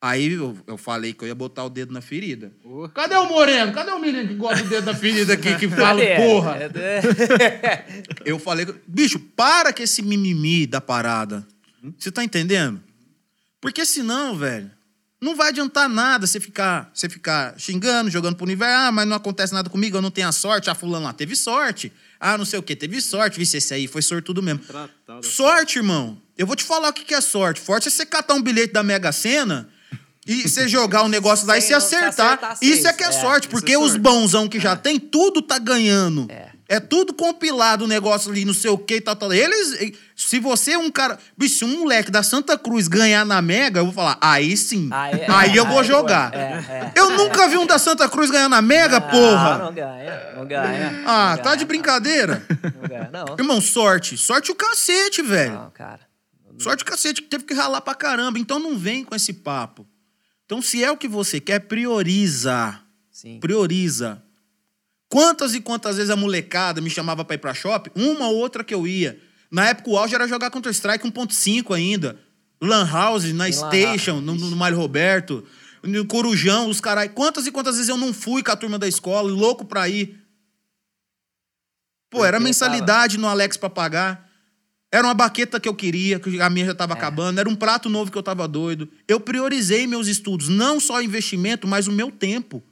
Aí 0.00 0.32
eu, 0.34 0.56
eu 0.66 0.76
falei 0.76 1.12
que 1.14 1.24
eu 1.24 1.28
ia 1.28 1.34
botar 1.34 1.64
o 1.64 1.70
dedo 1.70 1.92
na 1.92 2.00
ferida. 2.00 2.52
Cadê 2.94 3.16
o 3.16 3.26
Moreno? 3.26 3.72
Cadê 3.72 3.90
o 3.90 3.98
menino 3.98 4.28
que 4.28 4.34
gosta 4.34 4.62
do 4.62 4.68
dedo 4.68 4.84
na 4.84 4.94
ferida 4.94 5.32
aqui, 5.32 5.56
que 5.56 5.68
fala 5.74 6.00
Cadê? 6.00 6.16
porra? 6.16 6.56
É, 6.56 7.84
Eu 8.24 8.38
falei, 8.38 8.66
bicho, 8.86 9.18
para 9.18 9.72
com 9.72 9.82
esse 9.82 10.02
mimimi 10.02 10.66
da 10.66 10.80
parada. 10.80 11.46
Você 11.98 12.10
tá 12.10 12.22
entendendo? 12.22 12.80
Porque 13.60 13.86
senão, 13.86 14.36
velho, 14.36 14.70
não 15.20 15.34
vai 15.34 15.48
adiantar 15.48 15.88
nada 15.88 16.26
você 16.26 16.38
ficar, 16.38 16.90
você 16.92 17.08
ficar 17.08 17.54
xingando, 17.58 18.10
jogando 18.10 18.36
pro 18.36 18.44
universo. 18.44 18.76
Ah, 18.76 18.92
mas 18.92 19.08
não 19.08 19.16
acontece 19.16 19.54
nada 19.54 19.70
comigo, 19.70 19.96
eu 19.96 20.02
não 20.02 20.10
tenho 20.10 20.28
a 20.28 20.32
sorte. 20.32 20.68
Ah, 20.68 20.74
fulano 20.74 21.06
lá 21.06 21.12
teve 21.14 21.34
sorte. 21.34 21.90
Ah, 22.20 22.36
não 22.36 22.44
sei 22.44 22.58
o 22.58 22.62
que, 22.62 22.76
teve 22.76 23.00
sorte. 23.00 23.38
Vixe, 23.38 23.56
esse 23.56 23.72
aí 23.72 23.86
foi 23.86 24.02
sortudo 24.02 24.42
mesmo. 24.42 24.60
Tratado. 24.60 25.24
Sorte, 25.24 25.78
irmão. 25.78 26.20
Eu 26.36 26.46
vou 26.46 26.54
te 26.54 26.64
falar 26.64 26.90
o 26.90 26.92
que 26.92 27.14
é 27.14 27.20
sorte. 27.20 27.60
Forte 27.60 27.88
é 27.88 27.90
você 27.90 28.04
catar 28.04 28.34
um 28.34 28.42
bilhete 28.42 28.74
da 28.74 28.82
Mega 28.82 29.10
Sena 29.10 29.68
e 30.26 30.48
você 30.48 30.66
jogar 30.68 31.02
um 31.04 31.08
negócio 31.08 31.46
lá 31.46 31.56
e 31.58 31.70
não- 31.70 31.76
acertar. 31.78 32.08
acertar 32.34 32.58
Isso 32.60 32.86
é 32.86 32.92
que 32.92 33.04
é 33.04 33.08
É, 33.08 33.12
sorte, 33.12 33.44
isso 33.44 33.50
porque 33.50 33.72
é 33.72 33.78
os 33.78 33.96
bonzão 33.96 34.48
que 34.48 34.58
já 34.60 34.74
tem, 34.76 34.98
tudo 34.98 35.40
tá 35.42 35.58
ganhando. 35.58 36.26
É. 36.30 36.56
É 36.68 36.80
tudo 36.80 37.14
compilado 37.14 37.84
o 37.84 37.86
negócio 37.86 38.28
ali, 38.28 38.44
não 38.44 38.52
sei 38.52 38.68
o 38.72 38.76
que, 38.76 39.00
tal, 39.00 39.14
tal. 39.14 39.32
Eles. 39.32 39.94
Se 40.16 40.40
você 40.40 40.72
é 40.72 40.78
um 40.78 40.90
cara. 40.90 41.16
Bicho, 41.38 41.58
se 41.58 41.64
um 41.64 41.78
moleque 41.78 42.10
da 42.10 42.24
Santa 42.24 42.58
Cruz 42.58 42.88
ganhar 42.88 43.24
na 43.24 43.40
Mega, 43.40 43.78
eu 43.78 43.84
vou 43.84 43.94
falar, 43.94 44.18
aí 44.20 44.56
sim. 44.56 44.88
Aí- 44.90 45.24
Aí, 45.28 45.56
eu 45.56 45.64
vou 45.64 45.78
aí, 45.78 45.86
jogar. 45.86 46.34
é, 46.34 46.38
é. 46.38 46.92
Eu 46.96 47.10
nunca 47.10 47.46
vi 47.48 47.56
um 47.56 47.64
da 47.66 47.78
Santa 47.78 48.08
Cruz 48.08 48.32
ganhar 48.32 48.48
na 48.48 48.60
Mega, 48.60 48.96
Ah, 48.96 49.00
porra. 49.00 49.58
não 49.58 49.72
ganha, 49.72 50.32
não 50.36 50.44
ganha. 50.44 51.02
Ah, 51.06 51.30
não 51.30 51.36
tá 51.36 51.42
ganha, 51.50 51.56
de 51.58 51.64
brincadeira? 51.66 52.44
Não 52.80 52.88
ganha, 52.88 53.10
não. 53.12 53.36
Irmão, 53.38 53.60
sorte. 53.60 54.18
Sorte 54.18 54.50
o 54.50 54.54
cacete, 54.56 55.22
velho. 55.22 55.52
Não, 55.52 55.70
cara. 55.70 56.00
Sorte 56.58 56.82
o 56.82 56.86
cacete, 56.86 57.22
que 57.22 57.28
teve 57.28 57.44
que 57.44 57.54
ralar 57.54 57.80
pra 57.80 57.94
caramba. 57.94 58.40
Então 58.40 58.58
não 58.58 58.76
vem 58.76 59.04
com 59.04 59.14
esse 59.14 59.32
papo. 59.32 59.86
Então, 60.46 60.62
se 60.62 60.82
é 60.82 60.90
o 60.90 60.96
que 60.96 61.08
você 61.08 61.40
quer, 61.40 61.58
prioriza. 61.60 62.80
Sim. 63.10 63.40
Prioriza. 63.40 64.22
Quantas 65.08 65.54
e 65.54 65.60
quantas 65.60 65.96
vezes 65.96 66.10
a 66.10 66.16
molecada 66.16 66.80
me 66.80 66.88
chamava 66.88 67.24
pra 67.24 67.34
ir 67.34 67.38
pra 67.38 67.52
shopping? 67.52 67.90
Uma 67.94 68.28
ou 68.28 68.36
outra 68.36 68.62
que 68.62 68.72
eu 68.74 68.86
ia. 68.86 69.20
Na 69.50 69.68
época, 69.68 69.90
o 69.90 69.98
auge 69.98 70.14
era 70.14 70.26
jogar 70.26 70.50
Counter-Strike 70.50 71.04
1.5 71.08 71.74
ainda. 71.74 72.18
Lan 72.60 72.86
House, 72.86 73.32
na 73.32 73.50
Station, 73.50 74.20
no, 74.20 74.34
no 74.34 74.56
Mário 74.56 74.78
Roberto, 74.78 75.44
no 75.82 76.06
Corujão, 76.06 76.68
os 76.68 76.80
caras. 76.80 77.10
Quantas 77.14 77.46
e 77.46 77.52
quantas 77.52 77.74
vezes 77.76 77.88
eu 77.88 77.96
não 77.96 78.12
fui 78.12 78.42
com 78.42 78.50
a 78.52 78.56
turma 78.56 78.78
da 78.78 78.88
escola, 78.88 79.30
louco 79.30 79.64
pra 79.64 79.88
ir? 79.88 80.20
Pô, 82.10 82.24
era 82.24 82.40
mensalidade 82.40 83.18
no 83.18 83.26
Alex 83.26 83.56
pra 83.56 83.68
pagar. 83.68 84.25
Era 84.90 85.06
uma 85.06 85.14
baqueta 85.14 85.58
que 85.58 85.68
eu 85.68 85.74
queria, 85.74 86.18
que 86.20 86.40
a 86.40 86.48
minha 86.48 86.66
já 86.66 86.74
tava 86.74 86.94
acabando. 86.94 87.40
Era 87.40 87.48
um 87.48 87.56
prato 87.56 87.88
novo 87.88 88.10
que 88.10 88.16
eu 88.16 88.22
tava 88.22 88.46
doido. 88.46 88.88
Eu 89.08 89.18
priorizei 89.18 89.86
meus 89.86 90.06
estudos, 90.06 90.48
não 90.48 90.78
só 90.78 90.96
o 90.98 91.02
investimento, 91.02 91.66
mas 91.66 91.86
o 91.88 91.92
meu 91.92 92.10
tempo. 92.10 92.62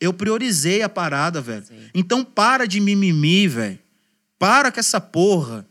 Eu 0.00 0.12
priorizei 0.12 0.82
a 0.82 0.88
parada, 0.88 1.40
velho. 1.40 1.64
Sim. 1.64 1.74
Então 1.94 2.24
para 2.24 2.66
de 2.66 2.80
mimimi, 2.80 3.46
velho. 3.46 3.78
Para 4.38 4.72
com 4.72 4.80
essa 4.80 5.00
porra. 5.00 5.66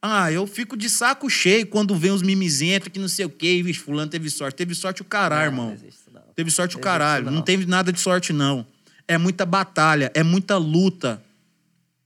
Ah, 0.00 0.30
eu 0.30 0.46
fico 0.46 0.76
de 0.76 0.90
saco 0.90 1.30
cheio 1.30 1.66
quando 1.66 1.94
vem 1.96 2.10
os 2.10 2.22
mimizentos 2.22 2.88
que 2.88 2.98
não 2.98 3.08
sei 3.08 3.24
o 3.24 3.30
quê. 3.30 3.62
Vixe, 3.64 3.80
fulano 3.80 4.10
teve 4.10 4.28
sorte. 4.30 4.56
Teve 4.56 4.74
sorte 4.74 5.00
o 5.00 5.04
caralho, 5.04 5.50
Não, 5.50 5.52
irmão. 5.52 5.66
Não 5.66 5.74
existe, 5.74 6.02
não. 6.12 6.22
Teve 6.34 6.50
sorte 6.50 6.74
o 6.74 6.78
Não 6.78 6.82
caralho. 6.82 7.22
existe, 7.24 7.34
Não 7.34 7.42
teve 7.42 7.66
nada 7.66 7.92
de 7.92 8.00
sorte, 8.00 8.32
não. 8.32 8.66
É 9.08 9.16
muita 9.18 9.44
batalha, 9.46 10.10
é 10.14 10.22
muita 10.22 10.56
luta. 10.56 11.22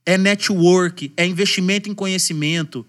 É 0.05 0.17
network, 0.17 1.11
é 1.17 1.25
investimento 1.25 1.89
em 1.89 1.93
conhecimento. 1.93 2.85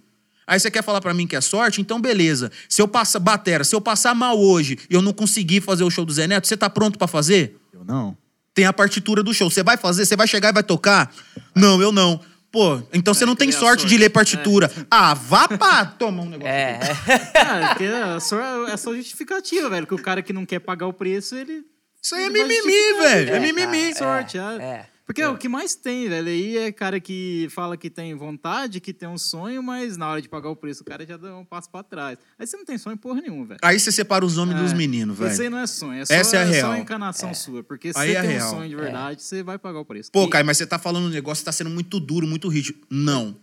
Aí 0.49 0.59
você 0.59 0.71
quer 0.71 0.83
falar 0.83 1.03
pra 1.03 1.13
mim 1.13 1.27
que 1.27 1.37
é 1.37 1.41
sorte? 1.43 1.83
Então 1.83 2.01
beleza. 2.01 2.51
Se 2.71 2.81
eu 2.81 2.89
passar, 2.89 3.19
batera, 3.19 3.63
se 3.65 3.75
eu 3.75 3.83
passar 3.83 4.15
mal 4.15 4.41
hoje 4.41 4.79
e 4.89 4.95
eu 4.95 5.03
não 5.03 5.13
conseguir 5.13 5.61
fazer 5.61 5.85
o 5.85 5.91
show 5.91 6.07
do 6.07 6.13
Zé 6.13 6.27
Neto, 6.27 6.49
você 6.49 6.57
tá 6.57 6.71
pronto 6.71 6.99
pra 6.99 7.07
fazer? 7.07 7.57
Eu 7.71 7.85
não. 7.85 8.17
Tem 8.55 8.65
a 8.65 8.73
partitura 8.73 9.23
do 9.23 9.35
show. 9.35 9.51
Você 9.51 9.63
vai 9.63 9.77
fazer? 9.77 10.07
Você 10.07 10.17
vai 10.17 10.27
chegar 10.27 10.49
e 10.49 10.53
vai 10.53 10.63
tocar? 10.63 11.15
Não, 11.55 11.81
eu 11.83 11.93
não. 11.93 12.19
Pô, 12.51 12.83
então 12.95 13.13
você 13.13 13.27
não 13.27 13.37
tem 13.37 13.51
a 13.51 13.53
sorte 13.53 13.83
de 13.83 13.91
sorte? 13.91 13.99
ler 13.99 14.09
partitura. 14.09 14.73
Ah, 14.91 15.13
vá 15.13 15.47
pra... 15.47 15.85
Toma 16.01 16.23
um 16.23 16.31
negócio. 16.31 16.51
É, 16.51 16.81
Ah, 17.37 17.69
porque 17.69 17.85
é 17.85 18.19
só, 18.19 18.69
é 18.69 18.77
só 18.79 18.95
justificativa, 18.95 19.69
velho. 19.69 19.87
Que 19.87 19.95
o 19.95 19.99
cara 19.99 20.23
que 20.23 20.33
não 20.33 20.47
quer 20.47 20.61
pagar 20.61 20.87
o 20.87 20.95
preço, 20.95 21.37
ele. 21.37 21.63
Isso 22.03 22.15
aí 22.15 22.25
é 22.25 22.31
mimimi, 22.31 22.95
velho. 23.03 23.33
É 23.33 23.37
é, 23.37 23.41
mimimi. 23.41 23.95
sorte, 23.95 24.39
é. 24.39 24.41
é. 24.41 24.87
Porque 25.09 25.25
o 25.25 25.39
que 25.39 25.49
mais 25.49 25.75
tem, 25.75 26.07
velho, 26.07 26.29
aí 26.29 26.59
é 26.59 26.71
cara 26.71 27.01
que 27.01 27.49
fala 27.51 27.79
que 27.79 27.89
tem 27.89 28.15
vontade, 28.15 28.79
que 28.79 28.93
tem 28.93 29.09
um 29.09 29.17
sonho, 29.17 29.63
mas 29.63 29.97
na 29.97 30.07
hora 30.07 30.21
de 30.21 30.29
pagar 30.29 30.51
o 30.51 30.55
preço, 30.55 30.83
o 30.83 30.85
cara 30.85 31.07
já 31.07 31.17
dá 31.17 31.35
um 31.35 31.47
passo 31.47 31.71
pra 31.71 31.83
trás. 31.83 32.19
Aí 32.39 32.47
você 32.47 32.59
não 32.59 32.65
tem 32.67 32.77
sonho 32.77 32.95
porra 32.99 33.23
nenhuma, 33.23 33.47
velho. 33.47 33.61
Aí 33.65 33.81
você 33.81 33.91
separa 33.91 34.23
os 34.23 34.37
homens 34.37 34.61
dos 34.61 34.73
É, 34.73 34.75
meninos, 34.75 35.19
Esse 35.19 35.31
aí 35.31 35.37
velho. 35.39 35.51
não 35.53 35.59
é 35.61 35.67
sonho, 35.67 36.03
é 36.03 36.05
só, 36.05 36.13
Essa 36.13 36.37
é 36.37 36.43
a 36.43 36.47
só 36.47 36.53
real. 36.53 36.77
encanação 36.77 37.33
sua. 37.33 37.65
Porque 37.65 37.91
se 37.91 37.99
Aí 37.99 38.11
você 38.11 38.17
é 38.19 38.21
tem 38.21 38.31
real. 38.33 38.49
um 38.49 38.51
sonho 38.59 38.69
de 38.69 38.77
verdade, 38.77 39.23
você 39.23 39.43
vai 39.43 39.59
pagar 39.59 39.79
o 39.81 39.85
preço. 39.87 40.13
Pô, 40.13 40.29
Caio, 40.29 40.45
mas 40.45 40.59
você 40.59 40.67
tá 40.67 40.79
falando 40.79 41.07
um 41.07 41.11
negócio 41.11 41.41
que 41.41 41.47
tá 41.47 41.53
sendo 41.53 41.71
muito 41.71 41.99
duro, 41.99 42.27
muito 42.27 42.47
rígido. 42.49 42.79
Não. 42.91 43.35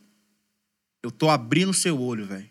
Eu 1.04 1.10
tô 1.10 1.32
abrindo 1.32 1.74
seu 1.74 2.00
olho, 2.00 2.28
velho. 2.28 2.48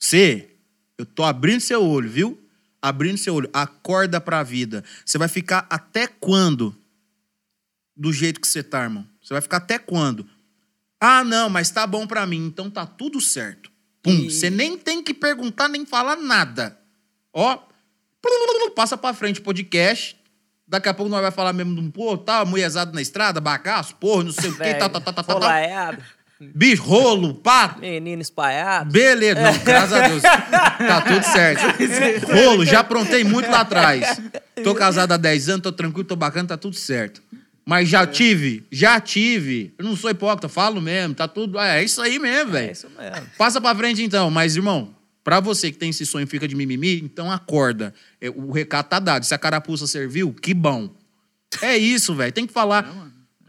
Você, 0.00 0.50
eu 0.98 1.06
tô 1.06 1.22
abrindo 1.22 1.60
seu 1.60 1.80
olho, 1.80 2.10
viu? 2.10 2.36
Abrindo 2.82 3.18
seu 3.18 3.34
olho. 3.36 3.48
Acorda 3.52 4.20
pra 4.20 4.42
vida. 4.42 4.82
Você 5.06 5.16
vai 5.16 5.28
ficar 5.28 5.64
até 5.70 6.08
quando 6.08 6.76
do 7.98 8.12
jeito 8.12 8.40
que 8.40 8.46
você 8.46 8.62
tá, 8.62 8.84
irmão? 8.84 9.04
Você 9.22 9.34
vai 9.34 9.40
ficar 9.42 9.56
até 9.58 9.78
quando? 9.78 10.26
Ah, 11.00 11.22
não, 11.24 11.50
mas 11.50 11.70
tá 11.70 11.86
bom 11.86 12.06
pra 12.06 12.26
mim, 12.26 12.46
então 12.46 12.70
tá 12.70 12.86
tudo 12.86 13.20
certo. 13.20 13.70
Pum, 14.02 14.10
E- 14.12 14.30
você 14.30 14.48
nem 14.48 14.78
tem 14.78 15.02
que 15.02 15.12
perguntar 15.12 15.68
nem 15.68 15.84
falar 15.84 16.16
nada. 16.16 16.78
Ó, 17.32 17.58
passa 18.74 18.96
pra 18.96 19.12
frente 19.12 19.40
o 19.40 19.42
podcast. 19.42 20.16
Daqui 20.66 20.88
a 20.88 20.94
pouco 20.94 21.10
nós 21.10 21.22
vai 21.22 21.30
falar 21.30 21.52
mesmo 21.52 21.74
de 21.74 21.80
um, 21.80 21.90
pô, 21.90 22.16
tá, 22.16 22.44
mulherzado 22.44 22.92
na 22.94 23.00
estrada, 23.00 23.40
bagaço, 23.40 23.94
porra, 23.96 24.24
não 24.24 24.32
sei 24.32 24.50
o 24.50 24.52
quê, 24.52 24.64
Velho, 24.64 24.78
tá, 24.78 24.88
tá, 24.88 25.00
tá, 25.00 25.12
tá, 25.12 25.22
tá, 25.22 25.34
tá. 25.40 25.98
Bicho, 26.40 26.82
rolo, 26.82 27.34
pato. 27.34 27.80
menino 27.80 28.22
espalhado. 28.22 28.92
Beleza, 28.92 29.40
não, 29.40 29.58
graças 29.64 29.92
a 29.92 30.08
Deus. 30.08 30.22
Tá 30.22 31.00
tudo 31.00 31.22
certo. 31.24 31.62
Rolo, 32.32 32.64
já 32.64 32.80
aprontei 32.80 33.24
muito 33.24 33.50
lá 33.50 33.60
atrás. 33.60 34.20
Tô 34.62 34.74
casado 34.74 35.12
há 35.12 35.16
10 35.16 35.48
anos, 35.48 35.62
tô 35.62 35.72
tranquilo, 35.72 36.06
tô 36.06 36.14
bacana, 36.14 36.46
tá 36.48 36.56
tudo 36.56 36.76
certo. 36.76 37.22
Mas 37.68 37.86
já 37.86 38.06
tive, 38.06 38.64
já 38.72 38.98
tive. 38.98 39.74
Eu 39.76 39.84
não 39.84 39.94
sou 39.94 40.08
hipócrita, 40.08 40.48
falo 40.48 40.80
mesmo, 40.80 41.14
tá 41.14 41.28
tudo. 41.28 41.58
É 41.58 41.84
isso 41.84 42.00
aí 42.00 42.18
mesmo, 42.18 42.48
É 42.56 42.60
velho. 42.62 42.72
isso 42.72 42.86
mesmo. 42.98 43.26
Passa 43.36 43.60
pra 43.60 43.74
frente 43.74 44.02
então, 44.02 44.30
mas 44.30 44.56
irmão, 44.56 44.94
pra 45.22 45.38
você 45.38 45.70
que 45.70 45.76
tem 45.76 45.90
esse 45.90 46.06
sonho 46.06 46.24
e 46.24 46.26
fica 46.26 46.48
de 46.48 46.56
mimimi, 46.56 46.98
então 47.04 47.30
acorda. 47.30 47.92
É, 48.22 48.30
O 48.30 48.50
recado 48.52 48.88
tá 48.88 48.98
dado. 48.98 49.24
Se 49.26 49.34
a 49.34 49.38
carapuça 49.38 49.86
serviu, 49.86 50.32
que 50.32 50.54
bom. 50.54 50.88
É 51.60 51.76
isso, 51.76 52.14
velho. 52.14 52.32
Tem 52.32 52.46
que 52.46 52.54
falar. 52.54 52.86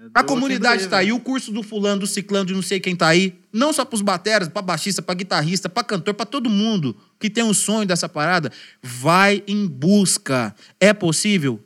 É 0.06 0.10
A 0.14 0.22
comunidade 0.22 0.86
tá 0.88 0.98
aí, 0.98 1.14
o 1.14 1.20
curso 1.22 1.50
do 1.54 1.64
fulano, 1.64 2.02
do 2.02 2.08
ciclano, 2.08 2.46
de 2.46 2.54
não 2.54 2.62
sei 2.62 2.82
quem 2.82 2.98
tá 2.98 3.08
aí. 3.08 3.40
Não 3.54 3.72
só 3.72 3.86
pros 3.86 4.02
bateras, 4.02 4.50
pra 4.50 4.62
baixista, 4.62 5.02
pra 5.02 5.16
guitarrista, 5.16 5.70
pra 5.70 5.82
cantor, 5.82 6.14
pra 6.14 6.26
todo 6.26 6.50
mundo 6.50 6.94
que 7.18 7.30
tem 7.30 7.44
um 7.46 7.54
sonho 7.54 7.88
dessa 7.88 8.10
parada. 8.10 8.52
Vai 8.84 9.42
em 9.48 9.66
busca. 9.66 10.54
É 10.78 10.92
possível? 10.94 11.64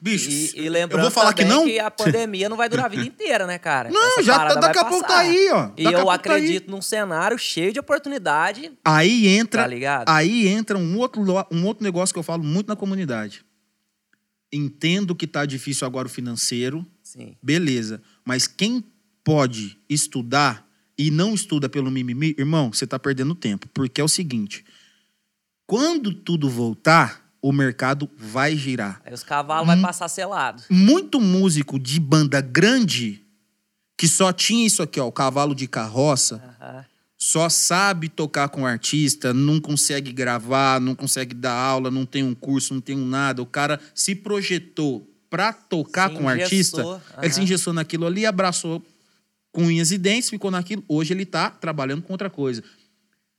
Bicho, 0.00 0.28
E, 0.30 0.60
e 0.64 0.68
lembrando 0.68 1.00
eu 1.00 1.02
vou 1.02 1.10
falar 1.10 1.32
que 1.32 1.44
não? 1.44 1.64
que 1.64 1.78
a 1.78 1.90
pandemia 1.90 2.48
não 2.48 2.56
vai 2.56 2.68
durar 2.68 2.86
a 2.86 2.88
vida 2.88 3.04
inteira, 3.04 3.46
né, 3.46 3.58
cara? 3.58 3.90
Não, 3.92 4.06
Essa 4.12 4.22
já 4.22 4.38
tá- 4.38 4.54
daqui 4.60 4.78
a 4.78 4.84
pouco 4.84 5.06
tá 5.06 5.18
aí, 5.18 5.50
ó. 5.52 5.70
E 5.76 5.84
eu 5.84 5.92
pouco 5.92 6.06
tá 6.06 6.14
acredito 6.14 6.70
num 6.70 6.82
cenário 6.82 7.38
cheio 7.38 7.72
de 7.72 7.78
oportunidade. 7.80 8.72
Aí 8.84 9.26
entra, 9.28 9.62
Tá 9.62 9.68
ligado? 9.68 10.08
aí 10.08 10.48
entra 10.48 10.76
um 10.78 10.96
outro, 10.98 11.22
um 11.52 11.64
outro 11.66 11.84
negócio 11.84 12.12
que 12.12 12.18
eu 12.18 12.22
falo 12.24 12.42
muito 12.42 12.68
na 12.68 12.76
comunidade. 12.76 13.44
Entendo 14.52 15.14
que 15.14 15.26
tá 15.26 15.44
difícil 15.44 15.86
agora 15.86 16.08
o 16.08 16.10
financeiro, 16.10 16.84
Sim. 17.02 17.36
beleza. 17.42 18.00
Mas 18.24 18.46
quem 18.46 18.82
pode 19.22 19.78
estudar 19.88 20.66
e 20.96 21.10
não 21.10 21.34
estuda 21.34 21.68
pelo 21.68 21.90
mimimi, 21.90 22.34
irmão, 22.38 22.72
você 22.72 22.86
tá 22.86 22.98
perdendo 22.98 23.34
tempo. 23.34 23.68
Porque 23.74 24.00
é 24.00 24.04
o 24.04 24.08
seguinte: 24.08 24.64
quando 25.66 26.12
tudo 26.14 26.48
voltar, 26.48 27.27
o 27.40 27.52
mercado 27.52 28.08
vai 28.16 28.56
girar. 28.56 29.00
Aí 29.04 29.12
os 29.14 29.22
cavalos 29.22 29.64
Hum. 29.64 29.66
vai 29.66 29.80
passar 29.80 30.08
selado. 30.08 30.62
Muito 30.68 31.20
músico 31.20 31.78
de 31.78 31.98
banda 32.00 32.40
grande 32.40 33.22
que 33.96 34.06
só 34.08 34.32
tinha 34.32 34.64
isso 34.66 34.82
aqui, 34.82 35.00
ó, 35.00 35.06
o 35.06 35.12
cavalo 35.12 35.54
de 35.54 35.66
carroça, 35.66 36.40
Aham. 36.60 36.84
só 37.16 37.48
sabe 37.48 38.08
tocar 38.08 38.48
com 38.48 38.64
artista, 38.64 39.34
não 39.34 39.60
consegue 39.60 40.12
gravar, 40.12 40.80
não 40.80 40.94
consegue 40.94 41.34
dar 41.34 41.52
aula, 41.52 41.90
não 41.90 42.06
tem 42.06 42.22
um 42.22 42.32
curso, 42.34 42.74
não 42.74 42.80
tem 42.80 42.96
um 42.96 43.04
nada. 43.06 43.42
O 43.42 43.46
cara 43.46 43.80
se 43.94 44.14
projetou 44.14 45.04
pra 45.28 45.52
tocar 45.52 46.10
Se 46.10 46.16
com 46.16 46.28
artista, 46.28 46.80
engessou, 46.80 47.02
ele 47.20 47.32
se 47.32 47.40
engessou 47.40 47.72
naquilo 47.72 48.06
ali, 48.06 48.24
abraçou 48.24 48.80
com 49.50 49.64
unhas 49.64 49.90
e 49.90 49.98
dentes, 49.98 50.30
ficou 50.30 50.50
naquilo. 50.50 50.84
Hoje 50.88 51.12
ele 51.12 51.26
tá 51.26 51.50
trabalhando 51.50 52.02
com 52.02 52.12
outra 52.12 52.30
coisa. 52.30 52.62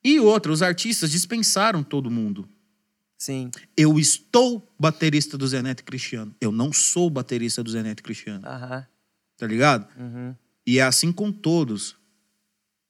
E 0.04 0.20
outra, 0.20 0.52
os 0.52 0.62
artistas 0.62 1.10
dispensaram 1.12 1.84
todo 1.84 2.12
mundo. 2.12 2.48
Sim. 3.20 3.52
Eu 3.76 4.00
estou 4.00 4.66
baterista 4.80 5.38
do 5.38 5.46
Zé 5.46 5.62
Neto 5.62 5.82
e 5.82 5.84
Cristiano. 5.84 6.34
Eu 6.40 6.54
não 6.54 6.72
sou 6.72 7.10
baterista 7.10 7.62
do 7.62 7.70
Zé 7.70 7.84
Neto 7.84 8.00
e 8.00 8.04
Cristiano. 8.04 8.48
Aham. 8.48 8.88
Tá 9.38 9.46
ligado? 9.46 9.88
Uhum. 9.98 10.34
E 10.66 10.80
é 10.80 10.84
assim 10.84 11.12
com 11.12 11.30
todos. 11.30 11.98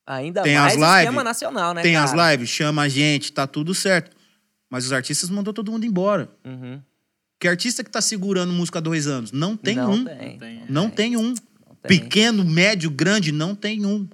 Ainda 0.06 0.44
Tem 0.44 0.56
mais 0.56 0.74
as 0.74 0.80
lives, 0.80 1.04
esquema 1.04 1.24
nacional, 1.24 1.74
né, 1.74 1.82
Tem 1.82 1.96
as 1.96 2.12
cara? 2.12 2.32
lives, 2.32 2.50
chama 2.50 2.84
a 2.84 2.90
gente, 2.90 3.32
tá 3.32 3.46
tudo 3.46 3.74
certo. 3.74 4.16
Mas 4.70 4.86
os 4.86 4.92
artistas 4.92 5.30
mandou 5.30 5.54
todo 5.54 5.72
mundo 5.72 5.86
embora. 5.86 6.30
Uhum. 6.46 6.80
Que 7.40 7.48
artista 7.48 7.84
que 7.84 7.90
tá 7.90 8.02
segurando 8.02 8.54
música 8.54 8.80
há 8.80 8.82
dois 8.82 9.08
anos? 9.08 9.32
Não 9.32 9.58
tem 9.58 9.76
não 9.76 9.92
um. 9.92 10.06
Tem. 10.06 10.38
tem. 10.38 10.64
Não 10.70 10.90
tem 10.90 11.18
um. 11.18 11.30
Não 11.30 11.36
tem. 11.82 12.00
Pequeno, 12.00 12.44
médio, 12.44 12.92
grande, 12.92 13.32
não 13.32 13.56
tem 13.56 13.86
um. 13.86 14.08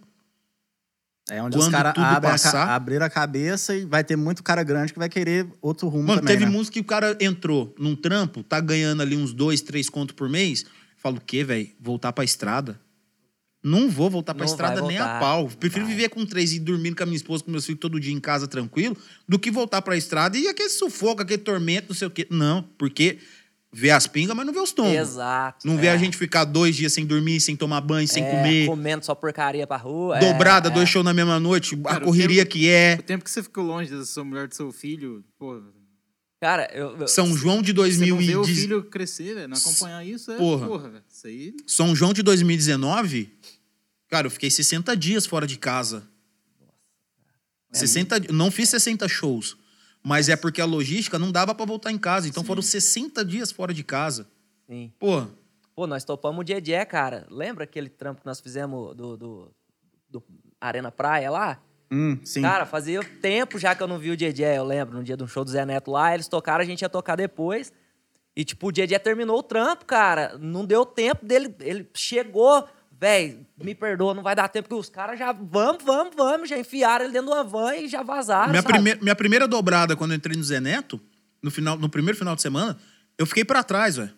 É 1.29 1.41
onde 1.41 1.57
Quando 1.57 1.63
os 1.63 1.69
caras 1.69 1.93
abrem 1.97 2.05
a 2.05 2.21
passar- 2.21 2.75
a 3.05 3.09
cabeça 3.09 3.75
e 3.75 3.83
vai 3.83 4.03
ter 4.03 4.15
muito 4.15 4.43
cara 4.43 4.61
grande 4.63 4.93
que 4.93 4.99
vai 4.99 5.09
querer 5.09 5.47
outro 5.59 5.87
rumo 5.87 6.07
Mano, 6.09 6.21
também, 6.21 6.35
teve 6.35 6.45
né? 6.45 6.51
música 6.51 6.73
que 6.75 6.79
o 6.79 6.83
cara 6.83 7.17
entrou 7.19 7.73
num 7.79 7.95
trampo, 7.95 8.43
tá 8.43 8.59
ganhando 8.59 9.01
ali 9.01 9.17
uns 9.17 9.33
dois, 9.33 9.61
três 9.61 9.89
contos 9.89 10.15
por 10.15 10.29
mês. 10.29 10.65
Fala 10.97 11.17
o 11.17 11.21
quê, 11.21 11.43
velho? 11.43 11.67
Voltar 11.79 12.13
pra 12.13 12.23
estrada? 12.23 12.79
Não 13.63 13.89
vou 13.89 14.11
voltar 14.11 14.35
pra 14.35 14.45
Não 14.45 14.51
estrada 14.51 14.81
nem 14.83 14.99
a 14.99 15.19
pau. 15.19 15.47
Prefiro 15.59 15.85
Vai. 15.85 15.95
viver 15.95 16.09
com 16.09 16.23
três 16.23 16.53
e 16.53 16.59
dormindo 16.59 16.95
com 16.95 17.01
a 17.01 17.05
minha 17.07 17.15
esposa, 17.15 17.43
com 17.43 17.49
meus 17.49 17.65
filhos 17.65 17.79
todo 17.81 17.99
dia 17.99 18.13
em 18.13 18.19
casa 18.19 18.47
tranquilo, 18.47 18.95
do 19.27 19.39
que 19.39 19.49
voltar 19.49 19.81
pra 19.81 19.97
estrada 19.97 20.37
e 20.37 20.47
aquele 20.47 20.69
sufoco, 20.69 21.23
aquele 21.23 21.41
tormento, 21.41 21.87
não 21.89 21.95
sei 21.95 22.07
o 22.07 22.11
quê. 22.11 22.27
Não, 22.29 22.61
porque 22.77 23.17
vê 23.77 23.91
as 23.91 24.07
pingas, 24.07 24.33
mas 24.35 24.45
não 24.45 24.53
vê 24.53 24.59
os 24.59 24.71
tombos. 24.71 24.93
Exato. 24.93 25.67
Não 25.67 25.75
vê 25.77 25.87
é. 25.87 25.91
a 25.91 25.97
gente 25.97 26.15
ficar 26.15 26.45
dois 26.45 26.75
dias 26.77 26.93
sem 26.93 27.05
dormir, 27.05 27.41
sem 27.41 27.57
tomar 27.57 27.81
banho, 27.81 28.07
sem 28.07 28.23
É, 28.23 28.31
comer. 28.31 28.65
Comendo 28.67 29.05
só 29.05 29.13
porcaria 29.13 29.67
pra 29.67 29.75
rua. 29.75 30.17
Dobrada, 30.17 30.69
é, 30.69 30.71
dois 30.71 30.87
é. 30.87 30.91
shows 30.93 31.03
na 31.03 31.13
mesma 31.13 31.39
noite, 31.41 31.75
Cara, 31.75 31.97
a 31.97 32.01
correria 32.01 32.43
tempo- 32.45 32.51
que 32.53 32.69
é. 32.69 32.95
O 32.97 33.03
tempo 33.03 33.23
que 33.25 33.29
você 33.29 33.43
ficou 33.43 33.65
longe 33.65 33.91
da 33.91 34.05
sua 34.05 34.23
mulher, 34.23 34.47
do 34.47 34.55
seu 34.55 34.71
filho, 34.71 35.23
pô. 35.37 35.61
Cara, 36.39 36.69
eu... 36.73 36.97
eu- 37.01 37.07
São 37.07 37.35
João 37.35 37.61
de 37.61 37.73
Você 37.73 38.05
não 38.07 38.17
vê 38.17 38.35
o 38.35 38.41
2010. 38.43 38.59
filho 38.59 38.83
crescer, 38.83 39.33
velho. 39.35 39.47
Não 39.49 39.57
acompanhar 39.57 40.05
isso 40.05 40.31
é. 40.31 40.37
Porra. 40.37 40.67
Porra, 40.67 40.89
velho. 40.89 41.03
Isso 41.11 41.27
aí. 41.27 41.53
São 41.67 41.93
João 41.95 42.13
de 42.13 42.23
2019, 42.23 43.29
cara, 44.09 44.27
eu 44.27 44.31
fiquei 44.31 44.49
60 44.49 44.95
dias 44.95 45.25
fora 45.25 45.45
de 45.45 45.57
casa. 45.57 46.03
60, 47.73 48.19
di- 48.21 48.31
não 48.31 48.49
fiz 48.49 48.69
60 48.69 49.07
shows, 49.09 49.57
mas 50.05 50.29
é 50.29 50.35
porque 50.35 50.61
a 50.61 50.65
logística 50.65 51.17
não 51.17 51.31
dava 51.31 51.55
pra 51.55 51.65
voltar 51.65 51.91
em 51.91 51.97
casa, 51.97 52.27
então 52.27 52.43
foram 52.43 52.61
60 52.61 53.25
dias 53.25 53.51
fora 53.51 53.73
de 53.73 53.83
casa. 53.83 54.27
Sim. 54.67 54.91
Pô, 54.99 55.25
Pô, 55.75 55.85
nós 55.85 56.05
topamos 56.05 56.39
o 56.39 56.43
Dedé, 56.43 56.85
cara. 56.85 57.27
Lembra 57.29 57.65
aquele 57.65 57.89
trampo 57.89 58.21
que 58.21 58.25
nós 58.25 58.39
fizemos 58.39 58.95
do, 58.95 59.17
do, 59.17 59.51
do 60.09 60.23
Arena 60.59 60.89
Praia 60.89 61.29
lá? 61.29 61.61
Hum, 61.91 62.17
sim. 62.23 62.41
Cara, 62.41 62.65
fazia 62.65 63.03
tempo 63.03 63.59
já 63.59 63.75
que 63.75 63.83
eu 63.83 63.87
não 63.87 63.99
vi 63.99 64.09
o 64.09 64.17
Dedé, 64.17 64.57
eu 64.57 64.63
lembro, 64.63 64.97
no 64.97 65.03
dia 65.03 65.17
de 65.17 65.23
um 65.23 65.27
show 65.27 65.43
do 65.43 65.51
Zé 65.51 65.65
Neto 65.65 65.91
lá, 65.91 66.13
eles 66.13 66.29
tocaram, 66.29 66.61
a 66.61 66.65
gente 66.65 66.81
ia 66.81 66.89
tocar 66.89 67.17
depois. 67.17 67.73
E, 68.33 68.45
tipo, 68.45 68.67
o 68.67 68.71
Dedé 68.71 68.97
terminou 68.97 69.37
o 69.39 69.43
trampo, 69.43 69.85
cara. 69.85 70.37
Não 70.37 70.65
deu 70.65 70.85
tempo 70.85 71.25
dele. 71.25 71.53
Ele 71.59 71.89
chegou, 71.93 72.65
velho, 73.05 73.45
me 73.61 73.75
perdoa, 73.75 74.15
não 74.15 74.23
vai 74.23 74.35
dar 74.35 74.47
tempo, 74.47 74.67
porque 74.67 74.79
os 74.79 74.89
caras 74.89 75.19
já, 75.19 75.31
vamos, 75.31 75.83
vamos, 75.83 76.15
vamos, 76.15 76.49
já 76.49 76.57
enfiaram 76.57 77.05
ele 77.05 77.13
dentro 77.13 77.27
de 77.27 77.33
uma 77.33 77.43
van 77.43 77.75
e 77.75 77.87
já 77.87 78.01
vazaram. 78.01 78.49
minha, 78.49 78.63
primeira, 78.63 78.99
minha 78.99 79.15
primeira 79.15 79.47
dobrada 79.47 79.95
quando 79.95 80.11
eu 80.11 80.17
entrei 80.17 80.35
no 80.35 80.43
Zé 80.43 80.59
Neto, 80.59 80.99
no, 81.39 81.51
final, 81.51 81.77
no 81.77 81.87
primeiro 81.87 82.17
final 82.17 82.35
de 82.35 82.41
semana, 82.41 82.75
eu 83.15 83.27
fiquei 83.27 83.45
pra 83.45 83.63
trás, 83.63 83.97
velho. 83.97 84.11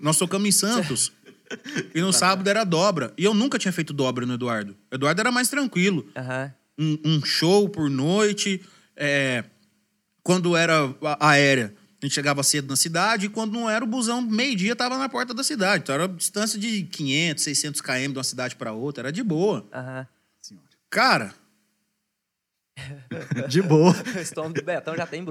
Nós 0.00 0.18
tocamos 0.18 0.48
em 0.48 0.52
Santos. 0.52 1.12
e 1.94 2.00
no 2.00 2.12
sábado 2.12 2.50
era 2.50 2.64
dobra. 2.64 3.14
E 3.16 3.24
eu 3.24 3.32
nunca 3.32 3.56
tinha 3.56 3.72
feito 3.72 3.92
dobra 3.92 4.26
no 4.26 4.34
Eduardo. 4.34 4.76
O 4.90 4.96
Eduardo 4.96 5.20
era 5.20 5.30
mais 5.30 5.48
tranquilo. 5.48 6.04
Aham. 6.16 6.52
um, 6.76 6.98
um 7.04 7.24
show 7.24 7.68
por 7.68 7.88
noite. 7.88 8.60
é, 8.96 9.44
quando 10.24 10.56
era 10.56 10.94
aérea, 11.20 11.72
a 12.00 12.06
gente 12.06 12.14
chegava 12.14 12.42
cedo 12.42 12.68
na 12.68 12.76
cidade. 12.76 13.26
E 13.26 13.28
quando 13.28 13.52
não 13.52 13.68
era, 13.68 13.84
o 13.84 13.88
busão, 13.88 14.20
meio-dia, 14.22 14.76
tava 14.76 14.96
na 14.96 15.08
porta 15.08 15.34
da 15.34 15.42
cidade. 15.42 15.82
Então 15.82 15.94
era 15.94 16.06
distância 16.06 16.58
de 16.58 16.84
500, 16.84 17.42
600 17.42 17.80
km 17.80 18.12
de 18.12 18.18
uma 18.18 18.24
cidade 18.24 18.54
para 18.56 18.72
outra. 18.72 19.02
Era 19.02 19.12
de 19.12 19.22
boa. 19.22 19.66
Aham. 19.72 20.06
Cara, 20.88 21.34
De 23.48 23.62
boa. 23.62 23.94
O 24.16 24.18
estômago 24.20 24.54
do 24.54 24.62
Betão 24.62 24.96
já 24.96 25.06
tem. 25.06 25.24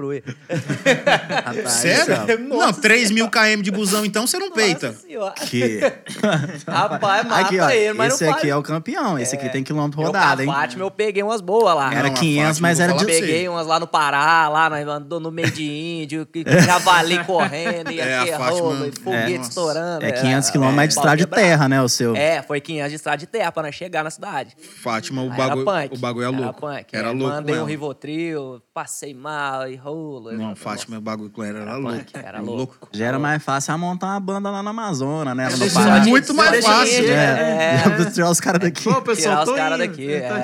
Rapaz, 1.44 1.70
Sério? 1.70 2.38
Não, 2.48 2.72
3 2.72 3.10
mil 3.10 3.28
km 3.28 3.62
de 3.62 3.70
busão, 3.70 4.04
então 4.04 4.26
você 4.26 4.38
não 4.38 4.50
peita. 4.50 4.88
Nossa 4.88 5.00
senhora. 5.00 5.34
Que... 5.34 5.80
Rapaz, 6.68 7.26
mata 7.26 7.40
Aqui, 7.40 7.58
ó. 7.58 7.70
ele, 7.70 7.92
mas 7.94 8.14
Esse 8.14 8.24
não 8.24 8.32
aqui 8.32 8.40
faz. 8.42 8.52
é 8.52 8.56
o 8.56 8.62
campeão. 8.62 9.18
Esse 9.18 9.34
aqui 9.34 9.48
tem 9.48 9.64
quilômetro 9.64 10.00
Eu, 10.00 10.06
rodado, 10.06 10.42
hein? 10.42 10.48
Fátima, 10.48 10.84
eu 10.84 10.90
peguei 10.90 11.22
umas 11.22 11.40
boas 11.40 11.74
lá. 11.74 11.92
Era 11.92 12.08
Não, 12.08 12.14
a 12.14 12.18
500, 12.18 12.48
Fátima, 12.48 12.68
mas 12.68 12.80
era 12.80 12.92
de... 12.92 12.98
você. 12.98 13.20
Peguei 13.20 13.48
umas 13.48 13.66
lá 13.66 13.80
no 13.80 13.86
Pará, 13.86 14.48
lá, 14.48 14.68
andou 14.96 15.18
no 15.18 15.30
meio 15.30 15.50
de 15.50 15.64
índio, 15.64 16.26
javali 16.64 17.24
correndo, 17.24 17.90
e 17.90 18.00
É, 18.00 18.18
aqui 18.18 18.30
e 18.30 19.02
foguete 19.02 19.38
Nossa. 19.38 19.48
estourando. 19.48 20.04
É 20.04 20.12
500 20.12 20.50
quilômetros, 20.50 20.76
mas 20.76 20.88
de 20.88 20.94
pau 20.94 21.04
estrada 21.04 21.16
de 21.16 21.26
terra, 21.26 21.68
né, 21.68 21.82
o 21.82 21.88
seu? 21.88 22.14
É, 22.14 22.42
foi 22.42 22.60
500 22.60 22.90
de 22.90 22.96
estrada 22.96 23.18
de 23.18 23.26
terra 23.26 23.50
pra 23.50 23.62
nós 23.62 23.74
chegar 23.74 24.04
na 24.04 24.10
cidade. 24.10 24.56
Fátima, 24.82 25.22
o 25.22 25.30
bagulho, 25.30 25.66
o 25.92 25.98
bagulho 25.98 26.24
é 26.24 26.28
louco. 26.28 26.68
Era 26.68 26.76
punk. 26.78 26.96
Era 26.96 27.08
é, 27.08 27.12
louco. 27.12 27.37
Mandei 27.40 27.58
um. 27.60 27.64
Rivotril, 27.64 28.62
passei 28.72 29.14
mal 29.14 29.68
e 29.68 29.76
rola. 29.76 30.32
Não, 30.32 30.54
Fátima, 30.56 30.98
o 30.98 31.00
bagulho 31.00 31.30
com 31.30 31.42
ela 31.42 31.60
era 31.60 31.76
louco. 31.76 32.04
era 32.14 32.40
louco. 32.40 32.88
Já 32.92 33.06
era 33.06 33.18
mais 33.18 33.42
fácil 33.42 33.76
montar 33.78 34.08
uma 34.08 34.20
banda 34.20 34.50
lá 34.50 34.62
na 34.62 34.70
Amazônia, 34.70 35.34
né? 35.34 35.48
De- 35.48 36.08
Muito 36.08 36.34
mais 36.34 36.64
fácil. 36.64 36.94
ele, 36.94 37.10
É, 37.10 37.14
é. 37.14 37.82
é. 38.02 38.10
tirar 38.10 38.30
os 38.30 38.40
caras 38.40 38.60
daqui. 38.60 38.84
Pô, 38.84 39.00
pessoal, 39.02 39.44
Tirar 39.44 39.52
os 39.52 39.56
caras 39.56 39.78
daqui, 39.78 40.06
Tentar 40.06 40.38
é. 40.38 40.42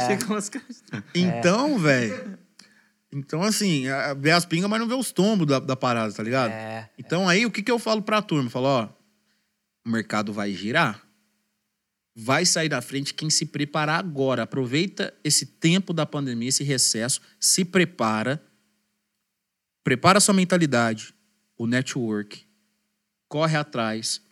Então, 1.15 1.79
velho. 1.79 2.39
Então, 3.13 3.43
assim, 3.43 3.85
vê 4.19 4.33
as 4.33 4.45
pingas, 4.45 4.69
mas 4.69 4.81
não 4.81 4.89
vê 4.89 4.95
os 4.95 5.13
tombos 5.13 5.47
da, 5.47 5.61
da 5.61 5.77
parada, 5.77 6.13
tá 6.13 6.23
ligado? 6.23 6.51
É. 6.51 6.91
Então, 6.99 7.29
aí, 7.29 7.47
o 7.47 7.51
que, 7.51 7.63
que 7.63 7.71
eu 7.71 7.79
falo 7.79 8.03
pra 8.03 8.21
turma? 8.21 8.47
Eu 8.47 8.51
falo, 8.51 8.67
ó, 8.67 8.89
o 9.87 9.91
mercado 9.91 10.33
vai 10.33 10.53
girar, 10.53 11.01
vai 12.15 12.47
sair 12.47 12.69
da 12.69 12.81
frente 12.81 13.13
quem 13.13 13.29
se 13.29 13.47
preparar 13.47 13.99
agora. 13.99 14.45
Aproveita 14.45 15.13
esse 15.25 15.45
tempo 15.47 15.93
da 15.93 16.07
pandemia, 16.07 16.49
esse 16.49 16.63
recesso, 16.63 17.21
se 17.41 17.65
prepara, 17.65 18.43
prepara 19.83 20.21
sua 20.21 20.35
mentalidade, 20.35 21.15
o 21.59 21.67
network, 21.67 22.47
corre 23.29 23.57
atrás. 23.57 24.23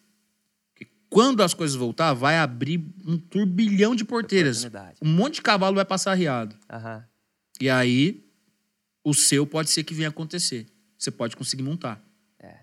Porque 0.72 0.90
Quando 1.10 1.42
as 1.42 1.54
coisas 1.54 1.76
voltar, 1.76 2.14
vai 2.14 2.38
abrir 2.38 2.80
um 3.04 3.18
turbilhão 3.18 3.96
de 3.96 4.04
porteiras. 4.04 4.64
Um 5.00 5.08
monte 5.12 5.36
de 5.36 5.42
cavalo 5.42 5.74
vai 5.74 5.84
passar 5.84 6.12
arriado. 6.12 6.56
Aham. 6.70 7.04
E 7.60 7.68
aí, 7.68 8.24
o 9.04 9.12
seu 9.12 9.46
pode 9.46 9.70
ser 9.70 9.84
que 9.84 9.94
venha 9.94 10.08
acontecer. 10.08 10.66
Você 10.98 11.10
pode 11.10 11.36
conseguir 11.36 11.62
montar. 11.62 12.02
É. 12.38 12.60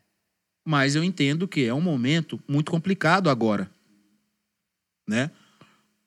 Mas 0.66 0.96
eu 0.96 1.04
entendo 1.04 1.48
que 1.48 1.66
é 1.66 1.74
um 1.74 1.82
momento 1.82 2.42
muito 2.48 2.72
complicado 2.72 3.30
agora. 3.30 3.70
Né? 5.10 5.32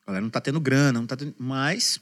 A 0.02 0.06
galera 0.06 0.22
não 0.22 0.30
tá 0.30 0.40
tendo 0.40 0.60
grana, 0.60 1.00
não 1.00 1.06
tá 1.06 1.16
tendo... 1.16 1.34
Mas 1.38 2.00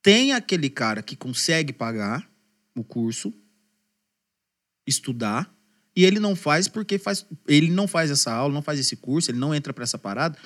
tem 0.00 0.32
aquele 0.32 0.70
cara 0.70 1.02
que 1.02 1.16
consegue 1.16 1.72
pagar 1.72 2.28
o 2.74 2.82
curso, 2.84 3.32
estudar, 4.86 5.52
e 5.94 6.04
ele 6.04 6.18
não 6.18 6.34
faz 6.34 6.68
porque 6.68 6.98
faz. 6.98 7.26
Ele 7.46 7.70
não 7.70 7.86
faz 7.86 8.10
essa 8.10 8.32
aula, 8.32 8.52
não 8.54 8.62
faz 8.62 8.78
esse 8.80 8.96
curso, 8.96 9.30
ele 9.30 9.38
não 9.38 9.54
entra 9.54 9.72
pra 9.72 9.84
essa 9.84 9.98
parada, 9.98 10.38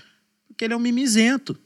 porque 0.48 0.64
ele 0.64 0.74
é 0.74 0.76
um 0.76 0.80
mimizento. 0.80 1.56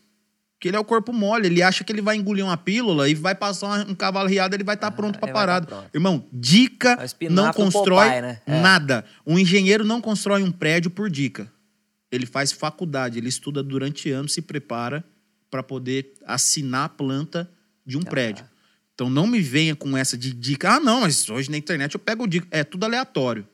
Porque 0.54 0.68
ele 0.68 0.76
é 0.76 0.80
o 0.80 0.84
corpo 0.84 1.10
mole, 1.10 1.46
ele 1.46 1.62
acha 1.62 1.82
que 1.82 1.90
ele 1.90 2.02
vai 2.02 2.16
engolir 2.16 2.44
uma 2.44 2.56
pílula 2.56 3.08
e 3.08 3.14
vai 3.14 3.34
passar 3.34 3.66
uma- 3.66 3.90
um 3.90 3.94
cavalo 3.94 4.28
riado, 4.28 4.54
ele 4.54 4.62
vai 4.62 4.74
estar 4.74 4.90
pronto 4.90 5.18
pra 5.18 5.28
ele 5.28 5.32
vai 5.32 5.40
tá 5.40 5.46
parada. 5.46 5.66
pronto. 5.66 5.90
Irmão, 5.94 6.28
dica 6.30 6.98
É 7.00 7.28
não 7.30 7.50
constrói 7.50 8.04
Popeye, 8.04 8.20
né? 8.20 8.42
É. 8.44 8.60
nada. 8.60 9.06
Um 9.26 9.38
engenheiro 9.38 9.84
não 9.84 10.02
constrói 10.02 10.42
um 10.42 10.52
prédio 10.52 10.90
por 10.90 11.08
dica. 11.08 11.50
Ele 12.10 12.26
faz 12.26 12.52
faculdade, 12.52 13.18
ele 13.18 13.28
estuda 13.28 13.62
durante 13.62 14.10
anos, 14.10 14.32
se 14.32 14.42
prepara 14.42 15.04
para 15.50 15.62
poder 15.62 16.14
assinar 16.26 16.84
a 16.84 16.88
planta 16.88 17.50
de 17.86 17.96
um 17.96 18.02
prédio. 18.02 18.44
Então 18.94 19.08
não 19.08 19.26
me 19.26 19.40
venha 19.40 19.74
com 19.74 19.96
essa 19.96 20.16
de 20.18 20.32
dica. 20.32 20.74
Ah, 20.74 20.80
não, 20.80 21.00
mas 21.02 21.28
hoje 21.28 21.50
na 21.50 21.56
internet 21.56 21.94
eu 21.94 22.00
pego 22.00 22.26
dica. 22.26 22.46
É 22.50 22.62
tudo 22.64 22.84
aleatório. 22.84 23.46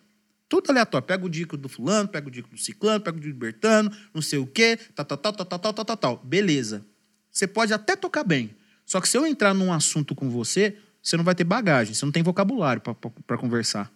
Tudo 0.48 0.70
aleatório. 0.70 1.06
Pego 1.06 1.26
o 1.26 1.30
dica 1.30 1.56
do 1.56 1.68
fulano, 1.68 2.08
pego 2.08 2.28
o 2.28 2.30
dica 2.30 2.48
do 2.48 2.58
ciclano, 2.58 3.00
pego 3.00 3.16
o 3.18 3.20
dica 3.20 3.32
do 3.32 3.38
bertano, 3.38 3.90
não 4.14 4.22
sei 4.22 4.38
o 4.38 4.46
quê, 4.46 4.76
tal, 4.94 5.04
tal, 5.04 5.18
tal, 5.18 5.32
tal, 5.32 5.46
tal, 5.46 5.72
tal, 5.72 5.84
tal, 5.84 5.96
tal. 5.96 6.16
Beleza. 6.24 6.84
Você 7.30 7.46
pode 7.46 7.72
até 7.72 7.94
tocar 7.96 8.24
bem. 8.24 8.54
Só 8.84 9.00
que 9.00 9.08
se 9.08 9.16
eu 9.18 9.26
entrar 9.26 9.52
num 9.54 9.72
assunto 9.72 10.14
com 10.14 10.30
você, 10.30 10.76
você 11.02 11.16
não 11.16 11.24
vai 11.24 11.34
ter 11.34 11.44
bagagem, 11.44 11.94
você 11.94 12.04
não 12.04 12.12
tem 12.12 12.22
vocabulário 12.22 12.80
para 12.80 13.36
conversar. 13.38 13.92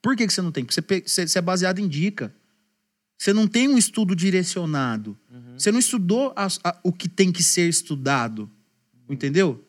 Por 0.00 0.16
que, 0.16 0.26
que 0.26 0.32
você 0.32 0.42
não 0.42 0.52
tem? 0.52 0.64
Porque 0.64 0.80
você- 1.06 1.26
você 1.26 1.38
é 1.38 1.42
baseado 1.42 1.78
em 1.78 1.88
dica. 1.88 2.34
Você 3.22 3.32
não 3.32 3.46
tem 3.46 3.68
um 3.68 3.78
estudo 3.78 4.16
direcionado. 4.16 5.16
Você 5.56 5.70
não 5.70 5.78
estudou 5.78 6.32
as- 6.34 6.58
a- 6.64 6.76
o 6.82 6.92
que 6.92 7.08
tem 7.08 7.30
que 7.30 7.40
ser 7.40 7.68
estudado. 7.68 8.50
Entendeu? 9.08 9.64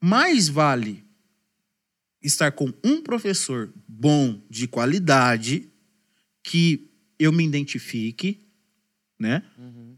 Mais 0.00 0.48
vale 0.48 1.04
estar 2.20 2.50
com 2.50 2.72
um 2.82 3.00
professor 3.00 3.72
bom, 3.86 4.42
de 4.50 4.66
qualidade, 4.66 5.68
que 6.42 6.90
eu 7.16 7.30
me 7.30 7.44
identifique, 7.46 8.44
né? 9.20 9.44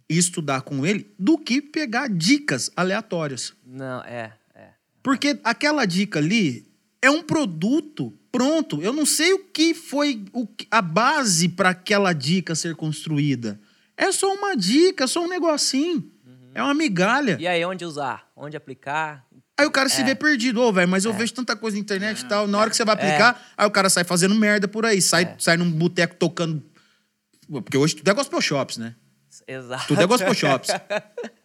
E 0.06 0.18
estudar 0.18 0.60
com 0.60 0.84
ele, 0.84 1.06
do 1.18 1.38
que 1.38 1.62
pegar 1.62 2.08
dicas 2.10 2.70
aleatórias. 2.76 3.54
Não, 3.64 4.02
é, 4.02 4.36
é. 4.54 4.68
Porque 5.02 5.40
aquela 5.44 5.86
dica 5.86 6.18
ali 6.18 6.66
é 7.00 7.10
um 7.10 7.22
produto 7.22 8.12
pronto. 8.32 8.82
Eu 8.82 8.92
não 8.92 9.06
sei 9.06 9.34
o 9.34 9.38
que 9.38 9.74
foi 9.74 10.24
a 10.70 10.80
base 10.82 11.48
para 11.48 11.68
aquela 11.68 12.12
dica 12.12 12.54
ser 12.54 12.74
construída. 12.74 13.60
É 13.96 14.10
só 14.10 14.32
uma 14.34 14.56
dica, 14.56 15.04
é 15.04 15.06
só 15.06 15.22
um 15.22 15.28
negocinho. 15.28 16.10
É 16.54 16.62
uma 16.62 16.74
migalha. 16.74 17.36
E 17.38 17.46
aí, 17.46 17.64
onde 17.64 17.84
usar? 17.84 18.26
Onde 18.34 18.56
aplicar? 18.56 19.24
Aí 19.58 19.66
o 19.66 19.70
cara 19.70 19.88
se 19.88 20.02
vê 20.02 20.14
perdido. 20.14 20.60
Ô, 20.60 20.72
velho, 20.72 20.88
mas 20.88 21.04
eu 21.04 21.12
vejo 21.12 21.32
tanta 21.32 21.54
coisa 21.54 21.76
na 21.76 21.80
internet 21.80 22.20
e 22.20 22.24
tal. 22.24 22.46
Na 22.46 22.58
hora 22.58 22.68
que 22.68 22.76
você 22.76 22.84
vai 22.84 22.94
aplicar, 22.94 23.40
aí 23.56 23.66
o 23.66 23.70
cara 23.70 23.88
sai 23.88 24.02
fazendo 24.02 24.34
merda 24.34 24.66
por 24.66 24.84
aí. 24.84 25.00
Sai, 25.00 25.36
sai 25.38 25.56
num 25.56 25.70
boteco 25.70 26.16
tocando... 26.16 26.62
Porque 27.48 27.76
hoje 27.76 27.96
tudo 27.96 28.10
é 28.10 28.14
gospel 28.14 28.40
shops, 28.40 28.78
né? 28.78 28.94
Exato. 29.46 29.86
Tudo 29.88 30.02
é 30.02 30.06
gospel 30.06 30.34
shops. 30.34 30.70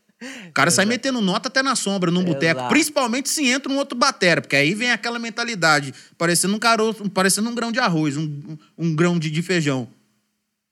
O 0.48 0.52
cara 0.52 0.72
sai 0.72 0.86
metendo 0.86 1.22
nota 1.22 1.48
até 1.48 1.62
na 1.62 1.76
sombra, 1.76 2.10
num 2.10 2.24
boteco. 2.24 2.60
Principalmente 2.70 3.30
se 3.30 3.46
entra 3.48 3.72
um 3.72 3.78
outro 3.78 3.98
batera, 3.98 4.42
porque 4.42 4.56
aí 4.56 4.74
vem 4.74 4.92
aquela 4.92 5.20
mentalidade, 5.20 5.94
parecendo 6.18 6.56
um 6.56 6.60
caroço, 6.60 7.08
parecendo 7.10 7.50
um 7.50 7.54
grão 7.56 7.72
de 7.72 7.80
arroz, 7.80 8.18
um, 8.18 8.58
um- 8.78 8.96
grão 8.96 9.20
de, 9.20 9.30
de 9.30 9.42
feijão. 9.44 9.88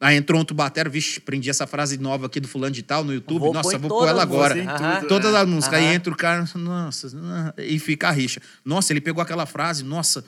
Aí 0.01 0.17
entrou 0.17 0.39
outro 0.39 0.55
batera, 0.55 0.89
vixe, 0.89 1.19
prendi 1.19 1.49
essa 1.49 1.65
frase 1.65 1.97
nova 1.97 2.25
aqui 2.25 2.39
do 2.39 2.47
fulano 2.47 2.73
de 2.73 2.81
tal 2.83 3.03
no 3.03 3.13
YouTube. 3.13 3.39
Vou 3.39 3.53
nossa, 3.53 3.77
vou 3.77 3.89
pôr 3.89 4.07
ela 4.09 4.21
agora. 4.23 4.55
Aham. 4.61 5.07
Todas 5.07 5.33
as 5.33 5.47
músicas. 5.47 5.79
Aí 5.79 5.85
entra 5.95 6.11
o 6.11 6.17
cara, 6.17 6.43
nossa, 6.55 7.07
ah, 7.15 7.53
e 7.61 7.79
fica 7.79 8.09
a 8.09 8.11
rixa. 8.11 8.41
Nossa, 8.63 8.91
ele 8.93 8.99
pegou 9.01 9.21
aquela 9.21 9.45
frase, 9.45 9.83
nossa, 9.83 10.25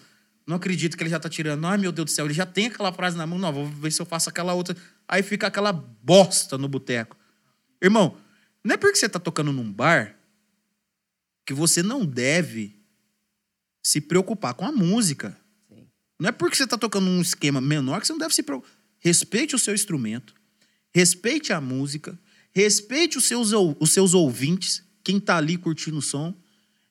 não 0.48 0.56
acredito 0.56 0.96
que 0.96 1.04
ele 1.04 1.10
já 1.10 1.20
tá 1.20 1.28
tirando. 1.28 1.66
Ai, 1.66 1.78
meu 1.78 1.92
Deus 1.92 2.06
do 2.06 2.12
céu, 2.12 2.26
ele 2.26 2.34
já 2.34 2.46
tem 2.46 2.68
aquela 2.68 2.94
frase 2.94 3.18
na 3.18 3.28
mão. 3.28 3.38
Não, 3.38 3.52
vou 3.52 3.66
ver 3.66 3.92
se 3.92 4.02
eu 4.02 4.06
faço 4.06 4.30
aquela 4.30 4.54
outra. 4.54 4.76
Aí 5.08 5.22
fica 5.22 5.48
aquela 5.48 5.74
bosta 5.74 6.58
no 6.58 6.68
boteco. 6.70 7.18
Irmão, 7.84 8.16
não 8.68 8.74
é 8.74 8.78
porque 8.78 8.98
você 8.98 9.08
tá 9.08 9.18
tocando 9.18 9.54
num 9.54 9.72
bar 9.72 10.14
que 11.46 11.54
você 11.54 11.82
não 11.82 12.06
deve 12.06 12.76
se 13.82 14.02
preocupar 14.02 14.54
com 14.56 14.66
a 14.66 14.74
música. 14.74 15.40
Sim. 15.70 15.88
Não 16.20 16.28
é 16.28 16.32
porque 16.34 16.58
você 16.58 16.68
tá 16.68 16.78
tocando 16.78 17.06
num 17.06 17.22
esquema 17.22 17.62
menor 17.62 18.02
que 18.02 18.08
você 18.08 18.12
não 18.12 18.20
deve 18.20 18.36
se 18.36 18.44
preocupar. 18.44 18.76
Respeite 19.00 19.56
o 19.56 19.60
seu 19.60 19.74
instrumento, 19.74 20.34
respeite 20.94 21.54
a 21.54 21.62
música, 21.62 22.20
respeite 22.52 23.18
os 23.18 23.24
seus, 23.24 23.54
os 23.54 23.94
seus 23.94 24.14
ouvintes, 24.14 24.84
quem 25.02 25.18
tá 25.18 25.38
ali 25.38 25.56
curtindo 25.56 26.00
o 26.00 26.02
som. 26.02 26.36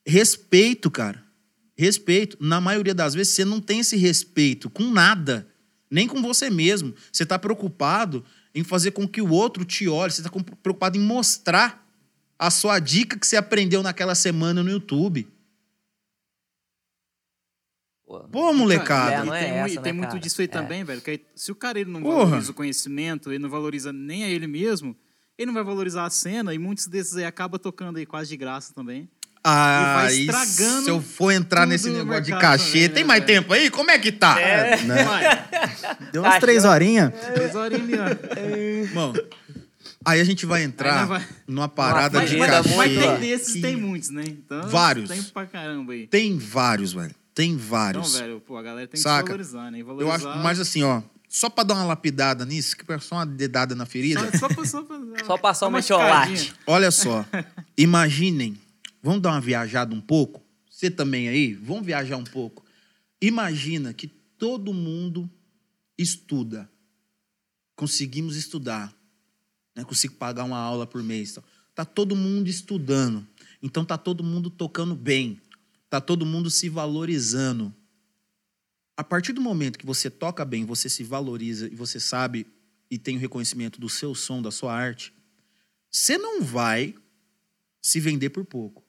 Respeito, 0.06 0.90
cara. 0.90 1.22
Respeito. 1.76 2.38
Na 2.40 2.58
maioria 2.58 2.94
das 2.94 3.12
vezes, 3.12 3.34
você 3.34 3.44
não 3.44 3.60
tem 3.60 3.80
esse 3.80 3.98
respeito 3.98 4.70
com 4.70 4.84
nada, 4.90 5.46
nem 5.90 6.08
com 6.08 6.22
você 6.22 6.48
mesmo. 6.48 6.94
Você 7.12 7.26
tá 7.26 7.38
preocupado 7.38 8.24
em 8.56 8.64
fazer 8.64 8.90
com 8.92 9.06
que 9.06 9.20
o 9.20 9.30
outro 9.30 9.64
te 9.64 9.86
olhe, 9.86 10.10
você 10.12 10.22
tá 10.22 10.30
com- 10.30 10.42
preocupado 10.42 10.96
em 10.96 11.00
mostrar 11.00 11.86
a 12.38 12.50
sua 12.50 12.78
dica 12.78 13.18
que 13.18 13.26
você 13.26 13.36
aprendeu 13.36 13.82
naquela 13.82 14.14
semana 14.14 14.62
no 14.62 14.70
YouTube. 14.70 15.28
Pô, 18.30 18.52
molecada. 18.52 19.12
É, 19.12 19.16
e 19.16 19.18
é 19.18 19.40
tem, 19.40 19.52
mu- 19.52 19.58
essa, 19.58 19.74
e 19.74 19.78
tem 19.82 19.92
né, 19.92 19.98
muito 19.98 20.08
cara? 20.10 20.20
disso 20.20 20.40
aí 20.40 20.44
É. 20.44 20.48
também, 20.48 20.84
velho. 20.84 21.00
Que 21.02 21.10
aí, 21.10 21.26
se 21.34 21.50
o 21.50 21.54
cara 21.56 21.80
ele 21.80 21.90
não 21.90 22.02
Porra. 22.02 22.24
valoriza 22.26 22.50
o 22.50 22.54
conhecimento, 22.54 23.30
ele 23.30 23.38
não 23.40 23.50
valoriza 23.50 23.92
nem 23.92 24.24
a 24.24 24.28
ele 24.30 24.46
mesmo, 24.46 24.96
ele 25.36 25.46
não 25.46 25.54
vai 25.54 25.64
valorizar 25.64 26.04
a 26.06 26.10
cena 26.10 26.54
e 26.54 26.58
muitos 26.58 26.86
desses 26.86 27.16
aí 27.16 27.24
acaba 27.24 27.58
tocando 27.58 27.98
aí 27.98 28.06
quase 28.06 28.30
de 28.30 28.36
graça 28.36 28.72
também. 28.72 29.08
Ah, 29.48 29.94
vai 30.02 30.14
estragando 30.16 30.82
se 30.84 30.90
eu 30.90 31.00
for 31.00 31.30
entrar 31.30 31.66
nesse 31.66 31.88
negócio 31.90 32.22
de 32.24 32.32
cachê, 32.32 32.88
também, 32.88 32.88
tem 32.88 33.02
né, 33.04 33.08
mais 33.08 33.20
velho? 33.24 33.40
tempo 33.42 33.52
aí? 33.52 33.70
Como 33.70 33.90
é 33.90 33.98
que 33.98 34.10
tá? 34.10 34.34
Vai, 34.34 36.08
Deu 36.12 36.22
umas 36.22 36.38
três 36.40 36.64
horinhas. 36.64 37.12
três 37.34 37.54
horinhas 37.54 38.00
ó. 38.00 38.94
Mano, 38.94 39.14
aí 40.04 40.20
a 40.20 40.24
gente 40.24 40.44
vai 40.46 40.62
entrar 40.62 41.06
vai- 41.06 41.24
numa 41.46 41.68
parada 41.68 42.18
Uma 42.18 42.26
de 42.26 42.34
agenda 42.36 42.62
cachê. 42.62 42.74
Mas 42.76 42.98
tem 42.98 43.16
desses, 43.20 43.52
que- 43.54 43.60
tem 43.60 43.76
muitos, 43.76 44.10
né? 44.10 44.24
Então, 44.26 44.68
Vários. 44.68 45.08
Tem 45.08 45.22
pra 45.22 45.46
caramba 45.46 45.92
aí. 45.92 46.06
Tem 46.06 46.36
vários, 46.38 46.92
velho. 46.92 47.14
Tem 47.34 47.50
Então, 47.52 47.66
vários. 47.68 48.18
velho, 48.18 48.40
pô, 48.40 48.56
a 48.56 48.62
galera 48.62 48.88
tem 48.88 49.00
Saca? 49.00 49.22
que 49.24 49.28
valorizar, 49.28 49.70
né? 49.70 49.78
E 49.78 49.80
eu 49.82 49.86
Valorizar... 49.86 50.14
acho, 50.30 50.38
mas 50.42 50.58
assim, 50.58 50.82
ó, 50.82 51.02
só 51.28 51.50
pra 51.50 51.62
dar 51.64 51.74
uma 51.74 51.84
lapidada 51.84 52.44
nisso, 52.46 52.74
que 52.76 52.90
é 52.90 52.98
só 52.98 53.16
uma 53.16 53.26
dedada 53.26 53.74
na 53.74 53.84
ferida. 53.84 54.20
Só, 54.32 54.38
só, 54.38 54.48
pra- 54.48 54.64
só, 54.64 54.82
pra- 54.82 54.96
Só 55.24 55.36
passar 55.38 55.66
uma 55.66 55.76
uma 55.78 55.82
chocolate. 55.82 56.54
Olha 56.66 56.90
só, 56.90 57.24
imaginem, 57.76 58.56
vamos 59.02 59.22
dar 59.22 59.32
uma 59.32 59.40
viajada 59.40 59.94
um 59.94 60.00
pouco? 60.00 60.46
você 60.76 60.90
também 60.90 61.26
aí, 61.26 61.54
vamos 61.54 61.86
viajar 61.86 62.18
um 62.18 62.24
pouco. 62.24 62.62
Imagina 63.18 63.94
que 63.94 64.06
todo 64.06 64.74
mundo 64.74 65.28
estuda. 65.96 66.70
Conseguimos 67.74 68.36
estudar. 68.36 68.94
Né? 69.74 69.84
Consigo 69.84 70.16
pagar 70.16 70.44
uma 70.44 70.58
aula 70.58 70.86
por 70.86 71.02
mês. 71.02 71.32
Tá. 71.32 71.42
tá 71.74 71.84
todo 71.86 72.14
mundo 72.14 72.48
estudando. 72.48 73.26
Então 73.62 73.86
tá 73.86 73.96
todo 73.96 74.22
mundo 74.22 74.50
tocando 74.50 74.94
bem. 74.94 75.40
Tá 75.88 75.98
todo 75.98 76.26
mundo 76.26 76.50
se 76.50 76.68
valorizando. 76.68 77.74
A 78.98 79.02
partir 79.02 79.32
do 79.32 79.40
momento 79.40 79.78
que 79.78 79.86
você 79.86 80.10
toca 80.10 80.44
bem, 80.44 80.66
você 80.66 80.90
se 80.90 81.02
valoriza 81.02 81.68
e 81.68 81.74
você 81.74 81.98
sabe 81.98 82.46
e 82.90 82.98
tem 82.98 83.16
o 83.16 83.20
reconhecimento 83.20 83.80
do 83.80 83.88
seu 83.88 84.14
som, 84.14 84.42
da 84.42 84.50
sua 84.50 84.74
arte, 84.74 85.10
você 85.90 86.18
não 86.18 86.42
vai 86.42 86.94
se 87.80 87.98
vender 87.98 88.28
por 88.28 88.44
pouco. 88.44 88.85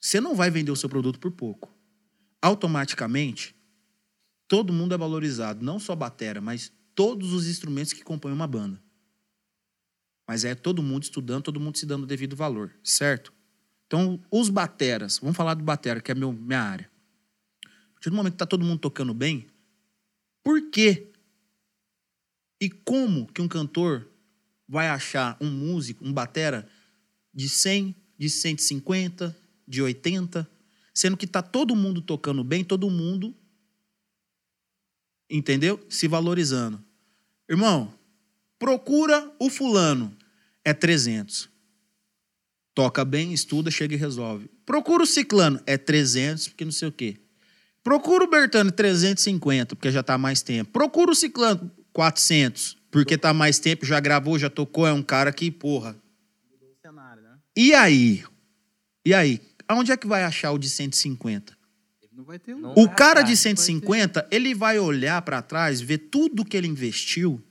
Você 0.00 0.20
não 0.20 0.34
vai 0.34 0.50
vender 0.50 0.70
o 0.70 0.76
seu 0.76 0.88
produto 0.88 1.18
por 1.18 1.32
pouco. 1.32 1.74
Automaticamente, 2.40 3.54
todo 4.46 4.72
mundo 4.72 4.94
é 4.94 4.98
valorizado, 4.98 5.64
não 5.64 5.78
só 5.78 5.92
a 5.92 5.96
batera, 5.96 6.40
mas 6.40 6.72
todos 6.94 7.32
os 7.32 7.46
instrumentos 7.46 7.92
que 7.92 8.04
compõem 8.04 8.32
uma 8.32 8.46
banda. 8.46 8.82
Mas 10.28 10.44
é 10.44 10.54
todo 10.54 10.82
mundo 10.82 11.04
estudando, 11.04 11.44
todo 11.44 11.60
mundo 11.60 11.78
se 11.78 11.86
dando 11.86 12.04
o 12.04 12.06
devido 12.06 12.34
valor, 12.34 12.74
certo? 12.82 13.32
Então, 13.86 14.20
os 14.30 14.48
bateras, 14.48 15.18
vamos 15.18 15.36
falar 15.36 15.54
do 15.54 15.62
batera, 15.62 16.00
que 16.00 16.10
é 16.10 16.14
meu, 16.14 16.32
minha 16.32 16.60
área. 16.60 16.90
A 17.64 17.92
partir 17.94 18.10
do 18.10 18.16
momento 18.16 18.32
que 18.32 18.36
está 18.36 18.46
todo 18.46 18.64
mundo 18.64 18.80
tocando 18.80 19.14
bem, 19.14 19.46
por 20.42 20.70
quê? 20.70 21.12
E 22.60 22.68
como 22.68 23.26
que 23.32 23.40
um 23.40 23.48
cantor 23.48 24.08
vai 24.68 24.88
achar 24.88 25.36
um 25.40 25.50
músico, 25.50 26.04
um 26.04 26.12
batera, 26.12 26.68
de 27.32 27.48
100, 27.48 27.94
de 28.18 28.30
150, 28.30 29.36
de 29.66 29.82
80, 29.82 30.48
sendo 30.94 31.16
que 31.16 31.24
está 31.24 31.42
todo 31.42 31.76
mundo 31.76 32.00
tocando 32.00 32.42
bem, 32.42 32.64
todo 32.64 32.88
mundo, 32.90 33.34
entendeu? 35.28 35.84
Se 35.88 36.08
valorizando. 36.08 36.82
Irmão, 37.48 37.92
procura 38.58 39.30
o 39.38 39.50
fulano, 39.50 40.16
é 40.64 40.72
300. 40.72 41.48
Toca 42.74 43.04
bem, 43.04 43.32
estuda, 43.32 43.70
chega 43.70 43.94
e 43.94 43.98
resolve. 43.98 44.50
Procura 44.66 45.02
o 45.02 45.06
ciclano, 45.06 45.60
é 45.64 45.78
300, 45.78 46.48
porque 46.48 46.64
não 46.64 46.72
sei 46.72 46.88
o 46.88 46.92
quê. 46.92 47.16
Procura 47.82 48.24
o 48.24 48.28
Bertano, 48.28 48.72
350, 48.72 49.76
porque 49.76 49.90
já 49.90 50.00
está 50.00 50.18
mais 50.18 50.42
tempo. 50.42 50.72
Procura 50.72 51.12
o 51.12 51.14
ciclano, 51.14 51.70
400, 51.92 52.76
porque 52.90 53.14
está 53.14 53.32
mais 53.32 53.58
tempo, 53.58 53.86
já 53.86 54.00
gravou, 54.00 54.38
já 54.38 54.50
tocou, 54.50 54.86
é 54.86 54.92
um 54.92 55.02
cara 55.02 55.32
que, 55.32 55.50
porra. 55.50 55.96
né? 57.22 57.38
E 57.56 57.72
aí? 57.72 58.24
E 59.04 59.14
aí? 59.14 59.40
Aonde 59.68 59.92
é 59.92 59.96
que 59.96 60.06
vai 60.06 60.22
achar 60.22 60.52
o 60.52 60.58
de 60.58 60.68
150? 60.68 61.56
Ele 62.02 62.12
não 62.14 62.24
vai 62.24 62.38
ter 62.38 62.54
um. 62.54 62.60
Não 62.60 62.72
O 62.72 62.86
vai 62.86 62.94
cara 62.94 63.20
achar, 63.20 63.26
de 63.26 63.32
vai 63.32 63.36
150, 63.36 64.28
ele 64.30 64.54
vai 64.54 64.78
olhar 64.78 65.20
pra 65.22 65.42
trás, 65.42 65.80
ver 65.80 65.98
tudo 65.98 66.44
que 66.44 66.56
ele 66.56 66.68
investiu. 66.68 67.42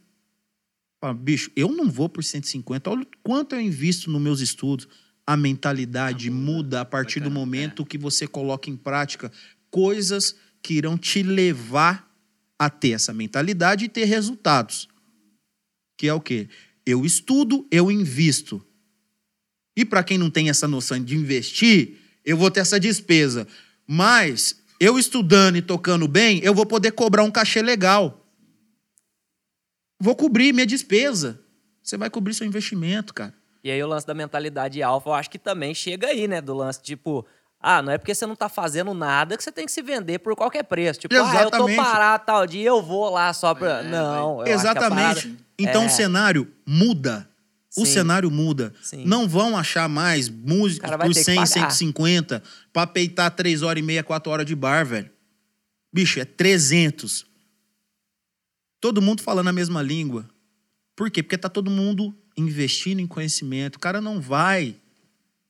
Fala, 0.99 1.13
bicho, 1.13 1.51
eu 1.55 1.71
não 1.71 1.89
vou 1.89 2.09
por 2.09 2.23
150. 2.23 2.89
Olha 2.89 3.03
o 3.03 3.07
quanto 3.21 3.53
eu 3.53 3.61
invisto 3.61 4.09
nos 4.09 4.21
meus 4.21 4.39
estudos. 4.39 4.87
A 5.27 5.35
mentalidade 5.35 6.29
muda 6.29 6.81
a 6.81 6.85
partir 6.85 7.19
do 7.19 7.29
Bacana, 7.29 7.39
momento 7.39 7.85
que 7.85 7.97
você 7.97 8.27
coloca 8.27 8.69
em 8.69 8.77
prática 8.77 9.31
coisas 9.69 10.35
que 10.61 10.75
irão 10.75 10.97
te 10.97 11.21
levar 11.21 12.11
a 12.57 12.69
ter 12.69 12.91
essa 12.91 13.13
mentalidade 13.13 13.85
e 13.85 13.89
ter 13.89 14.05
resultados. 14.05 14.87
Que 15.97 16.07
é 16.07 16.13
o 16.13 16.21
quê? 16.21 16.47
Eu 16.85 17.05
estudo, 17.05 17.67
eu 17.71 17.91
invisto. 17.91 18.65
E 19.75 19.83
para 19.83 20.03
quem 20.03 20.17
não 20.17 20.29
tem 20.29 20.49
essa 20.49 20.67
noção 20.67 21.03
de 21.03 21.15
investir, 21.15 21.99
eu 22.25 22.35
vou 22.37 22.49
ter 22.51 22.61
essa 22.61 22.79
despesa. 22.79 23.47
Mas 23.87 24.61
eu 24.79 24.97
estudando 24.97 25.55
e 25.57 25.61
tocando 25.61 26.07
bem, 26.07 26.39
eu 26.43 26.53
vou 26.53 26.65
poder 26.65 26.91
cobrar 26.91 27.23
um 27.23 27.31
cachê 27.31 27.61
legal. 27.61 28.25
Vou 30.01 30.15
cobrir 30.15 30.53
minha 30.53 30.65
despesa. 30.65 31.39
Você 31.81 31.97
vai 31.97 32.09
cobrir 32.09 32.33
seu 32.33 32.45
investimento, 32.45 33.13
cara. 33.13 33.33
E 33.63 33.71
aí 33.71 33.81
o 33.81 33.87
lance 33.87 34.05
da 34.05 34.13
mentalidade 34.13 34.81
alfa, 34.83 35.09
eu 35.09 35.13
acho 35.13 35.29
que 35.29 35.39
também 35.39 35.73
chega 35.73 36.07
aí, 36.07 36.27
né? 36.27 36.41
Do 36.41 36.53
lance, 36.53 36.81
tipo, 36.81 37.25
ah, 37.59 37.81
não 37.81 37.91
é 37.93 37.97
porque 37.97 38.13
você 38.13 38.25
não 38.25 38.35
tá 38.35 38.49
fazendo 38.49 38.93
nada 38.93 39.35
que 39.37 39.43
você 39.43 39.51
tem 39.51 39.65
que 39.65 39.71
se 39.71 39.81
vender 39.81 40.19
por 40.19 40.35
qualquer 40.35 40.63
preço. 40.63 40.99
Tipo, 40.99 41.15
ah, 41.15 41.17
eu 41.17 41.23
tô 41.23 41.57
Exatamente. 41.67 41.75
parado 41.77 42.23
tal 42.25 42.45
dia, 42.45 42.67
eu 42.69 42.81
vou 42.81 43.09
lá 43.09 43.31
só 43.33 43.53
pra. 43.55 43.79
É, 43.79 43.83
não, 43.83 44.33
eu 44.35 44.41
acho 44.41 44.43
que 44.45 44.49
a 44.51 44.53
Exatamente. 44.53 45.21
parada- 45.27 45.45
Então 45.57 45.83
É. 45.83 45.85
o 45.85 45.89
cenário 45.89 46.51
muda. 46.65 47.27
O 47.77 47.85
Sim. 47.85 47.91
cenário 47.91 48.31
muda. 48.31 48.73
Sim. 48.81 49.03
Não 49.05 49.27
vão 49.27 49.57
achar 49.57 49.89
mais 49.89 50.29
músicos 50.29 50.89
por 50.89 50.99
ter 50.99 51.13
que 51.13 51.23
100, 51.23 51.35
pagar. 51.35 51.47
150 51.47 52.43
pra 52.71 52.87
peitar 52.87 53.31
3 53.31 53.61
horas 53.61 53.81
e 53.81 53.85
meia, 53.85 54.03
4 54.03 54.31
horas 54.31 54.45
de 54.45 54.55
bar, 54.55 54.85
velho. 54.85 55.09
Bicho, 55.93 56.19
é 56.19 56.25
300. 56.25 57.25
Todo 58.79 59.01
mundo 59.01 59.21
falando 59.21 59.47
a 59.47 59.53
mesma 59.53 59.81
língua. 59.81 60.29
Por 60.95 61.11
quê? 61.11 61.21
Porque 61.21 61.37
tá 61.37 61.49
todo 61.49 61.69
mundo 61.69 62.15
investindo 62.37 62.99
em 62.99 63.07
conhecimento. 63.07 63.75
O 63.75 63.79
cara 63.79 63.99
não 63.99 64.21
vai. 64.21 64.75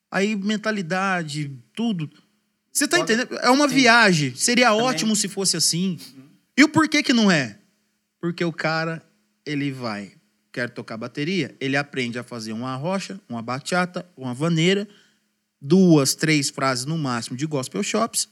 Aí, 0.09 0.35
mentalidade, 0.35 1.51
tudo. 1.75 2.09
Você 2.71 2.87
tá 2.87 2.99
entendendo? 2.99 3.35
É 3.37 3.49
uma 3.49 3.67
viagem. 3.67 4.35
Seria 4.35 4.73
ótimo 4.73 5.15
se 5.15 5.27
fosse 5.27 5.57
assim. 5.57 5.99
E 6.57 6.63
o 6.63 6.69
porquê 6.69 7.03
que 7.03 7.13
não 7.13 7.29
é? 7.29 7.59
Porque 8.19 8.43
o 8.43 8.51
cara, 8.51 9.03
ele 9.45 9.71
vai, 9.71 10.13
quer 10.55 10.69
tocar 10.69 10.95
bateria, 10.95 11.53
ele 11.59 11.75
aprende 11.75 12.17
a 12.17 12.23
fazer 12.23 12.53
uma 12.53 12.77
rocha, 12.77 13.19
uma 13.27 13.41
bachata, 13.41 14.07
uma 14.15 14.33
vaneira, 14.33 14.87
duas, 15.61 16.15
três 16.15 16.49
frases 16.49 16.85
no 16.85 16.97
máximo 16.97 17.35
de 17.35 17.45
gospel 17.45 17.83
shops 17.83 18.29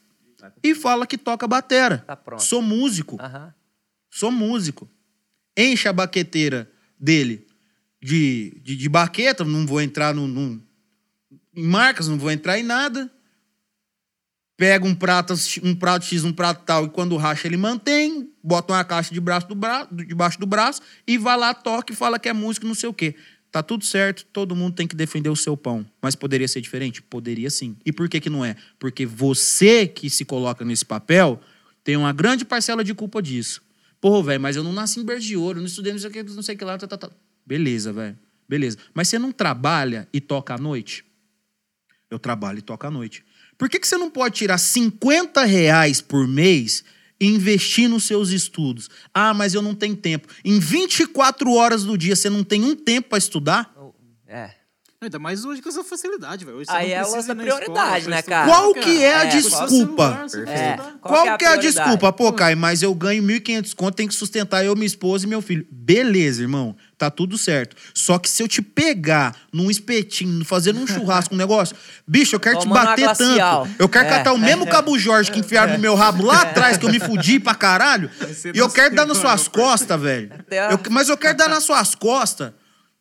e 0.64 0.74
fala 0.74 1.06
que 1.06 1.18
toca 1.18 1.46
batera. 1.46 1.98
Tá 1.98 2.16
pronto. 2.16 2.42
Sou 2.42 2.62
músico, 2.62 3.18
Aham. 3.22 3.54
sou 4.10 4.32
músico. 4.32 4.90
Enche 5.58 5.90
a 5.90 5.94
baqueteira 5.94 6.72
dele 6.98 7.46
de, 8.02 8.58
de, 8.64 8.78
de 8.78 8.88
baqueta, 8.90 9.44
não 9.44 9.68
vou 9.68 9.82
entrar 9.82 10.16
no, 10.16 10.26
no- 10.26 10.64
em 11.54 11.68
marcas, 11.68 12.08
não 12.08 12.18
vou 12.18 12.32
entrar 12.32 12.58
em 12.58 12.64
nada. 12.64 13.12
Pega 14.56 14.86
um 14.86 14.94
prato, 14.94 15.34
um 15.64 15.76
prato 15.76 16.06
X, 16.06 16.24
um 16.24 16.32
prato 16.32 16.64
tal, 16.64 16.86
e 16.86 16.90
quando 16.90 17.18
racha 17.18 17.48
ele 17.48 17.58
mantém, 17.58 18.30
bota 18.44 18.74
uma 18.74 18.84
caixa 18.84 19.14
de 19.14 19.20
braço 19.20 19.48
do 19.48 19.56
debaixo 20.06 20.40
do 20.40 20.46
braço 20.46 20.82
e 21.08 21.18
vai 21.18 21.36
lá, 21.36 21.54
toca 21.54 21.92
e 21.92 21.96
fala 21.96 22.20
que 22.20 22.30
é 22.30 22.34
músico, 22.34 22.68
não 22.68 22.76
sei 22.76 22.88
o 22.88 22.94
quê. 22.94 23.16
Tá 23.52 23.62
tudo 23.62 23.86
certo, 23.86 24.26
todo 24.34 24.56
mundo 24.56 24.76
tem 24.76 24.88
que 24.88 24.96
defender 24.96 25.30
o 25.30 25.36
seu 25.36 25.56
pão. 25.56 25.86
Mas 26.02 26.16
poderia 26.16 26.48
ser 26.48 26.60
diferente? 26.62 27.02
Poderia 27.02 27.50
sim. 27.50 27.76
E 27.86 27.92
por 27.92 28.10
que 28.10 28.20
que 28.20 28.30
não 28.30 28.44
é? 28.44 28.56
Porque 28.80 29.06
você 29.06 29.88
que 29.88 30.10
se 30.10 30.26
coloca 30.26 30.66
nesse 30.66 30.86
papel 30.86 31.40
tem 31.84 31.98
uma 31.98 32.12
grande 32.12 32.46
parcela 32.46 32.84
de 32.84 32.94
culpa 32.94 33.22
disso. 33.22 33.62
Pô, 34.02 34.24
velho, 34.24 34.42
mas 34.42 34.56
eu 34.56 34.64
não 34.64 34.74
nasci 34.74 35.00
em 35.00 35.06
berço 35.06 35.28
de 35.28 35.38
ouro, 35.38 35.60
não 35.60 35.68
estudei 35.68 35.94
não 35.94 36.00
sei 36.00 36.10
o 36.10 36.14
que, 36.14 36.24
não 36.24 36.42
sei 36.42 36.56
o 36.56 36.58
que 36.58 36.66
lá, 36.66 36.78
tá, 36.78 36.88
tá, 36.88 36.98
tá. 36.98 37.12
Beleza, 37.46 37.94
velho. 37.94 38.18
Beleza. 38.48 38.78
Mas 38.94 39.08
você 39.08 39.18
não 39.18 39.32
trabalha 39.32 40.08
e 40.12 40.20
toca 40.20 40.56
à 40.56 40.58
noite? 40.58 41.06
Eu 42.10 42.20
trabalho 42.20 42.60
e 42.60 42.62
toco 42.62 42.86
à 42.86 42.92
noite. 42.92 43.24
Por 43.64 43.70
que, 43.70 43.80
que 43.80 43.88
você 43.88 43.96
não 43.96 44.10
pode 44.10 44.36
tirar 44.36 44.58
50 44.58 45.46
reais 45.46 46.02
por 46.02 46.28
mês 46.28 46.84
e 47.18 47.28
investir 47.28 47.88
nos 47.88 48.04
seus 48.04 48.32
estudos? 48.32 48.90
Ah, 49.14 49.34
mas 49.34 49.54
eu 49.54 49.62
não 49.62 49.74
tenho 49.74 49.96
tempo. 49.96 50.28
Em 50.44 50.60
24 50.60 51.50
horas 51.50 51.86
do 51.86 51.98
dia, 51.98 52.14
você 52.14 52.30
não 52.30 52.44
tem 52.44 52.62
um 52.66 52.76
tempo 52.76 53.08
para 53.08 53.18
estudar? 53.18 53.74
É. 54.28 54.52
Ainda 55.00 55.18
mais 55.18 55.46
hoje 55.46 55.62
com 55.62 55.70
essa 55.70 55.82
facilidade, 55.82 56.44
velho. 56.44 56.62
Aí 56.68 56.90
não 56.90 56.96
é 56.96 57.00
o 57.00 57.12
precisa 57.12 57.16
lance 57.16 57.28
da 57.28 57.34
ir 57.34 57.38
na 57.38 57.44
escola 57.44 57.62
prioridade, 57.62 58.06
pra 58.06 58.16
né, 58.16 58.22
cara? 58.22 58.48
Qual 58.48 58.74
que 58.74 59.04
é 59.04 59.16
a 59.16 59.24
É, 59.24 59.26
desculpa? 59.28 60.26
É. 60.46 60.78
Qual, 61.00 61.24
que 61.24 61.30
é 61.30 61.32
a, 61.32 61.38
prioridade? 61.38 61.62
desculpa? 61.62 62.12
Pô, 62.12 62.34
Caio, 62.34 62.58
mas 62.58 62.82
eu 62.82 62.94
ganho 62.94 63.24
1.500 63.24 63.76
conto, 63.76 63.96
tenho 63.96 64.10
que 64.10 64.16
sustentar 64.16 64.66
eu, 64.66 64.76
minha 64.76 64.86
esposa 64.86 65.26
e 65.26 65.30
meu 65.30 65.42
filho. 65.42 65.66
Beleza, 65.72 66.42
irmão. 66.42 66.76
Tá 67.04 67.10
tudo 67.12 67.38
certo. 67.38 67.76
Só 67.94 68.18
que 68.18 68.30
se 68.30 68.42
eu 68.42 68.48
te 68.48 68.62
pegar 68.62 69.36
num 69.52 69.70
espetinho, 69.70 70.46
fazendo 70.46 70.80
um 70.80 70.88
churrasco, 70.88 71.36
um 71.36 71.38
negócio, 71.38 71.76
bicho, 72.08 72.34
eu 72.34 72.40
quero 72.40 72.60
te 72.60 72.64
Tomando 72.64 72.86
bater 72.86 73.14
tanto. 73.18 73.70
Eu 73.78 73.90
quero 73.90 74.06
É. 74.06 74.10
catar 74.10 74.32
o 74.32 74.38
mesmo 74.38 74.66
Cabo 74.66 74.98
Jorge 74.98 75.30
que 75.32 75.40
enfiaram 75.40 75.74
no 75.74 75.80
meu 75.80 75.96
rabo 75.96 76.24
lá 76.24 76.44
atrás, 76.44 76.78
que 76.78 76.86
eu 76.86 76.90
me 76.90 77.00
fudi 77.02 77.42
pra 77.42 77.54
caralho. 77.54 78.10
E 78.54 78.58
eu 78.58 78.70
quero 78.70 78.96
dar 78.96 79.06
nas 79.06 79.18
suas 79.18 79.50
costas, 79.50 80.00
velho. 80.02 80.32
Eu- 80.72 80.80
mas 80.92 81.10
eu 81.10 81.18
quero 81.18 81.38
dar 81.38 81.50
nas 81.50 81.66
suas 81.66 81.94
costas. 81.94 82.54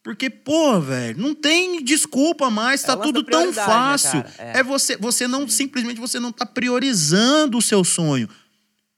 Porque, 0.03 0.29
pô, 0.29 0.81
velho, 0.81 1.17
não 1.21 1.33
tem 1.33 1.85
desculpa 1.85 2.51
mais, 2.51 2.83
É 2.83 2.87
tá 2.89 2.97
tudo 2.97 3.23
tão 3.23 3.47
né, 3.47 3.53
fácil. 3.53 4.21
cara? 4.25 4.35
É. 4.39 4.59
É 4.59 4.63
você, 4.65 4.97
você 4.97 5.29
não 5.29 5.47
simplesmente 5.49 6.01
você 6.01 6.19
não 6.19 6.33
tá 6.33 6.45
priorizando 6.45 7.57
o 7.57 7.63
seu 7.63 7.85
sonho, 7.85 8.29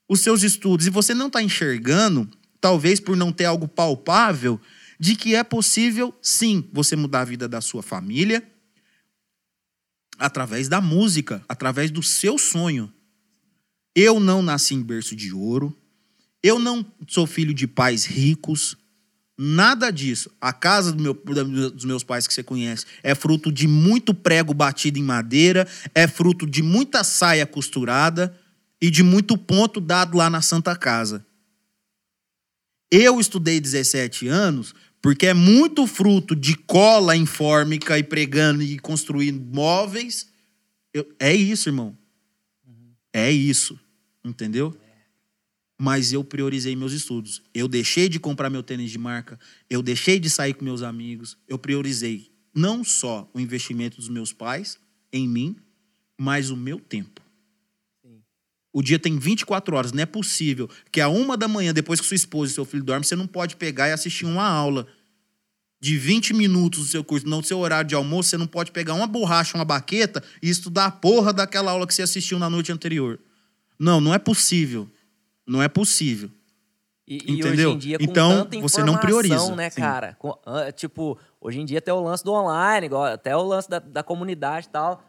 os 0.09 0.21
seus 0.21 0.43
estudos 0.43 0.87
e 0.87 0.91
você 0.91 1.13
não 1.13 1.29
tá 1.29 1.43
enxergando, 1.43 2.27
talvez 2.59 3.01
por 3.01 3.15
não 3.19 3.31
ter 3.31 3.45
algo 3.45 3.69
palpável, 3.69 4.59
de 4.99 5.17
que 5.17 5.35
é 5.35 5.43
possível 5.43 6.15
sim 6.23 6.69
você 6.73 6.97
mudar 6.97 7.21
a 7.23 7.25
vida 7.25 7.49
da 7.49 7.61
sua 7.61 7.83
família 7.83 8.47
através 10.19 10.69
da 10.69 10.81
música, 10.81 11.45
através 11.49 11.91
do 11.91 12.03
seu 12.03 12.39
sonho. 12.39 12.93
Eu 13.95 14.19
não 14.21 14.43
nasci 14.43 14.75
em 14.75 14.83
berço 14.83 15.15
de 15.15 15.33
ouro. 15.33 15.77
Eu 16.43 16.59
não 16.59 16.85
sou 17.09 17.27
filho 17.27 17.55
de 17.55 17.67
pais 17.67 18.05
ricos. 18.05 18.77
Nada 19.37 19.91
disso. 19.91 20.31
A 20.41 20.53
casa 20.53 20.93
do 20.93 21.03
meu- 21.03 21.15
dos 21.71 21.85
meus 21.85 22.05
pais 22.05 22.27
que 22.27 22.35
você 22.35 22.43
conhece 22.43 22.87
é 23.03 23.15
fruto 23.15 23.51
de 23.51 23.67
muito 23.67 24.15
prego 24.15 24.55
batido 24.55 24.99
em 24.99 25.03
madeira, 25.03 25.67
é 25.95 26.07
fruto 26.07 26.47
de 26.47 26.63
muita 26.63 27.03
saia 27.03 27.47
costurada 27.47 28.39
e 28.81 28.91
de 28.91 29.03
muito 29.03 29.37
ponto 29.37 29.81
dado 29.81 30.17
lá 30.17 30.29
na 30.31 30.41
Santa 30.43 30.77
Casa. 30.77 31.27
Eu 32.91 33.19
estudei 33.21 33.61
17 33.61 34.29
anos 34.29 34.75
porque 35.03 35.27
é 35.27 35.35
muito 35.35 35.87
fruto 35.87 36.35
de 36.35 36.57
cola 36.57 37.15
infórmica 37.17 37.99
e 37.99 38.03
pregando 38.03 38.63
e 38.63 38.79
construindo 38.79 39.39
móveis. 39.55 40.31
Eu- 40.93 41.07
é 41.19 41.35
isso, 41.35 41.69
irmão. 41.69 41.97
É 43.13 43.31
isso. 43.31 43.79
Entendeu? 44.25 44.75
Mas 45.79 46.13
eu 46.13 46.25
priorizei 46.25 46.75
meus 46.75 46.93
estudos. 46.93 47.43
Eu 47.53 47.69
deixei 47.69 48.09
de 48.09 48.19
comprar 48.19 48.49
meu 48.49 48.63
tênis 48.63 48.91
de 48.91 48.99
marca, 48.99 49.39
eu 49.69 49.83
deixei 49.83 50.19
de 50.19 50.31
sair 50.31 50.55
com 50.55 50.65
meus 50.65 50.83
amigos, 50.83 51.37
eu 51.49 51.59
priorizei 51.59 52.31
não 52.55 52.85
só 52.85 53.29
o 53.35 53.41
investimento 53.41 53.97
dos 53.97 54.09
meus 54.09 54.33
pais 54.33 54.79
em 55.13 55.29
mim, 55.29 55.57
mas 56.17 56.49
o 56.49 56.57
meu 56.57 56.79
tempo. 56.79 57.14
O 58.77 58.83
dia 58.83 58.99
tem 58.99 59.17
24 59.17 59.77
horas, 59.77 59.93
não 59.93 60.03
é 60.03 60.07
possível 60.07 60.69
que 60.91 61.01
a 61.01 61.09
uma 61.09 61.37
da 61.37 61.47
manhã, 61.47 61.73
depois 61.73 62.01
que 62.01 62.07
sua 62.07 62.17
esposa 62.17 62.51
e 62.51 62.55
seu 62.57 62.65
filho 62.65 62.83
dormem, 62.83 63.05
você 63.05 63.15
não 63.15 63.27
pode 63.27 63.55
pegar 63.55 63.89
e 63.89 63.93
assistir 63.93 64.27
uma 64.27 64.45
aula 64.47 64.85
de 65.81 65.97
20 65.97 66.35
minutos 66.35 66.81
do 66.81 66.87
seu 66.87 67.05
curso, 67.05 67.29
não 67.29 67.41
do 67.41 67.47
seu 67.47 67.59
horário 67.61 67.87
de 67.89 67.95
almoço, 67.95 68.31
você 68.31 68.37
não 68.37 68.49
pode 68.49 68.73
pegar 68.73 68.95
uma 68.95 69.07
borracha, 69.07 69.57
uma 69.57 69.65
baqueta 69.65 70.21
e 70.43 70.51
estudar 70.51 70.87
a 70.87 70.91
porra 70.91 71.33
daquela 71.33 71.71
aula 71.71 71.87
que 71.87 71.95
você 71.95 72.03
assistiu 72.03 72.37
na 72.39 72.51
noite 72.51 72.73
anterior. 72.73 73.21
Não, 73.79 74.01
não 74.01 74.13
é 74.13 74.19
possível. 74.19 74.89
Não 75.47 75.63
é 75.63 75.69
possível. 75.69 76.29
E, 77.07 77.17
e 77.27 77.33
Entendeu? 77.39 77.69
hoje 77.69 77.77
em 77.77 77.79
dia, 77.79 77.99
com 77.99 78.05
Então, 78.05 78.31
tanta 78.45 78.61
você 78.61 78.83
não 78.83 78.97
prioriza. 78.97 79.55
né, 79.55 79.71
Sim. 79.71 79.81
cara? 79.83 80.17
Com- 80.19 80.37
tipo, 80.75 81.17
hoje 81.41 81.61
em 81.61 81.65
dia 81.65 81.81
tem 81.81 81.93
o 81.95 82.03
lance 82.03 82.25
do 82.25 82.33
online, 82.33 82.89
até 83.13 83.37
o 83.37 83.43
lance 83.43 83.69
da, 83.69 83.79
da 83.79 84.03
comunidade 84.03 84.67
e 84.67 84.71
tal. 84.71 85.05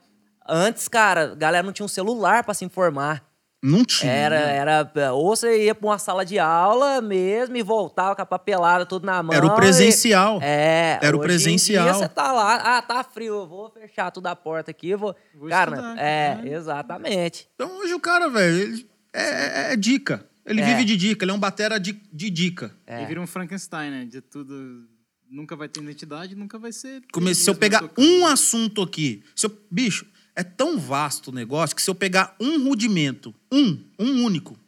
Antes, 0.47 0.87
cara, 0.87 1.31
a 1.31 1.35
galera 1.35 1.65
não 1.65 1.71
tinha 1.73 1.85
um 1.85 1.89
celular 1.89 2.43
pra 2.43 2.53
se 2.53 2.63
informar. 2.65 3.25
Não 3.63 3.83
tinha. 3.83 4.11
Era, 4.11 4.35
era, 4.35 5.13
ou 5.13 5.35
você 5.35 5.65
ia 5.65 5.73
pra 5.73 5.87
uma 5.87 5.97
sala 5.97 6.23
de 6.23 6.37
aula 6.37 7.01
mesmo 7.01 7.57
e 7.57 7.63
voltava 7.63 8.15
com 8.15 8.21
a 8.21 8.25
papelada 8.25 8.85
tudo 8.85 9.05
na 9.05 9.23
mão. 9.23 9.33
Era 9.35 9.45
o 9.47 9.53
e- 9.53 9.55
presencial. 9.55 10.39
É. 10.41 10.99
Era 11.01 11.15
o 11.17 11.19
em 11.19 11.23
presencial. 11.23 11.83
dia 11.85 11.93
você 11.95 12.07
tá 12.07 12.31
lá, 12.31 12.77
ah, 12.77 12.81
tá 12.81 13.03
frio, 13.03 13.33
eu 13.41 13.47
vou 13.47 13.71
fechar 13.71 14.11
tudo 14.11 14.27
a 14.27 14.35
porta 14.35 14.69
aqui, 14.69 14.95
vou. 14.95 15.15
Vou 15.33 15.49
cara, 15.49 15.71
estudar, 15.71 15.97
é, 15.97 16.35
né? 16.35 16.53
exatamente. 16.53 17.47
Então 17.55 17.79
hoje 17.79 17.93
o 17.93 17.99
cara, 17.99 18.29
velho, 18.29 18.55
ele 18.55 18.87
é, 19.13 19.23
é- 19.69 19.73
é 19.73 19.75
dica. 19.75 20.25
Ele 20.45 20.61
É. 20.61 20.65
vive 20.65 20.85
de 20.85 20.95
dica, 20.95 21.25
ele 21.25 21.31
é 21.31 21.33
um 21.33 21.39
batera 21.39 21.79
de, 21.79 21.93
de 22.13 22.29
dica. 22.29 22.71
É. 22.85 23.01
E 23.01 23.05
vira 23.07 23.19
um 23.19 23.25
Frankenstein, 23.25 23.89
né? 23.89 24.05
De 24.05 24.21
tudo. 24.21 24.85
Nunca 25.27 25.55
vai 25.55 25.67
ter 25.67 25.81
identidade, 25.81 26.35
nunca 26.35 26.59
vai 26.59 26.71
ser. 26.71 27.01
Come- 27.11 27.29
ele 27.29 27.35
se 27.35 27.49
eu 27.49 27.55
pegar 27.55 27.79
tocando. 27.79 28.05
um 28.07 28.27
assunto 28.27 28.83
aqui, 28.83 29.23
se 29.35 29.47
eu, 29.47 29.57
bicho, 29.71 30.05
é 30.35 30.43
tão 30.43 30.77
vasto 30.77 31.29
o 31.29 31.33
negócio 31.33 31.75
que 31.75 31.81
se 31.81 31.89
eu 31.89 31.95
pegar 31.95 32.35
um 32.39 32.67
rudimento, 32.67 33.33
um, 33.51 33.81
um 33.97 34.23
único, 34.23 34.59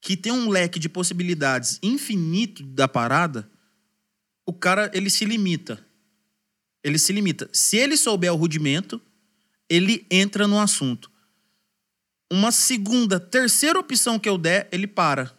que 0.00 0.16
tem 0.16 0.30
um 0.30 0.48
leque 0.48 0.78
de 0.78 0.88
possibilidades 0.88 1.78
infinito 1.82 2.62
da 2.62 2.86
parada, 2.86 3.50
o 4.46 4.52
cara, 4.52 4.90
ele 4.94 5.10
se 5.10 5.24
limita. 5.24 5.84
Ele 6.82 6.98
se 6.98 7.12
limita. 7.12 7.48
Se 7.52 7.76
ele 7.76 7.96
souber 7.96 8.32
o 8.32 8.36
rudimento, 8.36 9.00
ele 9.68 10.06
entra 10.10 10.46
no 10.46 10.58
assunto. 10.58 11.10
Uma 12.30 12.52
segunda, 12.52 13.18
terceira 13.18 13.78
opção 13.78 14.18
que 14.18 14.28
eu 14.28 14.38
der, 14.38 14.68
ele 14.70 14.86
para. 14.86 15.36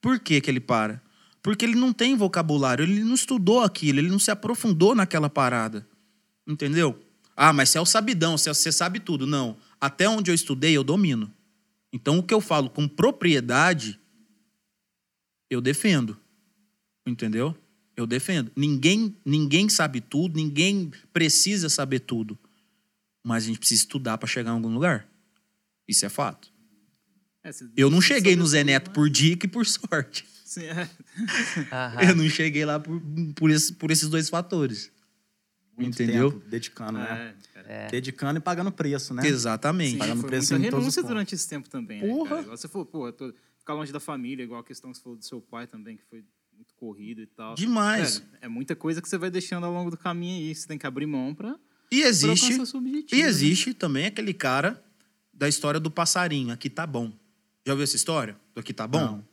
Por 0.00 0.18
que, 0.20 0.40
que 0.40 0.50
ele 0.50 0.60
para? 0.60 1.02
Porque 1.42 1.64
ele 1.64 1.74
não 1.76 1.92
tem 1.92 2.16
vocabulário, 2.16 2.84
ele 2.84 3.04
não 3.04 3.14
estudou 3.14 3.60
aquilo, 3.60 3.98
ele 4.00 4.08
não 4.08 4.18
se 4.18 4.30
aprofundou 4.30 4.94
naquela 4.94 5.28
parada. 5.28 5.86
Entendeu? 6.46 7.00
Ah, 7.36 7.52
mas 7.52 7.68
você 7.68 7.78
é 7.78 7.80
o 7.80 7.86
sabidão, 7.86 8.38
você, 8.38 8.72
sabe 8.72 8.98
tudo. 8.98 9.26
Não. 9.26 9.56
Até 9.80 10.08
onde 10.08 10.30
eu 10.30 10.34
estudei, 10.34 10.74
eu 10.76 10.82
domino. 10.82 11.30
Então, 11.92 12.18
o 12.18 12.22
que 12.22 12.32
eu 12.32 12.40
falo 12.40 12.70
com 12.70 12.88
propriedade, 12.88 14.00
eu 15.50 15.60
defendo. 15.60 16.18
Entendeu? 17.06 17.56
Eu 17.96 18.06
defendo. 18.06 18.50
Ninguém, 18.56 19.14
ninguém 19.24 19.68
sabe 19.68 20.00
tudo, 20.00 20.36
ninguém 20.36 20.90
precisa 21.12 21.68
saber 21.68 22.00
tudo. 22.00 22.38
Mas 23.24 23.44
a 23.44 23.46
gente 23.48 23.58
precisa 23.58 23.82
estudar 23.82 24.18
para 24.18 24.26
chegar 24.28 24.50
em 24.50 24.54
algum 24.54 24.72
lugar. 24.72 25.06
Isso 25.86 26.04
é 26.04 26.08
fato. 26.08 26.52
É, 27.44 27.50
Eu 27.76 27.90
não 27.90 28.00
cheguei 28.00 28.34
no 28.34 28.46
Zé 28.46 28.64
Neto 28.64 28.88
mas- 28.88 28.94
por 28.94 29.08
dica 29.10 29.46
e 29.46 29.48
por 29.48 29.64
sorte. 29.66 30.26
Sim, 30.44 30.64
é. 30.64 30.88
Eu 32.10 32.16
não 32.16 32.28
cheguei 32.28 32.64
lá 32.64 32.78
por, 32.80 33.00
por, 33.34 33.50
esse- 33.50 33.72
por 33.74 33.90
esses 33.90 34.08
dois 34.08 34.28
fatores. 34.28 34.90
Muito 35.76 36.02
Entendeu? 36.02 36.32
tempo 36.32 36.44
dedicando, 36.48 36.98
né? 36.98 37.04
É, 37.04 37.52
cara. 37.54 37.66
É. 37.72 37.88
Dedicando 37.90 38.38
e 38.38 38.40
pagando 38.42 38.72
preço, 38.72 39.12
né? 39.12 39.26
Exatamente. 39.26 39.90
Sim, 39.92 39.98
Pagando 39.98 40.20
foi 40.20 40.30
preço 40.30 40.54
muita 40.54 40.68
em 40.68 40.70
renúncia 40.70 41.02
durante 41.02 41.34
esse 41.34 41.46
tempo 41.48 41.68
também, 41.68 42.00
né, 42.00 42.08
Porra. 42.08 42.28
cara? 42.30 42.42
Igual 42.42 42.56
Você 42.56 42.68
falou, 42.68 42.86
pô, 42.86 43.12
tô- 43.12 43.34
ficar 43.58 43.74
longe 43.74 43.92
da 43.92 44.00
família, 44.00 44.42
igual 44.42 44.60
a 44.60 44.64
questão 44.64 44.90
que 44.90 44.96
você 44.96 45.02
falou 45.02 45.18
do 45.18 45.24
seu 45.24 45.40
pai 45.40 45.66
também, 45.66 45.96
que 45.98 46.04
foi 46.04 46.24
muito 46.54 46.72
corrido 46.76 47.20
e 47.20 47.26
tal. 47.26 47.54
Demais. 47.54 48.18
Velho, 48.18 48.30
é 48.40 48.48
muita 48.48 48.74
coisa 48.74 49.02
que 49.02 49.08
você 49.08 49.18
vai 49.18 49.30
deixando 49.30 49.64
ao 49.66 49.72
longo 49.72 49.90
do 49.90 49.98
caminho 49.98 50.48
aí, 50.48 50.54
você 50.54 50.66
tem 50.66 50.78
que 50.78 50.86
abrir 50.86 51.04
mão 51.06 51.34
pra, 51.34 51.58
E 51.90 52.00
pra 52.00 52.08
existe, 52.08 52.44
alcançar 52.52 52.66
seu 52.70 52.80
objetivo. 52.80 53.20
e 53.20 53.22
né? 53.22 53.28
existe 53.28 53.74
também 53.74 54.06
aquele 54.06 54.32
cara 54.32 54.82
da 55.34 55.46
história 55.46 55.78
do 55.78 55.90
passarinho. 55.90 56.52
Aqui 56.54 56.70
tá 56.70 56.86
bom. 56.86 57.12
Já 57.66 57.72
ouviu 57.74 57.84
essa 57.84 57.96
história? 57.96 58.34
Do 58.54 58.60
aqui 58.60 58.72
tá 58.72 58.86
bom? 58.86 58.98
Não. 59.00 59.28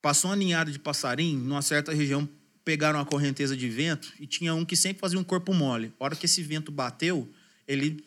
Passou 0.00 0.30
uma 0.30 0.36
ninhada 0.36 0.72
de 0.72 0.78
passarinho 0.80 1.38
numa 1.38 1.62
certa 1.62 1.92
região, 1.92 2.28
pegaram 2.64 2.98
uma 2.98 3.04
correnteza 3.04 3.56
de 3.56 3.68
vento 3.68 4.12
e 4.18 4.26
tinha 4.26 4.54
um 4.54 4.64
que 4.64 4.76
sempre 4.76 5.00
fazia 5.00 5.18
um 5.18 5.24
corpo 5.24 5.52
mole. 5.52 5.92
A 5.98 6.04
hora 6.04 6.16
que 6.16 6.26
esse 6.26 6.42
vento 6.42 6.70
bateu, 6.70 7.28
ele 7.66 8.04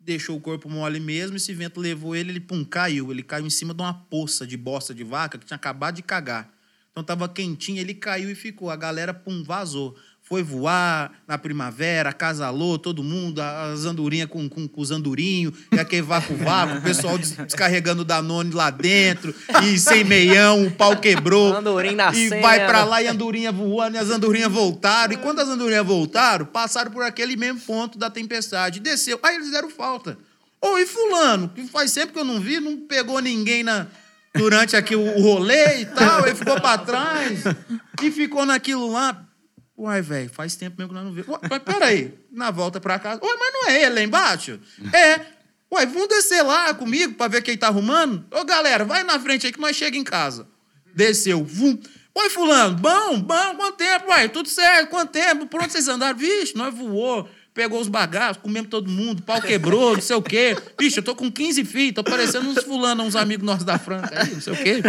deixou 0.00 0.36
o 0.36 0.40
corpo 0.40 0.68
mole 0.68 0.98
mesmo, 0.98 1.36
esse 1.36 1.52
vento 1.54 1.80
levou 1.80 2.14
ele, 2.16 2.30
ele 2.30 2.40
pum, 2.40 2.64
caiu. 2.64 3.10
Ele 3.10 3.22
caiu 3.22 3.46
em 3.46 3.50
cima 3.50 3.72
de 3.72 3.82
uma 3.82 3.94
poça 3.94 4.46
de 4.46 4.56
bosta 4.56 4.94
de 4.94 5.04
vaca 5.04 5.38
que 5.38 5.46
tinha 5.46 5.56
acabado 5.56 5.96
de 5.96 6.02
cagar. 6.02 6.52
Então 6.90 7.02
tava 7.02 7.28
quentinho, 7.28 7.80
ele 7.80 7.94
caiu 7.94 8.30
e 8.30 8.34
ficou. 8.34 8.70
A 8.70 8.76
galera, 8.76 9.14
pum, 9.14 9.42
vazou. 9.42 9.96
Foi 10.24 10.42
voar 10.42 11.12
na 11.28 11.36
primavera, 11.36 12.08
acasalou 12.10 12.78
todo 12.78 13.02
mundo, 13.02 13.40
as 13.40 13.84
andorinhas 13.84 14.28
com, 14.30 14.48
com, 14.48 14.66
com 14.66 14.80
os 14.80 14.90
andorinhos, 14.90 15.52
e 15.70 15.78
aquele 15.78 16.00
vácuo-vácuo, 16.02 16.78
o 16.78 16.80
pessoal 16.80 17.18
des- 17.18 17.32
descarregando 17.36 18.02
Danone 18.04 18.50
lá 18.54 18.70
dentro, 18.70 19.34
e 19.64 19.78
sem 19.78 20.04
meião, 20.04 20.64
o 20.66 20.70
pau 20.70 20.96
quebrou. 20.96 21.52
Andorinha 21.54 22.10
E 22.14 22.28
vai 22.40 22.64
pra 22.66 22.84
lá 22.84 23.02
e 23.02 23.08
a 23.08 23.10
andorinha 23.12 23.52
voando, 23.52 23.96
e 23.96 23.98
as 23.98 24.08
andorinhas 24.10 24.50
voltaram. 24.50 25.12
E 25.12 25.16
quando 25.18 25.40
as 25.40 25.48
andorinhas 25.48 25.84
voltaram, 25.84 26.46
passaram 26.46 26.90
por 26.90 27.02
aquele 27.02 27.36
mesmo 27.36 27.60
ponto 27.60 27.98
da 27.98 28.08
tempestade. 28.08 28.80
Desceu. 28.80 29.18
Aí 29.22 29.34
eles 29.34 29.50
deram 29.50 29.68
falta. 29.68 30.16
Ô, 30.62 30.78
e 30.78 30.86
fulano, 30.86 31.48
que 31.54 31.66
faz 31.66 31.92
tempo 31.92 32.12
que 32.12 32.18
eu 32.18 32.24
não 32.24 32.40
vi, 32.40 32.58
não 32.60 32.78
pegou 32.78 33.20
ninguém 33.20 33.62
na, 33.64 33.86
durante 34.34 34.76
aqui 34.76 34.94
o, 34.96 35.00
o 35.18 35.20
rolê 35.20 35.80
e 35.80 35.86
tal, 35.86 36.24
ele 36.26 36.36
ficou 36.36 36.58
pra 36.60 36.78
trás 36.78 37.40
e 38.00 38.10
ficou 38.10 38.46
naquilo 38.46 38.90
lá. 38.92 39.24
Uai, 39.76 40.02
velho, 40.02 40.30
faz 40.30 40.54
tempo 40.54 40.76
mesmo 40.78 40.90
que 40.90 40.94
nós 40.94 41.04
não 41.04 41.12
vimos. 41.12 41.28
Uai, 41.28 41.40
Mas 41.48 41.62
peraí, 41.62 42.14
na 42.30 42.50
volta 42.50 42.80
pra 42.80 42.98
casa. 42.98 43.20
Uai, 43.22 43.36
mas 43.38 43.52
não 43.52 43.68
é 43.68 43.82
ele 43.82 43.94
lá 43.94 44.02
embaixo? 44.02 44.60
É. 44.92 45.20
Uai, 45.70 45.86
vamos 45.86 46.08
descer 46.08 46.42
lá 46.42 46.74
comigo 46.74 47.14
pra 47.14 47.28
ver 47.28 47.42
quem 47.42 47.56
tá 47.56 47.68
arrumando? 47.68 48.26
Ô, 48.30 48.44
galera, 48.44 48.84
vai 48.84 49.02
na 49.02 49.18
frente 49.18 49.46
aí 49.46 49.52
que 49.52 49.60
nós 49.60 49.74
chega 49.74 49.96
em 49.96 50.04
casa. 50.04 50.46
Desceu. 50.94 51.42
Vum. 51.42 51.78
Oi, 52.14 52.28
fulano, 52.28 52.76
bom, 52.76 53.20
bom, 53.20 53.56
quanto 53.56 53.76
tempo? 53.78 54.08
Uai, 54.08 54.28
tudo 54.28 54.46
certo, 54.46 54.90
quanto 54.90 55.10
tempo? 55.12 55.46
Por 55.46 55.62
onde 55.62 55.72
vocês 55.72 55.88
andaram? 55.88 56.18
Vixe, 56.18 56.54
nós 56.54 56.74
voou, 56.74 57.26
pegou 57.54 57.80
os 57.80 57.88
bagaços, 57.88 58.42
comemos 58.42 58.70
todo 58.70 58.90
mundo, 58.90 59.22
pau 59.22 59.40
quebrou, 59.40 59.94
não 59.94 60.00
sei 60.00 60.16
o 60.16 60.22
quê. 60.22 60.56
Vixe, 60.78 60.98
eu 60.98 61.02
tô 61.02 61.14
com 61.14 61.30
15 61.30 61.64
filhos, 61.64 61.94
tô 61.94 62.04
parecendo 62.04 62.48
uns 62.48 62.62
fulano, 62.64 63.02
uns 63.02 63.14
amigos 63.14 63.44
nossos 63.44 63.64
da 63.64 63.78
Franca 63.78 64.22
aí, 64.22 64.34
não 64.34 64.40
sei 64.40 64.52
o 64.52 64.56
quê. 64.56 64.82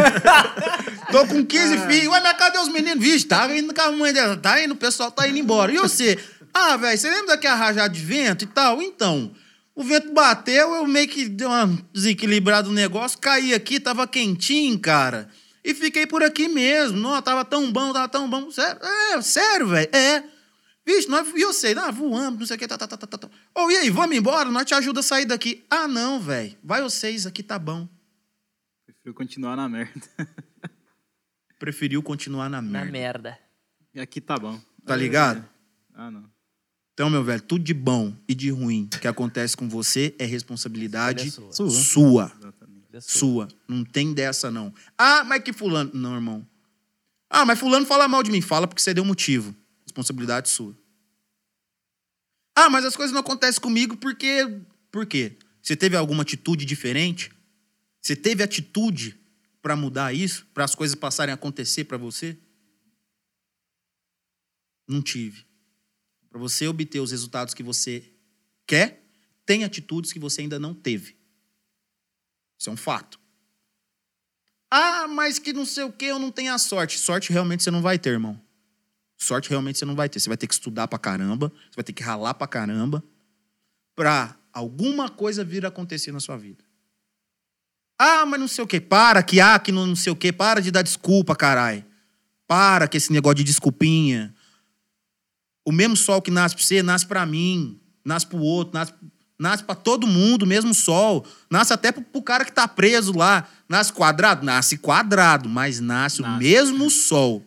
Tô 1.11 1.27
com 1.27 1.45
15 1.45 1.77
filhos. 1.87 2.07
Ué, 2.07 2.21
mas 2.21 2.37
cadê 2.37 2.57
os 2.57 2.69
meninos? 2.69 3.03
Vixe, 3.03 3.25
tá 3.25 3.47
indo 3.55 3.73
com 3.73 3.81
a 3.81 3.91
mãe 3.91 4.13
dela. 4.13 4.37
Tá 4.37 4.63
indo, 4.63 4.73
o 4.73 4.77
pessoal 4.77 5.11
tá 5.11 5.27
indo 5.27 5.37
embora. 5.37 5.71
E 5.71 5.77
você? 5.77 6.17
Ah, 6.53 6.77
velho, 6.77 6.97
você 6.97 7.09
lembra 7.09 7.27
daquela 7.27 7.55
rajada 7.55 7.93
de 7.93 7.99
vento 7.99 8.43
e 8.45 8.47
tal? 8.47 8.81
Então, 8.81 9.31
o 9.75 9.83
vento 9.83 10.13
bateu, 10.13 10.73
eu 10.73 10.87
meio 10.87 11.07
que 11.07 11.27
deu 11.27 11.49
uma 11.49 11.69
desequilibrada 11.93 12.67
no 12.67 12.73
negócio, 12.73 13.17
caí 13.19 13.53
aqui, 13.53 13.79
tava 13.79 14.07
quentinho, 14.07 14.79
cara. 14.79 15.27
E 15.63 15.73
fiquei 15.73 16.05
por 16.05 16.23
aqui 16.23 16.47
mesmo. 16.47 16.99
Não, 16.99 17.21
tava 17.21 17.45
tão 17.45 17.71
bom, 17.71 17.93
tava 17.93 18.07
tão 18.09 18.29
bom. 18.29 18.51
Sério, 18.51 18.79
é, 18.81 19.21
sério, 19.21 19.67
velho. 19.67 19.89
É. 19.93 20.23
Vixe, 20.85 21.07
nós, 21.07 21.33
e 21.33 21.41
eu 21.41 21.53
sei, 21.53 21.73
ah, 21.77 21.91
voamos, 21.91 22.39
não 22.39 22.45
sei 22.45 22.55
o 22.57 22.59
que, 22.59 22.67
tá, 22.67 22.77
tá, 22.77 22.85
tá, 22.87 22.97
tá, 22.97 23.07
tá. 23.07 23.17
tá. 23.17 23.29
Ô, 23.55 23.71
e 23.71 23.77
aí, 23.77 23.89
vamos 23.89 24.15
embora? 24.17 24.51
Nós 24.51 24.65
te 24.65 24.73
ajuda 24.73 24.99
a 24.99 25.03
sair 25.03 25.25
daqui. 25.25 25.63
Ah, 25.69 25.87
não, 25.87 26.19
velho. 26.19 26.57
Vai 26.63 26.81
vocês, 26.81 27.25
aqui 27.25 27.41
tá 27.41 27.57
bom. 27.57 27.87
Prefiro 28.85 29.13
continuar 29.13 29.55
na 29.55 29.69
merda. 29.69 30.01
Preferiu 31.59 32.03
continuar 32.03 32.49
na 32.49 32.61
Na 32.61 32.69
merda. 32.85 32.91
merda. 32.91 33.39
E 33.93 33.99
aqui 34.01 34.19
tá 34.19 34.37
bom. 34.37 34.59
Tá 34.85 34.95
ligado? 34.95 35.47
Ah, 35.93 36.11
não. 36.11 36.25
Então, 36.93 37.09
meu 37.09 37.23
velho, 37.23 37.41
tudo 37.41 37.63
de 37.63 37.73
bom 37.73 38.13
e 38.27 38.35
de 38.35 38.49
ruim 38.51 38.87
que 39.01 39.07
acontece 39.07 39.55
com 39.55 39.67
você 39.69 40.13
é 40.19 40.25
responsabilidade 40.25 41.29
Escolha 41.29 41.51
sua. 41.53 41.69
sua. 41.71 42.31
Exatamente. 42.39 43.01
Sua. 43.01 43.47
Não 43.67 43.83
tem 43.83 44.13
dessa, 44.13 44.51
não. 44.51 44.73
Ah, 44.97 45.23
mas 45.23 45.41
que 45.41 45.53
fulano. 45.53 45.89
Não, 45.93 46.13
irmão. 46.15 46.45
Ah, 47.29 47.45
mas 47.45 47.57
fulano 47.57 47.85
fala 47.85 48.07
mal 48.07 48.21
de 48.21 48.29
mim. 48.31 48.41
Fala 48.41 48.67
porque 48.67 48.81
você 48.81 48.93
deu 48.93 49.05
motivo. 49.05 49.55
Responsabilidade 49.93 50.49
sua. 50.49 50.75
Ah, 52.55 52.67
mas 52.67 52.83
as 52.83 52.95
coisas 52.95 53.13
não 53.13 53.21
acontecem 53.21 53.61
comigo 53.61 53.95
porque... 53.95 54.43
Por 54.91 55.05
quê? 55.05 55.37
Você 55.61 55.75
teve 55.75 55.95
alguma 55.95 56.23
atitude 56.23 56.65
diferente? 56.65 57.31
Você 58.01 58.15
teve 58.15 58.41
atitude 58.41 59.19
para 59.61 59.75
mudar 59.75 60.11
isso? 60.11 60.47
Para 60.51 60.63
as 60.63 60.73
coisas 60.73 60.95
passarem 60.95 61.31
a 61.31 61.35
acontecer 61.35 61.83
para 61.83 61.97
você? 61.97 62.35
Não 64.87 65.01
tive. 65.01 65.45
Para 66.27 66.39
você 66.39 66.67
obter 66.67 66.99
os 66.99 67.11
resultados 67.11 67.53
que 67.53 67.61
você 67.61 68.11
quer, 68.65 69.07
tem 69.45 69.63
atitudes 69.63 70.11
que 70.11 70.19
você 70.19 70.41
ainda 70.41 70.57
não 70.59 70.73
teve. 70.73 71.15
Isso 72.59 72.69
é 72.69 72.73
um 72.73 72.77
fato. 72.77 73.19
Ah, 74.71 75.07
mas 75.07 75.37
que 75.37 75.53
não 75.53 75.67
sei 75.67 75.83
o 75.83 75.91
que, 75.91 76.05
eu 76.05 76.17
não 76.17 76.31
tenho 76.31 76.51
a 76.51 76.57
sorte. 76.57 76.97
Sorte 76.97 77.31
realmente 77.31 77.61
você 77.61 77.69
não 77.69 77.81
vai 77.81 77.99
ter, 77.99 78.09
irmão. 78.09 78.41
Sorte 79.23 79.49
realmente 79.49 79.79
você 79.79 79.85
não 79.85 79.95
vai 79.95 80.09
ter. 80.09 80.19
Você 80.19 80.29
vai 80.29 80.37
ter 80.37 80.47
que 80.47 80.53
estudar 80.53 80.87
pra 80.87 80.99
caramba, 80.99 81.49
você 81.69 81.75
vai 81.75 81.83
ter 81.83 81.93
que 81.93 82.03
ralar 82.03 82.33
pra 82.33 82.47
caramba 82.47 83.03
pra 83.95 84.35
alguma 84.51 85.09
coisa 85.09 85.43
vir 85.43 85.65
a 85.65 85.69
acontecer 85.69 86.11
na 86.11 86.19
sua 86.19 86.37
vida. 86.37 86.63
Ah, 87.99 88.25
mas 88.25 88.39
não 88.39 88.47
sei 88.47 88.63
o 88.63 88.67
que. 88.67 88.81
Para 88.81 89.23
que 89.23 89.39
ah, 89.39 89.57
que 89.59 89.71
não, 89.71 89.87
não 89.87 89.95
sei 89.95 90.11
o 90.11 90.15
que. 90.15 90.33
Para 90.33 90.61
de 90.61 90.71
dar 90.71 90.81
desculpa, 90.81 91.35
carai. 91.35 91.85
Para 92.47 92.87
que 92.87 92.97
esse 92.97 93.11
negócio 93.13 93.35
de 93.35 93.43
desculpinha. 93.43 94.33
O 95.65 95.71
mesmo 95.71 95.95
sol 95.95 96.21
que 96.21 96.29
nasce 96.29 96.55
pra 96.55 96.63
você, 96.63 96.83
nasce 96.83 97.05
pra 97.05 97.25
mim. 97.25 97.79
Nasce 98.03 98.27
pro 98.27 98.39
outro, 98.39 98.73
nasce, 98.73 98.93
nasce 99.39 99.63
pra 99.63 99.75
todo 99.75 100.05
mundo, 100.05 100.43
o 100.43 100.47
mesmo 100.47 100.73
sol. 100.73 101.25
Nasce 101.49 101.71
até 101.71 101.91
pro, 101.91 102.01
pro 102.01 102.21
cara 102.21 102.43
que 102.43 102.51
tá 102.51 102.67
preso 102.67 103.15
lá. 103.15 103.47
Nasce 103.69 103.93
quadrado? 103.93 104.45
Nasce 104.45 104.77
quadrado, 104.77 105.47
mas 105.47 105.79
nasce, 105.79 106.21
o 106.21 106.23
Nasce. 106.23 106.39
mesmo 106.43 106.89
sol. 106.89 107.45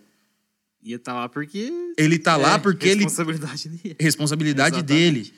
Ia 0.86 0.96
estar 0.96 1.14
lá 1.14 1.28
porque. 1.28 1.72
Ele 1.98 2.16
tá 2.16 2.36
lá 2.36 2.54
é, 2.54 2.58
porque 2.58 2.86
ele 2.86 3.02
responsabilidade 3.02 3.68
dele. 3.68 3.96
responsabilidade 3.98 4.76
Exatamente. 4.76 5.12
dele. 5.12 5.32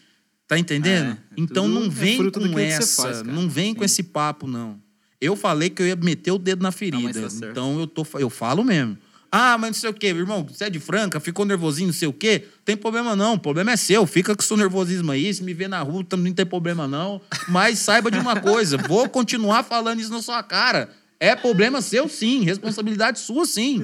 Tá 0.47 0.59
entendendo? 0.59 1.09
É, 1.09 1.11
é 1.13 1.17
então 1.39 1.65
tudo- 1.65 1.81
não 1.81 1.87
é 1.87 1.89
vem 1.89 2.17
fruto 2.19 2.41
com 2.41 2.59
essa, 2.59 3.03
faz, 3.03 3.23
não 3.23 3.49
vem 3.49 3.75
com 3.75 3.81
Sim. 3.81 3.85
esse 3.87 4.03
papo 4.03 4.47
não. 4.47 4.79
Eu 5.19 5.35
falei 5.35 5.71
que 5.71 5.81
eu 5.81 5.87
ia 5.87 5.97
meter 5.97 6.33
o 6.33 6.39
dedo 6.39 6.63
na 6.63 6.71
ferida. 6.71 7.03
mas 7.21 7.41
tá 7.41 7.49
então 7.49 7.81
eu 7.81 7.87
tô 7.87 8.07
eu 8.19 8.29
falo 8.29 8.63
mesmo. 8.63 8.99
Ah, 9.33 9.57
mas 9.59 9.71
não 9.71 9.75
sei 9.75 9.91
o 9.91 9.95
quê, 9.95 10.09
irmão, 10.09 10.47
você 10.47 10.65
é 10.65 10.71
de 10.71 10.79
Franca, 10.79 11.19
ficou 11.21 11.45
nervosinho, 11.47 11.89
não 11.89 11.95
sei 11.95 12.09
o 12.09 12.13
quê. 12.13 12.45
Tem 12.65 12.77
problema 12.77 13.17
não, 13.17 13.35
o 13.35 13.39
problema 13.39 13.73
é 13.73 13.77
seu. 13.77 14.07
Fica 14.07 14.35
com 14.37 14.43
o 14.43 14.45
seu 14.45 14.57
nervosismo 14.57 15.13
aí, 15.13 15.33
se 15.33 15.43
me 15.43 15.53
ver 15.55 15.69
na 15.69 15.81
rua, 15.81 16.05
também 16.05 16.29
não 16.29 16.35
tem 16.35 16.47
problema 16.47 16.87
não. 16.87 17.21
Mas 17.49 17.79
saiba 17.79 18.11
de 18.11 18.19
uma 18.19 18.39
coisa, 18.41 18.77
vou 18.89 19.09
continuar 19.09 19.63
falando 19.65 20.01
isso 20.01 20.11
na 20.11 20.21
sua 20.23 20.43
cara. 20.43 20.91
É 21.21 21.35
problema 21.35 21.83
seu 21.83 22.09
sim, 22.09 22.43
responsabilidade 22.45 23.19
sua 23.19 23.45
sim. 23.45 23.83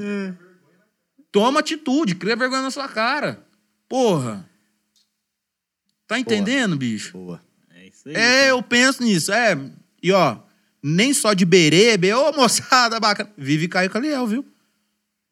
Toma 1.34 1.58
atitude, 1.58 2.14
cria 2.14 2.36
vergonha 2.36 2.62
na 2.62 2.70
sua 2.70 2.86
cara. 2.86 3.44
Porra. 3.88 4.48
Tá 6.06 6.16
entendendo, 6.16 6.76
bicho? 6.76 7.10
Boa. 7.14 7.42
É 7.74 7.88
isso 7.88 8.08
aí. 8.08 8.14
É, 8.14 8.50
eu 8.52 8.62
penso 8.62 9.02
nisso. 9.02 9.32
É, 9.32 9.58
e 10.00 10.12
ó, 10.12 10.38
nem 10.80 11.12
só 11.12 11.32
de 11.32 11.44
berebe, 11.44 12.12
ô 12.12 12.30
moçada 12.30 13.00
bacana. 13.00 13.32
Vive 13.36 13.66
Caio 13.66 13.90
Caliel, 13.90 14.24
viu? 14.28 14.46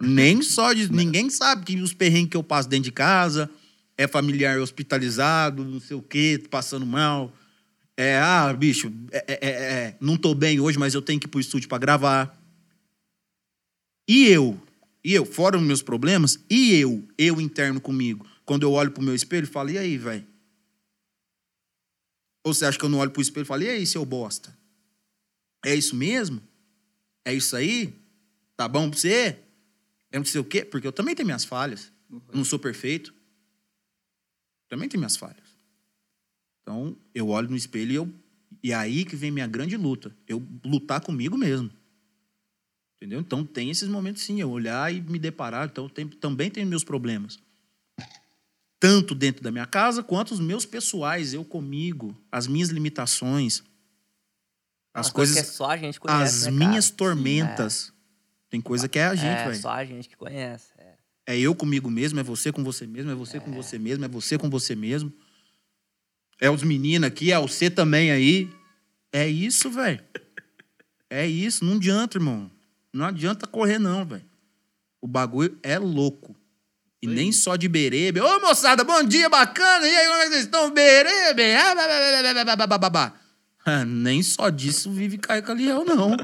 Nem 0.02 0.42
só 0.42 0.72
de. 0.72 0.90
Ninguém 0.90 1.31
sabe 1.31 1.64
que 1.64 1.81
os 1.81 1.94
perrengues 1.94 2.31
que 2.31 2.36
eu 2.36 2.42
passo 2.42 2.68
dentro 2.68 2.86
de 2.86 2.92
casa 2.92 3.48
é 3.97 4.08
familiar 4.08 4.58
hospitalizado, 4.58 5.64
não 5.64 5.78
sei 5.78 5.97
o 5.97 6.02
quê, 6.02 6.42
passando 6.50 6.84
mal. 6.84 7.32
É, 7.97 8.18
ah, 8.18 8.52
bicho, 8.52 8.92
é, 9.12 9.24
é, 9.28 9.39
é, 9.40 9.50
é, 9.50 9.97
não 10.00 10.16
tô 10.16 10.34
bem 10.34 10.58
hoje, 10.58 10.81
mas 10.81 10.94
eu 10.94 11.02
tenho 11.02 11.20
que 11.20 11.28
ir 11.28 11.31
pro 11.31 11.39
estúdio 11.39 11.68
pra 11.68 11.78
gravar. 11.78 12.36
E 14.08 14.26
eu, 14.26 14.60
e 15.05 15.12
eu, 15.12 15.24
fora 15.24 15.56
os 15.56 15.62
meus 15.62 15.82
problemas, 15.82 16.39
e 16.48 16.74
eu, 16.74 17.06
eu 17.18 17.40
interno 17.40 17.81
comigo, 17.81 18.26
quando 18.44 18.62
eu 18.62 18.72
olho 18.72 18.92
pro 18.92 19.02
meu 19.02 19.14
espelho, 19.14 19.47
falo, 19.47 19.70
e 19.70 19.78
aí, 19.78 19.98
velho? 19.98 20.26
Ou 22.44 22.52
você 22.52 22.64
acha 22.64 22.78
que 22.78 22.84
eu 22.84 22.89
não 22.89 22.98
olho 22.98 23.10
pro 23.10 23.22
espelho 23.22 23.44
e 23.44 23.47
falo, 23.47 23.62
e 23.62 23.68
aí, 23.68 23.86
seu 23.86 24.05
bosta? 24.05 24.56
É 25.64 25.74
isso 25.74 25.94
mesmo? 25.94 26.42
É 27.24 27.32
isso 27.32 27.55
aí? 27.55 27.94
Tá 28.56 28.68
bom 28.68 28.90
pra 28.90 28.98
você? 28.98 29.39
Eu 30.10 30.20
não 30.20 30.24
sei 30.24 30.40
o 30.40 30.44
quê? 30.44 30.64
Porque 30.64 30.86
eu 30.86 30.92
também 30.92 31.14
tenho 31.14 31.26
minhas 31.26 31.44
falhas. 31.44 31.92
Eu 32.10 32.20
não 32.34 32.44
sou 32.44 32.58
perfeito. 32.58 33.14
Também 34.68 34.89
tenho 34.89 35.00
minhas 35.00 35.16
falhas. 35.16 35.39
Então, 36.62 36.97
eu 37.14 37.28
olho 37.28 37.48
no 37.48 37.56
espelho 37.56 37.92
e 37.92 37.94
eu. 37.94 38.14
E 38.62 38.72
é 38.72 38.74
aí 38.74 39.05
que 39.05 39.16
vem 39.16 39.31
minha 39.31 39.47
grande 39.47 39.76
luta. 39.76 40.14
Eu 40.26 40.47
lutar 40.64 41.00
comigo 41.00 41.36
mesmo. 41.36 41.70
Entendeu? 43.02 43.18
Então 43.18 43.44
tem 43.44 43.68
esses 43.68 43.89
momentos 43.89 44.22
sim, 44.22 44.40
eu 44.40 44.48
olhar 44.48 44.94
e 44.94 45.00
me 45.00 45.18
deparar. 45.18 45.66
Então 45.66 45.89
tem, 45.89 46.06
também 46.06 46.48
tenho 46.48 46.68
meus 46.68 46.84
problemas. 46.84 47.36
Tanto 48.78 49.12
dentro 49.12 49.42
da 49.42 49.50
minha 49.50 49.66
casa 49.66 50.05
quanto 50.05 50.32
os 50.32 50.39
meus 50.39 50.64
pessoais, 50.64 51.34
eu 51.34 51.44
comigo, 51.44 52.16
as 52.31 52.47
minhas 52.47 52.68
limitações, 52.68 53.64
as 54.94 55.08
Uma 55.08 55.14
coisa 55.14 55.34
coisas, 55.34 55.34
que 55.34 55.40
é 55.40 55.52
só 55.52 55.70
a 55.70 55.76
gente 55.76 55.98
conhece, 55.98 56.22
as 56.22 56.52
né, 56.52 56.58
cara? 56.60 56.70
minhas 56.70 56.90
tormentas. 56.90 57.92
Tem 58.48 58.60
coisa 58.60 58.89
que 58.89 59.00
é 59.00 59.06
a 59.06 59.16
gente, 59.16 59.40
é, 59.40 59.48
velho. 59.48 59.60
só 59.60 59.70
a 59.70 59.84
gente 59.84 60.08
que 60.08 60.16
conhece. 60.16 60.70
é. 60.78 60.92
É 61.26 61.36
eu 61.36 61.56
comigo 61.56 61.90
mesmo, 61.90 62.20
é 62.20 62.22
você 62.22 62.52
com 62.52 62.62
você 62.62 62.86
mesmo, 62.86 63.10
é 63.10 63.16
você 63.16 63.40
com 63.40 63.50
você 63.50 63.81
mesmo, 63.81 64.05
é 64.05 64.08
você 64.08 64.39
com 64.39 64.48
você 64.48 64.76
mesmo. 64.76 65.12
É 66.40 66.48
os 66.48 66.62
meninos 66.62 67.08
aqui, 67.08 67.32
é 67.32 67.39
você 67.40 67.68
também 67.68 68.12
aí. 68.12 68.48
É 69.12 69.26
isso, 69.26 69.70
velho. 69.70 70.00
É 71.10 71.26
isso, 71.26 71.64
não 71.64 71.74
adianta, 71.74 72.16
irmão. 72.16 72.48
Não 72.92 73.06
adianta 73.06 73.46
correr, 73.46 73.78
não, 73.78 74.04
velho. 74.04 74.24
O 75.00 75.08
bagulho 75.08 75.58
é 75.62 75.78
louco. 75.78 76.36
E 77.02 77.06
nem 77.06 77.32
só 77.32 77.56
de 77.56 77.66
berê. 77.68 78.12
Ô, 78.20 78.40
moçada, 78.40 78.84
bom 78.84 79.02
dia, 79.02 79.28
bacana. 79.28 79.86
E 79.86 79.96
aí, 79.96 80.06
como 80.06 80.18
é 80.18 80.22
que 80.24 80.30
vocês 80.30 80.44
estão? 80.44 80.70
Berê, 80.70 81.30
ah, 81.30 81.34
berê. 81.34 81.56
Ah, 83.64 83.84
nem 83.84 84.22
só 84.22 84.48
disso 84.50 84.92
vive 84.92 85.18
Caio 85.18 85.42
Caliel, 85.42 85.84
não. 85.84 86.16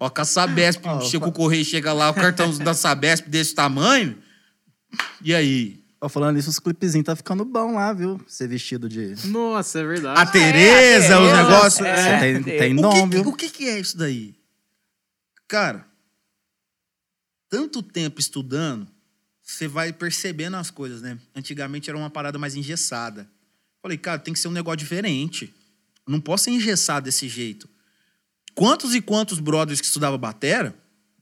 Ó, 0.00 0.08
com 0.08 0.20
a 0.20 0.24
Sabesp, 0.24 0.82
oh, 0.86 1.00
Chico 1.02 1.28
o 1.28 1.32
Correia 1.32 1.62
chega 1.62 1.92
lá, 1.92 2.10
o 2.10 2.14
cartão 2.14 2.56
da 2.58 2.74
Sabesp 2.74 3.28
desse 3.28 3.54
tamanho. 3.54 4.16
E 5.22 5.34
aí? 5.34 5.84
Ó, 6.00 6.08
falando 6.08 6.38
isso, 6.38 6.48
os 6.48 6.58
clipezinhos 6.58 7.04
tá 7.04 7.14
ficando 7.14 7.44
bom 7.44 7.74
lá, 7.74 7.92
viu? 7.92 8.20
Ser 8.26 8.48
vestido 8.48 8.88
de. 8.88 9.14
Nossa, 9.26 9.80
é 9.80 9.84
verdade. 9.84 10.20
A 10.20 10.26
Tereza, 10.26 11.14
é, 11.84 11.88
é, 11.88 11.90
é. 11.90 12.18
Tem, 12.18 12.42
tem 12.42 12.74
nome. 12.74 13.18
O 13.18 13.32
que, 13.34 13.46
o 13.46 13.50
que 13.50 13.68
é 13.68 13.78
isso 13.78 13.96
daí? 13.98 14.34
Cara, 15.46 15.86
tanto 17.50 17.82
tempo 17.82 18.20
estudando, 18.20 18.86
você 19.42 19.66
vai 19.66 19.92
percebendo 19.92 20.56
as 20.56 20.70
coisas, 20.70 21.02
né? 21.02 21.18
Antigamente 21.34 21.90
era 21.90 21.98
uma 21.98 22.08
parada 22.08 22.38
mais 22.38 22.54
engessada. 22.54 23.28
Falei, 23.82 23.98
cara, 23.98 24.18
tem 24.18 24.32
que 24.32 24.40
ser 24.40 24.48
um 24.48 24.52
negócio 24.52 24.78
diferente. 24.78 25.52
Não 26.06 26.20
posso 26.20 26.44
ser 26.44 26.52
engessado 26.52 27.04
desse 27.04 27.28
jeito. 27.28 27.68
Quantos 28.54 28.94
e 28.94 29.00
quantos 29.02 29.40
brothers 29.40 29.80
que 29.80 29.86
estudavam 29.86 30.18
batera, 30.18 30.74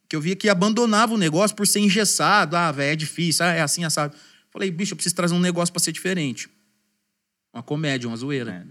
que 0.09 0.15
eu 0.15 0.21
via 0.21 0.37
que 0.37 0.49
abandonavam 0.49 1.17
o 1.17 1.19
negócio 1.19 1.57
por 1.57 1.67
ser 1.67 1.81
engessado. 1.81 2.57
Ah, 2.57 2.71
velho, 2.71 2.93
é 2.93 2.97
difícil. 2.97 3.45
Ah, 3.45 3.53
é 3.53 3.61
assim, 3.61 3.85
assado. 3.85 4.17
Falei, 4.51 4.71
bicho, 4.71 4.93
eu 4.93 4.97
preciso 4.97 5.15
trazer 5.15 5.35
um 5.35 5.41
negócio 5.41 5.73
pra 5.73 5.81
ser 5.81 5.93
diferente. 5.93 6.49
Uma 7.53 7.63
comédia, 7.63 8.09
uma 8.09 8.17
zoeira. 8.17 8.67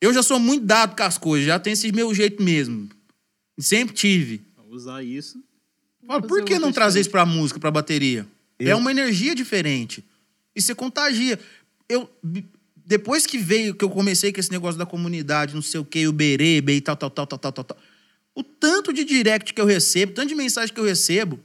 Eu 0.00 0.12
já 0.12 0.22
sou 0.22 0.38
muito 0.38 0.64
dado 0.64 0.96
com 0.96 1.02
as 1.02 1.16
coisas, 1.16 1.46
já 1.46 1.58
tenho 1.58 1.74
esse 1.74 1.90
meu 1.92 2.14
jeito 2.14 2.42
mesmo. 2.42 2.88
Sempre 3.58 3.94
tive. 3.94 4.42
Usar 4.68 5.02
isso. 5.02 5.42
Fazer 6.06 6.26
por 6.26 6.44
que 6.44 6.58
não 6.58 6.72
trazer 6.72 7.00
isso 7.00 7.10
pra 7.10 7.26
música, 7.26 7.58
pra 7.60 7.70
bateria? 7.70 8.26
É 8.58 8.72
Eu- 8.72 8.78
uma 8.78 8.90
energia 8.90 9.34
diferente. 9.34 10.04
E 10.54 10.62
você 10.62 10.74
contagia. 10.74 11.38
Eu, 11.88 12.08
depois 12.74 13.26
que 13.26 13.36
veio, 13.38 13.74
que 13.74 13.84
eu 13.84 13.90
comecei 13.90 14.32
com 14.32 14.40
esse 14.40 14.50
negócio 14.50 14.78
da 14.78 14.86
comunidade, 14.86 15.54
não 15.54 15.62
sei 15.62 15.80
o 15.80 15.84
quê, 15.84 16.06
o 16.06 16.12
berebe 16.12 16.72
e 16.72 16.80
tal, 16.80 16.96
tal, 16.96 17.10
tal, 17.10 17.26
tal, 17.26 17.38
tal, 17.38 17.52
tal, 17.52 17.64
tal. 17.64 17.76
O 18.34 18.42
tanto 18.42 18.92
de 18.92 19.04
direct 19.04 19.52
que 19.54 19.60
eu 19.60 19.66
recebo, 19.66 20.12
tanto 20.12 20.28
de 20.28 20.34
mensagem 20.34 20.72
que 20.74 20.80
eu 20.80 20.84
recebo. 20.84 21.40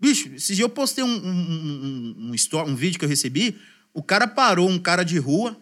Bicho, 0.00 0.28
esses 0.28 0.56
dias 0.56 0.60
eu 0.60 0.68
postei 0.68 1.02
um, 1.02 1.08
um, 1.08 1.30
um, 1.30 2.14
um, 2.18 2.30
um 2.30 2.34
story- 2.34 2.70
um 2.70 2.74
vídeo 2.76 2.98
que 2.98 3.04
eu 3.04 3.08
recebi, 3.08 3.56
o 3.92 4.02
cara 4.02 4.26
parou, 4.28 4.68
um 4.68 4.78
cara 4.78 5.02
de 5.04 5.18
rua. 5.18 5.56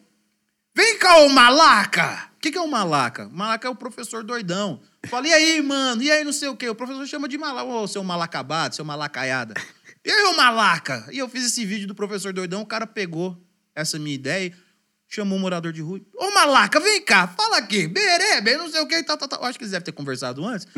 Vem 0.76 0.98
cá, 0.98 1.18
ô 1.20 1.28
malaca! 1.30 2.30
Que, 2.46 2.52
que 2.52 2.58
é 2.58 2.60
o 2.60 2.68
malaca? 2.68 3.28
Malaca 3.32 3.66
é 3.66 3.70
o 3.70 3.74
professor 3.74 4.22
doidão. 4.22 4.80
Falei, 5.08 5.32
e 5.32 5.34
aí, 5.34 5.62
mano? 5.62 6.00
E 6.00 6.12
aí, 6.12 6.22
não 6.22 6.32
sei 6.32 6.48
o 6.48 6.56
quê? 6.56 6.68
O 6.68 6.76
professor 6.76 7.04
chama 7.04 7.26
de 7.28 7.36
malaca. 7.36 7.64
Ô, 7.66 7.88
seu 7.88 8.04
malacabado, 8.04 8.76
seu 8.76 8.84
malacaiada. 8.84 9.54
E 10.04 10.12
aí, 10.12 10.22
ô 10.26 10.32
malaca? 10.34 11.08
E 11.10 11.18
eu 11.18 11.28
fiz 11.28 11.44
esse 11.44 11.64
vídeo 11.64 11.88
do 11.88 11.94
professor 11.94 12.32
doidão, 12.32 12.62
o 12.62 12.66
cara 12.66 12.86
pegou 12.86 13.36
essa 13.74 13.98
minha 13.98 14.14
ideia, 14.14 14.56
chamou 15.08 15.36
o 15.36 15.40
morador 15.40 15.72
de 15.72 15.82
rua. 15.82 16.00
Ô, 16.14 16.30
malaca, 16.30 16.78
vem 16.78 17.02
cá, 17.04 17.26
fala 17.26 17.58
aqui. 17.58 17.88
Berebe, 17.88 18.56
não 18.56 18.70
sei 18.70 18.80
o 18.80 18.86
quê, 18.86 19.02
tal, 19.02 19.16
tal, 19.16 19.26
tal. 19.26 19.44
Acho 19.44 19.58
que 19.58 19.64
eles 19.64 19.72
devem 19.72 19.84
ter 19.84 19.90
conversado 19.90 20.46
antes. 20.46 20.68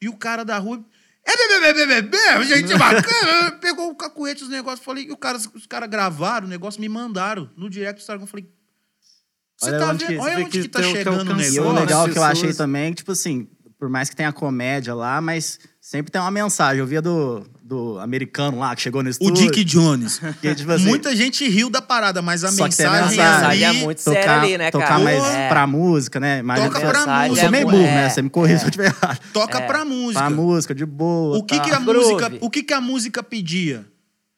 E 0.00 0.08
o 0.08 0.16
cara 0.16 0.42
da 0.42 0.56
rua... 0.56 0.82
É, 1.22 1.36
bebê, 1.36 1.74
bebê, 1.74 2.00
bebê, 2.00 2.44
gente 2.46 2.74
bacana. 2.78 3.52
Pegou 3.60 3.90
o 3.90 3.94
cacuete, 3.94 4.42
os 4.42 4.48
negócios. 4.48 4.82
Falei, 4.82 5.04
e 5.04 5.12
o 5.12 5.18
cara, 5.18 5.36
os 5.36 5.66
caras 5.66 5.90
gravaram 5.90 6.46
o 6.46 6.50
negócio, 6.50 6.80
me 6.80 6.88
mandaram 6.88 7.50
no 7.58 7.68
direct 7.68 7.98
do 7.98 8.00
Instagram. 8.00 8.26
Falei, 8.26 8.50
você 9.60 9.70
Olha 9.70 9.78
tá 9.78 9.90
onde 9.92 10.04
vendo? 10.06 10.16
que- 10.16 10.22
Olha 10.24 10.36
onde 10.38 10.50
que 10.50 10.62
que 10.62 10.68
tá 10.68 10.78
o- 10.78 10.82
que 10.82 10.88
chegando 10.90 11.16
o 11.16 11.20
alcançou, 11.20 11.44
E 11.44 11.58
o 11.58 11.62
negócio. 11.64 11.80
legal 11.80 12.08
que 12.08 12.18
eu 12.18 12.24
achei 12.24 12.52
também, 12.54 12.84
é 12.86 12.90
que, 12.90 12.96
tipo 12.96 13.12
assim, 13.12 13.46
por 13.78 13.88
mais 13.88 14.08
que 14.10 14.16
tenha 14.16 14.32
comédia 14.32 14.94
lá, 14.94 15.20
mas 15.20 15.58
sempre 15.80 16.10
tem 16.12 16.20
uma 16.20 16.30
mensagem. 16.30 16.80
Eu 16.80 16.86
via 16.86 17.00
do, 17.00 17.42
do 17.62 17.98
americano 17.98 18.58
lá 18.58 18.74
que 18.76 18.82
chegou 18.82 19.02
no 19.02 19.08
O 19.08 19.10
estúdio. 19.10 19.46
Dick 19.50 19.64
Jones. 19.64 20.20
Que, 20.40 20.54
tipo 20.54 20.70
assim, 20.70 20.84
Muita 20.84 21.14
gente 21.16 21.48
riu 21.48 21.70
da 21.70 21.80
parada, 21.80 22.20
mas 22.20 22.44
a 22.44 22.52
Só 22.52 22.68
que 22.68 22.76
tem 22.76 22.84
a 22.86 22.90
mensagem, 22.92 23.16
mensagem. 23.18 23.64
ali... 23.64 23.78
é 23.78 23.84
muito 23.84 24.00
séria 24.02 24.20
tocar, 24.20 24.40
ali, 24.42 24.58
né, 24.58 24.70
tocar 24.70 24.88
cara? 24.88 25.00
mais 25.04 25.24
É. 25.24 25.48
pra 25.48 25.66
música, 25.66 26.20
né? 26.20 26.42
Mais 26.42 26.62
Toca 26.62 26.78
pra 26.80 26.88
mensagem 26.98 27.22
Eu 27.24 27.28
música. 27.30 27.46
sou 27.46 27.50
meio 27.52 27.62
é 27.62 27.64
burro, 27.64 27.76
mu- 27.78 27.82
né? 27.84 28.04
é, 28.04 28.10
Você 28.10 28.22
me 28.22 28.30
corrija 28.30 28.56
é. 28.56 28.58
se 28.58 28.64
eu 28.66 28.70
tiver 28.70 28.86
errado. 28.86 29.18
Toca 29.32 29.58
É. 29.58 29.66
pra 29.66 29.84
música. 29.84 30.20
Pra 30.20 30.30
música, 30.30 30.74
de 30.74 30.84
boa. 30.86 31.38
O 31.38 31.42
que, 31.42 31.56
tá. 31.56 31.62
que 31.62 31.70
a 31.70 31.78
Groove. 31.78 32.12
música, 32.12 32.32
o 32.40 32.50
que, 32.50 32.62
que 32.62 32.74
a 32.74 32.80
música 32.82 33.22
pedia? 33.22 33.86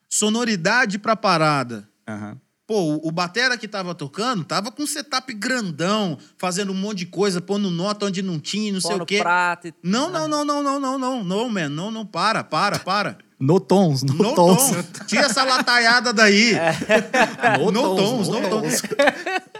Sonoridade 0.08 0.98
pra 0.98 1.16
parada. 1.16 1.88
Aham. 2.08 2.36
Pô, 2.72 2.80
o- 2.94 3.08
o 3.08 3.12
batera 3.12 3.58
que 3.58 3.68
tava 3.68 3.94
tocando 3.94 4.44
tava 4.44 4.70
com 4.72 4.84
um 4.84 4.86
setup 4.86 5.30
grandão, 5.34 6.16
fazendo 6.38 6.72
um 6.72 6.74
monte 6.74 6.98
de 7.00 7.06
coisa, 7.06 7.38
pondo 7.38 7.70
nota 7.70 8.06
onde 8.06 8.22
não 8.22 8.40
tinha, 8.40 8.72
não 8.72 8.80
sei 8.80 8.92
Pô 8.92 8.96
o 8.96 8.98
no 9.00 9.04
quê. 9.06 9.18
prato 9.18 9.68
e... 9.68 9.74
Não, 9.82 10.08
não, 10.08 10.26
não, 10.26 10.42
não, 10.42 10.62
não, 10.62 10.80
não, 10.80 10.98
não, 10.98 11.22
não, 11.22 11.48
man, 11.50 11.68
não, 11.68 11.90
não, 11.90 12.06
para, 12.06 12.42
para, 12.42 12.78
para. 12.78 13.18
No 13.38 13.60
tons, 13.60 14.02
no, 14.02 14.14
No 14.14 14.34
tons. 14.34 14.70
tom. 14.70 15.04
Tira 15.06 15.26
essa 15.26 15.44
lataiada 15.44 16.14
daí. 16.14 16.52
No, 17.72 17.94
tons, 17.96 18.28
no 18.28 18.40
tons. 18.48 18.80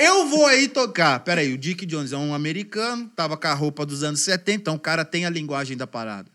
Eu 0.00 0.28
vou 0.28 0.46
aí 0.46 0.68
tocar. 0.68 1.20
Peraí, 1.20 1.52
o 1.52 1.58
Dick 1.58 1.84
Jones 1.84 2.12
é 2.12 2.16
um 2.16 2.34
americano, 2.34 3.10
tava 3.14 3.36
com 3.36 3.46
a 3.46 3.52
roupa 3.52 3.84
dos 3.84 4.02
anos 4.02 4.20
70, 4.20 4.52
então 4.60 4.74
o 4.76 4.80
cara 4.80 5.04
tem 5.04 5.26
a 5.26 5.30
linguagem 5.30 5.76
da 5.76 5.86
parada. 5.86 6.30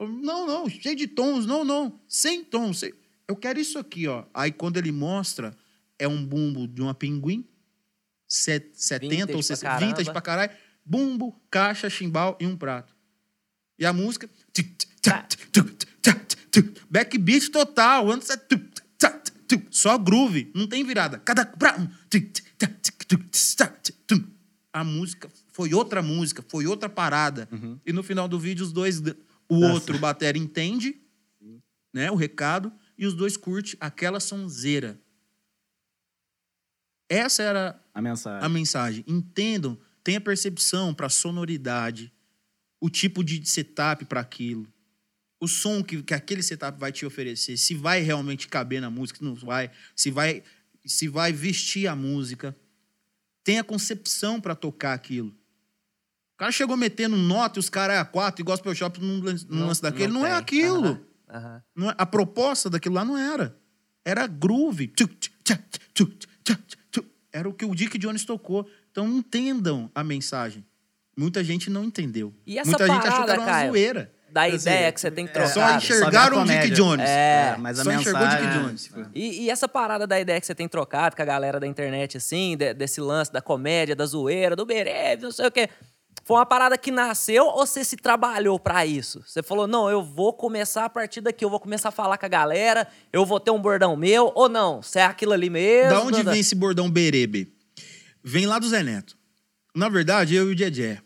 Não, 0.00 0.46
não, 0.46 0.66
cheio 0.68 0.96
de 0.96 1.06
tons, 1.06 1.44
não, 1.44 1.62
não. 1.62 1.92
Sem 2.08 2.42
tons. 2.42 2.78
sem- 2.78 2.92
Eu 3.28 3.36
quero 3.36 3.60
isso 3.60 3.78
aqui, 3.78 4.08
ó. 4.08 4.24
Aí 4.32 4.50
quando 4.50 4.76
ele 4.78 4.92
mostra, 4.92 5.54
é 6.02 6.08
um 6.08 6.24
bumbo 6.24 6.66
de 6.66 6.82
uma 6.82 6.92
pinguim, 6.94 7.46
set- 8.28 8.72
70 8.74 9.08
Vintage 9.08 9.32
ou 9.32 9.38
pra 9.38 9.42
60, 9.42 9.60
caramba. 9.70 9.86
vintage 9.86 10.10
pra 10.12 10.20
caralho, 10.20 10.52
bumbo, 10.84 11.40
caixa, 11.50 11.88
chimbal 11.88 12.36
e 12.40 12.46
um 12.46 12.56
prato. 12.56 12.94
E 13.78 13.86
a 13.86 13.92
música. 13.92 14.28
Backbeat 16.90 17.50
total. 17.50 18.10
antes 18.10 18.28
é 18.30 18.36
Só 19.70 19.96
groove. 19.98 20.50
Não 20.54 20.66
tem 20.66 20.84
virada. 20.84 21.18
Cada. 21.18 21.50
A 24.72 24.84
música 24.84 25.28
foi 25.52 25.74
outra 25.74 26.02
música, 26.02 26.44
foi 26.48 26.66
outra 26.66 26.88
parada. 26.88 27.48
E 27.84 27.92
no 27.92 28.02
final 28.02 28.26
do 28.28 28.38
vídeo, 28.38 28.64
os 28.64 28.72
dois. 28.72 29.00
O 29.48 29.56
outro, 29.56 29.96
o 29.96 29.98
batera, 29.98 30.38
entende 30.38 30.96
né, 31.92 32.10
o 32.10 32.14
recado 32.14 32.72
e 32.96 33.04
os 33.06 33.12
dois 33.14 33.36
curte 33.36 33.76
aquela 33.78 34.18
sonzeira. 34.20 34.98
Essa 37.12 37.42
era 37.42 37.82
A 37.94 38.00
mensagem. 38.02 38.46
a 38.46 38.48
mensagem. 38.48 39.04
Entendam, 39.06 39.78
tenha 40.02 40.20
percepção 40.20 40.94
para 40.94 41.08
sonoridade, 41.08 42.12
o 42.80 42.88
tipo 42.90 43.22
de 43.22 43.44
setup 43.48 44.04
para 44.06 44.20
aquilo, 44.20 44.66
o 45.40 45.46
som 45.48 45.82
que, 45.82 46.02
que 46.02 46.14
aquele 46.14 46.42
setup 46.42 46.78
vai 46.78 46.90
te 46.92 47.04
oferecer, 47.04 47.56
se 47.56 47.74
vai 47.74 48.00
realmente 48.00 48.48
caber 48.48 48.80
na 48.80 48.90
música, 48.90 49.18
se 49.18 49.24
não 49.24 49.34
vai, 49.34 49.70
se 49.94 50.10
vai, 50.10 50.42
se 50.86 51.08
vai 51.08 51.32
vestir 51.32 51.86
a 51.86 51.94
música. 51.96 52.56
Tenha 53.44 53.62
concepção 53.64 54.40
para 54.40 54.54
tocar 54.54 54.94
aquilo. 54.94 55.28
O 56.34 56.38
cara 56.38 56.52
chegou 56.52 56.76
metendo 56.76 57.16
nota 57.16 57.58
e 57.58 57.60
os 57.60 57.68
caras 57.68 57.96
é 57.96 57.98
a 57.98 58.04
quatro, 58.04 58.40
e 58.40 58.44
gospel 58.44 58.74
shop 58.74 59.00
num, 59.00 59.20
lance- 59.20 59.46
num 59.48 59.66
lance 59.66 59.82
daquele. 59.82 60.12
Não, 60.12 60.24
é 60.24 60.30
tem. 60.30 60.38
aquilo. 60.38 60.86
Aham, 60.88 61.00
aham. 61.30 61.62
Não 61.74 61.90
é- 61.90 61.94
a 61.98 62.06
proposta 62.06 62.70
daquilo 62.70 62.94
lá 62.94 63.04
não 63.04 63.16
era. 63.18 63.56
Era 64.04 64.26
groove. 64.26 64.88
Tchuc, 64.88 65.14
tchuc, 65.16 65.36
tchac, 65.44 65.62
tchuc, 65.94 66.16
tchac, 66.44 66.62
tchuc. 66.66 66.81
Era 67.32 67.48
o 67.48 67.52
que 67.54 67.64
o 67.64 67.74
Dick 67.74 67.96
Jones 67.98 68.24
tocou. 68.24 68.66
Então 68.90 69.08
entendam 69.08 69.90
a 69.94 70.04
mensagem. 70.04 70.64
Muita 71.16 71.42
gente 71.44 71.68
não 71.70 71.84
entendeu. 71.84 72.32
E 72.46 72.58
essa 72.58 72.70
Muita 72.70 72.86
gente 72.86 73.06
achou 73.06 73.10
que 73.10 73.26
parada, 73.26 73.32
era 73.32 73.40
uma 73.40 73.46
Caio? 73.50 73.70
zoeira. 73.70 74.12
Da 74.30 74.44
Quer 74.46 74.52
dizer, 74.52 74.70
ideia 74.70 74.92
que 74.92 74.98
você 75.00 75.10
tem 75.10 75.26
que 75.26 75.30
É 75.30 75.34
trocar. 75.34 75.52
só 75.52 75.76
enxergaram 75.76 76.40
o 76.40 76.44
Dick. 76.46 76.70
Jones. 76.70 77.06
É, 77.06 77.54
mas 77.58 77.78
a 77.78 77.84
só 77.84 77.92
enxergou 77.92 78.22
o 78.22 78.28
Dick 78.28 78.40
mensagem- 78.42 78.62
Jones. 78.62 78.90
E, 79.14 79.42
e 79.42 79.50
essa 79.50 79.68
parada 79.68 80.06
da 80.06 80.18
ideia 80.18 80.40
que 80.40 80.46
você 80.46 80.54
tem 80.54 80.66
trocado 80.66 81.14
com 81.14 81.20
a 81.20 81.24
galera 81.26 81.60
da 81.60 81.66
internet, 81.66 82.16
assim, 82.16 82.56
de- 82.56 82.72
desse 82.72 82.98
lance 82.98 83.30
da 83.30 83.42
comédia, 83.42 83.94
da 83.94 84.06
zoeira, 84.06 84.56
do 84.56 84.64
berê, 84.64 85.16
não 85.20 85.30
sei 85.30 85.46
o 85.46 85.50
quê. 85.50 85.68
Foi 86.24 86.36
uma 86.36 86.46
parada 86.46 86.78
que 86.78 86.90
nasceu 86.90 87.44
ou 87.46 87.66
você 87.66 87.82
se 87.82 87.96
trabalhou 87.96 88.58
pra 88.58 88.86
isso? 88.86 89.22
Você 89.26 89.42
falou, 89.42 89.66
não, 89.66 89.90
eu 89.90 90.02
vou 90.02 90.32
começar 90.32 90.84
a 90.84 90.88
partir 90.88 91.20
daqui, 91.20 91.44
eu 91.44 91.50
vou 91.50 91.58
começar 91.58 91.88
a 91.88 91.92
falar 91.92 92.16
com 92.16 92.26
a 92.26 92.28
galera, 92.28 92.86
eu 93.12 93.26
vou 93.26 93.40
ter 93.40 93.50
um 93.50 93.60
bordão 93.60 93.96
meu, 93.96 94.30
ou 94.34 94.48
não? 94.48 94.80
Você 94.82 95.00
é 95.00 95.04
aquilo 95.04 95.32
ali 95.32 95.50
mesmo? 95.50 95.90
Da 95.90 96.00
onde 96.00 96.22
vem 96.22 96.38
esse 96.40 96.54
bordão 96.54 96.88
berebe? 96.90 97.52
Vem 98.22 98.46
lá 98.46 98.58
do 98.58 98.68
Zé 98.68 98.82
Neto. 98.82 99.16
Na 99.74 99.88
verdade, 99.88 100.34
eu 100.34 100.48
e 100.48 100.52
o 100.52 100.54
Djedé. 100.54 101.00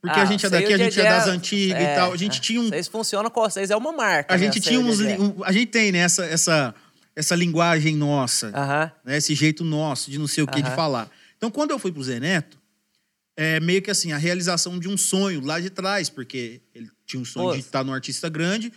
Porque 0.00 0.18
Ah, 0.18 0.22
a 0.22 0.26
gente 0.26 0.46
é 0.46 0.48
daqui, 0.50 0.72
a 0.72 0.78
gente 0.78 0.98
é 0.98 1.02
Dedé, 1.02 1.14
das 1.16 1.26
antigas 1.26 1.78
é, 1.82 1.92
e 1.92 1.94
tal. 1.96 2.12
A 2.12 2.16
gente 2.16 2.40
tinha 2.40 2.60
um, 2.60 2.68
Vocês 2.68 2.86
funcionam 2.88 3.28
com 3.28 3.40
vocês, 3.42 3.70
é 3.70 3.76
uma 3.76 3.92
marca. 3.92 4.32
A 4.34 4.38
né, 4.38 4.44
gente 4.44 4.54
você 4.62 4.70
tinha 4.70 4.80
uns. 4.80 4.98
Dedé. 4.98 5.18
um- 5.18 5.42
a 5.44 5.52
gente 5.52 5.66
tem, 5.66 5.90
né, 5.92 5.98
essa, 5.98 6.24
essa, 6.24 6.74
essa 7.14 7.34
linguagem 7.34 7.96
nossa, 7.96 8.50
Aham. 8.54 8.92
né, 9.04 9.16
esse 9.18 9.34
jeito 9.34 9.62
nosso 9.64 10.10
de 10.10 10.18
não 10.18 10.26
sei 10.28 10.44
o 10.44 10.46
que 10.46 10.62
de 10.62 10.68
Aham. 10.68 10.76
falar. 10.76 11.10
Então, 11.36 11.50
quando 11.50 11.72
eu 11.72 11.78
fui 11.78 11.90
pro 11.92 12.02
Zé 12.02 12.20
Neto, 12.20 12.58
é 13.42 13.58
meio 13.58 13.80
que 13.80 13.90
assim, 13.90 14.12
a 14.12 14.18
realização 14.18 14.78
de 14.78 14.86
um 14.86 14.98
sonho 14.98 15.40
lá 15.42 15.58
de 15.58 15.70
trás, 15.70 16.10
porque 16.10 16.60
ele 16.74 16.90
tinha 17.06 17.20
um 17.22 17.24
sonho 17.24 17.48
Pô. 17.48 17.54
de 17.54 17.60
estar 17.60 17.82
no 17.82 17.90
artista 17.90 18.28
grande, 18.28 18.70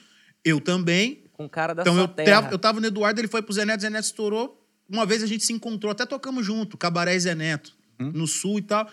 eu 0.43 0.61
também. 0.61 1.25
Com 1.33 1.43
o 1.45 1.50
cara 1.50 1.74
da 1.74 1.82
Então, 1.82 1.93
sua 1.95 2.03
eu 2.03 2.08
terra. 2.08 2.42
tava, 2.42 2.53
eu 2.53 2.58
tava 2.58 2.80
no 2.80 2.88
Eduardo, 2.88 3.19
ele 3.19 3.27
foi 3.27 3.42
pro 3.42 3.51
Zé 3.53 3.66
Neto, 3.66 3.82
Zé 3.82 3.90
Neto 3.90 4.06
estourou. 4.06 4.66
Uma 4.88 5.06
vez 5.06 5.22
a 5.22 5.25
gente 5.27 5.43
se 5.43 5.51
encontrou, 5.51 5.92
até 5.92 6.06
tocamos 6.06 6.45
junto, 6.45 6.77
Cabaré 6.77 7.14
e 7.14 7.19
Zé 7.19 7.35
Neto, 7.35 7.75
no 8.00 8.25
sul 8.25 8.59
e 8.59 8.61
tal. 8.61 8.90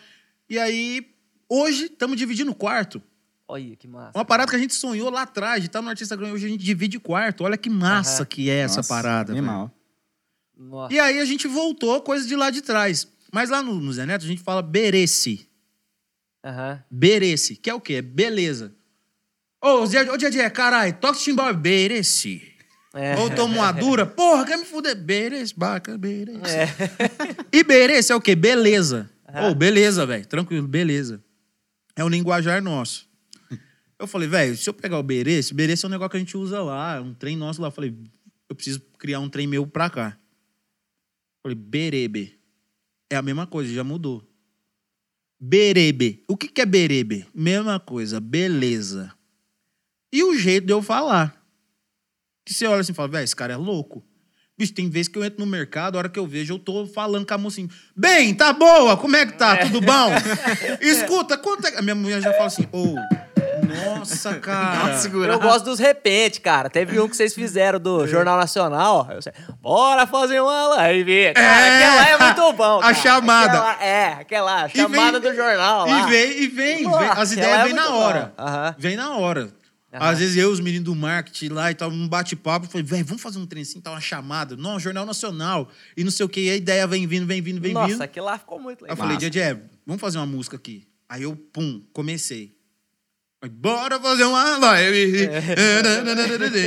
E 0.49 0.58
aí, 0.58 1.07
hoje, 1.49 1.84
estamos 1.84 2.16
dividindo 2.16 2.50
o 2.50 2.55
quarto. 2.55 3.00
Olha, 3.47 3.76
que 3.76 3.86
massa. 3.86 4.10
Uma 4.18 4.24
parada 4.24 4.50
que 4.50 4.57
a 4.57 4.58
gente 4.58 4.74
sonhou 4.74 5.08
lá 5.08 5.23
atrás, 5.23 5.60
de 5.60 5.66
estar 5.68 5.81
no 5.82 5.89
Artista 5.89 6.16
Grande, 6.16 6.34
hoje 6.34 6.47
a 6.47 6.49
gente 6.49 6.65
divide 6.65 6.99
quarto. 6.99 7.44
Olha 7.44 7.57
que 7.57 7.70
massa 7.70 8.23
Aham. 8.23 8.26
que 8.26 8.50
é 8.50 8.58
essa 8.58 8.76
Nossa, 8.78 8.89
parada. 8.89 9.32
velho. 9.32 9.39
Animal. 9.44 9.73
Nossa. 10.57 10.92
E 10.94 10.99
aí 10.99 11.20
a 11.20 11.24
gente 11.24 11.47
voltou, 11.49 12.00
coisa 12.02 12.26
de 12.26 12.34
lá 12.36 12.50
de 12.50 12.60
trás. 12.62 13.07
Mas 13.32 13.50
lá 13.50 13.62
no, 13.62 13.81
no 13.81 13.92
Zé 13.92 14.05
Neto 14.07 14.24
a 14.24 14.28
gente 14.28 14.42
fala 14.42 14.62
berece. 14.62 15.49
Aham. 16.44 16.83
Berece, 16.91 17.57
que 17.57 17.69
é 17.69 17.75
o 17.75 17.81
quê? 17.81 17.94
É 17.94 18.02
beleza. 18.02 18.75
Ô, 19.62 19.85
Zé, 19.85 20.10
ô, 20.10 20.17
Dedé, 20.17 20.49
caralho, 20.49 20.94
toca 20.94 21.17
esse 21.17 21.25
timbal, 21.25 21.52
berece. 21.55 22.51
É. 22.94 23.17
Ou 23.19 23.31
toma 23.31 23.55
uma 23.55 23.73
dura, 23.73 24.05
porra, 24.05 24.44
quer 24.44 24.57
me 24.57 24.65
fuder? 24.65 24.97
Berece, 24.97 25.55
baca, 25.57 25.97
berece. 25.97 26.57
É. 26.57 26.67
E 27.52 27.62
berece 27.62 28.10
é 28.10 28.17
o 28.17 28.20
quê? 28.20 28.35
Beleza. 28.35 29.09
Ô, 29.49 29.55
beleza, 29.55 30.05
velho, 30.07 30.27
tranquilo, 30.27 30.67
beleza. 30.67 31.23
É 31.94 32.05
um 32.05 32.09
linguajar 32.09 32.62
nosso. 32.62 33.09
Eu 33.99 34.07
falei, 34.07 34.27
velho, 34.27 34.57
se 34.57 34.69
eu 34.69 34.73
pegar 34.73 34.99
o 34.99 35.02
berece, 35.02 35.52
berece 35.52 35.85
é 35.85 35.89
um 35.89 35.91
negócio 35.91 36.10
que 36.10 36.17
a 36.17 36.20
gente 36.20 36.36
usa 36.36 36.62
lá, 36.62 36.97
é 36.97 37.01
um 37.01 37.12
trem 37.12 37.36
nosso 37.36 37.60
lá. 37.60 37.69
Eu 37.69 37.73
falei, 37.73 37.94
eu 38.49 38.57
preciso 38.57 38.81
criar 38.99 39.20
um 39.20 39.28
trem 39.28 39.47
meu 39.47 39.67
pra 39.67 39.91
cá. 39.91 40.17
Eu 41.44 41.51
falei, 41.51 41.55
berebe. 41.55 42.41
É 43.10 43.17
a 43.17 43.23
mesma 43.23 43.47
coisa, 43.47 43.73
já 43.73 43.85
mudou. 43.85 44.27
Berebe. 45.41 46.23
O 46.28 46.36
que, 46.36 46.49
que 46.49 46.60
é 46.60 46.67
berebe? 46.67 47.27
Mesma 47.35 47.81
coisa, 47.81 48.20
beleza. 48.20 49.12
E 50.12 50.23
o 50.23 50.36
jeito 50.36 50.67
de 50.67 50.73
eu 50.73 50.83
falar. 50.83 51.35
Que 52.44 52.52
você 52.52 52.67
olha 52.67 52.81
assim 52.81 52.93
e 52.93 52.94
fala, 52.94 53.09
velho, 53.09 53.25
esse 53.25 53.35
cara 53.35 53.55
é 53.55 53.57
louco. 53.57 54.05
Bicho, 54.59 54.75
tem 54.75 54.91
vezes 54.91 55.09
que 55.09 55.17
eu 55.17 55.25
entro 55.25 55.41
no 55.41 55.51
mercado, 55.51 55.94
a 55.97 55.99
hora 56.01 56.09
que 56.10 56.19
eu 56.19 56.27
vejo, 56.27 56.52
eu 56.52 56.59
tô 56.59 56.86
falando 56.86 57.27
com 57.27 57.33
a 57.33 57.39
mocinha. 57.39 57.67
Bem, 57.97 58.35
tá 58.35 58.52
boa, 58.52 58.94
como 58.94 59.17
é 59.17 59.25
que 59.25 59.33
tá? 59.33 59.57
Tudo 59.57 59.81
bom? 59.81 60.10
Escuta, 60.83 61.39
quanto 61.39 61.67
é... 61.67 61.78
A 61.78 61.83
minha 61.83 61.94
mulher 61.94 62.20
já 62.20 62.33
fala 62.33 62.47
assim, 62.47 62.69
ô, 62.70 62.94
nossa, 63.70 64.34
cara. 64.39 64.99
Eu 65.32 65.40
gosto 65.40 65.65
dos 65.65 65.78
repente, 65.78 66.40
cara. 66.40 66.68
Teve 66.68 66.99
um 67.00 67.08
que 67.08 67.16
vocês 67.16 67.34
fizeram 67.34 67.78
do 67.78 68.07
Jornal 68.07 68.36
Nacional. 68.39 69.07
Aí 69.08 69.16
você, 69.16 69.32
Bora 69.60 70.07
fazer 70.07 70.40
uma 70.40 70.68
live. 70.76 71.32
Cara, 71.34 71.47
É. 71.66 71.76
aquela 71.76 72.08
é 72.08 72.18
muito 72.34 72.52
bom. 72.57 72.78
A 72.78 72.82
cara. 72.82 72.94
chamada. 72.94 73.52
Aquela- 73.70 73.84
é, 73.84 74.07
aquela 74.15 74.66
E 74.66 74.70
chamada 74.70 75.20
vem- 75.20 75.31
do 75.31 75.36
jornal 75.36 75.86
lá. 75.86 76.00
E 76.08 76.10
vem, 76.10 76.42
e 76.42 76.47
vem, 76.49 76.82
Nossa, 76.84 76.99
vem. 76.99 77.08
As 77.08 77.32
ela 77.32 77.32
ideias 77.32 77.58
é 77.60 77.65
vêm 77.65 77.73
na 77.74 77.82
muito 77.82 77.94
hora. 77.94 78.32
boa. 78.36 78.49
Aham. 78.49 78.74
Vem 78.78 78.97
na 78.97 79.16
hora. 79.16 79.52
Às 79.92 80.20
vezes 80.20 80.36
eu, 80.36 80.52
os 80.52 80.60
meninos 80.60 80.84
do 80.84 80.94
marketing 80.94 81.49
lá 81.49 81.68
e 81.68 81.74
tal, 81.74 81.90
um 81.90 82.07
bate-papo, 82.07 82.66
eu 82.66 82.70
falei, 82.70 82.86
velho, 82.86 83.05
vamos 83.05 83.20
fazer 83.20 83.40
um 83.40 83.47
trem 83.47 83.62
assim, 83.62 83.81
tá 83.81 83.90
uma 83.90 84.00
chamada. 84.00 84.57
Não, 84.57 84.78
Jornal 84.78 85.05
Nacional. 85.05 85.68
E 85.97 86.05
não 86.05 86.12
sei 86.12 86.24
o 86.24 86.28
que, 86.28 86.42
e 86.42 86.49
a 86.50 86.55
ideia 86.55 86.86
vem 86.86 87.08
vindo, 87.08 87.26
vem 87.26 87.42
vindo, 87.42 87.60
vem 87.60 87.73
Nossa, 87.74 87.89
vindo. 87.89 88.02
aquilo 88.02 88.26
lá 88.26 88.39
ficou 88.39 88.60
muito 88.60 88.84
Aí 88.84 88.90
legal. 88.90 88.97
eu 88.97 89.02
falei, 89.02 89.16
Djedé, 89.16 89.60
vamos 89.84 90.00
fazer 90.00 90.18
uma 90.18 90.26
música 90.26 90.55
aqui. 90.55 90.86
Aí 91.08 91.24
eu, 91.24 91.34
pum, 91.52 91.82
comecei. 91.92 92.55
Bora 93.49 93.99
fazer 93.99 94.25
uma 94.25 94.59
live. 94.59 95.28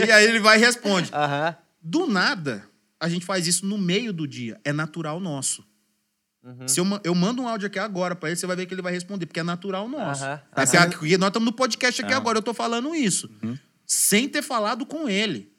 e 0.07 0.11
aí 0.11 0.25
ele 0.25 0.39
vai 0.39 0.57
e 0.57 0.61
responde. 0.61 1.11
Do 1.81 2.07
nada, 2.07 2.67
a 2.99 3.07
gente 3.09 3.25
faz 3.25 3.45
isso 3.47 3.65
no 3.65 3.77
meio 3.77 4.11
do 4.13 4.27
dia. 4.27 4.59
É 4.63 4.73
natural 4.73 5.19
nosso. 5.19 5.63
Uhum. 6.43 6.67
Se 6.67 6.79
eu, 6.79 6.85
eu 7.03 7.15
mando 7.15 7.41
um 7.41 7.47
áudio 7.47 7.67
aqui 7.67 7.79
agora 7.79 8.15
pra 8.15 8.29
ele, 8.29 8.35
você 8.35 8.45
vai 8.47 8.55
ver 8.55 8.65
que 8.65 8.73
ele 8.73 8.81
vai 8.81 8.91
responder, 8.91 9.25
porque 9.25 9.39
é 9.39 9.43
natural 9.43 9.87
nosso. 9.87 10.25
É 10.25 10.41
que 10.65 10.75
aqui- 10.77 11.17
nós 11.17 11.27
estamos 11.27 11.45
no 11.45 11.53
podcast 11.53 12.01
aqui 12.03 12.13
agora, 12.13 12.37
eu 12.39 12.41
tô 12.41 12.53
falando 12.53 12.93
isso. 12.95 13.29
Uhum. 13.43 13.57
Sem 13.85 14.27
ter 14.27 14.41
falado 14.41 14.85
com 14.85 15.07
ele. 15.07 15.51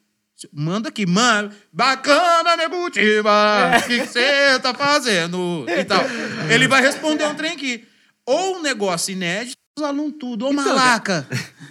Manda 0.52 0.88
aqui, 0.88 1.06
mano, 1.06 1.50
bacana, 1.72 2.56
Negutiba, 2.56 3.30
É. 3.72 3.78
o 3.78 3.82
que 3.86 3.98
você 4.04 4.58
tá 4.60 4.74
fazendo? 4.74 5.64
E 5.68 5.84
tal. 5.84 6.02
Ele 6.52 6.66
vai 6.66 6.82
responder 6.82 7.24
um 7.24 7.34
trem 7.36 7.52
aqui. 7.52 7.86
Ou 8.26 8.56
um 8.56 8.62
negócio 8.62 9.12
inédito, 9.12 9.56
os 9.76 9.82
alunos 9.82 10.14
tudo. 10.18 10.46
Ô, 10.46 10.52
Então, 10.52 10.64
malaca, 10.64 11.26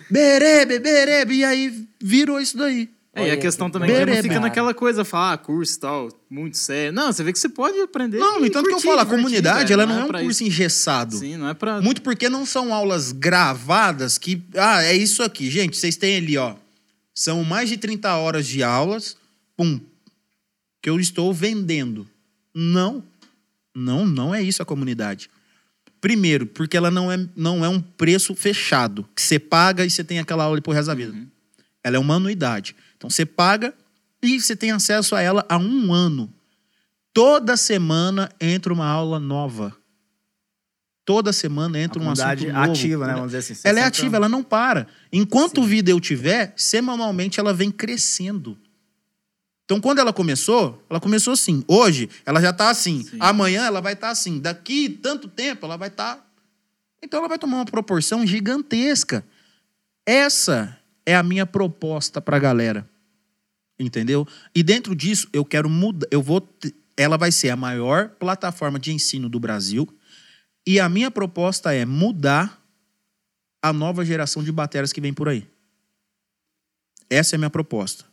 berebe, 0.09 0.79
berebe. 0.79 1.35
E 1.35 1.45
aí 1.45 1.87
virou 2.01 2.39
isso 2.39 2.57
daí. 2.57 2.89
É, 3.15 3.27
e 3.27 3.31
a 3.31 3.37
questão 3.37 3.67
que 3.67 3.73
também 3.73 3.91
é 3.91 4.05
que 4.05 4.11
não 4.11 4.21
fica 4.23 4.39
naquela 4.39 4.73
coisa, 4.73 5.05
falar, 5.05 5.33
ah, 5.33 5.37
curso 5.37 5.77
e 5.77 5.79
tal, 5.79 6.09
muito 6.27 6.57
sério. 6.57 6.91
Não, 6.91 7.13
você 7.13 7.23
vê 7.23 7.31
que 7.31 7.37
você 7.37 7.47
pode 7.47 7.79
aprender. 7.79 8.17
Não, 8.17 8.43
e 8.43 8.47
então 8.47 8.63
que 8.63 8.69
eu 8.69 8.73
curtir, 8.73 8.87
falo, 8.87 9.01
a 9.01 9.05
comunidade, 9.05 9.69
velho, 9.69 9.73
ela 9.73 9.85
não 9.85 10.01
é 10.01 10.03
um 10.05 10.07
pra 10.07 10.19
curso 10.19 10.41
isso. 10.41 10.51
engessado. 10.51 11.15
Sim, 11.17 11.37
não 11.37 11.47
é 11.47 11.53
pra. 11.53 11.79
Muito 11.79 12.01
porque 12.01 12.27
não 12.27 12.43
são 12.43 12.73
aulas 12.73 13.11
gravadas 13.11 14.17
que. 14.17 14.41
Ah, 14.55 14.83
é 14.83 14.95
isso 14.95 15.21
aqui. 15.21 15.49
Gente, 15.51 15.77
vocês 15.77 15.95
têm 15.95 16.17
ali, 16.17 16.37
ó. 16.37 16.55
São 17.13 17.43
mais 17.43 17.69
de 17.69 17.77
30 17.77 18.15
horas 18.15 18.47
de 18.47 18.63
aulas. 18.63 19.15
Pum. 19.55 19.79
Que 20.81 20.89
eu 20.89 20.99
estou 20.99 21.31
vendendo. 21.31 22.07
Não. 22.53 23.03
Não, 23.75 24.05
não 24.05 24.33
é 24.33 24.41
isso 24.41 24.61
a 24.61 24.65
comunidade. 24.65 25.29
Primeiro, 26.03 26.45
porque 26.45 26.75
ela 26.75 26.91
não 26.91 27.09
é, 27.09 27.17
não 27.33 27.63
é 27.63 27.69
um 27.69 27.79
preço 27.79 28.35
fechado. 28.35 29.07
Que 29.15 29.21
você 29.21 29.39
paga 29.39 29.85
e 29.85 29.89
você 29.89 30.03
tem 30.03 30.19
aquela 30.19 30.43
aula 30.43 30.61
por 30.61 30.75
resto 30.75 30.87
da 30.87 30.93
vida. 30.93 31.17
Ela 31.81 31.95
é 31.95 31.99
uma 31.99 32.15
anuidade. 32.15 32.75
Então 32.97 33.09
você 33.09 33.25
paga 33.25 33.73
e 34.21 34.37
você 34.37 34.53
tem 34.53 34.71
acesso 34.71 35.15
a 35.15 35.21
ela 35.21 35.45
há 35.47 35.57
um 35.57 35.93
ano. 35.93 36.29
Toda 37.13 37.55
semana 37.55 38.29
entra 38.37 38.73
uma 38.73 38.85
aula 38.85 39.17
nova. 39.17 39.73
Toda 41.05 41.31
semana 41.31 41.79
entra 41.79 42.03
um 42.03 42.09
assunto 42.11 42.47
novo. 42.47 42.71
ativa, 42.71 43.07
né? 43.07 43.13
Vamos 43.13 43.31
dizer 43.31 43.53
assim. 43.53 43.53
Ela 43.65 43.79
é 43.79 43.83
ativa, 43.83 44.17
ela 44.17 44.27
não 44.27 44.43
para. 44.43 44.87
Enquanto 45.09 45.63
vida 45.63 45.89
eu 45.89 46.01
tiver, 46.01 46.53
semanalmente 46.57 47.39
ela 47.39 47.53
vem 47.53 47.71
crescendo. 47.71 48.57
Então, 49.73 49.81
quando 49.81 49.97
ela 49.97 50.13
começou, 50.13 50.85
ela 50.87 50.99
começou 50.99 51.33
assim. 51.33 51.63
Hoje, 51.67 52.07
ela 52.27 52.39
já 52.39 52.53
tá 52.53 52.69
assim. 52.69 53.09
Amanhã, 53.19 53.65
ela 53.65 53.81
vai 53.81 53.93
estar 53.93 54.11
assim. 54.11 54.39
Daqui 54.39 54.87
tanto 54.87 55.27
tempo, 55.27 55.65
ela 55.65 55.77
vai 55.77 55.87
estar. 55.87 56.23
Então, 57.01 57.17
ela 57.17 57.27
vai 57.27 57.39
tomar 57.39 57.57
uma 57.57 57.65
proporção 57.65 58.23
gigantesca. 58.23 59.25
Essa 60.05 60.77
é 61.07 61.15
a 61.15 61.23
minha 61.23 61.43
proposta 61.47 62.21
pra 62.21 62.37
galera. 62.37 62.87
Entendeu? 63.79 64.27
E 64.53 64.61
dentro 64.61 64.95
disso, 64.95 65.27
eu 65.33 65.43
quero 65.43 65.67
mudar. 65.67 66.05
Eu 66.11 66.21
vou. 66.21 66.47
Ela 66.95 67.17
vai 67.17 67.31
ser 67.31 67.49
a 67.49 67.55
maior 67.55 68.09
plataforma 68.09 68.77
de 68.77 68.93
ensino 68.93 69.27
do 69.27 69.39
Brasil. 69.39 69.89
E 70.67 70.79
a 70.79 70.87
minha 70.87 71.09
proposta 71.09 71.73
é 71.73 71.83
mudar 71.83 72.63
a 73.59 73.73
nova 73.73 74.05
geração 74.05 74.43
de 74.43 74.51
bateras 74.51 74.93
que 74.93 75.01
vem 75.01 75.15
por 75.15 75.27
aí. 75.27 75.47
Essa 77.09 77.33
é 77.33 77.37
a 77.37 77.39
minha 77.39 77.49
proposta. 77.49 78.12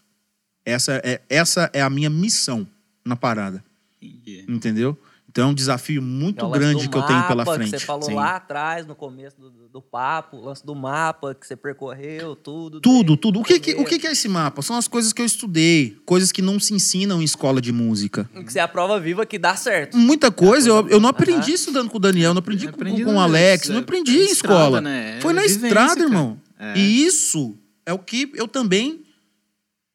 Essa 0.64 1.00
é, 1.04 1.20
essa 1.28 1.70
é 1.72 1.80
a 1.82 1.90
minha 1.90 2.10
missão 2.10 2.66
na 3.04 3.16
parada. 3.16 3.64
Entendi. 4.00 4.44
Entendeu? 4.48 4.98
Então 5.28 5.44
é 5.44 5.46
um 5.52 5.54
desafio 5.54 6.02
muito 6.02 6.44
É 6.44 6.50
grande 6.50 6.88
que 6.88 6.96
eu 6.96 7.02
tenho 7.02 7.22
pela 7.28 7.44
frente. 7.44 7.70
Que 7.70 7.78
você 7.78 7.86
falou 7.86 8.02
Sim. 8.02 8.14
lá 8.14 8.34
atrás, 8.34 8.84
no 8.84 8.96
começo 8.96 9.40
do, 9.40 9.48
do- 9.48 9.68
do 9.68 9.80
papo, 9.80 10.36
o 10.38 10.44
lance 10.44 10.66
do 10.66 10.74
mapa 10.74 11.32
que 11.36 11.46
você 11.46 11.54
percorreu, 11.54 12.34
tudo. 12.34 12.80
Tudo, 12.80 13.16
tudo. 13.16 13.38
O 13.38 13.44
que, 13.44 13.60
que- 13.60 13.74
o 13.74 13.84
que 13.84 14.04
é 14.04 14.10
esse 14.10 14.28
mapa? 14.28 14.60
São 14.62 14.74
as 14.76 14.88
coisas 14.88 15.12
que 15.12 15.22
eu 15.22 15.26
estudei, 15.26 15.96
coisas 16.04 16.32
que 16.32 16.42
não 16.42 16.58
se 16.58 16.74
ensinam 16.74 17.22
em 17.22 17.24
escola 17.24 17.60
de 17.60 17.70
música. 17.72 18.28
Que 18.44 18.52
você 18.52 18.58
é 18.58 18.62
a 18.62 18.66
prova 18.66 18.98
viva 18.98 19.24
que 19.24 19.38
dá 19.38 19.54
certo. 19.54 19.96
Muita 19.96 20.32
coisa, 20.32 20.68
eu, 20.68 20.88
eu 20.88 20.98
não 21.00 21.08
aprendi 21.08 21.52
estudando 21.52 21.88
com 21.88 21.98
o 21.98 22.00
Daniel, 22.00 22.34
não 22.34 22.40
aprendi 22.40 22.64
Eu 22.66 22.72
com, 22.72 22.76
aprendi 22.80 23.04
com 23.04 23.14
o 23.14 23.20
Alex, 23.20 23.68
não 23.68 23.78
aprendi 23.78 24.10
é 24.18 24.22
em 24.24 24.32
estrada, 24.32 24.54
escola. 24.58 24.80
né? 24.80 25.18
É 25.18 25.20
Foi 25.20 25.32
na 25.32 25.44
estrada, 25.44 25.94
cara. 25.94 26.00
irmão. 26.02 26.40
É. 26.58 26.76
E 26.76 27.04
isso 27.06 27.54
é 27.86 27.92
o 27.92 27.98
que 28.00 28.32
eu 28.34 28.48
também 28.48 29.02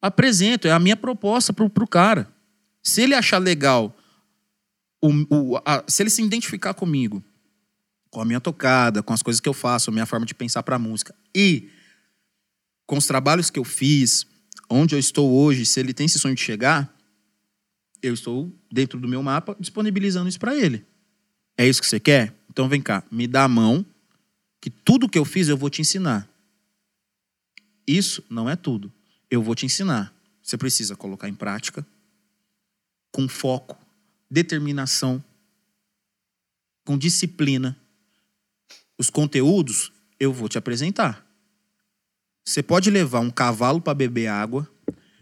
apresento, 0.00 0.68
é 0.68 0.72
a 0.72 0.78
minha 0.78 0.96
proposta 0.96 1.52
pro, 1.52 1.68
pro 1.70 1.86
cara. 1.86 2.32
Se 2.82 3.02
ele 3.02 3.14
achar 3.14 3.38
legal, 3.38 3.96
o, 5.02 5.08
o- 5.34 5.56
a- 5.64 5.84
se 5.88 6.02
ele 6.02 6.10
se 6.10 6.22
identificar 6.22 6.74
comigo, 6.74 7.22
com 8.10 8.20
a 8.20 8.24
minha 8.24 8.40
tocada, 8.40 9.02
com 9.02 9.12
as 9.12 9.22
coisas 9.22 9.40
que 9.40 9.48
eu 9.48 9.52
faço, 9.54 9.90
a 9.90 9.92
minha 9.92 10.06
forma 10.06 10.24
de 10.26 10.34
pensar 10.34 10.62
pra 10.62 10.78
música, 10.78 11.14
e 11.34 11.68
com 12.86 12.96
os 12.96 13.06
trabalhos 13.06 13.50
que 13.50 13.58
eu 13.58 13.64
fiz, 13.64 14.26
onde 14.70 14.94
eu 14.94 14.98
estou 14.98 15.30
hoje, 15.32 15.66
se 15.66 15.80
ele 15.80 15.92
tem 15.92 16.06
esse 16.06 16.18
sonho 16.18 16.34
de 16.34 16.40
chegar, 16.40 16.94
eu 18.02 18.14
estou 18.14 18.52
dentro 18.70 19.00
do 19.00 19.08
meu 19.08 19.22
mapa 19.22 19.56
disponibilizando 19.58 20.28
isso 20.28 20.38
pra 20.38 20.54
ele. 20.54 20.86
É 21.58 21.66
isso 21.66 21.80
que 21.80 21.86
você 21.88 21.98
quer? 21.98 22.34
Então 22.50 22.68
vem 22.68 22.80
cá, 22.80 23.02
me 23.10 23.26
dá 23.26 23.44
a 23.44 23.48
mão, 23.48 23.84
que 24.60 24.70
tudo 24.70 25.08
que 25.08 25.18
eu 25.18 25.24
fiz 25.24 25.48
eu 25.48 25.56
vou 25.56 25.68
te 25.68 25.80
ensinar. 25.80 26.28
Isso 27.86 28.22
não 28.30 28.48
é 28.48 28.54
tudo. 28.56 28.92
Eu 29.30 29.42
vou 29.42 29.54
te 29.54 29.66
ensinar. 29.66 30.14
Você 30.42 30.56
precisa 30.56 30.94
colocar 30.94 31.28
em 31.28 31.34
prática, 31.34 31.84
com 33.10 33.28
foco, 33.28 33.76
determinação, 34.30 35.22
com 36.84 36.96
disciplina. 36.96 37.76
Os 38.96 39.10
conteúdos 39.10 39.92
eu 40.20 40.32
vou 40.32 40.48
te 40.48 40.56
apresentar. 40.56 41.26
Você 42.44 42.62
pode 42.62 42.90
levar 42.90 43.20
um 43.20 43.30
cavalo 43.30 43.80
para 43.80 43.92
beber 43.92 44.28
água, 44.28 44.70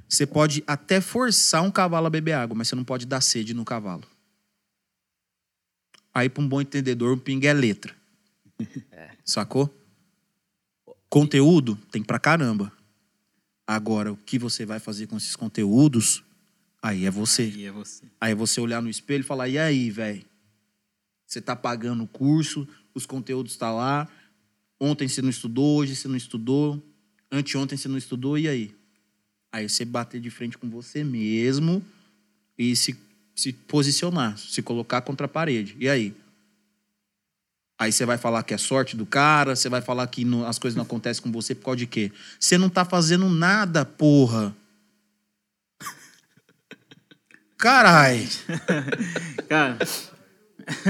você 0.07 0.27
pode 0.27 0.63
até 0.67 1.01
forçar 1.01 1.63
um 1.63 1.71
cavalo 1.71 2.07
a 2.07 2.11
beber 2.11 2.33
água, 2.33 2.55
mas 2.55 2.69
você 2.69 2.77
não 2.77 2.85
pode 2.85 3.07
dar 3.07 3.23
sede 3.23 3.55
no 3.55 3.65
cavalo. 3.65 4.05
Aí, 6.13 6.29
para 6.29 6.43
um 6.43 6.49
bom 6.49 6.61
entendedor, 6.61 7.13
um 7.13 7.19
pingue 7.19 7.47
é 7.47 7.53
letra. 7.53 7.97
Sacou? 9.25 9.75
Conteúdo 11.09 11.77
tem 11.91 12.05
pra 12.05 12.21
caramba. 12.21 12.71
Agora, 13.67 14.13
o 14.13 14.17
que 14.17 14.39
você 14.39 14.67
vai 14.67 14.79
fazer 14.79 15.07
com 15.07 15.17
esses 15.17 15.35
conteúdos, 15.35 16.23
aí 16.83 17.07
é 17.07 17.11
você. 17.11 17.49
E 17.49 17.65
é 17.65 17.73
você. 17.73 18.05
Aí 18.21 18.33
é 18.33 18.35
você 18.35 18.61
olhar 18.61 18.83
no 18.83 18.91
espelho 18.91 19.23
e 19.23 19.27
falar: 19.27 19.49
e 19.49 19.59
aí, 19.59 19.91
velho? 19.91 20.25
Você 21.27 21.41
tá 21.41 21.57
pagando 21.57 22.05
o 22.05 22.07
curso, 22.09 22.69
os 22.95 23.07
conteúdos 23.07 23.57
tá 23.57 23.73
lá. 23.73 24.09
Ontem 24.79 25.09
você 25.09 25.23
não 25.23 25.31
estudou, 25.31 25.79
hoje 25.79 25.97
você 25.97 26.09
não 26.09 26.17
estudou. 26.17 26.83
Anteontem 27.31 27.77
você 27.77 27.89
não 27.89 27.97
estudou, 27.97 28.39
e 28.39 28.49
aí? 28.49 28.75
Aí 29.51 29.69
você 29.69 29.85
bater 29.85 30.21
de 30.21 30.31
frente 30.31 30.59
com 30.59 30.69
você 30.69 31.03
mesmo 31.03 31.83
e 32.59 32.77
se, 32.77 32.97
se 33.35 33.53
posicionar, 33.53 34.37
se 34.37 34.61
colocar 34.63 35.01
contra 35.01 35.27
a 35.27 35.29
parede. 35.29 35.77
E 35.79 35.89
aí? 35.89 36.15
Aí 37.79 37.91
você 37.91 38.07
vai 38.07 38.17
falar 38.17 38.43
que 38.45 38.55
é 38.55 38.59
sorte 38.59 38.97
do 38.97 39.05
cara, 39.05 39.57
você 39.57 39.69
vai 39.69 39.81
falar 39.83 40.07
que 40.07 40.25
não- 40.25 40.47
as 40.47 40.59
coisas 40.59 40.77
não 40.77 40.85
acontecem 40.85 41.23
com 41.23 41.33
você 41.33 41.55
por 41.55 41.65
causa 41.65 41.79
de 41.79 41.87
quê? 41.87 42.13
Você 42.39 42.57
não 42.57 42.69
tá 42.69 42.85
fazendo 42.85 43.29
nada, 43.29 43.85
porra. 43.85 44.55
Carai. 47.59 48.29
Cara, 49.49 49.79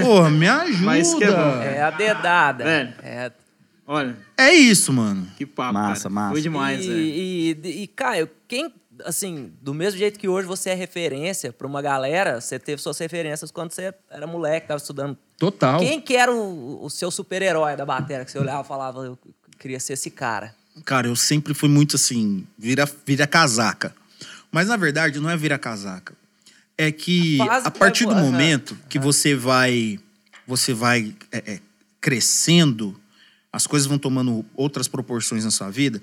Porra, 0.00 0.30
me 0.30 0.46
ajuda. 0.48 0.84
Mas 0.84 1.14
que 1.14 1.24
é 1.24 1.30
bom. 1.30 1.62
É 1.62 1.82
a 1.82 1.90
dedada. 1.90 2.64
Velho. 2.64 2.94
É. 3.02 3.32
olha, 3.86 4.16
É 4.36 4.52
isso, 4.52 4.92
mano. 4.92 5.26
que 5.36 5.44
papo. 5.46 5.74
Massa, 5.74 6.02
cara. 6.04 6.14
massa. 6.14 6.32
Foi 6.32 6.40
demais, 6.42 6.84
e, 6.84 6.88
velho. 6.88 7.00
e, 7.00 7.82
e, 7.82 7.86
Caio, 7.88 8.30
quem, 8.48 8.72
assim, 9.04 9.52
do 9.60 9.74
mesmo 9.74 9.98
jeito 9.98 10.18
que 10.18 10.28
hoje 10.28 10.46
você 10.46 10.70
é 10.70 10.74
referência 10.74 11.52
pra 11.52 11.66
uma 11.66 11.82
galera, 11.82 12.40
você 12.40 12.58
teve 12.58 12.80
suas 12.80 12.98
referências 12.98 13.50
quando 13.50 13.72
você 13.72 13.94
era 14.10 14.26
moleque, 14.26 14.68
tava 14.68 14.78
estudando. 14.78 15.16
Total. 15.38 15.80
Quem 15.80 16.00
que 16.00 16.16
era 16.16 16.32
o, 16.32 16.84
o 16.84 16.90
seu 16.90 17.10
super-herói 17.10 17.76
da 17.76 17.84
bateria 17.84 18.24
que 18.24 18.30
você 18.30 18.38
olhava 18.38 18.62
e 18.62 18.66
falava, 18.66 19.00
eu 19.04 19.18
queria 19.58 19.80
ser 19.80 19.94
esse 19.94 20.10
cara? 20.10 20.54
Cara, 20.84 21.06
eu 21.06 21.16
sempre 21.16 21.54
fui 21.54 21.68
muito 21.68 21.96
assim, 21.96 22.46
vira, 22.58 22.88
vira 23.06 23.26
casaca. 23.26 23.94
Mas 24.50 24.68
na 24.68 24.76
verdade 24.76 25.18
não 25.20 25.30
é 25.30 25.36
vira 25.36 25.58
casaca. 25.58 26.14
É 26.76 26.90
que 26.90 27.40
A 27.40 27.58
a 27.58 27.70
partir 27.70 28.06
do 28.06 28.14
momento 28.14 28.76
que 28.88 28.98
você 28.98 29.34
vai 29.34 29.98
você 30.46 30.74
vai 30.74 31.14
é, 31.32 31.54
é, 31.54 31.60
crescendo, 32.00 33.00
as 33.52 33.66
coisas 33.66 33.86
vão 33.86 33.98
tomando 33.98 34.44
outras 34.54 34.88
proporções 34.88 35.44
na 35.44 35.50
sua 35.50 35.70
vida, 35.70 36.00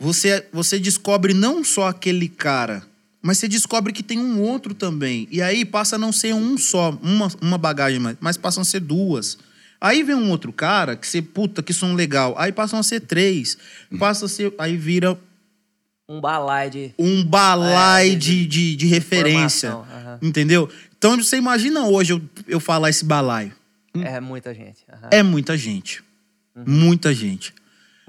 você, 0.00 0.46
você 0.52 0.78
descobre 0.80 1.34
não 1.34 1.62
só 1.62 1.88
aquele 1.88 2.28
cara, 2.28 2.82
mas 3.22 3.38
você 3.38 3.46
descobre 3.46 3.92
que 3.92 4.02
tem 4.02 4.18
um 4.18 4.40
outro 4.40 4.72
também. 4.74 5.28
E 5.30 5.42
aí 5.42 5.64
passa 5.64 5.96
a 5.96 5.98
não 5.98 6.10
ser 6.10 6.34
um 6.34 6.56
só, 6.56 6.98
uma, 7.02 7.28
uma 7.40 7.58
bagagem, 7.58 8.00
mas 8.20 8.36
passam 8.38 8.62
a 8.62 8.64
ser 8.64 8.80
duas. 8.80 9.36
Aí 9.80 10.02
vem 10.02 10.14
um 10.14 10.30
outro 10.30 10.52
cara 10.52 10.96
que 10.96 11.06
você, 11.06 11.20
puta, 11.22 11.62
que 11.62 11.72
som 11.72 11.94
legal. 11.94 12.34
Aí 12.38 12.50
passam 12.50 12.78
a 12.78 12.82
ser 12.82 13.00
três. 13.00 13.56
Passa 13.98 14.26
a 14.26 14.28
ser. 14.28 14.52
Aí 14.58 14.76
vira 14.76 15.18
Um 16.08 16.20
balai 16.20 16.68
de. 16.70 16.94
um 16.98 17.24
balai 17.24 18.10
É, 18.10 18.14
de, 18.14 18.46
de, 18.46 18.76
de 18.76 18.86
referência. 18.86 19.68
informação, 19.68 19.96
aham. 19.96 20.18
Entendeu? 20.22 20.68
Então 20.98 21.16
você 21.22 21.36
imagina 21.36 21.86
hoje 21.86 22.12
eu, 22.12 22.20
eu 22.46 22.60
falar 22.60 22.90
esse 22.90 23.04
balaio. 23.04 23.52
É 23.94 24.20
muita 24.20 24.52
gente. 24.54 24.84
aham. 24.92 25.08
É 25.10 25.22
muita 25.22 25.56
gente. 25.56 26.02
Muita 26.66 27.14
gente. 27.14 27.54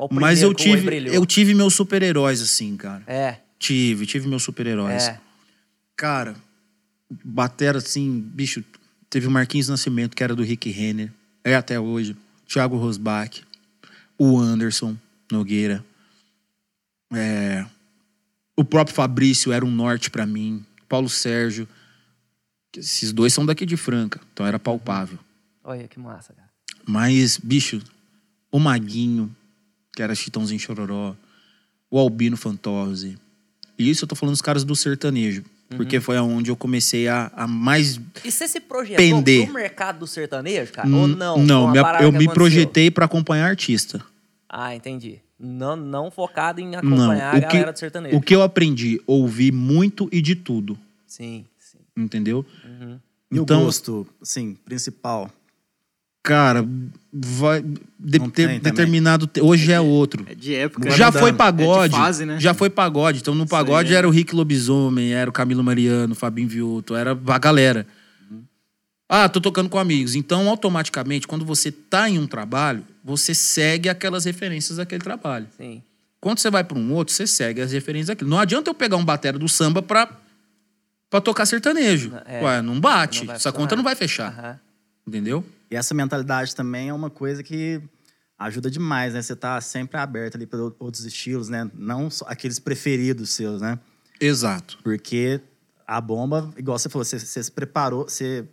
Mas 0.09 0.41
eu 0.41 0.53
tive, 0.53 1.07
eu 1.07 1.25
tive 1.25 1.53
meus 1.53 1.73
super-heróis, 1.73 2.41
assim, 2.41 2.75
cara. 2.77 3.03
É, 3.05 3.37
Tive, 3.59 4.07
tive 4.07 4.27
meus 4.27 4.41
super-heróis. 4.43 5.03
é. 5.03 5.19
Cara, 5.95 6.35
batera 7.23 7.77
assim, 7.77 8.19
bicho. 8.19 8.63
Teve 9.09 9.27
o 9.27 9.31
Marquinhos 9.31 9.67
Nascimento, 9.69 10.15
que 10.15 10.23
era 10.23 10.33
do 10.35 10.41
Rick 10.41 10.69
Renner. 10.71 11.11
É 11.43 11.53
até 11.53 11.79
hoje. 11.79 12.15
Thiago 12.47 12.77
Rosbach. 12.77 13.43
O 14.17 14.39
Anderson 14.39 14.97
Nogueira. 15.31 15.83
É, 17.13 17.65
o 18.55 18.63
próprio 18.63 18.95
Fabrício 18.95 19.51
era 19.51 19.65
um 19.65 19.71
norte 19.71 20.09
pra 20.09 20.25
mim. 20.25 20.65
Paulo 20.89 21.09
Sérgio. 21.09 21.67
Esses 22.75 23.11
dois 23.11 23.33
são 23.33 23.45
daqui 23.45 23.65
de 23.65 23.75
Franca, 23.75 24.19
então 24.33 24.45
era 24.45 24.57
palpável. 24.57 25.19
Olha 25.63 25.87
que 25.87 25.99
massa, 25.99 26.33
cara. 26.33 26.49
Mas, 26.87 27.37
bicho, 27.37 27.81
o 28.51 28.57
Maguinho, 28.59 29.35
que 29.93 30.01
era 30.01 30.15
Chitãozinho 30.15 30.59
Chororó, 30.59 31.15
o 31.89 31.99
Albino 31.99 32.37
Fantozzi, 32.37 33.17
Isso 33.77 34.03
eu 34.03 34.07
tô 34.07 34.15
falando 34.15 34.33
dos 34.33 34.41
caras 34.43 34.63
do 34.63 34.75
sertanejo. 34.75 35.43
Porque 35.69 35.95
Uhum. 35.95 36.01
foi 36.03 36.17
aonde 36.17 36.51
eu 36.51 36.55
comecei 36.55 37.07
a, 37.07 37.31
a 37.35 37.47
mais. 37.47 37.99
E 38.23 38.31
você 38.31 38.47
se 38.47 38.59
projetou 38.59 38.97
Pender. 38.97 39.45
pro 39.45 39.53
mercado 39.55 39.99
do 39.99 40.05
sertanejo, 40.07 40.71
cara? 40.73 40.87
Ou 40.89 41.07
não? 41.07 41.35
Foi 41.37 41.45
Não, 41.45 41.71
me- 41.71 41.81
parada 41.81 42.03
eu 42.03 42.11
me 42.11 42.17
aconteceu? 42.17 42.33
projetei 42.33 42.91
pra 42.91 43.05
acompanhar 43.05 43.47
artista. 43.47 44.03
Ah, 44.47 44.75
entendi. 44.75 45.19
Não, 45.39 45.75
não 45.77 46.11
focado 46.11 46.59
em 46.61 46.69
Não. 46.69 46.77
acompanhar 46.79 47.33
a 47.33 47.37
O 47.37 47.41
que, 47.41 47.47
galera 47.47 47.71
do 47.73 47.79
sertanejo. 47.79 48.15
o 48.17 48.21
que 48.21 48.35
eu 48.35 48.43
aprendi? 48.43 49.01
Ouvir 49.07 49.51
muito 49.53 50.07
e 50.11 50.21
de 50.21 50.35
tudo. 50.35 50.77
Sim, 51.07 51.45
sim. 51.57 51.79
Entendeu? 51.97 52.45
E 53.31 53.37
Então- 53.39 53.61
o 53.61 53.65
gosto, 53.65 54.05
assim, 54.21 54.55
principal. 54.65 55.31
Cara, 56.23 56.63
vai. 57.11 57.63
de- 57.99 58.19
tem 58.31 58.59
determinado. 58.59 59.25
te- 59.25 59.41
Hoje 59.41 59.71
é 59.71 59.79
outro. 59.81 60.23
É 60.29 60.35
de 60.35 60.53
época. 60.55 60.91
Já 60.91 61.07
mudando. 61.07 61.19
foi 61.21 61.29
É 61.31 61.33
pagode. 61.33 61.93
de 61.93 61.99
fase, 61.99 62.25
né? 62.25 62.39
Já 62.39 62.53
foi 62.53 62.69
pagode. 62.69 63.19
Então 63.19 63.33
no 63.33 63.47
pagode 63.47 63.93
é. 63.93 63.97
era 63.97 64.07
o 64.07 64.11
Rick 64.11 64.35
Lobisomem, 64.35 65.13
era 65.13 65.29
o 65.29 65.33
Camilo 65.33 65.63
Mariano, 65.63 66.13
o 66.13 66.15
Fabinho 66.15 66.47
Viuto, 66.47 66.95
era 66.95 67.11
a 67.27 67.37
galera. 67.39 67.87
Ah, 69.09 69.27
tô 69.27 69.41
tocando 69.41 69.67
com 69.67 69.77
amigos. 69.77 70.15
Então, 70.15 70.47
automaticamente, 70.47 71.27
quando 71.27 71.43
você 71.43 71.69
tá 71.69 72.09
em 72.09 72.17
um 72.17 72.25
trabalho, 72.25 72.85
você 73.03 73.33
segue 73.35 73.89
aquelas 73.89 74.23
referências 74.23 74.77
daquele 74.77 75.03
trabalho. 75.03 75.47
Sim. 75.57 75.81
Quando 76.21 76.37
você 76.39 76.49
vai 76.49 76.63
para 76.63 76.77
um 76.77 76.93
outro, 76.93 77.13
você 77.13 77.27
segue 77.27 77.59
as 77.61 77.73
referências 77.73 78.07
daquilo. 78.07 78.29
Não 78.29 78.39
adianta 78.39 78.69
eu 78.69 78.73
pegar 78.73 78.95
um 78.95 79.03
batera 79.03 79.37
do 79.37 79.49
samba 79.49 79.81
pra, 79.81 80.07
pra 81.09 81.19
tocar 81.19 81.45
sertanejo. 81.45 82.13
É. 82.25 82.41
Ué, 82.41 82.61
não 82.61 82.79
bate. 82.79 83.25
Não 83.25 83.33
Essa 83.33 83.49
funcionar. 83.49 83.57
conta 83.57 83.75
não 83.75 83.83
vai 83.83 83.95
fechar. 83.95 84.31
Aham. 84.37 84.59
Entendeu? 85.05 85.43
E 85.71 85.75
essa 85.77 85.93
mentalidade 85.93 86.53
também 86.53 86.89
é 86.89 86.93
uma 86.93 87.09
coisa 87.09 87.41
que 87.41 87.81
ajuda 88.37 88.69
demais, 88.69 89.13
né? 89.13 89.21
Você 89.21 89.35
tá 89.35 89.61
sempre 89.61 89.97
aberto 89.97 90.35
ali 90.35 90.45
para 90.45 90.59
outros 90.59 91.05
estilos, 91.05 91.47
né? 91.47 91.71
Não 91.73 92.09
só 92.09 92.25
aqueles 92.27 92.59
preferidos 92.59 93.29
seus, 93.29 93.61
né? 93.61 93.79
Exato. 94.19 94.77
Porque 94.83 95.39
a 95.87 96.01
bomba, 96.01 96.51
igual 96.57 96.77
você 96.77 96.89
falou, 96.89 97.05
você, 97.05 97.17
você 97.17 97.41
se 97.41 97.51
preparou, 97.51 98.03
você 98.03 98.45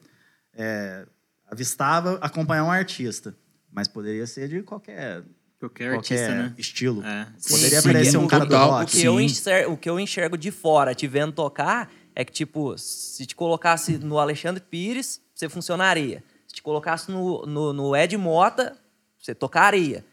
é, 0.54 1.06
avistava 1.50 2.18
acompanhar 2.22 2.62
um 2.64 2.70
artista. 2.70 3.34
Mas 3.72 3.88
poderia 3.88 4.26
ser 4.26 4.48
de 4.48 4.62
qualquer, 4.62 5.24
Qualquer 5.58 5.90
qualquer 5.90 6.20
artista, 6.20 6.34
né? 6.34 6.54
estilo. 6.56 7.04
É. 7.04 7.26
Poderia 7.48 7.80
Sim, 7.80 7.88
aparecer 7.88 8.10
sim, 8.12 8.16
um 8.16 8.28
cara 8.28 8.44
do 8.44 8.50
total. 8.50 8.68
O 8.68 8.72
rock. 8.78 8.92
que, 8.92 9.04
eu 9.04 9.20
enxergo, 9.20 9.72
o 9.72 9.76
que 9.76 9.90
eu 9.90 9.98
enxergo 9.98 10.38
de 10.38 10.52
fora, 10.52 10.94
te 10.94 11.08
vendo 11.08 11.32
tocar, 11.32 11.90
é 12.14 12.24
que, 12.24 12.32
tipo, 12.32 12.78
se 12.78 13.26
te 13.26 13.34
colocasse 13.34 13.98
no 13.98 14.20
Alexandre 14.20 14.62
Pires, 14.62 15.20
você 15.34 15.48
funcionaria. 15.48 16.22
Te 16.58 16.62
colocasse 16.62 17.08
no, 17.08 17.46
no, 17.46 17.72
no 17.72 17.94
Ed 17.94 18.16
Mota, 18.16 18.76
você 19.16 19.32
tocaria. 19.32 20.04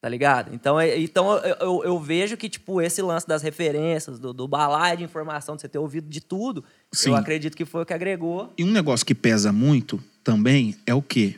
Tá 0.00 0.08
ligado? 0.08 0.52
Então, 0.52 0.78
é- 0.78 0.98
então 0.98 1.34
eu, 1.36 1.56
eu, 1.60 1.84
eu 1.84 2.00
vejo 2.00 2.36
que, 2.36 2.48
tipo, 2.48 2.82
esse 2.82 3.00
lance 3.00 3.28
das 3.28 3.42
referências, 3.42 4.18
do, 4.18 4.32
do 4.32 4.48
balaio 4.48 4.98
de 4.98 5.04
informação, 5.04 5.54
de 5.54 5.62
você 5.62 5.68
ter 5.68 5.78
ouvido 5.78 6.08
de 6.08 6.20
tudo, 6.20 6.64
Sim. 6.92 7.10
eu 7.10 7.16
acredito 7.16 7.56
que 7.56 7.64
foi 7.64 7.82
o 7.82 7.86
que 7.86 7.94
agregou. 7.94 8.52
E 8.58 8.64
um 8.64 8.72
negócio 8.72 9.06
que 9.06 9.14
pesa 9.14 9.52
muito 9.52 10.02
também 10.24 10.74
é 10.84 10.92
o 10.92 11.00
quê? 11.00 11.36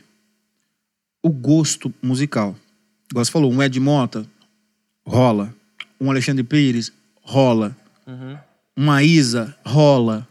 O 1.21 1.29
gosto 1.29 1.93
musical. 2.01 2.55
Igual 3.11 3.23
você 3.23 3.31
falou, 3.31 3.51
um 3.51 3.61
Ed 3.61 3.79
Mota, 3.79 4.25
rola. 5.05 5.53
Um 5.99 6.09
Alexandre 6.09 6.43
Pires, 6.43 6.91
rola. 7.21 7.77
Uhum. 8.07 8.39
Uma 8.75 9.03
Isa, 9.03 9.55
rola. 9.63 10.27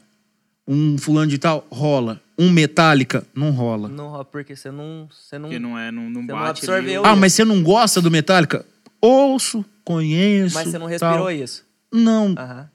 Um 0.67 0.99
fulano 0.99 1.31
de 1.31 1.39
tal, 1.39 1.65
rola. 1.71 2.21
Um 2.41 2.51
Metallica, 2.51 3.27
não 3.35 3.51
rola. 3.51 3.87
Não, 3.87 4.25
porque 4.25 4.57
você 4.57 4.71
não. 4.71 5.07
Você 5.11 5.39
não, 5.39 5.51
Porque 5.51 5.59
não 5.59 5.79
é, 5.79 5.91
não, 5.91 6.09
não 6.09 6.23
Você 6.23 6.27
não 6.33 6.39
bate 6.39 6.65
absorveu 6.65 7.03
ali. 7.05 7.13
Ah, 7.13 7.15
mas 7.15 7.35
você 7.35 7.45
não 7.45 7.63
gosta 7.63 8.01
do 8.01 8.11
Metallica? 8.11 8.65
Ouço, 8.99 9.63
conheço. 9.85 10.55
mas 10.55 10.69
você 10.69 10.79
não 10.79 10.87
respirou 10.87 11.17
tal. 11.19 11.31
isso. 11.31 11.67
Não, 11.93 12.35
Aham, 12.39 12.71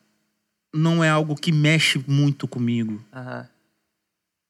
não 0.74 1.04
é 1.04 1.10
algo 1.10 1.36
que 1.36 1.52
mexe 1.52 2.04
muito 2.08 2.48
comigo. 2.48 3.04
aham. 3.12 3.48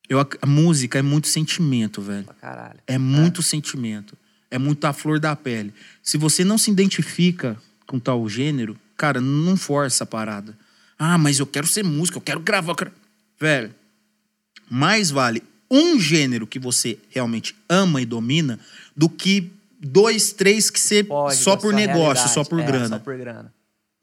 Eu, 0.10 0.19
a 0.19 0.45
música 0.45 1.00
é 1.00 1.02
muito 1.02 1.27
sentimento, 1.27 2.02
velho. 2.02 2.26
Pra 2.26 2.34
caralho. 2.35 2.80
É 2.85 2.98
muito 2.98 3.42
sentimento. 3.42 4.18
É 4.52 4.58
muito 4.58 4.85
a 4.85 4.94
flor 4.94 5.19
da 5.19 5.35
pele. 5.35 5.74
Se 6.03 6.18
você 6.18 6.44
não 6.44 6.58
se 6.58 6.69
identifica 6.69 7.58
com 7.88 8.00
tal 8.00 8.27
gênero, 8.30 8.77
cara, 8.98 9.19
não 9.22 9.56
força 9.58 10.03
a 10.03 10.08
parada. 10.08 10.56
Ah, 11.00 11.18
mas 11.18 11.40
eu 11.40 11.48
quero 11.48 11.66
ser 11.68 11.84
músico, 11.84 12.18
eu 12.18 12.22
quero 12.22 12.40
gravar. 12.40 12.74
eu 12.74 12.76
quero-" 12.76 12.92
Velho, 13.40 13.74
mais 14.69 15.10
vale 15.11 15.44
um 15.69 16.00
gênero 16.00 16.45
que 16.48 16.60
você 16.60 16.98
realmente 17.10 17.56
ama 17.68 18.02
e 18.02 18.06
domina 18.06 18.60
do 18.95 19.10
que 19.10 19.52
dois, 19.80 20.32
três 20.32 20.69
que 20.69 20.80
você 20.80 21.03
Pode, 21.03 21.35
só 21.35 21.56
por 21.56 21.74
negócio, 21.74 22.30
só 22.30 22.44
por 22.44 22.60
É, 22.60 22.64
grana. 22.64 22.88
Só 22.88 23.00
por 23.00 23.18
grana. 23.18 23.53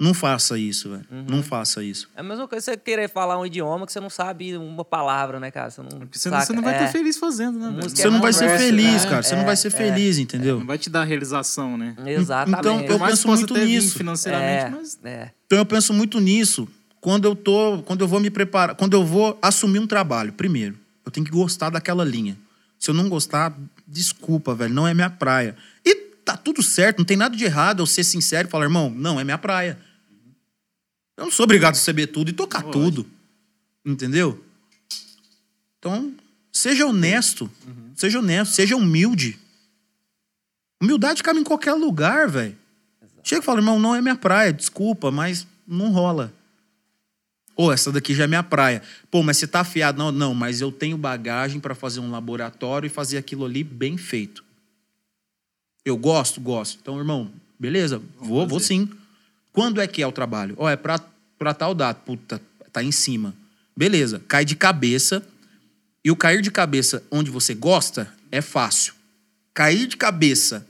Não 0.00 0.12
faça 0.12 0.58
isso, 0.58 0.90
velho. 0.90 1.04
Uhum. 1.12 1.26
Não 1.28 1.42
faça 1.44 1.80
isso. 1.80 2.08
É 2.16 2.20
a 2.20 2.22
mesma 2.24 2.48
coisa 2.48 2.64
você 2.64 2.76
querer 2.76 3.08
falar 3.08 3.38
um 3.38 3.46
idioma 3.46 3.86
que 3.86 3.92
você 3.92 4.00
não 4.00 4.10
sabe 4.10 4.56
uma 4.56 4.84
palavra, 4.84 5.38
né, 5.38 5.48
cara? 5.52 5.70
Você 5.70 5.80
não, 5.80 5.88
Porque 5.90 6.18
você, 6.18 6.28
não- 6.28 6.40
você 6.40 6.52
não 6.52 6.62
vai 6.62 6.74
É. 6.74 6.76
estar 6.78 6.88
feliz 6.90 7.16
fazendo, 7.16 7.56
né? 7.60 7.70
velho? 7.70 7.88
Você 7.88 8.10
não 8.10 8.20
vai 8.20 8.32
ser 8.32 8.40
conversa, 8.46 8.64
feliz, 8.64 9.04
né? 9.04 9.10
cara. 9.10 9.22
Você 9.22 9.34
não 9.36 9.42
É, 9.42 9.46
vai 9.46 9.56
ser 9.56 9.68
é. 9.68 9.70
feliz, 9.70 10.18
entendeu? 10.18 10.58
Não 10.58 10.66
vai 10.66 10.76
te 10.78 10.90
dar 10.90 11.04
realização, 11.04 11.78
né? 11.78 11.94
Exatamente. 12.04 12.58
Então, 12.58 12.80
eu 12.96 12.98
penso 12.98 13.28
muito 13.28 13.54
nisso. 13.56 13.96
financeiramente, 13.96 14.64
é, 14.64 14.70
mas 14.70 14.98
é. 15.04 15.30
Então 15.46 15.58
eu 15.58 15.66
penso 15.66 15.94
muito 15.94 16.18
nisso 16.18 16.66
quando 17.02 17.24
eu 17.24 17.34
tô, 17.34 17.82
quando 17.82 18.02
eu 18.02 18.08
vou 18.08 18.20
me 18.20 18.30
preparar, 18.30 18.76
quando 18.76 18.94
eu 18.94 19.04
vou 19.04 19.36
assumir 19.42 19.80
um 19.80 19.88
trabalho. 19.88 20.32
Primeiro, 20.32 20.78
eu 21.04 21.10
tenho 21.10 21.26
que 21.26 21.32
gostar 21.32 21.68
daquela 21.68 22.04
linha. 22.04 22.38
Se 22.78 22.90
eu 22.90 22.94
não 22.94 23.08
gostar, 23.08 23.58
desculpa, 23.88 24.54
velho, 24.54 24.72
não 24.72 24.86
é 24.86 24.94
minha 24.94 25.10
praia. 25.10 25.56
E 25.84 25.96
tá 26.24 26.36
tudo 26.36 26.62
certo, 26.62 26.98
não 26.98 27.04
tem 27.04 27.16
nada 27.16 27.36
de 27.36 27.44
errado 27.44 27.82
eu 27.82 27.86
ser 27.86 28.04
sincero 28.04 28.46
e 28.46 28.50
falar, 28.50 28.66
irmão, 28.66 28.88
não 28.88 29.18
é 29.18 29.24
minha 29.24 29.36
praia. 29.36 29.80
Eu 31.16 31.24
não 31.24 31.32
sou 31.32 31.42
obrigado 31.42 31.74
a 31.74 31.78
saber 31.78 32.06
tudo 32.06 32.30
e 32.30 32.32
tocar 32.32 32.64
Lógico. 32.64 32.78
tudo. 32.78 33.06
Entendeu? 33.84 34.40
Então, 35.80 36.14
seja 36.52 36.86
honesto. 36.86 37.50
Seja 37.96 38.20
honesto, 38.20 38.54
seja 38.54 38.76
humilde. 38.76 39.36
Humildade 40.80 41.20
cabe 41.20 41.40
em 41.40 41.44
qualquer 41.44 41.72
lugar, 41.72 42.28
velho. 42.28 42.56
Chega 43.24 43.42
e 43.42 43.44
fala, 43.44 43.58
irmão, 43.58 43.80
não 43.80 43.92
é 43.92 44.00
minha 44.00 44.16
praia, 44.16 44.52
desculpa, 44.52 45.10
mas 45.10 45.48
não 45.66 45.90
rola. 45.90 46.32
Ou 47.54 47.72
essa 47.72 47.92
daqui 47.92 48.14
já 48.14 48.24
é 48.24 48.26
minha 48.26 48.42
praia. 48.42 48.82
Pô, 49.10 49.22
mas 49.22 49.36
você 49.36 49.46
tá 49.46 49.60
afiado. 49.60 49.98
Não, 49.98 50.10
não, 50.10 50.34
mas 50.34 50.60
eu 50.60 50.72
tenho 50.72 50.96
bagagem 50.96 51.60
pra 51.60 51.74
fazer 51.74 52.00
um 52.00 52.10
laboratório 52.10 52.86
e 52.86 52.90
fazer 52.90 53.18
aquilo 53.18 53.44
ali 53.44 53.62
bem 53.62 53.96
feito. 53.96 54.44
Eu 55.84 55.96
gosto, 55.96 56.40
gosto. 56.40 56.78
Então, 56.80 56.98
irmão, 56.98 57.30
beleza, 57.58 58.00
vou, 58.18 58.46
vou 58.46 58.60
sim. 58.60 58.88
Quando 59.52 59.80
é 59.80 59.86
que 59.86 60.02
é 60.02 60.06
o 60.06 60.12
trabalho? 60.12 60.54
Ó, 60.58 60.68
é 60.68 60.76
pra, 60.76 60.98
pra 61.38 61.52
tal 61.52 61.74
data. 61.74 62.00
Puta, 62.04 62.40
tá 62.72 62.82
em 62.82 62.92
cima. 62.92 63.34
Beleza, 63.76 64.22
cai 64.26 64.44
de 64.44 64.56
cabeça. 64.56 65.22
E 66.04 66.10
o 66.10 66.16
cair 66.16 66.42
de 66.42 66.50
cabeça 66.50 67.04
onde 67.10 67.30
você 67.30 67.54
gosta 67.54 68.12
é 68.30 68.40
fácil. 68.40 68.94
Cair 69.54 69.86
de 69.86 69.96
cabeça, 69.96 70.66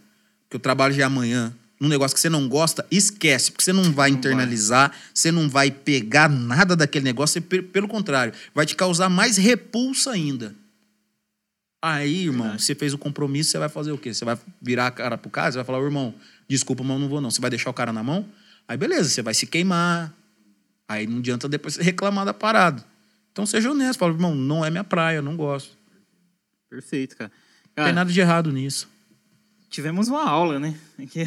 que 0.51 0.57
o 0.57 0.61
trabalho 0.61 0.93
já 0.93 1.05
é 1.05 1.07
amanhã, 1.07 1.55
num 1.83 1.89
negócio 1.89 2.15
que 2.15 2.21
você 2.21 2.29
não 2.31 2.49
gosta, 2.49 2.87
esquece, 2.93 3.51
porque 3.51 3.65
você 3.65 3.73
não 3.73 3.83
vai 3.93 4.09
internalizar, 4.11 4.93
você 5.13 5.33
não 5.33 5.49
vai 5.49 5.69
pegar 5.71 6.29
nada 6.29 6.77
daquele 6.77 7.05
negócio, 7.05 7.35
você, 7.35 7.41
pe- 7.41 7.61
pelo 7.63 7.89
contrário, 7.89 8.33
vai 8.55 8.65
te 8.65 8.77
causar 8.77 9.09
mais 9.09 9.37
repulsa 9.37 10.13
ainda. 10.13 10.55
Aí, 11.85 12.27
irmão, 12.27 12.57
você 12.59 12.75
fez 12.77 12.95
o 12.95 12.99
compromisso, 12.99 13.51
você 13.51 13.59
vai 13.59 13.69
fazer 13.69 13.91
o 13.91 13.99
quê? 13.99 14.15
Você 14.15 14.25
vai 14.25 14.39
virar 14.61 14.87
a 14.87 14.91
cara 14.93 15.19
pro 15.19 15.29
cara, 15.29 15.51
você 15.51 15.59
vai 15.59 15.65
falar, 15.65 15.81
"Ô, 15.81 15.85
irmão, 15.85 16.15
desculpa, 16.49 16.85
mas 16.85 16.93
eu 16.93 16.99
não 17.01 17.09
vou 17.09 17.21
não. 17.21 17.31
Você 17.31 17.41
vai 17.41 17.51
deixar 17.51 17.71
o 17.71 17.75
cara 17.75 17.93
na 17.93 18.03
mão? 18.05 18.25
Aí 18.69 18.77
beleza, 18.77 19.09
você 19.11 19.21
vai 19.21 19.35
se 19.35 19.47
queimar. 19.49 20.15
Aí 20.89 21.07
não 21.09 21.19
adianta 21.19 21.49
depois 21.49 21.75
você 21.75 21.83
reclamar 21.83 22.25
da 22.25 22.33
parada. 22.33 22.85
Então 23.33 23.45
seja 23.45 23.69
honesto, 23.71 23.99
fala, 23.99 24.13
irmão, 24.13 24.35
não 24.37 24.65
é 24.65 24.71
minha 24.71 24.85
praia, 24.85 25.17
eu 25.17 25.23
não 25.23 25.37
gosto. 25.37 25.77
perfeito, 26.71 27.17
cara. 27.17 27.31
Não 27.31 27.75
tem 27.75 27.85
Cara, 27.85 27.93
nada 27.93 28.13
de 28.13 28.21
errado 28.21 28.53
nisso. 28.53 28.89
Tivemos 29.73 30.07
uma 30.09 30.29
aula, 30.29 30.59
né? 30.61 30.75
Que- 31.11 31.27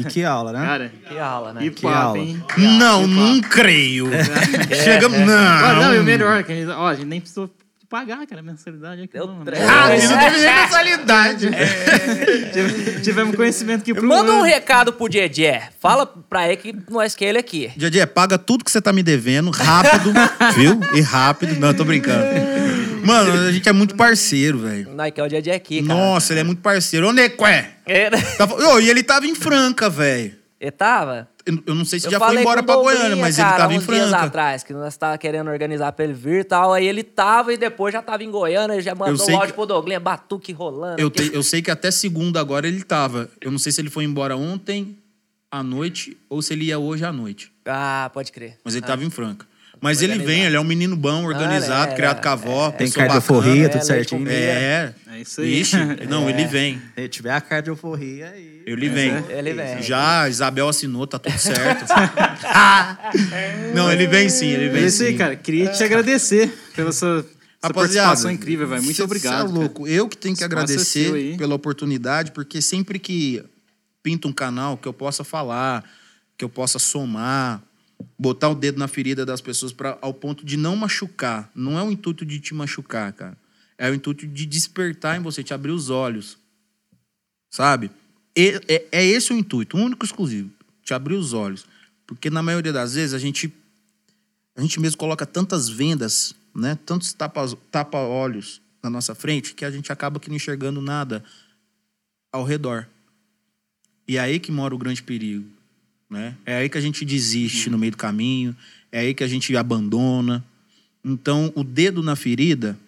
E 0.00 0.04
que 0.04 0.22
aula, 0.24 0.52
né? 0.52 0.66
Cara, 0.66 0.92
Que 1.08 1.18
aula, 1.18 1.52
né? 1.54 1.62
que 1.62 1.70
Que 1.70 1.82
papo, 1.82 1.96
aula. 1.96 2.18
hein? 2.18 2.44
Não, 2.58 3.06
não 3.06 3.40
creio. 3.40 4.08
Chega. 4.84 5.06
Ah, 5.06 5.72
Não. 5.74 5.82
não, 5.84 5.94
e 5.94 5.98
o 6.00 6.04
melhor, 6.04 6.42
que 6.44 6.52
a 6.52 6.54
gente, 6.54 6.68
ó, 6.70 6.88
a 6.88 6.94
gente 6.94 7.06
nem 7.06 7.20
precisou 7.20 7.48
pagar, 7.88 8.26
cara, 8.26 8.40
a 8.40 8.44
mensalidade. 8.44 9.02
Aqui, 9.02 9.12
Deu 9.12 9.26
não, 9.28 9.44
três. 9.44 9.62
Ah, 9.62 9.88
né? 9.88 9.96
isso 9.98 10.10
não 10.10 10.18
teve 10.18 10.36
nem 10.40 10.54
mensalidade. 10.54 11.48
Tive- 12.52 13.00
Tivemos 13.02 13.36
conhecimento 13.36 13.84
que 13.84 13.94
pro 13.94 14.06
Manda 14.06 14.32
um 14.32 14.42
recado 14.42 14.92
pro 14.92 15.08
Djedé. 15.08 15.68
Fala 15.78 16.04
pra 16.06 16.46
ele 16.48 16.56
que 16.56 16.76
nós 16.90 17.14
quer 17.14 17.26
ele 17.26 17.38
aqui. 17.38 17.70
Dia 17.76 18.06
paga 18.06 18.36
tudo 18.36 18.64
que 18.64 18.70
você 18.70 18.80
tá 18.82 18.92
me 18.92 19.02
devendo, 19.02 19.50
rápido, 19.50 20.12
viu? 20.56 20.80
E 20.94 21.00
rápido. 21.00 21.54
Não, 21.60 21.68
eu 21.68 21.74
tô 21.74 21.84
brincando. 21.84 22.24
Mano, 23.04 23.32
a 23.48 23.52
gente 23.52 23.68
é 23.68 23.72
muito 23.72 23.94
parceiro, 23.96 24.58
velho. 24.58 24.90
Nós 24.94 25.12
quer 25.12 25.22
o 25.22 25.28
Djedé 25.28 25.54
aqui, 25.54 25.82
cara. 25.82 25.98
Nossa, 25.98 26.32
ele 26.32 26.40
é 26.40 26.44
muito 26.44 26.60
parceiro. 26.62 27.08
Ô, 27.08 27.12
Nequé! 27.12 27.70
Ele, 27.86 28.16
Tava... 28.38 28.54
Ô, 28.54 28.80
e 28.80 28.88
ele 28.90 29.02
tava 29.02 29.26
em 29.26 29.34
Franca, 29.34 29.88
velho. 29.90 30.34
ele 30.60 30.70
tava? 30.70 31.28
Eu 31.66 31.74
não 31.74 31.84
sei 31.84 32.00
se 32.00 32.06
Eu 32.06 32.12
já 32.12 32.18
foi 32.18 32.40
embora 32.40 32.62
pra 32.62 32.74
Goiânia, 32.76 33.16
mas 33.16 33.38
ele 33.38 33.46
cara, 33.46 33.58
tava 33.58 33.74
em 33.74 33.78
uns 33.78 33.86
dias 33.86 34.08
Franca. 34.08 34.24
atrás, 34.24 34.62
que 34.64 34.72
nós 34.72 34.96
tava 34.96 35.18
querendo 35.18 35.50
organizar 35.50 35.92
pra 35.92 36.02
ele 36.06 36.14
vir 36.14 36.40
e 36.40 36.44
tal. 36.44 36.72
Aí 36.72 36.86
ele 36.86 37.02
tava 37.02 37.52
e 37.52 37.58
depois 37.58 37.92
já 37.92 38.00
tava 38.00 38.24
em 38.24 38.30
Goiânia, 38.30 38.72
ele 38.72 38.80
já 38.82 38.94
mandou 38.94 39.14
o 39.28 39.30
áudio 39.34 39.48
que- 39.48 39.52
pro 39.52 39.66
Douglinha, 39.66 40.00
batuque 40.00 40.52
rolando. 40.54 40.98
Eu, 40.98 41.10
te- 41.10 41.30
eu 41.34 41.42
sei 41.42 41.60
que 41.60 41.70
até 41.70 41.90
segunda 41.90 42.40
agora 42.40 42.66
ele 42.66 42.82
tava. 42.82 43.28
Eu 43.42 43.50
não 43.50 43.58
sei 43.58 43.72
se 43.72 43.80
ele 43.82 43.90
foi 43.90 44.04
embora 44.04 44.36
ontem. 44.36 44.96
à 45.50 45.62
noite 45.62 46.16
ou 46.28 46.42
se 46.42 46.52
ele 46.52 46.64
ia 46.64 46.78
hoje 46.80 47.04
à 47.04 47.12
noite. 47.12 47.52
Ah, 47.66 48.10
pode 48.12 48.32
crer. 48.32 48.58
Mas 48.64 48.74
ele 48.74 48.82
Ah. 48.82 48.86
estava 48.86 49.04
em 49.04 49.10
Franca. 49.10 49.46
Mas 49.80 50.00
ele 50.00 50.18
vem, 50.18 50.44
ele 50.44 50.56
é 50.56 50.60
um 50.60 50.64
menino 50.64 50.96
bom, 50.96 51.24
organizado, 51.24 51.92
é, 51.92 51.94
criado 51.94 52.18
é, 52.18 52.22
com 52.22 52.28
a 52.28 52.32
avó. 52.32 52.70
Tem 52.70 52.86
pessoa 52.86 53.06
cardioforria, 53.06 53.64
É, 53.66 53.68
tudo 53.68 53.84
certinho. 53.84 54.28
É. 54.28 54.94
É 55.12 55.20
isso 55.20 55.40
aí. 55.42 55.60
Ixi, 55.60 55.76
não, 56.08 56.28
ele 56.30 56.44
vem. 56.46 56.80
Se 56.96 57.08
tiver 57.08 57.32
a 57.32 57.40
cardioforria 57.40 58.30
aí. 58.30 58.62
Ele 58.66 58.88
vem. 58.88 59.12
Ele 59.28 59.52
vem. 59.52 59.82
Já, 59.82 60.22
a 60.22 60.28
Isabel 60.28 60.68
assinou, 60.68 61.06
tá 61.06 61.18
tudo 61.18 61.38
certo. 61.38 61.84
não, 63.74 63.92
ele 63.92 64.06
vem 64.06 64.28
sim, 64.28 64.48
ele 64.48 64.66
É 64.66 64.68
vem 64.68 64.86
isso 64.86 65.02
aí, 65.02 65.12
sim. 65.12 65.18
cara. 65.18 65.36
Queria 65.36 65.68
te 65.70 65.82
agradecer 65.84 66.52
pela 66.74 66.92
sua, 66.92 67.24
Rapaziada, 67.62 68.08
participação 68.08 68.30
incrível, 68.30 68.66
velho. 68.68 68.82
Muito 68.82 68.96
cê- 68.96 69.02
obrigado. 69.02 69.32
cê 69.32 69.44
é 69.44 69.46
cara. 69.46 69.58
louco. 69.58 69.86
Eu 69.86 70.08
que 70.08 70.16
tenho 70.16 70.34
que 70.34 70.42
Espaço 70.42 70.58
é 70.58 70.62
agradecer 70.62 71.36
pela 71.36 71.54
oportunidade, 71.54 72.32
porque 72.32 72.60
sempre 72.60 72.98
que 72.98 73.42
pinta 74.02 74.28
um 74.28 74.32
canal 74.32 74.76
que 74.76 74.86
eu 74.86 74.92
possa 74.92 75.24
falar, 75.24 75.84
que 76.36 76.44
eu 76.44 76.48
possa 76.48 76.78
somar, 76.78 77.62
botar 78.18 78.48
o 78.48 78.54
dedo 78.54 78.78
na 78.78 78.88
ferida 78.88 79.24
das 79.24 79.40
pessoas 79.40 79.72
para 79.72 79.98
ao 80.00 80.12
ponto 80.14 80.44
de 80.44 80.56
não 80.56 80.76
machucar. 80.76 81.50
Não 81.54 81.78
é 81.78 81.82
o 81.82 81.90
intuito 81.90 82.24
de 82.24 82.40
te 82.40 82.54
machucar, 82.54 83.12
cara. 83.12 83.36
É 83.76 83.90
o 83.90 83.94
intuito 83.94 84.26
de 84.26 84.46
despertar 84.46 85.16
em 85.18 85.22
você, 85.22 85.42
te 85.42 85.52
abrir 85.54 85.72
os 85.72 85.90
olhos. 85.90 86.38
Sabe? 87.50 87.90
E- 88.36 88.60
é, 88.68 88.86
é 88.92 89.04
esse 89.04 89.32
o 89.32 89.36
intuito, 89.36 89.76
único 89.76 90.04
exclusivo. 90.04 90.50
Te 90.82 90.94
abrir 90.94 91.14
os 91.14 91.32
olhos. 91.32 91.66
Porque 92.06 92.28
na 92.30 92.42
maioria 92.42 92.72
das 92.72 92.94
vezes 92.94 93.14
a 93.14 93.18
gente 93.18 93.52
a 94.56 94.60
gente 94.62 94.78
mesmo 94.78 94.98
coloca 94.98 95.26
tantas 95.26 95.68
vendas, 95.68 96.32
né? 96.54 96.78
Tantos 96.86 97.12
tapa- 97.12 97.56
tapa-olhos 97.72 98.60
na 98.82 98.88
nossa 98.88 99.12
frente 99.14 99.54
que 99.54 99.64
a 99.64 99.70
gente 99.70 99.90
acaba 99.90 100.20
que 100.20 100.28
não 100.28 100.36
enxergando 100.36 100.80
nada 100.80 101.24
ao 102.32 102.44
redor. 102.44 102.86
E 104.06 104.16
é 104.16 104.20
aí 104.20 104.38
que 104.38 104.52
mora 104.52 104.74
o 104.74 104.78
grande 104.78 105.02
perigo, 105.02 105.48
né? 106.14 106.36
É 106.46 106.56
aí 106.56 106.68
que 106.68 106.78
a 106.78 106.80
gente 106.80 107.04
desiste 107.04 107.68
no 107.68 107.76
meio 107.76 107.92
do 107.92 107.98
caminho, 107.98 108.56
é 108.90 109.00
aí 109.00 109.14
que 109.14 109.24
a 109.24 109.28
gente 109.28 109.54
abandona. 109.56 110.42
Então, 111.04 111.52
o 111.54 111.62
dedo 111.62 112.02
na 112.02 112.16
ferida, 112.16 112.78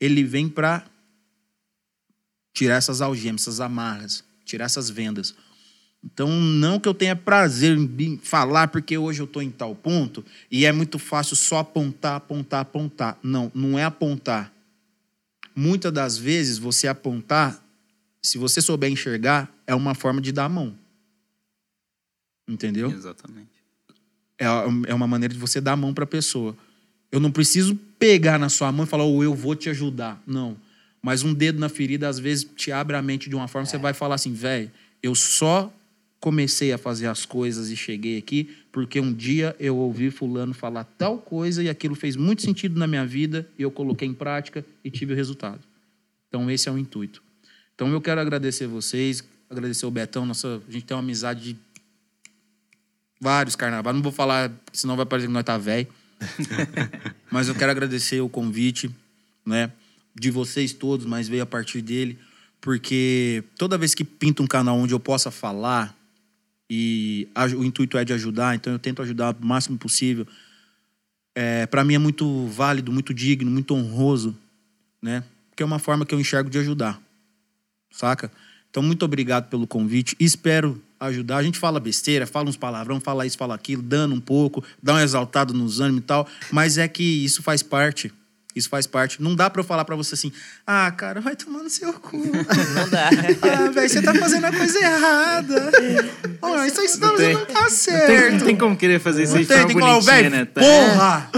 ele 0.00 0.24
vem 0.24 0.48
para 0.48 0.86
tirar 2.54 2.76
essas 2.76 3.02
algemas, 3.02 3.42
essas 3.42 3.60
amarras, 3.60 4.24
tirar 4.44 4.64
essas 4.64 4.88
vendas. 4.88 5.34
Então, 6.02 6.30
não 6.30 6.80
que 6.80 6.88
eu 6.88 6.94
tenha 6.94 7.14
prazer 7.14 7.76
em 7.76 8.16
falar 8.16 8.68
porque 8.68 8.96
hoje 8.96 9.20
eu 9.20 9.26
estou 9.26 9.42
em 9.42 9.50
tal 9.50 9.74
ponto 9.74 10.24
e 10.50 10.64
é 10.64 10.72
muito 10.72 10.98
fácil 10.98 11.36
só 11.36 11.58
apontar, 11.58 12.16
apontar, 12.16 12.60
apontar. 12.60 13.18
Não, 13.22 13.52
não 13.54 13.78
é 13.78 13.84
apontar. 13.84 14.50
Muitas 15.54 15.92
das 15.92 16.16
vezes 16.16 16.56
você 16.56 16.88
apontar, 16.88 17.62
se 18.22 18.38
você 18.38 18.62
souber 18.62 18.90
enxergar, 18.90 19.52
é 19.66 19.74
uma 19.74 19.94
forma 19.94 20.20
de 20.20 20.32
dar 20.32 20.44
a 20.44 20.48
mão. 20.48 20.74
Entendeu? 22.50 22.90
Exatamente. 22.90 23.48
É, 24.38 24.46
é 24.88 24.94
uma 24.94 25.06
maneira 25.06 25.32
de 25.32 25.40
você 25.40 25.60
dar 25.60 25.72
a 25.72 25.76
mão 25.76 25.94
para 25.94 26.04
a 26.04 26.06
pessoa. 26.06 26.56
Eu 27.12 27.20
não 27.20 27.30
preciso 27.30 27.76
pegar 27.98 28.38
na 28.38 28.48
sua 28.48 28.72
mão 28.72 28.84
e 28.84 28.88
falar, 28.88 29.04
oh, 29.04 29.22
eu 29.22 29.34
vou 29.34 29.54
te 29.54 29.68
ajudar. 29.70 30.22
Não. 30.26 30.56
Mas 31.02 31.22
um 31.22 31.32
dedo 31.32 31.58
na 31.58 31.68
ferida, 31.68 32.08
às 32.08 32.18
vezes, 32.18 32.46
te 32.56 32.72
abre 32.72 32.96
a 32.96 33.02
mente 33.02 33.28
de 33.28 33.36
uma 33.36 33.48
forma, 33.48 33.66
você 33.66 33.78
vai 33.78 33.94
falar 33.94 34.16
assim, 34.16 34.32
velho, 34.32 34.70
eu 35.02 35.14
só 35.14 35.72
comecei 36.20 36.72
a 36.72 36.78
fazer 36.78 37.06
as 37.06 37.24
coisas 37.24 37.70
e 37.70 37.76
cheguei 37.76 38.18
aqui 38.18 38.50
porque 38.70 39.00
um 39.00 39.12
dia 39.12 39.56
eu 39.58 39.76
ouvi 39.76 40.10
fulano 40.10 40.52
falar 40.52 40.84
tal 40.84 41.18
coisa 41.18 41.62
e 41.62 41.68
aquilo 41.68 41.94
fez 41.94 42.14
muito 42.14 42.42
sentido 42.42 42.78
na 42.78 42.86
minha 42.86 43.06
vida 43.06 43.48
e 43.58 43.62
eu 43.62 43.70
coloquei 43.70 44.06
em 44.06 44.12
prática 44.14 44.64
e 44.84 44.90
tive 44.90 45.12
o 45.12 45.16
resultado. 45.16 45.60
Então, 46.28 46.50
esse 46.50 46.68
é 46.68 46.72
o 46.72 46.78
intuito. 46.78 47.22
Então, 47.74 47.88
eu 47.88 48.00
quero 48.00 48.20
agradecer 48.20 48.66
vocês, 48.66 49.24
agradecer 49.48 49.86
o 49.86 49.90
Betão. 49.90 50.24
Nossa, 50.24 50.62
a 50.68 50.70
gente 50.70 50.84
tem 50.84 50.94
uma 50.94 51.02
amizade 51.02 51.42
de 51.42 51.56
vários 53.20 53.54
carnavais. 53.54 53.94
Não 53.94 54.02
vou 54.02 54.12
falar, 54.12 54.50
senão 54.72 54.96
vai 54.96 55.06
parecer 55.06 55.28
que 55.28 55.32
nós 55.32 55.44
tá 55.44 55.58
velho. 55.58 55.86
mas 57.30 57.48
eu 57.48 57.54
quero 57.54 57.70
agradecer 57.70 58.20
o 58.20 58.28
convite, 58.28 58.90
né? 59.44 59.70
De 60.14 60.30
vocês 60.30 60.72
todos, 60.72 61.06
mas 61.06 61.28
veio 61.28 61.42
a 61.42 61.46
partir 61.46 61.82
dele. 61.82 62.18
Porque 62.60 63.44
toda 63.56 63.78
vez 63.78 63.94
que 63.94 64.04
pinta 64.04 64.42
um 64.42 64.46
canal 64.46 64.76
onde 64.76 64.92
eu 64.92 65.00
possa 65.00 65.30
falar, 65.30 65.96
e 66.68 67.28
o 67.56 67.64
intuito 67.64 67.98
é 67.98 68.04
de 68.04 68.12
ajudar, 68.12 68.54
então 68.54 68.72
eu 68.72 68.78
tento 68.78 69.02
ajudar 69.02 69.34
o 69.34 69.44
máximo 69.44 69.76
possível. 69.76 70.26
É, 71.34 71.66
para 71.66 71.82
mim 71.82 71.94
é 71.94 71.98
muito 71.98 72.46
válido, 72.46 72.92
muito 72.92 73.12
digno, 73.12 73.50
muito 73.50 73.74
honroso, 73.74 74.36
né? 75.02 75.24
Porque 75.50 75.62
é 75.62 75.66
uma 75.66 75.78
forma 75.78 76.06
que 76.06 76.14
eu 76.14 76.20
enxergo 76.20 76.48
de 76.48 76.58
ajudar, 76.58 77.00
saca? 77.90 78.30
Então, 78.70 78.82
muito 78.82 79.04
obrigado 79.04 79.48
pelo 79.48 79.66
convite. 79.66 80.16
Espero 80.20 80.80
ajudar. 81.00 81.38
A 81.38 81.42
gente 81.42 81.58
fala 81.58 81.80
besteira, 81.80 82.26
fala 82.26 82.48
uns 82.48 82.56
palavrão, 82.56 83.00
fala 83.00 83.26
isso, 83.26 83.38
fala 83.38 83.54
aquilo, 83.54 83.82
dando 83.82 84.14
um 84.14 84.20
pouco, 84.20 84.62
dá 84.82 84.94
um 84.94 85.00
exaltado 85.00 85.54
nos 85.54 85.80
ânimos 85.80 86.02
e 86.02 86.04
tal. 86.04 86.28
Mas 86.52 86.76
é 86.78 86.86
que 86.86 87.02
isso 87.24 87.42
faz 87.42 87.62
parte. 87.62 88.12
Isso 88.54 88.68
faz 88.68 88.84
parte. 88.86 89.22
Não 89.22 89.34
dá 89.36 89.48
pra 89.48 89.60
eu 89.60 89.64
falar 89.64 89.84
pra 89.84 89.94
você 89.94 90.14
assim, 90.14 90.32
ah, 90.66 90.90
cara, 90.90 91.20
vai 91.20 91.36
tomar 91.36 91.62
no 91.62 91.70
seu 91.70 91.92
cu. 91.94 92.16
Não 92.18 92.88
dá. 92.90 93.08
ah, 93.66 93.70
velho, 93.70 93.88
você 93.88 94.02
tá 94.02 94.12
fazendo 94.14 94.44
a 94.44 94.52
coisa 94.52 94.78
errada. 94.78 95.70
Oh, 96.42 96.64
isso 96.64 96.80
aí 96.80 96.88
você 96.88 96.98
tá 96.98 97.08
tem. 97.10 97.16
fazendo 97.34 97.38
não 97.38 97.46
tá 97.46 97.52
Não 97.60 97.66
tem, 97.68 97.70
certo. 97.76 98.32
não 98.38 98.46
tem 98.46 98.56
como 98.56 98.76
querer 98.76 98.98
fazer 98.98 99.22
isso 99.24 99.32
Não 99.32 99.40
aí 99.40 99.46
tem, 99.46 99.66
tem 99.66 99.76
bonitinha, 99.76 100.00
velho, 100.00 100.30
né? 100.30 100.44
Tá- 100.46 100.60
porra! 100.60 101.30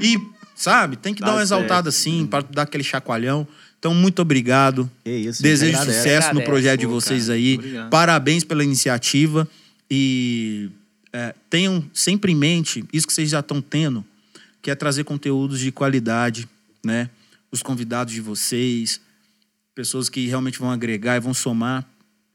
E, 0.00 0.18
sabe, 0.54 0.96
tem 0.96 1.12
que 1.14 1.20
Tá 1.20 1.26
dar 1.26 1.32
uma 1.32 1.38
certo. 1.46 1.60
exaltada 1.60 1.88
assim, 1.88 2.26
pra 2.26 2.40
dar 2.42 2.62
aquele 2.62 2.84
chacoalhão. 2.84 3.48
Então, 3.80 3.94
muito 3.94 4.20
obrigado. 4.20 4.88
Que 5.02 5.10
isso, 5.10 5.42
Desejo 5.42 5.76
agradece. 5.78 5.98
sucesso 5.98 6.26
no 6.26 6.40
Agradece, 6.40 6.50
projeto 6.50 6.80
de 6.80 6.86
pô, 6.86 6.92
vocês 6.92 7.24
cara. 7.24 7.34
aí. 7.34 7.54
Obrigado. 7.54 7.90
Parabéns 7.90 8.44
pela 8.44 8.62
iniciativa. 8.62 9.48
E 9.90 10.70
é, 11.12 11.34
tenham 11.48 11.82
sempre 11.92 12.30
em 12.30 12.36
mente 12.36 12.84
isso 12.92 13.06
que 13.06 13.12
vocês 13.12 13.30
já 13.30 13.40
estão 13.40 13.60
tendo, 13.62 14.04
que 14.60 14.70
é 14.70 14.74
trazer 14.74 15.04
conteúdos 15.04 15.58
de 15.58 15.72
qualidade, 15.72 16.46
né? 16.84 17.08
Os 17.50 17.62
convidados 17.62 18.12
de 18.12 18.20
vocês, 18.20 19.00
pessoas 19.74 20.10
que 20.10 20.26
realmente 20.26 20.58
vão 20.58 20.70
agregar 20.70 21.16
e 21.16 21.20
vão 21.20 21.32
somar. 21.32 21.84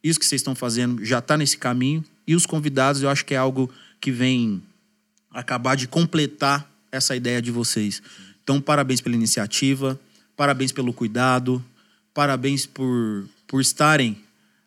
Isso 0.03 0.19
que 0.19 0.25
vocês 0.25 0.41
estão 0.41 0.55
fazendo 0.55 1.05
já 1.05 1.19
está 1.19 1.37
nesse 1.37 1.57
caminho. 1.57 2.03
E 2.27 2.35
os 2.35 2.47
convidados, 2.47 3.03
eu 3.03 3.09
acho 3.09 3.23
que 3.23 3.35
é 3.35 3.37
algo 3.37 3.71
que 4.01 4.11
vem 4.11 4.63
acabar 5.31 5.75
de 5.75 5.87
completar 5.87 6.67
essa 6.91 7.15
ideia 7.15 7.39
de 7.39 7.51
vocês. 7.51 8.01
Então, 8.43 8.59
parabéns 8.59 8.99
pela 8.99 9.15
iniciativa, 9.15 9.99
parabéns 10.35 10.71
pelo 10.71 10.93
cuidado, 10.93 11.63
parabéns 12.13 12.65
por, 12.65 13.27
por 13.47 13.61
estarem 13.61 14.17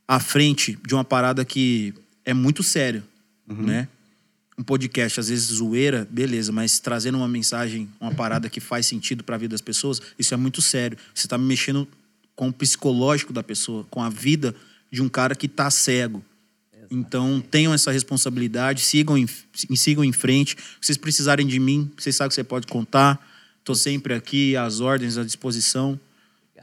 à 0.07 0.19
frente 0.19 0.79
de 0.87 0.95
uma 0.95 1.05
parada 1.05 1.45
que 1.45 1.95
é 2.25 2.33
muito 2.35 2.63
sério, 2.63 3.03
né? 3.47 3.89
Um 4.59 4.63
podcast, 4.63 5.21
às 5.21 5.29
vezes 5.29 5.47
zoeira, 5.47 6.07
beleza, 6.11 6.51
mas 6.51 6.81
trazendo 6.81 7.19
uma 7.19 7.29
mensagem, 7.29 7.89
uma 8.01 8.13
parada 8.13 8.51
que 8.51 8.59
faz 8.59 8.87
sentido 8.87 9.23
para 9.23 9.37
a 9.37 9.39
vida 9.39 9.53
das 9.53 9.61
pessoas, 9.61 10.03
isso 10.19 10.35
é 10.35 10.37
muito 10.37 10.61
sério. 10.61 10.99
Você 11.15 11.27
está 11.27 11.39
mexendo 11.39 11.87
com 12.35 12.49
o 12.49 12.53
psicológico 12.53 13.33
da 13.33 13.43
pessoa, 13.43 13.87
com 13.89 14.03
a 14.03 14.09
vida 14.09 14.55
de 14.91 15.01
um 15.01 15.09
cara 15.09 15.35
que 15.35 15.47
está 15.47 15.71
cego. 15.71 16.25
Então, 16.91 17.41
tenham 17.41 17.75
essa 17.75 17.91
responsabilidade, 17.91 18.81
sigam 18.81 19.17
em, 19.17 19.27
sigam 19.77 20.03
em 20.03 20.13
frente. 20.13 20.57
Se 20.81 20.87
vocês 20.87 20.99
precisarem 20.99 21.47
de 21.47 21.59
mim, 21.59 21.91
vocês 21.97 22.17
sabem 22.17 22.31
que 22.31 22.35
você 22.35 22.45
pode 22.45 22.67
contar. 22.67 23.28
Estou 23.69 23.77
sempre 23.77 24.15
aqui, 24.15 24.57
às 24.57 24.81
ordens, 24.81 25.19
à 25.19 25.25
disposição. 25.25 26.01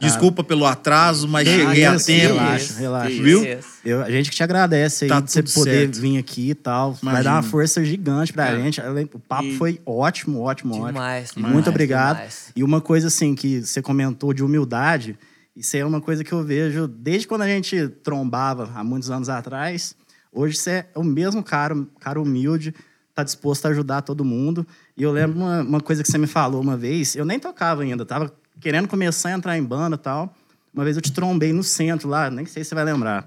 Desculpa 0.02 0.44
pelo 0.44 0.66
atraso, 0.66 1.28
mas 1.28 1.48
cheguei 1.48 1.86
a 1.86 1.96
isso, 1.96 2.08
tempo. 2.08 2.34
Relaxa, 2.34 2.74
relaxa. 2.80 3.22
Viu? 3.22 3.44
Eu- 3.86 4.02
a 4.02 4.10
gente 4.10 4.32
que 4.32 4.36
te 4.36 4.42
agradece 4.42 5.06
aí 5.06 5.10
Tá 5.10 5.20
de 5.22 5.32
você 5.32 5.44
poder 5.44 5.82
certo. 5.82 6.02
vir 6.02 6.18
aqui 6.18 6.50
e 6.50 6.56
tal. 6.56 6.94
Vai 6.94 7.00
Imagina. 7.14 7.24
dar 7.24 7.32
uma 7.36 7.44
força 7.44 7.86
gigante 7.86 8.34
pra 8.34 8.50
É. 8.50 8.60
gente. 8.60 8.82
O 9.14 9.20
papo 9.20 9.44
E- 9.46 9.56
foi 9.56 9.80
ótimo, 9.86 10.42
ótimo, 10.42 10.74
ótimo. 10.74 10.88
Demais, 10.88 11.32
Muito 11.36 11.48
demais, 11.48 11.68
obrigado. 11.68 12.16
demais. 12.16 12.52
E 12.56 12.64
uma 12.64 12.82
coisa 12.82 13.08
assim 13.08 13.36
que 13.36 13.62
você 13.64 13.84
comentou 13.84 14.34
de 14.34 14.44
humildade, 14.44 15.16
isso 15.56 15.78
é 15.78 15.86
uma 15.86 16.02
coisa 16.02 16.24
que 16.24 16.34
eu 16.34 16.44
vejo 16.44 16.88
desde 16.88 17.28
quando 17.28 17.44
a 17.44 17.48
gente 17.48 17.88
trombava 18.04 18.68
há 18.74 18.84
muitos 18.84 19.12
anos 19.12 19.30
atrás. 19.30 19.96
Hoje 20.34 20.58
você 20.58 20.72
é 20.72 20.86
o 20.96 21.04
mesmo 21.04 21.44
cara, 21.44 21.78
cara 22.00 22.20
humilde, 22.20 22.74
tá 23.16 23.24
disposto 23.24 23.66
a 23.66 23.70
ajudar 23.70 24.02
todo 24.02 24.26
mundo. 24.26 24.68
E 24.96 25.02
eu 25.02 25.12
lembro 25.12 25.40
uma, 25.40 25.62
uma 25.62 25.82
coisa 25.82 26.04
que 26.04 26.12
você 26.12 26.18
me 26.18 26.28
falou 26.28 26.62
uma 26.62 26.76
vez, 26.76 27.16
eu 27.16 27.26
nem 27.26 27.40
tocava 27.40 27.82
ainda, 27.82 28.06
tava 28.06 28.32
querendo 28.60 28.88
começar 28.88 29.30
a 29.30 29.32
entrar 29.32 29.58
em 29.58 29.64
banda 29.64 29.98
tal. 29.98 30.36
Uma 30.74 30.84
vez 30.84 30.98
eu 30.98 31.02
te 31.02 31.14
trombei 31.14 31.54
no 31.54 31.64
centro 31.64 32.10
lá, 32.10 32.30
nem 32.30 32.46
sei 32.46 32.64
se 32.64 32.70
você 32.70 32.76
vai 32.76 32.84
lembrar. 32.84 33.26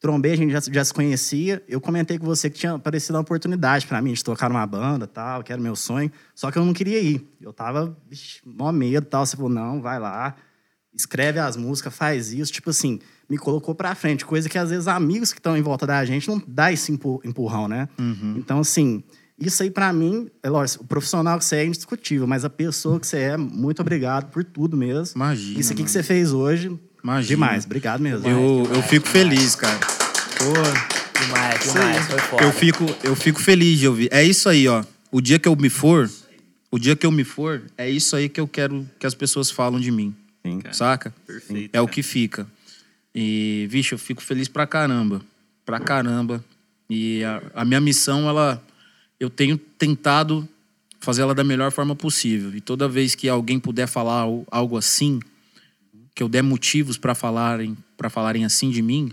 Trombei, 0.00 0.32
a 0.32 0.36
gente 0.36 0.52
já, 0.52 0.60
já 0.60 0.84
se 0.84 0.94
conhecia. 0.94 1.62
Eu 1.68 1.80
comentei 1.80 2.18
com 2.18 2.24
você 2.24 2.48
que 2.48 2.58
tinha 2.58 2.72
aparecido 2.72 3.16
uma 3.16 3.20
oportunidade 3.20 3.86
pra 3.86 4.00
mim 4.00 4.12
de 4.12 4.24
tocar 4.24 4.48
numa 4.48 4.64
banda 4.64 5.06
tal, 5.06 5.42
que 5.42 5.52
era 5.52 5.60
meu 5.60 5.74
sonho. 5.74 6.10
Só 6.34 6.50
que 6.50 6.58
eu 6.58 6.64
não 6.64 6.72
queria 6.72 7.00
ir. 7.00 7.28
Eu 7.40 7.52
tava, 7.52 7.96
vixi, 8.08 8.40
mó 8.46 8.70
medo 8.70 9.04
tal. 9.06 9.26
Você 9.26 9.36
falou, 9.36 9.50
não, 9.50 9.82
vai 9.82 9.98
lá, 9.98 10.36
escreve 10.94 11.40
as 11.40 11.56
músicas, 11.56 11.94
faz 11.94 12.32
isso. 12.32 12.52
Tipo 12.52 12.70
assim, 12.70 13.00
me 13.28 13.36
colocou 13.38 13.74
pra 13.74 13.94
frente. 13.94 14.24
Coisa 14.24 14.48
que 14.48 14.56
às 14.58 14.70
vezes 14.70 14.88
amigos 14.88 15.32
que 15.32 15.38
estão 15.38 15.56
em 15.56 15.62
volta 15.62 15.86
da 15.86 16.04
gente 16.04 16.26
não 16.28 16.42
dá 16.46 16.72
esse 16.72 16.90
empu- 16.92 17.20
empurrão, 17.24 17.68
né? 17.68 17.88
Então, 18.36 18.60
assim, 18.60 19.02
isso 19.38 19.62
aí 19.62 19.70
pra 19.70 19.92
mim, 19.92 20.28
é 20.42 20.48
lógico, 20.48 20.84
o 20.84 20.86
profissional 20.86 21.38
que 21.38 21.44
você 21.44 21.56
é 21.56 21.64
indiscutível, 21.66 22.26
mas 22.26 22.44
a 22.44 22.50
pessoa 22.50 22.98
que 22.98 23.06
você 23.06 23.18
é, 23.18 23.36
muito 23.36 23.80
obrigado 23.82 24.30
por 24.30 24.42
tudo 24.44 24.76
mesmo. 24.76 25.14
Imagina, 25.16 25.60
Isso 25.60 25.72
aqui 25.72 25.82
que 25.82 25.90
mano. 25.90 25.92
você 25.92 26.02
fez 26.02 26.32
hoje, 26.32 26.78
Imagina. 27.04 27.28
demais. 27.28 27.64
Obrigado 27.64 28.00
mesmo. 28.00 28.26
Eu, 28.28 28.68
eu 28.74 28.82
fico 28.82 29.06
feliz, 29.08 29.54
cara. 29.54 29.78
Pô, 29.78 30.52
Demais, 31.24 31.72
demais. 31.72 32.06
Foi 32.06 32.18
foda. 32.20 32.44
Eu 32.44 32.52
fico, 32.52 32.86
eu 33.02 33.16
fico 33.16 33.40
feliz 33.40 33.78
de 33.78 33.88
ouvir. 33.88 34.08
É 34.12 34.22
isso 34.24 34.48
aí, 34.48 34.68
ó. 34.68 34.84
O 35.10 35.20
dia 35.20 35.38
que 35.38 35.48
eu 35.48 35.56
me 35.56 35.68
for, 35.68 36.08
o 36.70 36.78
dia 36.78 36.94
que 36.94 37.04
eu 37.04 37.10
me 37.10 37.24
for, 37.24 37.62
é 37.76 37.90
isso 37.90 38.14
aí 38.14 38.28
que 38.28 38.40
eu 38.40 38.46
quero 38.46 38.88
que 39.00 39.06
as 39.06 39.14
pessoas 39.14 39.50
falam 39.50 39.80
de 39.80 39.90
mim. 39.90 40.14
Sim. 40.46 40.60
Saca? 40.72 41.12
Perfeito. 41.26 41.70
É 41.72 41.80
o 41.80 41.88
que 41.88 42.02
fica. 42.02 42.46
E, 43.20 43.66
vixe, 43.68 43.92
eu 43.94 43.98
fico 43.98 44.22
feliz 44.22 44.46
pra 44.46 44.64
caramba. 44.66 45.20
Pra 45.64 45.80
caramba. 45.80 46.44
E 46.88 47.24
a, 47.24 47.42
a 47.62 47.64
minha 47.64 47.80
missão, 47.80 48.28
ela. 48.28 48.62
Eu 49.18 49.28
tenho 49.28 49.58
tentado 49.58 50.48
fazer 51.00 51.22
ela 51.22 51.34
da 51.34 51.42
melhor 51.42 51.72
forma 51.72 51.96
possível. 51.96 52.54
E 52.54 52.60
toda 52.60 52.88
vez 52.88 53.16
que 53.16 53.28
alguém 53.28 53.58
puder 53.58 53.88
falar 53.88 54.20
al- 54.20 54.46
algo 54.50 54.76
assim, 54.76 55.18
que 56.14 56.22
eu 56.22 56.28
der 56.28 56.42
motivos 56.42 56.96
pra 56.96 57.14
falarem, 57.14 57.76
para 57.96 58.08
falarem 58.08 58.44
assim 58.44 58.70
de 58.70 58.80
mim, 58.82 59.10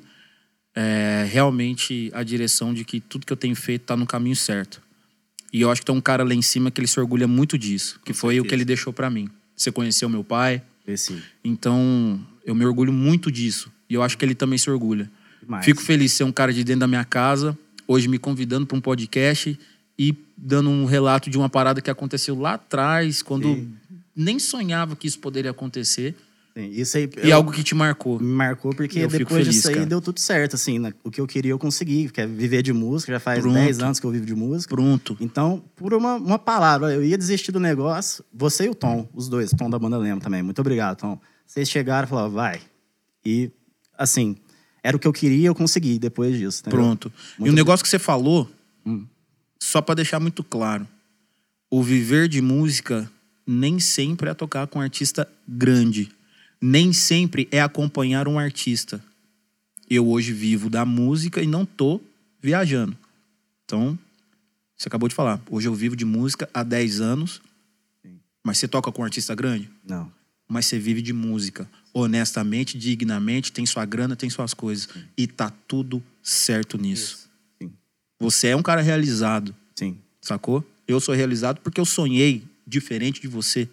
é 0.76 1.28
realmente 1.28 2.12
a 2.14 2.22
direção 2.22 2.74
de 2.74 2.86
que 2.86 3.00
tudo 3.00 3.26
que 3.26 3.34
eu 3.34 3.38
tenho 3.38 3.56
feito 3.56 3.84
tá 3.86 3.98
no 3.98 4.06
caminho 4.06 4.36
certo. 4.36 4.80
E 5.52 5.62
eu 5.62 5.72
acho 5.72 5.82
que 5.82 5.86
tem 5.88 5.96
um 5.96 6.02
cara 6.02 6.24
lá 6.24 6.34
em 6.36 6.42
cima 6.42 6.70
que 6.70 6.80
ele 6.80 6.88
se 6.88 7.00
orgulha 7.00 7.28
muito 7.28 7.58
disso, 7.58 8.00
que 8.06 8.14
foi 8.14 8.40
o 8.40 8.44
que 8.44 8.50
certeza. 8.50 8.56
ele 8.56 8.66
deixou 8.66 8.94
pra 8.94 9.10
mim. 9.10 9.30
Você 9.56 9.72
conheceu 9.72 10.08
meu 10.10 10.24
pai, 10.24 10.62
Esse. 10.86 11.20
então, 11.44 12.20
eu 12.46 12.54
me 12.54 12.66
orgulho 12.66 12.92
muito 12.94 13.32
disso. 13.32 13.72
E 13.90 13.94
eu 13.94 14.02
acho 14.04 14.18
que 14.18 14.26
ele 14.26 14.36
também 14.36 14.58
se 14.58 14.70
orgulha. 14.70 15.10
Demais. 15.42 15.64
Fico 15.66 15.82
feliz 15.82 16.12
de 16.12 16.18
ser 16.18 16.24
um 16.24 16.32
cara 16.32 16.52
de 16.54 16.64
dentro 16.64 16.82
da 16.82 16.88
minha 16.88 17.06
casa, 17.06 17.58
hoje 17.88 18.08
me 18.08 18.18
convidando 18.18 18.66
para 18.66 18.78
um 18.78 18.82
podcast 18.82 19.58
e 19.98 20.16
dando 20.38 20.70
um 20.70 20.86
relato 20.86 21.30
de 21.30 21.38
uma 21.38 21.50
parada 21.50 21.82
que 21.82 21.90
aconteceu 21.90 22.38
lá 22.40 22.54
atrás, 22.56 23.22
quando 23.22 23.68
nem 24.16 24.40
sonhava 24.40 24.96
que 24.96 25.08
isso 25.08 25.20
poderia 25.20 25.52
acontecer. 25.52 26.16
Sim, 26.58 26.70
Isso 26.72 26.96
aí. 26.98 27.10
E 27.22 27.30
eu- 27.30 27.36
algo 27.36 27.52
que 27.52 27.62
te 27.62 27.76
marcou. 27.76 28.18
me 28.18 28.28
marcou 28.32 28.74
porque 28.74 29.00
Eu 29.00 29.10
depois 29.10 29.42
feliz, 29.44 29.56
disso 29.56 29.68
aí 29.68 29.74
cara. 29.74 29.86
deu 29.86 30.00
tudo 30.02 30.22
certo, 30.22 30.56
assim, 30.56 30.80
né? 30.80 30.94
O 31.04 31.12
que 31.12 31.20
eu 31.20 31.28
queria 31.28 31.52
eu 31.52 31.60
consegui, 31.60 32.10
que 32.10 32.22
é 32.22 32.26
viver 32.26 32.62
de 32.64 32.72
música, 32.72 33.12
já 33.12 33.20
faz 33.20 33.42
Pronto. 33.42 33.56
10 33.56 33.80
anos 33.82 34.00
que 34.00 34.06
eu 34.06 34.12
vivo 34.12 34.26
de 34.26 34.34
música. 34.34 34.74
Pronto. 34.74 35.18
Então, 35.20 35.62
por 35.76 35.94
uma, 35.94 36.16
uma 36.16 36.40
palavra, 36.40 36.94
eu 36.94 37.04
ia 37.04 37.18
desistir 37.18 37.52
do 37.52 37.60
negócio, 37.60 38.24
você 38.34 38.68
e 38.68 38.70
o 38.70 38.76
Tom, 38.76 39.06
os 39.14 39.28
dois, 39.28 39.52
o 39.52 39.58
Tom 39.58 39.70
da 39.70 39.78
banda 39.78 39.98
Lema 39.98 40.22
também. 40.22 40.42
Muito 40.42 40.60
obrigado, 40.62 40.98
Tom. 40.98 41.20
Vocês 41.46 41.70
chegaram 41.70 42.08
e 42.08 42.10
falaram, 42.10 42.32
vai. 42.32 42.62
E, 43.26 43.52
assim, 43.98 44.36
era 44.84 44.96
o 44.96 45.00
que 45.00 45.08
eu 45.08 45.14
queria, 45.14 45.48
eu 45.48 45.56
consegui 45.56 45.98
depois 46.00 46.38
disso. 46.38 46.62
entendeu? 46.62 46.80
Pronto. 46.80 47.14
e 47.38 47.42
Muito 47.42 47.52
o 47.54 47.56
negócio 47.56 47.84
que 47.84 47.90
você 47.90 48.00
falou, 48.00 48.50
Hum. 48.86 49.06
só 49.60 49.82
para 49.82 49.96
deixar 49.96 50.20
muito 50.20 50.44
claro, 50.44 50.88
o 51.70 51.82
viver 51.84 52.28
de 52.28 52.42
música 52.42 53.12
nem 53.48 53.80
sempre 53.80 54.30
é 54.30 54.34
tocar 54.34 54.68
com 54.68 54.80
um 54.80 54.82
artista 54.82 55.28
grande. 55.48 56.10
Nem 56.62 56.94
sempre 56.94 57.48
é 57.52 57.62
acompanhar 57.62 58.28
um 58.28 58.40
artista. 58.40 59.04
Eu 59.90 60.08
hoje 60.08 60.32
vivo 60.34 60.70
da 60.70 60.84
música 60.86 61.42
e 61.42 61.48
não 61.48 61.66
tô 61.66 62.02
viajando. 62.42 62.98
Então, 63.66 63.98
você 64.76 64.88
acabou 64.88 65.08
de 65.10 65.14
falar. 65.14 65.40
Hoje 65.50 65.68
eu 65.68 65.76
vivo 65.76 65.96
de 65.96 66.06
música 66.06 66.50
há 66.54 66.64
10 66.64 67.02
anos. 67.02 67.42
Mas 68.44 68.58
você 68.58 68.68
toca 68.68 68.92
com 68.92 69.02
um 69.02 69.06
artista 69.06 69.34
grande? 69.36 69.70
Não. 69.88 70.12
Mas 70.48 70.66
você 70.66 70.78
vive 70.80 71.02
de 71.02 71.14
música. 71.14 71.70
Honestamente, 71.94 72.78
dignamente, 72.78 73.52
tem 73.52 73.66
sua 73.66 73.86
grana, 73.86 74.16
tem 74.16 74.30
suas 74.30 74.54
coisas. 74.54 74.88
E 75.18 75.28
tá 75.28 75.50
tudo 75.68 76.04
certo 76.22 76.78
nisso. 76.78 77.30
Sim. 77.62 77.72
Você 78.20 78.48
é 78.50 78.56
um 78.56 78.62
cara 78.64 78.82
realizado, 78.82 79.56
Sim. 79.76 79.98
sacou? 80.22 80.64
Eu 80.88 81.00
sou 81.00 81.16
realizado 81.16 81.62
porque 81.62 81.80
eu 81.80 81.86
sonhei 81.86 82.44
diferente 82.68 83.22
de 83.22 83.28
você. 83.28 83.68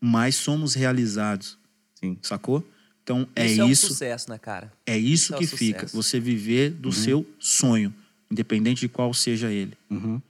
Mas 0.00 0.34
somos 0.36 0.74
realizados, 0.74 1.58
Sim. 1.94 2.16
sacou? 2.22 2.66
Então 3.02 3.28
é 3.36 3.46
Isso 3.46 3.60
é 3.60 3.64
um 3.64 3.70
isso, 3.70 3.86
sucesso, 3.88 4.30
né, 4.30 4.38
cara? 4.38 4.72
é 4.86 4.96
isso 4.96 5.24
Isso 5.24 5.34
é 5.34 5.38
que 5.38 5.46
sucesso. 5.46 5.64
fica. 5.64 5.86
Você 5.88 6.18
viver 6.20 6.70
do 6.70 6.90
seu 6.92 7.26
sonho, 7.38 7.92
independente 8.30 8.80
de 8.80 8.88
qual 8.88 9.12
seja 9.12 9.50
ele. 9.50 9.72
Uhum. 9.90 10.20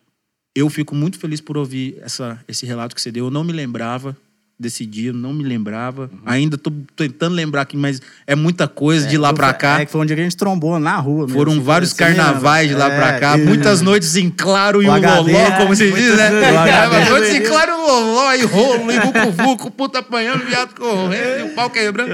Eu 0.54 0.68
fico 0.68 0.94
muito 0.94 1.18
feliz 1.18 1.40
por 1.40 1.56
ouvir 1.56 1.96
essa, 2.00 2.42
esse 2.48 2.66
relato 2.66 2.94
que 2.94 3.00
você 3.00 3.12
deu. 3.12 3.26
Eu 3.26 3.30
não 3.30 3.44
me 3.44 3.52
lembrava 3.52 4.16
desse 4.60 4.84
dia, 4.84 5.10
não 5.10 5.32
me 5.32 5.42
lembrava. 5.42 6.10
Ainda 6.26 6.58
tô 6.58 6.70
tentando 6.94 7.34
lembrar 7.34 7.62
aqui, 7.62 7.78
mas 7.78 8.00
é 8.26 8.34
muita 8.34 8.68
coisa 8.68 9.06
de 9.08 9.16
lá 9.16 9.32
pra 9.32 9.54
cá. 9.54 9.80
É 9.80 9.86
que 9.86 9.90
foi 9.90 10.02
um 10.02 10.04
dia 10.04 10.14
que 10.14 10.20
a 10.20 10.24
gente 10.24 10.36
trombou 10.36 10.78
na 10.78 10.96
rua. 10.98 11.22
mesmo. 11.24 11.32
Foram 11.38 11.54
Você- 11.54 11.60
vários 11.60 11.92
carnavais 11.94 12.68
de 12.68 12.74
lá 12.74 12.90
pra 12.90 13.16
É, 13.16 13.18
cá, 13.18 13.38
e- 13.38 13.42
muitas 13.42 13.80
noites 13.80 14.16
em 14.16 14.28
claro 14.28 14.82
e 14.82 14.86
O 14.86 14.90
o 14.90 14.92
HD, 14.92 15.32
loló, 15.32 15.50
como 15.56 15.74
se 15.74 15.90
diz, 15.90 16.14
né? 16.14 16.28
noites- 16.30 17.30
É, 17.30 17.36
em 17.38 17.42
claro 17.42 17.70
e 17.72 17.74
loló, 17.74 18.34
e 18.34 18.42
rolo, 18.42 18.92
e 18.92 18.98
vucu-vucu, 19.00 19.70
puta 19.70 20.00
apanhando, 20.00 20.44
viado 20.44 20.74
correndo, 20.74 21.40
e 21.40 21.42
o 21.44 21.54
pau 21.54 21.70
quebrando. 21.70 22.12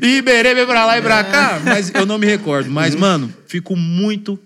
E 0.00 0.18
Iberê 0.18 0.54
veio 0.54 0.66
pra 0.66 0.86
lá 0.86 0.98
e 0.98 1.02
pra 1.02 1.24
cá, 1.24 1.60
mas 1.64 1.90
eu 1.92 2.06
não 2.06 2.16
me 2.16 2.26
recordo. 2.26 2.70
Mas, 2.70 2.94
mano, 2.94 3.32
fico 3.48 3.74
muito 3.76 4.38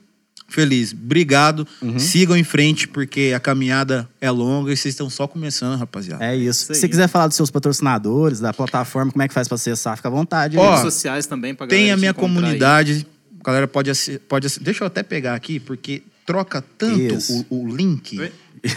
feliz. 0.48 0.92
Obrigado. 0.92 1.66
Sigam 1.98 2.36
em 2.36 2.44
frente, 2.44 2.86
porque 2.88 3.32
a 3.34 3.40
caminhada 3.40 4.08
é 4.20 4.30
longa 4.30 4.72
e 4.72 4.76
vocês 4.76 4.92
estão 4.94 5.10
só 5.10 5.26
começando, 5.26 5.78
rapaziada. 5.78 6.24
É 6.24 6.34
isso. 6.36 6.62
Isso 6.64 6.72
aí. 6.72 6.74
Se 6.76 6.80
você 6.82 6.88
quiser 6.88 7.08
falar 7.08 7.26
dos 7.28 7.36
seus 7.36 7.50
patrocinadores, 7.50 8.40
da 8.40 8.52
plataforma, 8.52 9.10
como 9.12 9.22
é 9.22 9.28
que 9.28 9.34
faz 9.34 9.48
pra 9.48 9.56
acessar, 9.56 9.96
fica 9.96 10.08
à 10.08 10.10
vontade. 10.10 10.56
Ó? 10.56 10.68
Redes 10.70 10.82
sociais 10.82 11.26
também 11.26 11.54
pra 11.54 11.66
galera 11.66 11.82
Tem 11.84 11.92
a 11.92 11.96
minha 11.96 12.10
aí. 12.10 12.14
comunidade. 12.14 13.06
A 13.40 13.44
galera 13.44 13.68
pode, 13.68 13.90
pode 14.28 14.48
Deixa 14.60 14.82
eu 14.82 14.86
até 14.88 15.02
pegar 15.02 15.34
aqui, 15.34 15.60
porque 15.60 16.02
troca 16.24 16.60
tanto 16.76 17.16
o, 17.50 17.62
o 17.64 17.76
link, 17.76 18.18
Oi? 18.18 18.32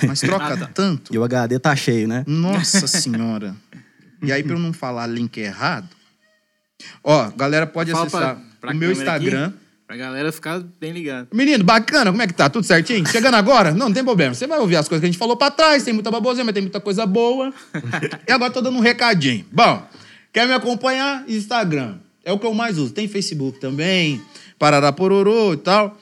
mas 0.07 0.19
troca 0.19 0.53
Ah, 0.53 0.57
tá. 0.57 0.67
tanto. 0.72 1.14
E 1.14 1.17
o 1.17 1.23
HD 1.23 1.57
tá 1.57 1.75
cheio, 1.75 2.07
né? 2.07 2.23
Nossa 2.27 2.85
senhora. 2.88 3.56
E 4.22 4.31
aí, 4.31 4.43
pra 4.43 4.53
eu 4.53 4.59
não 4.59 4.72
falar 4.73 5.07
link 5.07 5.38
errado, 5.39 5.88
ó, 7.03 7.30
galera 7.31 7.65
pode 7.65 7.91
Fala 7.91 8.06
acessar 8.06 8.35
pra- 8.35 8.43
pra 8.61 8.72
o 8.73 8.75
meu 8.75 8.91
câmera 8.91 9.15
aqui. 9.15 9.53
Pra 9.90 9.98
galera 9.98 10.32
ficar 10.32 10.59
bem 10.80 10.92
ligada. 10.92 11.27
Menino, 11.34 11.64
bacana, 11.64 12.11
como 12.11 12.22
é 12.22 12.27
que 12.27 12.34
tá? 12.35 12.48
Tudo 12.48 12.64
certinho? 12.64 13.03
Chegando 13.09 13.34
agora? 13.34 13.72
Não, 13.72 13.88
não 13.88 13.93
tem 13.93 14.03
problema. 14.03 14.35
Você 14.35 14.45
vai 14.45 14.59
ouvir 14.59 14.76
as 14.76 14.88
coisas 14.88 15.01
que 15.01 15.08
a 15.08 15.09
gente 15.11 15.18
falou 15.18 15.35
pra 15.35 15.50
trás, 15.50 15.82
tem 15.82 15.92
muita 15.92 16.11
baboseira, 16.11 16.45
mas 16.45 16.53
tem 16.53 16.61
muita 16.61 16.80
coisa 16.80 17.08
boa. 17.08 17.51
e 18.27 18.32
agora 18.32 18.53
tô 18.53 18.61
dando 18.61 18.77
um 18.77 18.82
recadinho. 18.82 19.43
Bom, 19.51 19.84
quer 20.32 20.48
me 20.48 20.53
acompanhar? 20.53 21.27
Instagram. 21.27 21.95
É 22.24 22.32
o 22.32 22.38
que 22.38 22.45
eu 22.45 22.53
mais 22.53 22.77
uso. 22.77 22.93
Tem 22.93 23.08
Facebook 23.08 23.59
também, 23.59 24.22
Parará 24.59 24.92
Pororô 24.92 25.53
e 25.53 25.58
tal. 25.58 25.98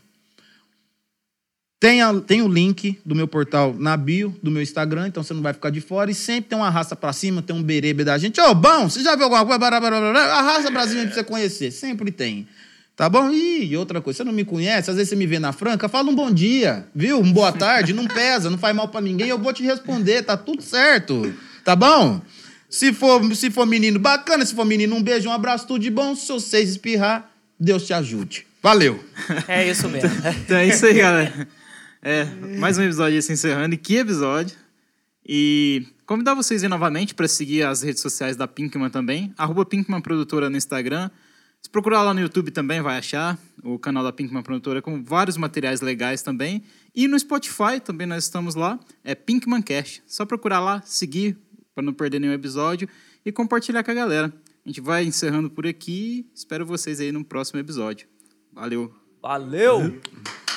Tem, 1.78 2.00
a- 2.00 2.14
tem 2.20 2.40
o 2.40 2.48
link 2.48 2.98
do 3.04 3.14
meu 3.14 3.28
portal 3.28 3.74
na 3.78 3.96
bio 3.96 4.34
do 4.42 4.50
meu 4.50 4.62
Instagram, 4.62 5.08
então 5.08 5.22
você 5.22 5.34
não 5.34 5.42
vai 5.42 5.52
ficar 5.52 5.68
de 5.70 5.80
fora. 5.80 6.10
E 6.10 6.14
sempre 6.14 6.48
tem 6.50 6.58
uma 6.58 6.70
raça 6.70 6.96
pra 6.96 7.12
cima, 7.12 7.42
tem 7.42 7.54
um 7.54 7.62
berebe 7.62 8.02
da 8.02 8.16
gente. 8.16 8.40
Ô, 8.40 8.54
bom, 8.54 8.88
você 8.88 9.02
já 9.02 9.14
viu 9.14 9.24
alguma 9.24 9.44
coisa? 9.44 9.66
Arrasta 9.66 10.70
pra 10.72 10.86
cima 10.88 11.04
pra 11.04 11.14
você 11.14 11.22
conhecer. 11.24 11.70
Sempre 11.70 12.10
tem. 12.10 12.48
Tá 12.96 13.10
bom? 13.10 13.30
Ih, 13.30 13.66
e 13.72 13.76
outra 13.76 14.00
coisa, 14.00 14.16
você 14.16 14.24
não 14.24 14.32
me 14.32 14.42
conhece, 14.42 14.88
às 14.88 14.96
vezes 14.96 15.10
você 15.10 15.16
me 15.16 15.26
vê 15.26 15.38
na 15.38 15.52
franca, 15.52 15.86
fala 15.86 16.08
um 16.10 16.14
bom 16.14 16.30
dia, 16.32 16.86
viu? 16.94 17.20
Um 17.20 17.30
boa 17.30 17.52
tarde, 17.52 17.92
não 17.92 18.06
pesa, 18.06 18.48
não 18.48 18.56
faz 18.56 18.74
mal 18.74 18.88
pra 18.88 19.02
ninguém, 19.02 19.28
eu 19.28 19.38
vou 19.38 19.52
te 19.52 19.62
responder, 19.62 20.22
tá 20.22 20.34
tudo 20.34 20.62
certo. 20.62 21.30
Tá 21.62 21.76
bom? 21.76 22.22
Se 22.70 22.94
for, 22.94 23.22
se 23.34 23.50
for 23.50 23.66
menino, 23.66 23.98
bacana. 23.98 24.46
Se 24.46 24.54
for 24.54 24.64
menino, 24.64 24.96
um 24.96 25.02
beijo, 25.02 25.28
um 25.28 25.32
abraço, 25.32 25.66
tudo 25.66 25.80
de 25.82 25.90
bom. 25.90 26.14
Se 26.16 26.26
vocês 26.32 26.70
espirrar, 26.70 27.30
Deus 27.60 27.86
te 27.86 27.92
ajude. 27.92 28.46
Valeu. 28.62 28.98
É 29.46 29.68
isso 29.70 29.86
mesmo. 29.90 30.10
Então 30.44 30.56
é 30.56 30.66
isso 30.68 30.86
aí, 30.86 30.94
galera. 30.94 31.46
É, 32.02 32.24
mais 32.58 32.78
um 32.78 32.82
episódio 32.82 33.20
se 33.22 33.32
encerrando. 33.32 33.74
E 33.74 33.78
que 33.78 33.96
episódio. 33.96 34.56
E 35.26 35.86
convidar 36.06 36.34
vocês 36.34 36.62
aí 36.62 36.68
novamente 36.68 37.14
para 37.14 37.26
seguir 37.26 37.62
as 37.64 37.82
redes 37.82 38.00
sociais 38.00 38.36
da 38.36 38.46
Pinkman 38.46 38.90
também. 38.90 39.34
Arroba 39.36 39.64
Pinkman 39.64 40.00
Produtora 40.00 40.48
no 40.48 40.56
Instagram. 40.56 41.10
Se 41.60 41.68
procurar 41.68 42.02
lá 42.02 42.14
no 42.14 42.20
YouTube 42.20 42.52
também 42.52 42.80
vai 42.80 42.98
achar 42.98 43.36
o 43.64 43.78
canal 43.78 44.04
da 44.04 44.12
Pinkman 44.12 44.42
Produtora 44.42 44.80
com 44.80 45.02
vários 45.02 45.36
materiais 45.36 45.80
legais 45.80 46.22
também. 46.22 46.62
E 46.94 47.08
no 47.08 47.18
Spotify 47.18 47.80
também 47.84 48.06
nós 48.06 48.24
estamos 48.24 48.54
lá. 48.54 48.78
É 49.02 49.14
Pinkman 49.14 49.62
Cast. 49.62 50.02
Só 50.06 50.24
procurar 50.24 50.60
lá, 50.60 50.80
seguir 50.84 51.36
para 51.74 51.82
não 51.82 51.92
perder 51.92 52.20
nenhum 52.20 52.32
episódio 52.32 52.88
e 53.24 53.32
compartilhar 53.32 53.82
com 53.82 53.90
a 53.90 53.94
galera. 53.94 54.32
A 54.64 54.68
gente 54.68 54.80
vai 54.80 55.04
encerrando 55.04 55.50
por 55.50 55.66
aqui. 55.66 56.30
Espero 56.34 56.64
vocês 56.64 57.00
aí 57.00 57.10
no 57.10 57.24
próximo 57.24 57.58
episódio. 57.58 58.06
Valeu. 58.52 58.94
Valeu! 59.20 60.00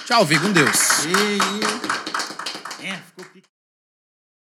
Tchau, 0.10 0.26
fique 0.26 0.42
com 0.42 0.52
Deus. 0.52 1.06
E... 1.06 2.84
É, 2.84 2.98
ficou. 2.98 3.49